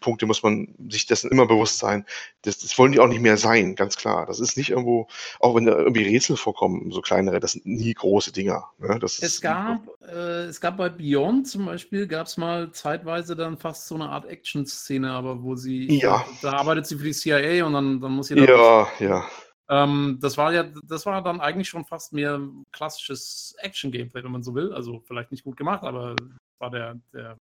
Punkte 0.00 0.26
muss 0.26 0.42
man 0.42 0.68
sich 0.88 1.06
dessen 1.06 1.30
immer 1.30 1.46
bewusst 1.46 1.78
sein. 1.78 2.04
Das, 2.42 2.58
das, 2.58 2.78
wollen 2.78 2.92
die 2.92 3.00
auch 3.00 3.08
nicht 3.08 3.20
mehr 3.20 3.36
sein, 3.36 3.74
ganz 3.74 3.96
klar. 3.96 4.26
Das 4.26 4.38
ist 4.38 4.56
nicht 4.56 4.70
irgendwo, 4.70 5.08
auch 5.40 5.56
wenn 5.56 5.66
da 5.66 5.76
irgendwie 5.76 6.04
Rätsel 6.04 6.36
vorkommen, 6.36 6.92
so 6.92 7.00
kleinere, 7.00 7.40
das 7.40 7.52
sind 7.52 7.66
nie 7.66 7.92
große 7.92 8.32
Dinger. 8.32 8.70
Ne? 8.78 9.00
es, 9.02 9.18
ist, 9.18 9.40
gab, 9.40 9.80
äh, 10.06 10.44
es 10.44 10.60
gab 10.60 10.76
bei 10.76 10.88
Beyond 10.88 11.48
zum 11.48 11.66
Beispiel, 11.66 12.06
gab 12.06 12.28
es 12.28 12.36
mal 12.36 12.70
zeitweise 12.70 13.34
dann 13.34 13.56
fast 13.56 13.88
so 13.88 13.96
eine 13.96 14.08
Art 14.08 14.26
Action-Szene, 14.26 15.10
aber 15.10 15.42
wo 15.42 15.56
sie, 15.56 15.98
ja. 15.98 16.24
da 16.42 16.52
arbeitet 16.52 16.86
sie 16.86 16.96
für 16.96 17.04
die 17.04 17.12
CIA 17.12 17.64
und 17.64 17.72
dann, 17.72 18.00
dann 18.00 18.12
muss 18.12 18.28
sie 18.28 18.36
da. 18.36 18.44
Ja, 18.44 18.88
ja. 19.00 19.24
Ähm, 19.68 20.18
das 20.20 20.36
war 20.36 20.52
ja, 20.52 20.64
das 20.84 21.06
war 21.06 21.22
dann 21.22 21.40
eigentlich 21.40 21.68
schon 21.68 21.84
fast 21.84 22.12
mehr 22.12 22.40
klassisches 22.72 23.54
Action-Gameplay, 23.58 24.22
wenn 24.22 24.32
man 24.32 24.42
so 24.42 24.54
will. 24.54 24.72
Also 24.72 25.00
vielleicht 25.06 25.32
nicht 25.32 25.44
gut 25.44 25.56
gemacht, 25.56 25.82
aber 25.82 26.14
war 26.58 26.70
der, 26.70 27.00
der 27.12 27.36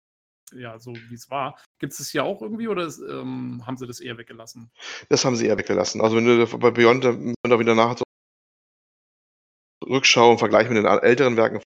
ja, 0.53 0.77
so 0.79 0.93
wie 0.93 1.15
es 1.15 1.29
war. 1.29 1.57
Gibt 1.79 1.93
es 1.93 1.99
das 1.99 2.09
hier 2.09 2.23
auch 2.23 2.41
irgendwie 2.41 2.67
oder 2.67 2.83
ähm, 3.09 3.63
haben 3.65 3.77
sie 3.77 3.87
das 3.87 3.99
eher 3.99 4.17
weggelassen? 4.17 4.69
Das 5.09 5.23
haben 5.25 5.35
sie 5.35 5.47
eher 5.47 5.57
weggelassen. 5.57 6.01
Also 6.01 6.17
wenn 6.17 6.25
du 6.25 6.57
bei 6.59 6.71
Beyond 6.71 7.05
wenn 7.05 7.35
du 7.43 7.59
wieder 7.59 7.75
nach 7.75 7.95
Rückschau 9.85 10.31
und 10.31 10.39
Vergleich 10.39 10.67
mit 10.69 10.77
den 10.77 10.85
älteren 10.85 11.37
Werken 11.37 11.61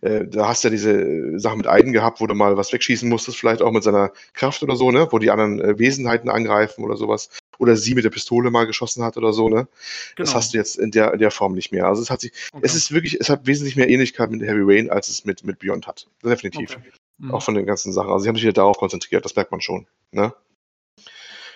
äh, 0.00 0.26
da 0.26 0.48
hast 0.48 0.64
du 0.64 0.68
ja 0.68 0.72
diese 0.72 1.38
Sache 1.38 1.56
mit 1.56 1.66
Eiden 1.66 1.92
gehabt, 1.92 2.20
wo 2.20 2.26
du 2.26 2.34
mal 2.34 2.56
was 2.56 2.72
wegschießen 2.72 3.08
musstest, 3.08 3.38
vielleicht 3.38 3.62
auch 3.62 3.72
mit 3.72 3.82
seiner 3.82 4.12
Kraft 4.32 4.62
oder 4.62 4.76
so, 4.76 4.90
ne? 4.90 5.08
Wo 5.10 5.18
die 5.18 5.30
anderen 5.30 5.60
äh, 5.60 5.78
Wesenheiten 5.78 6.30
angreifen 6.30 6.84
oder 6.84 6.96
sowas. 6.96 7.30
Oder 7.58 7.76
sie 7.76 7.94
mit 7.94 8.04
der 8.04 8.10
Pistole 8.10 8.50
mal 8.50 8.66
geschossen 8.66 9.04
hat 9.04 9.16
oder 9.16 9.32
so, 9.32 9.48
ne? 9.48 9.56
Genau. 9.56 9.68
Das 10.16 10.34
hast 10.34 10.54
du 10.54 10.58
jetzt 10.58 10.78
in 10.78 10.90
der, 10.90 11.12
in 11.12 11.18
der 11.18 11.30
Form 11.30 11.52
nicht 11.52 11.72
mehr. 11.72 11.86
Also 11.86 12.00
es 12.02 12.10
hat 12.10 12.22
sich, 12.22 12.32
okay. 12.52 12.62
es 12.64 12.74
ist 12.74 12.92
wirklich, 12.92 13.20
es 13.20 13.28
hat 13.28 13.46
wesentlich 13.46 13.76
mehr 13.76 13.88
Ähnlichkeit 13.88 14.30
mit 14.30 14.40
Heavy 14.42 14.62
Rain, 14.62 14.90
als 14.90 15.08
es 15.08 15.24
mit, 15.24 15.44
mit 15.44 15.58
Beyond 15.58 15.86
hat. 15.86 16.08
Definitiv. 16.24 16.76
Okay. 16.76 16.90
Mhm. 17.18 17.34
Auch 17.34 17.42
von 17.42 17.54
den 17.54 17.66
ganzen 17.66 17.92
Sachen. 17.92 18.10
Also 18.10 18.22
sie 18.22 18.28
haben 18.28 18.36
sich 18.36 18.44
wieder 18.44 18.54
darauf 18.54 18.78
konzentriert, 18.78 19.24
das 19.24 19.36
merkt 19.36 19.50
man 19.50 19.60
schon. 19.60 19.86
Ne? 20.10 20.32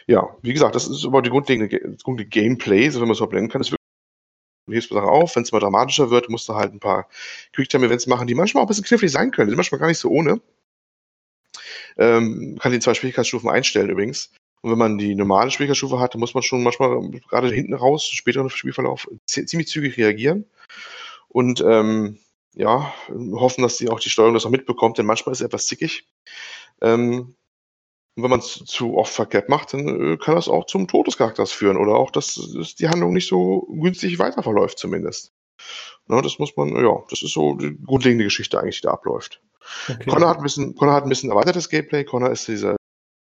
Ja, 0.06 0.36
wie 0.42 0.52
gesagt, 0.52 0.74
das 0.74 0.86
ist 0.86 1.06
aber 1.06 1.22
die 1.22 1.30
grundlegende, 1.30 1.68
grundlegende 1.70 2.26
Gameplay, 2.26 2.90
so 2.90 3.00
wenn 3.00 3.08
man 3.08 3.12
es 3.12 3.18
überhaupt 3.18 3.32
nennen 3.32 3.48
kann. 3.48 3.62
Es 4.66 4.70
du 4.70 4.74
hebst 4.74 4.90
Sachen 4.90 5.08
auf, 5.08 5.36
wenn 5.36 5.42
es 5.42 5.52
mal 5.52 5.60
dramatischer 5.60 6.10
wird, 6.10 6.30
musst 6.30 6.48
du 6.48 6.54
halt 6.54 6.72
ein 6.72 6.80
paar 6.80 7.08
Quicktime-Events 7.52 8.06
machen, 8.06 8.26
die 8.26 8.34
manchmal 8.34 8.62
auch 8.62 8.66
ein 8.66 8.68
bisschen 8.68 8.84
knifflig 8.84 9.12
sein 9.12 9.30
können. 9.30 9.50
Sind 9.50 9.56
manchmal 9.56 9.78
gar 9.78 9.88
nicht 9.88 9.98
so 9.98 10.08
ohne. 10.08 10.40
Ähm, 11.96 12.58
kann 12.60 12.72
die 12.72 12.80
zwei 12.80 12.94
Schwierigkeitsstufen 12.94 13.48
einstellen 13.48 13.90
übrigens. 13.90 14.32
Und 14.62 14.70
wenn 14.70 14.78
man 14.78 14.96
die 14.98 15.14
normale 15.14 15.50
Schwierigkeitsstufe 15.50 16.00
hat, 16.00 16.14
dann 16.14 16.20
muss 16.20 16.32
man 16.32 16.42
schon 16.42 16.62
manchmal 16.62 17.10
gerade 17.28 17.50
hinten 17.50 17.74
raus, 17.74 18.06
später 18.08 18.40
im 18.40 18.48
Spielverlauf, 18.48 19.06
ziemlich 19.26 19.68
zügig 19.68 19.98
reagieren. 19.98 20.46
Und 21.28 21.62
ähm, 21.66 22.18
ja, 22.54 22.94
hoffen, 23.08 23.62
dass 23.62 23.76
die 23.76 23.90
auch 23.90 24.00
die 24.00 24.10
Steuerung 24.10 24.34
das 24.34 24.46
auch 24.46 24.50
mitbekommt, 24.50 24.96
denn 24.96 25.06
manchmal 25.06 25.32
ist 25.32 25.40
es 25.40 25.46
etwas 25.46 25.66
zickig. 25.66 26.08
Ähm, 26.80 27.34
und 28.16 28.22
wenn 28.22 28.30
man 28.30 28.40
es 28.40 28.62
zu 28.64 28.96
oft 28.96 29.12
verkehrt 29.12 29.48
macht, 29.48 29.74
dann 29.74 30.12
äh, 30.12 30.16
kann 30.16 30.36
das 30.36 30.48
auch 30.48 30.66
zum 30.66 30.86
Tod 30.86 31.08
des 31.08 31.16
Charakters 31.16 31.50
führen 31.50 31.76
oder 31.76 31.94
auch, 31.96 32.10
dass, 32.10 32.34
dass 32.56 32.76
die 32.76 32.88
Handlung 32.88 33.12
nicht 33.12 33.28
so 33.28 33.66
günstig 33.80 34.18
weiterverläuft 34.18 34.78
zumindest. 34.78 35.32
Na, 36.06 36.22
das 36.22 36.38
muss 36.38 36.56
man, 36.56 36.76
ja, 36.76 37.02
das 37.10 37.22
ist 37.22 37.32
so 37.32 37.54
die 37.54 37.76
grundlegende 37.84 38.24
Geschichte 38.24 38.60
eigentlich, 38.60 38.80
die 38.80 38.86
da 38.86 38.92
abläuft. 38.92 39.40
Okay. 39.88 40.10
Connor, 40.10 40.28
hat 40.28 40.36
ein 40.36 40.42
bisschen, 40.42 40.76
Connor 40.76 40.94
hat 40.94 41.04
ein 41.04 41.08
bisschen 41.08 41.30
erweitertes 41.30 41.68
Gameplay. 41.68 42.04
Connor 42.04 42.30
ist 42.30 42.46
dieser 42.46 42.76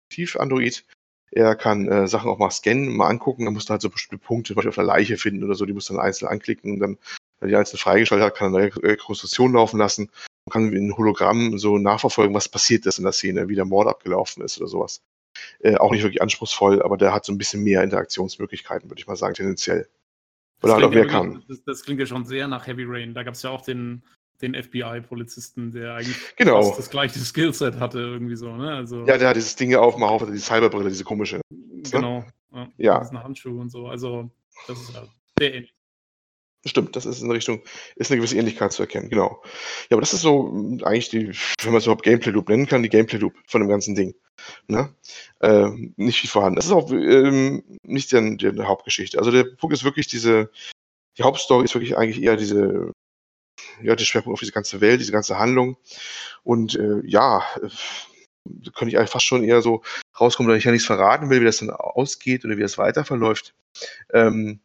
Tief-Android. 0.09 0.83
Er 1.31 1.55
kann 1.55 1.87
äh, 1.87 2.07
Sachen 2.07 2.29
auch 2.29 2.39
mal 2.39 2.51
scannen, 2.51 2.95
mal 2.95 3.07
angucken. 3.07 3.45
Da 3.45 3.51
musst 3.51 3.69
du 3.69 3.71
halt 3.71 3.81
so 3.81 3.89
bestimmte 3.89 4.23
Punkte, 4.23 4.49
zum 4.49 4.55
Beispiel 4.55 4.69
auf 4.69 4.75
der 4.75 4.83
Leiche 4.83 5.17
finden 5.17 5.43
oder 5.43 5.55
so, 5.55 5.65
die 5.65 5.73
musst 5.73 5.89
du 5.89 5.93
dann 5.93 6.03
einzeln 6.03 6.27
anklicken 6.27 6.73
und 6.73 6.79
dann 6.79 6.97
wenn 7.39 7.49
die 7.49 7.55
einzeln 7.55 7.77
freigeschaltet 7.77 8.25
hat, 8.25 8.35
kann 8.35 8.53
er 8.53 8.61
eine 8.61 8.75
Rekonstruktion 8.75 9.53
laufen 9.53 9.77
lassen 9.77 10.09
und 10.45 10.53
kann 10.53 10.73
in 10.73 10.95
Hologramm 10.95 11.57
so 11.57 11.77
nachverfolgen, 11.77 12.35
was 12.35 12.49
passiert 12.49 12.85
ist 12.85 12.97
in 12.97 13.03
der 13.03 13.13
Szene, 13.13 13.49
wie 13.49 13.55
der 13.55 13.65
Mord 13.65 13.87
abgelaufen 13.87 14.43
ist 14.43 14.59
oder 14.59 14.67
sowas. 14.67 15.01
Äh, 15.59 15.75
auch 15.77 15.91
nicht 15.91 16.03
wirklich 16.03 16.21
anspruchsvoll, 16.21 16.81
aber 16.81 16.97
der 16.97 17.13
hat 17.13 17.25
so 17.25 17.33
ein 17.33 17.37
bisschen 17.37 17.63
mehr 17.63 17.83
Interaktionsmöglichkeiten, 17.83 18.89
würde 18.89 18.99
ich 18.99 19.07
mal 19.07 19.15
sagen, 19.15 19.33
tendenziell. 19.33 19.87
Weil 20.61 20.71
er 20.71 20.75
halt 20.75 20.85
auch 20.85 20.91
mehr 20.91 21.07
kann. 21.07 21.43
Das, 21.47 21.63
das, 21.63 21.83
klingt 21.83 21.99
ja 21.99 22.05
schon 22.05 22.25
sehr 22.25 22.47
nach 22.47 22.67
Heavy 22.67 22.85
Rain. 22.85 23.13
Da 23.13 23.23
gab 23.23 23.33
es 23.33 23.41
ja 23.41 23.49
auch 23.49 23.61
den, 23.61 24.03
den 24.41 24.53
FBI-Polizisten, 24.53 25.71
der 25.71 25.95
eigentlich 25.95 26.17
genau. 26.35 26.61
fast 26.61 26.79
das 26.79 26.89
gleiche 26.89 27.19
Skillset 27.19 27.79
hatte, 27.79 27.99
irgendwie 27.99 28.35
so. 28.35 28.55
Ne? 28.55 28.71
Also, 28.71 29.05
ja, 29.05 29.17
der 29.17 29.29
hat 29.29 29.35
dieses 29.35 29.55
Ding 29.55 29.75
auf 29.75 29.95
dem 29.95 30.03
Haufen, 30.03 30.31
die 30.31 30.39
Cyberbrille, 30.39 30.89
diese 30.89 31.03
komische. 31.03 31.41
Genau. 31.91 32.19
Ne? 32.19 32.25
Ja. 32.51 32.67
ja. 32.77 32.99
Diesen 32.99 33.21
Handschuh 33.21 33.59
und 33.59 33.69
so. 33.69 33.87
Also, 33.87 34.29
das 34.67 34.79
ist 34.79 34.93
ja 34.93 35.03
sehr 35.39 35.53
ähnlich. 35.55 35.73
Stimmt, 36.65 36.95
das 36.95 37.05
ist 37.05 37.21
in 37.21 37.29
Richtung, 37.29 37.61
ist 37.97 38.09
eine 38.09 38.17
gewisse 38.17 38.37
Ähnlichkeit 38.37 38.71
zu 38.71 38.83
erkennen, 38.83 39.09
genau. 39.09 39.41
Ja, 39.89 39.95
aber 39.95 40.01
das 40.01 40.13
ist 40.13 40.21
so 40.21 40.49
hm, 40.49 40.81
eigentlich 40.83 41.09
die, 41.09 41.31
wenn 41.61 41.71
man 41.71 41.79
es 41.79 41.85
überhaupt 41.85 42.03
Gameplay 42.03 42.31
Loop 42.31 42.47
nennen 42.47 42.67
kann, 42.67 42.83
die 42.83 42.89
Gameplay 42.89 43.17
Loop 43.19 43.33
von 43.47 43.61
dem 43.61 43.69
ganzen 43.69 43.95
Ding. 43.95 44.15
Ne? 44.67 44.93
Ähm, 45.41 45.93
nicht 45.97 46.21
viel 46.21 46.29
vorhanden. 46.29 46.55
Das 46.55 46.65
ist 46.65 46.71
auch 46.71 46.89
ähm, 46.91 47.63
nicht 47.83 48.11
die, 48.13 48.37
die, 48.37 48.61
Hauptgeschichte. 48.61 49.17
Also 49.17 49.31
der 49.31 49.43
Punkt 49.43 49.75
ist 49.75 49.83
wirklich 49.83 50.07
diese, 50.07 50.51
die 51.17 51.23
Hauptstory 51.23 51.65
ist 51.65 51.75
wirklich 51.75 51.97
eigentlich 51.97 52.23
eher 52.23 52.37
diese, 52.37 52.93
ja, 53.81 53.95
der 53.95 54.05
Schwerpunkt 54.05 54.35
auf 54.35 54.39
diese 54.39 54.53
ganze 54.53 54.79
Welt, 54.79 55.01
diese 55.01 55.11
ganze 55.11 55.37
Handlung. 55.37 55.77
Und 56.43 56.75
äh, 56.75 57.01
ja, 57.05 57.43
äh, 57.61 57.69
könnte 58.73 58.89
ich 58.89 58.97
eigentlich 58.97 59.09
fast 59.09 59.25
schon 59.25 59.43
eher 59.43 59.61
so 59.61 59.83
rauskommen, 60.19 60.49
da 60.49 60.55
ich 60.55 60.63
ja 60.63 60.71
nichts 60.71 60.87
verraten 60.87 61.29
will, 61.29 61.41
wie 61.41 61.45
das 61.45 61.57
dann 61.57 61.71
ausgeht 61.71 62.45
oder 62.45 62.57
wie 62.57 62.61
das 62.61 62.77
weiter 62.77 63.03
verläuft. 63.03 63.53
Ähm, 64.13 64.59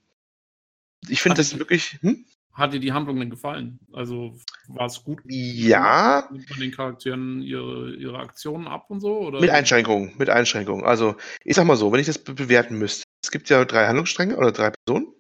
ich 1.09 1.23
finde 1.23 1.37
das 1.37 1.59
wirklich. 1.59 1.99
Hm? 2.01 2.25
Hat 2.53 2.73
dir 2.73 2.81
die 2.81 2.93
Handlung 2.93 3.21
denn 3.21 3.31
gefallen? 3.31 3.79
Also 3.93 4.37
war 4.67 4.87
es 4.87 5.05
gut? 5.05 5.21
Ja. 5.27 6.29
Nimmt 6.33 6.51
man 6.51 6.59
den 6.59 6.73
Charakteren 6.73 7.41
ihre, 7.41 7.95
ihre 7.95 8.19
Aktionen 8.19 8.67
ab 8.67 8.87
und 8.89 9.01
so? 9.01 9.17
Oder? 9.21 9.41
Mit 9.41 9.51
Einschränkungen, 9.51 10.15
mit 10.19 10.29
Einschränkungen. 10.29 10.85
Also, 10.85 11.15
ich 11.45 11.55
sag 11.55 11.67
mal 11.67 11.77
so, 11.77 11.93
wenn 11.93 12.01
ich 12.01 12.07
das 12.07 12.19
bewerten 12.19 12.77
müsste, 12.77 13.05
es 13.23 13.31
gibt 13.31 13.49
ja 13.49 13.65
drei 13.65 13.87
Handlungsstränge 13.87 14.37
oder 14.37 14.51
drei 14.51 14.73
Personen. 14.73 15.13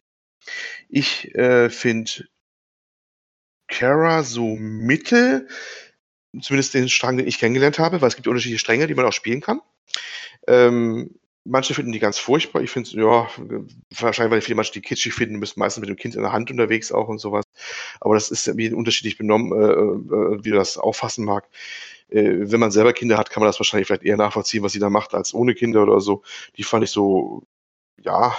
Ich 0.88 1.32
äh, 1.36 1.70
finde 1.70 2.26
Kara 3.68 4.24
so 4.24 4.56
mittel, 4.56 5.46
zumindest 6.40 6.74
den 6.74 6.88
Strang, 6.88 7.18
den 7.18 7.28
ich 7.28 7.38
kennengelernt 7.38 7.78
habe, 7.78 8.00
weil 8.00 8.09
es 8.09 8.16
gibt 8.16 8.26
unterschiedliche 8.26 8.59
Stränge, 8.59 8.86
die 8.88 8.94
man 8.94 9.05
auch 9.05 9.12
spielen 9.12 9.40
kann. 9.40 9.60
Ähm, 10.48 11.20
Manche 11.50 11.74
finden 11.74 11.92
die 11.92 11.98
ganz 11.98 12.18
furchtbar. 12.18 12.62
Ich 12.62 12.70
finde 12.70 12.88
es, 12.88 12.94
ja, 12.94 13.28
wahrscheinlich, 13.98 14.32
weil 14.32 14.40
viele 14.40 14.56
Menschen 14.56 14.74
die 14.74 14.82
kitschig 14.82 15.14
finden, 15.14 15.40
bist 15.40 15.56
meistens 15.56 15.80
mit 15.80 15.88
dem 15.88 15.96
Kind 15.96 16.14
in 16.14 16.22
der 16.22 16.32
Hand 16.32 16.50
unterwegs 16.50 16.92
auch 16.92 17.08
und 17.08 17.18
sowas. 17.18 17.44
Aber 18.00 18.14
das 18.14 18.30
ist 18.30 18.56
wie 18.56 18.72
unterschiedlich 18.72 19.16
benommen, 19.16 19.52
äh, 19.52 19.64
äh, 19.64 20.44
wie 20.44 20.50
du 20.50 20.56
das 20.56 20.76
auffassen 20.76 21.24
mag. 21.24 21.48
Äh, 22.10 22.50
wenn 22.50 22.60
man 22.60 22.70
selber 22.70 22.92
Kinder 22.92 23.16
hat, 23.16 23.30
kann 23.30 23.40
man 23.40 23.48
das 23.48 23.58
wahrscheinlich 23.58 23.86
vielleicht 23.86 24.04
eher 24.04 24.16
nachvollziehen, 24.16 24.62
was 24.62 24.72
sie 24.72 24.78
da 24.78 24.90
macht, 24.90 25.14
als 25.14 25.34
ohne 25.34 25.54
Kinder 25.54 25.82
oder 25.82 26.00
so. 26.00 26.22
Die 26.56 26.64
fand 26.64 26.84
ich 26.84 26.90
so, 26.90 27.42
ja, 28.02 28.36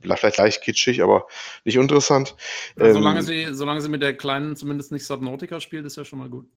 vielleicht 0.00 0.38
leicht 0.38 0.62
kitschig, 0.62 1.02
aber 1.02 1.26
nicht 1.64 1.76
interessant. 1.76 2.36
Ja, 2.78 2.92
solange, 2.92 3.20
ähm, 3.20 3.24
sie, 3.24 3.46
solange 3.52 3.80
sie 3.80 3.88
mit 3.88 4.02
der 4.02 4.16
Kleinen 4.16 4.56
zumindest 4.56 4.92
nicht 4.92 5.04
Subnautica 5.04 5.60
spielt, 5.60 5.86
ist 5.86 5.96
ja 5.96 6.04
schon 6.04 6.18
mal 6.18 6.28
gut. 6.28 6.48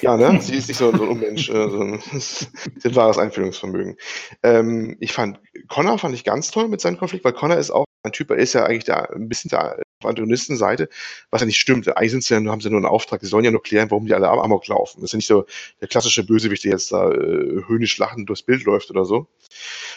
Ja, 0.00 0.16
ne? 0.16 0.38
Sie 0.40 0.56
ist 0.56 0.68
nicht 0.68 0.78
so, 0.78 0.90
so 0.96 1.02
ein 1.02 1.08
Unmensch. 1.08 1.48
Äh, 1.48 1.70
so 1.70 1.80
ein, 1.80 2.02
ein 2.84 2.94
wahres 2.94 3.18
Einfühlungsvermögen. 3.18 3.96
Ähm, 4.42 4.96
ich 5.00 5.12
fand, 5.12 5.40
Connor 5.68 5.98
fand 5.98 6.14
ich 6.14 6.24
ganz 6.24 6.50
toll 6.50 6.68
mit 6.68 6.80
seinem 6.80 6.98
Konflikt, 6.98 7.24
weil 7.24 7.32
Connor 7.32 7.58
ist 7.58 7.70
auch 7.70 7.84
ein 8.02 8.12
Typ, 8.12 8.30
er 8.30 8.36
ist 8.36 8.52
ja 8.52 8.64
eigentlich 8.64 8.84
der, 8.84 9.12
ein 9.12 9.28
bisschen 9.28 9.50
der 9.50 9.80
Antagonistenseite, 10.04 10.88
was 11.30 11.40
ja 11.40 11.46
nicht 11.46 11.58
stimmt. 11.58 11.88
Eigentlich 11.96 12.12
sind 12.12 12.24
sie 12.24 12.34
ja, 12.34 12.50
haben 12.50 12.60
sie 12.60 12.70
nur 12.70 12.78
einen 12.78 12.86
Auftrag, 12.86 13.20
die 13.20 13.26
sollen 13.26 13.44
ja 13.44 13.50
nur 13.50 13.62
klären, 13.62 13.90
warum 13.90 14.06
die 14.06 14.14
alle 14.14 14.28
Amok 14.28 14.66
laufen. 14.68 15.00
Das 15.00 15.08
ist 15.08 15.12
ja 15.12 15.16
nicht 15.16 15.26
so 15.26 15.46
der 15.80 15.88
klassische 15.88 16.24
Bösewicht, 16.24 16.64
der 16.64 16.72
jetzt 16.72 16.92
da 16.92 17.10
äh, 17.10 17.62
höhnisch 17.66 17.98
lachend 17.98 18.28
durchs 18.28 18.42
Bild 18.42 18.64
läuft 18.64 18.90
oder 18.90 19.04
so. 19.04 19.26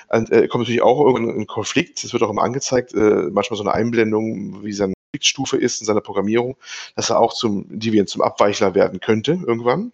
Und 0.09 0.31
äh, 0.31 0.47
kommt 0.47 0.63
natürlich 0.63 0.81
auch 0.81 0.99
irgendwann 1.05 1.35
in 1.35 1.45
Konflikt, 1.47 2.03
es 2.03 2.13
wird 2.13 2.23
auch 2.23 2.31
immer 2.31 2.43
angezeigt, 2.43 2.93
äh, 2.93 3.29
manchmal 3.31 3.57
so 3.57 3.63
eine 3.63 3.73
Einblendung, 3.73 4.63
wie 4.63 4.73
sein 4.73 4.93
Konfliktstufe 5.09 5.57
ist 5.57 5.81
in 5.81 5.87
seiner 5.87 6.01
Programmierung, 6.01 6.55
dass 6.95 7.09
er 7.09 7.19
auch 7.19 7.33
zum 7.33 7.65
Deviant, 7.67 8.09
zum 8.09 8.21
Abweichler 8.21 8.75
werden 8.75 8.99
könnte 8.99 9.31
irgendwann. 9.31 9.91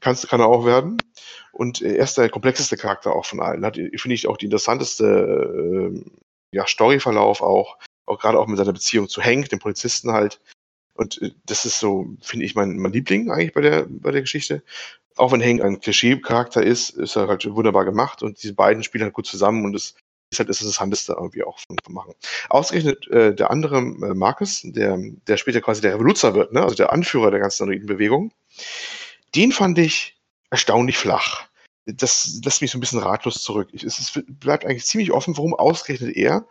Kannst, 0.00 0.28
kann 0.28 0.40
er 0.40 0.46
auch 0.46 0.64
werden. 0.64 0.96
Und 1.52 1.82
er 1.82 1.96
ist 1.96 2.16
der 2.16 2.30
komplexeste 2.30 2.76
Charakter 2.76 3.14
auch 3.14 3.26
von 3.26 3.40
allen. 3.40 3.64
Hat, 3.64 3.76
finde 3.76 4.14
ich, 4.14 4.26
auch 4.26 4.36
die 4.36 4.46
interessanteste 4.46 5.92
äh, 5.92 6.10
ja, 6.52 6.66
Storyverlauf 6.66 7.42
auch, 7.42 7.76
auch 8.06 8.18
gerade 8.18 8.38
auch 8.38 8.46
mit 8.46 8.58
seiner 8.58 8.72
Beziehung 8.72 9.08
zu 9.08 9.22
Hank, 9.22 9.48
dem 9.50 9.58
Polizisten 9.58 10.12
halt. 10.12 10.40
Und 10.94 11.20
äh, 11.20 11.32
das 11.44 11.66
ist 11.66 11.78
so, 11.78 12.06
finde 12.22 12.46
ich, 12.46 12.54
mein, 12.54 12.78
mein 12.78 12.92
Liebling 12.92 13.30
eigentlich 13.30 13.52
bei 13.52 13.60
der, 13.60 13.86
bei 13.88 14.12
der 14.12 14.22
Geschichte. 14.22 14.62
Auch 15.16 15.32
wenn 15.32 15.42
Hank 15.42 15.60
ein 15.60 15.80
Klischee-Charakter 15.80 16.62
ist, 16.62 16.90
ist 16.90 17.16
er 17.16 17.28
halt 17.28 17.44
wunderbar 17.52 17.84
gemacht 17.84 18.22
und 18.22 18.42
diese 18.42 18.54
beiden 18.54 18.82
spielen 18.82 19.04
halt 19.04 19.14
gut 19.14 19.26
zusammen 19.26 19.64
und 19.64 19.74
es 19.74 19.94
ist 20.30 20.38
halt 20.38 20.48
das 20.48 20.60
Interessanteste 20.60 21.14
irgendwie 21.14 21.42
auch 21.42 21.58
machen. 21.88 22.14
Ausgerechnet 22.50 23.08
äh, 23.08 23.34
der 23.34 23.50
andere 23.50 23.78
äh, 23.78 24.14
Marcus, 24.14 24.60
der, 24.64 24.98
der 25.26 25.36
später 25.36 25.60
quasi 25.60 25.80
der 25.80 25.94
Revoluzer 25.94 26.34
wird, 26.34 26.52
ne? 26.52 26.62
also 26.62 26.74
der 26.74 26.92
Anführer 26.92 27.30
der 27.30 27.40
ganzen 27.40 27.66
Bewegung, 27.86 28.32
den 29.34 29.52
fand 29.52 29.78
ich 29.78 30.16
erstaunlich 30.50 30.98
flach. 30.98 31.48
Das 31.86 32.40
lässt 32.44 32.60
mich 32.60 32.70
so 32.70 32.78
ein 32.78 32.80
bisschen 32.80 32.98
ratlos 32.98 33.42
zurück. 33.42 33.70
Es 33.72 33.98
ist, 33.98 34.22
bleibt 34.26 34.66
eigentlich 34.66 34.84
ziemlich 34.84 35.12
offen, 35.12 35.36
warum 35.36 35.54
ausgerechnet 35.54 36.16
er 36.16 36.46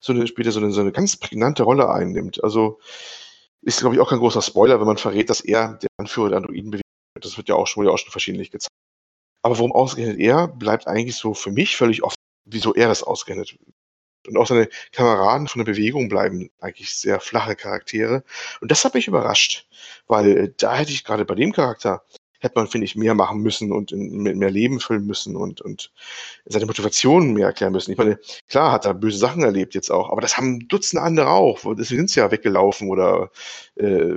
so 0.00 0.12
eine, 0.12 0.26
später 0.26 0.52
so 0.52 0.60
eine, 0.60 0.70
so 0.70 0.80
eine 0.80 0.92
ganz 0.92 1.16
prägnante 1.16 1.62
Rolle 1.64 1.90
einnimmt. 1.90 2.42
Also 2.42 2.80
ist, 3.60 3.80
glaube 3.80 3.96
ich, 3.96 4.00
auch 4.00 4.08
kein 4.08 4.20
großer 4.20 4.40
Spoiler, 4.40 4.80
wenn 4.80 4.86
man 4.86 4.96
verrät, 4.96 5.28
dass 5.28 5.40
er 5.42 5.74
der 5.74 5.88
Anführer 5.98 6.30
der 6.30 6.38
Androiden 6.38 6.70
bewegt 6.70 6.84
wird. 7.14 7.24
Das 7.24 7.36
wird 7.36 7.48
ja 7.48 7.56
auch 7.56 7.66
schon, 7.66 7.84
ja 7.84 7.90
auch 7.90 7.98
schon 7.98 8.12
verschiedentlich 8.12 8.50
gezeigt. 8.50 8.72
Aber 9.42 9.58
warum 9.58 9.72
ausgerechnet 9.72 10.18
er, 10.18 10.48
bleibt 10.48 10.86
eigentlich 10.86 11.16
so 11.16 11.34
für 11.34 11.50
mich 11.50 11.76
völlig 11.76 12.02
offen, 12.02 12.17
wieso 12.50 12.74
er 12.74 12.88
das 12.88 13.02
ausgerechnet 13.02 13.58
und 14.28 14.36
auch 14.36 14.46
seine 14.46 14.68
Kameraden 14.92 15.48
von 15.48 15.64
der 15.64 15.72
Bewegung 15.72 16.08
bleiben 16.08 16.50
eigentlich 16.60 16.94
sehr 16.94 17.20
flache 17.20 17.56
Charaktere. 17.56 18.22
Und 18.60 18.70
das 18.70 18.84
hat 18.84 18.94
mich 18.94 19.08
überrascht, 19.08 19.66
weil 20.06 20.36
äh, 20.36 20.52
da 20.56 20.76
hätte 20.76 20.92
ich 20.92 21.04
gerade 21.04 21.24
bei 21.24 21.34
dem 21.34 21.52
Charakter, 21.52 22.04
hätte 22.40 22.54
man, 22.56 22.68
finde 22.68 22.84
ich, 22.84 22.94
mehr 22.94 23.14
machen 23.14 23.40
müssen 23.40 23.72
und 23.72 23.90
mit 23.92 24.36
mehr 24.36 24.50
Leben 24.50 24.78
füllen 24.80 25.06
müssen 25.06 25.34
und, 25.34 25.60
und 25.60 25.92
seine 26.44 26.66
Motivationen 26.66 27.32
mehr 27.32 27.46
erklären 27.46 27.72
müssen. 27.72 27.90
Ich 27.90 27.98
meine, 27.98 28.18
klar 28.48 28.72
hat 28.72 28.84
er 28.84 28.94
böse 28.94 29.18
Sachen 29.18 29.42
erlebt 29.42 29.74
jetzt 29.74 29.90
auch, 29.90 30.10
aber 30.10 30.20
das 30.20 30.36
haben 30.36 30.68
Dutzende 30.68 31.02
andere 31.02 31.30
auch. 31.30 31.60
Deswegen 31.74 32.02
sind 32.02 32.10
sie 32.10 32.20
ja 32.20 32.30
weggelaufen 32.30 32.88
oder 32.90 33.30
äh, 33.76 34.14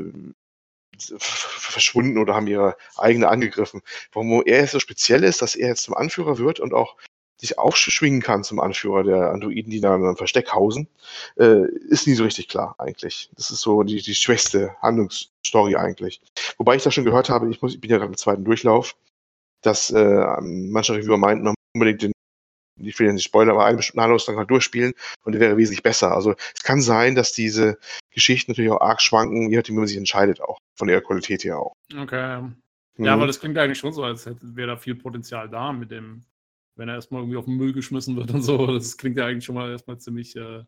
verschwunden 1.18 2.20
oder 2.20 2.36
haben 2.36 2.46
ihre 2.46 2.78
eigene 2.98 3.28
angegriffen. 3.28 3.82
Warum 4.12 4.44
er 4.46 4.68
so 4.68 4.80
speziell 4.80 5.24
ist, 5.24 5.42
dass 5.42 5.56
er 5.56 5.70
jetzt 5.70 5.84
zum 5.84 5.96
Anführer 5.96 6.38
wird 6.38 6.60
und 6.60 6.74
auch 6.76 6.98
sich 7.42 7.58
aufschwingen 7.58 8.22
kann 8.22 8.44
zum 8.44 8.60
Anführer 8.60 9.04
der 9.04 9.32
Androiden, 9.32 9.72
die 9.72 9.82
da 9.82 9.96
in 9.96 10.04
einem 10.04 10.16
Versteck 10.16 10.54
hausen, 10.54 10.88
äh, 11.38 11.66
ist 11.90 12.06
nie 12.06 12.14
so 12.14 12.24
richtig 12.24 12.48
klar 12.48 12.76
eigentlich. 12.78 13.30
Das 13.36 13.50
ist 13.50 13.62
so 13.62 13.82
die, 13.82 14.02
die 14.02 14.14
schwächste 14.14 14.76
Handlungsstory 14.82 15.76
eigentlich. 15.76 16.22
Wobei 16.58 16.76
ich 16.76 16.84
da 16.84 16.92
schon 16.92 17.04
gehört 17.04 17.30
habe, 17.30 17.50
ich, 17.50 17.62
muss, 17.62 17.74
ich 17.74 17.82
bin 17.82 17.90
ja 17.90 17.98
gerade 17.98 18.12
im 18.12 18.18
zweiten 18.18 18.46
Durchlauf, 18.46 18.96
dass 19.62 19.90
äh, 19.90 20.42
manche 20.42 20.94
Reviewer 20.94 21.18
meinten, 21.18 21.46
man 21.46 21.56
unbedingt 21.74 22.04
den 22.04 22.12
ich 22.84 22.98
will 22.98 23.08
ja 23.08 23.14
nicht 23.14 23.26
spoilern, 23.26 23.52
aber 23.52 23.66
einen 23.66 23.78
bestimmten 23.78 24.02
Handlungsstrang 24.02 24.38
halt 24.38 24.50
durchspielen 24.50 24.94
und 25.24 25.34
der 25.34 25.42
wäre 25.42 25.58
wesentlich 25.58 25.84
besser. 25.84 26.16
Also 26.16 26.34
es 26.56 26.64
kann 26.64 26.82
sein, 26.82 27.14
dass 27.14 27.32
diese 27.32 27.78
Geschichten 28.10 28.52
natürlich 28.52 28.72
auch 28.72 28.82
arg 28.82 29.02
schwanken, 29.02 29.52
je 29.52 29.58
nachdem, 29.58 29.76
wie 29.76 29.80
man 29.80 29.88
sich 29.88 29.98
entscheidet, 29.98 30.42
auch 30.42 30.58
von 30.76 30.90
ihrer 30.90 31.02
Qualität 31.02 31.44
her 31.44 31.60
auch. 31.60 31.74
Okay. 31.96 32.42
Mhm. 32.42 33.06
Ja, 33.06 33.14
aber 33.14 33.28
das 33.28 33.40
klingt 33.40 33.58
eigentlich 33.58 33.78
schon 33.78 33.94
so, 33.94 34.04
als 34.04 34.26
wäre 34.42 34.68
da 34.68 34.78
viel 34.78 34.96
Potenzial 34.96 35.48
da 35.48 35.72
mit 35.74 35.92
dem 35.92 36.24
wenn 36.76 36.90
er 36.90 36.96
erstmal 36.96 37.22
irgendwie 37.22 37.38
auf 37.38 37.46
den 37.46 37.56
Müll 37.56 37.74
geschmissen 37.74 38.16
wird 38.16 38.32
und 38.32 38.42
so. 38.42 38.68
Das 38.68 38.98
klingt 38.98 39.18
ja 39.18 39.26
eigentlich 39.26 39.46
schon 39.46 39.56
mal 39.56 39.72
erstmal 39.72 39.98
ziemlich. 39.98 40.36
Äh, 40.36 40.64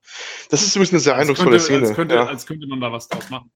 das 0.50 0.64
ist 0.64 0.76
übrigens 0.76 0.94
eine 0.94 1.00
sehr 1.00 1.16
eindrucksvolle 1.16 1.58
könnte, 1.58 1.66
Szene. 1.66 1.88
Als 1.88 1.96
könnte, 1.96 2.16
ja. 2.16 2.26
als 2.26 2.46
könnte 2.46 2.68
man 2.68 2.82
da 2.82 2.92
was 2.92 3.08
draus 3.08 3.30
machen. 3.30 3.52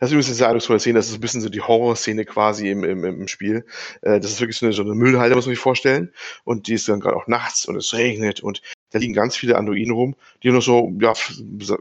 Das 0.00 0.08
ist 0.08 0.12
übrigens 0.12 0.26
eine 0.26 0.36
sehr 0.36 0.46
eindrucksvolle 0.48 0.80
Szene. 0.80 0.98
Das 0.98 1.08
ist 1.08 1.14
ein 1.14 1.20
bisschen 1.20 1.40
so 1.40 1.48
die 1.48 1.60
Horrorszene 1.60 2.24
quasi 2.24 2.70
im, 2.70 2.84
im, 2.84 3.04
im 3.04 3.28
Spiel. 3.28 3.64
Äh, 4.02 4.20
das 4.20 4.32
ist 4.32 4.40
wirklich 4.40 4.58
so 4.58 4.66
eine, 4.66 4.72
so 4.72 4.82
eine 4.82 4.94
Müllhalde, 4.94 5.34
muss 5.34 5.46
man 5.46 5.54
sich 5.54 5.62
vorstellen. 5.62 6.12
Und 6.44 6.66
die 6.66 6.74
ist 6.74 6.88
dann 6.88 7.00
gerade 7.00 7.16
auch 7.16 7.26
nachts 7.26 7.66
und 7.66 7.76
es 7.76 7.94
regnet 7.94 8.40
und 8.40 8.60
da 8.92 8.98
liegen 8.98 9.14
ganz 9.14 9.36
viele 9.36 9.56
Androiden 9.56 9.92
rum, 9.92 10.14
die 10.42 10.50
noch 10.50 10.62
so, 10.62 10.92
ja, 11.00 11.14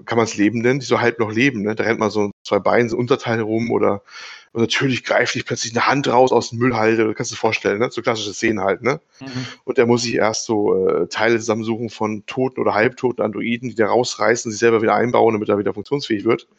kann 0.06 0.18
man 0.18 0.26
es 0.26 0.38
Leben 0.38 0.60
nennen, 0.60 0.80
die 0.80 0.86
so 0.86 1.02
halb 1.02 1.20
noch 1.20 1.32
leben. 1.32 1.62
Ne? 1.62 1.76
Da 1.76 1.84
rennt 1.84 2.00
mal 2.00 2.10
so 2.10 2.32
zwei 2.44 2.60
Beine, 2.60 2.90
so 2.90 2.98
Unterteile 2.98 3.44
rum 3.44 3.72
oder 3.72 4.02
und 4.54 4.62
natürlich 4.62 5.06
greift 5.06 5.32
sich 5.32 5.46
plötzlich 5.46 5.74
eine 5.74 5.88
Hand 5.88 6.10
raus 6.10 6.34
aus 6.34 6.50
dem 6.50 6.60
Müllhalde, 6.60 7.06
du 7.06 7.14
kannst 7.14 7.32
dir 7.32 7.38
vorstellen, 7.38 7.80
ne? 7.80 7.90
so 7.90 8.02
klassische 8.02 8.34
Szenen 8.34 8.60
halt. 8.60 8.82
Ne? 8.82 9.00
Mhm. 9.22 9.48
Und 9.64 9.78
er 9.78 9.86
muss 9.86 10.04
sich 10.04 10.16
erst 10.16 10.46
so 10.46 10.88
äh, 10.88 11.08
Teile 11.08 11.40
zusammensuchen 11.40 11.90
von 11.90 12.26
toten 12.26 12.60
oder 12.60 12.74
halbtoten 12.74 13.24
Androiden, 13.24 13.70
die 13.70 13.76
da 13.76 13.88
rausreißen, 13.88 14.52
sich 14.52 14.60
selber 14.60 14.82
wieder 14.82 14.96
einbauen, 14.96 15.34
damit 15.34 15.48
er 15.48 15.58
wieder 15.58 15.74
funktionsfähig 15.74 16.26
wird. 16.26 16.50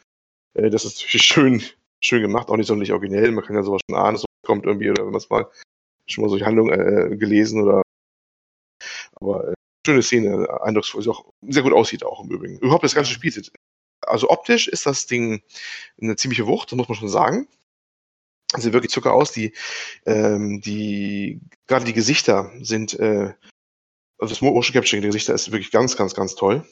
Äh, 0.55 0.71
das 0.71 0.85
ist 0.85 1.01
natürlich 1.01 1.25
schön, 1.25 1.63
schön 1.99 2.23
gemacht, 2.23 2.49
auch 2.49 2.57
nicht 2.57 2.65
sonderlich 2.65 2.93
originell. 2.93 3.31
Man 3.31 3.43
kann 3.43 3.55
ja 3.55 3.61
sowas 3.61 3.81
schon 3.87 3.97
ahnen, 3.97 4.17
so 4.17 4.25
kommt 4.43 4.65
irgendwie, 4.65 4.89
oder 4.89 5.05
wenn 5.05 5.11
man 5.11 5.21
es 5.21 5.29
mal 5.29 5.47
schon 6.07 6.23
mal 6.23 6.29
solche 6.29 6.47
Handlungen 6.47 6.73
äh, 6.73 7.15
gelesen 7.15 7.61
oder 7.61 7.83
aber 9.21 9.49
äh, 9.49 9.53
schöne 9.85 10.01
Szene, 10.01 10.61
eindrucksvoll, 10.61 11.07
auch 11.09 11.25
sehr 11.41 11.63
gut 11.63 11.73
aussieht 11.73 12.03
auch 12.03 12.23
im 12.23 12.29
Übrigen. 12.29 12.59
Überhaupt 12.59 12.83
das 12.83 12.95
ganze 12.95 13.11
Spiel. 13.11 13.33
Also 14.01 14.29
optisch 14.29 14.67
ist 14.67 14.85
das 14.85 15.07
Ding 15.07 15.43
eine 16.01 16.15
ziemliche 16.15 16.47
Wucht, 16.47 16.71
das 16.71 16.77
muss 16.77 16.89
man 16.89 16.97
schon 16.97 17.09
sagen 17.09 17.47
sieht 18.61 18.73
wirklich 18.73 18.91
Zucker 18.91 19.13
aus. 19.13 19.31
Die, 19.31 19.53
ähm, 20.05 20.61
die, 20.61 21.41
gerade 21.67 21.85
die 21.85 21.93
Gesichter 21.93 22.51
sind, 22.61 22.93
äh, 22.99 23.33
also 24.17 24.33
das 24.33 24.41
Motion 24.41 24.73
Capturing 24.73 25.01
der 25.01 25.09
Gesichter 25.09 25.33
ist 25.33 25.51
wirklich 25.51 25.71
ganz, 25.71 25.97
ganz, 25.97 26.13
ganz 26.13 26.35
toll. 26.35 26.65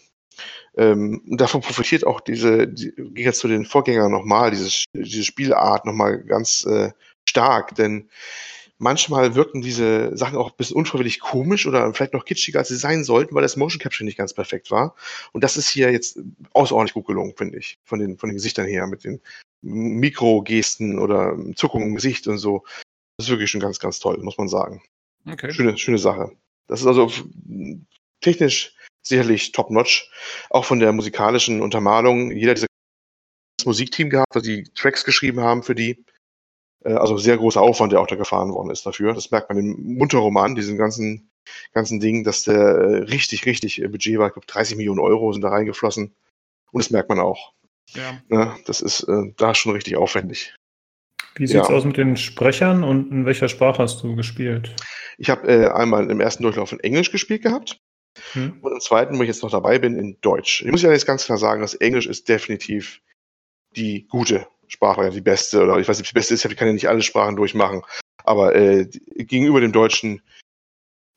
Ähm, 0.78 1.22
davon 1.26 1.62
profitiert 1.62 2.06
auch 2.06 2.22
diese, 2.22 2.68
die, 2.68 2.94
jetzt 3.16 3.40
zu 3.40 3.48
den 3.48 3.66
Vorgängern 3.66 4.12
nochmal, 4.12 4.52
diese, 4.52 4.86
diese 4.94 5.24
Spielart 5.24 5.86
nochmal 5.86 6.24
ganz 6.24 6.66
äh, 6.66 6.92
stark, 7.26 7.76
denn 7.76 8.10
manchmal 8.82 9.36
wirken 9.36 9.62
diese 9.62 10.18
Sachen 10.18 10.38
auch 10.38 10.50
ein 10.50 10.58
bisschen 10.58 10.76
unfreiwillig 10.76 11.20
komisch 11.20 11.68
oder 11.68 11.94
vielleicht 11.94 12.14
noch 12.14 12.26
kitschiger, 12.26 12.60
als 12.60 12.70
sie 12.70 12.76
sein 12.76 13.04
sollten, 13.04 13.36
weil 13.36 13.44
das 13.44 13.56
Motion 13.56 13.80
Capture 13.80 14.04
nicht 14.04 14.18
ganz 14.18 14.34
perfekt 14.34 14.72
war. 14.72 14.96
Und 15.34 15.44
das 15.44 15.56
ist 15.56 15.70
hier 15.70 15.92
jetzt 15.92 16.20
außerordentlich 16.54 16.96
gut 16.96 17.06
gelungen, 17.06 17.36
finde 17.38 17.60
ich, 17.60 17.80
von 17.84 18.00
den, 18.00 18.18
von 18.18 18.30
den 18.30 18.36
Gesichtern 18.36 18.66
her, 18.66 18.88
mit 18.88 19.04
den 19.04 19.22
Mikrogesten 19.62 20.98
oder 20.98 21.38
Zuckungen 21.56 21.90
im 21.90 21.96
Gesicht 21.96 22.28
und 22.28 22.40
so. 22.40 22.64
Das 23.18 23.28
ist 23.28 23.30
wirklich 23.30 23.52
schon 23.52 23.62
ganz, 23.62 23.80
ganz 23.80 24.00
toll, 24.00 24.18
muss 24.24 24.40
man 24.40 24.48
sagen. 24.48 24.82
Okay. 25.30 25.54
Schöne, 25.54 25.78
schöne 25.78 26.00
Sache. 26.00 26.32
Das 26.68 26.82
ist 26.82 26.88
also 26.88 27.12
technisch 28.20 28.74
sicherlich 29.04 29.52
top-notch. 29.52 30.10
Auch 30.50 30.66
von 30.66 30.80
der 30.80 30.92
musikalischen 30.92 31.62
Untermalung. 31.62 32.32
Jeder 32.32 32.56
dieser 32.56 32.68
Musikteam 33.64 34.10
gehabt, 34.10 34.34
was 34.34 34.42
die 34.42 34.64
Tracks 34.74 35.06
geschrieben 35.06 35.42
haben 35.42 35.62
für 35.62 35.76
die. 35.76 36.04
Äh, 36.84 36.94
also 36.94 37.18
sehr 37.18 37.38
großer 37.38 37.62
Aufwand, 37.62 37.92
der 37.92 38.02
auch 38.02 38.08
da 38.08 38.16
gefahren 38.16 38.52
worden 38.52 38.70
ist 38.70 38.86
dafür. 38.86 39.14
Das 39.14 39.32
merkt 39.32 39.50
man 39.50 39.58
im 39.58 39.98
Munterroman, 39.98 40.56
diesen 40.56 40.78
ganzen, 40.78 41.30
ganzen 41.74 42.00
Ding, 42.00 42.24
dass 42.24 42.44
der 42.44 42.56
äh, 42.56 42.98
richtig, 43.04 43.46
richtig 43.46 43.82
Budget 43.90 44.18
war. 44.18 44.28
Ich 44.28 44.34
glaube, 44.34 44.48
30 44.48 44.78
Millionen 44.78 45.00
Euro 45.00 45.32
sind 45.32 45.42
da 45.42 45.50
reingeflossen. 45.50 46.14
Und 46.72 46.84
das 46.84 46.92
merkt 46.92 47.10
man 47.10 47.20
auch. 47.20 47.54
Ja. 47.90 48.22
ja 48.30 48.56
das 48.66 48.82
ist 48.82 49.04
äh, 49.04 49.34
da 49.38 49.54
schon 49.54 49.74
richtig 49.74 49.98
aufwendig. 49.98 50.56
Wie 51.36 51.48
sieht 51.48 51.62
es 51.62 51.70
ja. 51.70 51.74
aus 51.74 51.86
mit 51.86 51.98
den 51.98 52.18
Sprechern 52.18 52.84
und 52.84 53.12
in 53.12 53.26
welcher 53.26 53.48
Sprache 53.48 53.82
hast 53.82 54.04
du 54.04 54.16
gespielt? 54.16 54.76
Ich 55.18 55.30
habe 55.30 55.48
äh, 55.48 55.68
einmal 55.68 56.10
im 56.10 56.20
ersten 56.20 56.44
Durchlauf 56.44 56.72
in 56.72 56.80
Englisch 56.82 57.12
gespielt 57.12 57.44
gehabt 57.44 57.80
hm. 58.34 58.60
und 58.62 58.74
im 58.74 58.80
zweiten, 58.82 59.18
wo 59.18 59.22
ich 59.22 59.30
jetzt 59.30 59.44
noch 59.44 59.52
dabei 59.52 59.80
bin, 59.80 59.98
in 59.98 60.18
Deutsch. 60.22 60.62
Ich 60.62 60.72
muss 60.72 60.82
ja 60.82 60.92
jetzt 60.92 61.06
ganz 61.06 61.26
klar 61.26 61.38
sagen, 61.38 61.62
dass 61.62 61.74
Englisch 61.74 62.06
ist 62.08 62.28
definitiv 62.28 63.02
die 63.78 64.08
gute 64.08 64.46
Sprache, 64.72 65.10
die 65.10 65.22
beste, 65.22 65.62
oder 65.62 65.78
ich 65.78 65.88
weiß 65.88 65.98
nicht, 65.98 66.12
die 66.12 66.16
beste 66.16 66.34
ist, 66.34 66.46
ich 66.46 66.56
kann 66.56 66.68
ja 66.68 66.74
nicht 66.74 66.90
alle 66.90 67.02
Sprachen 67.02 67.36
durchmachen, 67.36 67.82
aber 68.24 68.56
äh, 68.56 68.86
gegenüber 69.16 69.62
dem 69.62 69.72
Deutschen 69.72 70.22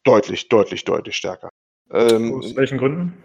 deutlich, 0.05 0.49
deutlich, 0.49 0.85
deutlich 0.85 1.17
stärker. 1.17 1.49
Ähm, 1.91 2.35
Aus 2.35 2.57
welchen 2.57 2.79
Gründen? 2.79 3.25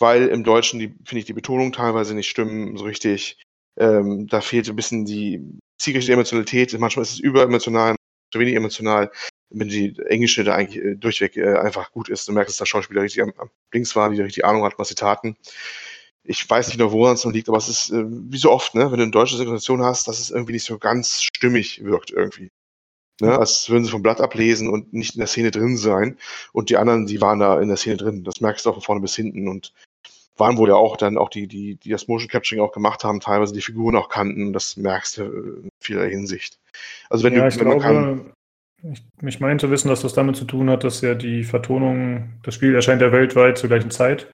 weil 0.00 0.28
im 0.28 0.42
Deutschen 0.42 0.80
finde 0.80 1.18
ich 1.18 1.26
die 1.26 1.34
Betonung 1.34 1.72
teilweise 1.72 2.14
nicht 2.14 2.28
stimmen 2.28 2.76
so 2.76 2.84
richtig. 2.84 3.40
Ähm, 3.78 4.26
da 4.26 4.40
fehlt 4.40 4.68
ein 4.68 4.76
bisschen 4.76 5.04
die 5.04 5.58
zielgerichtete 5.78 6.14
Emotionalität. 6.14 6.76
Manchmal 6.78 7.04
ist 7.04 7.12
es 7.12 7.20
überemotional, 7.20 7.94
zu 8.32 8.40
wenig 8.40 8.56
emotional. 8.56 9.12
Wenn 9.50 9.68
die 9.68 9.96
englische 10.06 10.42
da 10.42 10.54
eigentlich 10.54 10.82
äh, 10.82 10.96
durchweg 10.96 11.36
äh, 11.36 11.58
einfach 11.58 11.92
gut 11.92 12.08
ist, 12.08 12.26
du 12.26 12.32
merkst, 12.32 12.50
dass 12.50 12.58
der 12.58 12.66
Schauspieler 12.66 13.02
richtig 13.02 13.22
am, 13.22 13.32
am 13.36 13.50
links 13.72 13.94
war, 13.94 14.10
die 14.10 14.20
richtig 14.20 14.44
Ahnung 14.44 14.64
hat, 14.64 14.78
was 14.78 14.88
sie 14.88 14.94
taten. 14.94 15.36
Ich 16.24 16.48
weiß 16.48 16.68
nicht 16.68 16.78
nur, 16.78 16.92
woran 16.92 17.14
es 17.14 17.24
noch 17.24 17.32
liegt, 17.32 17.48
aber 17.48 17.58
es 17.58 17.68
ist 17.68 17.90
äh, 17.90 18.04
wie 18.06 18.38
so 18.38 18.50
oft, 18.50 18.74
ne, 18.74 18.90
wenn 18.90 18.98
du 18.98 19.04
eine 19.04 19.10
deutsche 19.10 19.36
Synchronisation 19.36 19.82
hast, 19.82 20.06
dass 20.06 20.18
es 20.18 20.30
irgendwie 20.30 20.52
nicht 20.52 20.64
so 20.64 20.78
ganz 20.78 21.22
stimmig 21.22 21.82
wirkt 21.84 22.10
irgendwie. 22.10 22.50
Ne, 23.20 23.38
als 23.38 23.68
würden 23.68 23.84
sie 23.84 23.90
vom 23.90 24.02
Blatt 24.02 24.20
ablesen 24.20 24.68
und 24.68 24.92
nicht 24.94 25.14
in 25.14 25.18
der 25.18 25.28
Szene 25.28 25.50
drin 25.50 25.76
sein. 25.76 26.16
Und 26.52 26.70
die 26.70 26.76
anderen, 26.76 27.06
die 27.06 27.20
waren 27.20 27.38
da 27.38 27.60
in 27.60 27.68
der 27.68 27.76
Szene 27.76 27.98
drin. 27.98 28.24
Das 28.24 28.40
merkst 28.40 28.64
du 28.64 28.70
auch 28.70 28.74
von 28.74 28.82
vorne 28.82 29.00
bis 29.02 29.14
hinten. 29.14 29.46
Und 29.48 29.72
waren 30.40 30.56
wohl 30.56 30.70
ja 30.70 30.74
auch 30.74 30.96
dann 30.96 31.18
auch 31.18 31.28
die, 31.28 31.46
die, 31.46 31.76
die 31.76 31.90
das 31.90 32.08
Motion 32.08 32.28
Capturing 32.28 32.64
auch 32.64 32.72
gemacht 32.72 33.04
haben, 33.04 33.20
teilweise 33.20 33.52
die 33.52 33.60
Figuren 33.60 33.94
auch 33.94 34.08
kannten. 34.08 34.52
Das 34.52 34.76
merkst 34.76 35.18
du 35.18 35.24
in 35.24 35.68
vieler 35.80 36.06
Hinsicht. 36.06 36.58
Also 37.10 37.24
wenn 37.24 37.34
ja, 37.34 37.42
du, 37.42 37.48
ich 37.48 37.58
wenn 37.58 37.66
glaube, 37.66 37.82
kann, 37.82 38.32
ich, 38.82 39.02
ich 39.22 39.40
meine 39.40 39.60
zu 39.60 39.70
wissen, 39.70 39.88
dass 39.88 40.00
das 40.00 40.14
damit 40.14 40.36
zu 40.36 40.46
tun 40.46 40.70
hat, 40.70 40.82
dass 40.82 41.02
ja 41.02 41.14
die 41.14 41.44
Vertonung, 41.44 42.30
das 42.42 42.54
Spiel 42.54 42.74
erscheint 42.74 43.02
ja 43.02 43.12
weltweit 43.12 43.58
zur 43.58 43.68
gleichen 43.68 43.90
Zeit. 43.90 44.30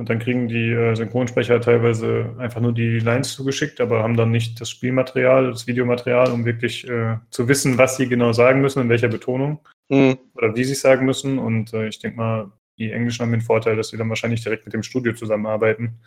Und 0.00 0.08
dann 0.08 0.18
kriegen 0.18 0.48
die 0.48 0.70
äh, 0.70 0.94
Synchronsprecher 0.94 1.60
teilweise 1.60 2.34
einfach 2.38 2.62
nur 2.62 2.72
die 2.72 3.00
Lines 3.00 3.34
zugeschickt, 3.34 3.82
aber 3.82 4.02
haben 4.02 4.16
dann 4.16 4.30
nicht 4.30 4.58
das 4.58 4.70
Spielmaterial, 4.70 5.50
das 5.50 5.66
Videomaterial, 5.66 6.32
um 6.32 6.46
wirklich 6.46 6.88
äh, 6.88 7.18
zu 7.28 7.48
wissen, 7.48 7.76
was 7.76 7.98
sie 7.98 8.08
genau 8.08 8.32
sagen 8.32 8.62
müssen, 8.62 8.80
in 8.80 8.88
welcher 8.88 9.08
Betonung 9.08 9.60
mhm. 9.90 10.16
oder 10.36 10.56
wie 10.56 10.64
sie 10.64 10.72
es 10.72 10.80
sagen 10.80 11.04
müssen. 11.04 11.38
Und 11.38 11.74
äh, 11.74 11.86
ich 11.88 11.98
denke 11.98 12.16
mal, 12.16 12.50
die 12.78 12.92
Englischen 12.92 13.20
haben 13.20 13.32
den 13.32 13.42
Vorteil, 13.42 13.76
dass 13.76 13.88
sie 13.88 13.98
dann 13.98 14.08
wahrscheinlich 14.08 14.42
direkt 14.42 14.64
mit 14.64 14.72
dem 14.72 14.82
Studio 14.82 15.12
zusammenarbeiten, 15.12 16.00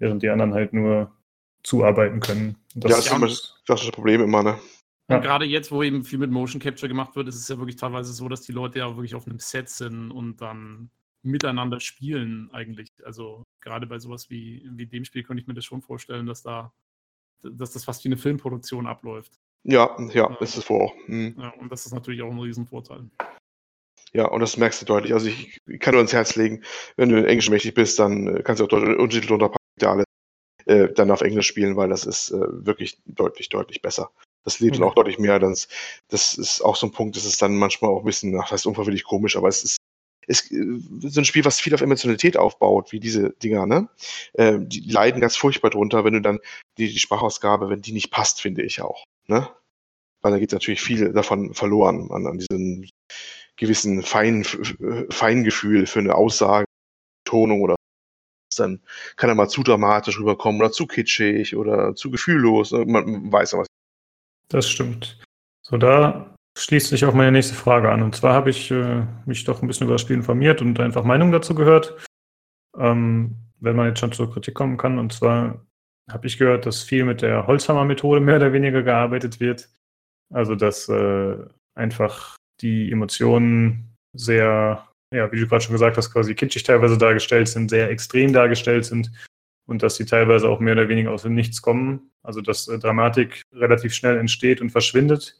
während 0.00 0.24
die 0.24 0.28
anderen 0.28 0.52
halt 0.52 0.72
nur 0.72 1.12
zuarbeiten 1.62 2.18
können. 2.18 2.56
Das 2.74 2.90
ja, 2.90 2.96
das 2.96 3.06
ist 3.06 3.12
immer 3.12 3.28
das 3.28 3.62
klassische 3.64 3.92
Problem 3.92 4.22
immer, 4.22 4.42
ne? 4.42 4.58
Und 5.06 5.14
ja. 5.14 5.18
gerade 5.20 5.44
jetzt, 5.44 5.70
wo 5.70 5.84
eben 5.84 6.02
viel 6.02 6.18
mit 6.18 6.32
Motion 6.32 6.60
Capture 6.60 6.88
gemacht 6.88 7.14
wird, 7.14 7.28
ist 7.28 7.36
es 7.36 7.46
ja 7.46 7.58
wirklich 7.58 7.76
teilweise 7.76 8.12
so, 8.12 8.28
dass 8.28 8.40
die 8.40 8.50
Leute 8.50 8.80
ja 8.80 8.88
wirklich 8.96 9.14
auf 9.14 9.28
einem 9.28 9.38
Set 9.38 9.68
sind 9.68 10.10
und 10.10 10.40
dann 10.40 10.90
miteinander 11.22 11.80
spielen 11.80 12.50
eigentlich. 12.52 12.88
Also 13.04 13.44
gerade 13.60 13.86
bei 13.86 13.98
sowas 13.98 14.30
wie, 14.30 14.68
wie 14.72 14.86
dem 14.86 15.04
Spiel 15.04 15.22
könnte 15.22 15.42
ich 15.42 15.46
mir 15.46 15.54
das 15.54 15.64
schon 15.64 15.82
vorstellen, 15.82 16.26
dass 16.26 16.42
da 16.42 16.72
dass 17.42 17.72
das 17.72 17.84
fast 17.84 18.04
wie 18.04 18.08
eine 18.08 18.16
Filmproduktion 18.16 18.86
abläuft. 18.86 19.38
Ja, 19.64 19.96
ja, 19.98 20.30
ja. 20.30 20.36
ist 20.40 20.56
es 20.56 20.68
wohl 20.70 20.82
auch. 20.82 20.94
Mhm. 21.06 21.34
Ja, 21.38 21.50
und 21.50 21.70
das 21.70 21.86
ist 21.86 21.92
natürlich 21.92 22.22
auch 22.22 22.30
ein 22.30 22.38
Riesenvorteil. 22.38 23.10
Ja, 24.12 24.26
und 24.26 24.40
das 24.40 24.56
merkst 24.56 24.82
du 24.82 24.86
deutlich. 24.86 25.12
Also 25.12 25.28
ich, 25.28 25.58
ich 25.66 25.80
kann 25.80 25.92
nur 25.92 26.00
ans 26.00 26.12
Herz 26.12 26.34
legen, 26.34 26.62
wenn 26.96 27.10
du 27.10 27.18
in 27.18 27.26
Englisch 27.26 27.50
mächtig 27.50 27.74
bist, 27.74 27.98
dann 27.98 28.26
äh, 28.26 28.42
kannst 28.42 28.60
du 28.60 28.64
auch 28.64 28.68
dort 28.68 28.84
Untertitel 28.84 29.34
unterpacken, 29.34 29.58
alles. 29.82 30.04
äh, 30.66 30.92
dann 30.92 31.10
auf 31.10 31.20
Englisch 31.20 31.46
spielen, 31.46 31.76
weil 31.76 31.90
das 31.90 32.06
ist 32.06 32.30
äh, 32.30 32.66
wirklich 32.66 32.98
deutlich, 33.04 33.50
deutlich 33.50 33.82
besser. 33.82 34.10
Das 34.44 34.58
lebt 34.58 34.78
mhm. 34.78 34.84
auch 34.84 34.94
deutlich 34.94 35.18
mehr. 35.18 35.38
Das, 35.38 35.68
das 36.08 36.34
ist 36.34 36.62
auch 36.62 36.76
so 36.76 36.86
ein 36.86 36.92
Punkt, 36.92 37.16
das 37.16 37.24
ist 37.24 37.40
dann 37.40 37.56
manchmal 37.56 37.90
auch 37.90 38.00
ein 38.00 38.06
bisschen, 38.06 38.34
ach, 38.36 38.44
das 38.44 38.52
heißt 38.52 38.66
unverwillig 38.66 39.04
komisch, 39.04 39.36
aber 39.36 39.48
es 39.48 39.62
ist, 39.62 39.76
ist 40.26 40.52
äh, 40.52 40.78
so 41.00 41.20
ein 41.20 41.24
Spiel, 41.24 41.44
was 41.44 41.60
viel 41.60 41.74
auf 41.74 41.80
Emotionalität 41.80 42.36
aufbaut, 42.36 42.92
wie 42.92 43.00
diese 43.00 43.30
Dinger, 43.42 43.66
ne? 43.66 43.88
Äh, 44.34 44.58
die 44.60 44.80
leiden 44.80 45.20
ganz 45.20 45.36
furchtbar 45.36 45.70
drunter, 45.70 46.04
wenn 46.04 46.14
du 46.14 46.20
dann 46.20 46.38
die, 46.78 46.92
die 46.92 46.98
Sprachausgabe, 46.98 47.70
wenn 47.70 47.82
die 47.82 47.92
nicht 47.92 48.10
passt, 48.10 48.40
finde 48.40 48.62
ich 48.62 48.80
auch, 48.80 49.04
ne? 49.26 49.48
Weil 50.22 50.32
da 50.32 50.38
geht 50.38 50.52
natürlich 50.52 50.82
viel 50.82 51.12
davon 51.12 51.54
verloren, 51.54 52.10
an, 52.10 52.26
an 52.26 52.38
diesem 52.38 52.88
gewissen 53.56 54.02
Fein, 54.02 54.44
Feingefühl 55.10 55.86
für 55.86 56.00
eine 56.00 56.14
Aussage, 56.14 56.66
Tonung 57.24 57.62
oder 57.62 57.76
dann 58.56 58.80
kann 59.16 59.30
er 59.30 59.34
mal 59.34 59.48
zu 59.48 59.62
dramatisch 59.62 60.18
rüberkommen 60.18 60.60
oder 60.60 60.72
zu 60.72 60.86
kitschig 60.86 61.56
oder 61.56 61.94
zu 61.94 62.10
gefühllos. 62.10 62.72
Ne? 62.72 62.84
Man 62.84 63.32
weiß 63.32 63.52
ja 63.52 63.58
was. 63.60 63.66
Das 64.48 64.68
stimmt. 64.68 65.18
So, 65.62 65.76
da 65.76 66.34
schließt 66.60 66.88
sich 66.88 67.04
auch 67.04 67.14
meine 67.14 67.32
nächste 67.32 67.54
Frage 67.54 67.90
an. 67.90 68.02
Und 68.02 68.14
zwar 68.14 68.34
habe 68.34 68.50
ich 68.50 68.70
äh, 68.70 69.02
mich 69.26 69.44
doch 69.44 69.62
ein 69.62 69.66
bisschen 69.66 69.86
über 69.86 69.94
das 69.94 70.02
Spiel 70.02 70.16
informiert 70.16 70.60
und 70.60 70.78
einfach 70.80 71.04
Meinung 71.04 71.32
dazu 71.32 71.54
gehört. 71.54 71.96
Ähm, 72.78 73.36
wenn 73.60 73.76
man 73.76 73.88
jetzt 73.88 74.00
schon 74.00 74.12
zur 74.12 74.32
Kritik 74.32 74.54
kommen 74.54 74.76
kann. 74.76 74.98
Und 74.98 75.12
zwar 75.12 75.64
habe 76.10 76.26
ich 76.26 76.38
gehört, 76.38 76.66
dass 76.66 76.82
viel 76.82 77.04
mit 77.04 77.22
der 77.22 77.46
Holzhammer-Methode 77.46 78.20
mehr 78.20 78.36
oder 78.36 78.52
weniger 78.52 78.82
gearbeitet 78.82 79.40
wird. 79.40 79.68
Also, 80.32 80.54
dass 80.54 80.88
äh, 80.88 81.36
einfach 81.74 82.36
die 82.60 82.90
Emotionen 82.90 83.96
sehr, 84.12 84.86
ja, 85.14 85.30
wie 85.32 85.40
du 85.40 85.46
gerade 85.46 85.62
schon 85.62 85.72
gesagt 85.74 85.96
hast, 85.96 86.12
quasi 86.12 86.34
kitschig 86.34 86.62
teilweise 86.62 86.98
dargestellt 86.98 87.48
sind, 87.48 87.70
sehr 87.70 87.90
extrem 87.90 88.32
dargestellt 88.32 88.84
sind 88.84 89.10
und 89.66 89.82
dass 89.82 89.96
sie 89.96 90.04
teilweise 90.04 90.48
auch 90.48 90.60
mehr 90.60 90.72
oder 90.74 90.88
weniger 90.88 91.12
aus 91.12 91.22
dem 91.22 91.34
Nichts 91.34 91.62
kommen. 91.62 92.10
Also 92.22 92.40
dass 92.40 92.68
äh, 92.68 92.78
Dramatik 92.78 93.42
relativ 93.52 93.94
schnell 93.94 94.18
entsteht 94.18 94.60
und 94.60 94.70
verschwindet. 94.70 95.39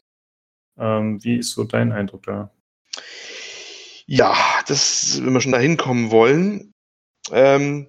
Ähm, 0.78 1.22
wie 1.22 1.36
ist 1.38 1.50
so 1.50 1.64
dein 1.64 1.92
Eindruck 1.92 2.24
da? 2.24 2.50
Ja, 4.06 4.34
das, 4.66 5.20
wenn 5.22 5.32
wir 5.32 5.40
schon 5.40 5.52
dahin 5.52 5.76
kommen 5.76 6.10
wollen, 6.10 6.74
ähm, 7.30 7.88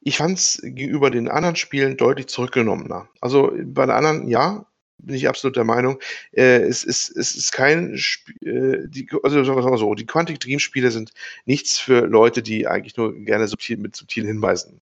ich 0.00 0.18
fand 0.18 0.38
es 0.38 0.60
gegenüber 0.62 1.10
den 1.10 1.28
anderen 1.28 1.56
Spielen 1.56 1.96
deutlich 1.96 2.28
zurückgenommener. 2.28 3.08
Also 3.20 3.52
bei 3.64 3.86
den 3.86 3.94
anderen, 3.94 4.28
ja, 4.28 4.66
bin 4.98 5.14
ich 5.14 5.28
absolut 5.28 5.56
der 5.56 5.64
Meinung. 5.64 5.98
Äh, 6.32 6.60
es, 6.60 6.84
ist, 6.84 7.10
es 7.16 7.34
ist 7.34 7.52
kein 7.52 7.96
Spiel, 7.98 8.90
äh, 8.92 9.06
also 9.22 9.44
sagen 9.44 9.58
wir 9.58 9.70
mal 9.70 9.78
so, 9.78 9.94
die 9.94 10.06
Quantic 10.06 10.40
Dream 10.40 10.58
Spiele 10.58 10.90
sind 10.90 11.12
nichts 11.44 11.78
für 11.78 12.06
Leute, 12.06 12.42
die 12.42 12.66
eigentlich 12.66 12.96
nur 12.96 13.14
gerne 13.14 13.48
subtil, 13.48 13.78
mit 13.78 13.96
subtilen 13.96 14.26
Hinweisen 14.26 14.80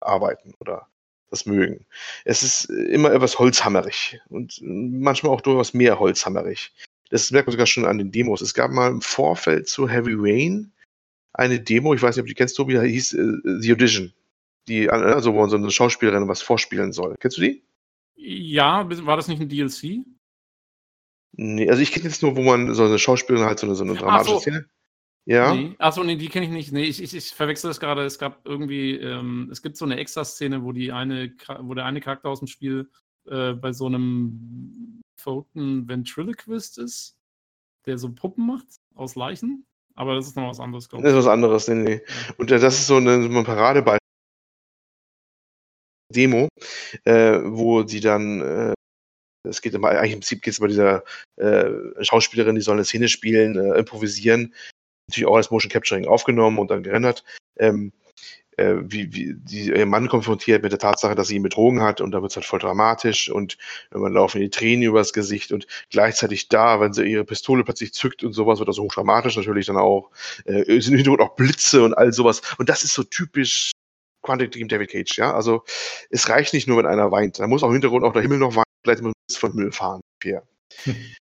arbeiten 0.00 0.54
oder 0.60 0.88
das 1.30 1.46
mögen. 1.46 1.86
Es 2.24 2.42
ist 2.42 2.64
immer 2.64 3.12
etwas 3.12 3.38
holzhammerig 3.38 4.20
und 4.28 4.60
manchmal 4.62 5.32
auch 5.32 5.40
durchaus 5.40 5.74
mehr 5.74 5.98
holzhammerig. 5.98 6.72
Das 7.10 7.30
merkt 7.30 7.48
man 7.48 7.52
sogar 7.52 7.66
schon 7.66 7.84
an 7.84 7.98
den 7.98 8.12
Demos. 8.12 8.40
Es 8.40 8.54
gab 8.54 8.70
mal 8.70 8.90
im 8.90 9.00
Vorfeld 9.00 9.68
zu 9.68 9.88
Heavy 9.88 10.14
Rain 10.16 10.72
eine 11.32 11.60
Demo, 11.60 11.94
ich 11.94 12.02
weiß 12.02 12.16
nicht, 12.16 12.22
ob 12.22 12.26
du 12.26 12.30
die 12.30 12.34
kennst, 12.34 12.56
Tobi, 12.56 12.74
die 12.74 12.88
hieß 12.88 13.14
äh, 13.14 13.32
The 13.60 13.72
Audition. 13.72 14.12
Die, 14.68 14.90
also 14.90 15.32
wo 15.32 15.40
man 15.40 15.50
so 15.50 15.56
eine 15.56 15.70
Schauspielerin 15.70 16.28
was 16.28 16.42
vorspielen 16.42 16.92
soll. 16.92 17.16
Kennst 17.18 17.38
du 17.38 17.42
die? 17.42 17.62
Ja, 18.16 18.86
war 19.06 19.16
das 19.16 19.28
nicht 19.28 19.40
ein 19.40 19.48
DLC? 19.48 20.04
Nee, 21.32 21.70
also 21.70 21.80
ich 21.80 21.92
kenne 21.92 22.06
jetzt 22.06 22.22
nur, 22.22 22.36
wo 22.36 22.42
man 22.42 22.74
so 22.74 22.84
eine 22.84 22.98
Schauspielerin 22.98 23.46
halt 23.46 23.58
so 23.58 23.66
eine, 23.66 23.74
so 23.74 23.84
eine 23.84 23.94
dramatische 23.94 24.34
so. 24.34 24.40
Szene. 24.40 24.66
Ja. 25.30 25.54
Nee. 25.54 25.76
Achso, 25.78 26.02
nee, 26.02 26.16
die 26.16 26.28
kenne 26.28 26.46
ich 26.46 26.50
nicht. 26.50 26.72
Nee, 26.72 26.82
ich, 26.82 27.00
ich, 27.00 27.14
ich 27.14 27.30
verwechsel 27.30 27.70
das 27.70 27.78
gerade. 27.78 28.04
Es 28.04 28.18
gab 28.18 28.44
irgendwie, 28.44 28.96
ähm, 28.96 29.48
es 29.52 29.62
gibt 29.62 29.76
so 29.76 29.84
eine 29.84 29.96
Extra-Szene, 29.96 30.64
wo 30.64 30.72
die 30.72 30.90
eine, 30.90 31.32
wo 31.60 31.72
der 31.74 31.84
eine 31.84 32.00
Charakter 32.00 32.28
aus 32.28 32.40
dem 32.40 32.48
Spiel 32.48 32.90
äh, 33.28 33.52
bei 33.52 33.72
so 33.72 33.86
einem 33.86 35.00
Photon 35.16 35.88
Ventriloquist 35.88 36.78
ist, 36.78 37.16
der 37.86 37.96
so 37.96 38.10
Puppen 38.10 38.44
macht 38.44 38.66
aus 38.96 39.14
Leichen. 39.14 39.64
Aber 39.94 40.16
das 40.16 40.26
ist 40.26 40.36
noch 40.36 40.48
was 40.48 40.58
anderes, 40.58 40.88
glaube 40.88 41.02
ich. 41.02 41.04
Das 41.04 41.12
ist 41.16 41.24
was 41.24 41.32
anderes, 41.32 41.68
nee, 41.68 41.74
nee. 41.74 42.02
Und 42.36 42.50
äh, 42.50 42.58
das 42.58 42.80
ist 42.80 42.88
so 42.88 42.96
eine, 42.96 43.22
so 43.22 43.28
ein 43.28 43.44
Paradebeispiel 43.44 44.00
Demo, 46.12 46.48
äh, 47.04 47.38
wo 47.44 47.86
sie 47.86 48.00
dann, 48.00 48.40
äh, 48.40 48.74
es 49.48 49.62
geht 49.62 49.74
immer, 49.74 49.90
eigentlich 49.90 50.14
im 50.14 50.18
Prinzip 50.18 50.42
geht 50.42 50.54
es 50.54 50.60
bei 50.60 50.66
dieser 50.66 51.04
äh, 51.36 51.70
Schauspielerin, 52.00 52.56
die 52.56 52.62
soll 52.62 52.74
eine 52.74 52.84
Szene 52.84 53.08
spielen, 53.08 53.56
äh, 53.56 53.78
improvisieren, 53.78 54.52
natürlich 55.10 55.28
auch 55.28 55.36
als 55.36 55.50
Motion 55.50 55.70
Capturing 55.70 56.06
aufgenommen 56.06 56.58
und 56.58 56.70
dann 56.70 56.82
gerendert. 56.82 57.24
Ähm, 57.58 57.92
äh, 58.56 58.76
wie, 58.82 59.12
wie 59.14 59.34
die, 59.34 59.68
ihr 59.68 59.86
Mann 59.86 60.08
konfrontiert 60.08 60.62
mit 60.62 60.72
der 60.72 60.78
Tatsache, 60.78 61.14
dass 61.14 61.28
sie 61.28 61.36
ihn 61.36 61.42
betrogen 61.42 61.82
hat 61.82 62.00
und 62.00 62.10
da 62.12 62.20
wird 62.20 62.30
es 62.32 62.36
halt 62.36 62.46
voll 62.46 62.58
dramatisch 62.58 63.30
und 63.30 63.56
man 63.90 64.12
laufen 64.12 64.40
die 64.40 64.50
Tränen 64.50 64.82
übers 64.82 65.12
Gesicht 65.12 65.52
und 65.52 65.66
gleichzeitig 65.90 66.48
da, 66.48 66.80
wenn 66.80 66.92
sie 66.92 67.04
ihre 67.04 67.24
Pistole 67.24 67.64
plötzlich 67.64 67.92
zückt 67.94 68.22
und 68.22 68.32
sowas, 68.32 68.58
wird 68.58 68.68
das 68.68 68.78
hochdramatisch 68.78 69.36
natürlich 69.36 69.66
dann 69.66 69.76
auch. 69.76 70.10
Äh, 70.44 70.64
sind 70.80 70.92
im 70.92 70.98
Hintergrund 70.98 71.22
auch 71.22 71.36
Blitze 71.36 71.82
und 71.82 71.94
all 71.94 72.12
sowas. 72.12 72.42
Und 72.58 72.68
das 72.68 72.82
ist 72.82 72.94
so 72.94 73.02
typisch 73.02 73.72
Quantic 74.22 74.52
Dream 74.52 74.68
David 74.68 74.90
Cage, 74.90 75.16
ja. 75.16 75.32
Also 75.32 75.64
es 76.10 76.28
reicht 76.28 76.52
nicht 76.52 76.68
nur, 76.68 76.78
wenn 76.78 76.86
einer 76.86 77.10
weint. 77.10 77.38
Da 77.38 77.46
muss 77.46 77.62
auch 77.62 77.68
im 77.68 77.74
Hintergrund 77.74 78.04
auch 78.04 78.12
der 78.12 78.22
Himmel 78.22 78.38
noch 78.38 78.54
weinen, 78.56 78.64
vielleicht 78.84 79.02
muss 79.02 79.14
man 79.14 79.38
von 79.38 79.56
Müll 79.56 79.72
fahren. 79.72 80.00
Hm. 80.22 80.49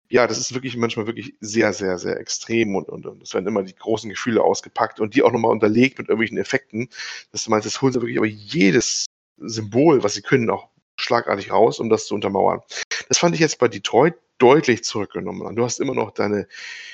Ja, 0.10 0.26
das 0.26 0.40
ist 0.40 0.54
wirklich 0.54 0.76
manchmal 0.76 1.06
wirklich 1.06 1.36
sehr, 1.40 1.74
sehr, 1.74 2.00
sehr 2.00 2.20
extrem 2.20 2.76
und, 2.76 2.90
und, 2.90 3.06
und 3.06 3.22
es 3.22 3.34
werden 3.34 3.48
immer 3.48 3.64
die 3.64 3.76
großen 3.76 4.10
Gefühle 4.10 4.42
ausgepackt 4.44 5.00
und 5.00 5.16
die 5.16 5.24
auch 5.24 5.32
nochmal 5.32 5.52
unterlegt 5.52 6.00
mit 6.00 6.10
irgendwelchen 6.10 6.38
Effekten. 6.38 6.90
Das 7.32 7.48
meinst, 7.48 7.66
das 7.66 7.82
holen 7.82 7.94
sie 7.94 8.02
wirklich 8.02 8.18
aber 8.18 8.28
jedes 8.28 9.06
Symbol, 9.38 10.04
was 10.04 10.16
sie 10.16 10.22
können, 10.22 10.50
auch 10.50 10.70
schlagartig 10.98 11.52
raus, 11.52 11.80
um 11.80 11.90
das 11.90 12.08
zu 12.08 12.16
untermauern. 12.16 12.62
Das 13.08 13.18
fand 13.18 13.36
ich 13.36 13.42
jetzt 13.42 13.60
bei 13.60 13.68
Detroit 13.68 14.16
deutlich 14.38 14.84
zurückgenommen. 14.84 15.56
Du 15.56 15.64
hast 15.64 15.80
immer 15.80 15.94
noch 15.94 16.12
deine, 16.12 16.48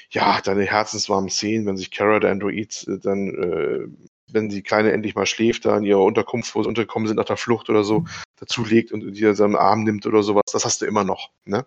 ja, 0.09 0.41
deine 0.41 0.65
herzenswarmen 0.65 1.29
Szenen, 1.29 1.65
wenn 1.65 1.77
sich 1.77 1.91
Kara, 1.91 2.19
der 2.19 2.31
Android, 2.31 2.85
äh, 2.87 2.99
dann 2.99 3.29
äh, 3.29 4.07
wenn 4.31 4.49
die 4.49 4.61
Kleine 4.61 4.91
endlich 4.91 5.15
mal 5.15 5.25
schläft, 5.25 5.65
da 5.65 5.77
in 5.77 5.83
ihrer 5.83 6.03
Unterkunft, 6.03 6.55
wo 6.55 6.63
sie 6.63 6.67
untergekommen 6.69 7.07
sind 7.07 7.17
nach 7.17 7.25
der 7.25 7.37
Flucht 7.37 7.69
oder 7.69 7.83
so, 7.83 8.05
dazulegt 8.37 8.91
und 8.91 9.11
die 9.11 9.23
in 9.23 9.35
seinen 9.35 9.55
Arm 9.55 9.83
nimmt 9.83 10.05
oder 10.05 10.23
sowas, 10.23 10.43
das 10.51 10.65
hast 10.65 10.81
du 10.81 10.85
immer 10.85 11.03
noch, 11.03 11.29
ne? 11.45 11.65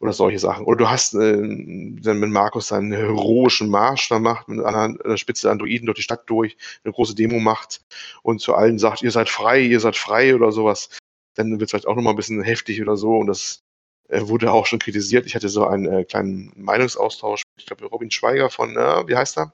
Oder 0.00 0.12
solche 0.12 0.38
Sachen. 0.38 0.64
Oder 0.64 0.76
du 0.78 0.90
hast 0.90 1.14
äh, 1.14 1.36
dann 1.36 2.20
mit 2.20 2.30
Markus 2.30 2.68
seinen 2.68 2.92
heroischen 2.92 3.68
Marsch 3.68 4.08
da 4.08 4.18
macht, 4.18 4.48
mit 4.48 4.64
einer, 4.64 5.16
Spitze 5.16 5.50
Androiden 5.50 5.86
durch 5.86 5.96
die 5.96 6.02
Stadt 6.02 6.28
durch, 6.28 6.56
eine 6.84 6.92
große 6.92 7.14
Demo 7.14 7.38
macht 7.38 7.82
und 8.22 8.40
zu 8.40 8.54
allen 8.54 8.78
sagt, 8.78 9.02
ihr 9.02 9.10
seid 9.10 9.28
frei, 9.28 9.60
ihr 9.60 9.80
seid 9.80 9.96
frei 9.96 10.34
oder 10.34 10.52
sowas, 10.52 10.90
dann 11.34 11.52
wird 11.52 11.62
es 11.62 11.70
vielleicht 11.70 11.86
auch 11.86 11.96
nochmal 11.96 12.12
ein 12.12 12.16
bisschen 12.16 12.42
heftig 12.42 12.82
oder 12.82 12.96
so 12.96 13.16
und 13.16 13.26
das 13.26 13.62
äh, 14.08 14.28
wurde 14.28 14.52
auch 14.52 14.66
schon 14.66 14.78
kritisiert. 14.78 15.26
Ich 15.26 15.34
hatte 15.34 15.48
so 15.48 15.66
einen 15.66 15.86
äh, 15.86 16.04
kleinen 16.04 16.52
Meinungsaustausch, 16.56 17.42
ich 17.56 17.66
glaube, 17.66 17.86
Robin 17.86 18.10
Schweiger 18.10 18.50
von, 18.50 18.76
äh, 18.76 19.08
wie 19.08 19.16
heißt 19.16 19.38
er? 19.38 19.52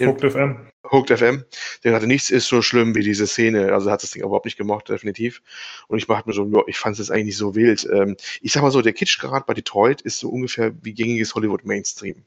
Hooked 0.00 0.32
FM. 0.32 0.72
Hooked 0.90 1.18
FM. 1.18 1.44
Der 1.84 1.94
hatte 1.94 2.06
nichts 2.06 2.30
ist 2.30 2.48
so 2.48 2.62
schlimm 2.62 2.94
wie 2.94 3.02
diese 3.02 3.26
Szene. 3.26 3.72
Also 3.72 3.90
hat 3.90 4.02
das 4.02 4.10
Ding 4.10 4.22
überhaupt 4.22 4.46
nicht 4.46 4.56
gemocht, 4.56 4.88
definitiv. 4.88 5.42
Und 5.88 5.98
ich 5.98 6.08
machte 6.08 6.28
mir 6.28 6.34
so, 6.34 6.66
ich 6.66 6.78
fand 6.78 6.98
es 6.98 7.10
eigentlich 7.10 7.26
nicht 7.26 7.36
so 7.36 7.54
wild. 7.54 7.88
Ähm, 7.92 8.16
ich 8.40 8.52
sag 8.52 8.62
mal 8.62 8.70
so, 8.70 8.82
der 8.82 8.92
Kitschgrad 8.92 9.46
bei 9.46 9.54
Detroit 9.54 10.00
ist 10.00 10.18
so 10.18 10.28
ungefähr 10.30 10.72
wie 10.82 10.94
gängiges 10.94 11.34
Hollywood 11.34 11.64
Mainstream. 11.64 12.24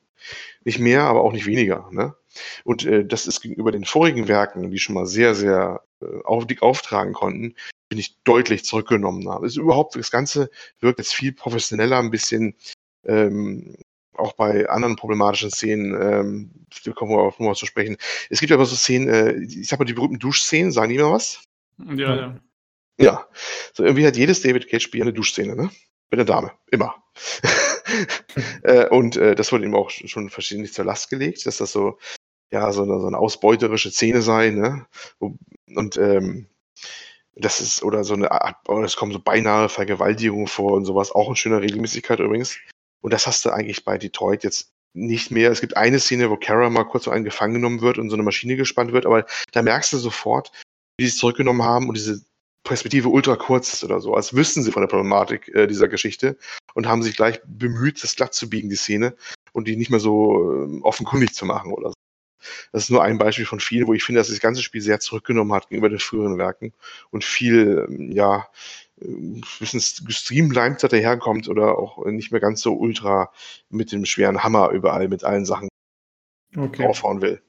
Nicht 0.64 0.80
mehr, 0.80 1.04
aber 1.04 1.22
auch 1.22 1.34
nicht 1.34 1.46
weniger. 1.46 1.90
Ne? 1.92 2.16
Und 2.64 2.86
äh, 2.86 3.06
das 3.06 3.28
ist 3.28 3.42
gegenüber 3.42 3.72
den 3.72 3.86
vorigen 3.86 4.28
Werken, 4.28 4.72
die 4.72 4.80
schon 4.80 4.96
mal 4.96 5.06
sehr, 5.06 5.36
sehr 5.36 5.82
äh, 6.02 6.06
auf, 6.24 6.48
dick 6.48 6.62
auftragen 6.62 7.14
konnten, 7.14 7.56
bin 7.90 8.00
ich 8.00 8.18
deutlich 8.24 8.66
zurückgenommen 8.66 9.30
habe. 9.30 9.48
ist 9.48 9.58
überhaupt, 9.58 9.96
das 9.96 10.12
Ganze 10.12 10.50
wirkt 10.80 11.00
jetzt 11.00 11.14
viel 11.14 11.34
professioneller, 11.34 12.00
ein 12.00 12.12
bisschen 12.12 12.56
ähm, 13.06 13.78
auch 14.18 14.34
bei 14.34 14.70
anderen 14.70 14.96
problematischen 14.96 15.52
Szenen, 15.52 15.94
ähm, 16.02 16.52
da 16.84 16.92
kommen 16.92 17.12
wir 17.12 17.20
auch 17.20 17.40
nochmal 17.40 17.56
zu 17.56 17.66
sprechen. 17.66 17.98
Es 18.30 18.40
gibt 18.40 18.52
aber 18.52 18.66
so 18.66 18.76
Szenen, 18.76 19.08
äh, 19.08 19.34
ich 19.44 19.68
sag 19.68 19.80
mal, 19.80 19.86
die 19.86 19.94
berühmten 19.94 20.20
Duschszenen, 20.20 20.72
sagen 20.72 20.90
die 20.92 20.98
mal 20.98 21.12
was? 21.12 21.44
Ja, 21.78 22.16
ja. 22.16 22.40
Ja. 22.98 23.28
So 23.74 23.84
irgendwie 23.84 24.08
hat 24.08 24.18
jedes 24.18 24.42
David 24.42 24.70
Cage-Spiel 24.70 25.02
eine 25.02 25.14
Duschszene, 25.14 25.56
ne? 25.56 25.70
Mit 26.12 26.18
der 26.20 26.26
Dame. 26.26 26.52
Immer. 26.72 26.96
äh, 28.64 28.88
und 28.88 29.18
äh, 29.18 29.36
das 29.36 29.52
wurde 29.52 29.66
ihm 29.66 29.76
auch 29.76 29.90
schon 29.90 30.30
verschiedentlich 30.30 30.74
zur 30.74 30.86
Last 30.86 31.10
gelegt, 31.10 31.46
dass 31.46 31.58
das 31.58 31.72
so, 31.72 31.98
ja, 32.52 32.72
so 32.72 32.84
eine, 32.84 33.00
so 33.00 33.08
eine 33.08 33.18
ausbeuterische 33.18 33.92
Szene 33.92 34.22
sei, 34.22 34.52
ne? 34.52 34.86
Und 35.20 35.98
ähm, 35.98 36.48
das 37.36 37.60
ist, 37.60 37.84
oder 37.84 38.04
so 38.04 38.14
eine 38.14 38.32
Art, 38.32 38.58
es 38.84 38.96
kommen 38.96 39.12
so 39.12 39.20
beinahe 39.20 39.68
Vergewaltigungen 39.68 40.48
vor 40.48 40.72
und 40.74 40.86
sowas, 40.86 41.12
auch 41.12 41.30
in 41.30 41.36
schöner 41.36 41.62
Regelmäßigkeit 41.62 42.20
übrigens. 42.20 42.58
Und 43.06 43.14
das 43.14 43.28
hast 43.28 43.46
du 43.46 43.52
eigentlich 43.52 43.86
bei 43.86 44.00
Detroit 44.00 44.44
jetzt 44.44 44.74
nicht 44.96 45.30
mehr. 45.30 45.52
Es 45.52 45.62
gibt 45.62 45.78
eine 45.78 46.00
Szene, 46.00 46.32
wo 46.32 46.38
Kara 46.38 46.72
mal 46.72 46.86
kurz 46.86 47.04
so 47.04 47.12
einen 47.12 47.24
gefangen 47.24 47.54
genommen 47.54 47.82
wird 47.82 48.00
und 48.00 48.10
so 48.10 48.16
eine 48.16 48.24
Maschine 48.24 48.56
gespannt 48.56 48.94
wird, 48.94 49.06
aber 49.06 49.28
da 49.52 49.62
merkst 49.62 49.94
du 49.94 49.98
sofort, 49.98 50.52
wie 50.98 51.06
sie 51.06 51.12
es 51.12 51.18
zurückgenommen 51.18 51.62
haben 51.62 51.88
und 51.88 51.98
diese 51.98 52.26
Perspektive 52.64 53.10
ultra 53.10 53.36
kurz 53.36 53.74
ist 53.74 53.84
oder 53.84 54.00
so, 54.00 54.16
als 54.16 54.36
wüssten 54.36 54.64
sie 54.64 54.72
von 54.72 54.82
der 54.82 54.88
Problematik 54.88 55.50
äh, 55.50 55.68
dieser 55.68 55.88
Geschichte 55.88 56.36
und 56.74 56.88
haben 56.88 57.04
sich 57.04 57.16
gleich 57.16 57.40
bemüht, 57.46 58.04
das 58.04 58.16
glatt 58.16 58.34
zu 58.34 58.50
biegen, 58.50 58.72
die 58.72 58.76
Szene, 58.76 59.16
und 59.54 59.68
die 59.68 59.76
nicht 59.76 59.92
mehr 59.92 60.00
so 60.00 60.66
äh, 60.66 60.82
offenkundig 60.82 61.36
zu 61.36 61.46
machen 61.46 61.74
oder 61.74 61.90
so. 61.90 61.96
Das 62.72 62.86
ist 62.86 62.90
nur 62.90 63.04
ein 63.04 63.20
Beispiel 63.20 63.46
von 63.46 63.60
vielen, 63.60 63.86
wo 63.86 63.94
ich 63.94 64.04
finde, 64.04 64.20
dass 64.20 64.30
das 64.30 64.40
ganze 64.40 64.64
Spiel 64.64 64.82
sehr 64.82 65.00
zurückgenommen 65.00 65.54
hat 65.54 65.70
gegenüber 65.70 65.90
den 65.90 66.00
früheren 66.00 66.40
Werken 66.40 66.74
und 67.12 67.24
viel, 67.24 67.86
ähm, 67.88 68.12
ja, 68.12 68.48
ein 69.02 69.44
bisschen 69.60 69.82
gestreamlined 70.06 70.82
daherkommt 70.84 71.50
oder 71.50 71.78
auch 71.78 72.06
nicht 72.06 72.32
mehr 72.32 72.42
ganz 72.42 72.62
so 72.62 72.74
ultra 72.76 73.32
mit 73.70 73.92
dem 73.92 74.06
schweren 74.06 74.44
Hammer 74.44 74.70
überall 74.70 75.08
mit 75.08 75.24
allen 75.24 75.46
Sachen 75.46 75.68
okay. 76.56 76.86
aufhauen 76.86 77.22
will. 77.22 77.42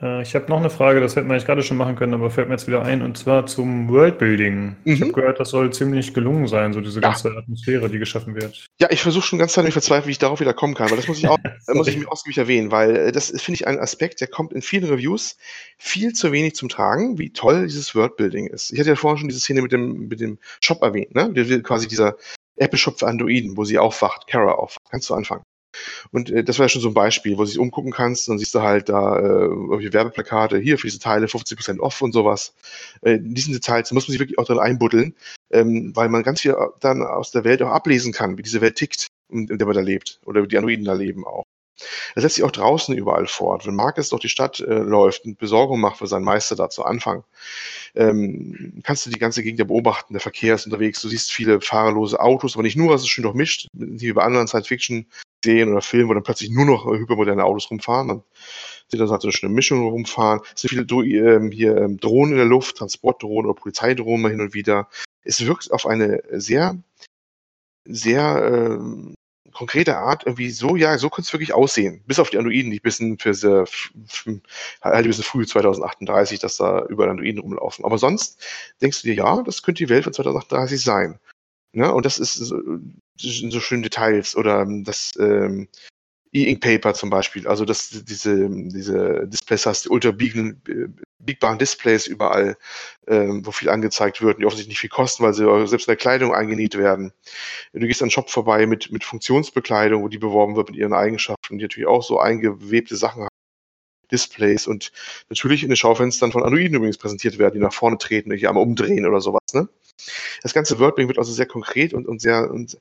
Äh, 0.00 0.22
ich 0.22 0.34
habe 0.34 0.46
noch 0.48 0.58
eine 0.58 0.70
Frage, 0.70 1.00
das 1.00 1.16
hätten 1.16 1.28
wir 1.28 1.34
eigentlich 1.34 1.46
gerade 1.46 1.62
schon 1.62 1.76
machen 1.76 1.96
können, 1.96 2.14
aber 2.14 2.30
fällt 2.30 2.48
mir 2.48 2.54
jetzt 2.54 2.66
wieder 2.66 2.82
ein, 2.82 3.02
und 3.02 3.16
zwar 3.16 3.46
zum 3.46 3.88
Worldbuilding. 3.88 4.76
Mhm. 4.84 4.92
Ich 4.92 5.00
habe 5.00 5.12
gehört, 5.12 5.40
das 5.40 5.50
soll 5.50 5.72
ziemlich 5.72 6.14
gelungen 6.14 6.46
sein, 6.46 6.72
so 6.72 6.80
diese 6.80 7.00
ganze 7.00 7.30
ja. 7.30 7.38
Atmosphäre, 7.38 7.88
die 7.88 7.98
geschaffen 7.98 8.34
wird. 8.34 8.66
Ja, 8.80 8.88
ich 8.90 9.02
versuche 9.02 9.26
schon 9.26 9.38
ganz 9.38 9.52
Zeit 9.52 9.72
verzweifelt, 9.72 10.06
wie 10.06 10.12
ich 10.12 10.18
darauf 10.18 10.40
wieder 10.40 10.54
kommen 10.54 10.74
kann, 10.74 10.90
weil 10.90 10.96
das 10.96 11.08
muss 11.08 11.18
ich 11.18 11.28
auch 11.28 11.38
muss 11.74 11.88
ich 11.88 11.98
mir 11.98 12.10
ausgiebig 12.10 12.38
erwähnen, 12.38 12.70
weil 12.70 12.96
äh, 12.96 13.12
das 13.12 13.30
finde 13.30 13.54
ich 13.54 13.66
ein 13.66 13.78
Aspekt, 13.78 14.20
der 14.20 14.28
kommt 14.28 14.52
in 14.52 14.62
vielen 14.62 14.84
Reviews 14.84 15.36
viel 15.78 16.12
zu 16.12 16.32
wenig 16.32 16.54
zum 16.54 16.68
Tragen, 16.68 17.18
wie 17.18 17.32
toll 17.32 17.64
dieses 17.64 17.94
Worldbuilding 17.94 18.46
ist. 18.46 18.72
Ich 18.72 18.78
hatte 18.78 18.90
ja 18.90 18.96
vorhin 18.96 19.18
schon 19.18 19.28
diese 19.28 19.40
Szene 19.40 19.62
mit 19.62 19.72
dem, 19.72 20.08
mit 20.08 20.20
dem 20.20 20.38
Shop 20.60 20.82
erwähnt, 20.82 21.14
ne? 21.14 21.32
Quasi 21.62 21.88
dieser 21.88 22.16
Apple-Shop 22.56 22.98
für 22.98 23.06
Androiden, 23.06 23.56
wo 23.56 23.64
sie 23.64 23.78
aufwacht, 23.78 24.26
Kara 24.26 24.52
aufwacht. 24.52 24.80
Kannst 24.90 25.10
du 25.10 25.14
anfangen? 25.14 25.42
Und 26.12 26.30
äh, 26.30 26.44
das 26.44 26.58
wäre 26.58 26.68
schon 26.68 26.82
so 26.82 26.88
ein 26.88 26.94
Beispiel, 26.94 27.36
wo 27.36 27.42
du 27.42 27.48
dich 27.48 27.58
umgucken 27.58 27.92
kannst, 27.92 28.28
dann 28.28 28.38
siehst 28.38 28.54
du 28.54 28.62
halt 28.62 28.88
da 28.88 29.18
äh, 29.18 29.22
irgendwie 29.22 29.92
Werbeplakate, 29.92 30.58
hier 30.58 30.78
für 30.78 30.86
diese 30.86 30.98
Teile 30.98 31.26
50% 31.26 31.80
off 31.80 32.02
und 32.02 32.12
sowas. 32.12 32.54
Äh, 33.02 33.14
in 33.14 33.34
diesen 33.34 33.52
Details 33.52 33.92
muss 33.92 34.08
man 34.08 34.12
sich 34.12 34.20
wirklich 34.20 34.38
auch 34.38 34.46
drin 34.46 34.58
einbuddeln, 34.58 35.14
ähm, 35.50 35.92
weil 35.94 36.08
man 36.08 36.22
ganz 36.22 36.40
viel 36.40 36.56
dann 36.80 37.02
aus 37.02 37.30
der 37.30 37.44
Welt 37.44 37.62
auch 37.62 37.70
ablesen 37.70 38.12
kann, 38.12 38.38
wie 38.38 38.42
diese 38.42 38.60
Welt 38.60 38.76
tickt, 38.76 39.08
in, 39.30 39.46
der 39.46 39.66
man 39.66 39.76
da 39.76 39.82
lebt 39.82 40.20
oder 40.24 40.42
wie 40.42 40.48
die 40.48 40.58
Androiden 40.58 40.84
da 40.84 40.94
leben 40.94 41.24
auch. 41.26 41.44
Er 42.14 42.22
setzt 42.22 42.36
sich 42.36 42.44
auch 42.44 42.50
draußen 42.50 42.96
überall 42.96 43.26
fort. 43.26 43.66
Wenn 43.66 43.74
Marcus 43.74 44.08
durch 44.08 44.22
die 44.22 44.28
Stadt 44.28 44.60
äh, 44.60 44.78
läuft 44.78 45.24
und 45.24 45.38
Besorgung 45.38 45.80
macht 45.80 45.98
für 45.98 46.06
seinen 46.06 46.24
Meister 46.24 46.56
da 46.56 46.70
zu 46.70 46.84
Anfang, 46.84 47.24
ähm, 47.94 48.80
kannst 48.82 49.04
du 49.04 49.10
die 49.10 49.18
ganze 49.18 49.42
Gegend 49.42 49.58
ja 49.58 49.66
beobachten. 49.66 50.14
Der 50.14 50.20
Verkehr 50.20 50.54
ist 50.54 50.64
unterwegs. 50.66 51.02
Du 51.02 51.08
siehst 51.08 51.32
viele 51.32 51.60
fahrerlose 51.60 52.18
Autos, 52.18 52.54
aber 52.54 52.62
nicht 52.62 52.76
nur, 52.76 52.94
es 52.94 53.02
ist 53.02 53.08
schön 53.08 53.24
durchmischt, 53.24 53.68
wie 53.72 54.12
bei 54.12 54.22
anderen 54.22 54.46
Science-Fiction 54.46 55.06
Serien 55.46 55.70
oder 55.70 55.82
Filmen, 55.82 56.08
wo 56.08 56.14
dann 56.14 56.22
plötzlich 56.22 56.50
nur 56.50 56.66
noch 56.66 56.86
hypermoderne 56.86 57.44
Autos 57.44 57.70
rumfahren. 57.70 58.08
Dann 58.08 58.22
sieht 58.88 59.00
das 59.00 59.10
halt 59.10 59.22
so 59.22 59.30
eine 59.42 59.52
Mischung 59.52 59.88
rumfahren. 59.88 60.40
Es 60.54 60.62
sind 60.62 60.70
viele 60.70 61.36
ähm, 61.36 61.50
hier 61.50 61.76
ähm, 61.76 61.98
Drohnen 61.98 62.32
in 62.32 62.38
der 62.38 62.46
Luft, 62.46 62.76
Transportdrohnen 62.76 63.50
oder 63.50 63.58
Polizeidrohnen 63.58 64.22
mal 64.22 64.30
hin 64.30 64.40
und 64.40 64.54
wieder. 64.54 64.88
Es 65.22 65.44
wirkt 65.44 65.72
auf 65.72 65.86
eine 65.86 66.22
sehr, 66.30 66.76
sehr 67.84 68.78
ähm, 68.78 69.14
konkrete 69.56 69.96
Art 69.96 70.26
irgendwie 70.26 70.50
so, 70.50 70.76
ja, 70.76 70.98
so 70.98 71.08
könnte 71.08 71.28
es 71.28 71.32
wirklich 71.32 71.54
aussehen. 71.54 72.02
Bis 72.06 72.18
auf 72.18 72.30
die 72.30 72.38
Androiden, 72.38 72.70
die 72.70 72.78
bisschen 72.78 73.18
für 73.18 73.32
sehr, 73.32 73.64
halt 74.82 75.06
bisschen 75.06 75.24
früh 75.24 75.46
2038, 75.46 76.38
dass 76.38 76.58
da 76.58 76.84
überall 76.86 77.10
Androiden 77.10 77.40
rumlaufen. 77.40 77.84
Aber 77.84 77.96
sonst 77.98 78.38
denkst 78.82 79.02
du 79.02 79.08
dir, 79.08 79.14
ja, 79.14 79.42
das 79.42 79.62
könnte 79.62 79.84
die 79.84 79.88
Welt 79.88 80.04
von 80.04 80.12
2038 80.12 80.80
sein. 80.80 81.18
Ja, 81.72 81.90
und 81.90 82.06
das 82.06 82.18
ist 82.18 82.52
so, 83.16 83.50
so 83.50 83.60
schöne 83.60 83.82
Details 83.82 84.36
oder 84.36 84.62
ähm, 84.62 84.84
das 84.84 85.12
ähm, 85.18 85.68
E-Ink 86.32 86.60
Paper 86.60 86.94
zum 86.94 87.10
Beispiel, 87.10 87.46
also 87.48 87.64
dass 87.64 87.88
diese, 87.90 88.48
diese 88.50 89.26
Displays 89.26 89.64
hast, 89.64 89.84
die 89.86 89.88
ultra 89.88 90.10
biegbaren 90.10 91.58
Displays 91.58 92.06
überall, 92.06 92.56
ähm, 93.06 93.44
wo 93.46 93.52
viel 93.52 93.70
angezeigt 93.70 94.20
wird, 94.22 94.38
die 94.38 94.44
offensichtlich 94.44 94.74
nicht 94.74 94.80
viel 94.80 94.90
kosten, 94.90 95.24
weil 95.24 95.32
sie 95.32 95.44
selbst 95.66 95.88
in 95.88 95.92
der 95.92 95.96
Kleidung 95.96 96.34
eingenäht 96.34 96.76
werden. 96.76 97.12
Du 97.72 97.86
gehst 97.86 98.02
an 98.02 98.06
einen 98.06 98.10
Shop 98.10 98.30
vorbei 98.30 98.66
mit, 98.66 98.92
mit 98.92 99.04
Funktionsbekleidung, 99.04 100.02
wo 100.02 100.08
die 100.08 100.18
beworben 100.18 100.56
wird 100.56 100.70
mit 100.70 100.78
ihren 100.78 100.92
Eigenschaften, 100.92 101.58
die 101.58 101.64
natürlich 101.64 101.88
auch 101.88 102.02
so 102.02 102.18
eingewebte 102.18 102.96
Sachen 102.96 103.22
haben. 103.22 103.28
Displays 104.12 104.68
und 104.68 104.92
natürlich 105.28 105.64
in 105.64 105.68
den 105.68 105.76
Schaufenstern 105.76 106.30
von 106.30 106.44
Androiden 106.44 106.76
übrigens 106.76 106.96
präsentiert 106.96 107.38
werden, 107.38 107.54
die 107.54 107.60
nach 107.60 107.72
vorne 107.72 107.98
treten, 107.98 108.30
die 108.30 108.46
einmal 108.46 108.62
umdrehen 108.62 109.04
oder 109.04 109.20
sowas. 109.20 109.42
Ne? 109.52 109.68
Das 110.42 110.54
ganze 110.54 110.78
Wordbuilding 110.78 111.08
wird 111.08 111.18
also 111.18 111.32
sehr 111.32 111.46
konkret 111.46 111.94
und, 111.94 112.06
und 112.06 112.20
sehr 112.20 112.50
und 112.50 112.78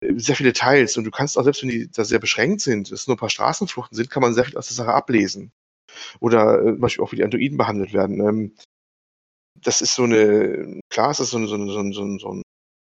äh, 0.00 0.14
sehr 0.16 0.36
viele 0.36 0.52
Details 0.52 0.96
und 0.96 1.04
du 1.04 1.10
kannst 1.10 1.38
auch, 1.38 1.44
selbst 1.44 1.62
wenn 1.62 1.70
die 1.70 1.90
da 1.90 2.04
sehr 2.04 2.18
beschränkt 2.18 2.60
sind, 2.60 2.90
es 2.92 3.06
nur 3.06 3.16
ein 3.16 3.20
paar 3.20 3.30
Straßenfluchten 3.30 3.96
sind, 3.96 4.10
kann 4.10 4.22
man 4.22 4.34
sehr 4.34 4.44
viel 4.44 4.56
aus 4.56 4.68
der 4.68 4.76
Sache 4.76 4.94
ablesen. 4.94 5.52
Oder 6.20 6.60
äh, 6.60 6.72
zum 6.72 6.80
Beispiel 6.80 7.04
auch, 7.04 7.12
wie 7.12 7.16
die 7.16 7.24
Androiden 7.24 7.58
behandelt 7.58 7.92
werden. 7.92 8.20
Ähm, 8.20 8.54
das 9.54 9.80
ist 9.80 9.94
so 9.94 10.04
eine, 10.04 10.80
klar 10.90 11.10
ist 11.10 11.20
das 11.20 11.30
so 11.30 11.38
eine, 11.38 11.48
so 11.48 11.54
eine, 11.54 11.72
so 11.72 11.78
eine, 11.80 11.92
so 11.92 12.02
eine, 12.02 12.18
so 12.18 12.30
eine 12.30 12.42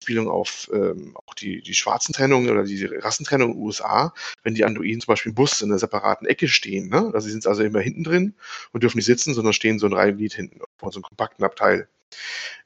Spielung 0.03 0.29
auf 0.29 0.69
ähm, 0.73 1.17
auch 1.25 1.33
die, 1.33 1.61
die 1.61 1.73
schwarzen 1.73 2.13
Trennungen 2.13 2.49
oder 2.49 2.63
die 2.63 2.85
Rassentrennung 2.85 3.51
in 3.51 3.57
den 3.57 3.63
USA, 3.63 4.13
wenn 4.43 4.55
die 4.55 4.65
Androiden 4.65 5.01
zum 5.01 5.07
Beispiel 5.07 5.31
im 5.31 5.35
Bus 5.35 5.61
in 5.61 5.71
einer 5.71 5.79
separaten 5.79 6.27
Ecke 6.27 6.47
stehen. 6.47 6.89
Ne? 6.89 7.11
Also 7.13 7.21
sie 7.21 7.31
sind 7.31 7.47
also 7.47 7.63
immer 7.63 7.79
hinten 7.79 8.03
drin 8.03 8.35
und 8.71 8.83
dürfen 8.83 8.97
nicht 8.97 9.05
sitzen, 9.05 9.33
sondern 9.33 9.53
stehen 9.53 9.79
so 9.79 9.87
ein 9.87 9.93
Reihenglied 9.93 10.33
hinten, 10.33 10.59
vor 10.77 10.91
so 10.91 10.97
einem 10.97 11.03
kompakten 11.03 11.43
Abteil. 11.43 11.87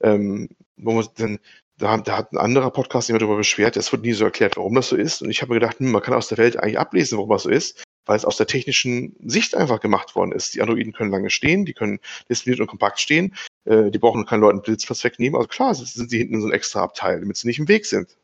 Ähm, 0.01 0.49
dann, 0.77 1.39
da, 1.77 1.97
da, 1.97 2.17
hat 2.17 2.31
ein 2.33 2.37
anderer 2.37 2.71
Podcast 2.71 3.07
sich 3.07 3.17
darüber 3.17 3.37
beschwert, 3.37 3.77
es 3.77 3.91
wird 3.91 4.03
nie 4.03 4.13
so 4.13 4.25
erklärt, 4.25 4.57
warum 4.57 4.75
das 4.75 4.89
so 4.89 4.95
ist. 4.95 5.21
Und 5.21 5.29
ich 5.29 5.41
habe 5.41 5.53
mir 5.53 5.59
gedacht, 5.59 5.79
hm, 5.79 5.91
man 5.91 6.01
kann 6.01 6.13
aus 6.13 6.27
der 6.27 6.37
Welt 6.37 6.57
eigentlich 6.57 6.79
ablesen, 6.79 7.17
warum 7.17 7.31
das 7.31 7.43
so 7.43 7.49
ist, 7.49 7.83
weil 8.05 8.17
es 8.17 8.25
aus 8.25 8.37
der 8.37 8.47
technischen 8.47 9.15
Sicht 9.23 9.55
einfach 9.55 9.79
gemacht 9.79 10.15
worden 10.15 10.31
ist. 10.31 10.55
Die 10.55 10.61
Androiden 10.61 10.93
können 10.93 11.11
lange 11.11 11.29
stehen, 11.29 11.65
die 11.65 11.73
können 11.73 11.99
diszipliniert 12.29 12.61
und 12.61 12.67
kompakt 12.67 12.99
stehen, 12.99 13.35
äh, 13.65 13.91
die 13.91 13.99
brauchen 13.99 14.25
keinen 14.25 14.41
Leuten 14.41 14.61
Blitzplatz 14.61 15.03
wegnehmen. 15.03 15.35
Also 15.35 15.47
klar, 15.47 15.73
sind 15.75 16.09
sie 16.09 16.17
hinten 16.17 16.35
in 16.35 16.41
so 16.41 16.47
ein 16.47 16.53
extra 16.53 16.81
Abteil, 16.81 17.19
damit 17.19 17.37
sie 17.37 17.47
nicht 17.47 17.59
im 17.59 17.67
Weg 17.67 17.85
sind. 17.85 18.17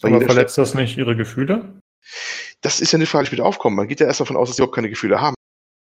Weil 0.00 0.14
Aber 0.14 0.24
verletzt 0.24 0.58
das 0.58 0.74
nicht 0.74 0.98
ihre 0.98 1.16
Gefühle? 1.16 1.80
Das 2.60 2.80
ist 2.80 2.92
ja 2.92 2.96
eine 2.98 3.06
Frage, 3.06 3.26
die 3.26 3.32
wieder 3.32 3.46
aufkommen. 3.46 3.76
Man 3.76 3.88
geht 3.88 4.00
ja 4.00 4.06
erst 4.06 4.20
davon 4.20 4.36
aus, 4.36 4.48
dass 4.48 4.56
sie 4.56 4.62
überhaupt 4.62 4.74
keine 4.74 4.90
Gefühle 4.90 5.20
haben. 5.20 5.34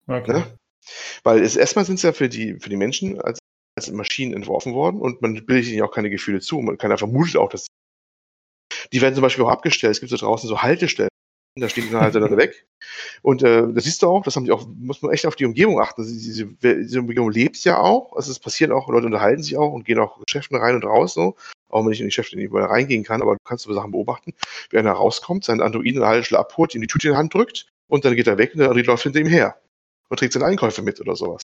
Okay. 0.07 0.33
Ne? 0.33 0.57
Weil 1.23 1.41
es, 1.41 1.55
erstmal 1.55 1.85
sind 1.85 1.95
es 1.95 2.03
ja 2.03 2.13
für 2.13 2.29
die, 2.29 2.59
für 2.59 2.69
die 2.69 2.77
Menschen 2.77 3.19
als 3.19 3.39
als 3.77 3.91
Maschinen 3.91 4.33
entworfen 4.33 4.73
worden 4.73 4.99
und 4.99 5.21
man 5.21 5.45
bildet 5.45 5.71
ihnen 5.71 5.83
auch 5.83 5.91
keine 5.91 6.09
Gefühle 6.09 6.41
zu. 6.41 6.59
Man 6.59 6.77
kann 6.77 6.91
einfach 6.91 7.07
vermutet 7.07 7.37
auch, 7.37 7.49
dass 7.49 7.67
die 8.91 9.01
werden 9.01 9.13
zum 9.13 9.21
Beispiel 9.21 9.45
auch 9.45 9.49
abgestellt. 9.49 9.91
Es 9.91 9.99
gibt 9.99 10.09
so 10.09 10.17
draußen 10.17 10.49
so 10.49 10.61
Haltestellen. 10.61 11.09
Da 11.55 11.69
stehen 11.69 11.85
die 11.85 11.91
dann 11.91 12.01
halt 12.01 12.15
dann 12.15 12.37
weg. 12.37 12.67
Und 13.21 13.43
äh, 13.43 13.71
das 13.73 13.85
siehst 13.85 14.01
du 14.01 14.07
auch, 14.07 14.23
das 14.23 14.35
haben 14.35 14.45
die 14.45 14.51
auch, 14.51 14.67
muss 14.77 15.01
man 15.01 15.11
echt 15.11 15.25
auf 15.25 15.35
die 15.35 15.45
Umgebung 15.45 15.79
achten. 15.79 16.03
Diese, 16.03 16.45
diese 16.45 16.99
Umgebung 16.99 17.31
lebt 17.31 17.63
ja 17.63 17.79
auch. 17.79 18.13
Also 18.15 18.31
es 18.31 18.39
passiert 18.39 18.71
auch, 18.71 18.89
Leute 18.89 19.05
unterhalten 19.05 19.41
sich 19.41 19.57
auch 19.57 19.71
und 19.71 19.85
gehen 19.85 19.99
auch 19.99 20.19
Geschäften 20.25 20.57
rein 20.57 20.75
und 20.75 20.85
raus 20.85 21.13
so. 21.13 21.35
Auch 21.69 21.81
wenn 21.81 21.89
nicht 21.89 21.99
in 21.99 22.05
die 22.05 22.09
Geschäfte 22.09 22.35
nicht 22.35 22.45
überall 22.45 22.67
reingehen 22.67 23.03
kann, 23.03 23.21
aber 23.21 23.33
du 23.33 23.39
kannst 23.43 23.65
über 23.65 23.75
Sachen 23.75 23.91
beobachten. 23.91 24.33
Wie 24.69 24.77
einer 24.77 24.91
rauskommt, 24.91 25.43
seinen 25.43 25.61
Androiden 25.61 25.95
in 25.95 25.99
der 26.01 26.09
Haltestelle 26.09 26.39
abholt, 26.39 26.75
ihm 26.75 26.81
die 26.81 26.87
Tüte 26.87 27.07
in 27.07 27.13
die 27.13 27.17
Hand 27.17 27.33
drückt 27.33 27.67
und 27.87 28.05
dann 28.05 28.15
geht 28.15 28.27
er 28.27 28.37
weg 28.37 28.51
und 28.53 28.59
der 28.59 28.69
Android 28.69 28.87
läuft 28.87 29.03
hinter 29.03 29.19
ihm 29.19 29.27
her 29.27 29.59
und 30.09 30.17
trägt 30.17 30.33
seine 30.33 30.45
Einkäufe 30.45 30.81
mit 30.81 31.01
oder 31.01 31.15
sowas. 31.15 31.41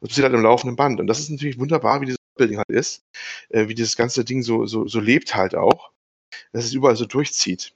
Das 0.00 0.10
passiert 0.10 0.24
halt 0.24 0.34
im 0.34 0.42
laufenden 0.42 0.76
Band. 0.76 1.00
Und 1.00 1.06
das 1.06 1.20
ist 1.20 1.30
natürlich 1.30 1.58
wunderbar, 1.58 2.00
wie 2.00 2.06
dieses 2.06 2.18
Building 2.36 2.58
halt 2.58 2.70
ist, 2.70 3.04
äh, 3.50 3.68
wie 3.68 3.74
dieses 3.74 3.96
ganze 3.96 4.24
Ding 4.24 4.42
so, 4.42 4.66
so, 4.66 4.86
so 4.86 5.00
lebt 5.00 5.34
halt 5.34 5.54
auch, 5.54 5.90
dass 6.52 6.64
es 6.64 6.72
überall 6.72 6.96
so 6.96 7.04
durchzieht. 7.04 7.72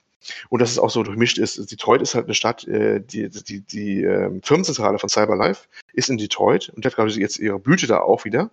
Und 0.50 0.62
dass 0.62 0.70
es 0.70 0.78
auch 0.78 0.90
so 0.90 1.02
durchmischt 1.02 1.38
ist. 1.38 1.70
Detroit 1.70 2.00
ist 2.00 2.14
halt 2.14 2.26
eine 2.26 2.34
Stadt, 2.34 2.66
äh, 2.68 3.00
die, 3.00 3.28
die, 3.28 3.60
die 3.60 4.04
äh, 4.04 4.30
Firmenzentrale 4.42 5.00
von 5.00 5.08
CyberLife 5.08 5.66
ist 5.94 6.10
in 6.10 6.16
Detroit 6.16 6.68
und 6.70 6.84
die 6.84 6.86
hat 6.86 6.94
gerade 6.94 7.10
jetzt 7.10 7.38
ihre 7.38 7.58
Blüte 7.58 7.88
da 7.88 8.00
auch 8.00 8.24
wieder. 8.24 8.50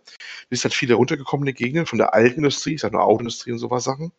Es 0.50 0.64
halt 0.64 0.74
viele 0.74 0.96
runtergekommene 0.96 1.54
Gegenden 1.54 1.86
von 1.86 2.00
der 2.00 2.16
alten 2.16 2.38
Industrie, 2.38 2.74
ich 2.74 2.82
sag 2.82 2.92
nur 2.92 3.04
Autoindustrie 3.04 3.52
und 3.52 3.60
sowas 3.60 3.84
Sachen. 3.84 4.12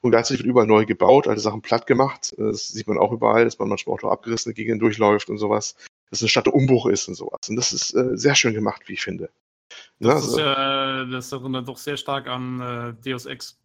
Und 0.00 0.12
gleichzeitig 0.12 0.40
wird 0.40 0.50
überall 0.50 0.68
neu 0.68 0.86
gebaut, 0.86 1.26
alte 1.26 1.40
Sachen 1.40 1.60
platt 1.60 1.88
gemacht. 1.88 2.34
Das 2.38 2.68
sieht 2.68 2.86
man 2.86 2.98
auch 2.98 3.10
überall, 3.10 3.44
dass 3.44 3.58
man 3.58 3.68
manchmal 3.68 3.96
auch 3.96 4.02
noch 4.02 4.12
abgerissene 4.12 4.54
Gegenden 4.54 4.78
durchläuft 4.78 5.28
und 5.28 5.38
sowas 5.38 5.74
dass 6.12 6.20
eine 6.20 6.28
Stadt 6.28 6.44
der 6.44 6.54
Umbruch 6.54 6.86
ist 6.86 7.08
und 7.08 7.14
sowas. 7.14 7.48
Und 7.48 7.56
das 7.56 7.72
ist 7.72 7.94
äh, 7.94 8.16
sehr 8.18 8.34
schön 8.34 8.52
gemacht, 8.52 8.82
wie 8.86 8.92
ich 8.92 9.00
finde. 9.00 9.30
Das, 9.98 10.16
also, 10.16 10.38
ist, 10.38 10.42
äh, 10.42 11.10
das 11.10 11.32
erinnert 11.32 11.66
doch 11.66 11.78
sehr 11.78 11.96
stark 11.96 12.28
an 12.28 12.60
äh, 12.60 12.94
Deus 13.02 13.24
Ex. 13.24 13.58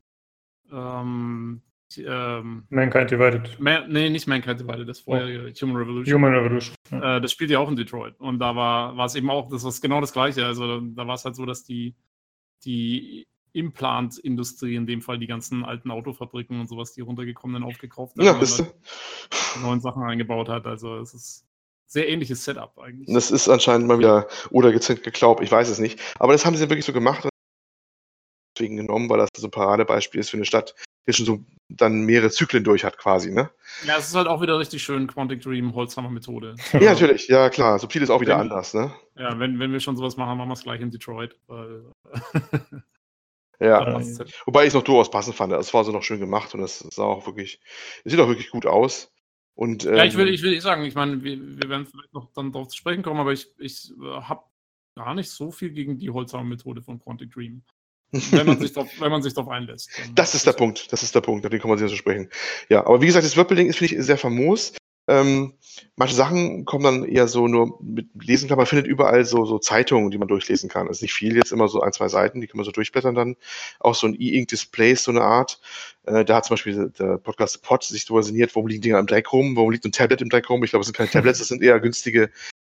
Ähm, 0.72 1.62
ähm, 1.98 2.64
Mankind 2.70 3.12
Divided. 3.12 3.60
Man, 3.60 3.92
nee, 3.92 4.10
nicht 4.10 4.28
Mankind 4.28 4.62
Divided, 4.62 4.88
das 4.88 5.02
vorherige 5.02 5.52
oh. 5.52 5.62
Human 5.62 5.76
Revolution. 5.76 6.16
Human 6.16 6.34
Revolution. 6.34 6.76
Ja. 6.90 7.18
Äh, 7.18 7.22
das 7.22 7.34
spielt 7.34 7.52
ja 7.52 7.60
auch 7.60 7.70
in 7.70 7.76
Detroit. 7.76 8.18
Und 8.18 8.40
da 8.40 8.56
war 8.56 9.06
es 9.06 9.16
eben 9.16 9.30
auch, 9.30 9.50
das 9.50 9.66
war 9.66 9.74
genau 9.82 10.00
das 10.00 10.14
Gleiche. 10.14 10.46
Also 10.46 10.80
da 10.80 11.06
war 11.06 11.16
es 11.16 11.26
halt 11.26 11.36
so, 11.36 11.46
dass 11.46 11.66
die, 11.66 11.96
die 12.64 13.28
Implant-Industrie, 13.52 14.76
in 14.76 14.88
dem 14.88 15.02
Fall 15.02 15.20
die 15.20 15.28
ganzen 15.28 15.66
alten 15.66 15.92
Autofabriken 15.92 16.62
und 16.62 16.70
sowas, 16.70 16.94
die 16.94 17.02
runtergekommenen 17.02 17.64
aufgekauft 17.64 18.18
haben, 18.18 18.26
ja, 18.26 18.34
und 18.34 18.74
neuen 19.62 19.82
Sachen 19.82 20.04
eingebaut 20.04 20.48
hat. 20.48 20.66
Also 20.66 20.98
es 21.00 21.14
ist 21.14 21.48
sehr 21.88 22.08
ähnliches 22.10 22.44
Setup 22.44 22.78
eigentlich. 22.78 23.08
Das 23.12 23.32
ist 23.32 23.48
anscheinend 23.48 23.88
mal 23.88 23.98
wieder 23.98 24.28
oder 24.52 24.72
gezählt 24.72 25.04
geglaubt, 25.04 25.42
ich 25.42 25.52
weiß 25.52 25.70
es 25.70 25.80
nicht. 25.80 26.00
Aber 26.20 26.34
das 26.34 26.46
haben 26.46 26.56
sie 26.56 26.70
wirklich 26.70 26.86
so 26.86 26.94
gemacht 26.94 27.24
und 27.24 27.32
deswegen 28.56 28.76
genommen, 28.76 29.10
weil 29.10 29.20
das 29.20 29.30
so 29.36 29.48
ein 29.48 29.52
Paradebeispiel 29.52 30.20
ist 30.20 30.30
für 30.30 30.38
eine 30.38 30.46
Stadt, 30.46 30.76
die 31.08 31.14
schon 31.14 31.26
so 31.26 31.40
dann 31.70 32.02
mehrere 32.02 32.30
Zyklen 32.30 32.64
durch 32.64 32.84
hat 32.84 32.98
quasi, 32.98 33.32
ne? 33.32 33.50
Ja, 33.86 33.98
es 33.98 34.08
ist 34.08 34.16
halt 34.16 34.28
auch 34.28 34.42
wieder 34.42 34.60
richtig 34.60 34.84
schön 34.84 35.08
Quantic 35.08 35.42
Dream 35.42 35.74
Holzhammer 35.74 36.10
Methode. 36.10 36.56
ja, 36.74 36.92
natürlich, 36.92 37.28
ja 37.28 37.50
klar. 37.50 37.80
Subtil 37.80 38.02
ist 38.02 38.10
auch 38.10 38.22
wieder 38.22 38.36
wenn, 38.36 38.42
anders, 38.42 38.74
ne? 38.74 38.94
Ja, 39.16 39.38
wenn, 39.40 39.60
wenn 39.60 39.72
wir 39.72 39.80
schon 39.80 39.96
sowas 39.96 40.18
machen, 40.18 40.38
machen 40.38 40.50
wir 40.50 40.54
es 40.54 40.64
gleich 40.64 40.82
in 40.82 40.92
Detroit. 40.92 41.38
Weil, 41.48 41.86
ja, 43.60 44.00
wobei 44.46 44.64
ich 44.64 44.70
es 44.70 44.74
noch 44.74 44.84
durchaus 44.84 45.12
passend 45.12 45.36
fand. 45.36 45.54
Es 45.54 45.74
war 45.74 45.84
so 45.84 45.92
noch 45.92 46.04
schön 46.04 46.20
gemacht 46.20 46.54
und 46.54 46.62
es 46.62 46.80
sah 46.80 47.04
auch 47.04 47.26
wirklich, 47.26 47.60
es 48.04 48.12
sieht 48.12 48.20
auch 48.20 48.28
wirklich 48.28 48.50
gut 48.50 48.66
aus. 48.66 49.12
Und, 49.58 49.86
ähm, 49.86 49.96
ja, 49.96 50.06
ich 50.06 50.16
will, 50.16 50.28
ähm, 50.28 50.34
ich 50.36 50.44
will 50.44 50.52
nicht 50.52 50.62
sagen, 50.62 50.86
ich 50.86 50.94
meine, 50.94 51.24
wir, 51.24 51.36
wir 51.36 51.68
werden 51.68 51.88
vielleicht 51.88 52.14
noch 52.14 52.32
dann 52.34 52.52
darauf 52.52 52.68
zu 52.68 52.78
sprechen 52.78 53.02
kommen, 53.02 53.20
aber 53.20 53.34
ich, 53.34 53.48
ich 53.58 53.92
äh, 54.00 54.22
habe 54.22 54.44
gar 54.96 55.16
nicht 55.16 55.32
so 55.32 55.50
viel 55.50 55.72
gegen 55.72 55.98
die 55.98 56.12
Holzhammer-Methode 56.12 56.84
von 56.84 57.00
Quantic 57.00 57.32
Dream. 57.32 57.64
wenn 58.12 58.46
man 58.46 58.60
sich 58.60 58.72
darauf, 58.72 58.88
wenn 59.02 59.10
man 59.10 59.24
sich 59.24 59.34
darauf 59.34 59.50
einlässt. 59.50 59.90
Das 60.16 60.36
ist 60.36 60.46
der 60.46 60.54
Punkt, 60.54 60.94
das 60.94 61.02
ist 61.02 61.16
der 61.16 61.22
Punkt, 61.22 61.44
den 61.44 61.60
kann 61.60 61.70
man 61.70 61.80
sich 61.80 61.90
so 61.90 61.96
sprechen. 61.96 62.30
Ja, 62.70 62.86
aber 62.86 63.02
wie 63.02 63.08
gesagt, 63.08 63.26
das 63.26 63.36
Worldbuilding 63.36 63.68
ist, 63.68 63.80
finde 63.80 63.96
ich, 63.96 64.06
sehr 64.06 64.20
famos. 64.20 64.74
Ähm, 65.08 65.54
manche 65.96 66.16
Sachen 66.16 66.66
kommen 66.66 66.84
dann 66.84 67.06
eher 67.06 67.28
so 67.28 67.48
nur 67.48 67.80
mit 67.82 68.10
Lesen. 68.22 68.50
Man 68.50 68.66
findet 68.66 68.88
überall 68.88 69.26
so, 69.26 69.46
so 69.46 69.58
Zeitungen, 69.60 70.12
die 70.12 70.18
man 70.18 70.28
durchlesen 70.28 70.70
kann. 70.70 70.88
Das 70.88 70.98
ist 70.98 71.02
nicht 71.02 71.14
viel 71.14 71.36
jetzt, 71.36 71.52
immer 71.52 71.68
so 71.68 71.82
ein, 71.82 71.94
zwei 71.94 72.10
Seiten, 72.10 72.42
die 72.42 72.48
kann 72.48 72.58
man 72.58 72.66
so 72.66 72.72
durchblättern 72.72 73.16
dann. 73.16 73.36
Auch 73.80 73.96
so 73.96 74.08
ein 74.08 74.16
E-Ink-Display 74.20 74.92
ist 74.92 75.06
so 75.06 75.12
eine 75.12 75.22
Art. 75.22 75.62
Äh, 76.06 76.26
da 76.26 76.38
hat 76.38 76.46
zum 76.46 76.56
Beispiel 76.56 76.92
der 76.98 77.18
Podcast 77.18 77.64
Pod 77.64 77.84
sich 77.84 78.06
so 78.06 78.22
sinniert, 78.22 78.56
warum 78.56 78.68
liegen 78.68 78.82
Dinge 78.82 79.00
im 79.00 79.08
Dreck 79.08 79.32
rum, 79.32 79.56
warum 79.56 79.72
liegt 79.72 79.86
ein 79.86 79.92
Tablet 79.92 80.22
im 80.22 80.30
Dreck 80.30 80.50
rum. 80.50 80.64
Ich 80.64 80.72
glaube, 80.72 80.82
es 80.82 80.88
sind 80.88 80.98
keine 80.98 81.10
Tablets, 81.10 81.40
das 81.40 81.48
sind 81.48 81.62
eher 81.64 81.80
günstige 81.80 82.30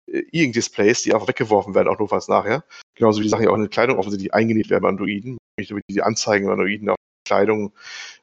äh, 0.06 0.23
E-Ink-Displays, 0.32 1.02
die 1.02 1.15
einfach 1.15 1.28
weggeworfen 1.28 1.74
werden, 1.74 1.89
auch 1.89 1.98
notfalls 1.98 2.28
nachher. 2.28 2.65
Genauso 2.97 3.20
wie 3.20 3.24
die 3.24 3.28
Sachen, 3.28 3.43
die 3.43 3.48
auch 3.48 3.55
in 3.55 3.62
der 3.62 3.70
Kleidung 3.70 3.98
offensichtlich 3.98 4.35
eingenäht 4.35 4.70
werden 4.70 4.82
bei 4.82 4.89
Androiden. 4.89 5.39
Die 5.61 6.02
Anzeigen 6.02 6.47
bei 6.47 6.52
Androiden 6.52 6.89
auf 6.89 6.97
Kleidung 7.24 7.73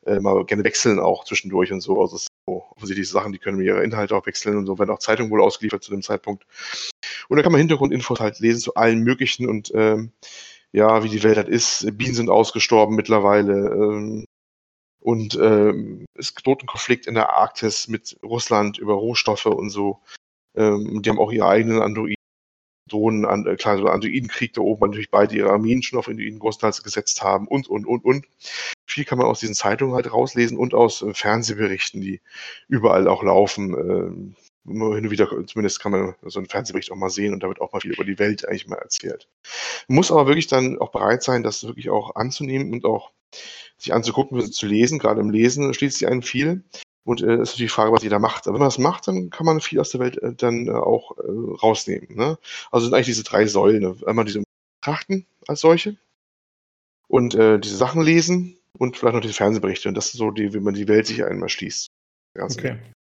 äh, 0.06 0.20
mal 0.20 0.46
gerne 0.46 0.64
wechseln 0.64 1.00
auch 1.00 1.26
zwischendurch 1.26 1.72
und 1.72 1.82
so. 1.82 2.00
Also 2.00 2.16
das 2.18 2.28
so 2.52 2.65
offensichtlich 2.76 3.10
Sachen, 3.10 3.32
die 3.32 3.40
können 3.40 3.61
ihre 3.61 3.84
Inhalte 3.84 4.15
auch 4.15 4.26
wechseln 4.26 4.57
und 4.57 4.65
so, 4.65 4.78
werden 4.80 4.91
auch 4.91 4.99
Zeitungen 4.99 5.32
wohl 5.32 5.41
ausgeliefert 5.41 5.84
zu 5.84 5.91
dem 5.91 6.02
Zeitpunkt. 6.02 6.45
Und 7.30 7.38
da 7.38 7.44
kann 7.44 7.52
man 7.52 7.60
Hintergrundinfos 7.60 8.19
halt 8.19 8.40
lesen 8.40 8.61
zu 8.61 8.76
allen 8.76 9.02
möglichen 9.03 9.48
und 9.48 9.72
ähm, 9.73 10.11
ja, 10.72 11.03
wie 11.03 11.10
die 11.10 11.23
Welt 11.23 11.38
halt 11.38 11.49
ist. 11.49 11.86
Bienen 11.98 12.14
sind 12.15 12.30
ausgestorben 12.30 12.95
mittlerweile. 12.95 13.53
Ähm, 13.53 14.26
und 14.99 15.36
ähm, 15.36 16.06
es 16.15 16.34
droht 16.36 16.64
ein 16.64 16.68
Konflikt 16.68 17.07
in 17.07 17.15
der 17.15 17.32
Arktis 17.34 17.88
mit 17.88 18.18
Russland 18.23 18.78
über 18.78 18.94
Rohstoffe 18.94 19.48
und 19.48 19.69
so. 19.69 19.99
Ähm, 20.56 21.02
die 21.02 21.10
haben 21.10 21.19
auch 21.19 21.32
ihre 21.32 21.48
eigenen 21.48 21.82
Androiden 21.82 22.20
Drohnen 22.90 23.26
an, 23.26 23.45
äh, 23.45 23.56
klar, 23.56 23.78
so 23.78 23.88
Anduidenkrieg 23.88 24.53
da 24.53 24.62
oben 24.62 24.88
natürlich 24.88 25.12
beide 25.12 25.36
ihre 25.36 25.52
Armeen 25.52 25.82
schon 25.82 25.99
auf 25.99 26.08
Anduiden 26.08 26.40
großteils 26.40 26.84
gesetzt 26.84 27.22
haben 27.22 27.48
und, 27.48 27.68
und, 27.68 27.86
und, 27.86 28.03
und. 28.03 28.26
Viel 28.86 29.06
kann 29.06 29.18
man 29.18 29.28
aus 29.28 29.40
diesen 29.40 29.56
Zeitungen 29.56 29.95
halt 29.95 30.12
rauslesen 30.12 30.58
und 30.58 30.74
aus 30.74 31.02
äh, 31.02 31.14
Fernsehberichten, 31.14 32.02
die 32.02 32.22
überall 32.68 33.08
auch 33.08 33.24
laufen. 33.24 33.74
Äh, 33.74 34.36
hin 34.64 34.82
und 34.84 35.10
wieder, 35.10 35.28
zumindest 35.48 35.80
kann 35.80 35.91
man 35.91 36.16
so 36.22 36.40
einen 36.40 36.48
Fernsehbericht 36.48 36.91
auch 36.91 36.95
mal 36.95 37.10
sehen 37.10 37.34
und 37.34 37.41
da 37.41 37.48
wird 37.48 37.62
auch 37.62 37.74
mal 37.74 37.80
viel 37.80 37.94
über 37.94 38.03
die 38.03 38.20
Welt 38.20 38.48
eigentlich 38.48 38.68
mal 38.68 38.78
erzählt. 38.78 39.28
Man 39.88 39.95
muss 39.95 40.12
aber 40.12 40.28
wirklich 40.28 40.48
dann 40.48 40.78
auch 40.78 40.91
bereit 40.91 41.24
sein, 41.24 41.41
das 41.41 41.64
wirklich 41.64 41.90
auch 41.90 42.16
anzunehmen 42.16 42.72
und 42.72 42.86
auch 42.86 43.12
sich 43.78 43.94
anzugucken, 43.94 44.52
zu 44.52 44.68
lesen. 44.68 44.99
Gerade 44.99 45.22
im 45.22 45.32
Lesen 45.32 45.74
schließt 45.74 45.98
sich 45.98 46.08
einen 46.08 46.22
viel. 46.22 46.64
Und 47.03 47.22
äh, 47.22 47.34
ist 47.34 47.40
natürlich 47.40 47.57
die 47.57 47.68
Frage, 47.69 47.91
was 47.91 48.03
jeder 48.03 48.19
macht. 48.19 48.48
Aber 48.48 48.56
wenn 48.56 48.60
man 48.60 48.68
das 48.68 48.78
macht, 48.78 49.07
dann 49.07 49.30
kann 49.30 49.45
man 49.45 49.60
viel 49.60 49.80
aus 49.80 49.90
der 49.90 49.99
Welt 49.99 50.22
äh, 50.22 50.34
dann 50.34 50.68
äh, 50.68 50.72
auch 50.72 51.18
äh, 51.18 51.22
rausnehmen. 51.61 52.15
Ne? 52.15 52.38
Also 52.72 52.86
sind 52.86 52.94
eigentlich 52.94 53.07
diese 53.07 53.23
drei 53.23 53.48
Säulen. 53.48 53.82
Ne? 53.82 53.95
Einmal 54.06 54.26
diese 54.26 54.44
Betrachten 54.82 55.26
als 55.48 55.61
solche 55.61 55.98
und 57.07 57.36
äh, 57.36 57.60
diese 57.60 57.78
Sachen 57.78 58.02
lesen 58.02 58.57
und 58.78 58.98
vielleicht 58.98 59.15
noch 59.15 59.22
diese 59.22 59.34
Fernsehberichte. 59.34 59.90
Und 59.90 59.95
das 59.95 60.07
ist 60.07 60.18
so, 60.18 60.32
die, 60.32 60.53
wie 60.53 60.60
man 60.60 60.73
die 60.73 60.88
Welt 60.88 61.07
sich 61.07 61.23
einmal 61.23 61.49
schließt. 61.49 61.88
Ganz 62.36 62.57
okay. 62.57 62.69
Genau. 62.69 62.94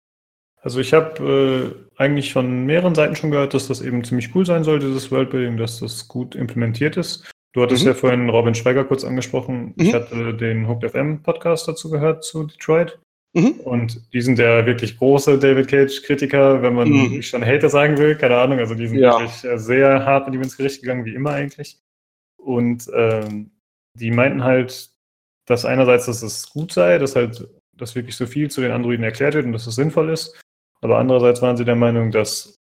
Also 0.61 0.79
ich 0.79 0.93
habe 0.93 1.75
äh, 1.97 2.01
eigentlich 2.01 2.33
von 2.33 2.65
mehreren 2.65 2.95
Seiten 2.95 3.15
schon 3.15 3.31
gehört, 3.31 3.53
dass 3.53 3.67
das 3.67 3.81
eben 3.81 4.03
ziemlich 4.03 4.35
cool 4.35 4.45
sein 4.45 4.63
soll, 4.63 4.79
dieses 4.79 5.09
Worldbuilding, 5.09 5.57
dass 5.57 5.79
das 5.79 6.07
gut 6.07 6.35
implementiert 6.35 6.97
ist. 6.97 7.31
Du 7.53 7.61
hattest 7.61 7.83
mhm. 7.83 7.89
ja 7.89 7.93
vorhin 7.93 8.29
Robin 8.29 8.55
Schweiger 8.55 8.83
kurz 8.83 9.03
angesprochen. 9.03 9.67
Mhm. 9.67 9.73
Ich 9.77 9.93
hatte 9.93 10.33
den 10.35 10.67
Hooked 10.67 10.91
FM 10.91 11.23
Podcast 11.23 11.67
dazu 11.67 11.89
gehört 11.89 12.23
zu 12.23 12.43
Detroit. 12.43 12.99
Mhm. 13.33 13.59
Und 13.61 14.13
die 14.13 14.21
sind 14.21 14.39
ja 14.39 14.65
wirklich 14.65 14.97
große 14.97 15.37
David 15.37 15.67
Cage-Kritiker, 15.67 16.61
wenn 16.61 16.73
man 16.73 16.89
mhm. 16.89 17.21
schon 17.21 17.45
Hater 17.45 17.69
sagen 17.69 17.97
will, 17.97 18.15
keine 18.15 18.37
Ahnung. 18.37 18.59
Also 18.59 18.73
die 18.73 18.87
sind 18.87 18.99
ja. 18.99 19.19
wirklich 19.19 19.43
äh, 19.43 19.57
sehr 19.57 20.05
hart 20.05 20.27
mit 20.27 20.35
ihm 20.35 20.41
ins 20.41 20.57
Gericht 20.57 20.81
gegangen, 20.81 21.05
wie 21.05 21.13
immer 21.13 21.31
eigentlich. 21.31 21.79
Und 22.37 22.89
ähm, 22.93 23.51
die 23.93 24.11
meinten 24.11 24.43
halt, 24.43 24.89
dass 25.45 25.65
einerseits, 25.65 26.05
dass 26.07 26.23
es 26.23 26.49
gut 26.49 26.71
sei, 26.71 26.97
dass 26.97 27.15
halt, 27.15 27.47
dass 27.73 27.95
wirklich 27.95 28.15
so 28.15 28.25
viel 28.25 28.49
zu 28.49 28.61
den 28.61 28.71
Androiden 28.71 29.03
erklärt 29.03 29.35
wird 29.35 29.45
und 29.45 29.53
dass 29.53 29.67
es 29.67 29.75
sinnvoll 29.75 30.09
ist. 30.09 30.39
Aber 30.81 30.97
andererseits 30.97 31.41
waren 31.41 31.57
sie 31.57 31.65
der 31.65 31.75
Meinung, 31.75 32.11
dass 32.11 32.55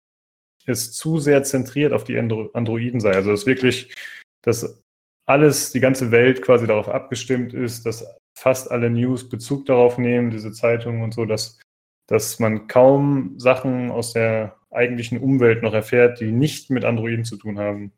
es 0.66 0.92
zu 0.92 1.18
sehr 1.18 1.42
zentriert 1.44 1.92
auf 1.92 2.04
die 2.04 2.18
Andro 2.18 2.50
Androiden 2.52 3.00
sei. 3.00 3.12
Also 3.12 3.30
dass 3.30 3.46
wirklich, 3.46 3.94
dass 4.42 4.82
alles, 5.26 5.72
die 5.72 5.80
ganze 5.80 6.10
Welt 6.10 6.42
quasi 6.42 6.66
darauf 6.66 6.88
abgestimmt 6.88 7.54
ist, 7.54 7.86
dass 7.86 8.04
fast 8.38 8.70
alle 8.70 8.90
News 8.90 9.28
Bezug 9.28 9.66
darauf 9.66 9.98
nehmen, 9.98 10.30
diese 10.30 10.52
Zeitungen 10.52 11.02
und 11.02 11.12
so, 11.12 11.24
dass, 11.24 11.58
dass 12.06 12.38
man 12.38 12.68
kaum 12.68 13.38
Sachen 13.38 13.90
aus 13.90 14.12
der 14.12 14.56
eigentlichen 14.70 15.18
Umwelt 15.18 15.62
noch 15.62 15.74
erfährt, 15.74 16.20
die 16.20 16.30
nicht 16.30 16.70
mit 16.70 16.84
Androiden 16.84 17.24
zu 17.24 17.36
tun 17.36 17.58
haben. 17.58 17.92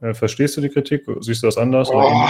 Äh, 0.00 0.14
verstehst 0.14 0.56
du 0.56 0.60
die 0.60 0.68
Kritik? 0.68 1.04
Siehst 1.20 1.42
du 1.42 1.46
das 1.46 1.56
anders? 1.56 1.88
Oh, 1.90 2.28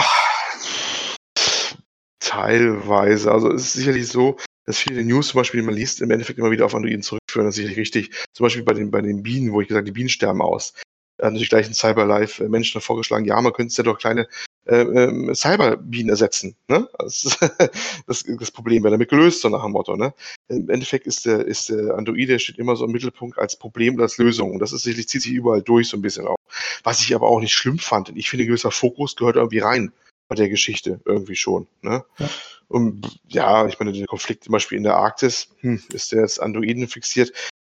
teilweise. 2.21 3.31
Also 3.31 3.53
es 3.53 3.67
ist 3.67 3.73
sicherlich 3.75 4.09
so, 4.09 4.37
dass 4.65 4.79
viele 4.79 5.05
News 5.05 5.29
zum 5.29 5.39
Beispiel, 5.39 5.61
die 5.61 5.67
man 5.67 5.75
liest, 5.75 6.01
im 6.01 6.11
Endeffekt 6.11 6.39
immer 6.39 6.51
wieder 6.51 6.65
auf 6.65 6.75
Androiden 6.75 7.03
zurückführen. 7.03 7.47
Das 7.47 7.55
ist 7.55 7.57
sicherlich 7.57 7.79
richtig. 7.79 8.11
Zum 8.33 8.45
Beispiel 8.45 8.63
bei 8.63 8.73
den, 8.73 8.91
bei 8.91 9.03
den 9.03 9.23
Bienen, 9.23 9.53
wo 9.53 9.61
ich 9.61 9.69
gesagt 9.69 9.89
die 9.89 9.93
Bienen 9.93 10.09
sterben 10.09 10.41
aus. 10.41 10.73
Haben 11.21 11.35
natürlich 11.35 11.51
gleich 11.51 11.67
ein 11.67 11.75
Cyberlife-Menschen 11.75 12.81
vorgeschlagen, 12.81 13.25
ja, 13.25 13.41
man 13.41 13.53
könnte 13.53 13.71
es 13.71 13.77
ja 13.77 13.85
doch 13.85 13.99
kleine 13.99 14.27
äh, 14.65 14.83
äh, 14.83 15.35
Cyberbienen 15.35 16.11
ersetzen. 16.11 16.55
Ne? 16.69 16.89
Das, 16.99 17.39
das, 18.07 18.25
das 18.25 18.51
Problem 18.53 18.85
wäre 18.85 18.93
damit 18.93 19.09
gelöst, 19.09 19.41
so 19.41 19.49
nach 19.49 19.65
dem 19.65 19.73
Motto. 19.73 19.97
Ne? 19.97 20.15
Im 20.49 20.71
Endeffekt 20.71 21.07
ist 21.07 21.27
der, 21.27 21.45
ist 21.45 21.69
der 21.69 21.95
Android, 21.97 22.29
der 22.29 22.39
steht 22.39 22.59
immer 22.59 22.77
so 22.77 22.85
im 22.85 22.93
Mittelpunkt 22.93 23.39
als 23.39 23.57
Problem 23.57 23.95
und 23.95 24.03
als 24.03 24.19
Lösung. 24.19 24.53
Und 24.53 24.61
das 24.61 24.73
ist 24.73 24.85
sicherlich, 24.85 25.09
zieht 25.09 25.23
sich 25.23 25.33
überall 25.33 25.63
durch 25.63 25.89
so 25.89 25.97
ein 25.97 26.03
bisschen 26.03 26.29
auch. 26.29 26.37
Was 26.85 27.01
ich 27.01 27.15
aber 27.15 27.29
auch 27.29 27.41
nicht 27.41 27.53
schlimm 27.53 27.79
fand. 27.79 28.11
Und 28.11 28.17
ich 28.17 28.31
finde, 28.31 28.45
ein 28.45 28.49
gewisser 28.49 28.71
Fokus 28.71 29.17
gehört 29.17 29.37
irgendwie 29.37 29.59
rein 29.59 29.93
bei 30.29 30.37
der 30.37 30.49
Geschichte 30.49 31.01
irgendwie 31.05 31.37
schon. 31.37 31.67
Ne? 31.83 32.05
Ja. 32.19 32.31
Und 32.69 33.21
ja, 33.27 33.67
ich 33.67 33.79
meine, 33.81 33.93
der 33.93 34.07
Konflikt 34.07 34.45
zum 34.45 34.53
Beispiel 34.53 34.79
in 34.79 34.85
der 34.85 34.97
Arktis, 34.97 35.49
hm, 35.61 35.83
ist 35.93 36.13
der 36.13 36.21
jetzt 36.21 36.41
Androiden 36.41 36.87
fixiert. 36.89 37.33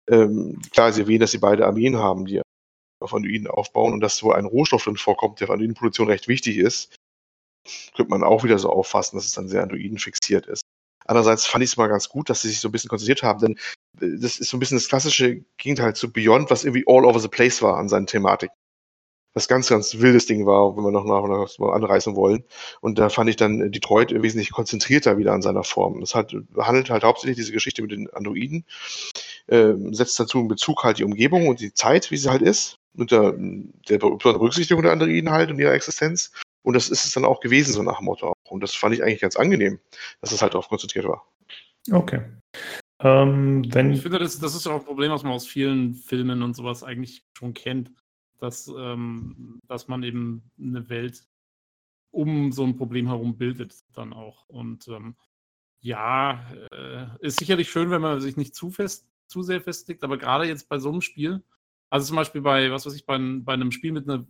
Ähm, 0.06 0.60
klar, 0.70 0.92
sie 0.92 1.00
erwähnen, 1.00 1.20
dass 1.20 1.30
sie 1.30 1.38
beide 1.38 1.66
Armeen 1.66 1.96
haben, 1.96 2.26
die 2.26 2.42
auf 3.04 3.14
Androiden 3.14 3.46
aufbauen 3.46 3.92
und 3.92 4.00
dass 4.00 4.16
so 4.16 4.32
ein 4.32 4.44
Rohstoff 4.44 4.84
drin 4.84 4.96
vorkommt, 4.96 5.40
der 5.40 5.46
für 5.46 5.52
Androidenproduktion 5.52 6.08
recht 6.08 6.28
wichtig 6.28 6.58
ist, 6.58 6.96
könnte 7.94 8.10
man 8.10 8.24
auch 8.24 8.44
wieder 8.44 8.58
so 8.58 8.70
auffassen, 8.70 9.16
dass 9.16 9.26
es 9.26 9.32
dann 9.32 9.48
sehr 9.48 9.62
Androiden 9.62 9.98
fixiert 9.98 10.46
ist. 10.46 10.62
Andererseits 11.06 11.46
fand 11.46 11.62
ich 11.62 11.70
es 11.70 11.76
mal 11.76 11.88
ganz 11.88 12.08
gut, 12.08 12.30
dass 12.30 12.42
sie 12.42 12.48
sich 12.48 12.60
so 12.60 12.68
ein 12.68 12.72
bisschen 12.72 12.88
konzentriert 12.88 13.22
haben, 13.22 13.40
denn 13.40 13.52
äh, 14.00 14.18
das 14.18 14.38
ist 14.38 14.48
so 14.48 14.56
ein 14.56 14.60
bisschen 14.60 14.78
das 14.78 14.88
klassische 14.88 15.44
Gegenteil 15.58 15.94
zu 15.94 16.12
Beyond, 16.12 16.50
was 16.50 16.64
irgendwie 16.64 16.84
all 16.86 17.04
over 17.04 17.20
the 17.20 17.28
place 17.28 17.62
war 17.62 17.76
an 17.76 17.88
seinen 17.88 18.06
Thematiken. 18.06 18.56
Was 19.34 19.48
ganz, 19.48 19.68
ganz 19.68 19.98
wildes 19.98 20.26
Ding 20.26 20.46
war, 20.46 20.76
wenn 20.76 20.84
wir 20.84 20.92
noch 20.92 21.04
nach 21.04 21.74
anreißen 21.74 22.14
wollen. 22.14 22.44
Und 22.80 23.00
da 23.00 23.08
fand 23.08 23.28
ich 23.28 23.34
dann 23.34 23.72
Detroit 23.72 24.12
wesentlich 24.22 24.52
konzentrierter 24.52 25.18
wieder 25.18 25.32
an 25.32 25.42
seiner 25.42 25.64
Form. 25.64 25.98
Das 25.98 26.14
hat, 26.14 26.32
handelt 26.56 26.88
halt 26.88 27.02
hauptsächlich 27.02 27.38
diese 27.38 27.50
Geschichte 27.50 27.82
mit 27.82 27.90
den 27.90 28.08
Androiden, 28.10 28.64
äh, 29.46 29.74
setzt 29.92 30.18
dazu 30.18 30.40
in 30.40 30.48
Bezug 30.48 30.84
halt 30.84 30.98
die 30.98 31.04
Umgebung 31.04 31.48
und 31.48 31.60
die 31.60 31.72
Zeit, 31.72 32.10
wie 32.10 32.16
sie 32.16 32.30
halt 32.30 32.42
ist 32.42 32.78
unter 32.96 33.34
der 33.88 33.98
Berücksichtigung 33.98 34.82
der 34.82 34.92
Androiden 34.92 35.30
halt 35.30 35.50
und 35.50 35.58
ihrer 35.58 35.74
Existenz. 35.74 36.32
Und 36.62 36.74
das 36.74 36.88
ist 36.88 37.04
es 37.04 37.12
dann 37.12 37.24
auch 37.24 37.40
gewesen, 37.40 37.72
so 37.72 37.82
nach 37.82 37.98
dem 37.98 38.06
Motto. 38.06 38.32
Und 38.48 38.62
das 38.62 38.74
fand 38.74 38.94
ich 38.94 39.02
eigentlich 39.02 39.20
ganz 39.20 39.36
angenehm, 39.36 39.78
dass 40.20 40.32
es 40.32 40.40
halt 40.40 40.54
darauf 40.54 40.68
konzentriert 40.68 41.06
war. 41.06 41.26
Okay. 41.90 42.22
Ähm, 43.00 43.64
wenn 43.74 43.92
ich 43.92 44.00
finde, 44.00 44.18
das, 44.18 44.38
das 44.38 44.54
ist 44.54 44.64
ja 44.64 44.72
auch 44.72 44.80
ein 44.80 44.86
Problem, 44.86 45.10
was 45.10 45.24
man 45.24 45.32
aus 45.32 45.46
vielen 45.46 45.94
Filmen 45.94 46.42
und 46.42 46.54
sowas 46.54 46.82
eigentlich 46.82 47.24
schon 47.36 47.52
kennt, 47.52 47.92
dass, 48.38 48.68
ähm, 48.68 49.58
dass 49.68 49.88
man 49.88 50.02
eben 50.02 50.50
eine 50.58 50.88
Welt 50.88 51.26
um 52.10 52.52
so 52.52 52.64
ein 52.64 52.76
Problem 52.76 53.08
herum 53.08 53.36
bildet 53.36 53.74
dann 53.92 54.12
auch. 54.12 54.48
Und 54.48 54.88
ähm, 54.88 55.16
ja, 55.80 56.46
äh, 56.72 57.06
ist 57.20 57.38
sicherlich 57.38 57.70
schön, 57.70 57.90
wenn 57.90 58.00
man 58.00 58.20
sich 58.20 58.36
nicht 58.36 58.54
zu 58.54 58.70
fest, 58.70 59.06
zu 59.26 59.42
sehr 59.42 59.60
festlegt, 59.60 60.04
aber 60.04 60.18
gerade 60.18 60.46
jetzt 60.46 60.68
bei 60.68 60.78
so 60.78 60.90
einem 60.90 61.00
Spiel, 61.00 61.42
also 61.90 62.06
zum 62.06 62.16
Beispiel 62.16 62.40
bei, 62.40 62.70
was 62.70 62.86
weiß 62.86 62.94
ich, 62.94 63.06
bei, 63.06 63.18
bei 63.18 63.52
einem 63.52 63.72
Spiel 63.72 63.92
mit 63.92 64.08
einer 64.08 64.26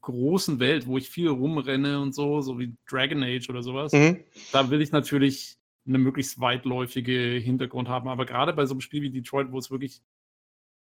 großen 0.00 0.58
Welt, 0.58 0.86
wo 0.86 0.98
ich 0.98 1.08
viel 1.08 1.28
rumrenne 1.28 2.00
und 2.00 2.14
so, 2.14 2.40
so 2.40 2.58
wie 2.58 2.76
Dragon 2.88 3.22
Age 3.22 3.48
oder 3.48 3.62
sowas, 3.62 3.92
mhm. 3.92 4.24
da 4.52 4.70
will 4.70 4.82
ich 4.82 4.92
natürlich 4.92 5.56
eine 5.86 5.98
möglichst 5.98 6.40
weitläufige 6.40 7.38
Hintergrund 7.42 7.88
haben. 7.88 8.08
Aber 8.08 8.26
gerade 8.26 8.52
bei 8.52 8.66
so 8.66 8.74
einem 8.74 8.80
Spiel 8.80 9.02
wie 9.02 9.10
Detroit, 9.10 9.50
wo 9.50 9.58
es 9.58 9.70
wirklich 9.70 10.02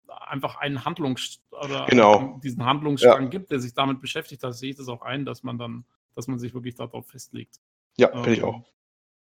einfach 0.07 0.57
einen 0.57 0.85
Handlungs 0.85 1.41
oder 1.51 1.87
genau. 1.89 2.41
diesen 2.43 2.65
Handlungsstrang 2.65 3.25
ja. 3.25 3.29
gibt, 3.29 3.51
der 3.51 3.61
sich 3.61 3.75
damit 3.75 4.01
beschäftigt, 4.01 4.43
da 4.43 4.53
sehe 4.53 4.71
ich 4.71 4.77
das 4.77 4.89
auch 4.89 5.03
ein, 5.03 5.25
dass 5.25 5.43
man 5.43 5.59
dann, 5.59 5.85
dass 6.15 6.27
man 6.27 6.39
sich 6.39 6.55
wirklich 6.55 6.75
darauf 6.75 7.07
festlegt. 7.09 7.61
Ja, 7.97 8.09
finde 8.09 8.29
ähm, 8.29 8.33
ich 8.35 8.43
auch. 8.43 8.65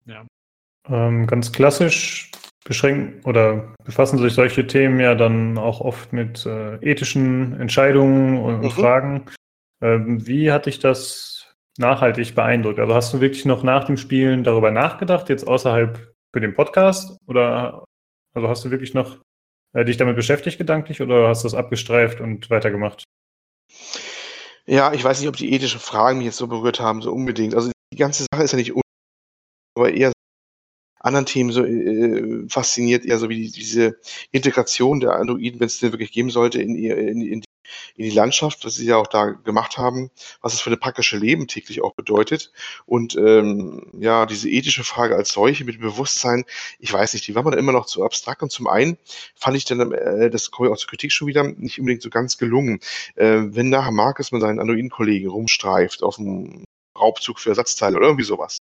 Ja. 0.06 0.26
Ähm, 0.88 1.26
ganz 1.26 1.52
klassisch 1.52 2.30
beschränken 2.66 3.24
oder 3.24 3.74
befassen 3.84 4.18
sich 4.18 4.34
solche 4.34 4.66
Themen 4.66 5.01
ja 5.01 5.14
dann 5.14 5.59
auch 5.59 5.80
oft 5.80 6.12
mit 6.12 6.44
äh, 6.47 6.76
ethischen 6.76 7.59
Entscheidungen 7.60 8.38
und, 8.38 8.62
mhm. 8.62 8.70
Fragen. 8.70 9.26
Ähm, 9.82 10.26
wie 10.26 10.51
hat 10.52 10.66
dich 10.66 10.78
das 10.78 11.55
nachhaltig 11.78 12.34
beeindruckt? 12.34 12.78
Also 12.78 12.94
hast 12.94 13.12
du 13.14 13.20
wirklich 13.20 13.44
noch 13.44 13.62
nach 13.62 13.84
dem 13.84 13.97
Spielen 13.97 14.44
darüber 14.44 14.70
nachgedacht, 14.70 15.28
jetzt 15.28 15.47
außerhalb 15.47 16.12
für 16.32 16.40
den 16.40 16.55
Podcast? 16.55 17.18
Oder 17.26 17.84
also 18.34 18.48
hast 18.48 18.64
du 18.64 18.70
wirklich 18.70 18.94
noch 18.94 19.18
äh, 19.74 19.84
dich 19.84 19.97
damit 19.97 20.16
beschäftigt 20.16 20.59
gedanklich 20.59 21.01
oder 21.01 21.28
hast 21.28 21.44
du 21.44 21.48
es 21.48 21.55
abgestreift 21.55 22.20
und 22.20 22.51
weitergemacht? 22.51 23.05
Ja, 24.66 24.93
ich 24.93 25.05
weiß 25.05 25.20
nicht, 25.20 25.28
ob 25.28 25.36
die 25.36 25.52
ethischen 25.52 25.80
Fragen 25.80 26.18
mich 26.18 26.26
jetzt 26.26 26.38
so 26.38 26.48
berührt 26.48 26.80
haben, 26.80 27.01
so 27.01 27.12
unbedingt. 27.12 27.55
Also 27.55 27.70
die 27.93 27.97
ganze 27.97 28.26
Sache 28.32 28.43
ist 28.43 28.52
ja 28.52 28.59
nicht 28.59 28.72
aber 29.76 29.93
eher 29.93 30.12
anderen 31.06 31.26
Themen 31.26 31.52
so 31.52 31.64
äh, 31.64 32.48
fasziniert, 32.48 33.04
eher 33.04 33.18
so 33.18 33.28
wie 33.28 33.42
die, 33.42 33.52
diese 33.52 33.98
Integration 34.32 35.00
der 35.00 35.12
Androiden, 35.12 35.60
wenn 35.60 35.66
es 35.66 35.78
den 35.78 35.92
wirklich 35.92 36.12
geben 36.12 36.30
sollte, 36.30 36.60
in, 36.60 36.74
in, 36.74 37.22
in, 37.22 37.44
in 37.96 38.04
die 38.04 38.10
Landschaft, 38.10 38.64
was 38.64 38.76
sie 38.76 38.86
ja 38.86 38.96
auch 38.96 39.06
da 39.06 39.26
gemacht 39.26 39.78
haben, 39.78 40.10
was 40.40 40.54
es 40.54 40.60
für 40.60 40.70
eine 40.70 40.76
praktische 40.76 41.16
Leben 41.16 41.46
täglich 41.46 41.82
auch 41.82 41.94
bedeutet. 41.94 42.52
Und 42.84 43.16
ähm, 43.16 43.86
ja, 43.98 44.26
diese 44.26 44.48
ethische 44.48 44.84
Frage 44.84 45.16
als 45.16 45.30
solche 45.30 45.64
mit 45.64 45.80
Bewusstsein, 45.80 46.44
ich 46.78 46.92
weiß 46.92 47.14
nicht, 47.14 47.26
die 47.26 47.34
war 47.34 47.42
mir 47.42 47.50
dann 47.50 47.60
immer 47.60 47.72
noch 47.72 47.86
zu 47.86 48.04
abstrakt. 48.04 48.42
Und 48.42 48.52
zum 48.52 48.66
einen 48.66 48.98
fand 49.34 49.56
ich 49.56 49.64
dann, 49.64 49.92
äh, 49.92 50.30
das 50.30 50.50
komme 50.50 50.68
ich 50.68 50.72
auch 50.72 50.78
zur 50.78 50.90
Kritik 50.90 51.12
schon 51.12 51.28
wieder, 51.28 51.44
nicht 51.44 51.78
unbedingt 51.78 52.02
so 52.02 52.10
ganz 52.10 52.38
gelungen. 52.38 52.80
Äh, 53.14 53.42
wenn 53.48 53.70
nachher 53.70 53.92
Markus 53.92 54.32
mit 54.32 54.42
seinen 54.42 54.60
Androiden-Kollegen 54.60 55.28
rumstreift 55.28 56.02
auf 56.02 56.16
dem 56.16 56.64
Raubzug 56.98 57.38
für 57.40 57.50
Ersatzteile 57.50 57.96
oder 57.96 58.06
irgendwie 58.06 58.24
sowas 58.24 58.58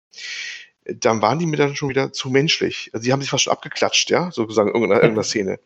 dann 0.85 1.21
waren 1.21 1.39
die 1.39 1.47
mir 1.47 1.57
dann 1.57 1.75
schon 1.75 1.89
wieder 1.89 2.13
zu 2.13 2.29
menschlich. 2.29 2.91
Also 2.93 3.03
die 3.05 3.11
haben 3.11 3.21
sich 3.21 3.29
fast 3.29 3.43
schon 3.43 3.53
abgeklatscht, 3.53 4.09
ja, 4.11 4.29
sozusagen 4.31 4.69
in 4.69 4.75
irgendeiner, 4.75 5.01
irgendeiner 5.01 5.23
Szene. 5.27 5.59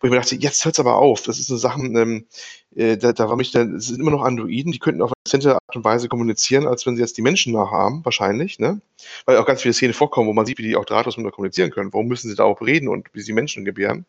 Wo 0.00 0.06
ich 0.06 0.10
mir 0.10 0.18
dachte, 0.18 0.36
jetzt 0.36 0.64
hört's 0.64 0.78
aber 0.78 0.96
auf. 0.96 1.22
Das 1.22 1.38
ist 1.38 1.46
so 1.46 1.56
Sachen, 1.56 1.96
ähm, 1.96 2.26
äh, 2.74 2.98
da, 2.98 3.12
da 3.12 3.28
war 3.28 3.36
mich 3.36 3.52
dann, 3.52 3.76
es 3.76 3.86
sind 3.86 4.00
immer 4.00 4.10
noch 4.10 4.22
Androiden, 4.22 4.72
die 4.72 4.78
könnten 4.78 5.00
auf 5.00 5.10
eine 5.10 5.22
dezente 5.24 5.54
Art 5.54 5.76
und 5.76 5.84
Weise 5.84 6.08
kommunizieren, 6.08 6.66
als 6.66 6.84
wenn 6.84 6.94
sie 6.94 7.02
jetzt 7.02 7.16
die 7.16 7.22
Menschen 7.22 7.54
nachahmen, 7.54 8.04
wahrscheinlich, 8.04 8.58
ne? 8.58 8.82
Weil 9.24 9.38
auch 9.38 9.46
ganz 9.46 9.62
viele 9.62 9.72
Szenen 9.72 9.94
vorkommen, 9.94 10.28
wo 10.28 10.34
man 10.34 10.44
sieht, 10.44 10.58
wie 10.58 10.62
die 10.62 10.76
auch 10.76 10.84
drahtlos 10.84 11.16
miteinander 11.16 11.34
kommunizieren 11.34 11.70
können. 11.70 11.92
Warum 11.92 12.06
müssen 12.06 12.28
sie 12.28 12.36
da 12.36 12.44
auch 12.44 12.60
reden 12.60 12.88
und 12.88 13.08
wie 13.14 13.22
sie 13.22 13.32
Menschen 13.32 13.64
gebären? 13.64 14.04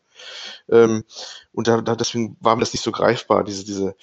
Ähm, 0.70 1.04
und 1.52 1.66
da, 1.66 1.80
da, 1.80 1.96
deswegen 1.96 2.36
war 2.40 2.56
mir 2.56 2.60
das 2.60 2.74
nicht 2.74 2.82
so 2.82 2.92
greifbar, 2.92 3.42
diese, 3.42 3.64
diese 3.64 3.96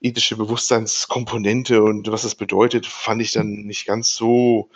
ethische 0.00 0.36
Bewusstseinskomponente 0.36 1.82
und 1.82 2.10
was 2.10 2.22
das 2.22 2.34
bedeutet, 2.34 2.86
fand 2.86 3.22
ich 3.22 3.32
dann 3.32 3.48
nicht 3.48 3.86
ganz 3.86 4.14
so 4.14 4.70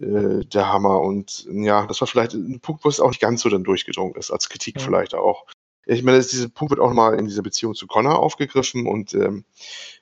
äh, 0.00 0.44
der 0.44 0.72
Hammer. 0.72 1.00
Und 1.00 1.46
ja, 1.50 1.86
das 1.86 2.00
war 2.00 2.08
vielleicht 2.08 2.34
ein 2.34 2.60
Punkt, 2.60 2.84
wo 2.84 2.88
es 2.88 3.00
auch 3.00 3.08
nicht 3.08 3.20
ganz 3.20 3.42
so 3.42 3.48
dann 3.48 3.64
durchgedrungen 3.64 4.14
ist, 4.14 4.30
als 4.30 4.48
Kritik 4.48 4.76
ja. 4.78 4.84
vielleicht 4.84 5.14
auch. 5.14 5.46
Ich 5.86 6.02
meine, 6.02 6.18
dieser 6.18 6.48
Punkt 6.48 6.70
wird 6.70 6.80
auch 6.80 6.92
mal 6.92 7.18
in 7.18 7.26
dieser 7.26 7.42
Beziehung 7.42 7.74
zu 7.74 7.86
Connor 7.86 8.18
aufgegriffen 8.18 8.86
und, 8.86 9.14
ähm, 9.14 9.44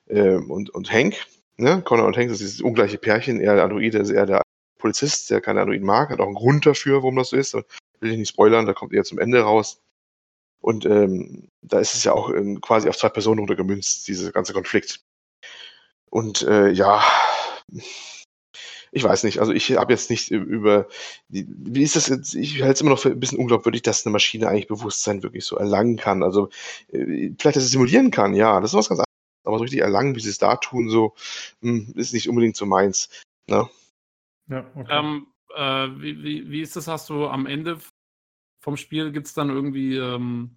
äh, 0.07 0.37
und, 0.37 0.71
und 0.71 0.93
Hank. 0.93 1.17
Ne? 1.57 1.83
Connor 1.83 2.07
und 2.07 2.17
Hank, 2.17 2.29
das 2.29 2.41
ist 2.41 2.53
dieses 2.53 2.61
ungleiche 2.61 2.99
Pärchen. 2.99 3.41
Er 3.41 3.55
der 3.55 3.65
Androide 3.65 3.99
ist 3.99 4.11
eher 4.11 4.27
der 4.27 4.43
Polizist, 4.79 5.31
der 5.31 5.41
keine 5.41 5.61
Androiden 5.61 5.87
mag, 5.87 6.11
hat 6.11 6.21
auch 6.21 6.27
einen 6.27 6.35
Grund 6.35 6.67
dafür, 6.67 6.97
warum 6.97 7.17
das 7.17 7.31
so 7.31 7.37
ist. 7.37 7.55
Will 7.55 8.13
ich 8.13 8.19
nicht 8.19 8.29
spoilern, 8.29 8.67
da 8.67 8.75
kommt 8.75 8.93
eher 8.93 9.05
zum 9.05 9.19
Ende 9.19 9.41
raus. 9.41 9.81
Und 10.61 10.87
ähm, 10.87 11.49
da 11.63 11.79
ist 11.79 11.95
es 11.95 12.05
ja 12.05 12.13
auch 12.13 12.31
ähm, 12.31 12.61
quasi 12.61 12.89
auf 12.89 12.97
zwei 12.97 13.09
Personen 13.09 13.41
runtergemünzt, 13.41 14.07
dieser 14.09 14.33
ganze 14.33 14.53
Konflikt. 14.53 15.01
Und 16.11 16.43
äh, 16.43 16.71
ja, 16.71 17.03
ich 18.93 19.05
weiß 19.05 19.25
nicht, 19.25 19.39
also 19.39 19.53
ich 19.53 19.77
habe 19.77 19.93
jetzt 19.93 20.11
nicht 20.11 20.31
über, 20.31 20.89
wie 21.29 21.83
ist 21.83 21.97
das 21.97 22.09
jetzt, 22.09 22.35
ich 22.35 22.63
halte 22.63 22.75
es 22.75 22.81
immer 22.81 22.91
noch 22.91 22.99
für 22.99 23.11
ein 23.11 23.21
bisschen 23.21 23.39
unglaubwürdig, 23.39 23.83
dass 23.83 24.07
eine 24.07 24.13
Maschine 24.13 24.49
eigentlich 24.49 24.69
Bewusstsein 24.69 25.23
wirklich 25.23 25.45
so 25.45 25.57
erlangen 25.57 25.97
kann. 25.97 26.23
Also 26.23 26.49
äh, 26.93 27.33
vielleicht, 27.39 27.57
dass 27.57 27.65
es 27.65 27.71
simulieren 27.71 28.11
kann, 28.11 28.35
ja, 28.35 28.61
das 28.61 28.73
ist 28.73 28.77
was 28.77 28.89
ganz 28.89 29.01
anderes. 29.01 29.09
Aber 29.45 29.59
so 29.59 29.63
richtig 29.63 29.81
erlangen, 29.81 30.15
wie 30.15 30.21
sie 30.21 30.31
es 30.31 30.39
da 30.39 30.57
tun, 30.57 30.91
so, 30.91 31.15
hm, 31.63 31.93
ist 31.97 32.13
nicht 32.13 32.29
unbedingt 32.29 32.57
so 32.57 32.67
meins. 32.67 33.09
Ne? 33.47 33.69
Ja, 34.49 34.67
okay. 34.75 34.87
Ähm, 34.91 35.27
äh, 35.57 35.89
wie, 36.01 36.23
wie, 36.23 36.51
wie 36.51 36.61
ist 36.63 36.77
das? 36.77 36.89
Hast 36.89 37.09
du 37.09 37.27
am 37.27 37.47
Ende 37.47 37.79
vom 38.61 38.77
Spiel, 38.77 39.13
gibt 39.13 39.27
es 39.27 39.35
dann 39.35 39.49
irgendwie 39.49 39.97
ähm, 39.97 40.57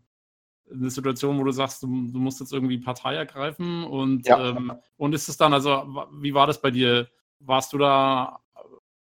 eine 0.70 0.90
Situation, 0.90 1.40
wo 1.40 1.44
du 1.44 1.52
sagst, 1.52 1.84
du, 1.84 1.88
du, 1.88 2.20
musst 2.20 2.40
jetzt 2.40 2.54
irgendwie 2.54 2.78
Partei 2.78 3.16
ergreifen 3.16 3.84
und, 3.84 4.28
ja. 4.28 4.50
ähm, 4.50 4.74
und 4.98 5.14
ist 5.14 5.30
es 5.30 5.38
dann, 5.38 5.54
also 5.54 6.08
wie 6.14 6.34
war 6.34 6.48
das 6.48 6.62
bei 6.62 6.72
dir? 6.72 7.10
Warst 7.46 7.74
du 7.74 7.78
da 7.78 8.40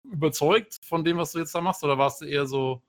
überzeugt 0.03 0.80
von 0.84 1.03
dem, 1.03 1.18
was 1.18 1.31
du 1.31 1.39
jetzt 1.39 1.56
da 1.56 1.61
machst, 1.61 1.84
oder 1.84 1.97
warst 1.97 2.22
du 2.22 2.26
eher 2.26 2.45
so, 2.45 2.81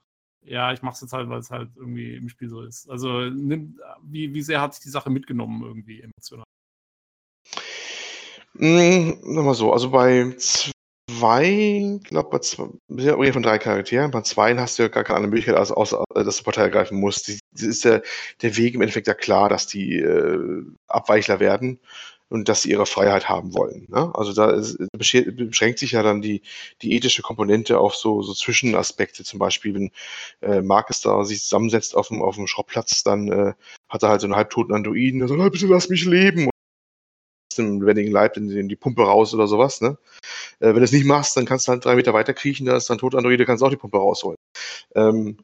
ja, 0.42 0.72
ich 0.72 0.82
mach's 0.82 1.00
jetzt 1.00 1.12
halt, 1.12 1.28
weil 1.28 1.40
es 1.40 1.50
halt 1.50 1.70
irgendwie 1.76 2.14
im 2.14 2.28
Spiel 2.28 2.48
so 2.48 2.62
ist? 2.62 2.88
Also, 2.90 3.20
nimm, 3.30 3.80
wie, 4.02 4.32
wie 4.34 4.42
sehr 4.42 4.60
hat 4.60 4.74
sich 4.74 4.84
die 4.84 4.90
Sache 4.90 5.10
mitgenommen, 5.10 5.62
irgendwie 5.64 6.02
emotional? 6.02 6.44
Hm, 8.58 9.18
nochmal 9.22 9.54
so, 9.54 9.72
also 9.72 9.90
bei 9.90 10.34
zwei, 10.38 12.00
glaube, 12.04 12.30
bei 12.30 12.38
zwei, 12.38 12.68
ja, 12.88 13.32
von 13.32 13.42
drei 13.42 13.58
Charakteren, 13.58 14.10
bei 14.10 14.22
zwei 14.22 14.56
hast 14.56 14.78
du 14.78 14.84
ja 14.84 14.88
gar 14.88 15.04
keine 15.04 15.26
Möglichkeit, 15.26 15.56
als, 15.56 15.72
außer, 15.72 16.04
dass 16.14 16.38
du 16.38 16.44
Partei 16.44 16.62
ergreifen 16.62 16.98
musst. 16.98 17.28
Die 17.28 17.38
ist 17.52 17.84
der, 17.84 18.02
der 18.42 18.56
Weg 18.56 18.74
im 18.74 18.80
Endeffekt 18.80 19.06
ja 19.06 19.14
klar, 19.14 19.48
dass 19.48 19.66
die 19.66 19.98
äh, 19.98 20.64
Abweichler 20.88 21.40
werden 21.40 21.80
und 22.28 22.48
dass 22.48 22.62
sie 22.62 22.70
ihre 22.70 22.86
Freiheit 22.86 23.28
haben 23.28 23.54
wollen. 23.54 23.86
Ne? 23.88 24.10
Also 24.14 24.32
da 24.32 24.50
ist, 24.50 24.78
beschränkt 24.92 25.78
sich 25.78 25.92
ja 25.92 26.02
dann 26.02 26.22
die, 26.22 26.42
die 26.82 26.94
ethische 26.94 27.22
Komponente 27.22 27.78
auf 27.78 27.94
so, 27.94 28.22
so 28.22 28.34
Zwischenaspekte. 28.34 29.24
Zum 29.24 29.38
Beispiel, 29.38 29.74
wenn 29.74 29.90
äh, 30.42 30.62
Marcus 30.62 31.00
da 31.00 31.24
sich 31.24 31.42
zusammensetzt 31.42 31.96
auf 31.96 32.08
dem, 32.08 32.22
auf 32.22 32.36
dem 32.36 32.46
Schrottplatz, 32.46 33.02
dann 33.04 33.28
äh, 33.28 33.52
hat 33.88 34.02
er 34.02 34.08
halt 34.08 34.20
so 34.20 34.26
einen 34.26 34.36
halbtoten 34.36 34.74
Androiden, 34.74 35.20
der 35.20 35.28
sagt, 35.28 35.52
bitte 35.52 35.66
lass 35.66 35.88
mich 35.88 36.04
leben. 36.04 36.44
Und 36.44 36.50
aus 37.52 37.56
dem 37.56 37.80
lebendigen 37.80 38.12
Leib 38.12 38.36
in 38.36 38.68
die 38.68 38.76
Pumpe 38.76 39.02
raus 39.02 39.32
oder 39.32 39.46
sowas. 39.46 39.80
Ne? 39.80 39.96
Äh, 40.58 40.68
wenn 40.68 40.76
du 40.76 40.82
es 40.82 40.92
nicht 40.92 41.06
machst, 41.06 41.36
dann 41.36 41.46
kannst 41.46 41.68
du 41.68 41.72
halt 41.72 41.84
drei 41.84 41.94
Meter 41.94 42.12
weiter 42.12 42.34
kriechen, 42.34 42.66
da 42.66 42.76
ist 42.76 42.90
dann 42.90 42.98
tot 42.98 43.14
Androide, 43.14 43.46
kannst 43.46 43.62
auch 43.62 43.70
die 43.70 43.76
Pumpe 43.76 43.98
rausholen. 43.98 44.36
Ähm, 44.94 45.38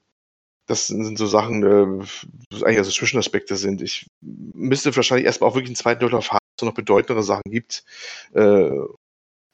das 0.67 0.87
sind 0.87 1.19
so 1.19 1.27
Sachen, 1.27 1.63
äh, 1.63 2.65
eigentlich 2.65 2.79
also 2.79 2.91
Zwischenaspekte 2.91 3.57
sind. 3.57 3.83
Ich 3.83 4.07
müsste 4.21 4.95
wahrscheinlich 4.95 5.27
erstmal 5.27 5.51
auch 5.51 5.55
wirklich 5.55 5.71
einen 5.71 5.77
zweiten 5.77 6.01
Durchlauf 6.01 6.31
haben, 6.31 6.42
es 6.63 6.67
noch 6.67 6.75
bedeutendere 6.75 7.23
Sachen 7.23 7.51
gibt. 7.51 7.85
Äh, 8.35 8.71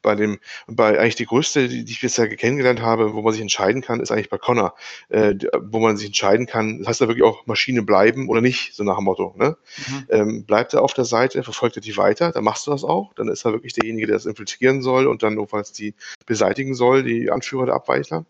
bei 0.03 0.15
dem, 0.15 0.39
bei 0.67 0.99
eigentlich 0.99 1.17
die 1.17 1.27
größte, 1.27 1.69
die, 1.69 1.85
die 1.85 1.93
ich 1.93 2.01
bisher 2.01 2.29
kennengelernt 2.29 2.81
habe, 2.81 3.15
wo 3.15 3.23
man 3.23 3.33
sich 3.33 3.43
entscheiden 3.43 3.83
kann, 3.83 4.01
ist 4.01 4.11
eigentlich 4.11 4.31
bei 4.31 4.39
Connor, 4.39 4.75
äh, 5.09 5.35
wo 5.61 5.81
man 5.81 5.97
sich 5.97 6.07
entscheiden 6.07 6.47
kann, 6.47 6.79
das 6.79 6.89
heißt 6.89 7.01
da 7.01 7.09
wirklich 7.09 7.25
auch 7.25 7.47
Maschine 7.47 7.83
bleiben 7.83 8.29
oder 8.29 8.41
nicht, 8.41 8.75
so 8.75 8.85
nach 8.85 8.97
dem 8.97 9.05
Motto. 9.05 9.35
Ne? 9.37 9.57
Mhm. 9.89 10.07
Ähm, 10.09 10.45
bleibt 10.45 10.75
er 10.75 10.83
auf 10.83 10.95
der 10.95 11.05
Seite, 11.05 11.43
verfolgt 11.43 11.77
er 11.77 11.83
die 11.83 11.97
weiter, 11.97 12.33
dann 12.33 12.45
machst 12.45 12.67
du 12.67 12.71
das 12.71 12.85
auch, 12.85 13.13
dann 13.15 13.29
ist 13.29 13.45
er 13.45 13.53
wirklich 13.53 13.73
derjenige, 13.73 14.07
der 14.07 14.17
das 14.17 14.27
infiltrieren 14.27 14.83
soll 14.83 15.07
und 15.07 15.23
dann 15.23 15.35
notfalls 15.35 15.73
die 15.73 15.95
beseitigen 16.27 16.75
soll, 16.75 17.03
die 17.03 17.31
Anführer 17.31 17.67
der 17.67 17.75
Abweichler. 17.75 18.25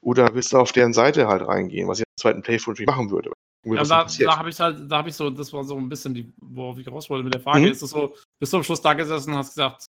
Oder 0.00 0.34
willst 0.34 0.52
du 0.52 0.58
auf 0.58 0.72
deren 0.72 0.92
Seite 0.92 1.28
halt 1.28 1.46
reingehen, 1.46 1.88
was 1.88 1.98
ich 1.98 2.04
im 2.04 2.20
zweiten 2.20 2.42
Playthrough 2.42 2.84
machen 2.86 3.10
würde. 3.10 3.30
Ja, 3.66 3.82
da, 3.82 4.04
da 4.04 4.38
habe 4.38 4.48
ich 4.48 4.60
halt, 4.60 4.90
da 4.90 4.98
habe 4.98 5.08
ich 5.08 5.16
so, 5.16 5.28
das 5.28 5.52
war 5.52 5.64
so 5.64 5.76
ein 5.76 5.88
bisschen 5.88 6.14
die, 6.14 6.32
worauf 6.36 6.78
ich 6.78 6.86
raus 6.86 7.10
wollte 7.10 7.24
mit 7.24 7.34
der 7.34 7.40
Frage, 7.40 7.62
mhm. 7.62 7.72
ist 7.72 7.82
es 7.82 7.90
so, 7.90 8.14
bist 8.38 8.52
du 8.52 8.58
am 8.58 8.62
Schluss 8.62 8.80
da 8.80 8.94
gesessen 8.94 9.32
und 9.32 9.38
hast 9.38 9.54
gesagt, 9.54 9.86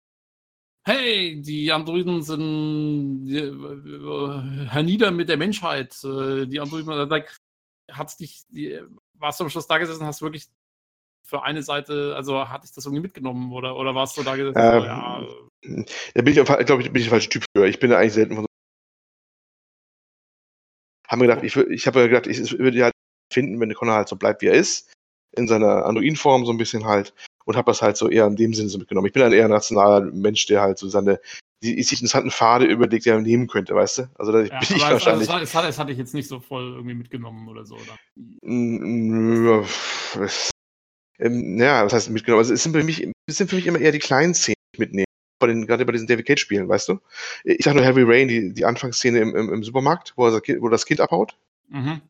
hey, 0.83 1.41
die 1.41 1.71
Androiden 1.71 2.21
sind 2.21 3.29
äh, 3.29 4.67
hernieder 4.67 5.11
mit 5.11 5.29
der 5.29 5.37
Menschheit, 5.37 5.95
äh, 6.03 6.47
die 6.47 6.59
Androiden, 6.59 7.07
like, 7.07 7.37
hat's 7.89 8.17
dich, 8.17 8.43
die, 8.49 8.81
warst 9.13 9.39
du 9.39 9.45
am 9.45 9.49
Schluss 9.49 9.67
da 9.67 9.77
gesessen 9.77 10.01
und 10.01 10.07
hast 10.07 10.21
wirklich 10.21 10.47
für 11.23 11.43
eine 11.43 11.63
Seite, 11.63 12.13
also 12.15 12.49
hatte 12.49 12.65
ich 12.65 12.73
das 12.73 12.85
irgendwie 12.85 13.03
mitgenommen 13.03 13.53
oder, 13.53 13.77
oder 13.77 13.95
warst 13.95 14.17
du 14.17 14.23
da 14.23 14.35
gesessen? 14.35 14.57
Ähm, 14.59 14.81
so, 14.81 14.85
ja, 14.85 15.25
da 16.13 16.21
bin 16.21 16.37
ich, 16.37 16.43
glaube 16.43 16.81
ich, 16.81 16.91
bin 16.91 17.01
ich 17.01 17.03
der 17.03 17.11
falsche 17.11 17.29
Typ 17.29 17.45
für. 17.55 17.67
Ich 17.67 17.79
bin 17.79 17.89
da 17.89 17.99
eigentlich 17.99 18.13
selten 18.13 18.35
von 18.35 18.43
so 18.43 18.47
haben 21.11 21.19
wir 21.19 21.27
gedacht, 21.27 21.43
ich, 21.43 21.57
ich 21.57 21.87
habe 21.87 21.99
ja 21.99 22.07
gedacht, 22.07 22.27
ich, 22.27 22.39
ich 22.39 22.57
würde 22.57 22.83
halt 22.83 22.93
finden, 23.33 23.59
wenn 23.59 23.69
der 23.69 23.77
Connor 23.77 23.95
halt 23.95 24.09
so 24.09 24.15
bleibt, 24.15 24.41
wie 24.41 24.47
er 24.47 24.53
ist, 24.53 24.91
in 25.35 25.47
seiner 25.47 25.85
Android-Form 25.85 26.45
so 26.45 26.51
ein 26.51 26.57
bisschen 26.57 26.85
halt 26.85 27.13
und 27.45 27.55
habe 27.55 27.71
das 27.71 27.81
halt 27.81 27.97
so 27.97 28.09
eher 28.09 28.27
in 28.27 28.35
dem 28.35 28.53
Sinne 28.53 28.69
so 28.69 28.77
mitgenommen. 28.77 29.07
Ich 29.07 29.13
bin 29.13 29.23
ein 29.23 29.33
eher 29.33 29.47
nationaler 29.47 30.01
Mensch, 30.01 30.45
der 30.45 30.61
halt 30.61 30.77
so 30.77 30.87
seine 30.87 31.19
die 31.63 31.81
sich 31.83 31.99
interessanten 31.99 32.31
Pfade 32.31 32.65
überlegt, 32.65 33.05
die 33.05 33.09
er 33.09 33.21
nehmen 33.21 33.47
könnte, 33.47 33.75
weißt 33.75 33.99
du? 33.99 34.03
Also 34.15 34.31
da 34.31 34.41
ja, 34.41 34.59
bin 34.59 34.77
ich 34.77 34.81
wahrscheinlich. 34.81 35.27
Das, 35.27 35.51
das, 35.51 35.51
das, 35.51 35.77
hatte 35.79 35.91
ich 35.91 35.97
jetzt 35.97 36.13
nicht 36.13 36.27
so 36.27 36.39
voll 36.39 36.73
irgendwie 36.73 36.95
mitgenommen 36.95 37.47
oder 37.47 37.65
so, 37.65 37.75
oder? 37.75 37.99
Ähm, 41.19 41.59
ja, 41.59 41.83
das 41.83 41.93
heißt 41.93 42.09
mitgenommen. 42.09 42.39
Also 42.39 42.53
es 42.53 42.63
sind 42.63 42.75
für 42.75 42.83
mich, 42.83 43.07
es 43.27 43.37
sind 43.37 43.49
für 43.49 43.55
mich 43.55 43.67
immer 43.67 43.79
eher 43.79 43.91
die 43.91 43.99
kleinen 43.99 44.33
Szenen, 44.33 44.55
die 44.73 44.77
ich 44.77 44.79
mitnehme. 44.79 45.05
Bei 45.39 45.47
den, 45.47 45.67
gerade 45.67 45.85
bei 45.85 45.91
diesen 45.91 46.07
David 46.07 46.25
Cage-Spielen, 46.25 46.67
weißt 46.67 46.89
du? 46.89 46.99
Ich 47.43 47.63
sag 47.63 47.75
nur 47.75 47.83
Heavy 47.83 48.03
Rain, 48.03 48.27
die, 48.27 48.53
die 48.53 48.65
Anfangsszene 48.65 49.19
im, 49.19 49.35
im, 49.35 49.53
im 49.53 49.63
Supermarkt, 49.63 50.13
wo, 50.15 50.27
er, 50.27 50.41
wo 50.59 50.69
das 50.69 50.85
Kind 50.85 50.99
abhaut. 50.99 51.37
Mhm. 51.69 52.01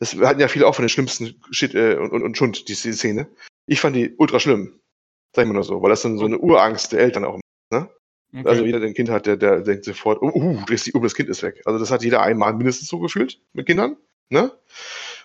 Das 0.00 0.14
hatten 0.16 0.40
ja 0.40 0.48
viele 0.48 0.66
auch 0.66 0.74
von 0.74 0.84
den 0.84 0.88
schlimmsten 0.88 1.40
Shit 1.50 1.74
äh, 1.74 1.96
und, 1.96 2.10
und, 2.10 2.22
und 2.22 2.36
Schund, 2.36 2.68
die, 2.68 2.74
die 2.74 2.92
Szene. 2.92 3.28
Ich 3.66 3.80
fand 3.80 3.96
die 3.96 4.14
ultra 4.16 4.40
schlimm. 4.40 4.80
Sag 5.34 5.42
ich 5.42 5.48
mal 5.48 5.54
nur 5.54 5.64
so, 5.64 5.82
weil 5.82 5.90
das 5.90 6.02
dann 6.02 6.18
so 6.18 6.26
eine 6.26 6.38
Urangst 6.38 6.92
der 6.92 7.00
Eltern 7.00 7.24
auch 7.24 7.40
ne? 7.70 7.88
Okay. 8.32 8.48
Also 8.48 8.64
jeder, 8.64 8.80
der 8.80 8.88
ein 8.88 8.94
Kind 8.94 9.10
hat, 9.10 9.26
der, 9.26 9.36
der 9.36 9.60
denkt 9.60 9.84
sofort, 9.84 10.20
oh, 10.20 10.30
uh, 10.34 10.58
das, 10.66 10.88
uh, 10.92 11.00
das 11.00 11.14
Kind 11.14 11.28
ist 11.28 11.42
weg. 11.42 11.62
Also 11.66 11.78
das 11.78 11.90
hat 11.90 12.02
jeder 12.02 12.22
einmal 12.22 12.52
mindestens 12.54 12.88
so 12.88 12.98
gefühlt 12.98 13.40
mit 13.52 13.66
Kindern. 13.66 13.96
Ne? 14.28 14.52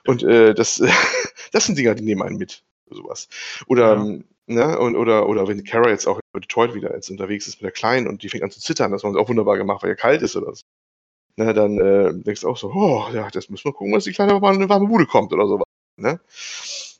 Und 0.06 0.24
äh, 0.24 0.54
das, 0.54 0.82
das 1.52 1.66
sind 1.66 1.78
Dinger, 1.78 1.96
die 1.96 2.04
nehmen 2.04 2.22
einen 2.22 2.38
mit. 2.38 2.64
Sowas. 2.92 3.30
Oder, 3.68 3.98
ja. 3.98 4.20
ne, 4.48 4.80
und, 4.80 4.96
oder, 4.96 5.30
oder 5.30 5.48
wenn 5.48 5.64
Kara 5.64 5.90
jetzt 5.90 6.08
auch 6.08 6.20
in 6.34 6.42
Detroit 6.42 6.74
wieder 6.74 6.94
jetzt 6.94 7.12
unterwegs 7.12 7.48
ist 7.48 7.58
mit 7.58 7.64
der 7.64 7.72
Kleinen 7.72 8.08
und 8.08 8.24
die 8.24 8.30
fängt 8.30 8.44
an 8.44 8.50
zu 8.50 8.60
zittern, 8.60 8.92
das 8.92 9.04
haben 9.04 9.14
sie 9.14 9.20
auch 9.20 9.30
wunderbar 9.30 9.58
gemacht, 9.58 9.84
weil 9.84 9.92
er 9.92 9.96
kalt 9.96 10.24
ist 10.24 10.36
oder 10.36 10.56
so 10.56 10.64
ne, 11.36 11.54
dann 11.54 11.80
äh, 11.80 12.14
denkst 12.14 12.42
du 12.42 12.50
auch 12.50 12.58
so, 12.58 12.72
oh, 12.74 13.08
ja, 13.14 13.30
das 13.30 13.50
müssen 13.50 13.66
wir 13.66 13.74
gucken, 13.74 13.94
dass 13.94 14.04
die 14.04 14.12
Kleine 14.12 14.40
mal 14.40 14.54
in 14.54 14.62
eine 14.62 14.70
warme 14.70 14.88
Bude 14.88 15.06
kommt 15.06 15.34
oder 15.34 15.48
sowas. 15.48 15.66
Ne? 15.98 16.20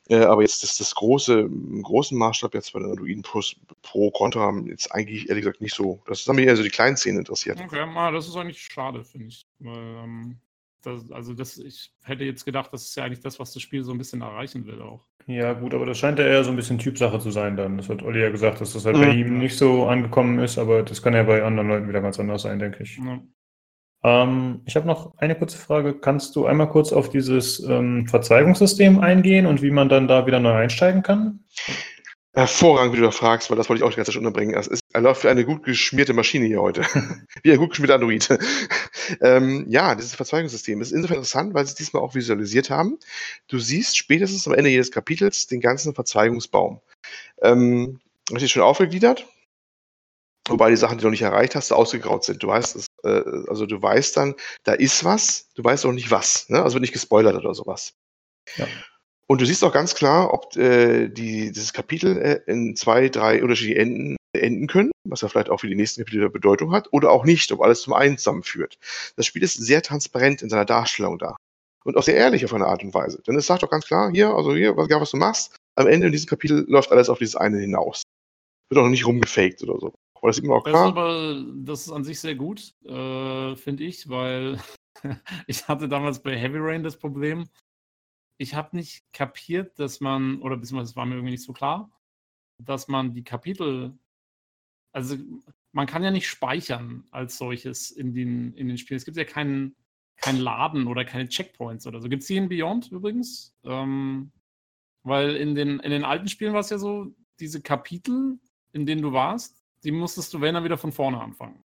Äh, 0.08 0.24
aber 0.24 0.42
jetzt 0.42 0.62
das, 0.62 0.76
das 0.76 0.94
große, 0.94 1.40
im 1.40 1.82
großen 1.82 2.18
Maßstab 2.18 2.54
jetzt 2.54 2.72
bei 2.72 2.80
den 2.80 2.90
Androiden 2.90 3.22
Plus 3.22 3.54
Pro 3.82 4.10
Contra 4.10 4.40
haben 4.40 4.66
jetzt 4.66 4.92
eigentlich 4.92 5.28
ehrlich 5.28 5.44
gesagt 5.44 5.60
nicht 5.60 5.74
so. 5.74 6.02
Das 6.06 6.26
haben 6.26 6.36
mich 6.36 6.46
eher 6.46 6.56
so 6.56 6.64
die 6.64 6.68
kleinen 6.68 6.96
Szenen 6.96 7.18
interessiert. 7.18 7.60
Okay, 7.60 7.80
ah, 7.80 8.10
das 8.10 8.26
ist 8.26 8.36
eigentlich 8.36 8.60
schade, 8.60 9.04
finde 9.04 9.28
ich. 9.28 9.46
Weil, 9.60 9.78
ähm, 10.02 10.40
das, 10.82 11.12
also 11.12 11.34
das, 11.34 11.58
ich 11.58 11.92
hätte 12.02 12.24
jetzt 12.24 12.44
gedacht, 12.44 12.72
das 12.72 12.82
ist 12.82 12.96
ja 12.96 13.04
eigentlich 13.04 13.20
das, 13.20 13.38
was 13.38 13.52
das 13.52 13.62
Spiel 13.62 13.84
so 13.84 13.92
ein 13.92 13.98
bisschen 13.98 14.22
erreichen 14.22 14.66
will 14.66 14.80
auch. 14.82 15.04
Ja, 15.26 15.52
gut, 15.52 15.74
aber 15.74 15.86
das 15.86 15.98
scheint 15.98 16.18
ja 16.18 16.26
eher 16.26 16.42
so 16.42 16.50
ein 16.50 16.56
bisschen 16.56 16.78
Typsache 16.78 17.20
zu 17.20 17.30
sein 17.30 17.56
dann. 17.56 17.76
Das 17.76 17.88
hat 17.88 18.02
Olli 18.02 18.20
ja 18.20 18.30
gesagt, 18.30 18.60
dass 18.60 18.72
das 18.72 18.84
halt 18.86 18.96
mhm. 18.96 19.00
bei 19.02 19.10
ihm 19.10 19.38
nicht 19.38 19.56
so 19.56 19.86
angekommen 19.86 20.38
ist, 20.40 20.58
aber 20.58 20.82
das 20.82 21.02
kann 21.02 21.14
ja 21.14 21.22
bei 21.22 21.44
anderen 21.44 21.68
Leuten 21.68 21.88
wieder 21.88 22.00
ganz 22.00 22.18
anders 22.18 22.42
sein, 22.42 22.58
denke 22.58 22.82
ich. 22.82 22.96
Ja. 22.96 23.20
Ähm, 24.02 24.62
ich 24.64 24.76
habe 24.76 24.86
noch 24.86 25.16
eine 25.18 25.34
kurze 25.36 25.58
Frage. 25.58 25.94
Kannst 25.94 26.34
du 26.36 26.46
einmal 26.46 26.70
kurz 26.70 26.92
auf 26.92 27.10
dieses 27.10 27.60
ähm, 27.60 28.06
Verzweigungssystem 28.06 29.00
eingehen 29.00 29.46
und 29.46 29.62
wie 29.62 29.70
man 29.70 29.88
dann 29.88 30.08
da 30.08 30.26
wieder 30.26 30.40
neu 30.40 30.54
einsteigen 30.54 31.02
kann? 31.02 31.40
Hervorragend, 32.32 32.92
wie 32.92 32.98
du 32.98 33.04
da 33.04 33.10
fragst, 33.10 33.50
weil 33.50 33.56
das 33.56 33.68
wollte 33.68 33.80
ich 33.80 33.84
auch 33.84 33.90
die 33.90 33.96
ganze 33.96 34.12
Zeit 34.12 34.18
unterbringen. 34.18 34.54
Es 34.54 34.68
ist, 34.68 34.82
er 34.92 35.00
läuft 35.00 35.22
für 35.22 35.30
eine 35.30 35.44
gut 35.44 35.64
geschmierte 35.64 36.12
Maschine 36.12 36.46
hier 36.46 36.62
heute. 36.62 36.82
wie 37.42 37.50
ein 37.50 37.58
gut 37.58 37.70
geschmierter 37.70 37.96
Android. 37.96 38.28
ähm, 39.20 39.66
ja, 39.68 39.96
dieses 39.96 40.14
Verzweigungssystem 40.14 40.80
ist 40.80 40.92
insofern 40.92 41.16
interessant, 41.16 41.54
weil 41.54 41.66
sie 41.66 41.70
es 41.70 41.74
diesmal 41.74 42.02
auch 42.04 42.14
visualisiert 42.14 42.70
haben. 42.70 42.98
Du 43.48 43.58
siehst 43.58 43.96
spätestens 43.96 44.46
am 44.46 44.54
Ende 44.54 44.70
jedes 44.70 44.92
Kapitels 44.92 45.48
den 45.48 45.60
ganzen 45.60 45.92
Verzweigungsbaum. 45.92 46.80
Ähm, 47.42 47.98
richtig 48.30 48.52
schön 48.52 48.62
aufgegliedert. 48.62 49.26
Wobei 50.48 50.70
die 50.70 50.76
Sachen, 50.76 50.98
die 50.98 51.02
du 51.02 51.08
noch 51.08 51.12
nicht 51.12 51.22
erreicht 51.22 51.56
hast, 51.56 51.72
ausgegraut 51.72 52.24
sind. 52.24 52.42
Du 52.42 52.48
weißt, 52.48 52.76
es, 52.76 52.86
äh, 53.04 53.48
also 53.48 53.66
du 53.66 53.80
weißt 53.80 54.16
dann, 54.16 54.34
da 54.64 54.72
ist 54.72 55.04
was, 55.04 55.48
du 55.54 55.64
weißt 55.64 55.86
auch 55.86 55.92
nicht 55.92 56.10
was. 56.10 56.48
Ne? 56.48 56.62
Also 56.62 56.74
wird 56.74 56.82
nicht 56.82 56.92
gespoilert 56.92 57.36
oder 57.36 57.54
sowas. 57.54 57.94
Ja. 58.56 58.66
Und 59.26 59.40
du 59.40 59.46
siehst 59.46 59.62
auch 59.62 59.72
ganz 59.72 59.94
klar, 59.94 60.34
ob 60.34 60.56
äh, 60.56 61.08
die, 61.08 61.52
dieses 61.52 61.72
Kapitel 61.72 62.18
äh, 62.18 62.40
in 62.46 62.74
zwei, 62.74 63.08
drei 63.08 63.42
unterschiedliche 63.42 63.78
Enden 63.78 64.16
enden 64.32 64.66
können, 64.66 64.90
was 65.08 65.20
ja 65.22 65.28
vielleicht 65.28 65.50
auch 65.50 65.60
für 65.60 65.68
die 65.68 65.74
nächsten 65.74 66.04
Kapitel 66.04 66.28
Bedeutung 66.30 66.72
hat, 66.72 66.92
oder 66.92 67.10
auch 67.10 67.24
nicht, 67.24 67.50
ob 67.52 67.60
alles 67.60 67.82
zum 67.82 67.92
einen 67.92 68.18
zusammenführt. 68.18 68.78
Das 69.16 69.26
Spiel 69.26 69.42
ist 69.42 69.54
sehr 69.54 69.82
transparent 69.82 70.42
in 70.42 70.48
seiner 70.48 70.64
Darstellung 70.64 71.18
da. 71.18 71.36
Und 71.84 71.96
auch 71.96 72.02
sehr 72.02 72.16
ehrlich 72.16 72.44
auf 72.44 72.52
eine 72.52 72.66
Art 72.66 72.82
und 72.82 72.92
Weise. 72.92 73.22
Denn 73.26 73.36
es 73.36 73.46
sagt 73.46 73.64
auch 73.64 73.70
ganz 73.70 73.86
klar, 73.86 74.10
hier, 74.12 74.30
also 74.30 74.54
hier, 74.54 74.76
was, 74.76 74.88
was 74.88 75.10
du 75.10 75.16
machst, 75.16 75.56
am 75.76 75.86
Ende 75.86 76.06
in 76.06 76.12
diesem 76.12 76.28
Kapitel 76.28 76.64
läuft 76.68 76.92
alles 76.92 77.08
auf 77.08 77.18
dieses 77.18 77.36
eine 77.36 77.58
hinaus. 77.58 78.02
Wird 78.68 78.84
auch 78.84 78.88
nicht 78.88 79.06
rumgefaked 79.06 79.62
oder 79.62 79.78
so. 79.80 79.94
Aber 80.20 80.28
das 80.28 80.38
ist 80.38 80.48
auch 80.48 80.64
klar. 80.64 80.72
Das 80.72 80.82
ist, 80.82 80.88
aber, 80.88 81.44
das 81.56 81.80
ist 81.86 81.92
an 81.92 82.04
sich 82.04 82.20
sehr 82.20 82.34
gut, 82.34 82.74
äh, 82.84 83.56
finde 83.56 83.84
ich, 83.84 84.08
weil 84.08 84.60
ich 85.46 85.66
hatte 85.68 85.88
damals 85.88 86.22
bei 86.22 86.36
Heavy 86.36 86.58
Rain 86.58 86.82
das 86.82 86.98
Problem, 86.98 87.48
ich 88.36 88.54
habe 88.54 88.76
nicht 88.76 89.04
kapiert, 89.12 89.78
dass 89.78 90.00
man, 90.00 90.40
oder 90.40 90.56
beziehungsweise 90.56 90.92
es 90.92 90.96
war 90.96 91.06
mir 91.06 91.14
irgendwie 91.14 91.32
nicht 91.32 91.44
so 91.44 91.52
klar, 91.52 91.90
dass 92.58 92.88
man 92.88 93.12
die 93.12 93.24
Kapitel, 93.24 93.98
also 94.92 95.16
man 95.72 95.86
kann 95.86 96.02
ja 96.02 96.10
nicht 96.10 96.28
speichern 96.28 97.04
als 97.10 97.38
solches 97.38 97.90
in 97.90 98.14
den, 98.14 98.54
in 98.54 98.68
den 98.68 98.78
Spielen. 98.78 98.96
Es 98.96 99.04
gibt 99.04 99.16
ja 99.16 99.24
keinen 99.24 99.76
kein 100.16 100.38
Laden 100.38 100.86
oder 100.86 101.04
keine 101.04 101.28
Checkpoints 101.28 101.86
oder 101.86 102.00
so. 102.00 102.08
Gibt 102.08 102.22
es 102.22 102.28
die 102.28 102.36
in 102.36 102.48
Beyond 102.48 102.90
übrigens? 102.92 103.54
Ähm, 103.64 104.32
weil 105.02 105.36
in 105.36 105.54
den, 105.54 105.80
in 105.80 105.90
den 105.90 106.04
alten 106.04 106.28
Spielen 106.28 106.52
war 106.52 106.60
es 106.60 106.70
ja 106.70 106.78
so, 106.78 107.14
diese 107.38 107.62
Kapitel, 107.62 108.38
in 108.72 108.84
denen 108.84 109.02
du 109.02 109.12
warst, 109.12 109.59
die 109.84 109.92
musstest 109.92 110.32
du, 110.34 110.40
wenn 110.40 110.54
dann 110.54 110.64
wieder 110.64 110.78
von 110.78 110.92
vorne 110.92 111.20
anfangen. 111.20 111.62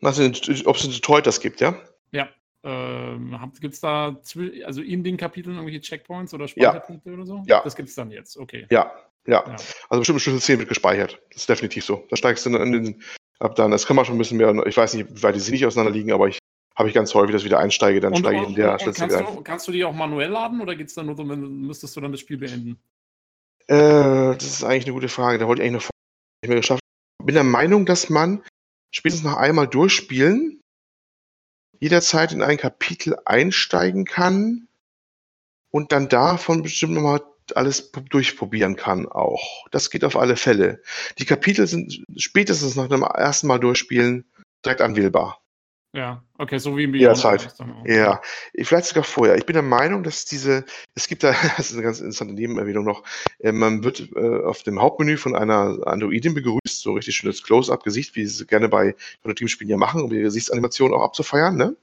Was, 0.00 0.18
ob 0.20 0.76
es 0.76 0.84
in 0.84 0.90
Detroit 0.92 1.26
das 1.26 1.40
gibt, 1.40 1.60
ja? 1.60 1.80
Ja. 2.12 2.28
Ähm, 2.62 3.38
gibt 3.60 3.74
es 3.74 3.80
da, 3.80 4.18
also 4.64 4.80
in 4.80 5.04
den 5.04 5.16
Kapiteln 5.16 5.56
irgendwelche 5.56 5.80
Checkpoints 5.80 6.32
oder 6.32 6.48
Speicherpunkte 6.48 7.10
ja. 7.10 7.16
oder 7.16 7.26
so? 7.26 7.42
Ja. 7.46 7.62
Das 7.62 7.76
gibt 7.76 7.88
es 7.90 7.94
dann 7.94 8.10
jetzt, 8.10 8.36
okay. 8.36 8.66
Ja, 8.70 8.90
ja, 9.26 9.44
ja. 9.46 9.56
Also 9.88 10.00
bestimmt 10.00 10.20
Schlüssel 10.20 10.40
10 10.40 10.58
wird 10.60 10.68
gespeichert. 10.68 11.20
Das 11.30 11.42
ist 11.42 11.48
definitiv 11.48 11.84
so. 11.84 12.06
Da 12.10 12.16
steigst 12.16 12.44
du 12.46 12.50
dann 12.50 12.72
in 12.74 12.84
den, 12.84 13.02
ab 13.38 13.54
dann, 13.56 13.70
das 13.70 13.86
kann 13.86 13.96
man 13.96 14.04
schon 14.04 14.16
ein 14.16 14.18
bisschen 14.18 14.38
mehr, 14.38 14.66
ich 14.66 14.76
weiß 14.76 14.94
nicht, 14.94 15.14
wie 15.14 15.22
weit 15.22 15.34
die 15.34 15.40
sich 15.40 15.52
nicht 15.52 15.66
auseinander 15.66 15.92
liegen, 15.92 16.12
aber 16.12 16.28
ich 16.28 16.38
habe 16.76 16.88
ich 16.88 16.94
ganz 16.94 17.14
häufig, 17.14 17.32
dass 17.32 17.42
ich 17.42 17.46
wieder 17.46 17.58
einsteige, 17.58 18.00
dann 18.00 18.12
und, 18.12 18.18
steige 18.20 18.42
ich 18.42 18.48
in 18.48 18.54
der 18.54 18.78
Schlüssel 18.78 19.08
kannst, 19.08 19.36
du, 19.36 19.42
kannst 19.42 19.68
du 19.68 19.72
die 19.72 19.84
auch 19.84 19.94
manuell 19.94 20.30
laden 20.30 20.60
oder 20.60 20.74
geht 20.74 20.88
es 20.88 20.94
dann 20.94 21.06
nur 21.06 21.16
so, 21.16 21.24
müsstest 21.24 21.94
du 21.96 22.00
dann 22.00 22.12
das 22.12 22.20
Spiel 22.20 22.38
beenden? 22.38 22.78
Äh, 23.66 24.34
das 24.34 24.44
ist 24.44 24.64
eigentlich 24.64 24.84
eine 24.84 24.94
gute 24.94 25.08
Frage. 25.08 25.38
Da 25.38 25.46
wollte 25.46 25.62
ich 25.62 25.68
eigentlich 25.68 25.84
noch 25.84 25.90
nicht 26.42 26.48
mehr 26.48 26.60
geschafft. 26.60 26.83
Bin 27.24 27.34
der 27.34 27.44
Meinung, 27.44 27.86
dass 27.86 28.10
man 28.10 28.42
spätestens 28.90 29.30
noch 29.30 29.38
einmal 29.38 29.66
durchspielen 29.66 30.60
jederzeit 31.80 32.32
in 32.32 32.42
ein 32.42 32.56
Kapitel 32.56 33.16
einsteigen 33.24 34.04
kann 34.04 34.68
und 35.70 35.92
dann 35.92 36.08
davon 36.08 36.62
bestimmt 36.62 36.94
nochmal 36.94 37.22
alles 37.54 37.92
durchprobieren 37.92 38.76
kann 38.76 39.06
auch. 39.06 39.66
Das 39.70 39.90
geht 39.90 40.04
auf 40.04 40.16
alle 40.16 40.36
Fälle. 40.36 40.82
Die 41.18 41.26
Kapitel 41.26 41.66
sind 41.66 42.02
spätestens 42.16 42.76
nach 42.76 42.88
dem 42.88 43.02
ersten 43.02 43.48
Mal 43.48 43.58
durchspielen 43.58 44.24
direkt 44.64 44.80
anwählbar. 44.80 45.43
Ja, 45.94 46.24
okay, 46.38 46.58
so 46.58 46.76
wie 46.76 46.84
im 46.84 46.90
Beyond. 46.90 47.02
Jederzeit. 47.02 47.54
Ja, 47.84 48.20
vielleicht 48.62 48.86
sogar 48.86 49.04
vorher. 49.04 49.36
Ich 49.36 49.46
bin 49.46 49.54
der 49.54 49.62
Meinung, 49.62 50.02
dass 50.02 50.24
diese, 50.24 50.64
es 50.96 51.06
gibt 51.06 51.22
da, 51.22 51.32
das 51.56 51.70
ist 51.70 51.74
eine 51.74 51.84
ganz 51.84 52.00
interessante 52.00 52.34
Nebenerwähnung 52.34 52.84
noch, 52.84 53.04
äh, 53.38 53.52
man 53.52 53.84
wird 53.84 54.10
äh, 54.16 54.44
auf 54.44 54.64
dem 54.64 54.82
Hauptmenü 54.82 55.16
von 55.16 55.36
einer 55.36 55.86
Androidin 55.86 56.34
begrüßt, 56.34 56.80
so 56.80 56.94
richtig 56.94 57.14
schönes 57.14 57.44
Close-Up-Gesicht, 57.44 58.16
wie 58.16 58.26
sie 58.26 58.42
es 58.42 58.48
gerne 58.48 58.68
bei 58.68 58.96
Teamspielen 59.36 59.70
ja 59.70 59.76
machen, 59.76 60.02
um 60.02 60.10
ihre 60.10 60.24
Gesichtsanimation 60.24 60.92
auch 60.92 61.02
abzufeiern, 61.02 61.56
ne? 61.56 61.76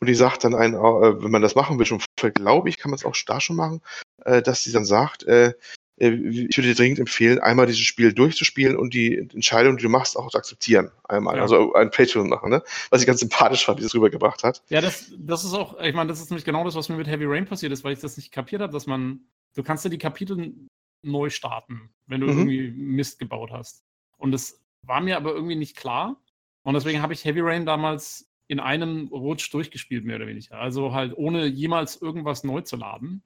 Und 0.00 0.06
die 0.06 0.14
sagt 0.14 0.44
dann 0.44 0.54
ein, 0.54 0.74
äh, 0.74 0.78
wenn 0.78 1.32
man 1.32 1.42
das 1.42 1.56
machen 1.56 1.76
will, 1.80 1.86
schon 1.86 2.00
glaube 2.34 2.68
ich, 2.68 2.78
kann 2.78 2.92
man 2.92 2.98
es 2.98 3.04
auch 3.04 3.16
da 3.26 3.40
schon 3.40 3.56
machen, 3.56 3.82
äh, 4.24 4.42
dass 4.42 4.62
sie 4.62 4.70
dann 4.70 4.84
sagt, 4.84 5.24
äh, 5.24 5.54
ich 5.98 6.56
würde 6.56 6.68
dir 6.68 6.74
dringend 6.74 7.00
empfehlen, 7.00 7.40
einmal 7.40 7.66
dieses 7.66 7.80
Spiel 7.80 8.12
durchzuspielen 8.12 8.76
und 8.76 8.94
die 8.94 9.16
Entscheidung, 9.16 9.76
die 9.76 9.82
du 9.82 9.88
machst, 9.88 10.16
auch 10.16 10.30
zu 10.30 10.38
akzeptieren. 10.38 10.90
Einmal. 11.08 11.36
Ja. 11.36 11.42
Also 11.42 11.72
ein 11.74 11.90
Patreon 11.90 12.28
machen, 12.28 12.50
ne? 12.50 12.62
Was 12.90 13.00
ich 13.00 13.06
ganz 13.06 13.20
sympathisch 13.20 13.64
fand, 13.64 13.80
wie 13.80 13.84
es 13.84 13.94
rübergebracht 13.94 14.44
hat. 14.44 14.62
Ja, 14.68 14.80
das, 14.80 15.12
das 15.18 15.44
ist 15.44 15.54
auch, 15.54 15.80
ich 15.80 15.94
meine, 15.94 16.08
das 16.08 16.20
ist 16.20 16.30
nämlich 16.30 16.44
genau 16.44 16.64
das, 16.64 16.74
was 16.76 16.88
mir 16.88 16.96
mit 16.96 17.08
Heavy 17.08 17.24
Rain 17.26 17.46
passiert 17.46 17.72
ist, 17.72 17.82
weil 17.84 17.92
ich 17.92 18.00
das 18.00 18.16
nicht 18.16 18.30
kapiert 18.32 18.62
habe, 18.62 18.72
dass 18.72 18.86
man, 18.86 19.20
du 19.54 19.62
kannst 19.62 19.84
ja 19.84 19.90
die 19.90 19.98
Kapitel 19.98 20.54
neu 21.02 21.30
starten, 21.30 21.90
wenn 22.06 22.20
du 22.20 22.26
mhm. 22.28 22.38
irgendwie 22.38 22.70
Mist 22.70 23.18
gebaut 23.18 23.50
hast. 23.50 23.84
Und 24.16 24.32
das 24.32 24.60
war 24.82 25.00
mir 25.00 25.16
aber 25.16 25.32
irgendwie 25.32 25.56
nicht 25.56 25.76
klar. 25.76 26.20
Und 26.62 26.74
deswegen 26.74 27.02
habe 27.02 27.12
ich 27.12 27.24
Heavy 27.24 27.40
Rain 27.40 27.66
damals 27.66 28.28
in 28.46 28.60
einem 28.60 29.08
Rutsch 29.08 29.52
durchgespielt, 29.52 30.04
mehr 30.04 30.16
oder 30.16 30.26
weniger. 30.26 30.58
Also 30.58 30.92
halt 30.94 31.16
ohne 31.16 31.46
jemals 31.46 32.00
irgendwas 32.00 32.44
neu 32.44 32.62
zu 32.62 32.76
laden. 32.76 33.22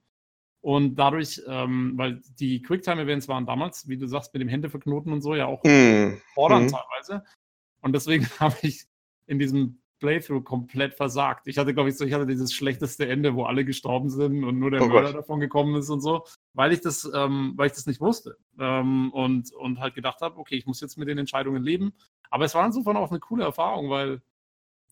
Und 0.63 0.95
dadurch, 0.95 1.41
ähm, 1.45 1.91
weil 1.97 2.21
die 2.39 2.61
Quicktime-Events 2.61 3.27
waren 3.27 3.45
damals, 3.45 3.89
wie 3.89 3.97
du 3.97 4.07
sagst, 4.07 4.33
mit 4.33 4.41
dem 4.41 4.47
Händeverknoten 4.47 5.11
und 5.11 5.21
so 5.21 5.35
ja 5.35 5.45
auch 5.45 5.61
mm. 5.65 6.21
fordernd 6.33 6.71
mm. 6.71 6.73
teilweise. 6.73 7.25
Und 7.81 7.93
deswegen 7.93 8.25
habe 8.39 8.55
ich 8.61 8.85
in 9.27 9.39
diesem 9.39 9.81
Playthrough 9.99 10.41
komplett 10.41 10.93
versagt. 10.93 11.47
Ich 11.47 11.57
hatte, 11.57 11.73
glaube 11.73 11.89
ich, 11.89 11.97
so, 11.97 12.05
ich 12.05 12.13
hatte 12.13 12.25
dieses 12.25 12.53
schlechteste 12.53 13.09
Ende, 13.09 13.35
wo 13.35 13.43
alle 13.43 13.65
gestorben 13.65 14.09
sind 14.09 14.45
und 14.45 14.57
nur 14.57 14.71
der 14.71 14.83
oh 14.83 14.87
Mörder 14.87 15.11
Gott. 15.11 15.17
davon 15.17 15.41
gekommen 15.41 15.75
ist 15.75 15.89
und 15.89 15.99
so, 15.99 16.23
weil 16.53 16.71
ich 16.71 16.79
das, 16.79 17.11
ähm, 17.13 17.51
weil 17.57 17.67
ich 17.67 17.73
das 17.73 17.85
nicht 17.85 17.99
wusste. 17.99 18.37
Ähm, 18.57 19.11
und, 19.11 19.51
und 19.53 19.81
halt 19.81 19.95
gedacht 19.95 20.21
habe, 20.21 20.37
okay, 20.37 20.55
ich 20.55 20.65
muss 20.65 20.79
jetzt 20.79 20.97
mit 20.97 21.09
den 21.09 21.17
Entscheidungen 21.17 21.61
leben. 21.61 21.91
Aber 22.29 22.45
es 22.45 22.55
war 22.55 22.65
insofern 22.65 22.95
auch 22.95 23.11
eine 23.11 23.19
coole 23.19 23.43
Erfahrung, 23.43 23.89
weil 23.89 24.21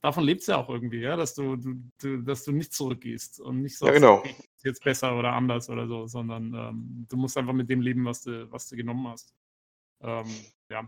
davon 0.01 0.23
lebt 0.23 0.41
es 0.41 0.47
ja 0.47 0.57
auch 0.57 0.69
irgendwie, 0.69 0.99
ja, 0.99 1.15
dass 1.15 1.33
du, 1.33 1.55
du, 1.55 1.75
du, 2.01 2.17
dass 2.21 2.43
du 2.43 2.51
nicht 2.51 2.73
zurückgehst 2.73 3.39
und 3.39 3.61
nicht 3.61 3.77
so 3.77 3.85
ja, 3.85 3.93
genau. 3.93 4.23
jetzt 4.63 4.83
besser 4.83 5.17
oder 5.17 5.33
anders 5.33 5.69
oder 5.69 5.87
so, 5.87 6.07
sondern 6.07 6.53
ähm, 6.53 7.05
du 7.09 7.17
musst 7.17 7.37
einfach 7.37 7.53
mit 7.53 7.69
dem 7.69 7.81
leben, 7.81 8.05
was 8.05 8.23
du, 8.23 8.51
was 8.51 8.67
du 8.67 8.75
genommen 8.75 9.07
hast. 9.07 9.33
Ähm, 10.03 10.25
ja. 10.69 10.87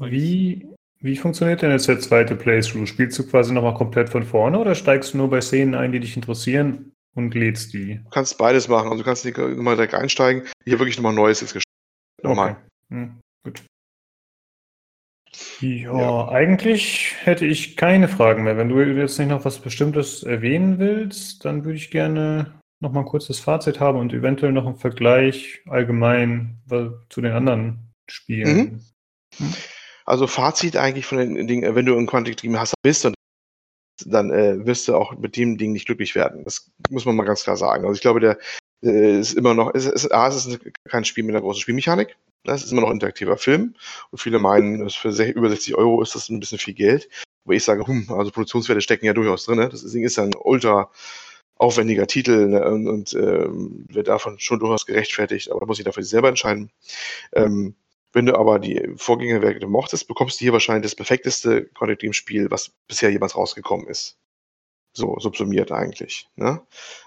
Wie, 0.00 0.66
wie 1.00 1.16
funktioniert 1.16 1.62
denn 1.62 1.70
jetzt 1.70 1.88
der 1.88 2.00
zweite 2.00 2.34
Playthrough? 2.34 2.88
Spielst 2.88 3.18
du 3.18 3.26
quasi 3.26 3.52
nochmal 3.52 3.74
komplett 3.74 4.08
von 4.08 4.24
vorne 4.24 4.58
oder 4.58 4.74
steigst 4.74 5.14
du 5.14 5.18
nur 5.18 5.30
bei 5.30 5.40
Szenen 5.40 5.74
ein, 5.74 5.92
die 5.92 6.00
dich 6.00 6.16
interessieren 6.16 6.92
und 7.14 7.34
lädst 7.34 7.72
die? 7.72 8.00
Du 8.02 8.10
kannst 8.10 8.38
beides 8.38 8.68
machen. 8.68 8.88
Also 8.88 8.98
du 8.98 9.04
kannst 9.04 9.24
nicht 9.24 9.38
nochmal 9.38 9.76
direkt 9.76 9.94
einsteigen. 9.94 10.48
Hier 10.64 10.78
wirklich 10.78 10.96
nochmal 10.96 11.14
Neues 11.14 11.40
jetzt 11.40 11.52
gestartet. 11.52 12.24
Nochmal. 12.24 12.50
Okay. 12.50 12.60
Hm, 12.90 13.20
gut. 13.44 13.62
Ja, 15.60 16.00
ja, 16.00 16.28
eigentlich 16.28 17.14
hätte 17.22 17.46
ich 17.46 17.76
keine 17.76 18.08
Fragen 18.08 18.44
mehr. 18.44 18.56
Wenn 18.56 18.68
du 18.68 18.80
jetzt 18.80 19.18
nicht 19.18 19.28
noch 19.28 19.44
was 19.44 19.58
Bestimmtes 19.58 20.22
erwähnen 20.22 20.78
willst, 20.78 21.44
dann 21.44 21.64
würde 21.64 21.76
ich 21.76 21.90
gerne 21.90 22.60
noch 22.80 22.92
mal 22.92 23.00
ein 23.00 23.06
kurzes 23.06 23.40
Fazit 23.40 23.80
haben 23.80 23.98
und 23.98 24.12
eventuell 24.12 24.52
noch 24.52 24.66
einen 24.66 24.76
Vergleich 24.76 25.62
allgemein 25.66 26.60
zu 27.08 27.20
den 27.20 27.32
anderen 27.32 27.92
Spielen. 28.08 28.56
Mhm. 29.38 29.46
Hm? 29.46 29.54
Also 30.04 30.26
Fazit 30.26 30.76
eigentlich 30.76 31.06
von 31.06 31.18
den 31.18 31.46
Dingen, 31.46 31.74
wenn 31.74 31.84
du 31.84 31.96
ein 31.96 32.06
Quantic 32.06 32.38
Dream 32.38 32.58
Hasser 32.58 32.76
bist, 32.82 33.04
dann, 33.04 33.14
dann 34.06 34.30
äh, 34.30 34.64
wirst 34.64 34.88
du 34.88 34.94
auch 34.94 35.16
mit 35.18 35.36
dem 35.36 35.58
Ding 35.58 35.72
nicht 35.72 35.86
glücklich 35.86 36.14
werden. 36.14 36.44
Das 36.44 36.70
muss 36.88 37.04
man 37.04 37.16
mal 37.16 37.26
ganz 37.26 37.42
klar 37.42 37.56
sagen. 37.56 37.84
Also 37.84 37.94
ich 37.94 38.00
glaube, 38.00 38.20
der 38.20 38.38
äh, 38.82 39.18
ist 39.18 39.34
immer 39.34 39.54
noch, 39.54 39.74
ist, 39.74 39.86
ist, 39.86 40.10
A, 40.10 40.28
es 40.28 40.46
ist 40.46 40.60
kein 40.88 41.04
Spiel 41.04 41.24
mit 41.24 41.34
einer 41.34 41.42
großen 41.42 41.60
Spielmechanik. 41.60 42.16
Das 42.44 42.64
ist 42.64 42.72
immer 42.72 42.82
noch 42.82 42.88
ein 42.88 42.94
interaktiver 42.94 43.36
Film. 43.36 43.74
Und 44.10 44.18
viele 44.18 44.38
meinen, 44.38 44.88
für 44.90 45.08
über 45.08 45.48
60 45.50 45.74
Euro 45.76 46.02
ist 46.02 46.14
das 46.14 46.28
ein 46.28 46.40
bisschen 46.40 46.58
viel 46.58 46.74
Geld. 46.74 47.08
Aber 47.44 47.54
ich 47.54 47.64
sage, 47.64 47.86
hm, 47.86 48.06
also 48.10 48.30
Produktionswerte 48.30 48.80
stecken 48.80 49.06
ja 49.06 49.14
durchaus 49.14 49.44
drin. 49.44 49.58
Das 49.58 49.82
Ding 49.82 50.04
ist 50.04 50.16
ja 50.16 50.24
ein 50.24 50.34
ultra 50.34 50.90
aufwendiger 51.58 52.06
Titel 52.06 52.48
ne, 52.48 52.64
und, 52.68 52.88
und 52.88 53.14
ähm, 53.14 53.84
wird 53.88 54.08
davon 54.08 54.38
schon 54.38 54.60
durchaus 54.60 54.86
gerechtfertigt, 54.86 55.50
aber 55.50 55.60
da 55.60 55.66
muss 55.66 55.78
ich 55.78 55.84
dafür 55.84 56.04
selber 56.04 56.28
entscheiden. 56.28 56.70
Ähm, 57.32 57.74
wenn 58.12 58.26
du 58.26 58.36
aber 58.36 58.58
die 58.58 58.94
Vorgängerwerke 58.96 59.66
mochtest, 59.66 60.08
bekommst 60.08 60.40
du 60.40 60.44
hier 60.44 60.52
wahrscheinlich 60.52 60.84
das 60.84 60.94
perfekteste 60.94 61.66
Quantic 61.74 61.98
Dream 61.98 62.12
Spiel, 62.12 62.50
was 62.50 62.70
bisher 62.86 63.10
jemals 63.10 63.36
rausgekommen 63.36 63.86
ist. 63.88 64.16
So 64.92 65.18
subsumiert 65.18 65.70
eigentlich. 65.72 66.28
Ne? 66.36 66.62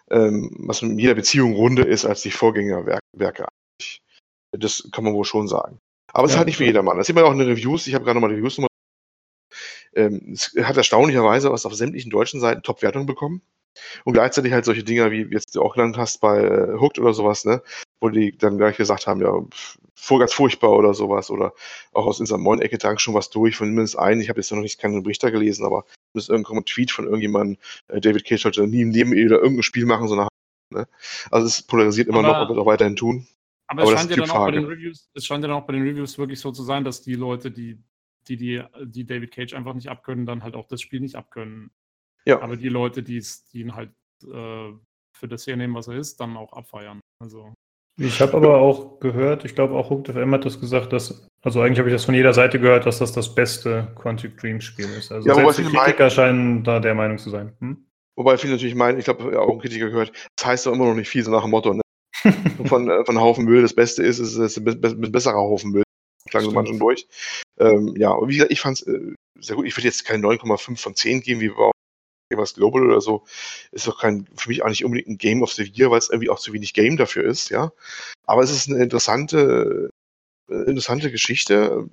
Ähm, 0.10 0.52
was 0.60 0.82
in 0.82 1.00
jeder 1.00 1.16
Beziehung 1.16 1.54
runde 1.54 1.84
ist 1.84 2.06
als 2.06 2.22
die 2.22 2.32
Vorgängerwerke 2.32 3.48
eigentlich. 3.48 4.02
Das 4.52 4.88
kann 4.92 5.04
man 5.04 5.14
wohl 5.14 5.26
schon 5.26 5.48
sagen. 5.48 5.80
Aber 6.14 6.26
es 6.26 6.32
ja, 6.32 6.36
ist 6.36 6.38
halt 6.40 6.48
nicht 6.48 6.58
für 6.58 6.66
jedermann. 6.66 6.98
Das 6.98 7.08
sieht 7.08 7.16
man 7.16 7.26
auch 7.26 7.32
in 7.32 7.40
den 7.40 7.48
Reviews. 7.48 7.88
Ich 7.88 7.94
habe 7.94 8.04
gerade 8.04 8.20
nochmal 8.20 8.36
Reviews 8.36 8.58
nochmal. 8.58 8.68
Ähm, 9.94 10.32
es 10.34 10.54
hat 10.64 10.78
erstaunlicherweise 10.78 11.52
aus 11.52 11.66
auf 11.66 11.74
sämtlichen 11.74 12.12
deutschen 12.12 12.40
Seiten 12.40 12.64
Top-Wertungen 12.64 13.06
bekommen. 13.06 13.42
Und 14.04 14.14
gleichzeitig 14.14 14.52
halt 14.52 14.66
solche 14.66 14.84
Dinger, 14.84 15.12
wie 15.12 15.28
jetzt 15.32 15.56
du 15.56 15.62
auch 15.62 15.76
genannt 15.76 15.98
hast 15.98 16.20
bei 16.20 16.44
äh, 16.44 16.80
Hooked 16.80 17.00
oder 17.00 17.14
sowas, 17.14 17.46
ne? 17.46 17.62
Wo 18.02 18.10
die 18.10 18.38
dann 18.38 18.58
gleich 18.58 18.78
gesagt 18.78 19.08
haben, 19.08 19.22
ja, 19.22 19.34
vor, 19.96 20.20
ganz 20.20 20.34
furchtbar 20.34 20.72
oder 20.72 20.94
sowas. 20.94 21.30
Oder 21.30 21.54
auch 21.94 22.06
aus 22.06 22.20
unserer 22.20 22.38
Moin-Ecke 22.38 22.78
drang 22.78 22.98
schon 22.98 23.14
was 23.14 23.30
durch, 23.30 23.56
von 23.56 23.70
mindestens 23.70 24.00
einen. 24.00 24.22
Ich 24.22 24.30
habe 24.30 24.40
jetzt 24.40 24.52
noch 24.52 24.60
nicht 24.60 24.80
keinen 24.80 25.04
Berichter 25.04 25.32
gelesen, 25.32 25.66
aber 25.66 25.86
das 26.14 26.24
ist 26.24 26.30
irgendein 26.30 26.66
Tweet 26.66 26.92
von 26.92 27.06
irgendjemandem, 27.06 27.58
äh, 27.88 28.02
David 28.02 28.26
Cage 28.26 28.42
sollte 28.42 28.68
nie 28.68 28.82
im 28.82 28.92
Leben 28.92 29.12
wieder 29.12 29.38
irgendein 29.38 29.64
Spiel 29.64 29.86
machen, 29.86 30.08
sondern 30.08 30.28
ne? 30.72 30.88
Also 31.30 31.48
es 31.48 31.62
polarisiert 31.62 32.08
immer 32.08 32.20
aber, 32.20 32.28
noch 32.28 32.42
und 32.42 32.50
wird 32.50 32.60
auch 32.60 32.66
weiterhin 32.66 32.96
tun. 32.96 33.28
Aber, 33.72 33.84
aber 33.84 33.94
es, 33.94 34.00
scheint 34.00 34.10
ja 34.10 34.18
dann 34.18 34.32
auch 34.32 34.46
bei 34.46 34.52
den 34.52 34.66
Reviews, 34.66 35.10
es 35.14 35.26
scheint 35.26 35.44
ja 35.44 35.48
dann 35.48 35.58
auch 35.58 35.66
bei 35.66 35.72
den 35.72 35.84
Reviews 35.84 36.18
wirklich 36.18 36.42
so 36.42 36.52
zu 36.52 36.64
sein, 36.64 36.84
dass 36.84 37.02
die 37.02 37.16
Leute, 37.16 37.52
die, 37.52 37.82
die, 38.28 38.36
die, 38.36 38.62
die 38.84 39.06
David 39.06 39.32
Cage 39.32 39.54
einfach 39.54 39.74
nicht 39.74 39.88
abkönnen, 39.88 40.26
dann 40.26 40.44
halt 40.44 40.56
auch 40.56 40.68
das 40.68 40.82
Spiel 40.82 41.00
nicht 41.00 41.16
abkönnen. 41.16 41.72
Ja. 42.26 42.42
Aber 42.42 42.58
die 42.58 42.68
Leute, 42.68 43.02
die 43.02 43.24
ihn 43.54 43.74
halt 43.74 43.92
äh, 44.24 44.74
für 45.14 45.28
das 45.30 45.48
hernehmen, 45.48 45.74
was 45.74 45.88
er 45.88 45.96
ist, 45.96 46.20
dann 46.20 46.36
auch 46.36 46.52
abfeiern. 46.52 47.00
Also. 47.20 47.54
Ich 47.98 48.20
habe 48.20 48.36
aber 48.36 48.58
auch 48.58 49.00
gehört, 49.00 49.46
ich 49.46 49.56
glaube 49.56 49.76
auch 49.76 49.90
Hooked 49.90 50.10
FM 50.10 50.34
hat 50.34 50.44
das 50.44 50.60
gesagt, 50.60 50.92
dass, 50.92 51.26
also 51.42 51.62
eigentlich 51.62 51.80
habe 51.80 51.88
ich 51.88 51.96
das 51.96 52.04
von 52.04 52.16
jeder 52.16 52.34
Seite 52.34 52.60
gehört, 52.60 52.86
dass 52.86 53.00
das 53.00 53.14
das 53.14 53.34
beste 53.34 53.94
Quantic 53.96 54.38
Dream 54.38 54.60
Spiel 54.60 54.90
ist. 54.98 55.14
Also 55.14 55.30
ja, 55.30 55.36
selbst 55.36 55.60
die 55.60 55.64
Kritiker 55.64 56.04
meinen, 56.04 56.12
scheinen 56.12 56.64
da 56.66 56.82
der 56.82 56.94
Meinung 56.94 57.18
zu 57.18 57.30
sein. 57.30 57.56
Hm? 57.60 57.86
Wobei 58.18 58.38
viele 58.38 58.54
natürlich 58.54 58.76
meinen, 58.76 59.00
ich 59.00 59.06
glaube, 59.06 59.40
auch 59.40 59.50
ein 59.50 59.60
Kritiker 59.60 59.90
gehört, 59.90 60.12
das 60.36 60.46
heißt 60.46 60.66
doch 60.66 60.74
immer 60.74 60.86
noch 60.86 60.96
nicht 60.96 61.08
viel, 61.08 61.24
so 61.24 61.32
nach 61.32 61.44
dem 61.44 61.52
Motto, 61.52 61.74
ne? 61.74 61.82
von, 62.66 62.90
äh, 62.90 63.06
von 63.06 63.20
Haufen 63.20 63.46
Müll 63.46 63.62
das 63.62 63.74
Beste 63.74 64.04
ist, 64.04 64.20
ist 64.20 64.36
es 64.36 64.58
ein 64.58 65.12
besserer 65.12 65.36
Haufen 65.36 65.72
Müll. 65.72 65.84
Klang 66.30 66.44
so 66.44 66.52
manchen 66.52 66.80
durch. 66.80 67.08
Ähm, 67.60 67.96
ja, 67.98 68.12
und 68.12 68.30
wie 68.30 68.36
gesagt, 68.36 68.52
ich 68.52 68.62
fand 68.62 68.80
es 68.80 68.88
äh, 68.88 69.14
sehr 69.40 69.56
gut. 69.56 69.66
Ich 69.66 69.76
würde 69.76 69.88
jetzt 69.88 70.06
keine 70.06 70.26
9,5 70.26 70.78
von 70.78 70.96
10 70.96 71.22
geben, 71.22 71.42
wie 71.42 71.50
bei 71.50 71.72
Gamers 72.32 72.54
Global 72.54 72.86
oder 72.86 73.02
so. 73.02 73.26
Ist 73.72 73.88
doch 73.88 74.00
kein, 74.00 74.28
für 74.36 74.50
mich 74.50 74.64
auch 74.64 74.70
nicht 74.70 74.86
unbedingt 74.86 75.10
ein 75.10 75.18
Game 75.18 75.44
of 75.44 75.52
the 75.52 75.64
Year, 75.64 75.92
weil 75.92 76.00
es 76.00 76.10
irgendwie 76.10 76.30
auch 76.30 76.40
zu 76.40 76.54
wenig 76.54 76.74
Game 76.74 76.98
dafür 76.98 77.26
ist, 77.26 77.50
ja. 77.50 77.72
Aber 78.26 78.44
es 78.44 78.52
ist 78.52 78.70
eine 78.70 78.82
interessante, 78.82 79.90
äh, 80.50 80.54
interessante 80.54 81.12
Geschichte. 81.12 81.90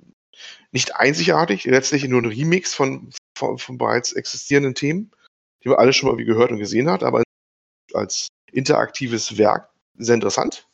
Nicht 0.71 0.95
einzigartig, 0.95 1.65
letztlich 1.65 2.07
nur 2.07 2.21
ein 2.21 2.25
Remix 2.25 2.73
von, 2.73 3.11
von, 3.37 3.57
von 3.57 3.77
bereits 3.77 4.13
existierenden 4.13 4.75
Themen, 4.75 5.11
die 5.63 5.69
man 5.69 5.79
alle 5.79 5.91
schon 5.91 6.09
mal 6.09 6.17
wie 6.17 6.25
gehört 6.25 6.51
und 6.51 6.59
gesehen 6.59 6.89
hat, 6.89 7.03
aber 7.03 7.23
als 7.93 8.27
interaktives 8.51 9.37
Werk 9.37 9.69
sehr 9.99 10.15
interessant. 10.15 10.67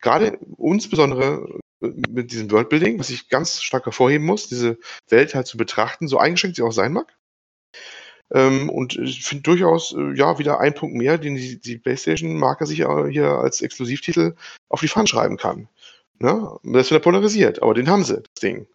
Gerade 0.00 0.38
insbesondere 0.58 1.60
mit 1.80 2.30
diesem 2.30 2.50
Worldbuilding, 2.50 2.98
was 2.98 3.10
ich 3.10 3.28
ganz 3.28 3.62
stark 3.62 3.84
hervorheben 3.86 4.26
muss, 4.26 4.48
diese 4.48 4.78
Welt 5.08 5.34
halt 5.34 5.46
zu 5.46 5.56
betrachten, 5.56 6.06
so 6.06 6.18
eingeschränkt 6.18 6.56
sie 6.56 6.62
auch 6.62 6.72
sein 6.72 6.92
mag. 6.92 7.16
Ähm, 8.32 8.70
und 8.70 8.96
ich 8.96 9.24
finde 9.24 9.42
durchaus, 9.42 9.94
äh, 9.94 10.14
ja, 10.14 10.38
wieder 10.38 10.60
ein 10.60 10.74
Punkt 10.74 10.96
mehr, 10.96 11.18
den 11.18 11.34
die, 11.34 11.60
die 11.60 11.78
PlayStation-Marke 11.78 12.66
sich 12.66 12.78
hier 12.78 13.28
als 13.28 13.60
Exklusivtitel 13.60 14.34
auf 14.68 14.80
die 14.80 14.88
Fahnen 14.88 15.06
schreiben 15.06 15.36
kann. 15.36 15.68
Ne? 16.18 16.56
Das 16.62 16.90
wird 16.90 17.02
polarisiert, 17.02 17.62
aber 17.62 17.74
den 17.74 17.90
haben 17.90 18.04
sie, 18.04 18.22
das 18.22 18.40
Ding. 18.40 18.66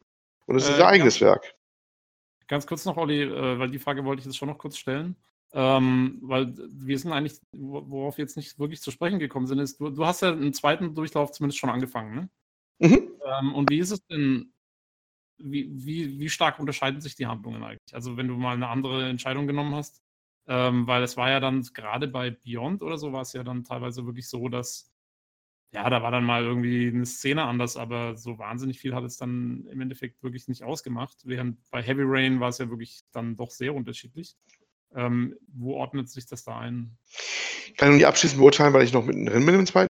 Und 0.46 0.58
es 0.58 0.66
ist 0.66 0.76
äh, 0.76 0.80
ihr 0.80 0.88
eigenes 0.88 1.22
Werk. 1.22 1.56
Ganz 2.48 2.68
kurz 2.68 2.86
noch, 2.86 2.98
Olli, 2.98 3.24
äh, 3.24 3.60
weil 3.60 3.70
die 3.70 3.80
Frage 3.80 4.06
wollte 4.06 4.20
ich 4.20 4.26
jetzt 4.26 4.38
schon 4.38 4.50
noch 4.50 4.58
kurz 4.58 4.78
stellen. 4.78 5.16
Ähm, 5.54 6.20
weil 6.22 6.54
wir 6.72 7.00
sind 7.00 7.14
eigentlich, 7.14 7.40
worauf 7.52 8.18
wir 8.18 8.24
jetzt 8.24 8.38
nicht 8.38 8.60
wirklich 8.60 8.82
zu 8.82 8.92
sprechen 8.92 9.20
gekommen 9.20 9.48
sind, 9.48 9.60
ist, 9.60 9.80
du, 9.80 9.90
du 9.90 10.06
hast 10.06 10.22
ja 10.22 10.32
einen 10.32 10.54
zweiten 10.54 10.94
Durchlauf 10.94 11.32
zumindest 11.32 11.60
schon 11.60 11.70
angefangen, 11.70 12.16
ne? 12.16 12.30
Mhm. 12.80 13.12
Ähm, 13.26 13.56
und 13.56 13.70
wie 13.70 13.80
ist 13.80 13.92
es 13.92 14.06
denn, 14.08 14.54
wie, 15.38 15.70
wie, 15.74 16.20
wie 16.20 16.30
stark 16.30 16.60
unterscheiden 16.60 17.02
sich 17.02 17.16
die 17.16 17.28
Handlungen 17.28 17.64
eigentlich? 17.64 17.94
Also 17.94 18.18
wenn 18.18 18.28
du 18.28 18.36
mal 18.36 18.56
eine 18.56 18.68
andere 18.70 19.08
Entscheidung 19.10 19.48
genommen 19.48 19.76
hast, 19.76 20.02
ähm, 20.48 20.88
weil 20.88 21.04
es 21.04 21.18
war 21.18 21.30
ja 21.30 21.40
dann 21.40 21.62
gerade 21.74 22.08
bei 22.08 22.32
Beyond 22.32 22.84
oder 22.84 22.98
so 22.98 23.14
war 23.14 23.22
es 23.22 23.34
ja 23.34 23.44
dann 23.44 23.64
teilweise 23.64 24.06
wirklich 24.06 24.30
so, 24.30 24.50
dass 24.50 24.92
ja, 25.74 25.90
da 25.90 26.02
war 26.02 26.12
dann 26.12 26.24
mal 26.24 26.44
irgendwie 26.44 26.88
eine 26.88 27.06
Szene 27.06 27.44
anders, 27.44 27.76
aber 27.78 28.16
so 28.16 28.40
wahnsinnig 28.40 28.80
viel 28.80 28.96
hat 28.96 29.04
es 29.04 29.18
dann 29.18 29.68
im 29.68 29.82
Endeffekt 29.82 30.24
wirklich 30.24 30.48
nicht 30.48 30.64
ausgemacht. 30.64 31.18
Während 31.26 31.60
bei 31.72 31.82
Heavy 31.84 32.04
Rain 32.06 32.40
war 32.40 32.50
es 32.50 32.58
ja 32.60 32.70
wirklich 32.70 33.02
dann 33.12 33.36
doch 33.36 33.52
sehr 33.52 33.76
unterschiedlich. 33.76 34.38
Ähm, 34.98 35.36
wo 35.54 35.76
ordnet 35.76 36.10
sich 36.10 36.26
das 36.26 36.44
da 36.44 36.58
ein? 36.58 36.98
Ich 37.68 37.76
kann 37.78 37.90
nur 37.90 37.98
nicht 37.98 38.08
abschließend 38.08 38.40
beurteilen, 38.40 38.74
weil 38.74 38.84
ich 38.84 38.94
noch 38.94 39.06
mittendrin 39.06 39.46
bin 39.46 39.56
im 39.56 39.66
zweiten. 39.68 39.88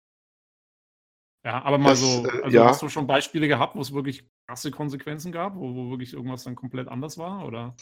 Ja, 1.44 1.62
aber 1.62 1.78
mal 1.78 1.90
das, 1.90 2.00
so, 2.00 2.26
äh, 2.26 2.42
also 2.42 2.56
ja. 2.56 2.64
hast 2.64 2.82
du 2.82 2.88
schon 2.88 3.06
Beispiele 3.06 3.46
gehabt, 3.46 3.76
wo 3.76 3.80
es 3.80 3.94
wirklich 3.94 4.28
krasse 4.48 4.72
Konsequenzen 4.72 5.30
gab, 5.30 5.54
wo, 5.54 5.76
wo 5.76 5.90
wirklich 5.90 6.12
irgendwas 6.12 6.42
dann 6.42 6.56
komplett 6.56 6.88
anders 6.88 7.18
war? 7.18 7.46
Oder? 7.46 7.76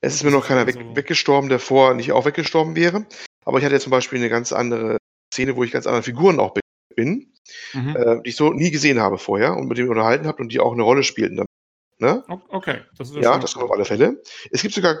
Es 0.00 0.14
ist 0.14 0.24
mir 0.24 0.30
noch 0.30 0.46
keiner 0.46 0.66
weg, 0.66 0.76
so 0.76 0.96
weggestorben, 0.96 1.50
der 1.50 1.58
vorher 1.58 1.94
nicht 1.94 2.12
auch 2.12 2.24
weggestorben 2.24 2.74
wäre. 2.74 3.04
Aber 3.44 3.58
ich 3.58 3.64
hatte 3.66 3.78
zum 3.78 3.90
Beispiel 3.90 4.18
eine 4.18 4.30
ganz 4.30 4.52
andere 4.52 4.96
Szene, 5.34 5.56
wo 5.56 5.64
ich 5.64 5.72
ganz 5.72 5.86
andere 5.86 6.02
Figuren 6.02 6.40
auch 6.40 6.54
bin, 6.96 7.30
mhm. 7.74 7.94
äh, 7.94 8.22
die 8.22 8.30
ich 8.30 8.36
so 8.36 8.54
nie 8.54 8.70
gesehen 8.70 9.00
habe 9.00 9.18
vorher 9.18 9.54
und 9.54 9.68
mit 9.68 9.76
denen 9.76 9.88
ich 9.88 9.90
unterhalten 9.90 10.26
habe 10.26 10.42
und 10.42 10.50
die 10.50 10.60
auch 10.60 10.72
eine 10.72 10.82
Rolle 10.82 11.02
spielten. 11.02 11.44
Ne? 11.98 12.24
Okay. 12.48 12.80
Das 12.96 13.14
ja, 13.14 13.38
das 13.38 13.52
kommt 13.52 13.66
auf 13.66 13.72
alle 13.72 13.84
Fälle. 13.84 14.22
Es 14.50 14.62
gibt 14.62 14.72
sogar 14.72 14.96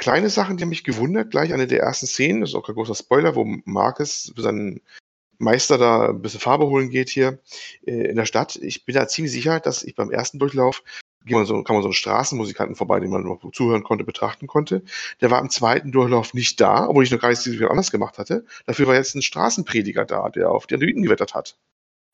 kleine 0.00 0.30
Sachen, 0.30 0.56
die 0.56 0.62
haben 0.62 0.70
mich 0.70 0.82
gewundert. 0.82 1.30
Gleich 1.30 1.52
eine 1.52 1.68
der 1.68 1.80
ersten 1.80 2.06
Szenen, 2.06 2.40
das 2.40 2.50
ist 2.50 2.56
auch 2.56 2.66
kein 2.66 2.74
großer 2.74 2.96
Spoiler, 2.96 3.36
wo 3.36 3.44
Marcus 3.64 4.32
für 4.34 4.42
seinen 4.42 4.80
Meister 5.38 5.78
da 5.78 6.08
ein 6.08 6.20
bisschen 6.20 6.40
Farbe 6.40 6.66
holen 6.66 6.90
geht 6.90 7.08
hier 7.08 7.38
äh, 7.86 8.08
in 8.08 8.16
der 8.16 8.26
Stadt. 8.26 8.56
Ich 8.56 8.84
bin 8.84 8.94
da 8.94 9.06
ziemlich 9.06 9.32
sicher, 9.32 9.60
dass 9.60 9.84
ich 9.84 9.94
beim 9.94 10.10
ersten 10.10 10.38
Durchlauf 10.38 10.82
man 11.26 11.44
so, 11.46 11.62
kann 11.62 11.76
man 11.76 11.82
so 11.82 11.88
einen 11.88 11.94
Straßenmusikanten 11.94 12.76
vorbei, 12.76 12.98
den 12.98 13.10
man 13.10 13.22
noch 13.22 13.50
zuhören 13.52 13.82
konnte, 13.82 14.04
betrachten 14.04 14.46
konnte. 14.46 14.82
Der 15.20 15.30
war 15.30 15.40
im 15.40 15.50
zweiten 15.50 15.92
Durchlauf 15.92 16.34
nicht 16.34 16.60
da, 16.60 16.88
obwohl 16.88 17.04
ich 17.04 17.10
noch 17.10 17.20
gar 17.20 17.28
nichts 17.28 17.46
anders 17.46 17.90
gemacht 17.90 18.18
hatte. 18.18 18.46
Dafür 18.66 18.86
war 18.86 18.94
jetzt 18.94 19.14
ein 19.14 19.22
Straßenprediger 19.22 20.06
da, 20.06 20.30
der 20.30 20.50
auf 20.50 20.66
die 20.66 20.74
Androiden 20.74 21.02
gewettert 21.02 21.34
hat. 21.34 21.58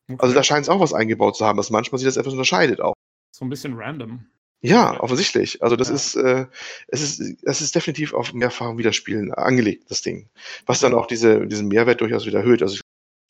Okay. 0.09 0.19
Also 0.21 0.35
da 0.35 0.43
scheint 0.43 0.63
es 0.63 0.69
auch 0.69 0.81
was 0.81 0.93
eingebaut 0.93 1.37
zu 1.37 1.45
haben, 1.45 1.57
was 1.57 1.69
manchmal 1.69 1.99
sich 1.99 2.07
das 2.07 2.17
etwas 2.17 2.33
unterscheidet 2.33 2.81
auch. 2.81 2.93
So 3.31 3.45
ein 3.45 3.49
bisschen 3.49 3.75
random. 3.75 4.25
Ja, 4.61 4.99
offensichtlich. 4.99 5.61
Also 5.61 5.75
das 5.75 5.89
ja. 5.89 5.95
ist, 5.95 6.15
äh, 6.15 6.47
es 6.87 7.01
ist, 7.01 7.43
es 7.43 7.61
ist 7.61 7.75
definitiv 7.75 8.13
auf 8.13 8.33
mehrfachen 8.33 8.77
Wiederspielen 8.77 9.33
angelegt, 9.33 9.89
das 9.89 10.01
Ding. 10.01 10.29
Was 10.65 10.79
dann 10.79 10.93
auch 10.93 11.05
diese, 11.05 11.45
diesen 11.47 11.67
Mehrwert 11.67 12.01
durchaus 12.01 12.25
wieder 12.25 12.39
erhöht. 12.39 12.61
Also 12.63 12.75
ich 12.75 12.81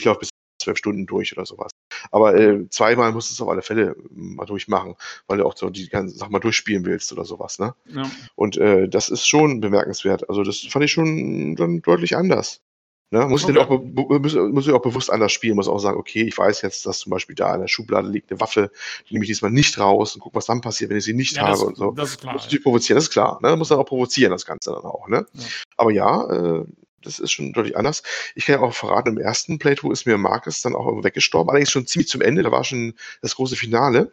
glaube 0.04 0.22
bis 0.22 0.30
zwölf 0.62 0.78
Stunden 0.78 1.06
durch 1.06 1.36
oder 1.36 1.46
sowas. 1.46 1.72
Aber 2.12 2.36
äh, 2.36 2.70
zweimal 2.70 3.12
musst 3.12 3.30
du 3.30 3.34
es 3.34 3.42
auf 3.42 3.50
alle 3.50 3.62
Fälle 3.62 3.96
mal 4.10 4.46
durchmachen, 4.46 4.96
weil 5.28 5.38
du 5.38 5.46
auch 5.46 5.56
so 5.56 5.70
die 5.70 5.90
ganzen 5.90 6.18
Sachen 6.18 6.32
mal 6.32 6.40
durchspielen 6.40 6.86
willst 6.86 7.12
oder 7.12 7.26
sowas, 7.26 7.60
ne? 7.60 7.76
Ja. 7.86 8.10
Und 8.36 8.58
äh, 8.58 8.88
das 8.88 9.10
ist 9.10 9.28
schon 9.28 9.60
bemerkenswert. 9.62 10.30
Also 10.30 10.44
das 10.44 10.62
fand 10.62 10.86
ich 10.86 10.92
schon 10.92 11.56
dann 11.56 11.82
deutlich 11.82 12.16
anders. 12.16 12.62
Ne? 13.10 13.26
Muss, 13.26 13.46
okay. 13.46 13.54
ich 13.54 13.58
auch, 13.60 13.70
muss, 13.70 14.34
muss 14.34 14.68
ich 14.68 14.74
auch 14.74 14.82
bewusst 14.82 15.10
anders 15.10 15.32
spielen, 15.32 15.56
muss 15.56 15.70
auch 15.70 15.80
sagen, 15.80 15.98
okay, 15.98 16.24
ich 16.24 16.38
weiß 16.38 16.62
jetzt, 16.62 16.86
dass 16.86 17.00
zum 17.00 17.12
Beispiel 17.12 17.36
da 17.36 17.56
in 17.56 17.62
der 17.62 17.68
Schublade 17.70 18.10
liegt 18.10 18.32
eine 18.32 18.42
Waffe, 18.42 18.70
die 19.08 19.14
nehme 19.14 19.24
ich 19.24 19.30
diesmal 19.30 19.52
nicht 19.52 19.80
raus 19.80 20.16
und 20.16 20.22
guck, 20.22 20.36
was 20.36 20.46
dann 20.46 20.60
passiert, 20.60 20.90
wenn 20.90 20.98
ich 20.98 21.06
sie 21.06 21.14
nicht 21.14 21.38
ja, 21.38 21.44
habe 21.44 21.52
das, 21.52 21.62
und 21.62 21.78
so. 21.78 21.92
Das 21.92 22.12
ist 22.12 22.20
klar. 22.20 22.34
Muss 22.34 22.44
natürlich 22.44 22.64
provozieren, 22.64 22.98
das 22.98 23.06
ist 23.06 23.12
klar. 23.12 23.40
Ne? 23.42 23.56
Muss 23.56 23.70
dann 23.70 23.80
auch 23.80 23.86
provozieren, 23.86 24.32
das 24.32 24.46
Ganze 24.46 24.72
dann 24.72 24.84
auch. 24.84 25.08
Ne? 25.08 25.26
Ja. 25.34 25.44
Aber 25.78 25.92
ja, 25.92 26.60
äh, 26.60 26.66
das 27.02 27.20
ist 27.20 27.32
schon 27.32 27.54
deutlich 27.54 27.78
anders. 27.78 28.04
Ich 28.36 28.46
kann 28.46 28.60
ja 28.60 28.62
auch 28.62 28.74
verraten, 28.74 29.10
im 29.10 29.18
ersten 29.18 29.58
Playthrough 29.58 29.94
ist 29.94 30.06
mir 30.06 30.18
Marcus 30.18 30.62
dann 30.62 30.76
auch 30.76 31.04
weggestorben, 31.04 31.50
allerdings 31.50 31.72
schon 31.72 31.88
ziemlich 31.88 32.10
zum 32.10 32.22
Ende, 32.22 32.44
da 32.44 32.52
war 32.52 32.66
schon 32.66 32.94
das 33.22 33.36
große 33.36 33.56
Finale, 33.56 34.12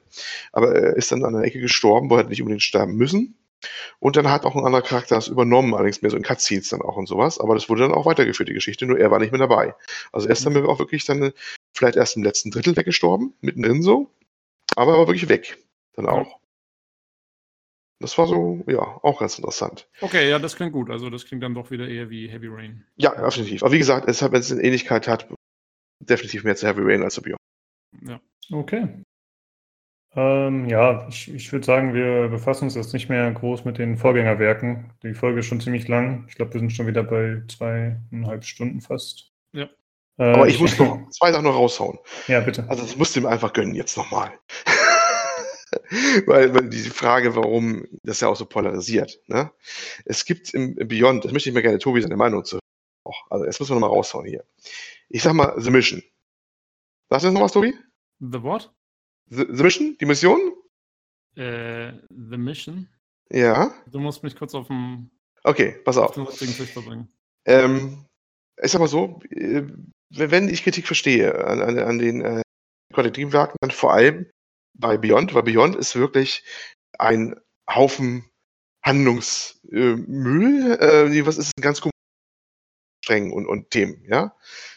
aber 0.52 0.74
er 0.74 0.96
ist 0.96 1.10
dann 1.10 1.24
an 1.24 1.34
der 1.34 1.42
Ecke 1.42 1.60
gestorben, 1.60 2.10
wo 2.10 2.16
er 2.16 2.24
nicht 2.24 2.42
unbedingt 2.42 2.62
sterben 2.62 2.94
müssen. 2.94 3.36
Und 3.98 4.16
dann 4.16 4.30
hat 4.30 4.44
auch 4.44 4.54
ein 4.54 4.64
anderer 4.64 4.82
Charakter 4.82 5.14
das 5.14 5.28
übernommen, 5.28 5.74
allerdings 5.74 6.02
mehr 6.02 6.10
so 6.10 6.16
in 6.16 6.22
Cutscenes 6.22 6.68
dann 6.68 6.82
auch 6.82 6.96
und 6.96 7.06
sowas. 7.06 7.38
Aber 7.38 7.54
das 7.54 7.68
wurde 7.68 7.82
dann 7.82 7.92
auch 7.92 8.06
weitergeführt, 8.06 8.48
die 8.48 8.54
Geschichte, 8.54 8.86
nur 8.86 8.98
er 8.98 9.10
war 9.10 9.18
nicht 9.18 9.32
mehr 9.32 9.40
dabei. 9.40 9.74
Also 10.12 10.28
er 10.28 10.32
ist 10.32 10.44
dann 10.44 10.54
mhm. 10.54 10.66
auch 10.66 10.78
wirklich 10.78 11.04
dann 11.04 11.32
vielleicht 11.74 11.96
erst 11.96 12.16
im 12.16 12.22
letzten 12.22 12.50
Drittel 12.50 12.76
weggestorben, 12.76 13.34
mittendrin 13.40 13.82
so. 13.82 14.10
Aber 14.76 14.92
er 14.92 14.98
war 14.98 15.08
wirklich 15.08 15.28
weg. 15.28 15.58
Dann 15.94 16.06
auch. 16.06 16.40
Das 18.00 18.18
war 18.18 18.26
so, 18.26 18.62
ja, 18.66 18.80
auch 18.80 19.20
ganz 19.20 19.38
interessant. 19.38 19.88
Okay, 20.00 20.28
ja, 20.28 20.38
das 20.38 20.56
klingt 20.56 20.72
gut. 20.72 20.90
Also 20.90 21.10
das 21.10 21.24
klingt 21.24 21.42
dann 21.42 21.54
doch 21.54 21.70
wieder 21.70 21.88
eher 21.88 22.10
wie 22.10 22.28
Heavy 22.28 22.48
Rain. 22.48 22.84
Ja, 22.96 23.14
definitiv. 23.14 23.62
Aber 23.62 23.72
wie 23.72 23.78
gesagt, 23.78 24.08
es 24.08 24.20
hat, 24.20 24.32
wenn 24.32 24.40
es 24.40 24.52
eine 24.52 24.62
Ähnlichkeit 24.62 25.08
hat, 25.08 25.28
definitiv 26.00 26.44
mehr 26.44 26.56
zu 26.56 26.66
Heavy 26.66 26.82
Rain 26.82 27.02
als 27.02 27.14
zu 27.14 27.22
Beyond. 27.22 27.38
Ja. 28.02 28.20
Okay. 28.50 28.88
Ähm, 30.16 30.68
ja, 30.68 31.06
ich, 31.08 31.32
ich 31.32 31.52
würde 31.52 31.66
sagen, 31.66 31.92
wir 31.92 32.28
befassen 32.28 32.64
uns 32.64 32.76
jetzt 32.76 32.92
nicht 32.92 33.08
mehr 33.08 33.30
groß 33.32 33.64
mit 33.64 33.78
den 33.78 33.96
Vorgängerwerken. 33.96 34.92
Die 35.02 35.14
Folge 35.14 35.40
ist 35.40 35.46
schon 35.46 35.60
ziemlich 35.60 35.88
lang. 35.88 36.24
Ich 36.28 36.36
glaube, 36.36 36.52
wir 36.54 36.60
sind 36.60 36.70
schon 36.70 36.86
wieder 36.86 37.02
bei 37.02 37.42
zweieinhalb 37.48 38.44
Stunden 38.44 38.80
fast. 38.80 39.32
Ja. 39.52 39.68
Äh, 40.18 40.32
Aber 40.32 40.46
ich 40.46 40.60
muss 40.60 40.78
noch 40.78 41.08
zwei 41.10 41.32
Sachen 41.32 41.44
noch 41.44 41.56
raushauen. 41.56 41.98
Ja, 42.28 42.40
bitte. 42.40 42.64
Also 42.68 42.82
das 42.82 42.96
musst 42.96 43.16
du 43.16 43.20
ihm 43.20 43.26
einfach 43.26 43.52
gönnen 43.52 43.74
jetzt 43.74 43.96
nochmal. 43.96 44.32
weil, 46.26 46.54
weil 46.54 46.68
diese 46.68 46.90
Frage, 46.90 47.34
warum 47.34 47.84
das 48.04 48.20
ja 48.20 48.28
auch 48.28 48.36
so 48.36 48.46
polarisiert. 48.46 49.20
Ne? 49.26 49.50
Es 50.04 50.24
gibt 50.24 50.54
im, 50.54 50.78
im 50.78 50.86
Beyond, 50.86 51.24
das 51.24 51.32
möchte 51.32 51.48
ich 51.48 51.54
mir 51.54 51.62
gerne 51.62 51.78
Tobi 51.78 52.02
seine 52.02 52.16
Meinung 52.16 52.44
zu. 52.44 52.60
Auch. 53.02 53.26
Also 53.30 53.46
jetzt 53.46 53.58
müssen 53.58 53.72
wir 53.72 53.80
nochmal 53.80 53.96
raushauen 53.96 54.26
hier. 54.26 54.44
Ich 55.08 55.22
sag 55.22 55.32
mal 55.34 55.54
The 55.60 55.70
Mission. 55.70 56.02
Sagst 57.10 57.24
du 57.24 57.28
jetzt 57.28 57.34
noch 57.34 57.42
was, 57.42 57.52
Tobi? 57.52 57.74
The 58.20 58.42
what? 58.42 58.72
The, 59.28 59.46
The 59.50 59.62
Mission? 59.62 59.96
Die 60.00 60.06
Mission? 60.06 60.52
Äh, 61.36 61.92
The 62.10 62.36
Mission? 62.36 62.88
Ja. 63.30 63.74
Du 63.90 63.98
musst 63.98 64.22
mich 64.22 64.36
kurz 64.36 64.54
auf 64.54 64.68
dem. 64.68 65.10
Okay, 65.42 65.76
pass 65.84 65.96
auf. 65.96 66.16
auf 66.16 66.38
den 66.38 66.54
bringen. 66.82 67.08
Ähm, 67.46 68.06
ich 68.62 68.70
sag 68.70 68.78
mal 68.80 68.88
so, 68.88 69.20
äh, 69.30 69.62
wenn 70.10 70.48
ich 70.48 70.62
Kritik 70.62 70.86
verstehe 70.86 71.44
an, 71.44 71.60
an, 71.60 71.78
an 71.78 71.98
den 71.98 72.20
äh, 72.22 72.42
Qualitativen 72.92 73.32
dann 73.60 73.70
vor 73.70 73.92
allem 73.92 74.30
bei 74.74 74.96
Beyond, 74.96 75.34
weil 75.34 75.42
Beyond 75.42 75.76
ist 75.76 75.96
wirklich 75.96 76.44
ein 76.98 77.38
Haufen 77.68 78.24
Handlungsmüll. 78.84 80.78
Äh, 80.80 81.10
was 81.26 81.38
ist 81.38 81.52
ein 81.56 81.62
ganz 81.62 81.80
streng 83.04 83.32
und, 83.32 83.46
und 83.46 83.70
Themen, 83.70 84.02
ja? 84.08 84.34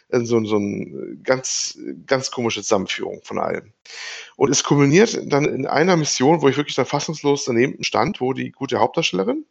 Äh, 0.10 0.22
so, 0.22 0.44
so 0.46 0.58
ein 0.58 1.22
ganz, 1.24 1.78
ganz 2.06 2.32
komische 2.32 2.62
Zusammenführung 2.62 3.22
von 3.24 3.40
allem. 3.40 3.74
Und 4.36 4.52
es 4.52 4.64
kulminiert 4.64 5.20
dann 5.32 5.46
in 5.46 5.66
einer 5.66 5.98
Mission, 5.98 6.42
wo 6.42 6.50
ich 6.50 6.58
wirklich 6.58 6.76
dann 6.76 6.86
fassungslos 6.86 7.46
daneben 7.46 7.84
stand, 7.84 8.22
wo 8.22 8.34
die 8.34 8.52
gute 8.52 8.80
Hauptdarstellerin, 8.80 9.46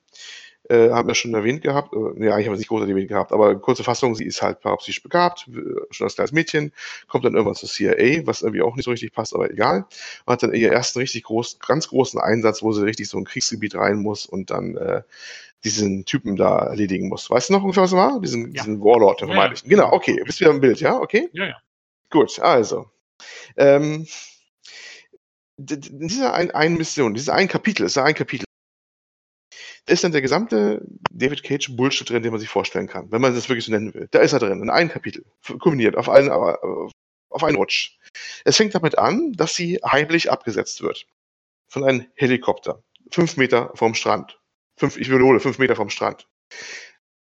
äh, 0.69 0.91
haben 0.91 1.07
wir 1.07 1.15
schon 1.15 1.35
erwähnt 1.35 1.63
gehabt, 1.63 1.95
äh, 1.95 2.25
ja, 2.25 2.39
ich 2.39 2.47
habe 2.47 2.55
es 2.55 2.59
nicht 2.59 2.69
großartig 2.69 2.93
erwähnt 2.93 3.09
gehabt, 3.09 3.33
aber 3.33 3.55
kurze 3.57 3.85
Fassung, 3.85 4.15
sie 4.15 4.25
ist 4.25 4.43
halt 4.43 4.61
parapsychisch 4.61 5.03
begabt, 5.03 5.49
schon 5.91 6.07
als 6.07 6.17
kleines 6.17 6.33
Mädchen, 6.33 6.73
kommt 7.07 7.25
dann 7.25 7.35
irgendwann 7.35 7.55
zur 7.55 7.69
CIA, 7.69 8.27
was 8.27 8.43
irgendwie 8.43 8.63
auch 8.63 8.75
nicht 8.75 8.85
so 8.85 8.91
richtig 8.91 9.13
passt, 9.13 9.35
aber 9.35 9.51
egal, 9.51 9.87
und 10.25 10.33
hat 10.33 10.43
dann 10.43 10.53
ihren 10.53 10.73
ersten 10.73 10.99
richtig 10.99 11.25
großen, 11.25 11.61
ganz 11.65 11.89
großen 11.89 12.21
Einsatz, 12.21 12.63
wo 12.63 12.73
sie 12.73 12.85
richtig 12.85 13.09
so 13.09 13.19
ein 13.19 13.25
Kriegsgebiet 13.25 13.77
rein 13.77 13.99
muss 13.99 14.27
und 14.27 14.51
dann 14.51 14.77
äh, 14.77 15.03
diesen 15.67 16.05
Typen 16.05 16.37
da 16.37 16.61
erledigen 16.61 17.09
muss. 17.09 17.29
Weißt 17.29 17.49
du 17.49 17.55
noch 17.55 17.63
ungefähr, 17.63 17.83
was 17.83 17.93
war? 17.93 18.21
Diesen, 18.21 18.55
ja. 18.55 18.63
diesen 18.63 18.81
Warlord, 18.81 19.21
der 19.21 19.29
ja, 19.29 19.47
ja. 19.47 19.53
Genau, 19.65 19.93
okay, 19.93 20.23
bist 20.25 20.41
wieder 20.41 20.51
im 20.51 20.61
Bild, 20.61 20.81
ja? 20.81 20.99
Okay? 20.99 21.29
Ja, 21.33 21.47
ja. 21.47 21.57
Gut, 22.11 22.39
also. 22.39 22.89
Ähm, 23.57 24.07
diese 25.59 26.33
ein, 26.33 26.51
eine 26.53 26.77
Mission, 26.77 27.15
dieses 27.15 27.29
ein 27.29 27.49
Kapitel, 27.49 27.85
ist 27.85 27.97
ja 27.97 28.05
ein 28.05 28.15
Kapitel, 28.15 28.45
ist 29.89 30.05
dann 30.05 30.13
der 30.13 30.23
gesamte 30.23 30.87
David 31.11 31.43
Cage 31.43 31.75
Bullshit 31.77 32.09
drin, 32.09 32.23
den 32.23 32.33
man 32.33 32.41
sich 32.41 32.49
vorstellen 32.49 32.87
kann, 32.87 33.11
wenn 33.11 33.21
man 33.21 33.35
das 33.35 33.49
wirklich 33.49 33.65
so 33.65 33.73
nennen 33.73 33.93
will. 33.95 34.09
Da 34.11 34.21
ist 34.21 34.33
er 34.33 34.39
drin, 34.39 34.63
in 34.63 34.71
einem 34.71 34.91
Kapitel, 34.91 35.25
kombiniert, 35.59 35.97
auf 35.97 36.09
einen, 36.09 36.31
auf 36.31 37.43
einen 37.43 37.57
Rutsch. 37.57 37.99
Es 38.45 38.57
fängt 38.57 38.75
damit 38.75 38.99
an, 38.99 39.33
dass 39.33 39.55
sie 39.55 39.81
heimlich 39.85 40.31
abgesetzt 40.31 40.83
wird. 40.83 41.07
Von 41.69 41.85
einem 41.85 42.07
Helikopter. 42.15 42.83
Fünf 43.11 43.37
Meter 43.37 43.73
vom 43.75 43.95
Strand. 43.95 44.39
Fünf, 44.77 44.97
ich 44.97 45.11
wiederhole, 45.11 45.41
fünf 45.41 45.59
Meter 45.59 45.77
vom 45.77 45.91
Strand. 45.91 46.29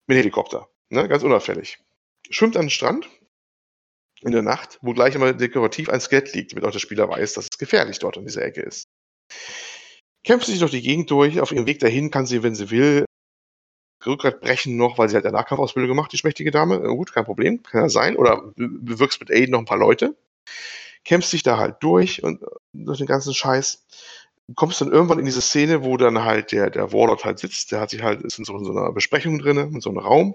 Mit 0.06 0.18
Helikopter. 0.18 0.68
Ne? 0.90 1.08
Ganz 1.08 1.22
unauffällig. 1.22 1.78
Schwimmt 2.30 2.56
an 2.56 2.64
den 2.64 2.70
Strand 2.70 3.08
in 4.20 4.32
der 4.32 4.42
Nacht, 4.42 4.78
wo 4.82 4.92
gleich 4.92 5.14
immer 5.14 5.32
dekorativ 5.32 5.88
ein 5.88 6.00
Skelett 6.00 6.32
liegt, 6.34 6.52
damit 6.52 6.64
auch 6.64 6.70
der 6.70 6.78
Spieler 6.78 7.08
weiß, 7.08 7.34
dass 7.34 7.48
es 7.50 7.58
gefährlich 7.58 7.98
dort 7.98 8.16
in 8.16 8.24
dieser 8.24 8.42
Ecke 8.42 8.62
ist 8.62 8.88
kämpft 10.24 10.46
sich 10.46 10.58
durch 10.58 10.70
die 10.70 10.82
Gegend 10.82 11.10
durch. 11.10 11.40
Auf 11.40 11.52
ihrem 11.52 11.66
Weg 11.66 11.80
dahin 11.80 12.10
kann 12.10 12.26
sie, 12.26 12.42
wenn 12.42 12.54
sie 12.54 12.70
will, 12.70 13.04
Rückgrat 14.04 14.40
brechen 14.40 14.76
noch, 14.76 14.98
weil 14.98 15.08
sie 15.08 15.14
halt 15.14 15.24
eine 15.26 15.36
Nahkampfausbildung 15.36 15.88
gemacht, 15.88 16.12
die 16.12 16.18
schmächtige 16.18 16.50
Dame. 16.50 16.80
Gut, 16.80 17.12
kein 17.12 17.24
Problem, 17.24 17.62
kann 17.62 17.82
ja 17.82 17.88
sein. 17.88 18.16
Oder 18.16 18.52
bewirkst 18.56 19.20
mit 19.20 19.30
Aiden 19.30 19.52
noch 19.52 19.60
ein 19.60 19.64
paar 19.64 19.78
Leute. 19.78 20.16
Kämpfst 21.04 21.30
sich 21.30 21.44
da 21.44 21.56
halt 21.56 21.76
durch 21.80 22.22
und 22.22 22.42
äh, 22.42 22.46
durch 22.72 22.98
den 22.98 23.06
ganzen 23.06 23.32
Scheiß. 23.32 23.84
Kommst 24.54 24.80
dann 24.80 24.92
irgendwann 24.92 25.18
in 25.18 25.24
diese 25.24 25.40
Szene, 25.40 25.84
wo 25.84 25.96
dann 25.96 26.24
halt 26.24 26.52
der, 26.52 26.70
der 26.70 26.92
Warlord 26.92 27.24
halt 27.24 27.38
sitzt. 27.38 27.72
Der 27.72 27.80
hat 27.80 27.90
sich 27.90 28.02
halt, 28.02 28.22
ist 28.22 28.38
in 28.38 28.44
so, 28.44 28.56
in 28.56 28.64
so 28.64 28.72
einer 28.72 28.92
Besprechung 28.92 29.38
drin, 29.38 29.56
in 29.56 29.80
so 29.80 29.90
einem 29.90 29.98
Raum. 29.98 30.34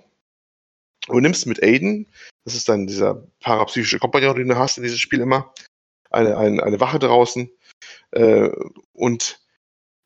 Und 1.08 1.22
nimmst 1.22 1.46
mit 1.46 1.64
Aiden, 1.64 2.08
das 2.44 2.56
ist 2.56 2.68
dann 2.68 2.88
dieser 2.88 3.24
parapsychische 3.40 4.00
Kompagnon, 4.00 4.36
den 4.36 4.50
du 4.50 4.58
hast 4.58 4.78
in 4.78 4.84
diesem 4.84 4.98
Spiel 4.98 5.22
immer, 5.22 5.54
eine, 6.10 6.38
eine, 6.38 6.64
eine 6.64 6.80
Wache 6.80 7.00
draußen. 7.00 7.50
Äh, 8.12 8.50
und 8.94 9.40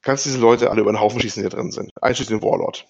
kannst 0.01 0.25
diese 0.25 0.40
Leute 0.40 0.69
alle 0.69 0.81
über 0.81 0.91
den 0.91 0.99
Haufen 0.99 1.22
schießen, 1.22 1.41
die 1.41 1.49
da 1.49 1.56
drin 1.56 1.72
sind, 1.72 1.91
einschließlich 2.01 2.40
den 2.40 2.48
Warlord. 2.48 2.88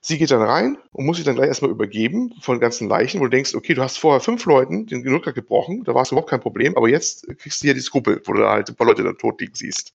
Sie 0.00 0.18
geht 0.18 0.30
dann 0.30 0.42
rein 0.42 0.78
und 0.92 1.06
muss 1.06 1.16
sich 1.16 1.26
dann 1.26 1.36
gleich 1.36 1.48
erstmal 1.48 1.70
übergeben 1.70 2.34
von 2.40 2.60
ganzen 2.60 2.88
Leichen, 2.88 3.20
wo 3.20 3.24
du 3.24 3.30
denkst, 3.30 3.54
okay, 3.54 3.74
du 3.74 3.82
hast 3.82 3.98
vorher 3.98 4.20
fünf 4.20 4.44
Leuten 4.44 4.86
den 4.86 5.06
Rückgrat 5.06 5.34
gebrochen, 5.34 5.84
da 5.84 5.94
war 5.94 6.02
es 6.02 6.12
überhaupt 6.12 6.30
kein 6.30 6.40
Problem, 6.40 6.76
aber 6.76 6.88
jetzt 6.88 7.26
kriegst 7.38 7.60
du 7.60 7.66
hier 7.66 7.74
die 7.74 7.80
Skrupel, 7.80 8.20
wo 8.24 8.32
du 8.32 8.40
da 8.40 8.50
halt 8.50 8.68
ein 8.68 8.76
paar 8.76 8.86
Leute 8.86 9.02
dann 9.02 9.18
tot 9.18 9.40
liegen 9.40 9.54
siehst. 9.54 9.92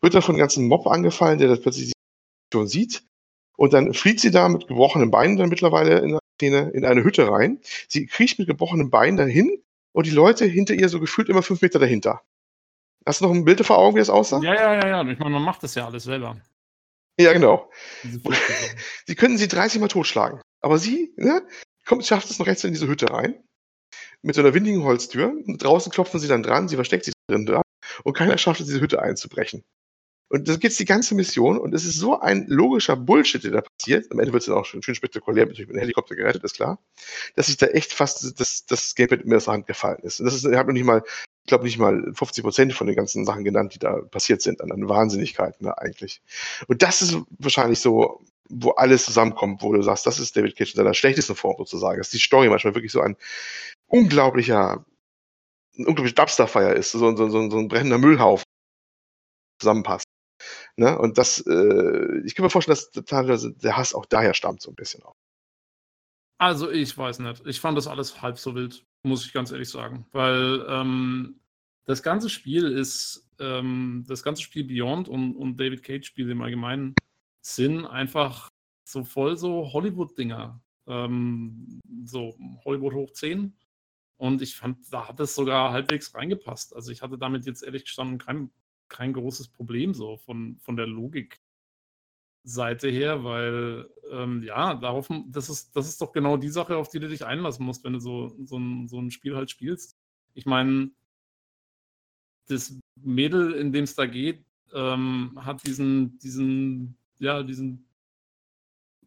Wird 0.00 0.14
dann 0.14 0.22
von 0.22 0.34
einem 0.34 0.40
ganzen 0.40 0.68
Mob 0.68 0.86
angefallen, 0.86 1.38
der 1.38 1.48
das 1.48 1.60
plötzlich 1.60 1.92
schon 2.52 2.66
sieht. 2.66 3.04
Und 3.56 3.74
dann 3.74 3.92
flieht 3.92 4.20
sie 4.20 4.30
da 4.30 4.48
mit 4.48 4.68
gebrochenen 4.68 5.10
Beinen 5.10 5.36
dann 5.36 5.50
mittlerweile 5.50 5.98
in, 5.98 6.18
eine, 6.42 6.70
in 6.70 6.84
eine 6.84 7.04
Hütte 7.04 7.28
rein. 7.28 7.60
Sie 7.88 8.06
kriecht 8.06 8.38
mit 8.38 8.48
gebrochenen 8.48 8.90
Beinen 8.90 9.18
dahin 9.18 9.62
und 9.92 10.06
die 10.06 10.10
Leute 10.10 10.46
hinter 10.46 10.74
ihr 10.74 10.88
so 10.88 11.00
gefühlt 11.00 11.28
immer 11.28 11.42
fünf 11.42 11.60
Meter 11.60 11.78
dahinter. 11.78 12.22
Hast 13.06 13.20
du 13.20 13.26
noch 13.26 13.34
ein 13.34 13.44
Bild 13.44 13.64
vor 13.64 13.78
Augen, 13.78 13.96
wie 13.96 14.00
das 14.00 14.10
aussah? 14.10 14.40
Ja, 14.42 14.54
ja, 14.54 14.74
ja, 14.74 14.88
ja. 14.88 15.10
Ich 15.10 15.18
meine, 15.18 15.30
man 15.30 15.42
macht 15.42 15.62
das 15.62 15.74
ja 15.74 15.86
alles 15.86 16.04
selber. 16.04 16.36
Ja, 17.18 17.32
genau. 17.32 17.70
sie 19.06 19.14
können 19.14 19.36
sie 19.36 19.48
30 19.48 19.80
Mal 19.80 19.88
totschlagen. 19.88 20.40
Aber 20.62 20.78
sie, 20.78 21.12
ne, 21.16 21.42
kommt, 21.84 22.06
schafft 22.06 22.30
es 22.30 22.38
noch 22.38 22.46
rechts 22.46 22.64
in 22.64 22.72
diese 22.72 22.88
Hütte 22.88 23.10
rein. 23.10 23.42
Mit 24.22 24.34
so 24.34 24.42
einer 24.42 24.54
windigen 24.54 24.84
Holztür. 24.84 25.28
Und 25.28 25.62
draußen 25.62 25.92
klopfen 25.92 26.20
sie 26.20 26.28
dann 26.28 26.42
dran, 26.42 26.68
sie 26.68 26.76
versteckt 26.76 27.04
sich 27.04 27.14
drin 27.28 27.46
dran. 27.46 27.62
Und 28.04 28.14
keiner 28.14 28.38
schafft 28.38 28.60
es, 28.60 28.66
diese 28.66 28.80
Hütte 28.80 29.02
einzubrechen. 29.02 29.64
Und 30.28 30.48
das 30.48 30.60
geht 30.60 30.78
die 30.78 30.84
ganze 30.84 31.16
Mission 31.16 31.58
und 31.58 31.74
es 31.74 31.84
ist 31.84 31.98
so 31.98 32.20
ein 32.20 32.46
logischer 32.46 32.94
Bullshit, 32.94 33.42
der 33.42 33.50
da 33.50 33.62
passiert. 33.62 34.12
Am 34.12 34.20
Ende 34.20 34.32
wird 34.32 34.42
es 34.42 34.46
dann 34.46 34.56
auch 34.56 34.64
schön, 34.64 34.80
schön 34.80 34.94
spektakulär 34.94 35.46
mit 35.46 35.58
dem 35.58 35.76
Helikopter 35.76 36.14
gerettet, 36.14 36.44
ist 36.44 36.54
klar. 36.54 36.78
Dass 37.34 37.46
sich 37.46 37.56
da 37.56 37.66
echt 37.66 37.92
fast 37.92 38.38
das, 38.38 38.64
das 38.64 38.94
Gamepad 38.94 39.24
mir 39.24 39.38
aus 39.38 39.46
der 39.46 39.54
Hand 39.54 39.66
gefallen 39.66 39.98
ist. 40.02 40.20
Und 40.20 40.26
das 40.26 40.34
ist, 40.34 40.44
ich 40.44 40.56
habe 40.56 40.68
noch 40.68 40.74
nicht 40.74 40.84
mal 40.84 41.02
ich 41.44 41.48
glaube 41.50 41.64
nicht 41.64 41.78
mal 41.78 42.12
50 42.14 42.44
Prozent 42.44 42.74
von 42.74 42.86
den 42.86 42.94
ganzen 42.94 43.24
Sachen 43.24 43.44
genannt, 43.44 43.74
die 43.74 43.78
da 43.78 43.96
passiert 44.02 44.42
sind, 44.42 44.60
an, 44.60 44.70
an 44.70 44.88
Wahnsinnigkeiten 44.88 45.66
ne, 45.66 45.76
eigentlich. 45.78 46.22
Und 46.68 46.82
das 46.82 47.02
ist 47.02 47.16
wahrscheinlich 47.38 47.80
so, 47.80 48.20
wo 48.48 48.70
alles 48.70 49.04
zusammenkommt, 49.04 49.62
wo 49.62 49.72
du 49.72 49.82
sagst, 49.82 50.06
das 50.06 50.18
ist 50.18 50.36
David 50.36 50.56
Cage 50.56 50.74
in 50.74 50.76
seiner 50.76 50.94
schlechtesten 50.94 51.34
Form 51.34 51.56
sozusagen, 51.58 51.98
dass 51.98 52.10
die 52.10 52.18
Story 52.18 52.48
manchmal 52.48 52.74
wirklich 52.74 52.92
so 52.92 53.00
ein 53.00 53.16
unglaublicher, 53.86 54.84
ein 55.78 55.86
unglaublicher 55.86 56.16
Dumpsterfire 56.16 56.74
ist, 56.74 56.92
so, 56.92 56.98
so, 57.16 57.28
so, 57.28 57.50
so 57.50 57.58
ein 57.58 57.68
brennender 57.68 57.98
Müllhaufen 57.98 58.44
zusammenpasst. 59.60 60.06
Ne? 60.76 60.98
Und 60.98 61.18
das, 61.18 61.44
äh, 61.46 62.20
ich 62.24 62.34
kann 62.34 62.44
mir 62.44 62.50
vorstellen, 62.50 62.76
dass 62.76 63.04
teilweise 63.04 63.52
der 63.52 63.76
Hass 63.76 63.94
auch 63.94 64.06
daher 64.06 64.34
stammt, 64.34 64.62
so 64.62 64.70
ein 64.70 64.76
bisschen 64.76 65.02
auch. 65.02 65.14
Also, 66.38 66.70
ich 66.70 66.96
weiß 66.96 67.18
nicht. 67.18 67.46
Ich 67.46 67.60
fand 67.60 67.76
das 67.76 67.86
alles 67.86 68.22
halb 68.22 68.38
so 68.38 68.54
wild 68.54 68.84
muss 69.02 69.24
ich 69.24 69.32
ganz 69.32 69.50
ehrlich 69.50 69.68
sagen. 69.68 70.06
Weil 70.12 70.64
ähm, 70.68 71.40
das 71.84 72.02
ganze 72.02 72.28
Spiel 72.28 72.64
ist, 72.64 73.28
ähm, 73.38 74.04
das 74.06 74.22
ganze 74.22 74.42
Spiel 74.42 74.64
Beyond 74.64 75.08
und, 75.08 75.36
und 75.36 75.58
David 75.58 75.82
Cage-Spiele 75.82 76.32
im 76.32 76.42
Allgemeinen 76.42 76.94
sind 77.42 77.86
einfach 77.86 78.48
so 78.84 79.04
voll 79.04 79.36
so 79.36 79.72
Hollywood-Dinger. 79.72 80.60
Ähm, 80.86 81.80
so 82.04 82.36
Hollywood 82.64 82.94
hoch 82.94 83.12
10. 83.12 83.56
Und 84.20 84.42
ich 84.42 84.54
fand, 84.54 84.76
da 84.92 85.08
hat 85.08 85.18
es 85.18 85.34
sogar 85.34 85.72
halbwegs 85.72 86.14
reingepasst. 86.14 86.76
Also 86.76 86.92
ich 86.92 87.00
hatte 87.00 87.16
damit 87.16 87.46
jetzt 87.46 87.62
ehrlich 87.62 87.84
gestanden 87.84 88.18
kein, 88.18 88.50
kein 88.88 89.14
großes 89.14 89.48
Problem 89.48 89.94
so 89.94 90.18
von, 90.18 90.58
von 90.58 90.76
der 90.76 90.86
Logik 90.86 91.40
Seite 92.42 92.90
her, 92.90 93.24
weil 93.24 93.88
ähm, 94.10 94.42
ja, 94.42 94.74
darauf, 94.74 95.08
das 95.28 95.48
ist, 95.48 95.74
das 95.74 95.88
ist 95.88 96.02
doch 96.02 96.12
genau 96.12 96.36
die 96.36 96.50
Sache, 96.50 96.76
auf 96.76 96.90
die 96.90 97.00
du 97.00 97.08
dich 97.08 97.24
einlassen 97.24 97.64
musst, 97.64 97.82
wenn 97.82 97.94
du 97.94 97.98
so, 97.98 98.36
so, 98.44 98.58
ein, 98.58 98.88
so 98.88 99.00
ein 99.00 99.10
Spiel 99.10 99.36
halt 99.36 99.50
spielst. 99.50 99.96
Ich 100.34 100.44
meine, 100.44 100.90
das 102.46 102.78
Mädel, 102.96 103.54
in 103.54 103.72
dem 103.72 103.84
es 103.84 103.94
da 103.94 104.04
geht, 104.04 104.44
ähm, 104.74 105.32
hat 105.36 105.66
diesen, 105.66 106.18
diesen, 106.18 106.94
ja, 107.20 107.42
diesen 107.42 107.86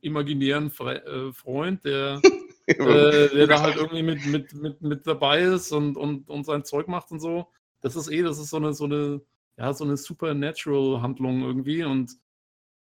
imaginären 0.02 0.72
Fre 0.72 1.06
äh, 1.06 1.34
Freund, 1.34 1.86
der, 1.86 2.20
äh, 2.68 3.30
der 3.30 3.48
da 3.48 3.62
halt 3.62 3.76
irgendwie 3.76 4.04
mit, 4.04 4.26
mit, 4.26 4.54
mit, 4.54 4.82
mit 4.82 5.08
dabei 5.08 5.42
ist 5.42 5.72
und, 5.72 5.98
und, 5.98 6.30
und 6.30 6.46
sein 6.46 6.64
Zeug 6.64 6.88
macht 6.88 7.12
und 7.12 7.20
so. 7.20 7.48
Das 7.82 7.96
ist 7.96 8.10
eh, 8.10 8.22
das 8.22 8.40
ist 8.40 8.50
so 8.50 8.58
eine, 8.58 8.74
so 8.74 8.86
eine, 8.86 9.22
ja, 9.58 9.74
so 9.74 9.84
eine 9.84 9.98
Supernatural-Handlung 9.98 11.42
irgendwie 11.42 11.84
und 11.84 12.12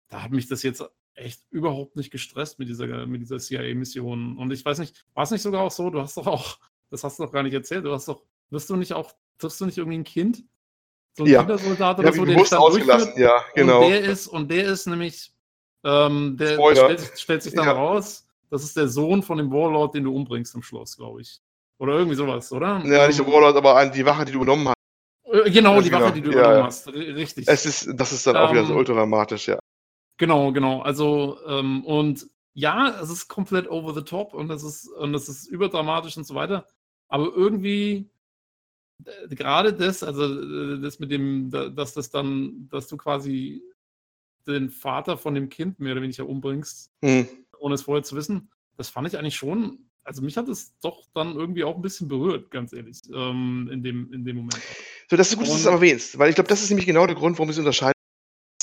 da 0.10 0.24
hat 0.24 0.32
mich 0.32 0.48
das 0.48 0.64
jetzt 0.64 0.84
echt 1.16 1.44
überhaupt 1.50 1.96
nicht 1.96 2.12
gestresst 2.12 2.60
mit 2.60 2.68
dieser, 2.70 3.06
mit 3.06 3.22
dieser 3.22 3.40
CIA-Mission. 3.40 4.38
Und 4.38 4.52
ich 4.52 4.64
weiß 4.64 4.80
nicht, 4.80 5.06
war 5.14 5.24
es 5.24 5.32
nicht 5.32 5.42
sogar 5.42 5.62
auch 5.62 5.72
so, 5.72 5.90
du 5.90 6.02
hast 6.02 6.18
doch 6.18 6.28
auch, 6.28 6.58
das 6.90 7.04
hast 7.04 7.20
du 7.20 7.24
doch 7.24 7.32
gar 7.32 7.44
nicht 7.44 7.54
erzählt, 7.54 7.86
du 7.86 7.94
hast 7.94 8.08
doch, 8.08 8.24
wirst 8.50 8.70
du 8.70 8.76
nicht 8.76 8.94
auch, 8.94 9.14
triffst 9.38 9.62
du 9.62 9.66
nicht 9.66 9.78
irgendwie 9.78 9.98
ein 9.98 10.04
Kind? 10.04 10.44
So 11.14 11.24
ein 11.24 11.30
ja. 11.30 11.40
Kindersoldat 11.40 12.00
oder 12.00 12.10
ja, 12.10 12.14
so, 12.14 12.26
den 12.26 12.40
ausgelassen, 12.40 13.14
ja, 13.18 13.44
genau. 13.54 13.84
Und 13.84 13.90
der 13.90 14.02
ist, 14.02 14.28
und 14.28 14.50
der 14.50 14.66
ist 14.66 14.88
nämlich, 14.88 15.34
ähm, 15.84 16.38
der, 16.38 16.54
stellt, 16.76 17.20
stellt, 17.20 17.44
sich 17.44 17.54
dann 17.54 17.66
ja. 17.66 17.74
raus, 17.74 18.28
das 18.52 18.64
ist 18.64 18.76
der 18.76 18.90
Sohn 18.90 19.24
von 19.24 19.38
dem 19.38 19.50
Warlord, 19.50 19.96
den 19.96 20.04
du 20.04 20.14
umbringst 20.14 20.54
im 20.54 20.62
Schloss, 20.62 20.98
glaube 20.98 21.22
ich. 21.22 21.40
Oder 21.80 21.94
irgendwie 21.94 22.16
sowas, 22.16 22.52
oder? 22.52 22.84
Ja, 22.86 23.08
nicht 23.08 23.18
der 23.18 23.26
Warlord, 23.26 23.56
aber 23.56 23.84
die 23.88 24.06
Wache, 24.06 24.26
die 24.26 24.34
du 24.34 24.38
übernommen 24.40 24.68
hast. 24.68 24.76
Äh, 25.24 25.50
genau, 25.50 25.82
die 25.82 25.92
Wache, 25.92 26.12
genau. 26.12 26.14
die 26.14 26.22
du 26.22 26.32
ja, 26.32 26.40
übernommen 26.40 26.66
hast. 26.66 26.88
Richtig. 26.90 27.48
Es 27.48 27.66
ist, 27.66 27.90
das 27.96 28.12
ist 28.12 28.28
dann 28.28 28.36
auch 28.36 28.52
wieder 28.52 28.66
so 28.66 28.74
ähm, 28.74 28.80
ultradramatisch, 28.80 29.48
ja. 29.48 29.58
Genau, 30.18 30.52
genau. 30.52 30.82
Also, 30.82 31.40
ähm, 31.48 31.84
und 31.86 32.28
ja, 32.54 33.00
es 33.02 33.10
ist 33.10 33.30
komplett 33.30 33.70
over 33.70 33.94
the 33.94 34.04
top 34.04 34.34
und 34.34 34.52
es 34.52 34.64
ist, 34.64 34.88
und 34.90 35.16
es 35.16 35.30
ist 35.30 35.48
überdramatisch 35.48 36.18
und 36.18 36.26
so 36.26 36.36
weiter. 36.36 36.68
Aber 37.08 37.32
irgendwie, 37.34 38.12
äh, 39.06 39.34
gerade 39.34 39.74
das, 39.74 40.04
also 40.04 40.26
äh, 40.26 40.82
das 40.82 41.00
mit 41.00 41.10
dem, 41.10 41.50
dass 41.50 41.94
das 41.94 42.10
dann, 42.10 42.68
dass 42.70 42.88
du 42.90 42.98
quasi 42.98 43.64
den 44.46 44.70
Vater 44.70 45.18
von 45.18 45.36
dem 45.36 45.48
Kind 45.48 45.80
mehr 45.80 45.94
oder 45.94 46.02
weniger 46.02 46.28
umbringst, 46.28 46.92
hm. 47.02 47.28
Ohne 47.62 47.76
es 47.76 47.84
vorher 47.84 48.04
zu 48.04 48.16
wissen, 48.16 48.52
das 48.78 48.90
fand 48.90 49.08
ich 49.08 49.18
eigentlich 49.18 49.36
schon 49.36 49.92
also 50.04 50.22
mich 50.22 50.38
hat 50.38 50.48
es 50.48 50.78
doch 50.80 51.04
dann 51.14 51.36
irgendwie 51.36 51.64
auch 51.64 51.76
ein 51.76 51.82
bisschen 51.82 52.08
berührt, 52.08 52.52
ganz 52.52 52.74
ehrlich, 52.74 53.02
ähm, 53.14 53.70
in, 53.72 53.84
dem, 53.84 54.12
in 54.14 54.26
dem 54.26 54.38
Moment. 54.38 54.60
So, 55.10 55.18
das 55.18 55.30
ist 55.30 55.38
gut, 55.38 55.48
dass 55.48 55.54
du 55.54 55.60
es 55.60 55.66
erwähnst, 55.66 56.18
weil 56.18 56.30
ich 56.30 56.36
glaube, 56.36 56.48
das 56.48 56.62
ist 56.62 56.70
nämlich 56.70 56.86
genau 56.86 57.06
der 57.06 57.16
Grund, 57.16 57.38
warum 57.38 57.50
wir 57.50 57.54
es 57.54 57.60
unterscheiden 57.60 57.94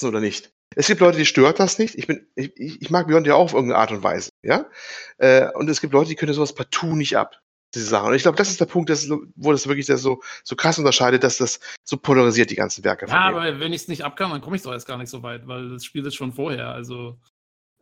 oder 0.03 0.21
nicht. 0.21 0.53
Es 0.75 0.87
gibt 0.87 1.01
Leute, 1.01 1.19
die 1.19 1.27
stört 1.27 1.59
das 1.59 1.79
nicht. 1.79 1.95
Ich, 1.97 2.07
bin, 2.07 2.27
ich, 2.35 2.53
ich 2.57 2.91
mag 2.91 3.09
Beyond 3.09 3.27
ja 3.27 3.35
auch 3.35 3.45
auf 3.45 3.55
irgendeine 3.55 3.81
Art 3.81 3.91
und 3.91 4.03
Weise, 4.03 4.31
ja. 4.43 4.67
Äh, 5.19 5.49
und 5.55 5.69
es 5.69 5.81
gibt 5.81 5.93
Leute, 5.93 6.11
die 6.11 6.15
können 6.15 6.35
sowas 6.35 6.55
partout 6.55 6.95
nicht 6.95 7.17
ab, 7.17 7.41
diese 7.75 7.87
Sachen. 7.87 8.09
Und 8.09 8.15
ich 8.15 8.23
glaube, 8.23 8.37
das 8.37 8.51
ist 8.51 8.61
der 8.61 8.67
Punkt, 8.67 8.91
das, 8.91 9.09
wo 9.09 9.53
das 9.53 9.67
wirklich 9.67 9.87
das 9.87 10.03
so, 10.03 10.21
so 10.45 10.57
krass 10.57 10.79
unterscheidet, 10.79 11.25
dass 11.25 11.39
das 11.39 11.61
so 11.85 11.97
polarisiert 11.97 12.51
die 12.51 12.57
ganzen 12.57 12.85
Werke. 12.85 13.07
Ja, 13.07 13.29
aber 13.29 13.61
wenn 13.61 13.73
ich 13.73 13.83
es 13.83 13.89
nicht 13.89 14.05
abkann, 14.05 14.31
dann 14.31 14.41
komme 14.41 14.57
ich 14.57 14.63
doch 14.63 14.73
erst 14.73 14.87
gar 14.87 14.99
nicht 14.99 15.11
so 15.11 15.23
weit, 15.23 15.47
weil 15.47 15.71
das 15.71 15.85
Spiel 15.85 16.05
ist 16.07 16.15
schon 16.15 16.33
vorher. 16.33 16.69
Also 16.69 17.19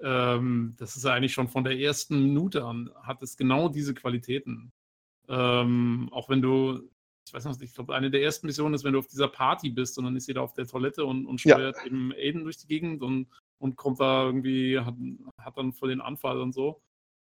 ähm, 0.02 0.75
das 0.78 0.97
ist 0.97 1.05
ja 1.05 1.12
eigentlich 1.12 1.33
schon 1.33 1.49
von 1.49 1.65
der 1.65 1.78
ersten 1.78 2.23
Minute 2.23 2.65
an, 2.65 2.91
hat 3.02 3.23
es 3.23 3.36
genau 3.36 3.68
diese 3.68 3.94
Qualitäten. 3.94 4.73
Ähm, 5.28 6.08
auch 6.12 6.28
wenn 6.28 6.42
du, 6.42 6.89
ich 7.26 7.33
weiß 7.33 7.44
noch 7.44 7.52
nicht, 7.52 7.62
ich 7.62 7.75
glaube, 7.75 7.94
eine 7.94 8.10
der 8.10 8.23
ersten 8.23 8.47
Missionen 8.47 8.75
ist, 8.75 8.84
wenn 8.84 8.92
du 8.92 8.99
auf 8.99 9.08
dieser 9.08 9.28
Party 9.28 9.70
bist 9.70 9.99
und 9.99 10.05
dann 10.05 10.16
ist 10.16 10.28
jeder 10.28 10.42
auf 10.42 10.52
der 10.52 10.66
Toilette 10.66 11.05
und, 11.05 11.26
und 11.26 11.41
steuert 11.41 11.76
ja. 11.78 11.86
eben 11.86 12.12
Aiden 12.12 12.44
durch 12.44 12.58
die 12.58 12.68
Gegend 12.68 13.02
und, 13.02 13.28
und 13.58 13.76
kommt 13.76 14.00
da 14.00 14.25
irgendwie, 14.25 14.78
hat, 14.78 14.94
hat 15.41 15.57
dann 15.57 15.73
voll 15.73 15.89
den 15.89 16.00
Anfall 16.00 16.41
und 16.41 16.52
so. 16.52 16.81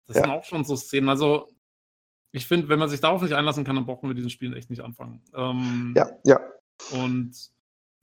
Das 0.07 0.17
ja. 0.17 0.23
sind 0.23 0.31
auch 0.31 0.43
schon 0.43 0.63
so 0.63 0.75
Szenen. 0.75 1.09
Also, 1.09 1.49
ich 2.31 2.47
finde, 2.47 2.67
wenn 2.67 2.79
man 2.79 2.89
sich 2.89 2.99
darauf 2.99 3.21
nicht 3.21 3.33
einlassen 3.33 3.63
kann, 3.63 3.75
dann 3.75 3.85
brauchen 3.85 4.09
wir 4.09 4.15
diesen 4.15 4.31
Spielen 4.31 4.53
echt 4.53 4.69
nicht 4.69 4.81
anfangen. 4.81 5.21
Ähm, 5.33 5.93
ja, 5.95 6.09
ja. 6.25 6.39
Und, 6.91 7.51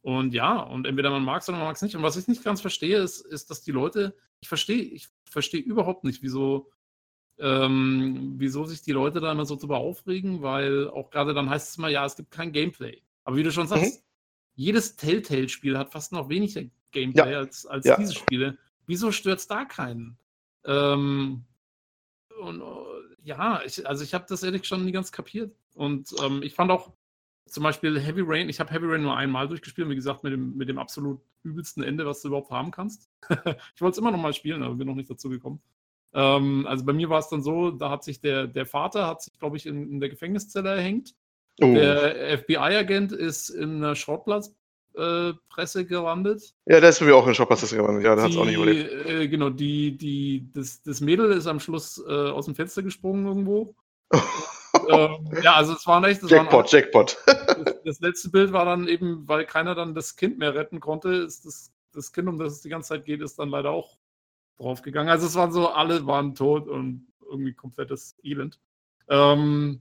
und 0.03 0.33
ja, 0.35 0.59
und 0.59 0.87
entweder 0.87 1.11
man 1.11 1.25
mag 1.25 1.43
es 1.43 1.49
oder 1.49 1.59
man 1.59 1.67
mag 1.67 1.77
es 1.77 1.83
nicht. 1.83 1.97
Und 1.97 2.03
was 2.03 2.17
ich 2.17 2.29
nicht 2.29 2.45
ganz 2.45 2.61
verstehe, 2.61 2.99
ist, 2.99 3.21
ist, 3.21 3.51
dass 3.51 3.63
die 3.63 3.73
Leute 3.73 4.15
ich 4.41 4.49
verstehe 4.49 4.83
ich 4.83 5.09
verstehe 5.25 5.61
überhaupt 5.61 6.05
nicht, 6.05 6.23
wieso, 6.23 6.71
ähm, 7.39 8.35
wieso 8.37 8.65
sich 8.65 8.83
die 8.83 8.93
Leute 8.93 9.21
da 9.21 9.31
immer 9.31 9.45
so 9.45 9.57
drüber 9.57 9.79
aufregen, 9.79 10.43
weil 10.43 10.89
auch 10.89 11.11
gerade 11.11 11.35
dann 11.35 11.49
heißt 11.49 11.71
es 11.71 11.79
immer, 11.79 11.89
ja, 11.89 12.05
es 12.05 12.17
gibt 12.17 12.31
kein 12.31 12.53
Gameplay. 12.53 13.01
Aber 13.25 13.37
wie 13.37 13.43
du 13.43 13.53
schon 13.53 13.69
sagst, 13.69 14.01
mhm. 14.01 14.05
jedes 14.55 14.97
Telltale-Spiel 14.97 15.79
hat 15.79 15.93
fast 15.93 16.13
noch 16.13 16.29
weniger 16.29 16.63
Gameplay 16.91 17.33
ja. 17.33 17.39
als, 17.39 17.67
als 17.67 17.87
ja. 17.87 17.97
diese 17.97 18.15
Spiele. 18.15 18.59
Wieso 18.87 19.13
stört 19.13 19.39
es 19.39 19.47
da 19.47 19.65
keinen? 19.65 20.19
Ähm, 20.65 21.45
und 22.41 22.63
ja, 23.23 23.63
ich, 23.65 23.87
also 23.87 24.03
ich 24.03 24.15
habe 24.15 24.25
das 24.29 24.43
ehrlich 24.43 24.65
schon 24.65 24.85
nie 24.85 24.93
ganz 24.93 25.13
kapiert. 25.13 25.55
Und 25.75 26.13
ähm, 26.23 26.43
ich 26.43 26.55
fand 26.55 26.71
auch 26.71 26.93
zum 27.51 27.65
Beispiel 27.65 27.99
Heavy 27.99 28.23
Rain, 28.25 28.49
ich 28.49 28.61
habe 28.61 28.71
Heavy 28.71 28.87
Rain 28.87 29.03
nur 29.03 29.17
einmal 29.17 29.49
durchgespielt, 29.49 29.89
wie 29.89 29.95
gesagt, 29.95 30.23
mit 30.23 30.33
dem, 30.33 30.57
mit 30.57 30.69
dem 30.69 30.79
absolut 30.79 31.21
übelsten 31.43 31.83
Ende, 31.83 32.07
was 32.07 32.23
du 32.23 32.29
überhaupt 32.29 32.51
haben 32.51 32.71
kannst. 32.71 33.09
ich 33.31 33.81
wollte 33.81 33.95
es 33.95 33.99
immer 33.99 34.11
noch 34.11 34.21
mal 34.21 34.33
spielen, 34.33 34.63
aber 34.63 34.75
bin 34.75 34.87
noch 34.87 34.95
nicht 34.95 35.11
dazu 35.11 35.29
gekommen. 35.29 35.61
Ähm, 36.13 36.67
also 36.67 36.85
bei 36.85 36.93
mir 36.93 37.09
war 37.09 37.19
es 37.19 37.29
dann 37.29 37.43
so, 37.43 37.71
da 37.71 37.91
hat 37.91 38.05
sich 38.05 38.21
der, 38.21 38.47
der 38.47 38.67
Vater, 38.67 39.07
hat 39.07 39.23
sich, 39.23 39.39
glaube 39.39 39.57
ich, 39.57 39.67
in, 39.67 39.91
in, 39.91 40.01
der 40.01 40.09
Gefängniszelle 40.09 40.71
erhängt. 40.71 41.15
Oh. 41.61 41.75
Der 41.75 42.39
FBI-Agent 42.39 43.13
ist 43.13 43.51
in 43.51 43.77
einer 43.77 43.95
Schrottplatzpresse 43.95 45.81
äh, 45.81 45.85
gelandet. 45.85 46.55
Ja, 46.67 46.81
der 46.81 46.91
ist 46.91 47.01
mich 47.01 47.13
auch 47.13 47.23
in 47.23 47.29
der 47.29 47.35
Schrottplatzpresse 47.35 47.77
gelandet. 47.77 48.05
Ja, 48.05 48.15
der 48.15 48.25
hat 48.25 48.31
es 48.31 48.37
auch 48.37 48.45
nicht 48.45 48.57
überlebt. 48.57 49.07
Äh, 49.07 49.29
genau, 49.29 49.51
die, 49.51 49.97
die, 49.97 50.49
das, 50.53 50.83
das 50.83 51.01
Mädel 51.01 51.33
ist 51.33 51.47
am 51.47 51.61
Schluss 51.61 52.03
äh, 52.07 52.11
aus 52.11 52.47
dem 52.47 52.55
Fenster 52.55 52.83
gesprungen 52.83 53.27
irgendwo. 53.27 53.75
ähm, 54.91 55.43
ja, 55.43 55.55
also 55.55 55.75
es 55.75 55.87
war 55.87 56.03
echt. 56.05 56.23
Jackpot, 56.23 56.53
waren, 56.53 56.67
Jackpot. 56.69 57.19
das, 57.27 57.83
das, 57.85 58.01
letzte 58.01 58.31
Bild 58.31 58.53
war 58.53 58.65
dann 58.65 58.89
eben, 58.89 59.27
weil 59.29 59.45
keiner 59.45 59.75
dann 59.75 59.95
das 59.95 60.17
Kind 60.17 60.39
mehr 60.39 60.55
retten 60.55 60.81
konnte, 60.81 61.11
ist 61.11 61.45
das, 61.45 61.73
das 61.93 62.13
Kind, 62.13 62.29
um 62.29 62.39
das 62.39 62.55
es 62.55 62.61
die 62.61 62.69
ganze 62.69 62.91
Zeit 62.91 63.05
geht, 63.05 63.21
ist 63.21 63.39
dann 63.39 63.49
leider 63.49 63.71
auch 63.71 63.99
draufgegangen. 64.59 65.11
Also 65.11 65.27
es 65.27 65.35
waren 65.35 65.53
so, 65.53 65.69
alle 65.69 66.07
waren 66.07 66.35
tot 66.35 66.69
und 66.69 67.07
irgendwie 67.29 67.55
komplettes 67.55 68.17
Elend. 68.23 68.59
Ähm, 69.09 69.81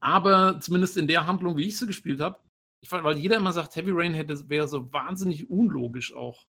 aber 0.00 0.60
zumindest 0.60 0.96
in 0.96 1.06
der 1.06 1.26
Handlung, 1.26 1.56
wie 1.56 1.66
ich 1.66 1.78
sie 1.78 1.86
gespielt 1.86 2.20
habe, 2.20 2.38
ich 2.80 2.88
fand, 2.90 3.04
weil 3.04 3.16
jeder 3.16 3.36
immer 3.36 3.52
sagt, 3.52 3.76
Heavy 3.76 3.92
Rain 3.92 4.12
hätte, 4.12 4.48
wäre 4.50 4.68
so 4.68 4.92
wahnsinnig 4.92 5.48
unlogisch 5.48 6.14
auch. 6.14 6.46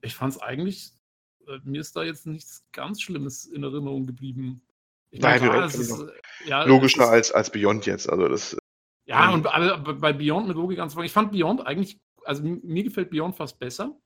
Ich 0.00 0.14
fand 0.14 0.32
es 0.32 0.40
eigentlich, 0.40 0.92
äh, 1.46 1.58
mir 1.64 1.82
ist 1.82 1.94
da 1.96 2.02
jetzt 2.02 2.26
nichts 2.26 2.66
ganz 2.72 3.02
Schlimmes 3.02 3.44
in 3.44 3.62
Erinnerung 3.62 4.06
geblieben. 4.06 4.62
Ich 5.16 5.22
Nein, 5.22 5.40
klar, 5.40 5.64
ist, 5.64 6.04
ja, 6.44 6.64
logischer 6.64 7.04
ist, 7.04 7.08
als, 7.08 7.32
als 7.32 7.50
Beyond 7.50 7.86
jetzt. 7.86 8.06
Also 8.10 8.28
das, 8.28 8.54
ja, 9.06 9.28
ähm, 9.28 9.34
und 9.34 10.00
bei 10.00 10.12
Beyond 10.12 10.48
mit 10.48 10.56
Logik 10.56 10.78
anzufangen. 10.78 11.06
Ich 11.06 11.12
fand 11.12 11.32
Beyond 11.32 11.66
eigentlich, 11.66 11.98
also 12.24 12.42
mir 12.42 12.84
gefällt 12.84 13.08
Beyond 13.08 13.34
fast 13.34 13.58
besser, 13.58 13.98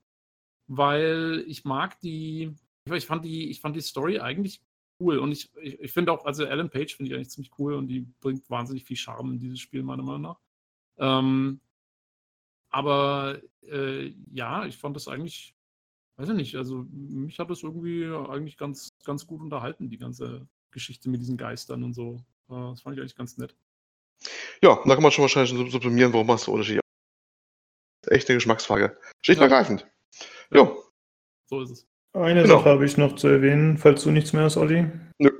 weil 0.69 1.43
ich 1.49 1.65
mag 1.65 1.99
die, 1.99 2.55
ich 2.85 3.07
fand 3.07 3.25
die, 3.25 3.51
ich 3.51 3.61
fand 3.61 3.75
die 3.75 3.81
Story 3.81 4.21
eigentlich 4.21 4.63
cool. 5.01 5.19
Und 5.19 5.33
ich, 5.33 5.51
ich, 5.57 5.81
ich 5.81 5.93
finde 5.93 6.13
auch, 6.13 6.25
also 6.27 6.47
Alan 6.47 6.71
Page 6.71 6.95
finde 6.95 7.11
ich 7.11 7.17
eigentlich 7.17 7.31
ziemlich 7.31 7.51
cool 7.59 7.75
und 7.75 7.89
die 7.89 8.07
bringt 8.21 8.49
wahnsinnig 8.49 8.85
viel 8.85 8.97
Charme 8.97 9.33
in 9.33 9.39
dieses 9.41 9.59
Spiel, 9.59 9.83
meiner 9.83 10.05
Meinung 10.05 10.23
nach. 10.23 10.39
Ähm, 10.99 11.61
aber 12.69 13.41
äh, 13.63 14.15
ja, 14.31 14.65
ich 14.67 14.77
fand 14.77 14.95
das 14.95 15.09
eigentlich, 15.09 15.57
weiß 16.19 16.29
ich 16.29 16.37
nicht, 16.37 16.55
also 16.55 16.87
mich 16.93 17.41
hat 17.41 17.51
das 17.51 17.65
irgendwie 17.65 18.05
eigentlich 18.05 18.57
ganz, 18.57 18.91
ganz 19.05 19.27
gut 19.27 19.41
unterhalten, 19.41 19.91
die 19.91 19.99
ganze 19.99 20.47
Geschichte 20.71 21.09
mit 21.09 21.21
diesen 21.21 21.37
Geistern 21.37 21.83
und 21.83 21.95
so. 21.95 22.23
Äh, 22.49 22.71
das 22.71 22.83
fand 22.83 22.97
ich 22.97 23.01
eigentlich 23.01 23.17
ganz 23.17 23.39
nett. 23.39 23.55
Ja, 24.63 24.79
da 24.85 24.95
kann 24.95 25.03
man 25.03 25.13
schon 25.13 25.23
wahrscheinlich 25.23 25.51
subsumieren, 25.73 26.13
warum 26.13 26.27
machst 26.27 26.47
du 26.47 26.53
unterschiedlich. 26.53 26.81
Echt 28.07 28.29
eine 28.29 28.37
Geschmacksfrage. 28.37 28.97
Schlicht 29.23 29.41
und 29.41 29.51
ja. 29.51 29.57
ergreifend. 29.57 29.87
Ja. 30.51 30.63
ja. 30.63 30.77
So 31.47 31.63
ist 31.63 31.71
es. 31.71 31.87
Eine 32.13 32.43
genau. 32.43 32.59
Sache 32.59 32.71
habe 32.71 32.85
ich 32.85 32.97
noch 32.97 33.15
zu 33.17 33.29
erwähnen, 33.29 33.79
falls 33.79 34.03
du 34.03 34.11
nichts 34.11 34.33
mehr 34.33 34.43
hast, 34.43 34.57
Olli. 34.57 34.87
Nö. 35.19 35.31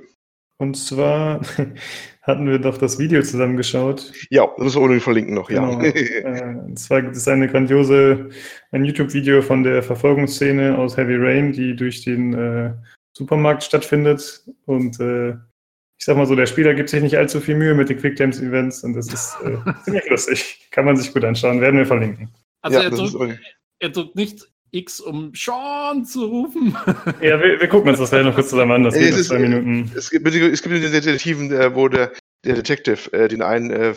Und 0.57 0.75
zwar 0.75 1.41
hatten 2.21 2.47
wir 2.47 2.59
doch 2.59 2.77
das 2.77 2.99
Video 2.99 3.21
zusammengeschaut. 3.23 4.13
Ja, 4.29 4.45
das 4.45 4.65
müssen 4.65 4.75
wir 4.75 4.81
unbedingt 4.83 5.03
verlinken 5.03 5.33
noch, 5.33 5.49
genau. 5.49 5.81
ja. 5.81 5.89
äh, 5.89 6.55
und 6.65 6.77
zwar 6.77 7.01
gibt 7.01 7.15
es 7.15 7.27
eine 7.27 7.47
grandiose, 7.47 8.29
ein 8.71 8.85
YouTube-Video 8.85 9.41
von 9.41 9.63
der 9.63 9.83
Verfolgungsszene 9.83 10.77
aus 10.77 10.97
Heavy 10.97 11.15
Rain, 11.15 11.51
die 11.51 11.75
durch 11.75 12.03
den 12.03 12.33
äh, 12.33 12.73
Supermarkt 13.13 13.63
stattfindet. 13.63 14.43
Und 14.65 14.99
äh, 14.99 15.31
ich 15.31 16.05
sag 16.05 16.17
mal 16.17 16.25
so, 16.25 16.35
der 16.35 16.47
Spieler 16.47 16.73
gibt 16.73 16.89
sich 16.89 17.01
nicht 17.01 17.17
allzu 17.17 17.39
viel 17.39 17.55
Mühe 17.55 17.75
mit 17.75 17.89
den 17.89 17.97
Quicktimes-Events 17.97 18.83
und 18.83 18.93
das 18.93 19.07
ist 19.07 19.37
äh, 19.43 19.57
ziemlich 19.83 20.09
lustig. 20.09 20.67
Kann 20.71 20.85
man 20.85 20.97
sich 20.97 21.13
gut 21.13 21.23
anschauen, 21.23 21.61
werden 21.61 21.77
wir 21.77 21.85
verlinken. 21.85 22.29
Also 22.61 22.79
ja, 22.79 22.85
er, 22.85 22.89
drückt, 22.89 23.39
er, 23.79 23.89
drückt, 23.89 24.15
nicht 24.15 24.47
X, 24.71 24.99
um 24.99 25.31
Sean 25.35 26.05
zu 26.05 26.25
rufen. 26.25 26.75
ja, 27.21 27.39
wir, 27.39 27.59
wir, 27.59 27.67
gucken 27.67 27.89
uns 27.89 27.99
das 27.99 28.09
gleich 28.09 28.25
noch 28.25 28.33
kurz 28.33 28.49
zusammen 28.49 28.71
an. 28.71 28.83
Das 28.83 28.93
geht 28.93 29.15
in 29.15 29.23
zwei 29.23 29.39
Minuten. 29.39 29.91
Es 29.95 30.09
gibt, 30.09 30.25
es 30.27 30.61
gibt 30.61 30.75
den 30.75 30.91
Detektiven, 30.91 31.51
wo 31.75 31.87
der, 31.87 32.13
der 32.45 32.55
Detective 32.55 33.11
äh, 33.13 33.27
den 33.27 33.41
einen 33.41 33.69
äh, 33.69 33.93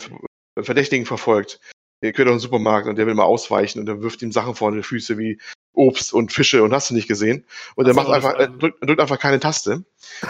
Verdächtigen 0.61 1.05
verfolgt. 1.05 1.59
Der 2.05 2.11
gehört 2.11 2.29
auf 2.29 2.35
den 2.35 2.39
Supermarkt 2.39 2.87
und 2.87 2.97
der 2.97 3.07
will 3.07 3.15
mal 3.15 3.23
ausweichen 3.23 3.79
und 3.79 3.87
dann 3.87 4.03
wirft 4.03 4.21
ihm 4.21 4.31
Sachen 4.31 4.53
vor 4.53 4.71
die 4.71 4.83
Füße 4.83 5.17
wie 5.17 5.39
Obst 5.73 6.13
und 6.13 6.31
Fische 6.31 6.61
und 6.61 6.71
hast 6.71 6.91
du 6.91 6.93
nicht 6.93 7.07
gesehen. 7.07 7.45
Und 7.75 7.87
er 7.87 7.95
macht 7.95 8.09
einfach, 8.09 8.35
er 8.35 8.47
drückt, 8.47 8.87
drückt, 8.87 9.01
einfach 9.01 9.17
keine 9.17 9.39
Taste. 9.39 9.83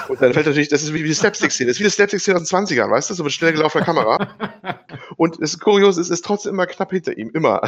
Und 0.07 0.21
dann 0.21 0.31
fällt 0.31 0.45
natürlich, 0.45 0.69
das 0.69 0.83
ist 0.83 0.93
wie, 0.93 1.03
wie 1.03 1.09
die 1.09 1.13
Slapstick-Szene. 1.13 1.67
Das 1.67 1.75
ist 1.75 1.81
wie 1.81 1.83
die 1.83 1.89
Slapstick-Szene 1.89 2.39
aus 2.39 2.47
den 2.47 2.65
20ern, 2.65 2.89
weißt 2.89 3.09
du? 3.09 3.13
So 3.13 3.25
mit 3.25 3.33
schnell 3.33 3.51
gelaufener 3.51 3.83
Kamera. 3.83 4.79
und 5.17 5.41
das 5.41 5.59
Kuriose 5.59 5.99
ist, 5.99 6.07
es 6.07 6.19
ist 6.19 6.25
trotzdem 6.25 6.53
immer 6.53 6.65
knapp 6.65 6.91
hinter 6.91 7.17
ihm. 7.17 7.29
Immer. 7.33 7.61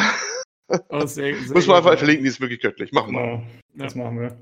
Oh, 0.88 1.06
sehr, 1.06 1.36
sehr 1.44 1.54
Muss 1.54 1.68
man 1.68 1.76
einfach 1.76 1.98
verlinken, 1.98 2.24
die 2.24 2.30
ist 2.30 2.40
wirklich 2.40 2.62
göttlich. 2.62 2.94
Machen 2.94 3.14
wir. 3.14 3.22
Genau, 3.22 3.44
das 3.76 3.94
machen 3.94 4.22
wir. 4.22 4.42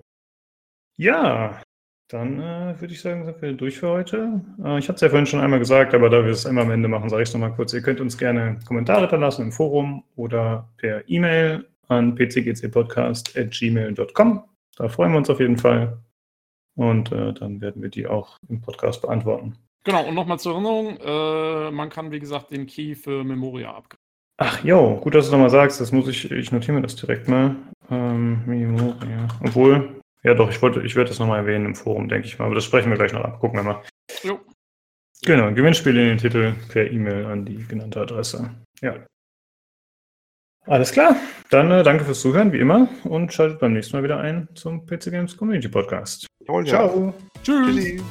Ja, 0.98 1.60
dann 2.08 2.40
äh, 2.40 2.80
würde 2.80 2.94
ich 2.94 3.02
sagen, 3.02 3.26
sind 3.26 3.42
wir 3.42 3.54
durch 3.54 3.80
für 3.80 3.90
heute. 3.90 4.42
Äh, 4.64 4.78
ich 4.80 4.88
hatte 4.88 4.96
es 4.96 5.02
ja 5.02 5.10
vorhin 5.10 5.26
schon 5.26 5.40
einmal 5.40 5.58
gesagt, 5.60 5.94
aber 5.94 6.10
da 6.10 6.24
wir 6.24 6.32
es 6.32 6.46
immer 6.46 6.62
am 6.62 6.72
Ende 6.72 6.88
machen, 6.88 7.10
sage 7.10 7.24
ich 7.24 7.30
es 7.30 7.34
nochmal 7.34 7.54
kurz. 7.54 7.74
Ihr 7.74 7.82
könnt 7.82 8.00
uns 8.00 8.18
gerne 8.18 8.60
Kommentare 8.68 9.02
hinterlassen 9.02 9.42
im 9.44 9.52
Forum 9.52 10.04
oder 10.16 10.70
per 10.78 11.08
E-Mail 11.10 11.68
an 11.88 12.16
pcgcpodcast.gmail.com. 12.16 14.44
Da 14.78 14.90
freuen 14.90 15.12
wir 15.12 15.18
uns 15.18 15.30
auf 15.30 15.40
jeden 15.40 15.58
Fall. 15.58 15.98
Und 16.76 17.12
äh, 17.12 17.34
dann 17.34 17.62
werden 17.62 17.82
wir 17.82 17.90
die 17.90 18.06
auch 18.06 18.38
im 18.50 18.62
Podcast 18.62 19.02
beantworten. 19.02 19.56
Genau, 19.86 20.06
und 20.08 20.14
nochmal 20.16 20.40
zur 20.40 20.54
Erinnerung, 20.54 20.98
äh, 20.98 21.72
man 21.72 21.90
kann, 21.90 22.12
wie 22.12 22.20
gesagt, 22.20 22.52
den 22.52 22.68
Key 22.68 22.96
für 22.96 23.24
Memoria 23.24 23.74
abgeben. 23.74 24.02
Ach, 24.38 24.62
jo, 24.64 24.98
gut, 24.98 25.16
dass 25.16 25.28
du 25.28 25.32
nochmal 25.32 25.50
sagst. 25.50 25.80
Das 25.80 25.94
muss 25.94 26.10
ich, 26.10 26.30
ich 26.30 26.52
notiere 26.52 26.74
mir 26.74 26.82
das 26.82 26.96
direkt 26.96 27.30
mal. 27.30 27.56
Ähm, 27.90 28.42
Memoria. 28.46 29.28
Obwohl, 29.42 29.95
ja 30.26 30.34
doch, 30.34 30.50
ich 30.50 30.62
wollte, 30.62 30.82
ich 30.82 30.96
werde 30.96 31.10
das 31.10 31.20
nochmal 31.20 31.40
erwähnen 31.40 31.66
im 31.66 31.76
Forum, 31.76 32.10
denke 32.10 32.28
ich 32.28 32.40
mal. 32.40 32.46
Aber 32.46 32.56
das 32.56 32.64
sprechen 32.64 32.90
wir 32.90 32.98
gleich 32.98 33.14
noch 33.14 33.24
ab. 33.24 33.40
Gucken 33.40 33.60
wir 33.60 33.64
mal. 33.64 33.82
Jo. 34.24 34.40
Genau, 35.24 35.52
Gewinnspiel 35.54 35.98
in 35.98 36.08
den 36.08 36.18
Titel 36.18 36.54
per 36.70 36.92
E-Mail 36.92 37.26
an 37.26 37.46
die 37.46 37.64
genannte 37.68 38.02
Adresse. 38.02 38.52
Ja. 38.82 38.96
Alles 40.66 40.92
klar. 40.92 41.16
Dann 41.52 41.72
äh, 41.72 41.84
danke 41.84 42.06
fürs 42.06 42.22
Zuhören, 42.22 42.52
wie 42.52 42.60
immer, 42.60 42.90
und 43.04 43.32
schaltet 43.32 43.60
beim 43.60 43.74
nächsten 43.74 43.96
Mal 43.96 44.04
wieder 44.04 44.20
ein 44.20 44.50
zum 44.56 44.86
PC 44.86 45.12
Games 45.12 45.38
Community 45.38 45.70
Podcast. 45.70 46.26
Jawohl, 46.48 46.66
Ciao. 46.66 47.08
Ja. 47.08 47.14
Tschüss. 47.44 47.76
Tschüssi. 47.76 48.04